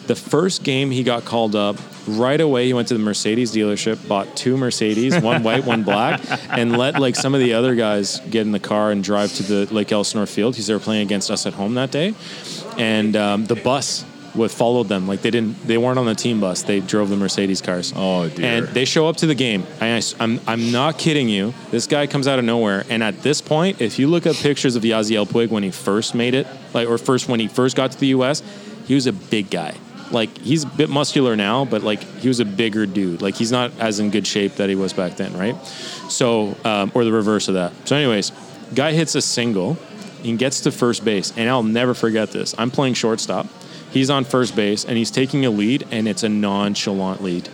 The 0.05 0.15
first 0.15 0.63
game 0.63 0.91
he 0.91 1.03
got 1.03 1.25
called 1.25 1.53
up, 1.53 1.75
right 2.07 2.39
away 2.39 2.67
he 2.67 2.73
went 2.73 2.87
to 2.89 2.93
the 2.93 2.99
Mercedes 2.99 3.53
dealership, 3.53 4.07
bought 4.07 4.37
two 4.37 4.55
Mercedes, 4.55 5.19
one 5.19 5.43
white, 5.43 5.65
one 5.65 5.83
black, 5.83 6.21
and 6.49 6.77
let 6.77 6.99
like 6.99 7.15
some 7.15 7.33
of 7.33 7.41
the 7.41 7.55
other 7.55 7.75
guys 7.75 8.21
get 8.29 8.45
in 8.45 8.53
the 8.53 8.59
car 8.59 8.91
and 8.91 9.03
drive 9.03 9.33
to 9.33 9.43
the 9.43 9.73
Lake 9.73 9.91
Elsinore 9.91 10.27
field 10.27 10.53
they 10.53 10.73
were 10.73 10.79
playing 10.79 11.01
against 11.01 11.29
us 11.29 11.45
at 11.45 11.53
home 11.53 11.73
that 11.73 11.91
day. 11.91 12.13
And 12.77 13.15
um, 13.17 13.45
the 13.47 13.55
bus 13.55 14.05
would 14.37 14.51
followed 14.51 14.87
them. 14.87 15.07
Like 15.07 15.21
they 15.21 15.31
didn't 15.31 15.65
they 15.67 15.77
weren't 15.77 15.99
on 15.99 16.05
the 16.05 16.15
team 16.15 16.39
bus. 16.39 16.63
They 16.63 16.79
drove 16.79 17.09
the 17.09 17.17
mercedes 17.17 17.61
cars. 17.61 17.93
Oh, 17.95 18.29
dear. 18.29 18.45
and 18.45 18.67
they 18.67 18.85
show 18.85 19.07
up 19.07 19.17
to 19.17 19.25
the 19.25 19.35
game. 19.35 19.65
I, 19.81 20.01
I'm, 20.19 20.39
I'm 20.47 20.71
not 20.71 20.97
kidding 20.97 21.27
you. 21.27 21.53
This 21.71 21.87
guy 21.87 22.07
comes 22.07 22.27
out 22.27 22.39
of 22.39 22.45
nowhere. 22.45 22.85
And 22.89 23.03
at 23.03 23.21
this 23.21 23.41
point 23.41 23.81
if 23.81 23.99
you 23.99 24.07
look 24.07 24.25
up 24.25 24.35
pictures 24.35 24.75
of 24.75 24.83
Yasiel 24.83 25.27
Puig 25.27 25.49
when 25.49 25.63
he 25.63 25.71
first 25.71 26.15
made 26.15 26.33
it 26.33 26.47
like 26.73 26.87
or 26.87 26.97
first 26.97 27.27
when 27.27 27.39
he 27.39 27.47
first 27.47 27.75
got 27.75 27.91
to 27.91 27.99
the 27.99 28.07
us 28.09 28.41
he 28.85 28.95
was 28.95 29.07
a 29.07 29.13
big 29.13 29.49
guy. 29.49 29.75
Like 30.11 30.37
he's 30.37 30.63
a 30.63 30.67
bit 30.67 30.89
muscular 30.89 31.35
now 31.35 31.65
but 31.65 31.81
like 31.83 32.01
he 32.19 32.27
was 32.27 32.39
a 32.39 32.45
bigger 32.45 32.85
dude. 32.85 33.21
Like 33.21 33.35
he's 33.35 33.51
not 33.51 33.77
as 33.79 33.99
in 33.99 34.11
good 34.11 34.27
shape 34.27 34.55
that 34.55 34.69
he 34.69 34.75
was 34.75 34.93
back 34.93 35.17
then 35.17 35.35
right? 35.37 35.55
So 36.09 36.55
um, 36.63 36.91
or 36.93 37.03
the 37.03 37.11
reverse 37.11 37.47
of 37.47 37.55
that. 37.55 37.73
So 37.87 37.95
anyways 37.95 38.31
guy 38.73 38.91
hits 38.91 39.15
a 39.15 39.21
single 39.21 39.77
and 40.23 40.37
gets 40.37 40.61
to 40.61 40.71
first 40.71 41.03
base. 41.03 41.33
And 41.37 41.49
i'll 41.49 41.63
never 41.63 41.93
forget 41.93 42.31
this. 42.31 42.53
I'm 42.57 42.71
playing 42.71 42.93
shortstop 42.93 43.47
he's 43.91 44.09
on 44.09 44.23
first 44.25 44.55
base 44.55 44.85
and 44.85 44.97
he's 44.97 45.11
taking 45.11 45.45
a 45.45 45.49
lead 45.49 45.87
and 45.91 46.07
it's 46.07 46.23
a 46.23 46.29
nonchalant 46.29 47.21
lead. 47.23 47.49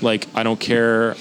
Like 0.00 0.26
i 0.34 0.42
don't 0.42 0.58
care 0.58 1.14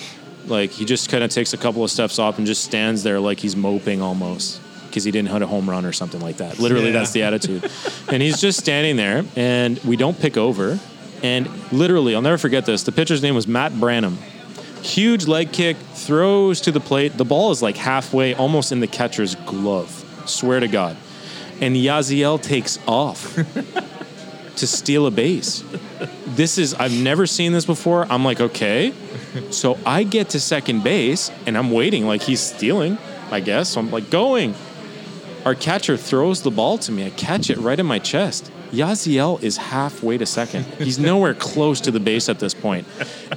like 0.47 0.71
he 0.71 0.85
just 0.85 1.09
kind 1.09 1.23
of 1.23 1.29
takes 1.29 1.53
a 1.53 1.57
couple 1.57 1.83
of 1.83 1.91
steps 1.91 2.17
off 2.17 2.39
and 2.39 2.47
just 2.47 2.63
stands 2.63 3.03
there 3.03 3.19
like 3.19 3.39
he's 3.39 3.55
moping 3.55 4.01
almost 4.01 4.59
because 4.87 5.03
he 5.03 5.11
didn't 5.11 5.29
hit 5.29 5.41
a 5.43 5.47
home 5.47 5.69
run 5.69 5.85
or 5.85 5.93
something 5.93 6.19
like 6.19 6.37
that. 6.37 6.57
Literally 6.59 6.87
Yeah. 6.87 6.93
that's 6.93 7.11
the 7.11 7.23
attitude. 7.23 7.69
And 8.09 8.21
he's 8.21 8.41
just 8.41 8.59
standing 8.59 8.95
there 8.97 9.23
and 9.35 9.77
we 9.85 9.95
don't 9.95 10.19
pick 10.19 10.35
over. 10.35 10.79
And 11.23 11.47
literally 11.71 12.15
i'll 12.15 12.21
never 12.23 12.39
forget 12.39 12.65
this 12.65 12.81
the 12.83 12.91
pitcher's 12.91 13.21
name 13.21 13.35
was 13.35 13.47
matt 13.47 13.79
branham. 13.79 14.17
Huge 14.81 15.27
leg 15.27 15.51
kick 15.51 15.77
throws 15.93 16.59
to 16.61 16.71
the 16.71 16.79
plate. 16.79 17.15
The 17.17 17.23
ball 17.25 17.51
is 17.51 17.61
like 17.61 17.77
halfway 17.77 18.33
almost 18.33 18.71
in 18.71 18.79
the 18.79 18.87
catcher's 18.87 19.35
glove. 19.35 19.91
Swear 20.25 20.59
to 20.59 20.67
god. 20.67 20.97
And 21.61 21.75
yasiel 21.75 22.41
takes 22.41 22.79
off 22.87 23.37
to 24.57 24.67
steal 24.67 25.07
a 25.07 25.11
base. 25.11 25.63
This 26.27 26.57
is 26.57 26.73
I've 26.73 26.93
never 26.93 27.25
seen 27.25 27.51
this 27.51 27.65
before. 27.65 28.05
I'm 28.09 28.23
like, 28.23 28.39
okay. 28.39 28.93
So 29.49 29.77
I 29.85 30.03
get 30.03 30.29
to 30.29 30.39
second 30.39 30.83
base 30.83 31.31
and 31.45 31.57
I'm 31.57 31.71
waiting 31.71 32.05
like 32.05 32.21
he's 32.21 32.39
stealing, 32.39 32.97
I 33.31 33.39
guess. 33.39 33.69
So 33.69 33.79
I'm 33.79 33.91
like 33.91 34.09
going. 34.09 34.55
Our 35.45 35.55
catcher 35.55 35.97
throws 35.97 36.43
the 36.43 36.51
ball 36.51 36.77
to 36.79 36.91
me. 36.91 37.05
I 37.05 37.09
catch 37.09 37.49
it 37.49 37.57
right 37.57 37.79
in 37.79 37.85
my 37.85 37.99
chest. 37.99 38.51
Yasiel 38.71 39.41
is 39.41 39.57
halfway 39.57 40.17
to 40.17 40.25
second. 40.25 40.65
He's 40.77 40.99
nowhere 41.11 41.33
close 41.33 41.81
to 41.81 41.91
the 41.91 41.99
base 41.99 42.29
at 42.29 42.39
this 42.39 42.53
point. 42.53 42.87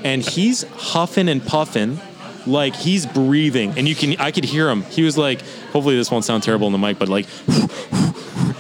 And 0.05 0.23
he's 0.23 0.65
huffing 0.65 1.29
and 1.29 1.45
puffing 1.45 1.99
like 2.47 2.77
he's 2.77 3.07
breathing. 3.07 3.73
And 3.77 3.89
you 3.89 3.95
can 3.95 4.21
I 4.21 4.31
could 4.31 4.45
hear 4.45 4.69
him. 4.69 4.83
He 4.83 5.03
was 5.03 5.17
like, 5.17 5.41
hopefully 5.73 5.97
this 5.97 6.11
won't 6.11 6.25
sound 6.25 6.43
terrible 6.43 6.67
in 6.67 6.73
the 6.73 6.79
mic, 6.79 6.99
but 6.99 7.09
like 7.09 7.27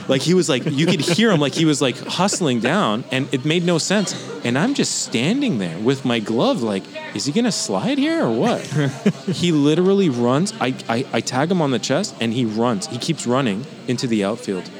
like 0.08 0.22
he 0.22 0.34
was 0.34 0.48
like 0.48 0.64
you 0.66 0.86
could 0.86 1.00
hear 1.00 1.30
him 1.30 1.40
like 1.40 1.54
he 1.54 1.64
was 1.64 1.80
like 1.80 1.96
hustling 1.98 2.60
down 2.60 3.04
and 3.10 3.32
it 3.32 3.44
made 3.44 3.64
no 3.64 3.78
sense 3.78 4.14
and 4.44 4.58
i'm 4.58 4.74
just 4.74 5.02
standing 5.02 5.58
there 5.58 5.78
with 5.78 6.04
my 6.04 6.18
glove 6.18 6.62
like 6.62 6.82
is 7.14 7.24
he 7.24 7.32
gonna 7.32 7.52
slide 7.52 7.98
here 7.98 8.24
or 8.24 8.32
what 8.32 8.60
he 9.26 9.52
literally 9.52 10.08
runs 10.08 10.52
I, 10.60 10.74
I 10.88 11.06
i 11.12 11.20
tag 11.20 11.50
him 11.50 11.62
on 11.62 11.70
the 11.70 11.78
chest 11.78 12.14
and 12.20 12.32
he 12.32 12.44
runs 12.44 12.86
he 12.86 12.98
keeps 12.98 13.26
running 13.26 13.64
into 13.88 14.06
the 14.06 14.24
outfield 14.24 14.70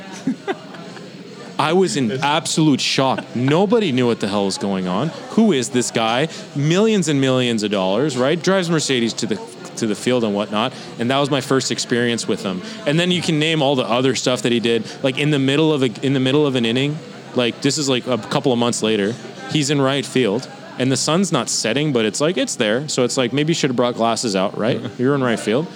I 1.56 1.72
was 1.72 1.96
in 1.96 2.10
absolute 2.10 2.80
shock. 2.80 3.24
Nobody 3.36 3.92
knew 3.92 4.08
what 4.08 4.18
the 4.20 4.26
hell 4.26 4.46
was 4.46 4.58
going 4.58 4.88
on. 4.88 5.08
Who 5.30 5.52
is 5.52 5.70
this 5.70 5.92
guy? 5.92 6.28
Millions 6.56 7.06
and 7.06 7.20
millions 7.20 7.62
of 7.62 7.70
dollars, 7.70 8.16
right? 8.16 8.40
Drives 8.42 8.68
Mercedes 8.68 9.12
to 9.14 9.26
the 9.26 9.36
to 9.78 9.86
the 9.86 9.94
field 9.94 10.24
and 10.24 10.34
whatnot. 10.34 10.72
And 10.98 11.10
that 11.10 11.18
was 11.18 11.30
my 11.30 11.40
first 11.40 11.70
experience 11.70 12.26
with 12.26 12.42
him. 12.42 12.62
And 12.86 12.98
then 12.98 13.10
you 13.10 13.22
can 13.22 13.38
name 13.38 13.62
all 13.62 13.76
the 13.76 13.84
other 13.84 14.14
stuff 14.14 14.42
that 14.42 14.52
he 14.52 14.60
did. 14.60 14.84
Like 15.02 15.18
in 15.18 15.30
the 15.30 15.38
middle 15.38 15.72
of 15.72 15.82
a 15.82 15.90
in 16.04 16.12
the 16.12 16.20
middle 16.20 16.46
of 16.46 16.54
an 16.54 16.64
inning, 16.64 16.96
like 17.34 17.60
this 17.60 17.78
is 17.78 17.88
like 17.88 18.06
a 18.06 18.18
couple 18.18 18.52
of 18.52 18.58
months 18.58 18.82
later, 18.82 19.14
he's 19.50 19.70
in 19.70 19.80
right 19.80 20.04
field. 20.04 20.48
And 20.76 20.90
the 20.90 20.96
sun's 20.96 21.30
not 21.30 21.48
setting, 21.48 21.92
but 21.92 22.04
it's 22.04 22.20
like 22.20 22.36
it's 22.36 22.56
there. 22.56 22.88
So 22.88 23.04
it's 23.04 23.16
like 23.16 23.32
maybe 23.32 23.50
you 23.50 23.54
should 23.54 23.70
have 23.70 23.76
brought 23.76 23.94
glasses 23.94 24.34
out, 24.34 24.58
right? 24.58 24.80
You're 24.98 25.14
in 25.14 25.22
right 25.22 25.38
field. 25.38 25.68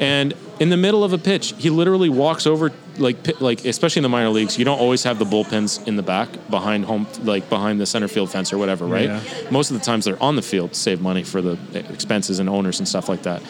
And 0.00 0.34
in 0.58 0.68
the 0.70 0.76
middle 0.76 1.04
of 1.04 1.12
a 1.12 1.18
pitch, 1.18 1.54
he 1.58 1.70
literally 1.70 2.08
walks 2.08 2.46
over, 2.46 2.72
like, 2.98 3.40
like 3.40 3.64
especially 3.64 4.00
in 4.00 4.02
the 4.04 4.08
minor 4.08 4.30
leagues, 4.30 4.58
you 4.58 4.64
don't 4.64 4.78
always 4.78 5.02
have 5.04 5.18
the 5.18 5.24
bullpens 5.24 5.86
in 5.86 5.96
the 5.96 6.02
back 6.02 6.28
behind 6.50 6.84
home, 6.84 7.06
like 7.22 7.48
behind 7.48 7.80
the 7.80 7.86
center 7.86 8.08
field 8.08 8.30
fence 8.30 8.52
or 8.52 8.58
whatever, 8.58 8.86
right? 8.86 9.08
Yeah. 9.08 9.22
Most 9.50 9.70
of 9.70 9.78
the 9.78 9.84
times 9.84 10.04
they're 10.04 10.22
on 10.22 10.36
the 10.36 10.42
field 10.42 10.72
to 10.72 10.78
save 10.78 11.00
money 11.00 11.22
for 11.22 11.40
the 11.42 11.58
expenses 11.90 12.38
and 12.38 12.48
owners 12.48 12.78
and 12.78 12.88
stuff 12.88 13.08
like 13.08 13.22
that. 13.22 13.42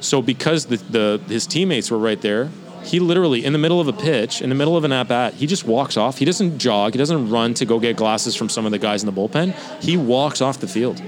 So 0.00 0.22
because 0.22 0.66
the, 0.66 0.76
the 0.76 1.20
his 1.28 1.46
teammates 1.46 1.90
were 1.90 1.98
right 1.98 2.20
there, 2.20 2.50
he 2.82 2.98
literally 2.98 3.44
in 3.44 3.52
the 3.52 3.58
middle 3.58 3.80
of 3.80 3.88
a 3.88 3.92
pitch, 3.92 4.40
in 4.40 4.48
the 4.48 4.54
middle 4.54 4.76
of 4.76 4.84
an 4.84 4.92
at 4.92 5.08
bat, 5.08 5.34
he 5.34 5.46
just 5.46 5.64
walks 5.64 5.96
off. 5.96 6.18
He 6.18 6.24
doesn't 6.24 6.58
jog. 6.58 6.94
He 6.94 6.98
doesn't 6.98 7.28
run 7.28 7.54
to 7.54 7.66
go 7.66 7.78
get 7.78 7.96
glasses 7.96 8.34
from 8.34 8.48
some 8.48 8.64
of 8.64 8.72
the 8.72 8.78
guys 8.78 9.02
in 9.02 9.12
the 9.12 9.12
bullpen. 9.12 9.52
He 9.82 9.96
walks 9.96 10.40
off 10.40 10.58
the 10.58 10.68
field 10.68 11.00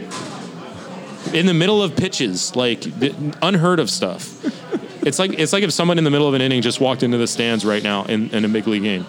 in 1.33 1.47
the 1.47 1.55
middle 1.55 1.83
of 1.83 1.97
pitches, 1.97 2.55
like 2.55 2.85
unheard 3.43 3.81
of 3.81 3.89
stuff. 3.89 4.45
It's 5.03 5.19
like 5.19 5.39
it's 5.39 5.53
like 5.53 5.63
if 5.65 5.73
someone 5.73 5.99
in 5.99 6.05
the 6.05 6.11
middle 6.11 6.29
of 6.29 6.35
an 6.35 6.41
inning 6.43 6.63
just 6.63 6.81
walked 6.81 7.03
into 7.03 7.19
the 7.19 7.27
stands 7.27 7.65
right 7.65 7.83
now 7.83 8.05
in, 8.05 8.31
in 8.31 8.45
a 8.45 8.49
big 8.49 8.67
league 8.67 8.83
game. 8.83 9.07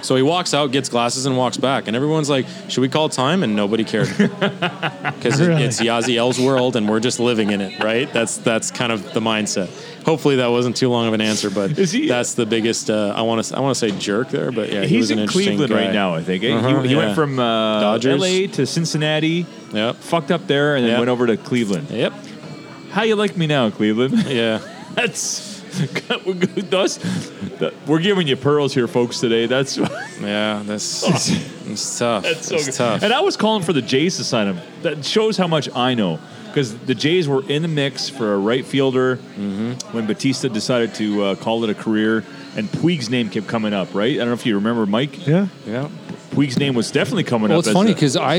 So 0.00 0.14
he 0.14 0.22
walks 0.22 0.54
out, 0.54 0.70
gets 0.70 0.88
glasses, 0.88 1.26
and 1.26 1.36
walks 1.36 1.56
back, 1.56 1.88
and 1.88 1.96
everyone's 1.96 2.30
like, 2.30 2.46
"Should 2.68 2.82
we 2.82 2.88
call 2.88 3.08
time?" 3.08 3.42
And 3.42 3.56
nobody 3.56 3.82
cared 3.82 4.06
because 4.16 5.40
Really? 5.40 5.64
it's 5.64 5.80
Yasiel's 5.80 6.38
world, 6.38 6.76
and 6.76 6.88
we're 6.88 7.00
just 7.00 7.18
living 7.18 7.50
in 7.50 7.60
it, 7.60 7.82
right? 7.82 8.10
That's 8.12 8.36
that's 8.38 8.70
kind 8.70 8.92
of 8.92 9.12
the 9.12 9.18
mindset. 9.20 9.68
Hopefully, 10.04 10.36
that 10.36 10.46
wasn't 10.52 10.76
too 10.76 10.88
long 10.88 11.08
of 11.08 11.14
an 11.14 11.20
answer, 11.20 11.50
but 11.50 11.72
he- 11.76 12.06
that's 12.06 12.34
the 12.34 12.46
biggest. 12.46 12.90
Uh, 12.90 13.12
I 13.16 13.22
want 13.22 13.44
to 13.44 13.56
I 13.56 13.60
want 13.60 13.76
to 13.76 13.78
say 13.90 13.90
jerk 13.98 14.28
there, 14.30 14.52
but 14.52 14.72
yeah, 14.72 14.82
he 14.82 14.88
He's 14.96 15.00
was 15.00 15.10
an 15.10 15.18
in 15.18 15.28
Cleveland 15.28 15.70
guy. 15.72 15.86
right 15.86 15.92
now, 15.92 16.14
I 16.14 16.22
think. 16.22 16.44
Uh-huh, 16.44 16.80
he 16.82 16.88
he 16.90 16.94
yeah. 16.94 17.00
went 17.06 17.14
from 17.16 17.38
uh, 17.40 17.80
Dodgers. 17.80 18.20
LA 18.20 18.46
to 18.54 18.66
Cincinnati, 18.66 19.46
Yep. 19.72 19.96
fucked 19.96 20.30
up 20.30 20.46
there, 20.46 20.76
and 20.76 20.84
then 20.84 20.92
Yep. 20.92 20.98
went 21.00 21.10
over 21.10 21.26
to 21.26 21.36
Cleveland. 21.36 21.90
Yep. 21.90 22.12
How 22.92 23.02
you 23.02 23.16
like 23.16 23.36
me 23.36 23.48
now, 23.48 23.68
Cleveland? 23.70 24.16
Yeah. 24.28 24.60
That's 25.00 25.58
that's 26.08 26.96
that- 27.58 27.74
we're 27.86 28.00
giving 28.00 28.26
you 28.26 28.36
pearls 28.36 28.74
here, 28.74 28.88
folks. 28.88 29.20
Today. 29.20 29.46
That's 29.46 29.76
Yeah. 30.20 30.62
That's 30.64 31.04
it's 31.68 31.98
tough. 31.98 32.22
that's 32.24 32.48
so 32.48 32.54
it's 32.56 32.66
good. 32.66 32.74
tough. 32.74 33.02
And 33.02 33.12
I 33.12 33.20
was 33.20 33.36
calling 33.36 33.62
for 33.62 33.72
the 33.72 33.82
Jays 33.82 34.16
to 34.16 34.24
sign 34.24 34.46
him. 34.48 34.60
That 34.82 35.04
shows 35.04 35.36
how 35.36 35.46
much 35.46 35.68
I 35.76 35.94
know 35.94 36.18
because 36.46 36.76
the 36.78 36.94
Jays 36.94 37.28
were 37.28 37.48
in 37.48 37.62
the 37.62 37.68
mix 37.68 38.08
for 38.08 38.34
a 38.34 38.38
right 38.38 38.64
fielder 38.64 39.16
Mm-hmm. 39.16 39.94
when 39.96 40.06
Bautista 40.06 40.48
decided 40.48 40.94
to 40.96 41.22
uh, 41.22 41.34
call 41.36 41.62
it 41.64 41.70
a 41.70 41.74
career, 41.74 42.24
and 42.56 42.70
Puig's 42.72 43.08
name 43.10 43.30
kept 43.30 43.46
coming 43.46 43.72
up. 43.72 43.94
Right? 43.94 44.14
I 44.14 44.18
don't 44.18 44.28
know 44.28 44.32
if 44.34 44.46
you 44.46 44.56
remember, 44.56 44.84
Mike. 44.86 45.26
Yeah. 45.26 45.46
yeah. 45.66 45.88
Puig's 46.32 46.58
name 46.58 46.74
was 46.74 46.90
definitely 46.90 47.24
coming 47.24 47.48
Well, 47.50 47.58
up. 47.60 47.64
it's 47.66 47.72
funny 47.72 47.92
because 47.94 48.16
I 48.16 48.34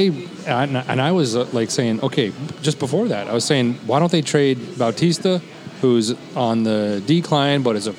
and, 0.48 0.77
and 0.77 1.02
I 1.02 1.11
was 1.11 1.36
uh, 1.36 1.45
like 1.53 1.69
saying, 1.72 2.02
okay, 2.02 2.31
just 2.61 2.80
before 2.80 3.07
that, 3.10 3.27
I 3.27 3.34
was 3.34 3.45
saying, 3.45 3.76
why 3.86 3.99
don't 3.99 4.11
they 4.11 4.22
trade 4.22 4.77
Bautista, 4.77 5.41
who's 5.81 6.14
on 6.35 6.64
the 6.64 7.01
decline 7.06 7.61
but 7.64 7.76
is 7.76 7.88
a 7.88 7.95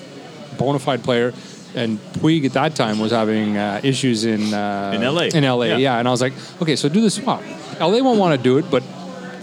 bona 0.59 0.79
fide 0.79 1.03
player, 1.03 1.33
and 1.75 1.99
Puig 2.15 2.45
at 2.45 2.53
that 2.55 2.75
time 2.75 2.99
was 2.99 3.13
having 3.13 3.57
uh, 3.57 3.81
issues 3.83 4.25
in 4.25 4.53
uh, 4.53 4.93
In 4.95 5.03
LA. 5.03 5.23
In 5.35 5.45
LA, 5.45 5.65
Yeah. 5.65 5.77
yeah. 5.77 5.99
And 5.99 6.07
I 6.09 6.11
was 6.11 6.21
like, 6.21 6.33
okay, 6.61 6.77
so 6.77 6.89
do 6.89 7.01
the 7.01 7.11
swap. 7.11 7.43
LA 7.81 7.99
won't 8.01 8.19
want 8.19 8.37
to 8.37 8.43
do 8.43 8.59
it, 8.59 8.71
but 8.71 8.83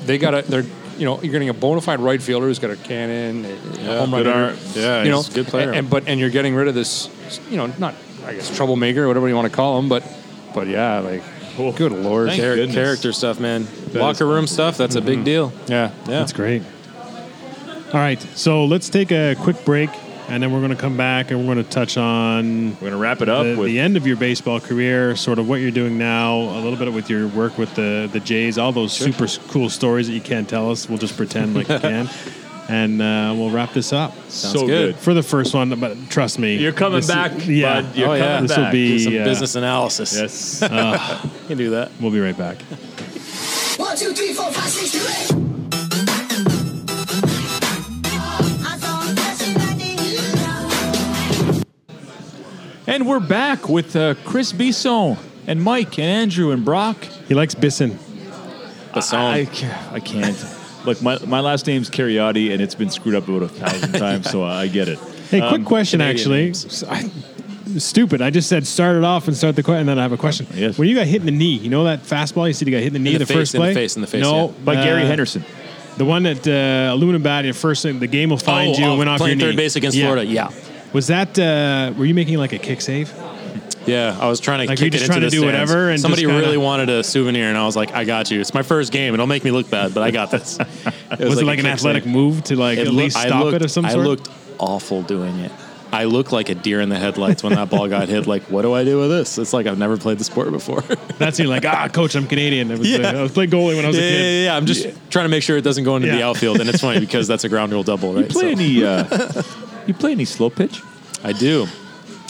they 0.06 0.18
got 0.18 0.32
to. 0.32 0.42
They're 0.44 0.66
you 0.98 1.06
know 1.06 1.22
you're 1.22 1.32
getting 1.32 1.50
a 1.50 1.54
bona 1.54 1.80
fide 1.82 2.00
right 2.00 2.22
fielder 2.22 2.48
who's 2.48 2.58
got 2.60 2.72
a 2.72 2.76
cannon, 2.76 3.46
a 3.46 3.50
Yeah, 3.50 4.00
home 4.00 4.14
run 4.14 4.24
good 4.24 4.56
hitter. 4.56 4.80
Yeah, 4.80 5.04
you 5.04 5.12
know, 5.12 5.18
he's 5.18 5.30
a 5.30 5.34
good 5.34 5.48
player. 5.48 5.68
And, 5.70 5.78
and- 5.78 5.90
but 5.90 6.08
and 6.08 6.20
you're 6.20 6.32
getting 6.32 6.56
rid 6.56 6.68
of 6.68 6.74
this, 6.76 7.10
you 7.52 7.58
know, 7.58 7.68
not 7.78 7.94
I 8.26 8.34
guess 8.34 8.56
troublemaker 8.56 9.04
or 9.04 9.08
whatever 9.08 9.28
you 9.30 9.36
want 9.36 9.48
to 9.50 9.56
call 9.56 9.78
him, 9.80 9.90
but 9.90 10.04
but 10.56 10.68
yeah, 10.68 11.00
like 11.00 11.24
good 11.76 11.92
lord, 11.92 12.30
Thank 12.30 12.42
Char- 12.42 12.56
goodness. 12.56 12.76
character 12.76 13.14
stuff, 13.14 13.40
man. 13.40 13.68
Locker 13.94 14.26
room 14.26 14.48
stuff. 14.48 14.76
That's 14.78 14.96
a 14.96 15.02
big 15.02 15.24
deal. 15.24 15.52
yeah, 15.68 15.92
Yeah. 16.08 16.20
That's 16.20 16.34
great. 16.34 16.64
All 17.88 17.94
right, 18.02 18.22
so 18.36 18.66
let's 18.66 18.90
take 18.90 19.12
a 19.12 19.36
quick 19.40 19.64
break, 19.64 19.90
and 20.28 20.44
then 20.44 20.52
we're 20.52 20.60
going 20.60 20.72
to 20.72 20.76
come 20.78 20.98
back 20.98 21.32
and 21.32 21.40
we're 21.40 21.54
going 21.54 21.64
to 21.66 21.72
touch 21.72 21.96
on 21.96 22.72
We're 22.82 22.90
gonna 22.90 22.98
wrap 22.98 23.22
it 23.22 23.30
up 23.30 23.46
the, 23.46 23.56
with 23.56 23.68
the 23.68 23.80
end 23.80 23.96
of 23.96 24.06
your 24.06 24.18
baseball 24.18 24.60
career, 24.60 25.16
sort 25.16 25.40
of 25.40 25.48
what 25.48 25.62
you're 25.62 25.72
doing 25.72 25.98
now, 25.98 26.36
a 26.38 26.60
little 26.60 26.76
bit 26.78 26.92
with 26.92 27.10
your 27.10 27.30
work 27.30 27.58
with 27.58 27.74
the 27.76 28.10
the 28.12 28.20
Jays, 28.20 28.58
all 28.58 28.74
those 28.74 28.92
super 28.92 29.26
cool 29.50 29.70
stories 29.70 30.08
that 30.08 30.14
you 30.14 30.20
can't 30.22 30.50
tell 30.50 30.70
us. 30.70 30.90
We'll 30.90 30.98
just 30.98 31.16
pretend 31.16 31.56
like 31.56 31.70
you 31.70 31.80
can, 31.80 32.10
and 32.68 33.02
uh, 33.02 33.34
we'll 33.38 33.52
wrap 33.52 33.72
this 33.72 33.94
up. 33.94 34.14
so 34.30 34.68
good. 34.68 34.98
For 34.98 35.14
the 35.14 35.24
first 35.24 35.54
one, 35.54 35.70
but 35.80 36.10
trust 36.10 36.40
me, 36.40 36.58
You're 36.58 36.74
coming 36.74 36.98
this- 37.00 37.08
back, 37.08 37.32
Yeah, 37.48 37.84
bud. 37.84 37.96
You're 37.96 38.10
Oh, 38.10 38.14
yeah. 38.16 38.28
coming 38.36 38.48
this 38.50 38.58
will 38.58 38.64
back. 38.66 38.72
be 38.74 39.00
Some 39.00 39.16
uh, 39.18 39.24
business 39.24 39.56
analysis. 39.56 40.14
Yes. 40.20 40.62
You 41.48 41.48
can 41.56 41.58
do 41.58 41.70
that. 41.70 41.90
We'll 42.02 42.12
be 42.12 42.20
right 42.20 42.38
back. 42.38 42.58
One, 43.80 43.96
two, 43.96 44.12
three, 44.12 44.34
four, 44.34 44.52
five, 44.52 44.68
six, 44.70 44.92
seven, 44.92 45.42
eight. 45.44 45.47
And 52.88 53.08
we're 53.08 53.20
back 53.20 53.70
with 53.70 53.96
uh, 53.96 54.16
Chris 54.26 54.52
Bisson 54.52 55.18
and 55.46 55.62
Mike 55.62 56.00
and 56.00 56.08
Andrew 56.08 56.52
and 56.52 56.64
Brock. 56.66 56.98
He 57.28 57.34
likes 57.34 57.56
Bisson. 57.56 57.98
I, 58.94 59.46
ca- 59.52 59.90
I 59.94 60.00
can't. 60.00 60.56
Look, 60.86 61.02
my, 61.02 61.20
my 61.26 61.40
last 61.42 61.68
name's 61.68 61.90
Cariotti, 61.90 62.52
and 62.52 62.62
it's 62.62 62.74
been 62.76 62.90
screwed 62.90 63.14
up 63.16 63.28
about 63.28 63.44
a 63.44 63.48
thousand 63.50 63.92
times, 64.00 64.30
so 64.30 64.44
I 64.44 64.68
get 64.68 64.88
it. 64.88 64.98
Hey, 65.30 65.40
Um, 65.42 65.50
quick 65.50 65.66
question, 65.66 66.00
Canadian 66.00 66.18
actually. 66.20 66.44
names. 66.46 66.84
I- 66.84 67.12
stupid. 67.78 68.22
I 68.22 68.30
just 68.30 68.48
said 68.50 68.66
start 68.66 68.96
it 68.96 69.04
off 69.04 69.28
and 69.28 69.36
start 69.38 69.56
the 69.56 69.62
question, 69.62 69.82
and 69.82 69.90
then 69.90 70.00
I 70.00 70.04
have 70.04 70.14
a 70.14 70.18
question. 70.18 70.48
Yes. 70.56 70.78
When 70.80 70.88
you 70.88 70.96
got 70.96 71.06
hit 71.06 71.20
in 71.20 71.26
the 71.26 71.32
knee, 71.32 71.58
you 71.58 71.70
know 71.70 71.84
that 71.84 72.02
fastball 72.04 72.48
you 72.48 72.54
said 72.54 72.68
you 72.68 72.72
got 72.74 72.78
hit 72.82 72.88
in 72.88 72.94
the 72.94 73.00
knee 73.00 73.14
the 73.14 73.20
the, 73.20 73.26
face, 73.26 73.36
first 73.38 73.56
in 73.56 73.62
the 73.62 73.66
play? 73.68 73.74
face, 73.74 73.96
in 73.98 74.02
the 74.02 74.08
face, 74.08 74.22
No, 74.24 74.48
yeah. 74.48 74.54
By 74.64 74.76
Gary 74.76 75.04
uh, 75.04 75.08
Henderson. 75.08 75.44
The 75.98 76.06
one 76.06 76.24
that 76.24 76.48
uh, 76.48 76.94
aluminum 76.94 77.22
bat, 77.24 77.44
your 77.46 77.54
first 77.54 77.84
thing, 77.84 78.00
the 78.00 78.08
game 78.08 78.30
will 78.30 78.38
find 78.38 78.76
you 78.78 78.86
and 78.86 78.98
went 78.98 79.10
off 79.10 79.20
your 79.20 79.26
Oh, 79.26 79.28
playing 79.28 79.38
knee. 79.40 79.44
third 79.46 79.56
base 79.58 79.76
against 79.76 79.98
Yeah. 79.98 80.06
Florida. 80.06 80.26
Yeah. 80.26 80.50
Was 80.94 81.08
that? 81.08 81.38
Uh, 81.38 81.94
were 81.98 82.06
you 82.06 82.14
making 82.14 82.38
like 82.38 82.54
a 82.54 82.58
kick 82.58 82.82
save? 82.82 83.14
Yeah, 83.86 84.18
I 84.20 84.28
was 84.28 84.42
trying 84.42 84.60
to 84.66 84.68
Like, 84.70 84.80
kick 84.80 84.88
it 84.88 84.92
just 84.98 85.04
into 85.06 85.14
trying 85.14 85.22
to 85.22 85.26
the 85.28 85.32
do 85.32 85.38
stands. 85.40 85.54
whatever 85.72 85.90
and 85.92 86.00
Somebody 86.02 86.24
kinda- 86.26 86.40
really 86.42 86.58
wanted 86.58 86.90
a 86.90 87.04
souvenir, 87.06 87.48
and 87.48 87.58
I 87.58 87.66
was 87.66 87.76
like, 87.78 87.94
"I 87.94 88.04
got 88.04 88.30
you. 88.30 88.42
It's 88.42 88.54
my 88.54 88.62
first 88.64 88.92
game. 88.92 89.14
It'll 89.14 89.28
make 89.28 89.46
me 89.46 89.52
look 89.52 89.70
bad, 89.70 89.94
but 89.94 90.04
I 90.04 90.12
got 90.12 90.30
this." 90.32 90.58
It 91.12 91.20
Was, 91.20 91.38
it 91.40 91.44
a 91.44 91.48
like 91.48 91.60
an 91.60 91.66
athletic 91.68 92.04
save. 92.04 92.12
move 92.12 92.44
to 92.46 92.58
like 92.58 92.80
It 92.80 92.88
at 92.88 92.94
loo- 92.94 93.04
least 93.04 93.16
I 93.18 93.28
stop 93.28 93.46
looked, 93.46 93.56
it 93.56 93.62
of 93.62 93.72
some 93.72 93.86
I 93.86 93.92
sort? 93.94 94.06
looked 94.06 94.30
awful 94.60 95.04
doing 95.04 95.40
it. 95.40 95.52
I 95.90 96.04
looked 96.04 96.34
like 96.34 96.50
a 96.50 96.56
deer 96.56 96.82
in 96.82 96.90
the 96.90 96.98
headlights 97.00 97.44
when 97.44 97.54
that 97.54 97.70
ball 97.70 97.88
got 97.88 98.10
hit. 98.10 98.28
Like, 98.28 98.44
what 98.52 98.64
do 98.64 98.74
I 98.74 98.84
do 98.84 99.00
with 99.00 99.10
this? 99.10 99.38
It's 99.38 99.54
like 99.54 99.68
I've 99.68 99.78
never 99.78 99.96
played 99.96 100.18
the 100.18 100.26
sport 100.26 100.52
before. 100.52 100.82
That's 101.18 101.40
you 101.40 101.46
like 101.48 101.64
ah, 101.66 101.88
coach, 101.88 102.14
I'm 102.16 102.28
Canadian. 102.28 102.70
It 102.72 102.80
was, 102.80 102.90
Yeah. 102.90 103.08
uh, 103.12 103.20
I 103.20 103.22
was 103.22 103.32
playing 103.32 103.52
goalie 103.52 103.78
when 103.78 103.86
I 103.86 103.88
was 103.88 103.96
yeah, 103.98 104.04
a 104.04 104.06
yeah, 104.06 104.18
kid. 104.18 104.44
yeah, 104.44 104.58
I'm 104.58 104.66
just 104.66 104.86
trying 105.10 105.24
to 105.26 105.30
make 105.30 105.44
sure 105.44 105.56
it 105.56 105.62
doesn't 105.64 105.86
go 105.86 105.96
into 105.96 106.10
the 106.10 106.22
outfield, 106.24 106.60
and 106.60 106.70
it's 106.70 106.82
funny 106.82 107.00
because 107.00 107.26
that's 107.26 107.46
a 107.46 107.50
ground 107.50 107.72
rule 107.72 107.84
double, 107.84 108.14
right? 108.14 108.26
You 108.26 108.30
play 108.30 108.42
So- 108.54 108.62
any? 108.62 108.84
Uh, 108.84 109.06
you 109.88 109.94
play 109.94 110.12
any 110.12 110.26
slow 110.26 110.50
pitch? 110.50 110.82
I 111.24 111.34
do. 111.34 111.68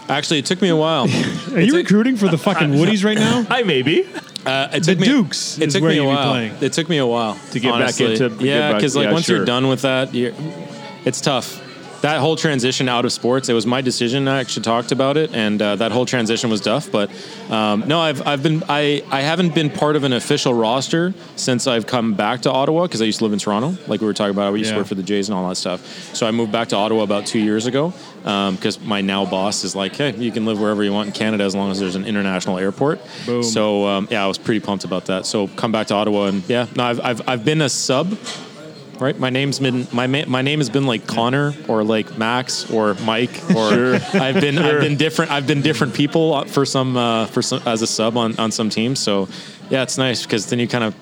Actually, 0.09 0.39
it 0.39 0.45
took 0.45 0.61
me 0.61 0.69
a 0.69 0.75
while. 0.75 1.03
Are 1.53 1.59
you 1.61 1.75
recruiting 1.75 2.15
for 2.15 2.27
the 2.29 2.37
fucking 2.37 2.69
Woodies 2.69 3.03
right 3.03 3.17
now? 3.17 3.45
I 3.49 3.63
maybe. 3.63 4.07
Uh, 4.45 4.69
it 4.71 4.79
The 4.85 4.91
took 4.93 4.99
me, 4.99 5.07
Dukes 5.07 5.57
It 5.59 5.67
is 5.67 5.73
took 5.73 5.81
where 5.83 5.91
me 5.91 5.97
a 5.97 6.01
you'd 6.03 6.09
be 6.09 6.15
while. 6.15 6.31
playing. 6.31 6.53
It 6.61 6.71
took 6.71 6.87
me 6.87 6.97
a 6.99 7.05
while 7.05 7.37
To 7.51 7.59
get 7.59 7.71
back 7.73 7.81
honestly. 7.81 8.13
into- 8.13 8.29
get 8.29 8.41
yeah, 8.41 8.71
back- 8.71 8.77
because 8.79 8.95
like 8.95 9.05
yeah, 9.07 9.11
once 9.11 9.25
sure. 9.25 9.35
you're 9.37 9.45
done 9.45 9.67
with 9.67 9.81
that, 9.81 10.13
you're, 10.15 10.31
it's 11.03 11.19
tough. 11.19 11.61
That 12.01 12.19
whole 12.19 12.35
transition 12.35 12.87
out 12.87 13.05
of 13.05 13.11
sports, 13.11 13.49
it 13.49 13.53
was 13.53 13.65
my 13.65 13.81
decision. 13.81 14.27
I 14.27 14.39
actually 14.39 14.63
talked 14.63 14.91
about 14.91 15.17
it, 15.17 15.33
and 15.33 15.59
uh, 15.61 15.75
that 15.77 15.91
whole 15.91 16.05
transition 16.05 16.49
was 16.49 16.61
tough. 16.61 16.91
But 16.91 17.09
um, 17.49 17.85
no, 17.87 17.99
I've, 17.99 18.25
I've 18.25 18.43
been 18.43 18.63
I, 18.69 19.03
I 19.09 19.21
haven't 19.21 19.55
been 19.55 19.69
part 19.71 19.95
of 19.95 20.03
an 20.03 20.13
official 20.13 20.53
roster 20.53 21.13
since 21.35 21.65
I've 21.65 21.87
come 21.87 22.13
back 22.13 22.41
to 22.41 22.51
Ottawa 22.51 22.83
because 22.83 23.01
I 23.01 23.05
used 23.05 23.17
to 23.19 23.23
live 23.25 23.33
in 23.33 23.39
Toronto, 23.39 23.75
like 23.87 23.99
we 24.01 24.07
were 24.07 24.13
talking 24.13 24.31
about. 24.31 24.53
I 24.53 24.55
used 24.57 24.67
Yeah. 24.69 24.73
to 24.75 24.79
work 24.81 24.87
for 24.87 24.95
the 24.95 25.03
Jays 25.03 25.27
and 25.29 25.37
all 25.37 25.49
that 25.49 25.55
stuff. 25.55 25.81
So 26.15 26.27
I 26.27 26.31
moved 26.31 26.51
back 26.51 26.67
to 26.69 26.75
Ottawa 26.75 27.01
about 27.03 27.25
two 27.25 27.39
years 27.39 27.65
ago 27.65 27.93
because 28.21 28.79
my 28.81 29.01
now 29.01 29.25
boss 29.25 29.63
is 29.63 29.75
like, 29.75 29.95
hey, 29.95 30.13
you 30.15 30.31
can 30.31 30.45
live 30.45 30.59
wherever 30.59 30.83
you 30.83 30.91
want 30.93 31.07
in 31.07 31.13
Canada 31.13 31.43
as 31.45 31.55
long 31.55 31.71
as 31.71 31.79
there's 31.79 31.95
an 31.95 32.05
international 32.05 32.57
airport. 32.59 32.99
Boom. 33.25 33.41
So 33.43 33.87
um, 33.87 34.07
yeah, 34.11 34.23
I 34.23 34.27
was 34.27 34.37
pretty 34.37 34.59
pumped 34.59 34.83
about 34.83 35.05
that. 35.07 35.25
So 35.25 35.47
come 35.47 35.71
back 35.71 35.87
to 35.87 35.95
Ottawa 35.95 36.25
and 36.25 36.47
yeah, 36.47 36.67
no, 36.75 36.83
I've 36.83 37.01
I've, 37.01 37.27
I've 37.27 37.45
been 37.45 37.61
a 37.61 37.69
sub. 37.69 38.15
Right, 38.99 39.17
my 39.19 39.29
name's 39.29 39.59
been 39.59 39.87
my 39.91 40.07
ma- 40.07 40.25
my 40.27 40.41
name 40.41 40.59
has 40.59 40.69
been 40.69 40.85
like 40.87 41.05
Connor 41.07 41.53
or 41.67 41.83
like 41.83 42.17
Max 42.17 42.69
or 42.71 42.95
Mike 43.03 43.29
or 43.55 43.95
I've 44.13 44.41
been 44.41 44.57
I've 44.57 44.81
been 44.81 44.97
different 44.97 45.31
I've 45.31 45.45
been 45.45 45.61
different 45.61 45.93
people 45.93 46.43
for 46.45 46.65
some 46.65 46.97
uh, 46.97 47.27
for 47.27 47.41
some 47.41 47.61
as 47.65 47.81
a 47.81 47.87
sub 47.87 48.17
on, 48.17 48.37
on 48.39 48.51
some 48.51 48.69
teams. 48.69 48.99
So 48.99 49.27
yeah, 49.69 49.83
it's 49.83 49.97
nice 49.97 50.23
because 50.23 50.47
then 50.47 50.59
you 50.59 50.67
kind 50.67 50.83
of 50.83 50.95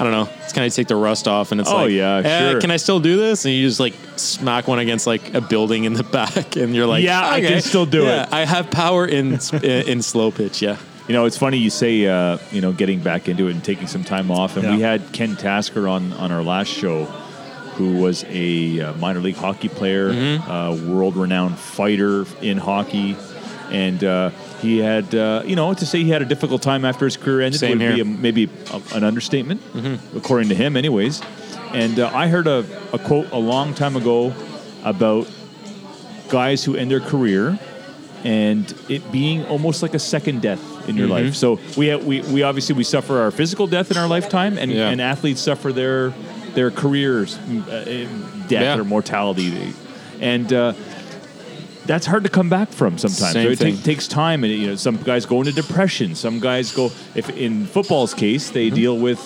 I 0.00 0.04
don't 0.04 0.12
know 0.12 0.28
it's 0.44 0.52
kind 0.52 0.66
of 0.66 0.72
take 0.72 0.86
the 0.86 0.96
rust 0.96 1.26
off 1.28 1.50
and 1.52 1.60
it's 1.60 1.68
Oh, 1.70 1.76
like 1.76 1.90
yeah, 1.90 2.22
eh, 2.24 2.50
sure. 2.52 2.60
can 2.60 2.70
I 2.70 2.76
still 2.76 3.00
do 3.00 3.16
this? 3.16 3.44
And 3.44 3.52
you 3.52 3.66
just 3.66 3.80
like 3.80 3.94
smack 4.16 4.68
one 4.68 4.78
against 4.78 5.06
like 5.06 5.34
a 5.34 5.40
building 5.40 5.84
in 5.84 5.92
the 5.94 6.04
back 6.18 6.56
and 6.56 6.74
you're 6.74 6.86
like 6.86 7.02
Yeah, 7.02 7.28
I 7.28 7.40
can 7.40 7.60
still 7.62 7.84
do 7.86 8.04
yeah, 8.04 8.22
it. 8.24 8.32
I 8.32 8.44
have 8.44 8.70
power 8.70 9.06
in 9.06 9.38
in, 9.54 9.64
in 9.88 10.02
slow 10.02 10.30
pitch. 10.30 10.62
Yeah. 10.62 10.76
You 11.08 11.14
know, 11.14 11.24
it's 11.24 11.36
funny 11.38 11.56
you 11.58 11.70
say, 11.70 12.06
uh, 12.06 12.38
you 12.52 12.60
know, 12.60 12.70
getting 12.70 13.00
back 13.00 13.28
into 13.28 13.48
it 13.48 13.52
and 13.52 13.64
taking 13.64 13.88
some 13.88 14.04
time 14.04 14.30
off. 14.30 14.56
And 14.56 14.76
we 14.76 14.80
had 14.80 15.12
Ken 15.12 15.34
Tasker 15.34 15.88
on, 15.88 16.12
on 16.12 16.30
our 16.30 16.42
last 16.44 16.68
show, 16.68 17.08
who 17.80 17.96
was 17.96 18.24
a 18.28 18.78
uh, 18.80 18.92
minor 18.96 19.20
league 19.20 19.36
hockey 19.36 19.68
player, 19.70 20.10
Mm-hmm. 20.12 20.50
uh, 20.50 20.74
world 20.94 21.16
renowned 21.16 21.56
fighter 21.58 22.26
in 22.42 22.58
hockey. 22.58 23.16
And 23.70 24.02
uh, 24.04 24.30
he 24.60 24.78
had, 24.78 25.14
uh, 25.14 25.42
you 25.46 25.56
know, 25.56 25.72
to 25.72 25.86
say 25.86 26.02
he 26.04 26.10
had 26.10 26.20
a 26.20 26.26
difficult 26.26 26.60
time 26.60 26.84
after 26.84 27.06
his 27.06 27.16
career 27.16 27.40
ended 27.40 27.60
Same 27.60 27.78
would 27.78 27.94
be 27.94 28.00
a, 28.00 28.04
maybe 28.04 28.50
a, 28.72 28.82
an 28.96 29.04
understatement, 29.04 29.62
according 30.14 30.50
to 30.50 30.54
him, 30.54 30.76
anyways. 30.76 31.22
And 31.72 31.98
uh, 32.00 32.10
I 32.12 32.26
heard 32.28 32.46
a, 32.48 32.66
a 32.92 32.98
quote 32.98 33.30
a 33.32 33.38
long 33.38 33.72
time 33.74 33.96
ago 33.96 34.34
about 34.84 35.26
guys 36.28 36.64
who 36.64 36.74
end 36.76 36.90
their 36.90 37.00
career 37.00 37.58
and 38.24 38.74
it 38.90 39.10
being 39.10 39.46
almost 39.46 39.80
like 39.82 39.94
a 39.94 39.98
second 39.98 40.42
death 40.42 40.60
in 40.88 40.96
your 40.96 41.06
Mm-hmm. 41.08 41.26
life. 41.26 41.34
So 41.34 41.58
we, 41.78 41.94
we 41.96 42.20
we 42.22 42.42
obviously 42.42 42.74
we 42.74 42.84
suffer 42.84 43.18
our 43.20 43.30
physical 43.30 43.66
death 43.66 43.90
in 43.90 43.96
our 43.96 44.08
lifetime, 44.08 44.58
and, 44.58 44.70
Yeah. 44.70 44.90
and 44.90 45.00
athletes 45.00 45.40
suffer 45.40 45.72
their 45.72 46.12
their 46.54 46.70
careers 46.70 47.36
mm, 47.38 47.62
uh, 47.68 48.46
death 48.48 48.62
Yeah. 48.62 48.78
or 48.78 48.84
mortality, 48.84 49.74
and. 50.20 50.52
Uh, 50.52 50.72
that's 51.86 52.06
hard 52.06 52.22
to 52.22 52.28
come 52.30 52.48
back 52.48 52.68
from 52.68 52.98
sometimes. 52.98 53.32
So 53.32 53.40
it 53.40 53.58
take- 53.58 53.82
takes 53.82 54.06
time, 54.06 54.44
and 54.44 54.52
you 54.52 54.66
know, 54.68 54.74
some 54.76 54.96
guys 54.98 55.26
go 55.26 55.40
into 55.40 55.50
depression. 55.50 56.14
Some 56.14 56.38
guys 56.38 56.70
go. 56.72 56.92
If 57.16 57.30
in 57.30 57.66
football's 57.66 58.14
case, 58.14 58.44
Mm-hmm. 58.44 58.54
they 58.54 58.70
deal 58.70 58.96
with, 58.98 59.18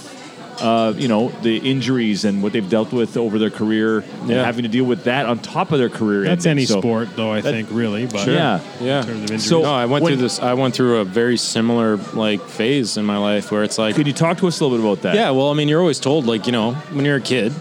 uh, 0.60 0.92
you 0.96 1.08
know, 1.08 1.28
the 1.42 1.56
injuries 1.58 2.24
and 2.24 2.42
what 2.42 2.52
they've 2.52 2.68
dealt 2.68 2.92
with 2.92 3.16
over 3.16 3.38
their 3.38 3.50
career, 3.50 3.98
and 4.20 4.30
Yeah. 4.30 4.44
having 4.44 4.62
to 4.62 4.68
deal 4.68 4.84
with 4.84 5.04
that 5.04 5.26
on 5.26 5.38
top 5.38 5.72
of 5.72 5.78
their 5.78 5.88
career. 5.88 6.22
That's 6.24 6.46
ending. 6.46 6.62
any 6.62 6.66
So- 6.66 6.80
sport, 6.80 7.08
though. 7.16 7.32
I 7.32 7.40
that- 7.40 7.52
think 7.52 7.68
really, 7.72 8.06
but 8.06 8.26
Yeah. 8.26 8.60
Yeah. 8.80 9.00
in 9.00 9.06
terms 9.06 9.08
of 9.16 9.22
injuries. 9.22 9.44
So- 9.44 9.62
No, 9.62 9.72
I 9.72 9.86
went 9.86 10.04
when- 10.04 10.12
through 10.14 10.22
this. 10.22 10.40
I 10.40 10.54
went 10.54 10.74
through 10.74 10.98
a 10.98 11.04
very 11.04 11.36
similar 11.36 11.98
like 12.14 12.46
phase 12.48 12.96
in 12.96 13.04
my 13.04 13.16
life 13.18 13.50
where 13.50 13.62
it's 13.64 13.78
like, 13.78 13.94
Could 13.96 14.06
you 14.06 14.12
talk 14.12 14.38
to 14.38 14.46
us 14.46 14.60
a 14.60 14.64
little 14.64 14.78
bit 14.78 14.84
about 14.84 15.02
that? 15.02 15.14
yeah. 15.16 15.30
Well, 15.30 15.50
I 15.50 15.54
mean, 15.54 15.68
you're 15.68 15.80
always 15.80 15.98
told 16.00 16.26
like 16.26 16.46
you 16.46 16.52
know 16.52 16.72
when 16.92 17.04
you're 17.04 17.16
a 17.16 17.20
kid, 17.20 17.52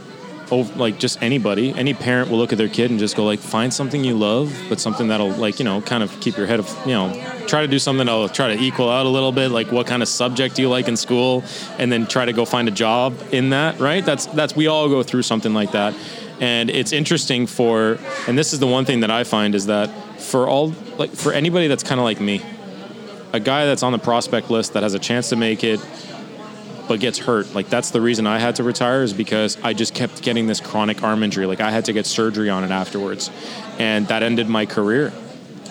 oh, 0.52 0.68
like 0.76 0.99
just 0.99 1.18
anybody, 1.24 1.74
any 1.76 1.94
parent 1.94 2.30
will 2.30 2.38
look 2.38 2.52
at 2.52 2.57
their 2.57 2.68
kid 2.68 2.91
and 2.91 2.99
just 2.99 3.15
go 3.15 3.24
like, 3.26 3.40
find 3.40 3.74
something 3.74 4.03
you 4.03 4.15
love, 4.15 4.53
but 4.70 4.80
something 4.80 5.07
that'll 5.07 5.32
like 5.32 5.57
you 5.60 5.65
know 5.65 5.82
kind 5.82 6.03
of 6.03 6.20
keep 6.20 6.38
your 6.38 6.45
head 6.48 6.60
of 6.60 6.70
you 6.86 6.91
know 6.94 7.11
try 7.48 7.61
to 7.61 7.68
do 7.68 7.80
something 7.80 8.06
that'll 8.06 8.30
try 8.30 8.56
to 8.56 8.61
equal 8.61 8.90
out 8.90 9.06
a 9.06 9.10
little 9.10 9.32
bit. 9.32 9.49
Like 9.49 9.72
what 9.72 9.88
kind 9.88 10.02
of 10.02 10.07
subject 10.07 10.56
do 10.56 10.61
you 10.61 10.70
like 10.70 10.88
in 10.88 10.98
school, 10.98 11.44
and 11.78 11.91
then 11.91 12.07
try 12.07 12.26
to 12.26 12.34
go 12.34 12.45
find 12.45 12.68
a 12.68 12.72
job 12.72 13.18
in 13.32 13.49
that. 13.49 13.80
Right? 13.80 14.03
That's 14.06 14.26
that's 14.28 14.56
we 14.56 14.68
all 14.68 14.90
go 14.90 15.03
through 15.03 15.24
something 15.24 15.53
like 15.53 15.72
that. 15.72 15.95
And 16.40 16.70
it's 16.70 16.91
interesting 16.91 17.48
for, 17.48 17.99
and 18.28 18.38
this 18.38 18.53
is 18.53 18.60
the 18.60 18.68
one 18.68 18.86
thing 18.86 19.02
that 19.02 19.11
I 19.11 19.24
find 19.24 19.56
is 19.56 19.68
that 19.68 19.88
for 20.20 20.48
all, 20.48 20.74
like 20.98 21.11
for 21.11 21.32
anybody 21.32 21.68
that's 21.68 21.84
kind 21.84 21.99
of 21.99 22.03
like 22.03 22.20
me, 22.20 22.41
a 23.34 23.40
guy 23.40 23.65
that's 23.65 23.84
on 23.84 23.91
the 23.91 23.99
prospect 23.99 24.49
list 24.49 24.74
that 24.74 24.84
has 24.84 24.94
a 24.94 24.99
chance 24.99 25.30
to 25.30 25.36
make 25.36 25.64
it 25.64 25.80
but 26.88 26.99
gets 26.99 27.18
hurt 27.18 27.56
like 27.56 27.70
that's 27.70 27.91
the 27.91 28.02
reason 28.02 28.28
i 28.28 28.38
had 28.38 28.57
to 28.57 28.64
retire 28.64 29.03
is 29.03 29.14
because 29.14 29.57
i 29.64 29.72
just 29.72 29.95
kept 29.95 30.22
getting 30.22 30.48
this 30.48 30.60
chronic 30.60 31.02
arm 31.02 31.24
injury 31.24 31.45
like 31.45 31.61
i 31.61 31.72
had 31.72 31.86
to 31.86 31.94
get 31.94 32.06
surgery 32.06 32.49
on 32.49 32.64
it 32.65 32.72
afterwards 32.72 33.32
and 33.80 34.06
that 34.10 34.22
ended 34.22 34.49
my 34.49 34.65
career 34.65 35.14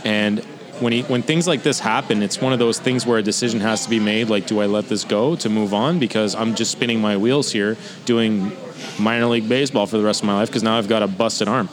and 0.05 0.45
when 0.83 0.93
he, 0.93 1.03
when 1.03 1.23
things 1.23 1.47
like 1.47 1.63
this 1.63 1.81
happen 1.81 2.23
it's 2.23 2.41
one 2.41 2.53
of 2.53 2.59
those 2.59 2.79
things 2.79 3.07
where 3.07 3.19
a 3.19 3.23
decision 3.23 3.61
has 3.61 3.85
to 3.85 3.91
be 3.91 4.01
made 4.01 4.29
like 4.29 4.47
do 4.47 4.61
i 4.61 4.67
let 4.67 4.89
this 4.89 5.05
go 5.05 5.37
to 5.37 5.49
move 5.49 5.73
on 5.73 5.99
because 5.99 6.35
i'm 6.35 6.55
just 6.55 6.71
spinning 6.71 7.01
my 7.01 7.17
wheels 7.17 7.53
here 7.53 7.77
doing 8.05 8.53
minor 8.99 9.27
league 9.27 9.49
baseball 9.49 9.87
for 9.87 9.97
the 9.97 10.05
rest 10.05 10.23
of 10.23 10.27
my 10.27 10.35
life 10.35 10.49
because 10.49 10.63
now 10.63 10.77
i've 10.77 10.89
got 10.89 11.03
a 11.03 11.09
busted 11.09 11.49
arm 11.49 11.69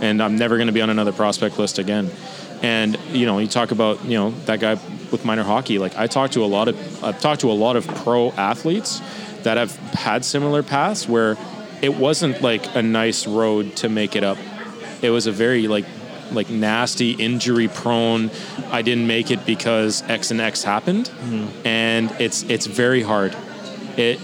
and 0.00 0.22
i'm 0.22 0.36
never 0.36 0.56
going 0.56 0.66
to 0.66 0.72
be 0.72 0.82
on 0.82 0.90
another 0.90 1.12
prospect 1.12 1.58
list 1.58 1.78
again 1.78 2.10
and 2.64 2.98
you 3.10 3.26
know, 3.26 3.38
you 3.40 3.46
talk 3.46 3.72
about 3.72 4.02
you 4.06 4.16
know 4.16 4.30
that 4.46 4.58
guy 4.58 4.74
with 5.12 5.24
minor 5.26 5.42
hockey. 5.42 5.78
Like 5.78 5.98
I 5.98 6.06
talked 6.06 6.32
to 6.32 6.44
a 6.44 6.46
lot 6.46 6.68
of 6.68 7.04
I've 7.04 7.20
talked 7.20 7.42
to 7.42 7.50
a 7.50 7.52
lot 7.52 7.76
of 7.76 7.86
pro 7.86 8.30
athletes 8.32 9.00
that 9.42 9.58
have 9.58 9.76
had 9.92 10.24
similar 10.24 10.62
paths 10.62 11.06
where 11.06 11.36
it 11.82 11.94
wasn't 11.94 12.40
like 12.40 12.74
a 12.74 12.82
nice 12.82 13.26
road 13.26 13.76
to 13.76 13.90
make 13.90 14.16
it 14.16 14.24
up. 14.24 14.38
It 15.02 15.10
was 15.10 15.26
a 15.26 15.32
very 15.32 15.68
like 15.68 15.84
like 16.32 16.50
nasty, 16.50 17.12
injury 17.12 17.68
prone. 17.68 18.30
I 18.70 18.82
didn't 18.82 19.06
make 19.06 19.30
it 19.30 19.44
because 19.46 20.02
X 20.08 20.30
and 20.30 20.40
X 20.40 20.62
happened, 20.62 21.08
hmm. 21.08 21.46
and 21.66 22.10
it's 22.20 22.42
it's 22.44 22.66
very 22.66 23.02
hard. 23.02 23.36
It 23.96 24.20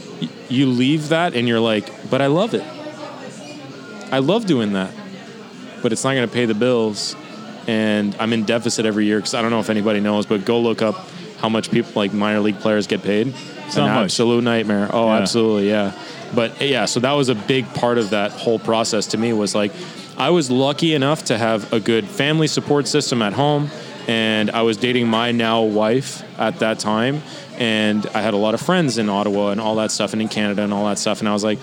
you 0.48 0.66
leave 0.66 1.10
that 1.10 1.34
and 1.34 1.48
you're 1.48 1.60
like, 1.60 2.10
but 2.10 2.20
I 2.20 2.26
love 2.26 2.54
it. 2.54 2.64
I 4.12 4.18
love 4.18 4.46
doing 4.46 4.72
that, 4.72 4.92
but 5.82 5.92
it's 5.92 6.02
not 6.04 6.14
going 6.14 6.26
to 6.28 6.34
pay 6.34 6.44
the 6.46 6.54
bills, 6.54 7.14
and 7.68 8.14
I'm 8.18 8.32
in 8.32 8.44
deficit 8.44 8.84
every 8.86 9.06
year 9.06 9.18
because 9.18 9.34
I 9.34 9.42
don't 9.42 9.50
know 9.50 9.60
if 9.60 9.70
anybody 9.70 10.00
knows, 10.00 10.26
but 10.26 10.44
go 10.44 10.60
look 10.60 10.82
up 10.82 10.96
how 11.38 11.48
much 11.48 11.70
people 11.70 11.92
like 11.94 12.12
minor 12.12 12.40
league 12.40 12.58
players 12.58 12.86
get 12.86 13.02
paid. 13.02 13.32
It's 13.66 13.76
an 13.76 13.84
much. 13.84 14.04
absolute 14.04 14.42
nightmare. 14.42 14.90
Oh, 14.92 15.06
Yeah. 15.06 15.18
absolutely, 15.18 15.68
yeah. 15.68 15.92
But 16.34 16.60
yeah, 16.60 16.84
so 16.86 17.00
that 17.00 17.12
was 17.12 17.28
a 17.28 17.34
big 17.34 17.72
part 17.74 17.98
of 17.98 18.10
that 18.10 18.32
whole 18.32 18.58
process 18.58 19.06
to 19.08 19.18
me 19.18 19.32
was 19.32 19.54
like 19.54 19.72
I 20.20 20.28
was 20.28 20.50
lucky 20.50 20.92
enough 20.92 21.24
to 21.24 21.38
have 21.38 21.72
a 21.72 21.80
good 21.80 22.06
family 22.06 22.46
support 22.46 22.86
system 22.86 23.22
at 23.22 23.32
home 23.32 23.70
and 24.06 24.50
I 24.50 24.60
was 24.60 24.76
dating 24.76 25.08
my 25.08 25.32
now 25.32 25.62
wife 25.62 26.22
at 26.38 26.58
that 26.58 26.78
time 26.78 27.22
and 27.56 28.06
I 28.08 28.20
had 28.20 28.34
a 28.34 28.36
lot 28.36 28.52
of 28.52 28.60
friends 28.60 28.98
in 28.98 29.08
Ottawa 29.08 29.48
and 29.48 29.58
all 29.58 29.76
that 29.76 29.90
stuff 29.90 30.12
and 30.12 30.20
in 30.20 30.28
Canada 30.28 30.62
and 30.62 30.74
all 30.74 30.84
that 30.88 30.98
stuff 30.98 31.20
and 31.20 31.28
I 31.28 31.32
was 31.32 31.42
like 31.42 31.58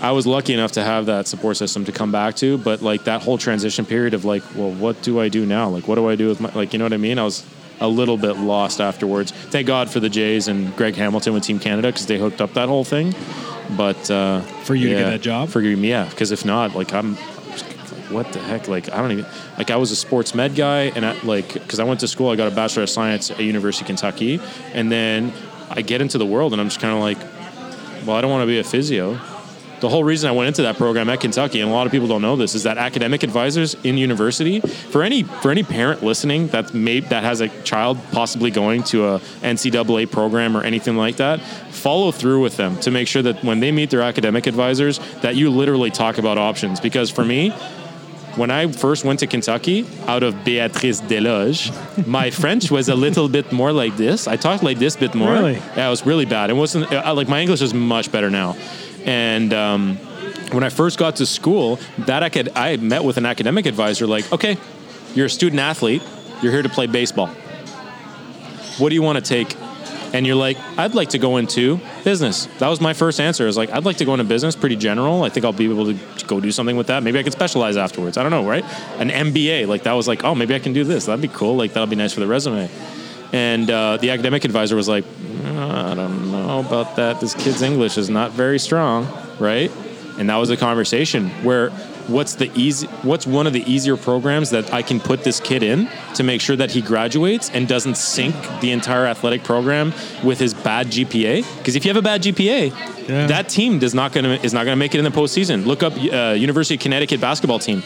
I 0.00 0.12
was 0.12 0.28
lucky 0.28 0.54
enough 0.54 0.70
to 0.72 0.84
have 0.84 1.06
that 1.06 1.26
support 1.26 1.56
system 1.56 1.86
to 1.86 1.92
come 1.92 2.12
back 2.12 2.36
to, 2.36 2.56
but 2.56 2.82
like 2.82 3.02
that 3.04 3.20
whole 3.22 3.36
transition 3.36 3.84
period 3.84 4.14
of 4.14 4.24
like, 4.24 4.44
well, 4.54 4.70
what 4.70 5.02
do 5.02 5.18
I 5.18 5.28
do 5.28 5.44
now? 5.44 5.68
Like, 5.68 5.88
what 5.88 5.96
do 5.96 6.08
I 6.08 6.14
do 6.14 6.28
with 6.28 6.40
my, 6.40 6.52
like, 6.52 6.72
you 6.72 6.78
know 6.78 6.84
what 6.84 6.92
I 6.92 6.98
mean? 6.98 7.18
I 7.18 7.24
was 7.24 7.44
a 7.80 7.88
little 7.88 8.16
bit 8.16 8.36
lost 8.36 8.80
afterwards. 8.80 9.32
Thank 9.32 9.66
God 9.66 9.90
for 9.90 9.98
the 9.98 10.08
Jays 10.08 10.46
and 10.46 10.74
Greg 10.76 10.94
Hamilton 10.94 11.34
with 11.34 11.42
Team 11.42 11.58
Canada 11.58 11.88
because 11.88 12.06
they 12.06 12.16
hooked 12.16 12.40
up 12.40 12.52
that 12.52 12.68
whole 12.68 12.84
thing. 12.84 13.12
But 13.76 14.08
uh, 14.08 14.42
For 14.62 14.76
you 14.76 14.90
to 14.90 14.94
get 14.94 15.10
that 15.10 15.20
job? 15.20 15.48
for 15.48 15.60
me, 15.60 15.90
yeah. 15.90 16.08
Because 16.08 16.30
if 16.30 16.44
not, 16.44 16.76
like, 16.76 16.94
I'm 16.94 17.16
what 18.10 18.32
the 18.32 18.40
heck? 18.40 18.68
Like, 18.68 18.90
I 18.92 18.98
don't 18.98 19.12
even 19.12 19.26
like. 19.56 19.70
I 19.70 19.76
was 19.76 19.90
a 19.90 19.96
sports 19.96 20.34
med 20.34 20.54
guy, 20.54 20.84
and 20.94 21.04
I 21.04 21.18
like 21.22 21.52
because 21.52 21.80
I 21.80 21.84
went 21.84 22.00
to 22.00 22.08
school. 22.08 22.30
I 22.30 22.36
got 22.36 22.50
a 22.50 22.54
bachelor 22.54 22.82
of 22.82 22.90
science 22.90 23.30
at 23.30 23.40
University 23.40 23.84
of 23.84 23.86
Kentucky, 23.86 24.40
and 24.72 24.90
then 24.90 25.32
I 25.70 25.82
get 25.82 26.00
into 26.00 26.18
the 26.18 26.26
world, 26.26 26.52
and 26.52 26.60
I'm 26.60 26.68
just 26.68 26.80
kind 26.80 26.94
of 26.94 27.00
like, 27.00 27.18
well, 28.06 28.16
I 28.16 28.20
don't 28.20 28.30
want 28.30 28.42
to 28.42 28.46
be 28.46 28.58
a 28.58 28.64
physio. 28.64 29.18
The 29.80 29.88
whole 29.88 30.02
reason 30.02 30.28
I 30.28 30.32
went 30.32 30.48
into 30.48 30.62
that 30.62 30.76
program 30.76 31.08
at 31.08 31.20
Kentucky, 31.20 31.60
and 31.60 31.70
a 31.70 31.72
lot 31.72 31.86
of 31.86 31.92
people 31.92 32.08
don't 32.08 32.22
know 32.22 32.34
this, 32.34 32.56
is 32.56 32.64
that 32.64 32.78
academic 32.78 33.22
advisors 33.22 33.74
in 33.84 33.96
university, 33.96 34.58
for 34.60 35.04
any 35.04 35.22
for 35.22 35.52
any 35.52 35.62
parent 35.62 36.02
listening 36.02 36.48
that 36.48 36.74
may 36.74 36.98
that 37.00 37.22
has 37.22 37.40
a 37.40 37.48
child 37.62 37.98
possibly 38.10 38.50
going 38.50 38.82
to 38.84 39.06
a 39.06 39.18
NCAA 39.42 40.10
program 40.10 40.56
or 40.56 40.62
anything 40.62 40.96
like 40.96 41.16
that, 41.18 41.40
follow 41.70 42.10
through 42.10 42.42
with 42.42 42.56
them 42.56 42.76
to 42.80 42.90
make 42.90 43.06
sure 43.06 43.22
that 43.22 43.44
when 43.44 43.60
they 43.60 43.70
meet 43.70 43.90
their 43.90 44.02
academic 44.02 44.48
advisors, 44.48 44.98
that 45.20 45.36
you 45.36 45.48
literally 45.48 45.90
talk 45.90 46.18
about 46.18 46.38
options. 46.38 46.80
Because 46.80 47.08
for 47.08 47.24
me, 47.24 47.54
when 48.36 48.50
I 48.50 48.70
first 48.70 49.04
went 49.04 49.20
to 49.20 49.26
Kentucky 49.26 49.86
out 50.06 50.22
of 50.22 50.44
Beatrice 50.44 51.00
Desloges, 51.00 52.06
my 52.06 52.30
French 52.30 52.70
was 52.70 52.88
a 52.88 52.94
little 52.94 53.28
bit 53.28 53.52
more 53.52 53.72
like 53.72 53.96
this. 53.96 54.28
I 54.28 54.36
talked 54.36 54.62
like 54.62 54.78
this 54.78 54.96
a 54.96 55.00
bit 55.00 55.14
more. 55.14 55.32
Really? 55.32 55.54
Yeah, 55.54 55.86
it 55.86 55.90
was 55.90 56.06
really 56.06 56.24
bad. 56.24 56.50
It 56.50 56.54
wasn't 56.54 56.90
like 56.90 57.28
my 57.28 57.40
English 57.40 57.62
is 57.62 57.74
much 57.74 58.12
better 58.12 58.30
now. 58.30 58.56
And 59.04 59.52
um, 59.52 59.96
when 60.52 60.64
I 60.64 60.68
first 60.68 60.98
got 60.98 61.16
to 61.16 61.26
school, 61.26 61.78
that 61.98 62.22
I 62.22 62.28
could 62.28 62.50
I 62.54 62.76
met 62.76 63.04
with 63.04 63.16
an 63.16 63.26
academic 63.26 63.66
advisor. 63.66 64.06
Like, 64.06 64.30
okay, 64.32 64.56
you're 65.14 65.26
a 65.26 65.30
student 65.30 65.60
athlete. 65.60 66.02
You're 66.42 66.52
here 66.52 66.62
to 66.62 66.68
play 66.68 66.86
baseball. 66.86 67.28
What 68.78 68.90
do 68.90 68.94
you 68.94 69.02
want 69.02 69.16
to 69.16 69.24
take? 69.24 69.56
And 70.14 70.26
you're 70.26 70.36
like, 70.36 70.56
I'd 70.78 70.94
like 70.94 71.10
to 71.10 71.18
go 71.18 71.36
into 71.36 71.80
business. 72.08 72.46
That 72.58 72.68
was 72.68 72.80
my 72.80 72.94
first 72.94 73.20
answer. 73.20 73.44
I 73.44 73.46
was 73.48 73.58
like, 73.58 73.70
I'd 73.70 73.84
like 73.84 73.98
to 73.98 74.06
go 74.06 74.14
into 74.14 74.24
business, 74.24 74.56
pretty 74.56 74.76
general. 74.76 75.24
I 75.24 75.28
think 75.28 75.44
I'll 75.44 75.52
be 75.52 75.70
able 75.70 75.92
to 75.92 76.26
go 76.26 76.40
do 76.40 76.50
something 76.50 76.74
with 76.74 76.86
that. 76.86 77.02
Maybe 77.02 77.18
I 77.18 77.22
could 77.22 77.34
specialize 77.34 77.76
afterwards. 77.76 78.16
I 78.16 78.22
don't 78.22 78.32
know, 78.32 78.48
right? 78.48 78.64
An 78.98 79.10
MBA, 79.10 79.68
like 79.68 79.82
that 79.82 79.92
was 79.92 80.08
like, 80.08 80.24
oh, 80.24 80.34
maybe 80.34 80.54
I 80.54 80.58
can 80.58 80.72
do 80.72 80.84
this. 80.84 81.04
That'd 81.04 81.20
be 81.20 81.28
cool. 81.28 81.54
Like 81.56 81.74
that'll 81.74 81.86
be 81.86 81.96
nice 81.96 82.14
for 82.14 82.20
the 82.20 82.26
resume. 82.26 82.70
And 83.30 83.70
uh, 83.70 83.98
the 83.98 84.08
academic 84.08 84.46
advisor 84.46 84.74
was 84.74 84.88
like, 84.88 85.04
"Uh, 85.44 85.90
I 85.90 85.94
don't 85.94 86.32
know 86.32 86.60
about 86.60 86.96
that. 86.96 87.20
This 87.20 87.34
kid's 87.34 87.60
English 87.60 87.98
is 87.98 88.08
not 88.08 88.30
very 88.30 88.58
strong, 88.58 89.06
right? 89.38 89.70
And 90.18 90.30
that 90.30 90.36
was 90.36 90.48
a 90.48 90.56
conversation 90.56 91.28
where 91.44 91.68
what's 92.08 92.34
the 92.34 92.50
easy 92.54 92.86
what's 93.02 93.26
one 93.26 93.46
of 93.46 93.52
the 93.52 93.62
easier 93.70 93.96
programs 93.96 94.50
that 94.50 94.72
I 94.72 94.82
can 94.82 94.98
put 94.98 95.22
this 95.24 95.38
kid 95.40 95.62
in 95.62 95.88
to 96.14 96.22
make 96.22 96.40
sure 96.40 96.56
that 96.56 96.70
he 96.70 96.80
graduates 96.82 97.50
and 97.50 97.68
doesn't 97.68 97.96
sink 97.96 98.34
the 98.60 98.72
entire 98.72 99.06
athletic 99.06 99.44
program 99.44 99.92
with 100.24 100.38
his 100.38 100.54
bad 100.54 100.88
GPA? 100.88 101.44
Because 101.58 101.76
if 101.76 101.84
you 101.84 101.90
have 101.90 101.96
a 101.96 102.02
bad 102.02 102.22
GPA, 102.22 102.72
Yeah. 103.08 103.26
that 103.26 103.48
team 103.48 103.78
does 103.78 103.94
not 103.94 104.12
gonna 104.12 104.38
is 104.42 104.52
not 104.52 104.64
gonna 104.64 104.76
make 104.76 104.94
it 104.94 104.98
in 104.98 105.04
the 105.04 105.10
postseason. 105.10 105.64
Look 105.66 105.82
up 105.82 105.92
uh, 105.96 106.32
University 106.34 106.74
of 106.74 106.80
Connecticut 106.80 107.20
basketball 107.20 107.58
team. 107.58 107.82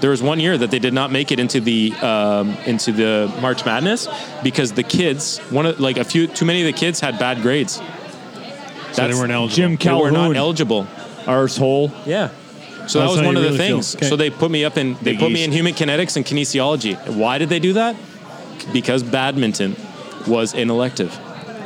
There 0.00 0.10
was 0.10 0.22
one 0.22 0.40
year 0.40 0.58
that 0.58 0.70
they 0.70 0.78
did 0.78 0.92
not 0.92 1.10
make 1.10 1.32
it 1.32 1.38
into 1.40 1.60
the 1.60 1.92
um, 2.02 2.54
into 2.66 2.92
the 2.92 3.32
March 3.40 3.64
Madness 3.64 4.08
because 4.42 4.72
the 4.72 4.82
kids 4.82 5.38
one 5.50 5.64
of 5.66 5.80
like 5.80 5.96
a 5.96 6.04
few 6.04 6.26
too 6.26 6.44
many 6.44 6.60
of 6.60 6.66
the 6.66 6.78
kids 6.78 7.00
had 7.00 7.18
bad 7.18 7.40
grades. 7.42 7.80
So 8.92 9.06
they 9.08 9.14
weren't 9.14 9.32
eligible. 9.32 9.48
Jim 9.56 9.76
they 9.76 9.90
were 9.92 10.10
not 10.10 10.18
Calhoun, 10.20 10.36
eligible. 10.36 10.86
arsehole. 11.24 11.92
Yeah. 12.06 12.28
So 12.86 13.00
that 13.00 13.08
was 13.08 13.20
one 13.20 13.36
of 13.36 13.42
the 13.42 13.48
really 13.50 13.58
things. 13.58 13.96
Okay. 13.96 14.08
So 14.08 14.16
they 14.16 14.30
put 14.30 14.50
me 14.50 14.64
up 14.64 14.76
in 14.76 14.94
they 14.94 15.12
Big 15.12 15.18
put 15.18 15.32
me 15.32 15.44
in 15.44 15.52
human 15.52 15.74
kinetics 15.74 16.16
and 16.16 16.24
kinesiology. 16.24 16.96
Why 17.16 17.38
did 17.38 17.48
they 17.48 17.58
do 17.58 17.72
that? 17.74 17.96
Because 18.72 19.02
badminton 19.02 19.76
was 20.26 20.54
an 20.54 20.70
elective. 20.70 21.16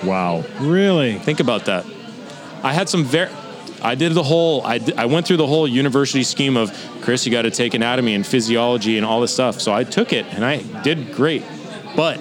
Wow. 0.04 0.44
Really? 0.60 1.18
Think 1.18 1.40
about 1.40 1.66
that. 1.66 1.84
I 2.62 2.72
had 2.72 2.88
some 2.88 3.04
very. 3.04 3.30
I 3.82 3.94
did 3.94 4.12
the 4.12 4.22
whole. 4.22 4.62
I, 4.66 4.80
I 4.96 5.06
went 5.06 5.26
through 5.26 5.38
the 5.38 5.46
whole 5.46 5.66
university 5.66 6.22
scheme 6.22 6.56
of 6.56 6.70
Chris. 7.00 7.24
You 7.24 7.32
got 7.32 7.42
to 7.42 7.50
take 7.50 7.72
anatomy 7.74 8.14
and 8.14 8.26
physiology 8.26 8.96
and 8.98 9.06
all 9.06 9.20
this 9.20 9.32
stuff. 9.32 9.60
So 9.60 9.72
I 9.72 9.84
took 9.84 10.12
it 10.12 10.26
and 10.26 10.44
I 10.44 10.58
did 10.82 11.14
great, 11.14 11.42
but 11.96 12.18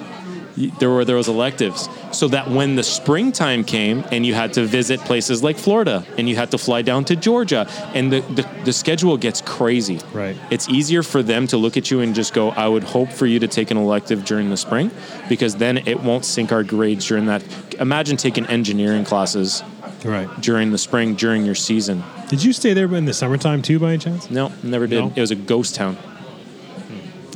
y- 0.56 0.72
there 0.78 0.88
were 0.90 1.04
there 1.04 1.16
was 1.16 1.28
electives. 1.28 1.88
So 2.12 2.26
that 2.28 2.50
when 2.50 2.74
the 2.76 2.82
springtime 2.82 3.62
came 3.64 4.04
and 4.10 4.26
you 4.26 4.34
had 4.34 4.52
to 4.54 4.64
visit 4.64 5.00
places 5.00 5.42
like 5.42 5.56
Florida 5.56 6.04
and 6.18 6.28
you 6.28 6.34
had 6.36 6.50
to 6.50 6.58
fly 6.58 6.82
down 6.82 7.04
to 7.06 7.16
Georgia 7.16 7.68
and 7.94 8.12
the, 8.12 8.20
the, 8.22 8.48
the 8.64 8.72
schedule 8.72 9.16
gets 9.16 9.40
crazy. 9.40 10.00
Right. 10.12 10.36
It's 10.50 10.68
easier 10.68 11.02
for 11.04 11.22
them 11.22 11.46
to 11.48 11.56
look 11.56 11.76
at 11.76 11.90
you 11.90 12.00
and 12.00 12.14
just 12.14 12.34
go, 12.34 12.50
I 12.50 12.66
would 12.66 12.82
hope 12.84 13.10
for 13.12 13.26
you 13.26 13.38
to 13.38 13.48
take 13.48 13.70
an 13.70 13.76
elective 13.76 14.24
during 14.24 14.50
the 14.50 14.56
spring 14.56 14.90
because 15.28 15.56
then 15.56 15.78
it 15.86 16.00
won't 16.02 16.24
sink 16.24 16.50
our 16.50 16.64
grades 16.64 17.06
during 17.06 17.26
that. 17.26 17.44
Imagine 17.80 18.16
taking 18.16 18.44
engineering 18.46 19.04
classes 19.04 19.62
Right. 20.04 20.28
during 20.40 20.70
the 20.72 20.78
spring 20.78 21.14
during 21.14 21.44
your 21.44 21.54
season. 21.54 22.02
Did 22.28 22.42
you 22.42 22.52
stay 22.52 22.72
there 22.72 22.92
in 22.94 23.04
the 23.04 23.12
summertime 23.14 23.60
too, 23.62 23.78
by 23.78 23.90
any 23.90 23.98
chance? 23.98 24.30
No, 24.30 24.50
never 24.62 24.86
did. 24.86 24.98
No? 25.00 25.12
It 25.14 25.20
was 25.20 25.30
a 25.30 25.34
ghost 25.36 25.74
town. 25.74 25.96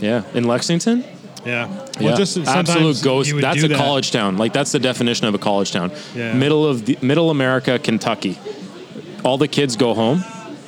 Yeah, 0.00 0.24
in 0.34 0.44
Lexington. 0.44 1.04
Yeah. 1.44 1.68
yeah, 2.00 2.14
just 2.16 2.34
sometimes 2.34 2.70
absolute 2.70 3.02
ghost. 3.02 3.32
That's 3.40 3.62
a 3.62 3.68
that. 3.68 3.76
college 3.76 4.10
town. 4.10 4.36
Like 4.36 4.52
that's 4.52 4.72
the 4.72 4.78
definition 4.78 5.26
of 5.26 5.34
a 5.34 5.38
college 5.38 5.72
town. 5.72 5.92
Yeah. 6.14 6.32
Middle 6.34 6.66
of 6.66 6.86
the 6.86 6.98
middle 7.02 7.30
America, 7.30 7.78
Kentucky. 7.78 8.38
All 9.24 9.38
the 9.38 9.48
kids 9.48 9.76
go 9.76 9.94
home. 9.94 10.24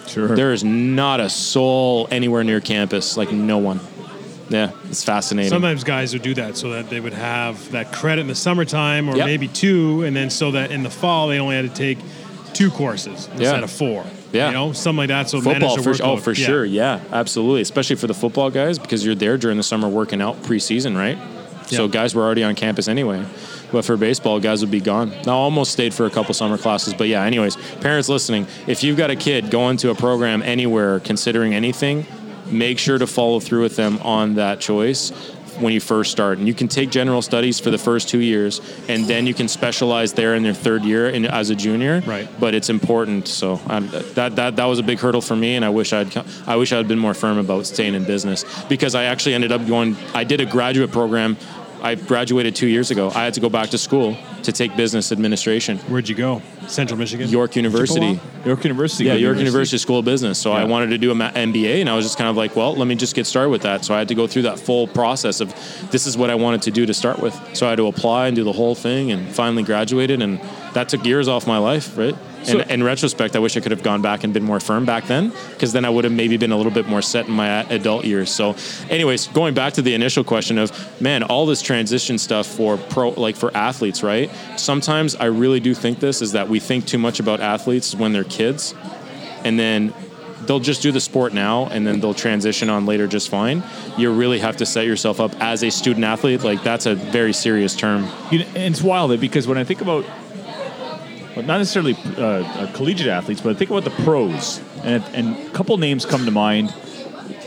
Sure. 0.07 0.36
There 0.36 0.53
is 0.53 0.62
not 0.65 1.20
a 1.20 1.28
soul 1.28 2.09
anywhere 2.11 2.44
near 2.44 2.61
campus. 2.61 3.16
Like 3.16 3.32
no 3.32 3.59
one. 3.59 3.81
Yeah, 4.48 4.70
it's 4.89 5.03
fascinating. 5.03 5.51
Sometimes 5.51 5.82
guys 5.82 6.12
would 6.12 6.23
do 6.23 6.35
that 6.35 6.57
so 6.57 6.70
that 6.70 6.89
they 6.89 7.01
would 7.01 7.15
have 7.15 7.73
that 7.73 7.93
credit 7.93 8.20
in 8.20 8.27
the 8.28 8.35
summertime 8.36 9.09
or 9.09 9.16
Yep. 9.16 9.27
maybe 9.27 9.48
two, 9.48 10.05
and 10.05 10.15
then 10.15 10.31
so 10.31 10.53
that 10.53 10.70
in 10.70 10.85
the 10.85 10.90
fall 10.90 11.27
they 11.28 11.40
only 11.40 11.57
had 11.57 11.62
to 11.69 11.74
take 11.74 11.98
two 12.53 12.70
courses 12.70 13.28
instead 13.32 13.65
of 13.65 13.70
four. 13.70 14.05
Yeah. 14.36 14.48
You 14.48 14.54
know, 14.54 14.72
something 14.72 14.98
like 14.98 15.08
that. 15.08 15.28
So 15.30 15.40
football 15.40 15.76
for 15.82 15.94
oh 16.02 16.16
for 16.16 16.32
Yeah. 16.32 16.46
sure 16.46 16.64
yeah 16.64 17.00
absolutely 17.12 17.62
especially 17.62 17.96
for 17.96 18.06
the 18.06 18.14
football 18.14 18.50
guys 18.50 18.78
because 18.78 19.04
you're 19.04 19.14
there 19.14 19.36
during 19.38 19.56
the 19.56 19.62
summer 19.62 19.88
working 19.88 20.20
out 20.20 20.42
preseason 20.42 20.96
right 20.96 21.18
so 21.66 21.84
Yeah. 21.84 21.90
guys 21.90 22.14
were 22.14 22.22
already 22.22 22.44
on 22.44 22.54
campus 22.54 22.86
anyway 22.88 23.24
but 23.72 23.84
for 23.84 23.96
baseball 23.96 24.38
guys 24.40 24.60
would 24.60 24.70
be 24.70 24.80
gone 24.80 25.10
now 25.26 25.32
I 25.32 25.42
almost 25.48 25.72
stayed 25.72 25.92
for 25.94 26.06
a 26.06 26.10
couple 26.10 26.32
summer 26.34 26.58
classes 26.58 26.94
but 26.94 27.08
yeah 27.08 27.24
anyways 27.24 27.56
parents 27.80 28.08
listening 28.08 28.46
if 28.66 28.84
you've 28.84 28.96
got 28.96 29.10
a 29.10 29.16
kid 29.16 29.50
going 29.50 29.76
to 29.78 29.90
a 29.90 29.94
program 29.94 30.42
anywhere 30.42 31.00
considering 31.00 31.54
anything 31.54 32.06
make 32.50 32.78
sure 32.78 32.96
to 32.98 33.06
follow 33.08 33.40
through 33.40 33.62
with 33.62 33.74
them 33.76 33.98
on 34.02 34.34
that 34.36 34.60
choice 34.60 35.12
when 35.60 35.72
you 35.72 35.80
first 35.80 36.10
start 36.10 36.38
and 36.38 36.46
you 36.46 36.54
can 36.54 36.68
take 36.68 36.90
general 36.90 37.22
studies 37.22 37.58
for 37.60 37.70
the 37.70 37.78
first 37.78 38.08
two 38.08 38.20
years 38.20 38.60
and 38.88 39.04
then 39.06 39.26
you 39.26 39.34
can 39.34 39.48
specialize 39.48 40.12
there 40.12 40.34
in 40.34 40.44
your 40.44 40.54
third 40.54 40.84
year 40.84 41.08
in, 41.08 41.24
as 41.26 41.50
a 41.50 41.54
junior 41.54 42.00
Right. 42.06 42.28
but 42.38 42.54
it's 42.54 42.68
important. 42.70 43.28
So 43.28 43.60
um, 43.68 43.88
that 44.14 44.36
that 44.36 44.56
that 44.56 44.64
was 44.64 44.78
a 44.78 44.82
big 44.82 44.98
hurdle 44.98 45.20
for 45.20 45.36
me, 45.36 45.56
and 45.56 45.64
I 45.64 45.70
wish 45.70 45.92
I'd 45.92 46.16
I 46.46 46.56
wish 46.56 46.72
I'd 46.72 46.88
been 46.88 46.98
more 46.98 47.14
firm 47.14 47.38
about 47.38 47.66
staying 47.66 47.94
in 47.94 48.04
business 48.04 48.44
because 48.68 48.94
I 48.94 49.04
actually 49.04 49.34
ended 49.34 49.52
up 49.52 49.66
going. 49.66 49.96
I 50.14 50.24
did 50.24 50.40
a 50.40 50.46
graduate 50.46 50.92
program. 50.92 51.36
I 51.82 51.94
graduated 51.94 52.57
two 52.57 52.66
years 52.66 52.90
ago. 52.90 53.11
I 53.15 53.24
had 53.24 53.35
to 53.35 53.40
go 53.40 53.48
back 53.48 53.70
to 53.70 53.78
school 53.78 54.16
to 54.43 54.53
take 54.53 54.77
business 54.77 55.12
administration. 55.12 55.78
Where'd 55.78 56.09
you 56.09 56.15
go? 56.15 56.43
Central 56.66 56.98
Michigan. 56.98 57.28
York 57.28 57.57
University. 57.57 58.20
York 58.44 58.65
University. 58.65 59.05
Yeah, 59.05 59.15
York 59.15 59.39
University 59.39 59.78
School 59.78 60.01
of 60.01 60.05
Business. 60.05 60.39
So 60.39 60.53
I 60.53 60.65
wanted 60.65 60.90
to 60.90 60.98
do 60.98 61.11
an 61.12 61.19
MBA, 61.19 61.81
and 61.81 61.89
I 61.89 61.94
was 61.94 62.05
just 62.05 62.19
kind 62.19 62.31
of 62.31 62.36
like, 62.36 62.57
well, 62.57 62.74
let 62.74 62.86
me 62.86 62.94
just 62.94 63.15
get 63.15 63.27
started 63.27 63.51
with 63.51 63.62
that. 63.62 63.85
So 63.85 63.94
I 63.94 63.98
had 63.98 64.09
to 64.09 64.15
go 64.15 64.27
through 64.27 64.43
that 64.43 64.59
full 64.59 64.86
process 64.86 65.40
of 65.40 65.55
this 65.90 66.07
is 66.07 66.16
what 66.16 66.31
I 66.31 66.35
wanted 66.35 66.62
to 66.62 66.70
do 66.70 66.86
to 66.86 66.94
start 66.94 67.20
with. 67.20 67.39
So 67.55 67.66
I 67.66 67.70
had 67.70 67.77
to 67.77 67.86
apply 67.86 68.28
and 68.28 68.36
do 68.36 68.44
the 68.44 68.53
whole 68.53 68.74
thing, 68.74 69.12
and 69.12 69.28
finally 69.28 69.62
graduated. 69.62 70.23
And 70.23 70.40
that 70.77 70.90
took 70.90 71.05
years 71.07 71.27
off 71.27 71.47
my 71.47 71.57
life, 71.57 71.97
right? 71.97 72.15
So- 72.43 72.59
and 72.61 72.70
in 72.70 72.82
retrospect, 72.82 73.35
I 73.35 73.39
wish 73.39 73.57
I 73.57 73.61
could 73.61 73.73
have 73.73 73.82
gone 73.82 74.03
back 74.03 74.24
and 74.24 74.32
been 74.32 74.44
more 74.44 74.61
firm 74.61 74.85
back 74.85 75.07
then, 75.07 75.32
because 75.55 75.73
then 75.73 75.85
I 75.86 75.90
would 75.90 76.05
have 76.05 76.12
maybe 76.12 76.36
been 76.36 76.53
a 76.53 76.57
little 76.57 76.70
bit 76.70 76.86
more 76.86 77.03
set 77.03 77.27
in 77.27 77.32
my 77.32 77.48
adult 77.70 78.05
years. 78.05 78.31
So, 78.31 78.55
anyways, 78.90 79.28
going 79.28 79.55
back 79.55 79.73
to 79.74 79.82
the 79.82 79.94
initial 79.94 80.23
question 80.23 80.59
of 80.59 80.70
man, 81.01 81.23
all 81.23 81.47
this 81.47 81.62
transition 81.62 82.19
stuff 82.19 82.47
for 82.47 82.77
pro, 82.77 83.09
like 83.11 83.36
for 83.36 83.51
athletes, 83.57 84.03
right? 84.03 84.31
Sometimes 84.57 85.16
I 85.16 85.24
really 85.27 85.61
do 85.61 85.74
think 85.74 85.98
this 85.98 86.20
is 86.23 86.32
that 86.32 86.48
we 86.48 86.61
think 86.61 86.86
too 86.86 86.98
much 86.98 87.20
about 87.20 87.40
athletes 87.40 87.94
when 87.94 88.12
they're 88.12 88.24
kids, 88.24 88.74
and 89.44 89.59
then 89.59 89.94
they'll 90.47 90.61
just 90.61 90.82
do 90.82 90.93
the 90.93 91.01
sport 91.01 91.32
now 91.32 91.66
and 91.66 91.86
then 91.86 91.98
they'll 91.98 92.15
transition 92.15 92.69
on 92.70 92.86
later 92.86 93.07
just 93.07 93.28
fine. 93.28 93.62
You 93.97 94.12
really 94.12 94.39
have 94.39 94.59
to 94.59 94.66
set 94.66 94.86
yourself 94.86 95.19
up 95.20 95.32
as 95.40 95.65
a 95.65 95.70
student 95.70 96.05
athlete. 96.05 96.44
Like 96.44 96.62
that's 96.62 96.86
a 96.86 96.94
very 96.94 97.32
serious 97.32 97.74
term. 97.74 98.07
You 98.31 98.40
know, 98.40 98.47
and 98.55 98.74
it's 98.74 98.82
wild 98.82 99.11
eh, 99.12 99.16
because 99.16 99.48
when 99.48 99.59
I 99.59 99.65
think 99.65 99.81
about, 99.81 100.05
well, 101.36 101.44
not 101.44 101.58
necessarily 101.58 101.94
uh, 102.16 102.22
uh, 102.22 102.72
collegiate 102.72 103.08
athletes, 103.08 103.40
but 103.40 103.56
think 103.58 103.70
about 103.70 103.84
the 103.84 103.90
pros, 103.90 104.60
and, 104.82 105.04
and 105.14 105.36
a 105.46 105.50
couple 105.50 105.76
names 105.76 106.04
come 106.06 106.24
to 106.24 106.30
mind. 106.30 106.74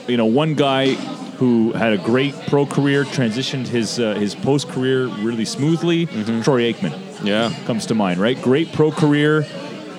You 0.07 0.18
know, 0.18 0.26
one 0.26 0.53
guy 0.56 0.94
who 1.40 1.72
had 1.74 1.94
a 1.94 1.98
great 1.98 2.34
pro 2.48 2.66
career, 2.66 3.03
transitioned 3.06 3.68
his 3.68 3.99
uh, 3.99 4.14
his 4.16 4.36
post 4.36 4.70
career 4.70 5.07
really 5.07 5.45
smoothly. 5.45 6.06
Troy 6.44 6.72
Aikman 6.72 6.94
Yeah. 7.26 7.53
comes 7.66 7.86
to 7.88 7.95
mind, 7.95 8.20
right? 8.20 8.40
Great 8.41 8.72
pro 8.74 8.91
career, 8.91 9.45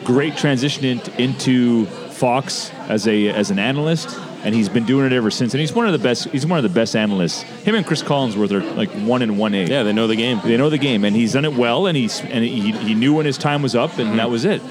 great 0.04 0.36
transition 0.36 0.84
in, 0.84 1.00
into 1.18 1.86
Fox 1.86 2.70
as 2.88 3.06
a 3.08 3.28
as 3.28 3.50
an 3.50 3.58
analyst, 3.58 4.08
and 4.42 4.54
he's 4.54 4.68
been 4.68 4.84
doing 4.84 5.06
it 5.06 5.12
ever 5.12 5.30
since. 5.30 5.52
And 5.54 5.60
he's 5.60 5.72
one 5.72 5.86
of 5.86 5.92
the 5.92 5.98
best. 5.98 6.28
He's 6.30 6.46
one 6.46 6.58
of 6.58 6.62
the 6.62 6.68
best 6.74 6.96
analysts. 6.96 7.42
Him 7.42 7.74
and 7.74 7.86
Cris 7.86 8.02
Collinsworth 8.02 8.52
are 8.52 8.60
like 8.74 8.90
one 8.90 9.22
and 9.22 9.38
one 9.38 9.54
A. 9.54 9.64
Yeah, 9.66 9.82
they 9.82 9.92
know 9.92 10.06
the 10.06 10.16
game. 10.16 10.40
They 10.44 10.56
know 10.56 10.70
the 10.70 10.78
game, 10.78 11.04
and 11.04 11.14
he's 11.14 11.32
done 11.34 11.44
it 11.44 11.54
well, 11.54 11.86
and 11.86 11.96
he's 11.96 12.20
and 12.20 12.44
he, 12.44 12.72
he 12.72 12.94
knew 12.94 13.14
when 13.14 13.26
his 13.26 13.38
time 13.38 13.62
was 13.62 13.74
up, 13.74 13.98
and 13.98 14.08
Mm-hmm. 14.08 14.16
that 14.16 14.30
was 14.30 14.44
it. 14.44 14.62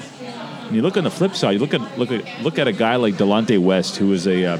And 0.66 0.76
you 0.76 0.82
look 0.82 0.96
on 0.96 1.04
the 1.04 1.10
flip 1.10 1.34
side, 1.34 1.52
you 1.52 1.58
look 1.58 1.74
at 1.74 1.98
look 1.98 2.10
at 2.12 2.24
look 2.42 2.58
at 2.58 2.68
a 2.68 2.72
guy 2.72 2.96
like 2.96 3.14
Delonte 3.14 3.58
West, 3.58 3.96
who 3.96 4.08
was 4.08 4.26
a 4.26 4.44
uh, 4.44 4.58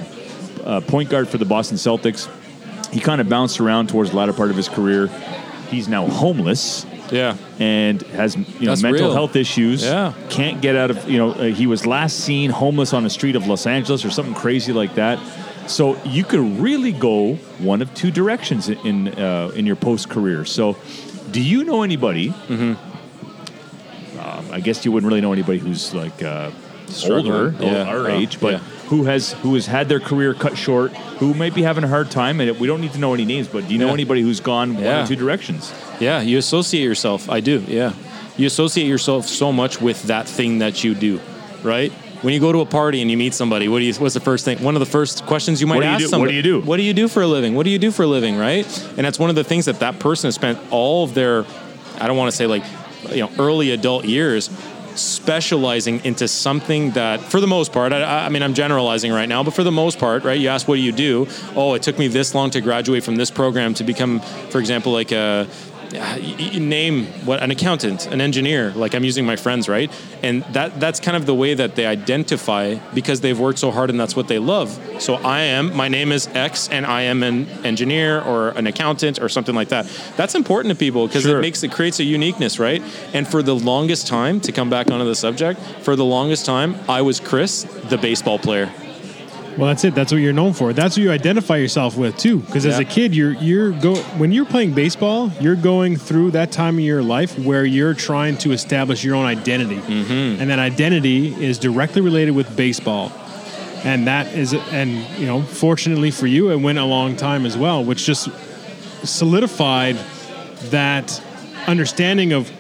uh, 0.64 0.80
point 0.80 1.08
guard 1.10 1.28
for 1.28 1.38
the 1.38 1.44
Boston 1.44 1.76
Celtics. 1.76 2.28
He 2.92 2.98
kind 3.00 3.20
of 3.20 3.28
bounced 3.28 3.60
around 3.60 3.88
towards 3.88 4.10
the 4.10 4.16
latter 4.16 4.32
part 4.32 4.50
of 4.50 4.56
his 4.56 4.68
career. 4.68 5.06
He's 5.68 5.86
now 5.86 6.06
homeless 6.08 6.84
Yeah. 7.12 7.36
and 7.58 8.02
has 8.02 8.36
you 8.36 8.42
know 8.60 8.66
That's 8.72 8.82
mental 8.82 9.06
real. 9.06 9.12
health 9.14 9.36
issues. 9.36 9.82
Yeah. 9.84 10.12
can't 10.28 10.60
get 10.62 10.76
out 10.76 10.90
of 10.90 11.08
you 11.08 11.18
know. 11.18 11.32
Uh, 11.32 11.44
he 11.44 11.66
was 11.66 11.86
last 11.86 12.20
seen 12.20 12.50
homeless 12.50 12.92
on 12.92 13.04
a 13.06 13.10
street 13.10 13.36
of 13.36 13.46
Los 13.46 13.66
Angeles 13.66 14.04
or 14.04 14.10
something 14.10 14.34
crazy 14.34 14.72
like 14.72 14.94
that. 14.94 15.18
So 15.66 15.96
you 16.04 16.24
could 16.24 16.40
really 16.60 16.92
go 16.92 17.34
one 17.58 17.80
of 17.82 17.94
two 17.94 18.10
directions 18.10 18.68
in 18.68 18.78
in, 18.86 19.08
uh, 19.18 19.50
in 19.54 19.66
your 19.66 19.76
post 19.76 20.08
career. 20.08 20.44
So, 20.44 20.76
do 21.30 21.40
you 21.40 21.64
know 21.64 21.82
anybody? 21.82 22.30
Mm-hmm. 22.30 24.18
Um, 24.18 24.44
I 24.52 24.60
guess 24.60 24.84
you 24.84 24.92
wouldn't 24.92 25.08
really 25.08 25.20
know 25.20 25.32
anybody 25.32 25.58
who's 25.58 25.94
like 25.94 26.22
uh, 26.22 26.50
older, 27.08 27.54
Yeah. 27.60 27.84
our 27.84 28.10
Oh, 28.10 28.16
age, 28.18 28.40
but 28.40 28.54
yeah. 28.54 28.60
Who 28.90 29.04
has 29.04 29.32
who 29.34 29.54
has 29.54 29.66
had 29.66 29.88
their 29.88 30.00
career 30.00 30.34
cut 30.34 30.58
short, 30.58 30.92
who 31.20 31.32
might 31.32 31.54
be 31.54 31.62
having 31.62 31.84
a 31.84 31.88
hard 31.88 32.10
time, 32.10 32.40
and 32.40 32.58
we 32.60 32.66
don't 32.66 32.80
need 32.80 32.92
to 32.92 32.98
know 32.98 33.14
any 33.14 33.24
names. 33.24 33.48
But 33.48 33.66
do 33.68 33.72
you 33.72 33.78
know 33.78 33.86
Yeah. 33.86 33.92
anybody 33.94 34.20
who's 34.22 34.40
gone 34.40 34.74
one 34.74 34.82
Yeah. 34.84 35.04
or 35.04 35.06
two 35.06 35.16
directions? 35.16 35.72
Yeah, 36.00 36.20
you 36.20 36.36
associate 36.38 36.82
yourself. 36.84 37.30
I 37.30 37.40
do. 37.40 37.62
Yeah, 37.68 37.92
you 38.36 38.46
associate 38.46 38.86
yourself 38.86 39.26
so 39.28 39.52
much 39.52 39.80
with 39.80 40.02
that 40.04 40.28
thing 40.28 40.58
that 40.58 40.82
you 40.84 40.94
do, 40.94 41.20
right? 41.62 41.92
When 42.22 42.34
you 42.34 42.40
go 42.40 42.52
to 42.52 42.60
a 42.60 42.66
party 42.66 43.00
and 43.00 43.10
you 43.10 43.16
meet 43.16 43.32
somebody, 43.32 43.66
what 43.68 43.78
do 43.78 43.84
you? 43.86 43.94
What's 43.94 44.12
the 44.14 44.20
first 44.20 44.44
thing? 44.44 44.58
One 44.62 44.74
of 44.76 44.80
the 44.80 44.86
first 44.98 45.24
questions 45.24 45.60
you 45.60 45.66
might 45.66 45.76
What 45.76 45.82
do 45.82 45.86
ask 45.86 45.98
do? 46.00 46.04
What 46.06 46.10
somebody. 46.10 46.32
do 46.32 46.36
you 46.36 46.42
do? 46.42 46.60
What 46.60 46.76
do 46.76 46.82
you 46.82 46.92
do 46.92 47.08
for 47.08 47.22
a 47.22 47.26
living? 47.26 47.54
What 47.54 47.64
do 47.64 47.70
you 47.70 47.78
do 47.78 47.90
for 47.90 48.02
a 48.02 48.06
living? 48.06 48.36
Right? 48.36 48.66
And 48.98 49.06
that's 49.06 49.18
one 49.18 49.30
of 49.30 49.36
the 49.36 49.44
things 49.44 49.64
that 49.66 49.78
that 49.80 49.98
person 50.00 50.26
has 50.28 50.34
spent 50.34 50.58
all 50.70 51.04
of 51.04 51.14
their, 51.14 51.44
I 52.00 52.06
don't 52.08 52.16
want 52.18 52.30
to 52.30 52.36
say 52.36 52.46
like, 52.46 52.64
you 53.10 53.20
know, 53.20 53.30
early 53.38 53.70
adult 53.70 54.04
years 54.04 54.50
specializing 54.96 56.04
into 56.04 56.28
something 56.28 56.90
that 56.92 57.20
for 57.20 57.40
the 57.40 57.46
most 57.46 57.72
part 57.72 57.92
I, 57.92 58.26
I 58.26 58.28
mean 58.28 58.42
i'm 58.42 58.54
generalizing 58.54 59.12
right 59.12 59.28
now 59.28 59.42
but 59.42 59.54
for 59.54 59.64
the 59.64 59.72
most 59.72 59.98
part 59.98 60.24
right 60.24 60.38
you 60.38 60.48
ask 60.48 60.68
what 60.68 60.76
do 60.76 60.80
you 60.80 60.92
do? 60.92 61.26
Oh 61.54 61.74
it 61.74 61.82
took 61.82 61.98
me 61.98 62.08
this 62.08 62.34
long 62.34 62.50
to 62.50 62.60
graduate 62.60 63.04
from 63.04 63.16
this 63.16 63.30
program 63.30 63.74
to 63.74 63.84
become 63.84 64.20
for 64.50 64.58
example 64.58 64.92
like 64.92 65.12
a 65.12 65.46
name 65.92 67.06
what 67.24 67.42
an 67.42 67.50
accountant, 67.50 68.06
an 68.06 68.20
engineer. 68.20 68.72
Like 68.72 68.94
I'm 68.94 69.04
using 69.04 69.26
my 69.26 69.36
friends, 69.36 69.68
right? 69.68 69.90
And 70.22 70.44
that 70.52 70.78
that's 70.80 71.00
kind 71.00 71.16
of 71.16 71.26
the 71.26 71.34
way 71.34 71.54
that 71.54 71.76
they 71.76 71.86
identify 71.86 72.76
because 72.94 73.20
they've 73.20 73.38
worked 73.38 73.58
so 73.58 73.70
hard 73.70 73.90
and 73.90 73.98
that's 73.98 74.14
what 74.16 74.28
they 74.28 74.38
love. 74.38 74.78
So 74.98 75.14
I 75.14 75.40
am. 75.40 75.74
My 75.74 75.88
name 75.88 76.12
is 76.12 76.26
X, 76.28 76.68
and 76.68 76.86
I 76.86 77.02
am 77.02 77.22
an 77.22 77.48
engineer 77.64 78.20
or 78.20 78.50
an 78.50 78.66
accountant 78.66 79.20
or 79.20 79.28
something 79.28 79.54
like 79.54 79.68
that. 79.68 79.86
That's 80.16 80.34
important 80.34 80.72
to 80.72 80.78
people 80.78 81.06
because 81.06 81.22
Sure. 81.22 81.38
it 81.38 81.42
makes 81.42 81.62
it 81.62 81.72
creates 81.72 82.00
a 82.00 82.04
uniqueness, 82.04 82.58
right? 82.58 82.82
And 83.12 83.26
for 83.26 83.42
the 83.42 83.54
longest 83.54 84.06
time, 84.06 84.40
to 84.40 84.52
come 84.52 84.70
back 84.70 84.90
onto 84.90 85.04
the 85.04 85.14
subject, 85.14 85.60
for 85.82 85.96
the 85.96 86.04
longest 86.04 86.46
time, 86.46 86.76
I 86.88 87.02
was 87.02 87.20
Chris, 87.20 87.62
the 87.88 87.98
baseball 87.98 88.38
player. 88.38 88.70
Well, 89.60 89.68
that's 89.68 89.84
it. 89.84 89.94
That's 89.94 90.10
what 90.10 90.22
you're 90.22 90.32
known 90.32 90.54
for. 90.54 90.72
That's 90.72 90.96
what 90.96 91.02
you 91.02 91.10
identify 91.10 91.58
yourself 91.58 91.94
with 91.94 92.16
too. 92.16 92.38
Because 92.38 92.64
as 92.64 92.78
a 92.78 92.84
kid, 92.84 93.14
you're 93.14 93.32
you're 93.34 93.72
go 93.72 93.96
when 94.16 94.32
you're 94.32 94.46
playing 94.46 94.72
baseball, 94.72 95.30
you're 95.38 95.54
going 95.54 95.96
through 95.96 96.30
that 96.30 96.50
time 96.50 96.78
of 96.78 96.80
your 96.84 97.02
life 97.02 97.38
where 97.38 97.66
you're 97.66 97.92
trying 97.92 98.38
to 98.38 98.52
establish 98.52 99.04
your 99.04 99.16
own 99.16 99.26
identity, 99.26 99.76
mm-hmm. 99.76 100.40
and 100.40 100.48
that 100.48 100.58
identity 100.58 101.34
is 101.44 101.58
directly 101.58 102.00
related 102.00 102.30
with 102.30 102.56
baseball. 102.56 103.12
And 103.84 104.06
that 104.06 104.34
is, 104.34 104.54
and 104.54 104.92
you 105.18 105.26
know, 105.26 105.42
fortunately 105.42 106.10
for 106.10 106.26
you, 106.26 106.50
it 106.50 106.56
went 106.56 106.78
a 106.78 106.84
long 106.84 107.16
time 107.16 107.44
as 107.44 107.58
well, 107.58 107.84
which 107.84 108.06
just 108.06 108.30
solidified 109.04 109.96
that 110.70 111.22
understanding 111.66 112.32
of 112.32 112.50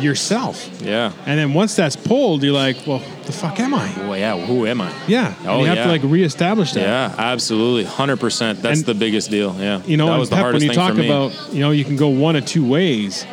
yourself. 0.00 0.68
Yeah. 0.82 1.12
And 1.26 1.38
then 1.38 1.54
once 1.54 1.74
that's 1.76 1.96
pulled, 1.96 2.42
you're 2.42 2.52
like, 2.52 2.76
well, 2.86 3.02
the 3.24 3.32
fuck 3.32 3.58
am 3.60 3.74
I? 3.74 3.92
Well, 3.98 4.16
yeah. 4.16 4.36
Who 4.46 4.66
am 4.66 4.80
I? 4.80 4.92
Yeah. 5.06 5.34
And 5.38 5.46
Oh, 5.48 5.60
you 5.60 5.66
have 5.66 5.76
yeah. 5.78 5.84
to 5.84 5.90
like 5.90 6.02
reestablish 6.02 6.72
that. 6.72 6.80
Yeah, 6.82 7.14
absolutely, 7.18 7.84
hundred 7.84 8.20
percent. 8.20 8.62
That's 8.62 8.80
And- 8.80 8.86
the 8.86 8.94
biggest 8.94 9.30
deal. 9.30 9.54
Yeah, 9.58 9.80
You 9.86 9.96
know, 9.96 10.06
that 10.06 10.12
and 10.12 10.20
was 10.20 10.30
the 10.30 10.36
Pep, 10.36 10.42
hardest 10.44 10.62
when 10.62 10.70
you 10.70 10.74
talk 10.74 10.94
about, 10.98 11.54
you 11.54 11.60
know, 11.60 11.70
you 11.70 11.84
can 11.84 11.96
go 11.96 12.08
one 12.08 12.36
of 12.36 12.44
two 12.46 12.66
ways. 12.66 13.24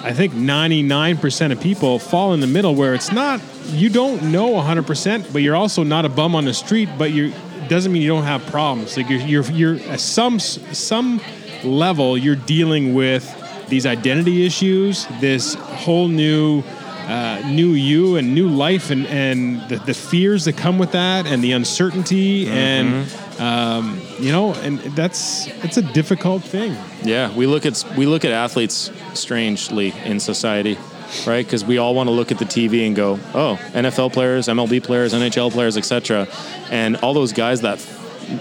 I 0.00 0.12
think 0.12 0.32
99% 0.32 1.50
of 1.52 1.60
people 1.60 1.98
fall 1.98 2.32
in 2.32 2.40
the 2.40 2.46
middle 2.46 2.74
where 2.74 2.94
it's 2.94 3.10
not, 3.10 3.40
you 3.66 3.88
don't 3.88 4.30
know 4.30 4.50
100%, 4.52 5.32
but 5.32 5.42
you're 5.42 5.56
also 5.56 5.82
not 5.82 6.04
a 6.04 6.08
bum 6.08 6.34
on 6.36 6.44
the 6.44 6.54
street, 6.54 6.88
but 6.96 7.10
you 7.12 7.32
doesn't 7.68 7.92
mean 7.92 8.00
you 8.00 8.08
don't 8.08 8.22
have 8.22 8.44
problems. 8.46 8.96
Like 8.96 9.10
you're, 9.10 9.20
you're, 9.20 9.44
you're 9.50 9.74
at 9.90 10.00
some, 10.00 10.38
some 10.38 11.20
level, 11.64 12.16
you're 12.16 12.36
dealing 12.36 12.94
with 12.94 13.24
these 13.68 13.86
identity 13.86 14.44
issues, 14.46 15.06
this 15.20 15.54
whole 15.54 16.08
new, 16.08 16.62
uh, 17.06 17.42
new 17.46 17.70
you 17.72 18.16
and 18.16 18.34
new 18.34 18.48
life 18.48 18.90
and, 18.90 19.06
and 19.06 19.60
the, 19.68 19.76
the 19.76 19.94
fears 19.94 20.44
that 20.44 20.56
come 20.56 20.78
with 20.78 20.92
that 20.92 21.26
and 21.26 21.42
the 21.42 21.52
uncertainty 21.52 22.46
Mm-hmm. 22.46 22.54
and, 22.54 23.40
um, 23.40 24.00
you 24.18 24.32
know, 24.32 24.52
and 24.54 24.78
that's, 24.96 25.46
it's 25.64 25.76
a 25.76 25.82
difficult 25.82 26.42
thing. 26.42 26.76
Yeah, 27.04 27.32
we 27.34 27.46
look 27.46 27.64
at 27.66 27.84
we 27.96 28.04
look 28.04 28.24
at 28.24 28.32
athletes 28.32 28.90
strangely 29.14 29.94
in 30.04 30.18
society, 30.18 30.76
right? 31.24 31.46
Because 31.46 31.64
we 31.64 31.78
all 31.78 31.94
want 31.94 32.08
to 32.08 32.10
look 32.10 32.32
at 32.32 32.38
the 32.40 32.44
TV 32.44 32.84
and 32.86 32.96
go, 32.96 33.20
"Oh, 33.34 33.56
NFL 33.72 34.12
players, 34.12 34.48
MLB 34.48 34.82
players, 34.82 35.14
NHL 35.14 35.52
players, 35.52 35.76
etc." 35.76 36.26
And 36.70 36.96
all 36.96 37.14
those 37.14 37.32
guys 37.32 37.60
that, 37.60 37.78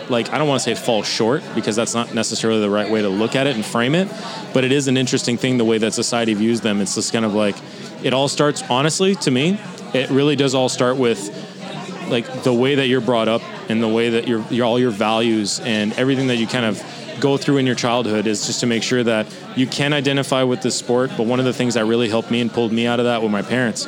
like, 0.10 0.32
I 0.32 0.38
don't 0.38 0.48
want 0.48 0.62
to 0.62 0.64
say 0.64 0.76
fall 0.76 1.04
short 1.04 1.44
because 1.56 1.76
that's 1.76 1.94
not 1.94 2.14
necessarily 2.14 2.60
the 2.60 2.70
right 2.70 2.90
way 2.90 3.02
to 3.02 3.10
look 3.10 3.36
at 3.36 3.48
it 3.48 3.56
and 3.56 3.66
frame 3.66 3.96
it, 3.96 4.08
but 4.54 4.64
it 4.64 4.72
is 4.72 4.88
an 4.88 4.98
interesting 4.98 5.38
thing 5.38 5.58
the 5.58 5.66
way 5.66 5.78
that 5.78 5.94
society 5.94 6.34
views 6.34 6.62
them. 6.62 6.82
It's 6.82 6.96
just 6.96 7.14
kind 7.14 7.26
of 7.26 7.34
like, 7.34 7.56
it 8.04 8.14
all 8.14 8.28
starts 8.28 8.64
honestly 8.70 9.16
to 9.16 9.32
me. 9.32 9.60
It 9.94 10.10
really 10.10 10.36
does 10.36 10.54
all 10.54 10.70
start 10.70 10.98
with 10.98 11.46
like 12.10 12.44
the 12.44 12.54
way 12.54 12.76
that 12.76 12.88
you're 12.88 13.02
brought 13.02 13.28
up 13.28 13.42
and 13.70 13.82
the 13.82 13.88
way 13.88 14.10
that 14.12 14.28
your, 14.28 14.42
your 14.50 14.66
all 14.66 14.80
your 14.80 14.92
values 14.92 15.60
and 15.60 15.94
everything 15.94 16.28
that 16.28 16.38
you 16.38 16.48
kind 16.48 16.66
of 16.66 16.82
go 17.20 17.38
through 17.38 17.58
in 17.58 17.66
your 17.66 17.76
childhood 17.76 18.28
is 18.28 18.46
just 18.46 18.60
to 18.60 18.68
make 18.68 18.84
sure 18.84 19.04
that 19.04 19.28
you 19.56 19.68
can 19.68 19.92
identify 19.94 20.44
with 20.44 20.62
this 20.62 20.76
sport. 20.76 21.12
But 21.18 21.26
one 21.26 21.40
of 21.40 21.46
the 21.46 21.54
things 21.54 21.74
that 21.74 21.86
really 21.86 22.10
helped 22.10 22.32
me 22.32 22.42
and 22.42 22.52
pulled 22.52 22.72
me 22.72 22.86
out 22.86 23.00
of 23.00 23.06
that 23.06 23.22
were 23.22 23.30
my 23.30 23.42
parents, 23.42 23.88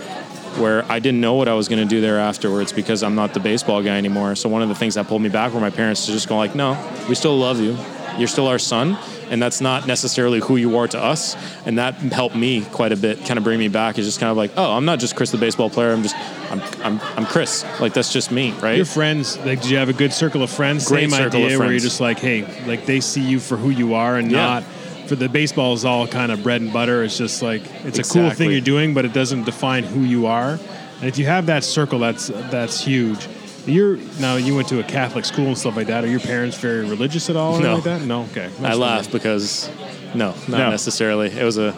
where 0.60 0.84
I 0.92 1.00
didn't 1.00 1.22
know 1.22 1.34
what 1.36 1.48
I 1.48 1.54
was 1.54 1.68
going 1.68 1.82
to 1.82 1.88
do 1.88 2.02
there 2.02 2.20
afterwards 2.20 2.72
because 2.74 3.02
I'm 3.04 3.16
not 3.16 3.34
the 3.34 3.40
baseball 3.40 3.82
guy 3.82 3.98
anymore. 3.98 4.36
So 4.36 4.50
one 4.50 4.62
of 4.62 4.70
the 4.70 4.76
things 4.76 4.96
that 4.96 5.08
pulled 5.08 5.22
me 5.22 5.30
back 5.30 5.54
were 5.54 5.60
my 5.60 5.70
parents 5.70 6.06
to 6.06 6.12
just 6.12 6.28
go 6.28 6.38
like, 6.38 6.54
no, 6.56 6.78
we 7.08 7.16
still 7.16 7.38
love 7.38 7.60
you. 7.60 7.78
You're 8.18 8.28
still 8.28 8.48
our 8.48 8.60
son. 8.60 8.98
And 9.32 9.40
that's 9.40 9.62
not 9.62 9.86
necessarily 9.86 10.40
who 10.40 10.56
you 10.56 10.76
are 10.80 10.88
to 10.88 11.00
us. 11.00 11.36
And 11.64 11.78
that 11.78 11.94
helped 11.96 12.36
me 12.36 12.66
quite 12.66 12.92
a 12.92 12.96
bit, 12.98 13.20
kind 13.26 13.38
of 13.38 13.44
bring 13.44 13.60
me 13.60 13.68
back. 13.68 14.00
It's 14.00 14.08
just 14.08 14.20
kind 14.20 14.32
of 14.32 14.38
like, 14.38 14.52
oh, 14.58 14.72
I'm 14.72 14.86
not 14.86 14.98
just 15.00 15.16
Chris 15.16 15.30
the 15.30 15.38
baseball 15.38 15.70
player. 15.70 15.92
I'm 15.92 16.02
just, 16.02 16.16
I'm, 16.52 16.60
I'm, 16.84 17.00
I'm 17.16 17.26
Chris. 17.28 17.64
Like, 17.80 17.94
that's 17.94 18.12
just 18.12 18.32
me, 18.32 18.54
right? 18.54 18.76
Your 18.76 18.86
friends, 18.86 19.38
like, 19.38 19.62
did 19.62 19.70
you 19.70 19.78
have 19.78 19.88
a 19.88 19.94
good 19.94 20.14
circle 20.14 20.42
of 20.42 20.50
friends? 20.50 20.88
Great 20.88 21.12
Same 21.12 21.12
circle 21.12 21.42
of 21.42 21.46
idea, 21.46 21.60
where 21.60 21.70
you're 21.70 21.80
just 21.80 22.02
like, 22.02 22.18
hey, 22.18 22.42
like 22.66 22.88
they 22.88 23.02
see 23.02 23.22
you 23.22 23.40
for 23.40 23.56
who 23.56 23.70
you 23.70 23.94
are, 23.94 24.18
and 24.18 24.32
Yeah. 24.32 24.38
not 24.40 24.64
for 25.10 25.16
the 25.16 25.28
baseball 25.28 25.74
is 25.74 25.84
all 25.84 26.08
kind 26.08 26.32
of 26.32 26.44
bread 26.44 26.62
and 26.62 26.72
butter. 26.72 27.04
It's 27.04 27.18
just 27.18 27.42
like 27.42 27.64
it's 27.84 28.00
a 28.00 28.04
cool 28.04 28.30
thing 28.30 28.52
you're 28.52 28.62
doing, 28.62 28.94
but 28.94 29.04
it 29.04 29.12
doesn't 29.14 29.44
define 29.44 29.84
who 29.84 30.02
you 30.02 30.28
are. 30.28 30.52
And 31.00 31.04
if 31.08 31.18
you 31.18 31.26
have 31.26 31.48
that 31.48 31.64
circle, 31.64 32.00
that's 32.00 32.28
that's 32.28 32.80
huge. 32.86 33.28
You're 33.66 33.98
now 34.20 34.36
you 34.38 34.56
went 34.56 34.68
to 34.70 34.80
a 34.80 34.84
Catholic 34.84 35.26
school 35.26 35.48
and 35.48 35.58
stuff 35.58 35.76
like 35.76 35.88
that. 35.88 36.04
Are 36.04 36.08
your 36.08 36.20
parents 36.20 36.58
very 36.58 36.88
religious 36.88 37.30
at 37.30 37.36
all? 37.36 37.56
Or 37.56 37.62
No. 37.62 37.76
like 37.76 37.84
that? 37.84 38.02
No. 38.04 38.22
Okay. 38.32 38.50
I 38.64 38.76
laugh 38.76 39.12
because, 39.12 39.70
no, 40.16 40.30
not 40.48 40.58
No. 40.60 40.70
necessarily. 40.70 41.28
It 41.32 41.44
was 41.44 41.58
a 41.58 41.74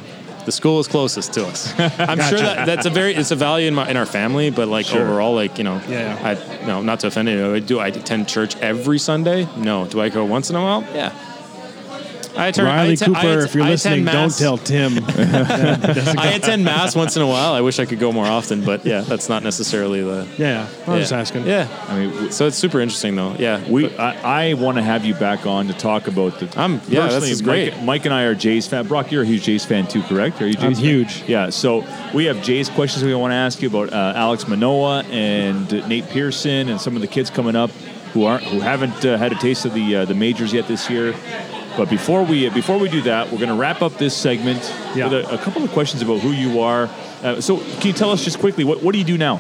The 0.46 0.52
school 0.52 0.80
is 0.80 0.88
closest 0.88 1.34
to 1.34 1.46
us. 1.46 1.72
I'm 1.80 2.20
sure 2.20 2.40
that 2.40 2.66
that's 2.66 2.86
a 2.88 2.90
very 2.90 3.14
it's 3.16 3.32
a 3.32 3.36
value 3.36 3.68
in 3.68 3.76
my 3.76 3.88
in 3.90 3.96
our 3.98 4.06
family, 4.08 4.50
but 4.50 4.68
like 4.68 4.92
overall, 4.94 5.34
like 5.36 5.58
you 5.58 5.64
know, 5.64 5.80
Yeah, 5.88 6.20
yeah. 6.20 6.30
I 6.62 6.66
no, 6.68 6.82
not 6.82 7.00
to 7.02 7.08
offend 7.08 7.30
anyone. 7.30 7.64
Do 7.66 7.80
I 7.80 7.88
attend 7.88 8.28
church 8.28 8.56
every 8.58 8.98
Sunday? 9.00 9.48
No. 9.56 9.86
Do 9.86 10.02
I 10.02 10.10
go 10.10 10.26
once 10.26 10.50
in 10.50 10.56
a 10.56 10.62
while? 10.62 10.84
Yeah. 10.94 11.12
I 12.38 12.48
attend, 12.48 12.68
I 12.68 12.76
Riley 12.78 12.94
attend- 12.94 13.18
I 13.18 13.22
Cooper, 13.22 13.40
if 13.46 13.56
you're 13.56 13.64
I 13.64 13.70
listening, 13.70 14.08
attend 14.08 14.08
don't 14.08 14.24
mass. 14.26 14.40
tell 14.40 14.58
Tim. 14.58 14.94
I 16.20 16.34
attend 16.36 16.64
mass 16.64 16.96
once 16.96 17.16
in 17.16 17.22
a 17.22 17.28
while. 17.28 17.54
I 17.54 17.62
wish 17.62 17.80
I 17.80 17.86
could 17.86 18.00
go 18.00 18.12
more 18.12 18.26
often, 18.26 18.64
but 18.64 18.86
yeah, 18.86 19.02
that's 19.02 19.30
not 19.30 19.44
necessarily 19.44 20.02
the. 20.02 20.28
yeah, 20.38 20.62
I 20.62 20.68
was 20.68 20.88
yeah. 20.88 21.00
just 21.00 21.14
asking. 21.14 21.46
Yeah. 21.46 21.68
I 21.90 22.00
mean, 22.00 22.10
w- 22.12 22.32
So 22.32 22.48
it's 22.48 22.58
super 22.58 22.80
interesting, 22.80 23.16
though. 23.16 23.36
Yeah. 23.38 23.62
we 23.70 23.96
I, 23.98 24.50
I 24.50 24.54
want 24.54 24.78
to 24.78 24.84
have 24.84 25.06
you 25.06 25.14
back 25.14 25.46
on 25.46 25.68
to 25.68 25.74
talk 25.74 26.08
about 26.08 26.40
the. 26.40 26.46
I'm- 26.60 26.82
yeah, 26.88 27.02
this 27.06 27.14
personally, 27.16 27.32
is 27.32 27.42
great. 27.42 27.74
Mike, 27.78 27.84
Mike 27.84 28.06
and 28.06 28.14
I 28.14 28.24
are 28.24 28.36
Jays 28.36 28.68
fan. 28.68 28.88
Brock, 28.88 29.12
you're 29.12 29.24
a 29.24 29.26
huge 29.26 29.44
Jays 29.44 29.66
fan 29.66 29.88
too, 29.88 30.02
correct? 30.04 30.42
Are 30.42 30.48
you? 30.48 30.54
Jays 30.54 30.64
I'm 30.64 30.74
fan? 30.76 30.84
huge. 30.84 31.24
Yeah. 31.28 31.50
So 31.50 31.84
we 32.14 32.26
have 32.26 32.42
Jays 32.44 32.70
questions 32.70 33.04
we 33.04 33.14
want 33.14 33.32
to 33.32 33.36
ask 33.36 33.62
you 33.62 33.68
about 33.68 33.92
uh, 33.94 34.14
Alek 34.16 34.48
Manoah 34.48 35.04
and 35.12 35.72
Nate 35.88 36.08
Pearson 36.10 36.70
and 36.70 36.80
some 36.80 36.96
of 36.96 37.02
the 37.02 37.08
kids 37.08 37.30
coming 37.30 37.56
up 37.56 37.72
who 38.14 38.26
aren't 38.26 38.44
who 38.44 38.60
haven't 38.60 39.06
uh, 39.06 39.18
had 39.18 39.32
a 39.32 39.36
taste 39.36 39.66
of 39.66 39.74
the 39.74 39.96
uh, 39.98 40.06
the 40.06 40.14
majors 40.16 40.54
yet 40.54 40.68
this 40.68 40.90
year. 40.90 41.14
But 41.78 41.90
before 41.90 42.24
we 42.24 42.50
before 42.50 42.78
we 42.78 42.90
do 42.90 43.02
that, 43.04 43.32
we're 43.32 43.38
going 43.40 43.50
to 43.50 43.56
wrap 43.56 43.82
up 43.82 43.94
this 43.98 44.16
segment 44.16 44.62
Yeah. 44.96 45.08
with 45.08 45.26
a, 45.26 45.34
a 45.36 45.38
couple 45.38 45.64
of 45.64 45.72
questions 45.72 46.02
about 46.02 46.20
who 46.20 46.32
you 46.32 46.60
are. 46.62 46.90
Uh, 47.24 47.40
so 47.42 47.58
can 47.58 47.88
you 47.88 47.94
tell 47.94 48.12
us 48.12 48.24
just 48.24 48.40
quickly 48.40 48.64
what 48.64 48.82
what 48.84 48.92
do 48.94 49.00
you 49.00 49.06
do 49.06 49.18
now? 49.18 49.40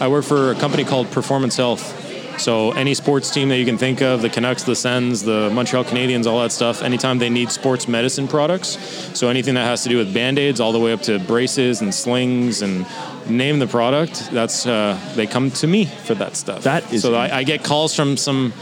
I 0.00 0.08
work 0.08 0.24
for 0.24 0.50
a 0.50 0.54
company 0.54 0.84
called 0.84 1.10
Performance 1.10 1.56
Health. 1.56 1.96
So 2.40 2.70
any 2.72 2.94
sports 2.94 3.30
team 3.30 3.50
that 3.50 3.58
you 3.58 3.66
can 3.66 3.76
think 3.76 4.00
of, 4.00 4.22
the 4.22 4.30
Canucks, 4.30 4.62
the 4.62 4.74
Sens, 4.74 5.22
the 5.22 5.50
Montreal 5.52 5.84
Canadiens, 5.84 6.26
all 6.26 6.40
that 6.40 6.52
stuff, 6.52 6.80
anytime 6.82 7.18
they 7.18 7.28
need 7.28 7.50
sports 7.50 7.86
medicine 7.86 8.26
products, 8.28 8.78
so 9.12 9.28
anything 9.28 9.56
that 9.56 9.66
has 9.66 9.82
to 9.82 9.90
do 9.90 9.98
with 9.98 10.14
band-aids 10.14 10.58
all 10.58 10.72
the 10.72 10.78
way 10.78 10.94
up 10.94 11.02
to 11.02 11.18
braces 11.18 11.82
and 11.82 11.94
slings 11.94 12.62
and 12.62 12.86
name 13.28 13.58
the 13.58 13.66
product, 13.66 14.30
that's 14.32 14.64
uh, 14.66 14.98
they 15.16 15.26
come 15.26 15.50
to 15.50 15.66
me 15.66 15.84
for 15.84 16.14
that 16.14 16.34
stuff. 16.34 16.62
That 16.62 16.90
is- 16.90 17.02
so 17.02 17.14
I, 17.14 17.40
I 17.40 17.42
get 17.42 17.62
calls 17.62 17.94
from 17.94 18.16
some 18.16 18.54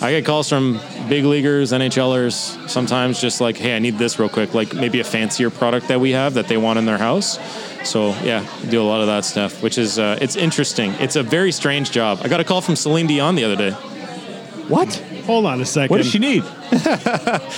I 0.00 0.10
get 0.10 0.24
calls 0.26 0.48
from 0.48 0.80
big 1.08 1.24
leaguers, 1.24 1.72
NHLers, 1.72 2.68
sometimes 2.68 3.20
just 3.20 3.40
like, 3.40 3.56
hey, 3.56 3.74
I 3.74 3.78
need 3.78 3.96
this 3.96 4.18
real 4.18 4.28
quick, 4.28 4.52
like 4.52 4.74
maybe 4.74 5.00
a 5.00 5.04
fancier 5.04 5.50
product 5.50 5.88
that 5.88 6.00
we 6.00 6.10
have 6.10 6.34
that 6.34 6.46
they 6.48 6.56
want 6.56 6.78
in 6.78 6.84
their 6.84 6.98
house. 6.98 7.38
So 7.88 8.08
yeah, 8.22 8.44
do 8.68 8.82
a 8.82 8.84
lot 8.84 9.00
of 9.00 9.06
that 9.06 9.24
stuff, 9.24 9.62
which 9.62 9.78
is 9.78 9.98
uh, 9.98 10.18
it's 10.20 10.36
interesting. 10.36 10.92
It's 11.00 11.16
a 11.16 11.22
very 11.22 11.52
strange 11.52 11.90
job. 11.90 12.18
I 12.22 12.28
got 12.28 12.40
a 12.40 12.44
call 12.44 12.60
from 12.60 12.76
Celine 12.76 13.06
Dion 13.06 13.34
the 13.34 13.44
other 13.44 13.56
day. 13.56 13.70
What? 14.68 14.94
Hold 15.26 15.46
on 15.46 15.60
a 15.60 15.64
second. 15.66 15.90
What 15.90 15.98
does 15.98 16.10
she 16.10 16.18
need? 16.18 16.42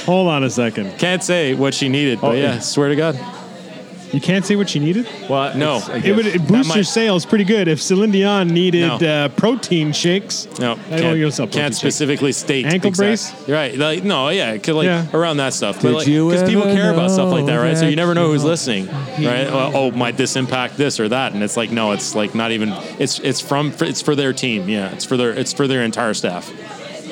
Hold 0.04 0.28
on 0.28 0.44
a 0.44 0.50
second. 0.50 0.98
Can't 0.98 1.22
say 1.22 1.54
what 1.54 1.74
she 1.74 1.88
needed, 1.88 2.20
but 2.20 2.28
Oh, 2.28 2.32
yeah, 2.32 2.54
yeah. 2.54 2.58
swear 2.60 2.88
to 2.88 2.96
God. 2.96 3.14
You 4.12 4.20
can't 4.20 4.44
say 4.46 4.56
what 4.56 4.68
she 4.68 4.78
needed? 4.78 5.06
Well, 5.28 5.56
No. 5.56 5.82
It 5.92 6.14
would 6.14 6.26
it 6.26 6.46
boost 6.46 6.68
might- 6.68 6.74
your 6.76 6.84
sales 6.84 7.26
pretty 7.26 7.44
good 7.44 7.68
if 7.68 7.82
Celine 7.82 8.10
Dion 8.12 8.48
needed 8.48 9.00
No. 9.00 9.24
uh, 9.24 9.28
protein 9.30 9.92
shakes. 9.92 10.46
No, 10.58 10.72
I 10.72 10.74
don't 10.74 10.88
can't, 10.88 11.02
know 11.02 11.12
you'll 11.14 11.30
protein 11.32 11.52
can't 11.52 11.74
shakes. 11.74 11.78
specifically 11.78 12.32
state 12.32 12.66
Ankle 12.66 12.88
exact- 12.88 13.48
Right? 13.48 13.76
Like 13.76 14.04
no, 14.04 14.28
yeah, 14.28 14.52
it 14.52 14.62
could 14.62 14.74
like 14.76 14.86
Yeah. 14.86 15.06
around 15.12 15.38
that 15.38 15.52
stuff. 15.54 15.76
Did 15.80 15.82
but 15.92 15.94
like, 15.98 16.06
you 16.06 16.28
because 16.30 16.48
people 16.48 16.64
ever 16.64 16.74
care 16.74 16.92
about 16.92 17.10
stuff 17.10 17.30
like 17.32 17.46
that, 17.46 17.56
right? 17.56 17.76
So 17.76 17.82
know 17.84 17.88
you 17.90 17.96
never 17.96 18.14
know 18.14 18.28
who's 18.32 18.44
listening, 18.44 18.86
right? 18.88 19.50
Well, 19.52 19.72
oh, 19.74 19.90
might 19.90 20.16
this 20.16 20.36
impact 20.36 20.76
this 20.76 21.00
or 21.00 21.08
that? 21.08 21.32
And 21.32 21.42
it's 21.42 21.56
like 21.56 21.70
no, 21.70 21.92
it's 21.92 22.14
like 22.14 22.34
not 22.34 22.52
even. 22.52 22.72
It's 22.98 23.18
it's 23.20 23.40
from 23.40 23.72
it's 23.80 24.00
for 24.02 24.14
their 24.14 24.32
team. 24.32 24.68
Yeah, 24.68 24.92
it's 24.92 25.04
for 25.04 25.16
their 25.16 25.30
it's 25.32 25.52
for 25.52 25.66
their 25.66 25.82
entire 25.82 26.14
staff. 26.14 26.50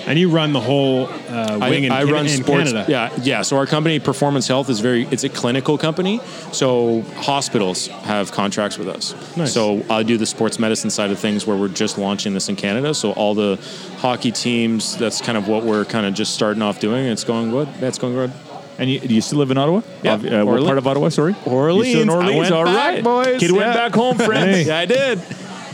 And 0.07 0.19
you 0.19 0.29
run 0.29 0.53
the 0.53 0.61
whole 0.61 1.07
uh, 1.07 1.59
I, 1.61 1.71
wing 1.71 1.85
in, 1.85 1.93
I 1.93 2.03
run 2.05 2.27
in 2.27 2.43
sports. 2.43 2.73
Canada. 2.73 2.85
Yeah, 2.89 3.11
yeah. 3.23 3.43
So 3.43 3.57
our 3.57 3.67
company, 3.67 3.99
Performance 3.99 4.47
Health, 4.47 4.69
is 4.69 4.81
very. 4.81 5.07
It's 5.11 5.25
a 5.25 5.29
clinical 5.29 5.79
company. 5.79 6.21
So 6.53 7.03
hospitals 7.17 7.87
have 7.87 8.31
contracts 8.31 8.77
with 8.79 8.89
us. 8.89 9.15
Nice. 9.37 9.53
So 9.55 9.83
I 9.89 10.03
do 10.03 10.19
the 10.19 10.27
sports 10.27 10.59
medicine 10.59 10.91
side 10.91 11.11
of 11.11 11.19
things, 11.19 11.47
where 11.47 11.57
we're 11.57 11.69
just 11.69 11.97
launching 11.97 12.35
this 12.35 12.49
in 12.49 12.57
Canada. 12.57 12.95
So 12.95 13.13
all 13.13 13.35
the 13.35 13.59
hockey 13.99 14.31
teams, 14.31 14.97
that's 14.99 15.21
kind 15.21 15.39
of 15.39 15.49
what 15.49 15.65
we're 15.65 15.85
kind 15.85 16.05
of 16.05 16.15
just 16.15 16.35
starting 16.35 16.63
off 16.63 16.81
doing. 16.81 17.07
It's 17.07 17.25
going 17.25 17.51
good. 17.51 17.69
That's 17.81 17.99
going 17.99 18.15
good. 18.15 18.33
And 18.77 18.91
you, 18.91 18.99
do 18.99 19.15
you 19.15 19.21
still 19.21 19.39
live 19.39 19.53
in 19.53 19.57
Ottawa? 19.57 19.83
Yeah. 20.03 20.15
Uh, 20.15 20.19
what 20.19 20.35
Orleans. 20.35 20.67
part 20.67 20.79
of 20.79 20.87
Ottawa? 20.89 21.09
Sorry, 21.09 21.37
Orleans. 21.47 21.87
You 21.87 22.01
still 22.01 22.03
in 22.03 22.11
I 22.11 22.15
Orleans. 22.15 22.39
went 22.39 22.53
All 22.53 22.65
back, 22.65 22.95
right, 22.95 23.05
boys. 23.05 23.41
Kid 23.41 23.53
went 23.53 23.73
back 23.73 23.93
home, 23.95 24.19
friends. 24.19 24.57
Hey. 24.57 24.67
Yeah, 24.67 24.79
I 24.79 24.87
did. 24.87 25.21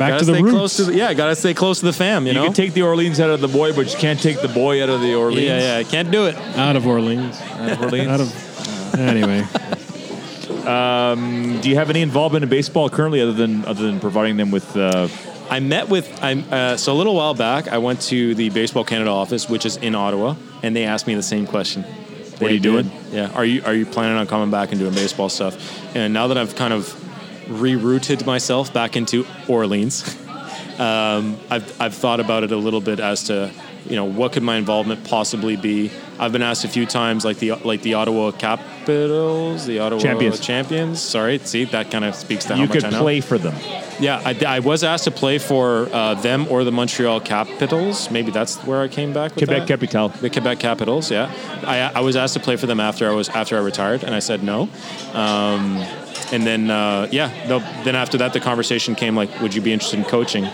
Back 0.00 0.08
gotta 0.12 0.24
to 0.24 0.24
the 0.24 0.32
stay 0.34 0.42
roots. 0.42 0.54
close 0.54 0.76
to 0.78 0.84
the, 0.84 0.94
yeah, 0.96 1.12
gotta 1.14 1.36
stay 1.36 1.54
close 1.54 1.78
to 1.80 1.86
the 1.86 1.92
fam. 1.92 2.24
You, 2.26 2.32
You 2.32 2.38
know. 2.38 2.44
can 2.46 2.54
take 2.54 2.72
the 2.72 2.82
Orleans 2.82 3.20
out 3.20 3.30
of 3.30 3.40
the 3.40 3.48
boy, 3.48 3.72
but 3.74 3.92
you 3.92 3.98
can't 3.98 4.18
take 4.20 4.40
the 4.40 4.48
boy 4.48 4.82
out 4.82 4.88
of 4.88 5.00
the 5.02 5.14
Orleans. 5.14 5.42
yeah, 5.42 5.78
yeah. 5.78 5.82
Can't 5.84 6.10
do 6.10 6.26
it. 6.26 6.36
Out 6.56 6.74
of 6.74 6.86
Orleans. 6.86 7.38
Out 7.40 7.70
of 7.72 7.82
Orleans. 7.82 8.08
Out 8.08 8.20
of 8.20 8.98
anyway. 8.98 9.46
Do 10.64 11.68
you 11.68 11.76
have 11.76 11.90
any 11.90 12.02
involvement 12.02 12.42
in 12.44 12.48
baseball 12.48 12.88
currently, 12.90 13.20
other 13.20 13.32
than 13.32 13.64
other 13.64 13.82
than 13.86 14.00
providing 14.00 14.36
them 14.36 14.50
with? 14.50 14.76
Uh, 14.76 15.08
I 15.50 15.60
met 15.60 15.88
with 15.88 16.06
I'm 16.22 16.44
uh, 16.50 16.76
so 16.76 16.92
a 16.92 16.94
little 16.96 17.14
while 17.14 17.34
back. 17.34 17.68
I 17.68 17.78
went 17.78 18.00
to 18.02 18.34
the 18.34 18.50
Baseball 18.50 18.84
Canada 18.84 19.10
office, 19.10 19.48
which 19.48 19.66
is 19.66 19.76
in 19.78 19.94
Ottawa, 19.94 20.36
and 20.62 20.74
they 20.76 20.84
asked 20.84 21.06
me 21.06 21.14
the 21.14 21.22
same 21.22 21.46
question. 21.46 21.82
What 21.82 22.50
are 22.50 22.54
you 22.54 22.60
did. 22.60 22.70
doing? 22.70 22.90
Yeah, 23.12 23.30
are 23.34 23.44
you 23.44 23.62
are 23.64 23.74
you 23.74 23.84
planning 23.84 24.16
on 24.16 24.26
coming 24.26 24.50
back 24.50 24.70
and 24.70 24.78
doing 24.80 24.94
baseball 24.94 25.28
stuff? 25.28 25.94
And 25.94 26.14
now 26.14 26.28
that 26.28 26.38
I've 26.38 26.54
kind 26.56 26.72
of 26.72 26.94
rerouted 27.50 28.24
myself 28.24 28.72
back 28.72 28.96
into 28.96 29.26
Orleans, 29.48 30.16
um, 30.78 31.38
I've 31.50 31.80
I've 31.80 31.94
thought 31.94 32.20
about 32.20 32.44
it 32.44 32.52
a 32.52 32.56
little 32.56 32.80
bit 32.80 33.00
as 33.00 33.24
to 33.24 33.52
you 33.86 33.96
know 33.96 34.04
what 34.04 34.32
could 34.32 34.42
my 34.42 34.56
involvement 34.56 35.04
possibly 35.04 35.56
be. 35.56 35.90
I've 36.18 36.32
been 36.32 36.42
asked 36.42 36.64
a 36.64 36.68
few 36.68 36.86
times, 36.86 37.24
like 37.24 37.38
the 37.38 37.52
like 37.52 37.82
the 37.82 37.94
Ottawa 37.94 38.30
Capitals, 38.30 39.66
the 39.66 39.78
Ottawa 39.78 40.00
Champions. 40.00 40.40
Champions. 40.40 41.00
Sorry, 41.00 41.38
see 41.38 41.64
that 41.64 41.90
kind 41.90 42.04
of 42.04 42.14
speaks 42.14 42.44
to 42.46 42.54
how 42.54 42.60
you 42.60 42.68
much 42.68 42.76
could 42.76 42.84
I 42.84 42.90
know. 42.90 43.00
play 43.00 43.20
for 43.20 43.38
them. 43.38 43.54
Yeah, 43.98 44.22
I, 44.24 44.36
I 44.46 44.58
was 44.60 44.82
asked 44.84 45.04
to 45.04 45.10
play 45.10 45.38
for 45.38 45.88
uh, 45.92 46.14
them 46.14 46.46
or 46.48 46.64
the 46.64 46.72
Montreal 46.72 47.20
Capitals. 47.20 48.10
Maybe 48.10 48.30
that's 48.30 48.56
where 48.64 48.80
I 48.82 48.88
came 48.88 49.12
back. 49.12 49.34
With 49.34 49.46
Quebec 49.46 49.66
that. 49.66 49.68
Capital. 49.68 50.08
The 50.08 50.30
Quebec 50.30 50.58
Capitals. 50.58 51.10
Yeah, 51.10 51.32
I, 51.66 51.92
I 51.94 52.00
was 52.00 52.16
asked 52.16 52.34
to 52.34 52.40
play 52.40 52.56
for 52.56 52.66
them 52.66 52.80
after 52.80 53.08
I 53.08 53.14
was 53.14 53.28
after 53.30 53.56
I 53.56 53.60
retired, 53.60 54.04
and 54.04 54.14
I 54.14 54.20
said 54.20 54.42
no. 54.42 54.68
Um, 55.12 55.78
and 56.32 56.46
then 56.46 56.70
uh, 56.70 57.08
yeah, 57.10 57.28
then 57.84 57.96
after 57.96 58.18
that, 58.18 58.32
the 58.32 58.40
conversation 58.40 58.94
came 58.94 59.16
like, 59.16 59.40
would 59.40 59.54
you 59.54 59.62
be 59.62 59.72
interested 59.72 59.98
in 59.98 60.04
coaching? 60.04 60.46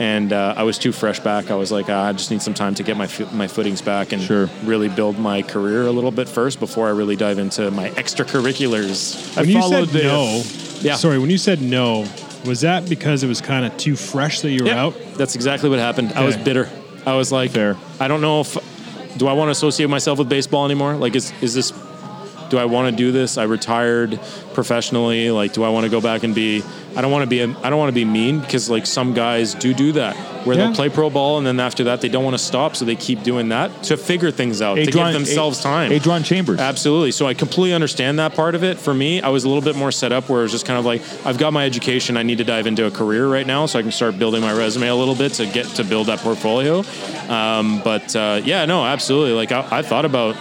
And 0.00 0.32
uh, 0.32 0.54
I 0.56 0.62
was 0.62 0.78
too 0.78 0.92
fresh 0.92 1.20
back. 1.20 1.50
I 1.50 1.54
was 1.56 1.70
like, 1.70 1.90
ah, 1.90 2.06
I 2.06 2.12
just 2.12 2.30
need 2.30 2.40
some 2.40 2.54
time 2.54 2.74
to 2.76 2.82
get 2.82 2.96
my 2.96 3.06
fo- 3.06 3.30
my 3.36 3.46
footings 3.46 3.82
back 3.82 4.12
and 4.12 4.22
Sure. 4.22 4.48
really 4.64 4.88
build 4.88 5.18
my 5.18 5.42
career 5.42 5.86
a 5.86 5.90
little 5.92 6.10
bit 6.10 6.26
first 6.26 6.58
before 6.58 6.88
I 6.88 6.92
really 6.92 7.16
dive 7.16 7.38
into 7.38 7.70
my 7.70 7.90
extracurriculars. 7.90 9.36
When 9.36 9.48
you 9.50 9.62
said 9.62 9.88
the- 9.88 10.02
no, 10.02 10.42
Yeah. 10.80 10.96
sorry, 10.96 11.18
when 11.18 11.28
you 11.28 11.36
said 11.38 11.60
no, 11.60 12.06
was 12.46 12.62
that 12.62 12.88
because 12.88 13.22
it 13.22 13.26
was 13.28 13.42
kind 13.42 13.66
of 13.66 13.76
too 13.76 13.94
fresh 13.94 14.40
that 14.40 14.50
you 14.52 14.64
were 14.64 14.70
Yeah, 14.70 14.84
out? 14.86 14.94
That's 15.16 15.34
exactly 15.34 15.68
what 15.68 15.78
happened. 15.78 16.14
I 16.16 16.24
was 16.24 16.36
bitter. 16.36 16.68
I 17.06 17.14
was 17.14 17.30
like, 17.30 17.50
Fair. 17.50 17.76
I 18.00 18.08
don't 18.08 18.22
know 18.22 18.40
if 18.40 18.56
do 19.18 19.26
I 19.26 19.34
want 19.34 19.48
to 19.48 19.52
associate 19.52 19.90
myself 19.90 20.18
with 20.18 20.28
baseball 20.30 20.64
anymore? 20.64 20.94
Like, 20.94 21.14
is 21.14 21.32
is 21.42 21.52
this? 21.52 21.72
Do 22.50 22.58
I 22.58 22.64
want 22.66 22.90
to 22.90 22.96
do 22.96 23.12
this? 23.12 23.38
I 23.38 23.44
retired 23.44 24.18
professionally. 24.54 25.30
Like, 25.30 25.52
do 25.52 25.64
I 25.64 25.68
want 25.70 25.84
to 25.84 25.90
go 25.90 26.00
back 26.00 26.22
and 26.24 26.34
be? 26.34 26.62
I 26.96 27.00
don't 27.00 27.12
want 27.12 27.22
to 27.22 27.28
be. 27.28 27.40
I 27.42 27.70
don't 27.70 27.78
want 27.78 27.88
to 27.88 27.94
be 27.94 28.04
mean 28.04 28.40
because 28.40 28.68
like 28.68 28.84
some 28.84 29.14
guys 29.14 29.54
do 29.54 29.72
do 29.72 29.92
that 29.92 30.16
where 30.44 30.56
Yeah. 30.56 30.66
they'll 30.66 30.74
play 30.74 30.88
pro 30.88 31.08
ball 31.10 31.38
and 31.38 31.46
then 31.46 31.60
after 31.60 31.84
that 31.84 32.00
they 32.00 32.08
don't 32.08 32.24
want 32.24 32.34
to 32.34 32.42
stop, 32.42 32.74
so 32.74 32.84
they 32.84 32.96
keep 32.96 33.22
doing 33.22 33.50
that 33.50 33.84
to 33.84 33.96
figure 33.96 34.30
things 34.32 34.60
out 34.60 34.74
to 34.76 34.82
Adron- 34.86 35.04
give 35.04 35.12
themselves 35.12 35.60
time. 35.60 35.92
Adron 35.92 36.24
Chambers. 36.24 36.58
Absolutely. 36.58 37.12
So 37.12 37.26
I 37.26 37.34
completely 37.34 37.72
understand 37.74 38.18
that 38.18 38.34
part 38.34 38.54
of 38.56 38.64
it. 38.64 38.78
For 38.78 38.92
me, 38.92 39.20
I 39.22 39.28
was 39.28 39.44
a 39.44 39.48
little 39.48 39.62
bit 39.62 39.76
more 39.76 39.92
set 39.92 40.10
up 40.12 40.28
where 40.28 40.40
it 40.40 40.44
was 40.44 40.52
just 40.52 40.66
kind 40.66 40.78
of 40.78 40.84
like, 40.84 41.02
I've 41.24 41.38
got 41.38 41.52
my 41.52 41.64
education. 41.64 42.16
I 42.16 42.22
need 42.24 42.38
to 42.38 42.44
dive 42.44 42.66
into 42.66 42.86
a 42.86 42.90
career 42.90 43.28
right 43.28 43.46
now 43.46 43.66
so 43.66 43.78
I 43.78 43.82
can 43.82 43.92
start 43.92 44.18
building 44.18 44.40
my 44.40 44.52
resume 44.52 44.88
a 44.88 44.94
little 44.94 45.14
bit 45.14 45.34
to 45.34 45.46
get 45.46 45.66
to 45.76 45.84
build 45.84 46.08
that 46.08 46.18
portfolio. 46.20 46.82
Um, 47.28 47.80
but 47.84 48.16
uh, 48.16 48.40
yeah, 48.44 48.64
no, 48.64 48.84
absolutely. 48.84 49.32
Like 49.34 49.52
I, 49.52 49.78
I 49.78 49.82
thought 49.82 50.04
about 50.04 50.34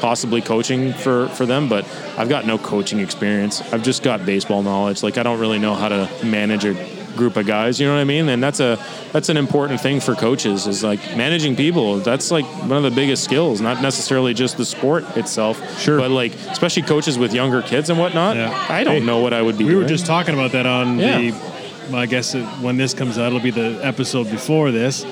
possibly 0.00 0.40
coaching 0.40 0.92
for, 0.92 1.28
for 1.28 1.46
them, 1.46 1.68
but 1.68 1.84
I've 2.18 2.28
got 2.28 2.46
no 2.46 2.58
coaching 2.58 2.98
experience. 3.00 3.60
I've 3.72 3.82
just 3.82 4.02
got 4.02 4.24
baseball 4.26 4.62
knowledge. 4.62 5.02
Like 5.02 5.18
I 5.18 5.22
don't 5.22 5.40
really 5.40 5.58
know 5.58 5.74
how 5.74 5.88
to 5.88 6.08
manage 6.24 6.64
a 6.64 6.74
group 7.16 7.36
of 7.36 7.46
guys. 7.46 7.78
You 7.80 7.86
know 7.86 7.94
what 7.94 8.00
I 8.00 8.04
mean? 8.04 8.28
And 8.28 8.42
that's 8.42 8.58
a 8.60 8.76
that's 9.12 9.28
an 9.28 9.36
important 9.36 9.80
thing 9.80 10.00
for 10.00 10.14
coaches 10.16 10.66
is 10.66 10.82
like 10.82 10.98
managing 11.16 11.54
people. 11.54 11.98
That's 11.98 12.30
like 12.32 12.44
one 12.44 12.72
of 12.72 12.82
the 12.82 12.90
biggest 12.90 13.22
skills, 13.24 13.60
not 13.60 13.80
necessarily 13.80 14.34
just 14.34 14.56
the 14.56 14.64
sport 14.64 15.04
itself. 15.16 15.56
Sure. 15.80 15.98
But 15.98 16.10
like 16.10 16.34
especially 16.34 16.82
coaches 16.82 17.16
with 17.18 17.32
younger 17.32 17.62
kids 17.62 17.88
and 17.90 17.98
whatnot. 17.98 18.36
Yeah. 18.36 18.66
I 18.68 18.82
don't 18.84 18.94
Hey, 19.00 19.06
know 19.06 19.20
what 19.20 19.32
I 19.32 19.42
would 19.42 19.56
be 19.56 19.64
We 19.64 19.70
doing. 19.70 19.82
were 19.84 19.88
just 19.88 20.06
talking 20.06 20.34
about 20.34 20.52
that 20.52 20.66
on 20.66 20.98
Yeah. 20.98 21.18
the. 21.20 21.54
I 21.92 22.06
guess 22.06 22.34
it, 22.34 22.42
when 22.62 22.78
this 22.78 22.94
comes 22.94 23.18
out, 23.18 23.26
it'll 23.26 23.40
be 23.40 23.50
the 23.50 23.78
episode 23.84 24.30
before 24.30 24.70
this, 24.70 25.04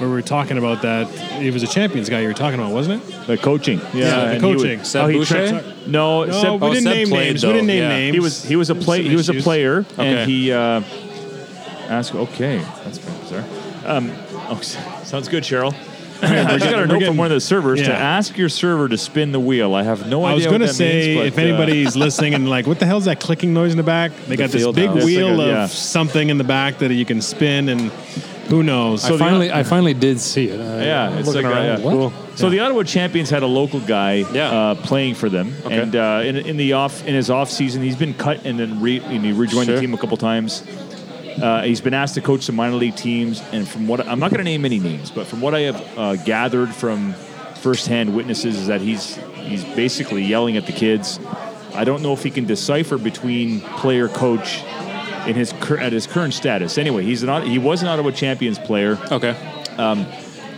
where 0.00 0.08
we 0.08 0.14
were 0.14 0.22
talking 0.22 0.58
about 0.58 0.82
that. 0.82 1.08
It 1.42 1.52
was 1.52 1.62
a 1.62 1.66
champions 1.66 2.08
guy 2.08 2.20
you 2.20 2.28
were 2.28 2.34
talking 2.34 2.58
about, 2.58 2.72
wasn't 2.72 3.02
it? 3.02 3.26
The 3.26 3.36
coaching. 3.36 3.78
Yeah, 3.78 3.84
Yeah, 3.94 4.10
the 4.16 4.22
and 4.22 4.34
he 4.34 4.40
coaching. 4.40 4.78
would- 4.78 4.86
Seb 4.86 5.02
how 5.02 5.08
he 5.08 5.18
Boucher? 5.18 5.48
tra- 5.48 5.62
No, 5.86 6.24
No, 6.24 6.32
Seb- 6.32 6.52
we 6.62 6.68
oh, 6.68 6.72
didn't 6.74 6.84
Seb 6.84 6.94
name 6.94 7.08
played, 7.08 7.26
names. 7.28 7.42
though. 7.42 7.48
We 7.48 7.54
didn't 7.54 7.66
name 7.68 7.82
Yeah. 7.82 7.88
names. 7.88 8.14
he 8.14 8.20
was 8.20 8.44
he 8.44 8.56
was 8.56 8.70
a 8.70 8.74
play 8.74 8.98
Some 9.02 9.10
he 9.10 9.16
was 9.16 9.28
a 9.28 9.32
issues. 9.32 9.44
player 9.44 9.78
Okay. 9.98 10.06
and 10.08 10.30
he 10.30 10.52
uh, 10.52 10.80
asked 11.88 12.14
okay 12.14 12.58
that's 12.84 12.98
very 12.98 13.18
bizarre 13.20 13.44
um, 13.96 14.12
oh, 14.48 14.60
sounds 15.04 15.28
good 15.28 15.42
Cheryl 15.42 15.74
I 16.22 16.58
just 16.58 16.70
got 16.70 16.82
a 16.82 16.86
note 16.86 17.02
from 17.02 17.16
one 17.16 17.26
of 17.28 17.32
the 17.32 17.40
servers 17.40 17.80
to 17.80 17.86
Yeah. 17.86 17.92
ask 17.96 18.36
your 18.36 18.50
server 18.50 18.88
to 18.90 18.98
spin 18.98 19.32
the 19.32 19.40
wheel. 19.40 19.74
I 19.74 19.84
have 19.84 20.06
no 20.06 20.18
idea. 20.26 20.30
I 20.30 20.34
was 20.34 20.44
what 20.44 20.50
going 20.50 20.60
to 20.60 20.66
that 20.66 20.74
say, 20.74 21.06
means, 21.14 21.18
but, 21.18 21.26
if 21.28 21.38
uh, 21.38 21.40
anybody's 21.40 21.96
listening 22.06 22.34
and 22.34 22.46
like, 22.46 22.66
what 22.66 22.78
the 22.78 22.84
hell 22.84 22.98
is 22.98 23.06
that 23.06 23.20
clicking 23.20 23.54
noise 23.54 23.70
in 23.70 23.78
the 23.78 23.82
back? 23.82 24.12
They 24.28 24.36
got 24.36 24.50
this 24.50 24.60
field 24.60 24.76
big 24.76 24.90
house. 24.90 25.02
wheel 25.02 25.28
It's 25.30 25.38
like 25.38 25.46
a- 25.46 25.50
of 25.52 25.56
yeah. 25.56 25.66
something 25.68 26.28
in 26.28 26.36
the 26.36 26.44
back 26.44 26.76
that 26.80 26.92
you 26.92 27.06
can 27.06 27.22
spin, 27.22 27.70
and 27.70 27.90
who 28.50 28.62
knows? 28.62 29.04
I 29.04 29.16
finally, 29.16 29.50
I 29.52 29.62
finally 29.62 29.94
did 29.94 30.20
see 30.20 30.48
it. 30.48 30.60
I, 30.60 30.84
Yeah, 30.84 31.18
it's 31.18 31.32
like 31.34 31.44
a- 31.44 31.48
around. 31.48 31.64
yeah. 31.64 31.76
Cool. 31.90 32.12
So 32.34 32.50
the 32.50 32.60
Ottawa 32.60 32.82
Champions 32.82 33.30
had 33.30 33.42
a 33.42 33.46
local 33.46 33.80
guy 33.80 34.24
Yeah. 34.32 34.50
uh, 34.50 34.74
playing 34.74 35.14
for 35.14 35.28
them, 35.28 35.54
Okay. 35.64 35.78
and 35.80 35.94
uh, 35.96 36.22
in, 36.24 36.36
in 36.36 36.56
the 36.56 36.72
off 36.74 37.06
in 37.06 37.14
his 37.14 37.30
off 37.30 37.50
season, 37.50 37.82
he's 37.82 37.96
been 37.96 38.14
cut 38.14 38.44
and 38.44 38.58
then 38.58 38.80
re, 38.80 38.98
and 39.00 39.24
he 39.24 39.32
rejoined 39.32 39.66
Sure. 39.66 39.74
the 39.76 39.80
team 39.80 39.94
a 39.94 39.98
couple 39.98 40.16
times. 40.16 40.62
Uh, 41.40 41.62
he's 41.62 41.80
been 41.80 41.94
asked 41.94 42.14
to 42.16 42.20
coach 42.20 42.42
some 42.42 42.56
minor 42.56 42.76
league 42.76 42.96
teams, 42.96 43.42
and 43.52 43.66
from 43.66 43.86
what 43.86 44.06
I'm 44.06 44.18
not 44.18 44.30
going 44.30 44.38
to 44.38 44.44
name 44.44 44.64
any 44.64 44.78
names, 44.78 45.10
but 45.10 45.26
from 45.26 45.40
what 45.40 45.54
I 45.54 45.60
have 45.60 45.98
uh, 45.98 46.16
gathered 46.16 46.74
from 46.74 47.14
firsthand 47.56 48.14
witnesses, 48.14 48.56
is 48.58 48.66
that 48.66 48.80
he's 48.80 49.16
he's 49.36 49.64
basically 49.64 50.22
yelling 50.24 50.56
at 50.56 50.66
the 50.66 50.72
kids. 50.72 51.18
I 51.74 51.84
don't 51.84 52.02
know 52.02 52.12
if 52.12 52.22
he 52.24 52.30
can 52.30 52.46
decipher 52.46 52.98
between 52.98 53.60
player 53.60 54.08
coach 54.08 54.62
in 55.28 55.34
his 55.36 55.52
at 55.52 55.92
his 55.92 56.06
current 56.06 56.34
status. 56.34 56.78
Anyway, 56.78 57.04
he's 57.04 57.22
an 57.22 57.46
he 57.46 57.58
was 57.58 57.82
an 57.82 57.88
Ottawa 57.88 58.10
Champions 58.10 58.58
player. 58.58 58.98
Okay. 59.10 59.30
Um, 59.78 60.06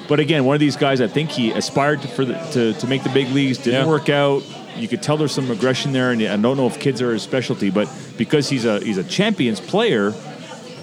but 0.09 0.19
again, 0.21 0.45
one 0.45 0.55
of 0.55 0.61
these 0.61 0.77
guys, 0.77 1.01
I 1.01 1.07
think 1.07 1.31
he 1.31 1.53
aspired 1.53 2.03
to, 2.03 2.09
for 2.09 2.25
the, 2.25 2.35
to, 2.53 2.73
to 2.75 2.87
make 2.87 3.03
the 3.03 3.09
big 3.11 3.29
leagues, 3.29 3.59
didn't 3.59 3.83
Yeah. 3.83 3.87
work 3.87 4.09
out. 4.09 4.43
You 4.77 4.89
could 4.89 5.03
tell 5.03 5.17
there's 5.17 5.33
some 5.33 5.51
aggression 5.51 5.93
there, 5.93 6.11
and 6.11 6.23
I 6.23 6.37
don't 6.37 6.57
know 6.57 6.67
if 6.67 6.81
kids 6.81 7.01
are 7.01 7.13
his 7.13 7.23
specialty, 7.23 7.71
but 7.71 7.89
because 8.19 8.49
he's 8.49 8.65
a 8.65 8.81
he's 8.81 8.99
a 8.99 9.05
champions 9.05 9.61
player, 9.61 10.13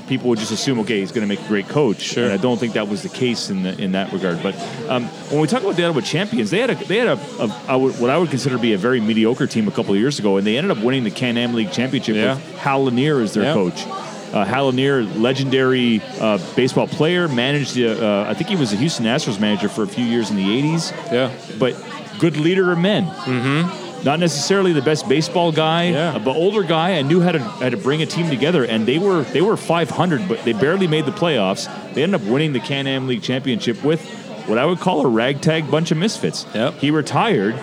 people 0.10 0.28
would 0.30 0.40
just 0.40 0.52
assume, 0.52 0.80
okay, 0.80 1.00
he's 1.00 1.12
going 1.14 1.22
to 1.22 1.28
make 1.28 1.40
a 1.40 1.48
great 1.48 1.70
coach. 1.70 2.02
Sure. 2.02 2.26
And 2.26 2.34
I 2.34 2.38
don't 2.38 2.58
think 2.60 2.74
that 2.74 2.88
was 2.90 3.04
the 3.04 3.10
case 3.10 3.50
in 3.50 3.64
the, 3.64 3.80
in 3.82 3.94
that 3.94 4.12
regard. 4.12 4.44
But 4.44 4.56
um, 4.90 5.06
when 5.30 5.40
we 5.40 5.48
talk 5.48 5.62
about 5.64 5.76
the 5.78 5.86
Ottawa 5.86 6.02
champions, 6.02 6.50
they 6.50 6.60
had 6.60 6.72
a 6.72 6.76
they 6.76 6.98
had 6.98 7.08
a, 7.08 7.20
a 7.42 7.62
I 7.68 7.76
would, 7.78 7.98
what 8.00 8.10
I 8.10 8.18
would 8.18 8.30
consider 8.30 8.56
to 8.58 8.62
be 8.62 8.74
a 8.74 8.78
very 8.78 9.00
mediocre 9.00 9.48
team 9.48 9.68
a 9.68 9.72
couple 9.72 9.94
of 9.94 10.00
years 10.00 10.20
ago, 10.20 10.36
and 10.38 10.46
they 10.46 10.58
ended 10.58 10.76
up 10.76 10.84
winning 10.84 11.04
the 11.06 11.12
Can 11.12 11.38
Am 11.38 11.54
League 11.54 11.72
championship 11.72 12.16
Yeah. 12.16 12.36
with 12.36 12.58
Hal 12.58 12.84
Lanier 12.86 13.22
as 13.22 13.34
their 13.34 13.44
Yeah. 13.44 13.54
coach. 13.54 13.86
Uh, 14.34 14.46
Hal 14.46 14.66
Lanier, 14.68 15.04
legendary 15.04 16.02
uh, 16.20 16.38
baseball 16.56 16.88
player, 16.88 17.28
managed. 17.28 17.76
the, 17.76 17.88
Uh, 18.06 18.26
I 18.30 18.34
think 18.34 18.50
he 18.50 18.56
was 18.56 18.74
a 18.74 18.76
Houston 18.76 19.06
Astros 19.06 19.40
manager 19.40 19.70
for 19.70 19.84
a 19.84 19.88
few 19.88 20.06
years 20.06 20.30
in 20.30 20.36
the 20.36 20.44
'80s. 20.46 20.92
Yeah. 21.12 21.32
But 21.58 21.76
good 22.20 22.38
leader 22.38 22.72
of 22.72 22.78
men. 22.78 23.06
Mm-hmm. 23.06 23.89
Not 24.04 24.20
necessarily 24.20 24.72
the 24.74 24.82
best 24.82 25.08
baseball 25.10 25.52
guy, 25.52 25.90
Yeah. 25.90 26.16
uh, 26.16 26.20
but 26.20 26.36
older 26.36 26.64
guy 26.64 26.92
and 26.92 27.08
knew 27.08 27.20
how 27.22 27.32
to 27.34 27.40
how 27.40 27.70
to 27.70 27.78
bring 27.78 28.02
a 28.02 28.06
team 28.06 28.30
together. 28.30 28.64
And 28.64 28.86
they 28.86 28.98
were 28.98 29.24
they 29.24 29.42
were 29.42 29.58
500, 29.58 30.28
but 30.28 30.44
they 30.46 30.54
barely 30.54 30.88
made 30.88 31.06
the 31.06 31.12
playoffs. 31.12 31.68
They 31.94 32.04
ended 32.04 32.22
up 32.22 32.28
winning 32.28 32.54
the 32.54 32.60
Can 32.60 32.88
Am 32.88 33.08
League 33.08 33.22
championship 33.24 33.84
with 33.84 34.02
what 34.48 34.58
I 34.58 34.66
would 34.66 34.80
call 34.80 35.06
a 35.06 35.10
ragtag 35.10 35.70
bunch 35.70 35.92
of 35.92 35.98
misfits. 35.98 36.46
Yep. 36.56 36.76
He 36.76 36.92
retired, 36.92 37.56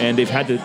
and 0.00 0.18
they've 0.18 0.28
had 0.28 0.48
the 0.48 0.58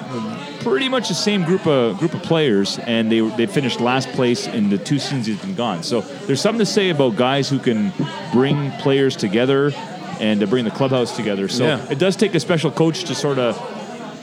pretty 0.61 0.89
much 0.89 1.07
the 1.07 1.13
same 1.15 1.43
group 1.45 1.65
of 1.67 1.97
group 1.99 2.13
of 2.13 2.23
players, 2.23 2.79
and 2.79 3.11
they 3.11 3.19
they 3.21 3.45
finished 3.45 3.79
last 3.79 4.09
place 4.13 4.47
in 4.47 4.69
the 4.69 4.77
two 4.77 4.99
seasons 4.99 5.27
he's 5.27 5.39
been 5.39 5.55
gone. 5.55 5.83
So 5.83 6.01
there's 6.25 6.41
something 6.41 6.59
to 6.59 6.65
say 6.65 6.89
about 6.89 7.15
guys 7.15 7.47
who 7.49 7.59
can 7.59 7.93
bring 8.33 8.71
players 8.79 9.15
together 9.15 9.71
and 10.19 10.39
to 10.41 10.47
bring 10.47 10.65
the 10.65 10.71
clubhouse 10.71 11.15
together. 11.15 11.47
So 11.47 11.65
Yeah. 11.65 11.79
it 11.89 11.97
does 11.99 12.15
take 12.17 12.35
a 12.35 12.39
special 12.41 12.71
coach 12.71 13.05
to 13.05 13.15
sort 13.15 13.39
of 13.39 13.55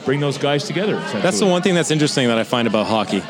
bring 0.07 0.21
those 0.21 0.37
guys 0.37 0.63
together. 0.63 0.95
That's 1.21 1.37
the 1.37 1.45
one 1.45 1.61
thing 1.61 1.75
that's 1.75 1.91
interesting 1.91 2.29
that 2.29 2.37
I 2.37 2.45
find 2.45 2.65
about 2.65 2.87
hockey 2.87 3.21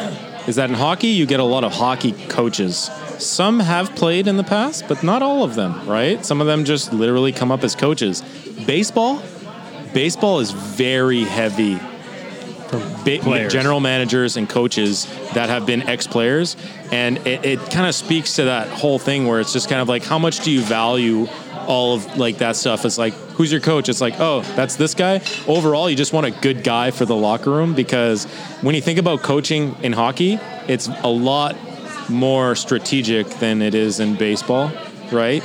is 0.48 0.58
that 0.58 0.70
in 0.70 0.76
hockey 0.76 1.08
you 1.08 1.26
get 1.26 1.40
a 1.40 1.44
lot 1.44 1.64
of 1.64 1.74
hockey 1.74 2.12
coaches. 2.28 2.91
Some 3.18 3.60
have 3.60 3.95
played 3.95 4.28
in 4.28 4.38
the 4.38 4.44
past, 4.44 4.88
but 4.88 5.02
not 5.02 5.24
all 5.24 5.44
of 5.44 5.56
them, 5.56 5.90
right? 5.90 6.24
Some 6.24 6.40
of 6.40 6.45
them 6.45 6.66
just 6.66 6.94
literally 6.94 7.32
come 7.32 7.52
up 7.52 7.64
as 7.64 7.74
coaches. 7.74 8.22
Baseball, 8.68 9.24
baseball 9.95 10.40
is 10.40 10.52
very 10.52 11.24
heavy 11.24 11.80
ba- 13.04 13.49
general 13.49 13.80
managers 13.80 14.38
and 14.38 14.48
coaches 14.48 15.08
that 15.34 15.49
have 15.49 15.66
been 15.66 15.82
ex-players 15.82 16.56
and 16.91 17.18
it, 17.26 17.44
it 17.44 17.60
kind 17.72 17.88
of 17.88 17.95
speaks 17.95 18.36
to 18.36 18.44
that 18.44 18.68
whole 18.68 18.99
thing 18.99 19.26
where 19.28 19.40
it's 19.40 19.52
just 19.54 19.68
kind 19.68 19.82
of 19.82 19.90
like 19.90 20.04
how 20.04 20.20
much 20.20 20.41
do 20.41 20.52
you 20.52 20.62
value 20.62 21.28
all 21.68 21.95
of 21.95 22.18
like 22.18 22.38
that 22.38 22.56
stuff 22.56 22.85
it's 22.85 22.98
like 22.98 23.14
who's 23.35 23.52
your 23.52 23.61
coach 23.61 23.89
it's 23.89 24.02
like 24.02 24.19
oh 24.19 24.41
that's 24.56 24.76
this 24.76 24.94
guy 24.94 25.22
overall 25.48 25.89
you 25.89 25.95
just 25.95 26.14
want 26.14 26.26
a 26.26 26.31
good 26.31 26.64
guy 26.64 26.91
for 26.91 27.06
the 27.06 27.15
locker 27.15 27.52
room 27.52 27.73
because 27.73 28.26
when 28.61 28.73
you 28.73 28.81
think 28.81 28.98
about 28.98 29.22
coaching 29.22 29.76
in 29.84 29.94
hockey 29.94 30.39
it's 30.68 30.88
a 31.03 31.10
lot 31.10 31.56
more 32.10 32.56
strategic 32.56 33.27
than 33.39 33.61
it 33.61 33.76
is 33.76 33.99
in 33.99 34.15
baseball 34.15 34.72
right 35.11 35.44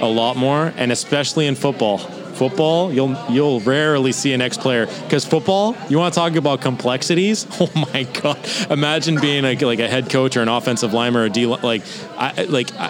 a 0.00 0.06
lot 0.06 0.36
more, 0.36 0.72
and 0.76 0.92
especially 0.92 1.46
in 1.46 1.54
football. 1.54 1.98
Football, 1.98 2.92
you'll 2.92 3.16
you'll 3.30 3.60
rarely 3.60 4.10
see 4.10 4.32
an 4.32 4.40
ex-player 4.40 4.86
because 4.86 5.24
football. 5.24 5.76
You 5.88 5.98
want 5.98 6.14
to 6.14 6.20
talk 6.20 6.34
about 6.34 6.60
complexities? 6.60 7.46
Oh 7.60 7.70
my 7.92 8.02
god! 8.02 8.38
Imagine 8.70 9.20
being 9.20 9.44
like 9.44 9.62
like 9.62 9.78
a 9.78 9.88
head 9.88 10.10
coach 10.10 10.36
or 10.36 10.42
an 10.42 10.48
offensive 10.48 10.92
lineman 10.92 11.22
or 11.22 11.24
a 11.26 11.30
D 11.30 11.46
like 11.46 11.82
I 12.18 12.44
like 12.44 12.74
I, 12.74 12.88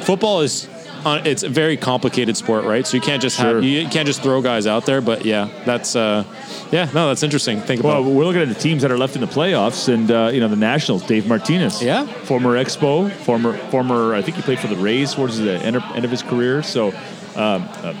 football 0.00 0.40
is. 0.40 0.68
Uh, 1.04 1.20
it's 1.24 1.42
a 1.42 1.48
very 1.48 1.76
complicated 1.76 2.36
sport, 2.36 2.64
right? 2.64 2.86
So 2.86 2.96
you 2.96 3.00
can't 3.00 3.22
just 3.22 3.36
Sure. 3.38 3.54
have 3.56 3.64
you 3.64 3.86
can't 3.88 4.06
just 4.06 4.22
throw 4.22 4.40
guys 4.42 4.66
out 4.66 4.86
there. 4.86 5.00
But 5.00 5.24
yeah, 5.24 5.48
that's 5.64 5.96
uh, 5.96 6.24
yeah, 6.70 6.88
no, 6.94 7.08
that's 7.08 7.22
interesting. 7.22 7.60
Think 7.60 7.82
Well, 7.82 8.00
about. 8.00 8.10
we're 8.12 8.24
looking 8.24 8.42
at 8.42 8.48
the 8.48 8.54
teams 8.54 8.82
that 8.82 8.90
are 8.90 8.98
left 8.98 9.14
in 9.14 9.20
the 9.20 9.26
playoffs, 9.26 9.92
and 9.92 10.10
uh, 10.10 10.30
you 10.32 10.40
know 10.40 10.48
the 10.48 10.56
Nationals. 10.56 11.02
Dave 11.04 11.26
Martinez, 11.26 11.82
Yeah. 11.82 12.06
former 12.24 12.62
Expo, 12.62 13.10
former 13.10 13.56
former. 13.70 14.14
I 14.14 14.22
think 14.22 14.36
he 14.36 14.42
played 14.42 14.58
for 14.58 14.68
the 14.68 14.76
Rays 14.76 15.14
towards 15.14 15.38
the 15.38 15.54
end 15.58 15.76
of, 15.76 15.82
end 15.94 16.04
of 16.04 16.10
his 16.10 16.22
career. 16.22 16.62
So, 16.62 16.88
um, 17.36 17.62
a, 17.82 17.94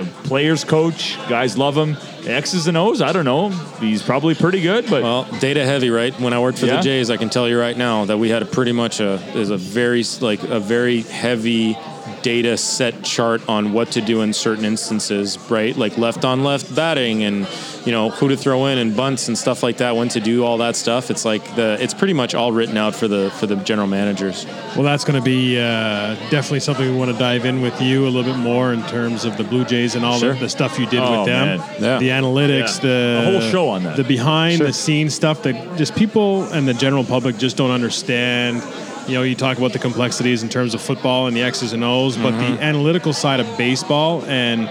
a 0.00 0.04
players 0.24 0.64
coach, 0.64 1.16
guys 1.28 1.56
love 1.58 1.76
him. 1.76 1.96
X's 2.26 2.66
and 2.68 2.76
O's, 2.76 3.02
I 3.02 3.12
don't 3.12 3.26
know. 3.26 3.50
He's 3.80 4.02
probably 4.02 4.34
pretty 4.34 4.62
good, 4.62 4.88
but 4.88 5.02
Well, 5.02 5.24
data 5.40 5.62
heavy, 5.64 5.90
right? 5.90 6.18
When 6.18 6.32
I 6.32 6.38
worked 6.38 6.58
for 6.58 6.64
Yeah. 6.66 6.76
the 6.76 6.82
Jays, 6.82 7.10
I 7.10 7.18
can 7.18 7.28
tell 7.28 7.46
you 7.48 7.60
right 7.60 7.76
now 7.76 8.06
that 8.06 8.16
we 8.16 8.30
had 8.30 8.40
a 8.40 8.46
pretty 8.46 8.72
much 8.72 9.00
a 9.00 9.20
is 9.34 9.50
a 9.50 9.58
very 9.58 10.02
like 10.22 10.42
a 10.42 10.58
very 10.58 11.02
heavy 11.02 11.76
data 12.24 12.56
set 12.56 13.04
chart 13.04 13.46
on 13.48 13.72
what 13.74 13.92
to 13.92 14.00
do 14.00 14.22
in 14.22 14.32
certain 14.32 14.64
instances, 14.64 15.38
right? 15.50 15.76
Like 15.76 15.98
left 15.98 16.24
on 16.24 16.42
left 16.42 16.74
batting 16.74 17.22
and 17.22 17.46
you 17.84 17.92
know 17.92 18.08
who 18.08 18.28
to 18.30 18.36
throw 18.36 18.64
in 18.66 18.78
and 18.78 18.96
bunts 18.96 19.28
and 19.28 19.36
stuff 19.36 19.62
like 19.62 19.76
that. 19.76 19.94
When 19.94 20.08
to 20.08 20.20
do 20.20 20.42
all 20.44 20.56
that 20.58 20.74
stuff. 20.74 21.10
It's 21.10 21.24
like 21.26 21.54
the 21.54 21.76
it's 21.80 21.92
pretty 21.94 22.14
much 22.14 22.34
all 22.34 22.50
written 22.50 22.76
out 22.78 22.94
for 22.94 23.06
the 23.08 23.30
for 23.38 23.46
the 23.46 23.56
general 23.56 23.86
managers. 23.86 24.46
Well, 24.74 24.82
that's 24.84 25.04
going 25.04 25.20
to 25.20 25.24
be 25.24 25.58
uh, 25.58 26.14
definitely 26.30 26.60
something 26.60 26.90
we 26.90 26.96
want 26.96 27.12
to 27.12 27.18
dive 27.18 27.44
in 27.44 27.60
with 27.60 27.78
you 27.80 28.06
a 28.06 28.08
little 28.08 28.32
bit 28.32 28.38
more 28.40 28.72
in 28.72 28.82
terms 28.84 29.24
of 29.26 29.36
the 29.36 29.44
Blue 29.44 29.64
Jays 29.66 29.94
and 29.94 30.04
all 30.04 30.18
Sure. 30.18 30.32
the, 30.32 30.40
the 30.40 30.48
stuff 30.48 30.78
you 30.78 30.86
did 30.86 31.00
Oh, 31.00 31.18
with 31.18 31.26
them. 31.26 31.60
Yeah. 31.78 31.98
The 31.98 32.08
analytics, 32.08 32.82
Yeah. 32.82 32.88
the 32.88 33.22
A 33.28 33.30
whole 33.32 33.50
show 33.50 33.68
on 33.68 33.82
that. 33.84 33.96
the 33.96 34.04
behind 34.04 34.56
Sure. 34.58 34.66
the 34.68 34.72
scenes 34.72 35.14
stuff 35.14 35.42
that 35.42 35.76
just 35.76 35.94
people 35.94 36.44
and 36.54 36.66
the 36.66 36.74
general 36.74 37.04
public 37.04 37.36
just 37.36 37.56
don't 37.58 37.70
understand. 37.70 38.62
You 39.06 39.14
know, 39.14 39.22
you 39.22 39.34
talk 39.34 39.58
about 39.58 39.72
the 39.72 39.78
complexities 39.78 40.42
in 40.42 40.48
terms 40.48 40.74
of 40.74 40.80
football 40.80 41.26
and 41.26 41.36
the 41.36 41.42
X's 41.42 41.72
and 41.72 41.84
O's, 41.84 42.16
but 42.16 42.32
Mm-hmm. 42.34 42.56
the 42.56 42.62
analytical 42.62 43.12
side 43.12 43.40
of 43.40 43.58
baseball 43.58 44.24
and 44.24 44.68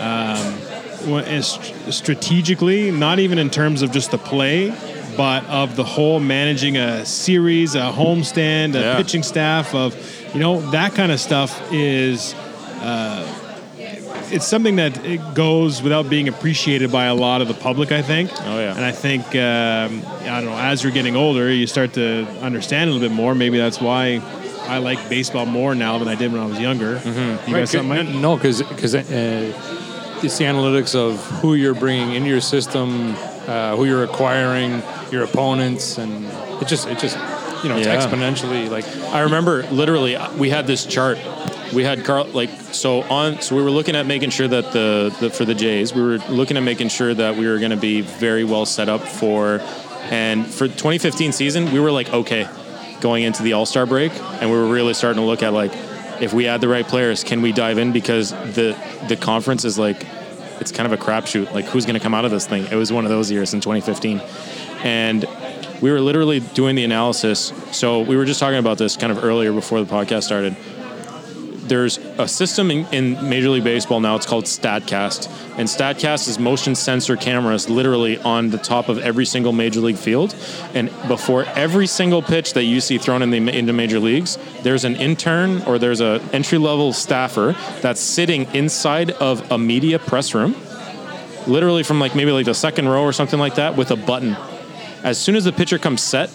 um, 0.00 0.58
strategically, 1.90 2.90
not 2.90 3.18
even 3.18 3.38
in 3.38 3.50
terms 3.50 3.82
of 3.82 3.90
just 3.92 4.10
the 4.10 4.18
play, 4.18 4.70
but 5.16 5.44
of 5.46 5.76
the 5.76 5.84
whole 5.84 6.20
managing 6.20 6.76
a 6.76 7.04
series, 7.04 7.74
a 7.74 7.80
homestand, 7.92 8.74
a 8.74 8.80
Yeah. 8.80 8.96
pitching 8.96 9.22
staff 9.22 9.74
of, 9.74 9.94
you 10.32 10.40
know, 10.40 10.60
that 10.70 10.94
kind 10.94 11.12
of 11.12 11.20
stuff 11.20 11.60
is. 11.72 12.34
Uh, 12.80 13.24
it's 14.32 14.46
something 14.46 14.76
that 14.76 15.04
it 15.04 15.20
goes 15.34 15.82
without 15.82 16.08
being 16.08 16.28
appreciated 16.28 16.90
by 16.90 17.04
a 17.04 17.14
lot 17.14 17.42
of 17.42 17.48
the 17.48 17.54
public, 17.54 17.92
I 17.92 18.02
think. 18.02 18.30
Oh, 18.40 18.58
yeah. 18.58 18.74
And 18.74 18.84
I 18.84 18.92
think 18.92 19.24
um, 19.26 20.02
I 20.26 20.40
don't 20.40 20.46
know. 20.46 20.56
As 20.56 20.82
you're 20.82 20.92
getting 20.92 21.16
older, 21.16 21.52
you 21.52 21.66
start 21.66 21.92
to 21.94 22.26
understand 22.40 22.90
a 22.90 22.92
little 22.92 23.08
bit 23.08 23.14
more. 23.14 23.34
Maybe 23.34 23.58
that's 23.58 23.80
why 23.80 24.20
I 24.68 24.78
like 24.78 24.98
baseball 25.08 25.46
more 25.46 25.74
now 25.74 25.98
than 25.98 26.08
I 26.08 26.14
did 26.14 26.32
when 26.32 26.40
I 26.40 26.46
was 26.46 26.58
younger. 26.58 26.96
Mm-hmm. 26.96 27.50
You 27.50 27.56
got 27.56 27.68
something? 27.68 27.88
Mike? 27.88 28.08
No, 28.08 28.36
because 28.36 28.62
because 28.62 28.94
uh, 28.94 29.04
it's 30.22 30.38
the 30.38 30.44
analytics 30.44 30.94
of 30.94 31.24
who 31.40 31.54
you're 31.54 31.74
bringing 31.74 32.12
into 32.12 32.28
your 32.28 32.40
system, 32.40 33.14
uh, 33.46 33.76
who 33.76 33.84
you're 33.84 34.04
acquiring, 34.04 34.82
your 35.10 35.24
opponents, 35.24 35.98
and 35.98 36.24
it 36.62 36.68
just 36.68 36.88
it 36.88 36.98
just 36.98 37.16
you 37.62 37.68
know 37.68 37.76
it's 37.76 37.86
Yeah. 37.86 38.00
exponentially 38.00 38.70
like 38.70 38.86
I 39.12 39.20
remember 39.20 39.64
literally 39.70 40.16
uh, 40.16 40.32
we 40.36 40.48
had 40.48 40.66
this 40.66 40.86
chart. 40.86 41.18
We 41.72 41.84
had 41.84 42.04
Carl 42.04 42.26
like 42.26 42.50
so 42.50 43.02
on. 43.02 43.40
So 43.40 43.56
we 43.56 43.62
were 43.62 43.70
looking 43.70 43.96
at 43.96 44.06
making 44.06 44.30
sure 44.30 44.48
that 44.48 44.72
the, 44.72 45.14
the 45.20 45.30
for 45.30 45.44
the 45.44 45.54
Jays, 45.54 45.94
we 45.94 46.02
were 46.02 46.18
looking 46.28 46.56
at 46.56 46.62
making 46.62 46.88
sure 46.88 47.14
that 47.14 47.36
we 47.36 47.46
were 47.46 47.58
going 47.58 47.70
to 47.70 47.76
be 47.76 48.02
very 48.02 48.44
well 48.44 48.66
set 48.66 48.88
up 48.88 49.02
for. 49.02 49.60
And 50.10 50.46
for 50.46 50.66
2015 50.66 51.32
season, 51.32 51.72
we 51.72 51.80
were 51.80 51.90
like 51.90 52.12
okay, 52.12 52.48
going 53.00 53.24
into 53.24 53.42
the 53.42 53.54
All 53.54 53.66
Star 53.66 53.86
break, 53.86 54.12
and 54.12 54.50
we 54.50 54.56
were 54.56 54.68
really 54.68 54.94
starting 54.94 55.22
to 55.22 55.26
look 55.26 55.42
at 55.42 55.52
like 55.52 55.72
if 56.20 56.32
we 56.32 56.46
add 56.46 56.60
the 56.60 56.68
right 56.68 56.86
players, 56.86 57.24
can 57.24 57.42
we 57.42 57.52
dive 57.52 57.78
in 57.78 57.92
because 57.92 58.30
the 58.30 58.76
the 59.08 59.16
conference 59.16 59.64
is 59.64 59.78
like 59.78 60.06
it's 60.60 60.70
kind 60.72 60.90
of 60.90 60.98
a 60.98 61.02
crapshoot. 61.02 61.52
Like 61.52 61.64
who's 61.66 61.84
going 61.84 61.94
to 61.94 62.00
come 62.00 62.14
out 62.14 62.24
of 62.24 62.30
this 62.30 62.46
thing? 62.46 62.66
It 62.70 62.76
was 62.76 62.92
one 62.92 63.04
of 63.04 63.10
those 63.10 63.30
years 63.30 63.54
in 63.54 63.60
2015, 63.60 64.20
and 64.84 65.26
we 65.82 65.90
were 65.90 66.00
literally 66.00 66.40
doing 66.40 66.76
the 66.76 66.84
analysis. 66.84 67.52
So 67.72 68.00
we 68.00 68.16
were 68.16 68.24
just 68.24 68.38
talking 68.38 68.58
about 68.58 68.78
this 68.78 68.96
kind 68.96 69.10
of 69.10 69.24
earlier 69.24 69.52
before 69.52 69.82
the 69.82 69.92
podcast 69.92 70.22
started. 70.22 70.56
There's 71.72 71.96
a 72.18 72.28
system 72.28 72.70
in, 72.70 72.84
in 72.92 73.30
Major 73.30 73.48
League 73.48 73.64
Baseball 73.64 73.98
now. 73.98 74.14
It's 74.14 74.26
called 74.26 74.44
Statcast, 74.44 75.26
and 75.56 75.66
Statcast 75.66 76.28
is 76.28 76.38
motion 76.38 76.74
sensor 76.74 77.16
cameras 77.16 77.70
literally 77.70 78.18
on 78.18 78.50
the 78.50 78.58
top 78.58 78.90
of 78.90 78.98
every 78.98 79.24
single 79.24 79.54
Major 79.54 79.80
League 79.80 79.96
field. 79.96 80.36
And 80.74 80.90
before 81.08 81.44
every 81.56 81.86
single 81.86 82.20
pitch 82.20 82.52
that 82.52 82.64
you 82.64 82.82
see 82.82 82.98
thrown 82.98 83.22
in 83.22 83.30
the 83.30 83.38
into 83.38 83.72
Major 83.72 84.00
Leagues, 84.00 84.36
there's 84.60 84.84
an 84.84 84.96
intern 84.96 85.62
or 85.62 85.78
there's 85.78 86.02
a 86.02 86.20
entry 86.34 86.58
level 86.58 86.92
staffer 86.92 87.56
that's 87.80 88.02
sitting 88.02 88.42
inside 88.54 89.12
of 89.12 89.50
a 89.50 89.56
media 89.56 89.98
press 89.98 90.34
room, 90.34 90.54
literally 91.46 91.84
from 91.84 91.98
like 91.98 92.14
maybe 92.14 92.32
like 92.32 92.44
the 92.44 92.52
second 92.52 92.86
row 92.86 93.02
or 93.02 93.14
something 93.14 93.40
like 93.40 93.54
that, 93.54 93.78
with 93.78 93.90
a 93.90 93.96
button. 93.96 94.36
As 95.02 95.18
soon 95.18 95.36
as 95.36 95.44
the 95.44 95.52
pitcher 95.52 95.78
comes 95.78 96.02
set 96.02 96.28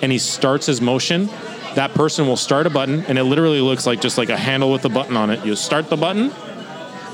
and 0.00 0.10
he 0.10 0.16
starts 0.16 0.64
his 0.64 0.80
motion, 0.80 1.28
that 1.74 1.94
person 1.94 2.26
will 2.26 2.36
start 2.36 2.66
a 2.66 2.70
button, 2.70 3.04
and 3.06 3.18
it 3.18 3.24
literally 3.24 3.60
looks 3.60 3.86
like 3.86 4.00
just 4.00 4.18
like 4.18 4.28
a 4.28 4.36
handle 4.36 4.70
with 4.72 4.84
a 4.84 4.88
button 4.88 5.16
on 5.16 5.30
it. 5.30 5.44
You 5.44 5.56
start 5.56 5.88
the 5.88 5.96
button, 5.96 6.32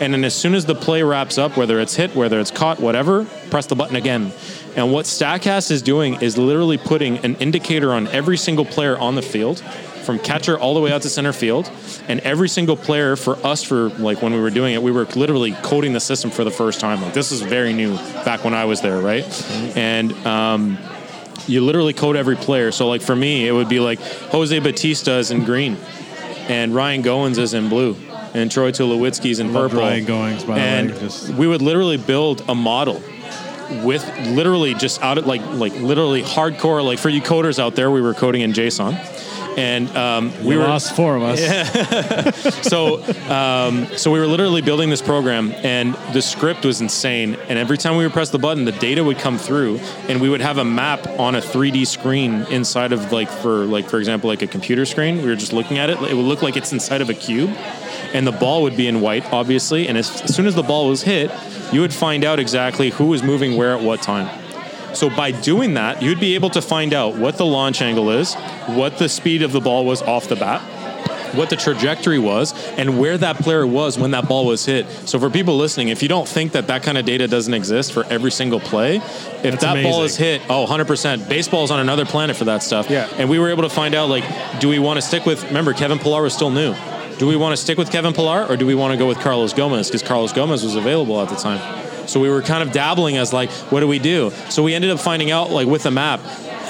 and 0.01 0.13
then 0.13 0.25
as 0.25 0.35
soon 0.35 0.55
as 0.55 0.67
the 0.67 0.75
play 0.75 1.03
wraps 1.03 1.39
up, 1.39 1.57
whether 1.57 1.81
it's 1.81 1.95
hit, 1.95 2.15
whether 2.15 2.39
it's 2.41 2.51
caught, 2.51 2.81
whatever, 2.81 3.25
press 3.51 3.67
the 3.67 3.77
button 3.77 3.97
again. 3.97 4.33
And 4.77 4.93
what 4.93 5.07
Statcast 5.07 5.71
is 5.71 5.81
doing 5.81 6.21
is 6.21 6.37
literally 6.37 6.77
putting 6.77 7.19
an 7.19 7.37
indicator 7.37 7.93
on 7.93 8.09
every 8.09 8.37
single 8.37 8.65
player 8.65 8.99
on 8.99 9.15
the 9.15 9.23
field, 9.23 9.61
from 10.05 10.19
catcher 10.21 10.59
all 10.59 10.75
the 10.75 10.81
way 10.81 10.93
out 10.93 11.03
to 11.03 11.09
center 11.09 11.33
field, 11.33 11.71
and 12.09 12.21
every 12.21 12.49
single 12.49 12.77
player 12.77 13.17
for 13.17 13.37
us 13.45 13.63
for 13.63 13.89
like 13.91 14.23
when 14.23 14.33
we 14.33 14.41
were 14.41 14.51
doing 14.51 14.75
it, 14.75 14.83
we 14.83 14.93
were 14.93 15.05
literally 15.17 15.53
coding 15.63 15.93
the 15.93 16.01
system 16.01 16.31
for 16.31 16.45
the 16.45 16.51
first 16.51 16.79
time. 16.79 17.03
Like 17.03 17.13
this 17.13 17.33
is 17.33 17.41
very 17.43 17.73
new 17.73 17.97
back 18.25 18.45
when 18.45 18.55
I 18.55 18.67
was 18.67 18.81
there, 18.81 19.01
right? 19.01 19.25
And 19.77 20.13
um, 20.27 20.79
you 21.49 21.61
literally 21.65 21.93
code 21.93 22.17
every 22.17 22.37
player. 22.37 22.73
So 22.73 22.89
like 22.89 23.03
for 23.03 23.17
me, 23.17 23.47
it 23.47 23.53
would 23.53 23.69
be 23.69 23.81
like 23.81 23.99
Jose 24.31 24.59
Bautista 24.59 25.17
is 25.19 25.31
in 25.31 25.45
green, 25.45 25.77
and 26.49 26.75
Ryan 26.75 27.03
Goins 27.03 27.39
is 27.39 27.55
in 27.55 27.69
blue, 27.69 27.97
and 28.35 28.51
Troy 28.51 28.71
Tulowitzki's 28.73 29.39
in 29.39 29.53
purple. 29.53 29.79
Ryan 29.81 30.05
Goins, 30.07 30.47
by 30.47 30.55
the 30.57 30.61
and 30.61 30.91
way, 30.93 30.99
just- 31.01 31.29
we 31.31 31.47
would 31.47 31.63
literally 31.63 31.97
build 31.97 32.43
a 32.49 32.55
model 32.55 33.03
with 33.83 34.05
literally 34.29 34.75
just 34.75 35.03
out 35.03 35.19
of 35.19 35.27
like 35.27 35.45
like 35.55 35.75
literally 35.81 36.23
hardcore 36.23 36.85
like 36.85 36.99
for 37.01 37.09
you 37.09 37.21
coders 37.21 37.59
out 37.59 37.75
there, 37.75 37.91
we 37.91 38.01
were 38.01 38.15
coding 38.15 38.43
in 38.43 38.53
JSON. 38.53 38.95
And 39.57 39.89
um, 39.97 40.33
we 40.41 40.49
We 40.49 40.57
were 40.57 40.65
lost 40.65 40.95
four 40.95 41.17
of 41.17 41.23
us. 41.23 41.41
Yeah. 41.41 42.31
so 42.63 43.03
um, 43.31 43.87
so 43.97 44.11
we 44.11 44.19
were 44.19 44.27
literally 44.27 44.63
building 44.63 44.91
this 44.91 45.03
program 45.03 45.53
and 45.63 45.95
the 46.13 46.21
script 46.21 46.65
was 46.65 46.81
insane. 46.81 47.37
And 47.49 47.59
every 47.59 47.79
time 47.79 47.97
we 47.97 48.05
would 48.05 48.13
press 48.13 48.31
the 48.31 48.39
button 48.39 48.65
the 48.65 48.73
data 48.73 49.03
would 49.03 49.19
come 49.19 49.39
through 49.39 49.79
and 50.09 50.21
we 50.21 50.29
would 50.29 50.41
have 50.41 50.59
a 50.59 50.65
map 50.65 51.07
on 51.19 51.35
a 51.35 51.41
3d 51.41 51.87
screen 51.87 52.43
inside 52.51 52.93
of 52.93 53.13
like 53.13 53.31
for 53.31 53.65
like 53.65 53.89
for 53.89 53.99
example 53.99 54.29
like 54.29 54.43
a 54.43 54.47
computer 54.47 54.85
screen. 54.85 55.19
We 55.19 55.29
were 55.29 55.37
just 55.37 55.53
looking 55.53 55.79
at 55.79 55.91
it. 55.91 56.01
It 56.03 56.15
would 56.15 56.27
look 56.27 56.43
like 56.43 56.57
it's 56.57 56.73
inside 56.73 57.01
of 57.01 57.09
a 57.09 57.15
cube 57.15 57.51
and 58.13 58.27
the 58.27 58.33
ball 58.33 58.63
would 58.63 58.77
be 58.77 58.89
in 58.89 59.01
white 59.01 59.25
obviously. 59.33 59.89
And 59.89 59.97
as, 59.97 60.23
as 60.23 60.35
soon 60.35 60.47
as 60.47 60.55
the 60.55 60.63
ball 60.63 60.89
was 60.89 61.03
hit 61.03 61.31
you 61.73 61.81
would 61.81 61.95
find 61.95 62.25
out 62.25 62.39
exactly 62.39 62.91
who 62.91 63.07
was 63.07 63.23
moving 63.23 63.57
where 63.57 63.75
at 63.75 63.83
what 63.83 64.03
time 64.03 64.29
so 64.97 65.11
by 65.11 65.31
doing 65.31 65.75
that, 65.75 66.03
you'd 66.03 66.21
be 66.21 66.35
able 66.35 66.51
to 66.51 66.63
find 66.63 66.93
out 66.93 67.17
what 67.17 67.37
the 67.37 67.47
launch 67.47 67.83
angle 67.83 68.11
is, 68.11 68.35
what 68.67 68.99
the 68.99 69.09
speed 69.09 69.43
of 69.43 69.53
the 69.53 69.61
ball 69.61 69.85
was 69.85 70.03
off 70.03 70.29
the 70.29 70.37
bat, 70.37 70.63
what 71.35 71.51
the 71.51 71.57
trajectory 71.57 72.19
was, 72.19 72.55
and 72.79 72.99
where 72.99 73.19
that 73.19 73.37
player 73.37 73.67
was 73.67 73.99
when 73.99 74.13
that 74.13 74.29
ball 74.29 74.47
was 74.47 74.65
hit. 74.65 74.89
So 75.07 75.19
for 75.19 75.31
people 75.31 75.57
listening, 75.57 75.89
if 75.89 76.03
you 76.03 76.09
don't 76.09 76.27
think 76.27 76.53
that 76.53 76.69
that 76.69 76.83
kind 76.83 76.97
of 76.97 77.05
data 77.05 77.29
doesn't 77.29 77.53
exist 77.53 77.93
for 77.93 78.05
every 78.05 78.31
single 78.31 78.61
play, 78.61 78.97
if 78.97 79.43
That's 79.43 79.63
that 79.63 79.83
ball 79.83 80.03
is 80.05 80.17
hit, 80.17 80.43
oh, 80.49 80.67
100%. 80.67 81.29
Baseball's 81.29 81.71
on 81.71 81.81
another 81.81 82.07
planet 82.07 82.37
for 82.37 82.45
that 82.45 82.63
stuff. 82.63 82.89
Yeah. 82.89 83.09
And 83.19 83.29
we 83.29 83.39
were 83.39 83.51
able 83.51 83.63
to 83.65 83.71
find 83.71 83.95
out, 83.95 84.09
like, 84.09 84.25
do 84.61 84.69
we 84.69 84.79
want 84.79 84.99
to 84.99 85.03
stick 85.03 85.27
with, 85.27 85.45
remember, 85.45 85.73
Kevin 85.73 85.99
Pillar 85.99 86.23
was 86.23 86.35
still 86.35 86.51
new. 86.51 86.75
Do 87.19 87.27
we 87.27 87.37
want 87.37 87.55
to 87.55 87.57
stick 87.57 87.79
with 87.79 87.91
Kevin 87.91 88.13
Pillar 88.13 88.47
or 88.47 88.57
do 88.57 88.67
we 88.67 88.75
want 88.75 88.93
to 88.93 88.99
go 88.99 89.07
with 89.07 89.19
Carlos 89.19 89.53
Gomez? 89.53 89.89
Because 89.89 90.03
Carlos 90.03 90.33
Gomez 90.33 90.63
was 90.63 90.75
available 90.75 91.21
at 91.21 91.29
the 91.29 91.37
time. 91.37 91.86
So 92.07 92.21
we 92.21 92.29
were 92.29 92.43
kind 92.43 92.63
of 92.63 92.73
dabbling 92.73 93.17
as 93.17 93.33
like, 93.33 93.51
what 93.71 93.81
do 93.81 93.89
we 93.89 93.99
do? 93.99 94.31
So 94.51 94.63
we 94.63 94.75
ended 94.75 94.91
up 94.91 95.01
finding 95.01 95.31
out 95.31 95.51
like 95.51 95.67
with 95.67 95.83
the 95.83 95.91
map 95.91 96.21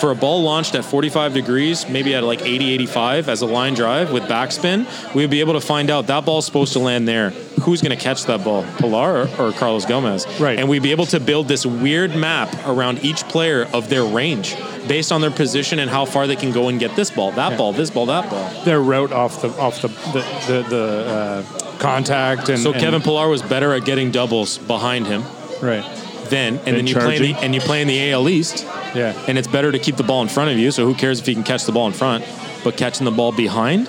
for 0.00 0.10
a 0.10 0.14
ball 0.14 0.42
launched 0.42 0.74
at 0.74 0.84
45 0.84 1.34
degrees, 1.34 1.88
maybe 1.88 2.14
at 2.14 2.22
like 2.24 2.42
80, 2.42 2.72
85 2.74 3.28
as 3.28 3.42
a 3.42 3.46
line 3.46 3.74
drive 3.74 4.12
with 4.12 4.24
backspin, 4.24 4.86
we 5.14 5.22
would 5.22 5.30
be 5.30 5.40
able 5.40 5.54
to 5.54 5.60
find 5.60 5.90
out 5.90 6.06
that 6.08 6.24
ball's 6.24 6.46
supposed 6.46 6.72
to 6.74 6.78
land 6.78 7.08
there. 7.08 7.30
Who's 7.62 7.80
going 7.82 7.96
to 7.96 8.02
catch 8.02 8.24
that 8.24 8.44
ball, 8.44 8.64
Pillar 8.78 9.28
or, 9.38 9.48
or 9.48 9.52
Carlos 9.52 9.86
Gomez? 9.86 10.26
Right. 10.38 10.58
And 10.58 10.68
we'd 10.68 10.82
be 10.82 10.90
able 10.90 11.06
to 11.06 11.20
build 11.20 11.48
this 11.48 11.64
weird 11.64 12.14
map 12.14 12.54
around 12.66 13.02
each 13.04 13.24
player 13.24 13.66
of 13.72 13.88
their 13.88 14.04
range 14.04 14.56
based 14.86 15.10
on 15.10 15.20
their 15.20 15.30
position 15.30 15.78
and 15.78 15.90
how 15.90 16.04
far 16.04 16.26
they 16.26 16.36
can 16.36 16.52
go 16.52 16.68
and 16.68 16.78
get 16.78 16.94
this 16.94 17.10
ball, 17.10 17.32
that 17.32 17.56
ball, 17.56 17.72
this 17.72 17.90
ball, 17.90 18.06
that 18.06 18.30
ball. 18.30 18.64
Their 18.64 18.80
route 18.80 19.12
off 19.12 19.42
the 19.42 19.48
off 19.58 19.82
the 19.82 19.88
the 19.88 20.22
the, 20.46 20.68
the 20.68 20.84
uh, 21.08 21.78
contact 21.78 22.48
and 22.48 22.58
So 22.58 22.72
and- 22.72 22.80
Kevin 22.80 23.00
Pillar 23.02 23.28
was 23.28 23.42
better 23.42 23.72
at 23.72 23.84
getting 23.84 24.10
doubles 24.10 24.58
behind 24.58 25.06
him 25.06 25.22
right. 25.62 25.84
Then, 26.28 26.58
and 26.66 26.76
then 26.76 26.86
you 26.86 26.94
play 26.94 27.16
in 27.16 27.22
the, 27.22 27.32
charging. 27.32 27.44
and 27.44 27.54
you 27.54 27.60
play 27.60 27.82
in 27.82 27.88
the 27.88 28.12
AL 28.12 28.28
East. 28.28 28.64
Yeah. 28.94 29.12
and 29.28 29.36
it's 29.36 29.48
better 29.48 29.70
to 29.70 29.78
keep 29.78 29.96
the 29.96 30.02
ball 30.02 30.22
in 30.22 30.28
front 30.28 30.50
of 30.50 30.58
you. 30.58 30.70
So 30.70 30.86
who 30.86 30.94
cares 30.94 31.20
if 31.20 31.28
you 31.28 31.34
can 31.34 31.44
catch 31.44 31.64
the 31.64 31.72
ball 31.72 31.86
in 31.86 31.92
front, 31.92 32.24
but 32.64 32.78
catching 32.78 33.04
the 33.04 33.10
ball 33.10 33.30
behind, 33.30 33.88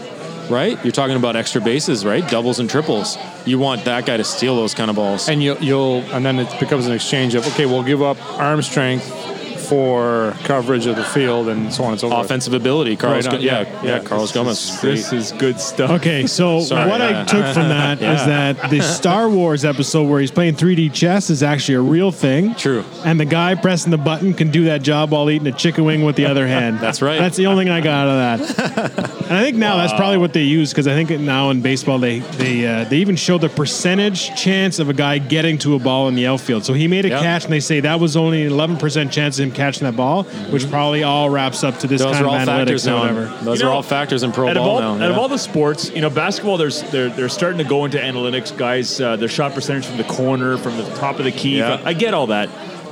right? 0.49 0.77
You're 0.83 0.91
talking 0.91 1.15
about 1.15 1.37
extra 1.37 1.61
bases, 1.61 2.05
right? 2.05 2.27
Doubles 2.29 2.59
and 2.59 2.69
triples. 2.69 3.17
You 3.45 3.57
want 3.57 3.85
that 3.85 4.05
guy 4.05 4.17
to 4.17 4.23
steal 4.25 4.57
those 4.57 4.73
kind 4.73 4.89
of 4.89 4.97
balls. 4.97 5.29
and 5.29 5.41
you'll, 5.41 5.57
you'll 5.59 6.01
and 6.13 6.25
then 6.25 6.39
it 6.39 6.59
becomes 6.59 6.87
an 6.87 6.93
exchange 6.93 7.35
of 7.35 7.47
okay 7.53 7.65
we'll 7.65 7.83
give 7.83 8.01
up 8.01 8.17
arm 8.37 8.61
strength 8.61 9.09
for 9.69 10.33
coverage 10.43 10.85
of 10.85 10.95
the 10.95 11.03
field 11.03 11.47
and 11.49 11.73
so 11.73 11.83
on 11.83 11.91
and 11.91 11.99
so 11.99 12.09
forth 12.09 12.25
Offensive 12.25 12.53
ability, 12.53 12.95
Carlos. 12.95 13.25
Right 13.25 13.33
on, 13.35 13.39
Go- 13.39 13.45
yeah, 13.45 13.61
yeah, 13.61 13.83
yeah, 13.83 13.97
yeah. 13.97 14.03
Carlos 14.03 14.31
Gomez. 14.31 14.57
is. 14.57 14.81
This 14.81 15.13
is 15.13 15.31
good 15.33 15.59
stuff. 15.59 15.91
Okay, 15.91 16.25
so 16.27 16.59
Sorry, 16.61 16.89
what 16.89 17.01
I 17.01 17.23
took 17.25 17.45
from 17.53 17.69
that 17.69 17.97
is 17.97 18.03
Yeah. 18.21 18.53
that 18.53 18.69
the 18.69 18.81
Star 18.81 19.29
Wars 19.29 19.65
episode 19.65 20.07
where 20.09 20.19
he's 20.21 20.31
playing 20.31 20.55
3D 20.55 20.93
chess 20.93 21.29
is 21.29 21.43
actually 21.43 21.75
a 21.75 21.81
real 21.81 22.11
thing. 22.11 22.55
True. 22.55 22.83
And 23.05 23.19
the 23.19 23.25
guy 23.25 23.55
pressing 23.55 23.91
the 23.91 23.97
button 23.97 24.33
can 24.33 24.51
do 24.51 24.65
that 24.65 24.81
job 24.81 25.11
while 25.11 25.29
eating 25.29 25.47
a 25.47 25.51
chicken 25.51 25.83
wing 25.85 26.03
with 26.03 26.15
the 26.15 26.25
other 26.25 26.47
hand. 26.47 26.79
That's 26.81 27.01
right. 27.01 27.19
That's 27.19 27.37
the 27.37 27.47
only 27.47 27.65
thing 27.65 27.71
I 27.73 27.81
got 27.81 28.07
out 28.07 28.39
of 28.39 28.85
that. 29.05 29.16
And 29.29 29.37
I 29.37 29.43
think 29.43 29.57
now 29.57 29.77
that's 29.77 29.93
probably 29.93 30.17
what 30.17 30.33
they 30.33 30.43
use 30.43 30.71
because 30.71 30.87
I 30.87 30.93
think 30.93 31.19
now 31.21 31.49
in 31.49 31.61
baseball 31.61 31.99
they 31.99 32.19
they 32.19 32.65
uh, 32.65 32.83
they 32.85 32.97
even 32.97 33.15
show 33.15 33.37
the 33.37 33.49
percentage 33.49 34.35
chance 34.41 34.79
of 34.79 34.89
a 34.89 34.93
guy 34.93 35.17
getting 35.17 35.57
to 35.59 35.75
a 35.75 35.79
ball 35.79 36.07
in 36.07 36.15
the 36.15 36.27
outfield. 36.27 36.65
So 36.65 36.73
he 36.73 36.87
made 36.87 37.05
a 37.05 37.09
Yep. 37.09 37.21
catch 37.21 37.43
and 37.45 37.53
they 37.53 37.59
say 37.59 37.79
that 37.81 37.99
was 37.99 38.15
only 38.17 38.43
an 38.45 38.51
11% 38.51 39.11
chance 39.11 39.39
of 39.39 39.45
him 39.45 39.51
catching 39.51 39.83
that 39.85 39.95
ball, 39.95 40.23
which 40.51 40.69
probably 40.69 41.03
all 41.03 41.29
wraps 41.29 41.63
up 41.63 41.77
to 41.79 41.87
this 41.87 42.01
Those 42.01 42.13
kind 42.15 42.25
are 42.25 42.27
of 42.27 42.33
all 42.39 42.45
factors 42.45 42.85
analytics 42.85 42.87
or 42.87 42.89
now. 42.91 42.99
whatever. 43.21 43.45
Those 43.45 43.61
You 43.61 43.67
are 43.67 43.71
all 43.71 43.83
factors 43.83 44.23
in 44.23 44.31
pro 44.31 44.49
out 44.49 44.57
of 44.57 44.63
ball 44.63 44.81
all, 44.81 44.95
now. 44.95 45.05
out 45.05 45.11
of 45.11 45.17
all 45.17 45.27
the 45.29 45.37
sports, 45.37 45.91
you 45.91 46.01
know, 46.01 46.09
basketball, 46.09 46.57
there's 46.57 46.81
they're 46.91 47.09
they're 47.09 47.29
starting 47.29 47.57
to 47.59 47.63
go 47.63 47.85
into 47.85 47.97
analytics. 47.97 48.55
Guys, 48.57 48.99
uh, 49.01 49.15
their 49.15 49.29
shot 49.29 49.53
percentage 49.53 49.85
from 49.85 49.97
the 49.97 50.03
corner, 50.05 50.57
from 50.57 50.77
the 50.77 50.83
top 50.95 51.19
of 51.19 51.25
the 51.25 51.31
key. 51.31 51.57
Yeah. 51.57 51.81
I 51.83 51.93
get 51.93 52.13
all 52.13 52.27
that, 52.27 52.49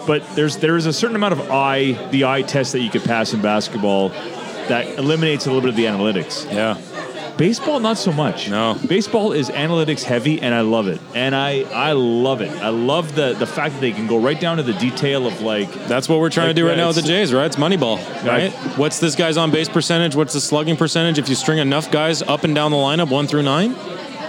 but 0.07 0.24
there's 0.36 0.57
there 0.57 0.76
is 0.78 0.86
a 0.86 0.94
certain 0.94 1.16
amount 1.16 1.34
of 1.34 1.52
eye, 1.52 1.94
the 2.12 2.26
eye 2.26 2.41
test 2.41 2.72
that 2.74 2.80
you 2.82 2.90
could 2.90 3.03
pass 3.03 3.34
in 3.34 3.41
basketball 3.41 4.12
that 4.69 4.97
eliminates 4.97 5.45
a 5.45 5.49
little 5.49 5.61
bit 5.61 5.69
of 5.69 5.75
the 5.75 5.85
analytics. 5.85 6.51
yeah. 6.53 6.77
Baseball, 7.37 7.81
not 7.81 7.97
so 7.97 8.13
much. 8.13 8.49
No. 8.49 8.77
baseball 8.87 9.33
is 9.33 9.49
analytics 9.49 10.03
heavy, 10.03 10.41
and 10.41 10.55
I 10.55 10.61
love 10.61 10.87
it. 10.87 11.01
And 11.13 11.35
I 11.35 11.63
I 11.73 11.91
love 11.91 12.39
it. 12.39 12.49
I 12.61 12.69
love 12.69 13.13
the 13.13 13.33
the 13.33 13.45
fact 13.45 13.73
that 13.73 13.81
they 13.81 13.91
can 13.91 14.07
go 14.07 14.17
right 14.17 14.39
down 14.39 14.55
to 14.55 14.63
the 14.63 14.71
detail 14.75 15.27
of 15.27 15.41
like 15.41 15.69
That's 15.89 16.07
what 16.07 16.19
we're 16.21 16.29
trying 16.29 16.47
Like, 16.47 16.55
to 16.55 16.61
do 16.61 16.65
right 16.65 16.77
yeah, 16.77 16.83
now 16.83 16.87
with 16.87 16.95
the 16.95 17.01
Jays, 17.01 17.33
right? 17.33 17.45
It's 17.47 17.57
Moneyball, 17.57 17.97
right? 18.25 18.53
What's 18.77 18.99
this 19.01 19.15
guy's 19.15 19.35
on 19.35 19.51
base 19.51 19.67
percentage? 19.67 20.15
What's 20.15 20.31
the 20.31 20.39
slugging 20.39 20.77
percentage? 20.77 21.19
If 21.19 21.27
you 21.27 21.35
string 21.35 21.59
enough 21.59 21.91
guys 21.91 22.21
up 22.21 22.45
and 22.45 22.55
down 22.55 22.71
the 22.71 22.77
lineup, 22.77 23.09
one 23.09 23.27
through 23.27 23.43
nine, 23.43 23.75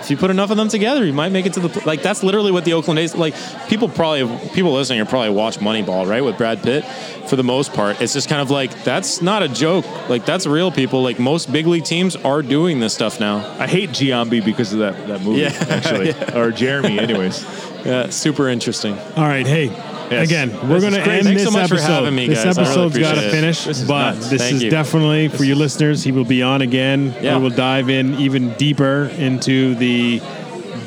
if 0.07 0.11
you 0.13 0.17
put 0.17 0.31
enough 0.31 0.51
of 0.51 0.57
them 0.57 0.69
together, 0.69 1.05
you 1.05 1.13
might 1.13 1.33
make 1.33 1.47
it 1.47 1.53
to 1.55 1.61
the 1.61 1.83
like. 1.85 2.01
That's 2.03 2.23
literally 2.23 2.53
what 2.53 2.65
the 2.65 2.75
Oakland 2.75 2.99
A's 3.01 3.15
like. 3.15 3.35
People 3.69 3.89
probably 3.89 4.25
people 4.51 4.73
listening 4.73 5.01
are 5.01 5.05
probably 5.05 5.31
watch 5.31 5.59
Moneyball, 5.59 6.09
right? 6.09 6.23
With 6.23 6.39
Brad 6.39 6.63
Pitt, 6.63 6.85
for 7.29 7.35
the 7.35 7.43
most 7.43 7.73
part, 7.73 8.01
it's 8.01 8.13
just 8.13 8.29
kind 8.29 8.41
of 8.41 8.51
like 8.51 8.85
that's 8.85 9.21
not 9.21 9.43
a 9.43 9.49
joke. 9.49 9.85
Like 10.09 10.25
that's 10.25 10.47
real 10.47 10.71
people. 10.71 11.03
Like 11.03 11.19
most 11.19 11.53
big 11.53 11.67
league 11.67 11.85
teams 11.85 12.15
are 12.17 12.41
doing 12.41 12.79
this 12.79 12.95
stuff 12.95 13.19
now. 13.19 13.39
I 13.59 13.67
hate 13.67 13.91
Giambi 13.91 14.45
because 14.45 14.73
of 14.73 14.79
that 14.79 15.09
that 15.09 15.23
movie 15.23 15.41
Yeah. 15.41 15.49
actually, 15.69 16.15
or 16.35 16.51
Jeremy, 16.53 16.99
anyways. 16.99 17.45
Yeah, 17.87 18.11
super 18.11 18.49
interesting. 18.49 18.99
All 19.17 19.23
right, 19.23 19.47
hey. 19.47 19.69
Yes. 20.11 20.29
Again, 20.29 20.53
we're 20.69 20.81
going 20.81 20.93
to 20.93 21.01
end 21.01 21.25
Thanks 21.25 21.43
this 21.45 21.53
so 21.53 21.59
episode. 21.59 22.11
me, 22.13 22.29
this. 22.29 22.39
I 22.39 22.49
really 22.49 22.61
episode's 22.61 22.99
got 22.99 23.15
to 23.17 23.31
finish, 23.31 23.65
This 23.65 23.83
but 23.85 24.13
nuts. 24.15 24.31
this 24.31 24.41
Thank 24.43 24.55
is 24.57 24.63
you. 24.65 24.71
definitely 24.71 25.29
for 25.29 25.45
your 25.45 25.57
listeners. 25.57 26.05
He 26.05 26.13
will 26.13 26.25
be 26.25 26.43
on 26.43 26.63
again. 26.63 27.15
Yeah. 27.21 27.37
We 27.37 27.43
will 27.45 27.51
dive 27.51 27.89
in 27.91 28.15
even 28.15 28.53
deeper 28.55 29.07
into 29.17 29.75
the 29.75 30.21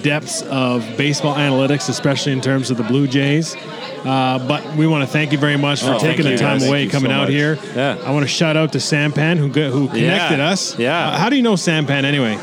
depths 0.04 0.42
of 0.44 0.86
baseball 0.98 1.36
analytics, 1.36 1.90
especially 1.90 2.32
in 2.32 2.40
terms 2.42 2.72
of 2.72 2.78
the 2.78 2.84
Blue 2.84 3.08
Jays. 3.08 3.56
Uh, 4.06 4.40
but 4.48 4.66
we 4.78 4.88
want 4.88 5.04
to 5.04 5.08
thank 5.12 5.34
you 5.34 5.38
very 5.38 5.58
much 5.58 5.82
for 5.82 5.96
Oh, 5.96 6.00
taking 6.00 6.24
the 6.24 6.38
time 6.38 6.60
guys. 6.60 6.68
away, 6.68 6.82
Thank 6.84 6.92
coming 6.94 7.12
so 7.12 7.16
out 7.16 7.22
much. 7.24 7.32
here. 7.32 7.60
Yeah. 7.76 7.98
I 8.06 8.12
want 8.12 8.24
to 8.24 8.28
shout 8.30 8.56
out 8.56 8.72
to 8.72 8.80
Sampan 8.80 9.38
who 9.38 9.50
who 9.50 9.90
connected 9.90 10.40
us. 10.40 10.80
Yeah. 10.80 11.10
Uh, 11.10 11.18
how 11.18 11.28
do 11.30 11.36
you 11.36 11.42
know 11.42 11.56
Sampan 11.58 12.06
anyway? 12.06 12.38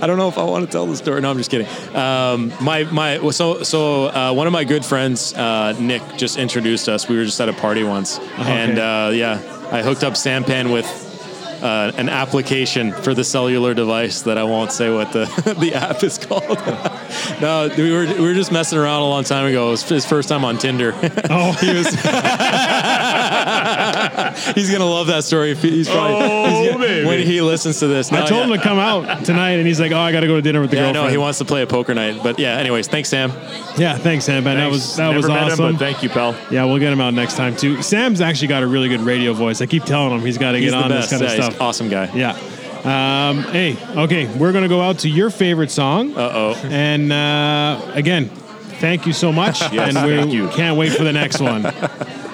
I 0.00 0.06
don't 0.06 0.16
know 0.16 0.28
if 0.28 0.38
I 0.38 0.44
want 0.44 0.64
to 0.66 0.70
tell 0.70 0.86
the 0.86 0.96
story. 0.96 1.20
No, 1.20 1.30
I'm 1.30 1.38
just 1.38 1.50
kidding. 1.50 1.66
Um, 1.94 2.52
my 2.60 2.84
my 2.84 3.30
so 3.30 3.62
so 3.62 4.06
uh, 4.06 4.32
one 4.32 4.46
of 4.46 4.52
my 4.52 4.64
good 4.64 4.84
friends, 4.84 5.34
uh, 5.34 5.76
Nick, 5.78 6.02
just 6.16 6.38
introduced 6.38 6.88
us. 6.88 7.08
We 7.08 7.16
were 7.16 7.24
just 7.24 7.40
at 7.40 7.48
a 7.48 7.52
party 7.52 7.84
once, 7.84 8.18
and 8.38 8.78
uh, 8.78 9.10
yeah, 9.12 9.40
I 9.70 9.82
hooked 9.82 10.04
up 10.04 10.16
Sampan 10.16 10.70
with 10.70 10.86
uh, 11.62 11.92
an 11.96 12.08
application 12.08 12.92
for 12.92 13.14
the 13.14 13.24
cellular 13.24 13.74
device 13.74 14.22
that 14.22 14.38
I 14.38 14.44
won't 14.44 14.72
say 14.72 14.90
what 14.90 15.12
the 15.12 15.24
the 15.60 15.74
app 15.74 16.02
is 16.02 16.18
called. 16.18 16.58
no, 17.40 17.68
we 17.76 17.92
were 17.92 18.06
we 18.06 18.20
were 18.20 18.34
just 18.34 18.52
messing 18.52 18.78
around 18.78 19.02
a 19.02 19.08
long 19.08 19.24
time 19.24 19.46
ago. 19.46 19.68
It 19.68 19.70
was 19.72 19.82
his 19.88 20.06
first 20.06 20.28
time 20.28 20.44
on 20.44 20.58
Tinder. 20.58 20.92
Oh, 21.30 21.52
he 21.60 21.74
was. 21.74 21.86
he's 24.54 24.70
gonna 24.70 24.84
love 24.86 25.06
that 25.08 25.24
story. 25.24 25.54
He's 25.54 25.88
probably 25.88 26.16
Oh, 26.20 26.62
he's 26.62 26.72
gonna- 26.72 27.06
when 27.06 27.20
he 27.26 27.40
listens 27.40 27.78
to 27.80 27.86
this. 27.86 28.12
I 28.12 28.26
told 28.26 28.30
yeah. 28.48 28.54
him 28.54 28.58
to 28.60 28.62
come 28.62 28.78
out 28.78 29.24
tonight, 29.24 29.52
and 29.58 29.66
he's 29.66 29.80
like, 29.80 29.92
"Oh, 29.92 29.98
I 29.98 30.12
got 30.12 30.20
to 30.20 30.26
go 30.26 30.36
to 30.36 30.42
dinner 30.42 30.60
with 30.60 30.70
the 30.70 30.76
Yeah, 30.76 30.82
girlfriend." 30.92 31.06
no, 31.06 31.10
he 31.10 31.18
wants 31.18 31.38
to 31.38 31.44
play 31.44 31.62
a 31.62 31.66
poker 31.66 31.94
night. 31.94 32.20
But 32.22 32.38
yeah, 32.38 32.56
anyways, 32.56 32.88
thanks, 32.88 33.08
Sam. 33.08 33.30
yeah, 33.76 33.96
thanks, 33.98 34.24
Sam. 34.24 34.44
Man, 34.44 34.56
that 34.56 34.70
was 34.70 34.96
that 34.96 35.06
Never 35.12 35.16
was 35.16 35.26
him, 35.26 35.32
awesome. 35.32 35.72
but 35.72 35.78
thank 35.78 36.02
you, 36.02 36.08
pal. 36.08 36.34
yeah, 36.50 36.64
we'll 36.64 36.78
get 36.78 36.92
him 36.92 37.00
out 37.00 37.14
next 37.14 37.36
time 37.36 37.54
too. 37.56 37.82
Sam's 37.82 38.20
actually 38.20 38.48
got 38.48 38.62
a 38.62 38.66
really 38.66 38.88
good 38.88 39.00
radio 39.00 39.32
voice. 39.32 39.60
I 39.60 39.66
keep 39.66 39.84
telling 39.84 40.12
him 40.12 40.24
he's 40.24 40.38
got 40.38 40.52
to 40.52 40.60
get 40.60 40.74
on 40.74 40.88
best. 40.88 41.10
this 41.10 41.18
kind 41.18 41.22
Yeah, 41.22 41.28
of 41.38 41.44
he's 41.44 41.54
stuff. 41.56 41.60
awesome 41.60 41.88
guy. 41.88 42.10
Yeah. 42.14 42.36
Um, 42.84 43.42
hey, 43.44 43.76
okay, 43.96 44.26
we're 44.36 44.52
gonna 44.52 44.68
go 44.68 44.80
out 44.80 45.00
to 45.00 45.08
your 45.08 45.30
favorite 45.30 45.70
song. 45.70 46.16
Uh 46.16 46.30
oh. 46.32 46.54
And 46.70 47.12
uh, 47.12 47.80
again, 47.94 48.28
thank 48.80 49.04
you 49.06 49.12
so 49.12 49.32
much, 49.32 49.60
Yes, 49.72 49.96
and 49.96 50.06
we 50.06 50.16
thank 50.16 50.32
you. 50.32 50.48
can't 50.50 50.76
wait 50.78 50.92
for 50.92 51.02
the 51.04 51.12
next 51.12 51.40
one. 51.40 51.64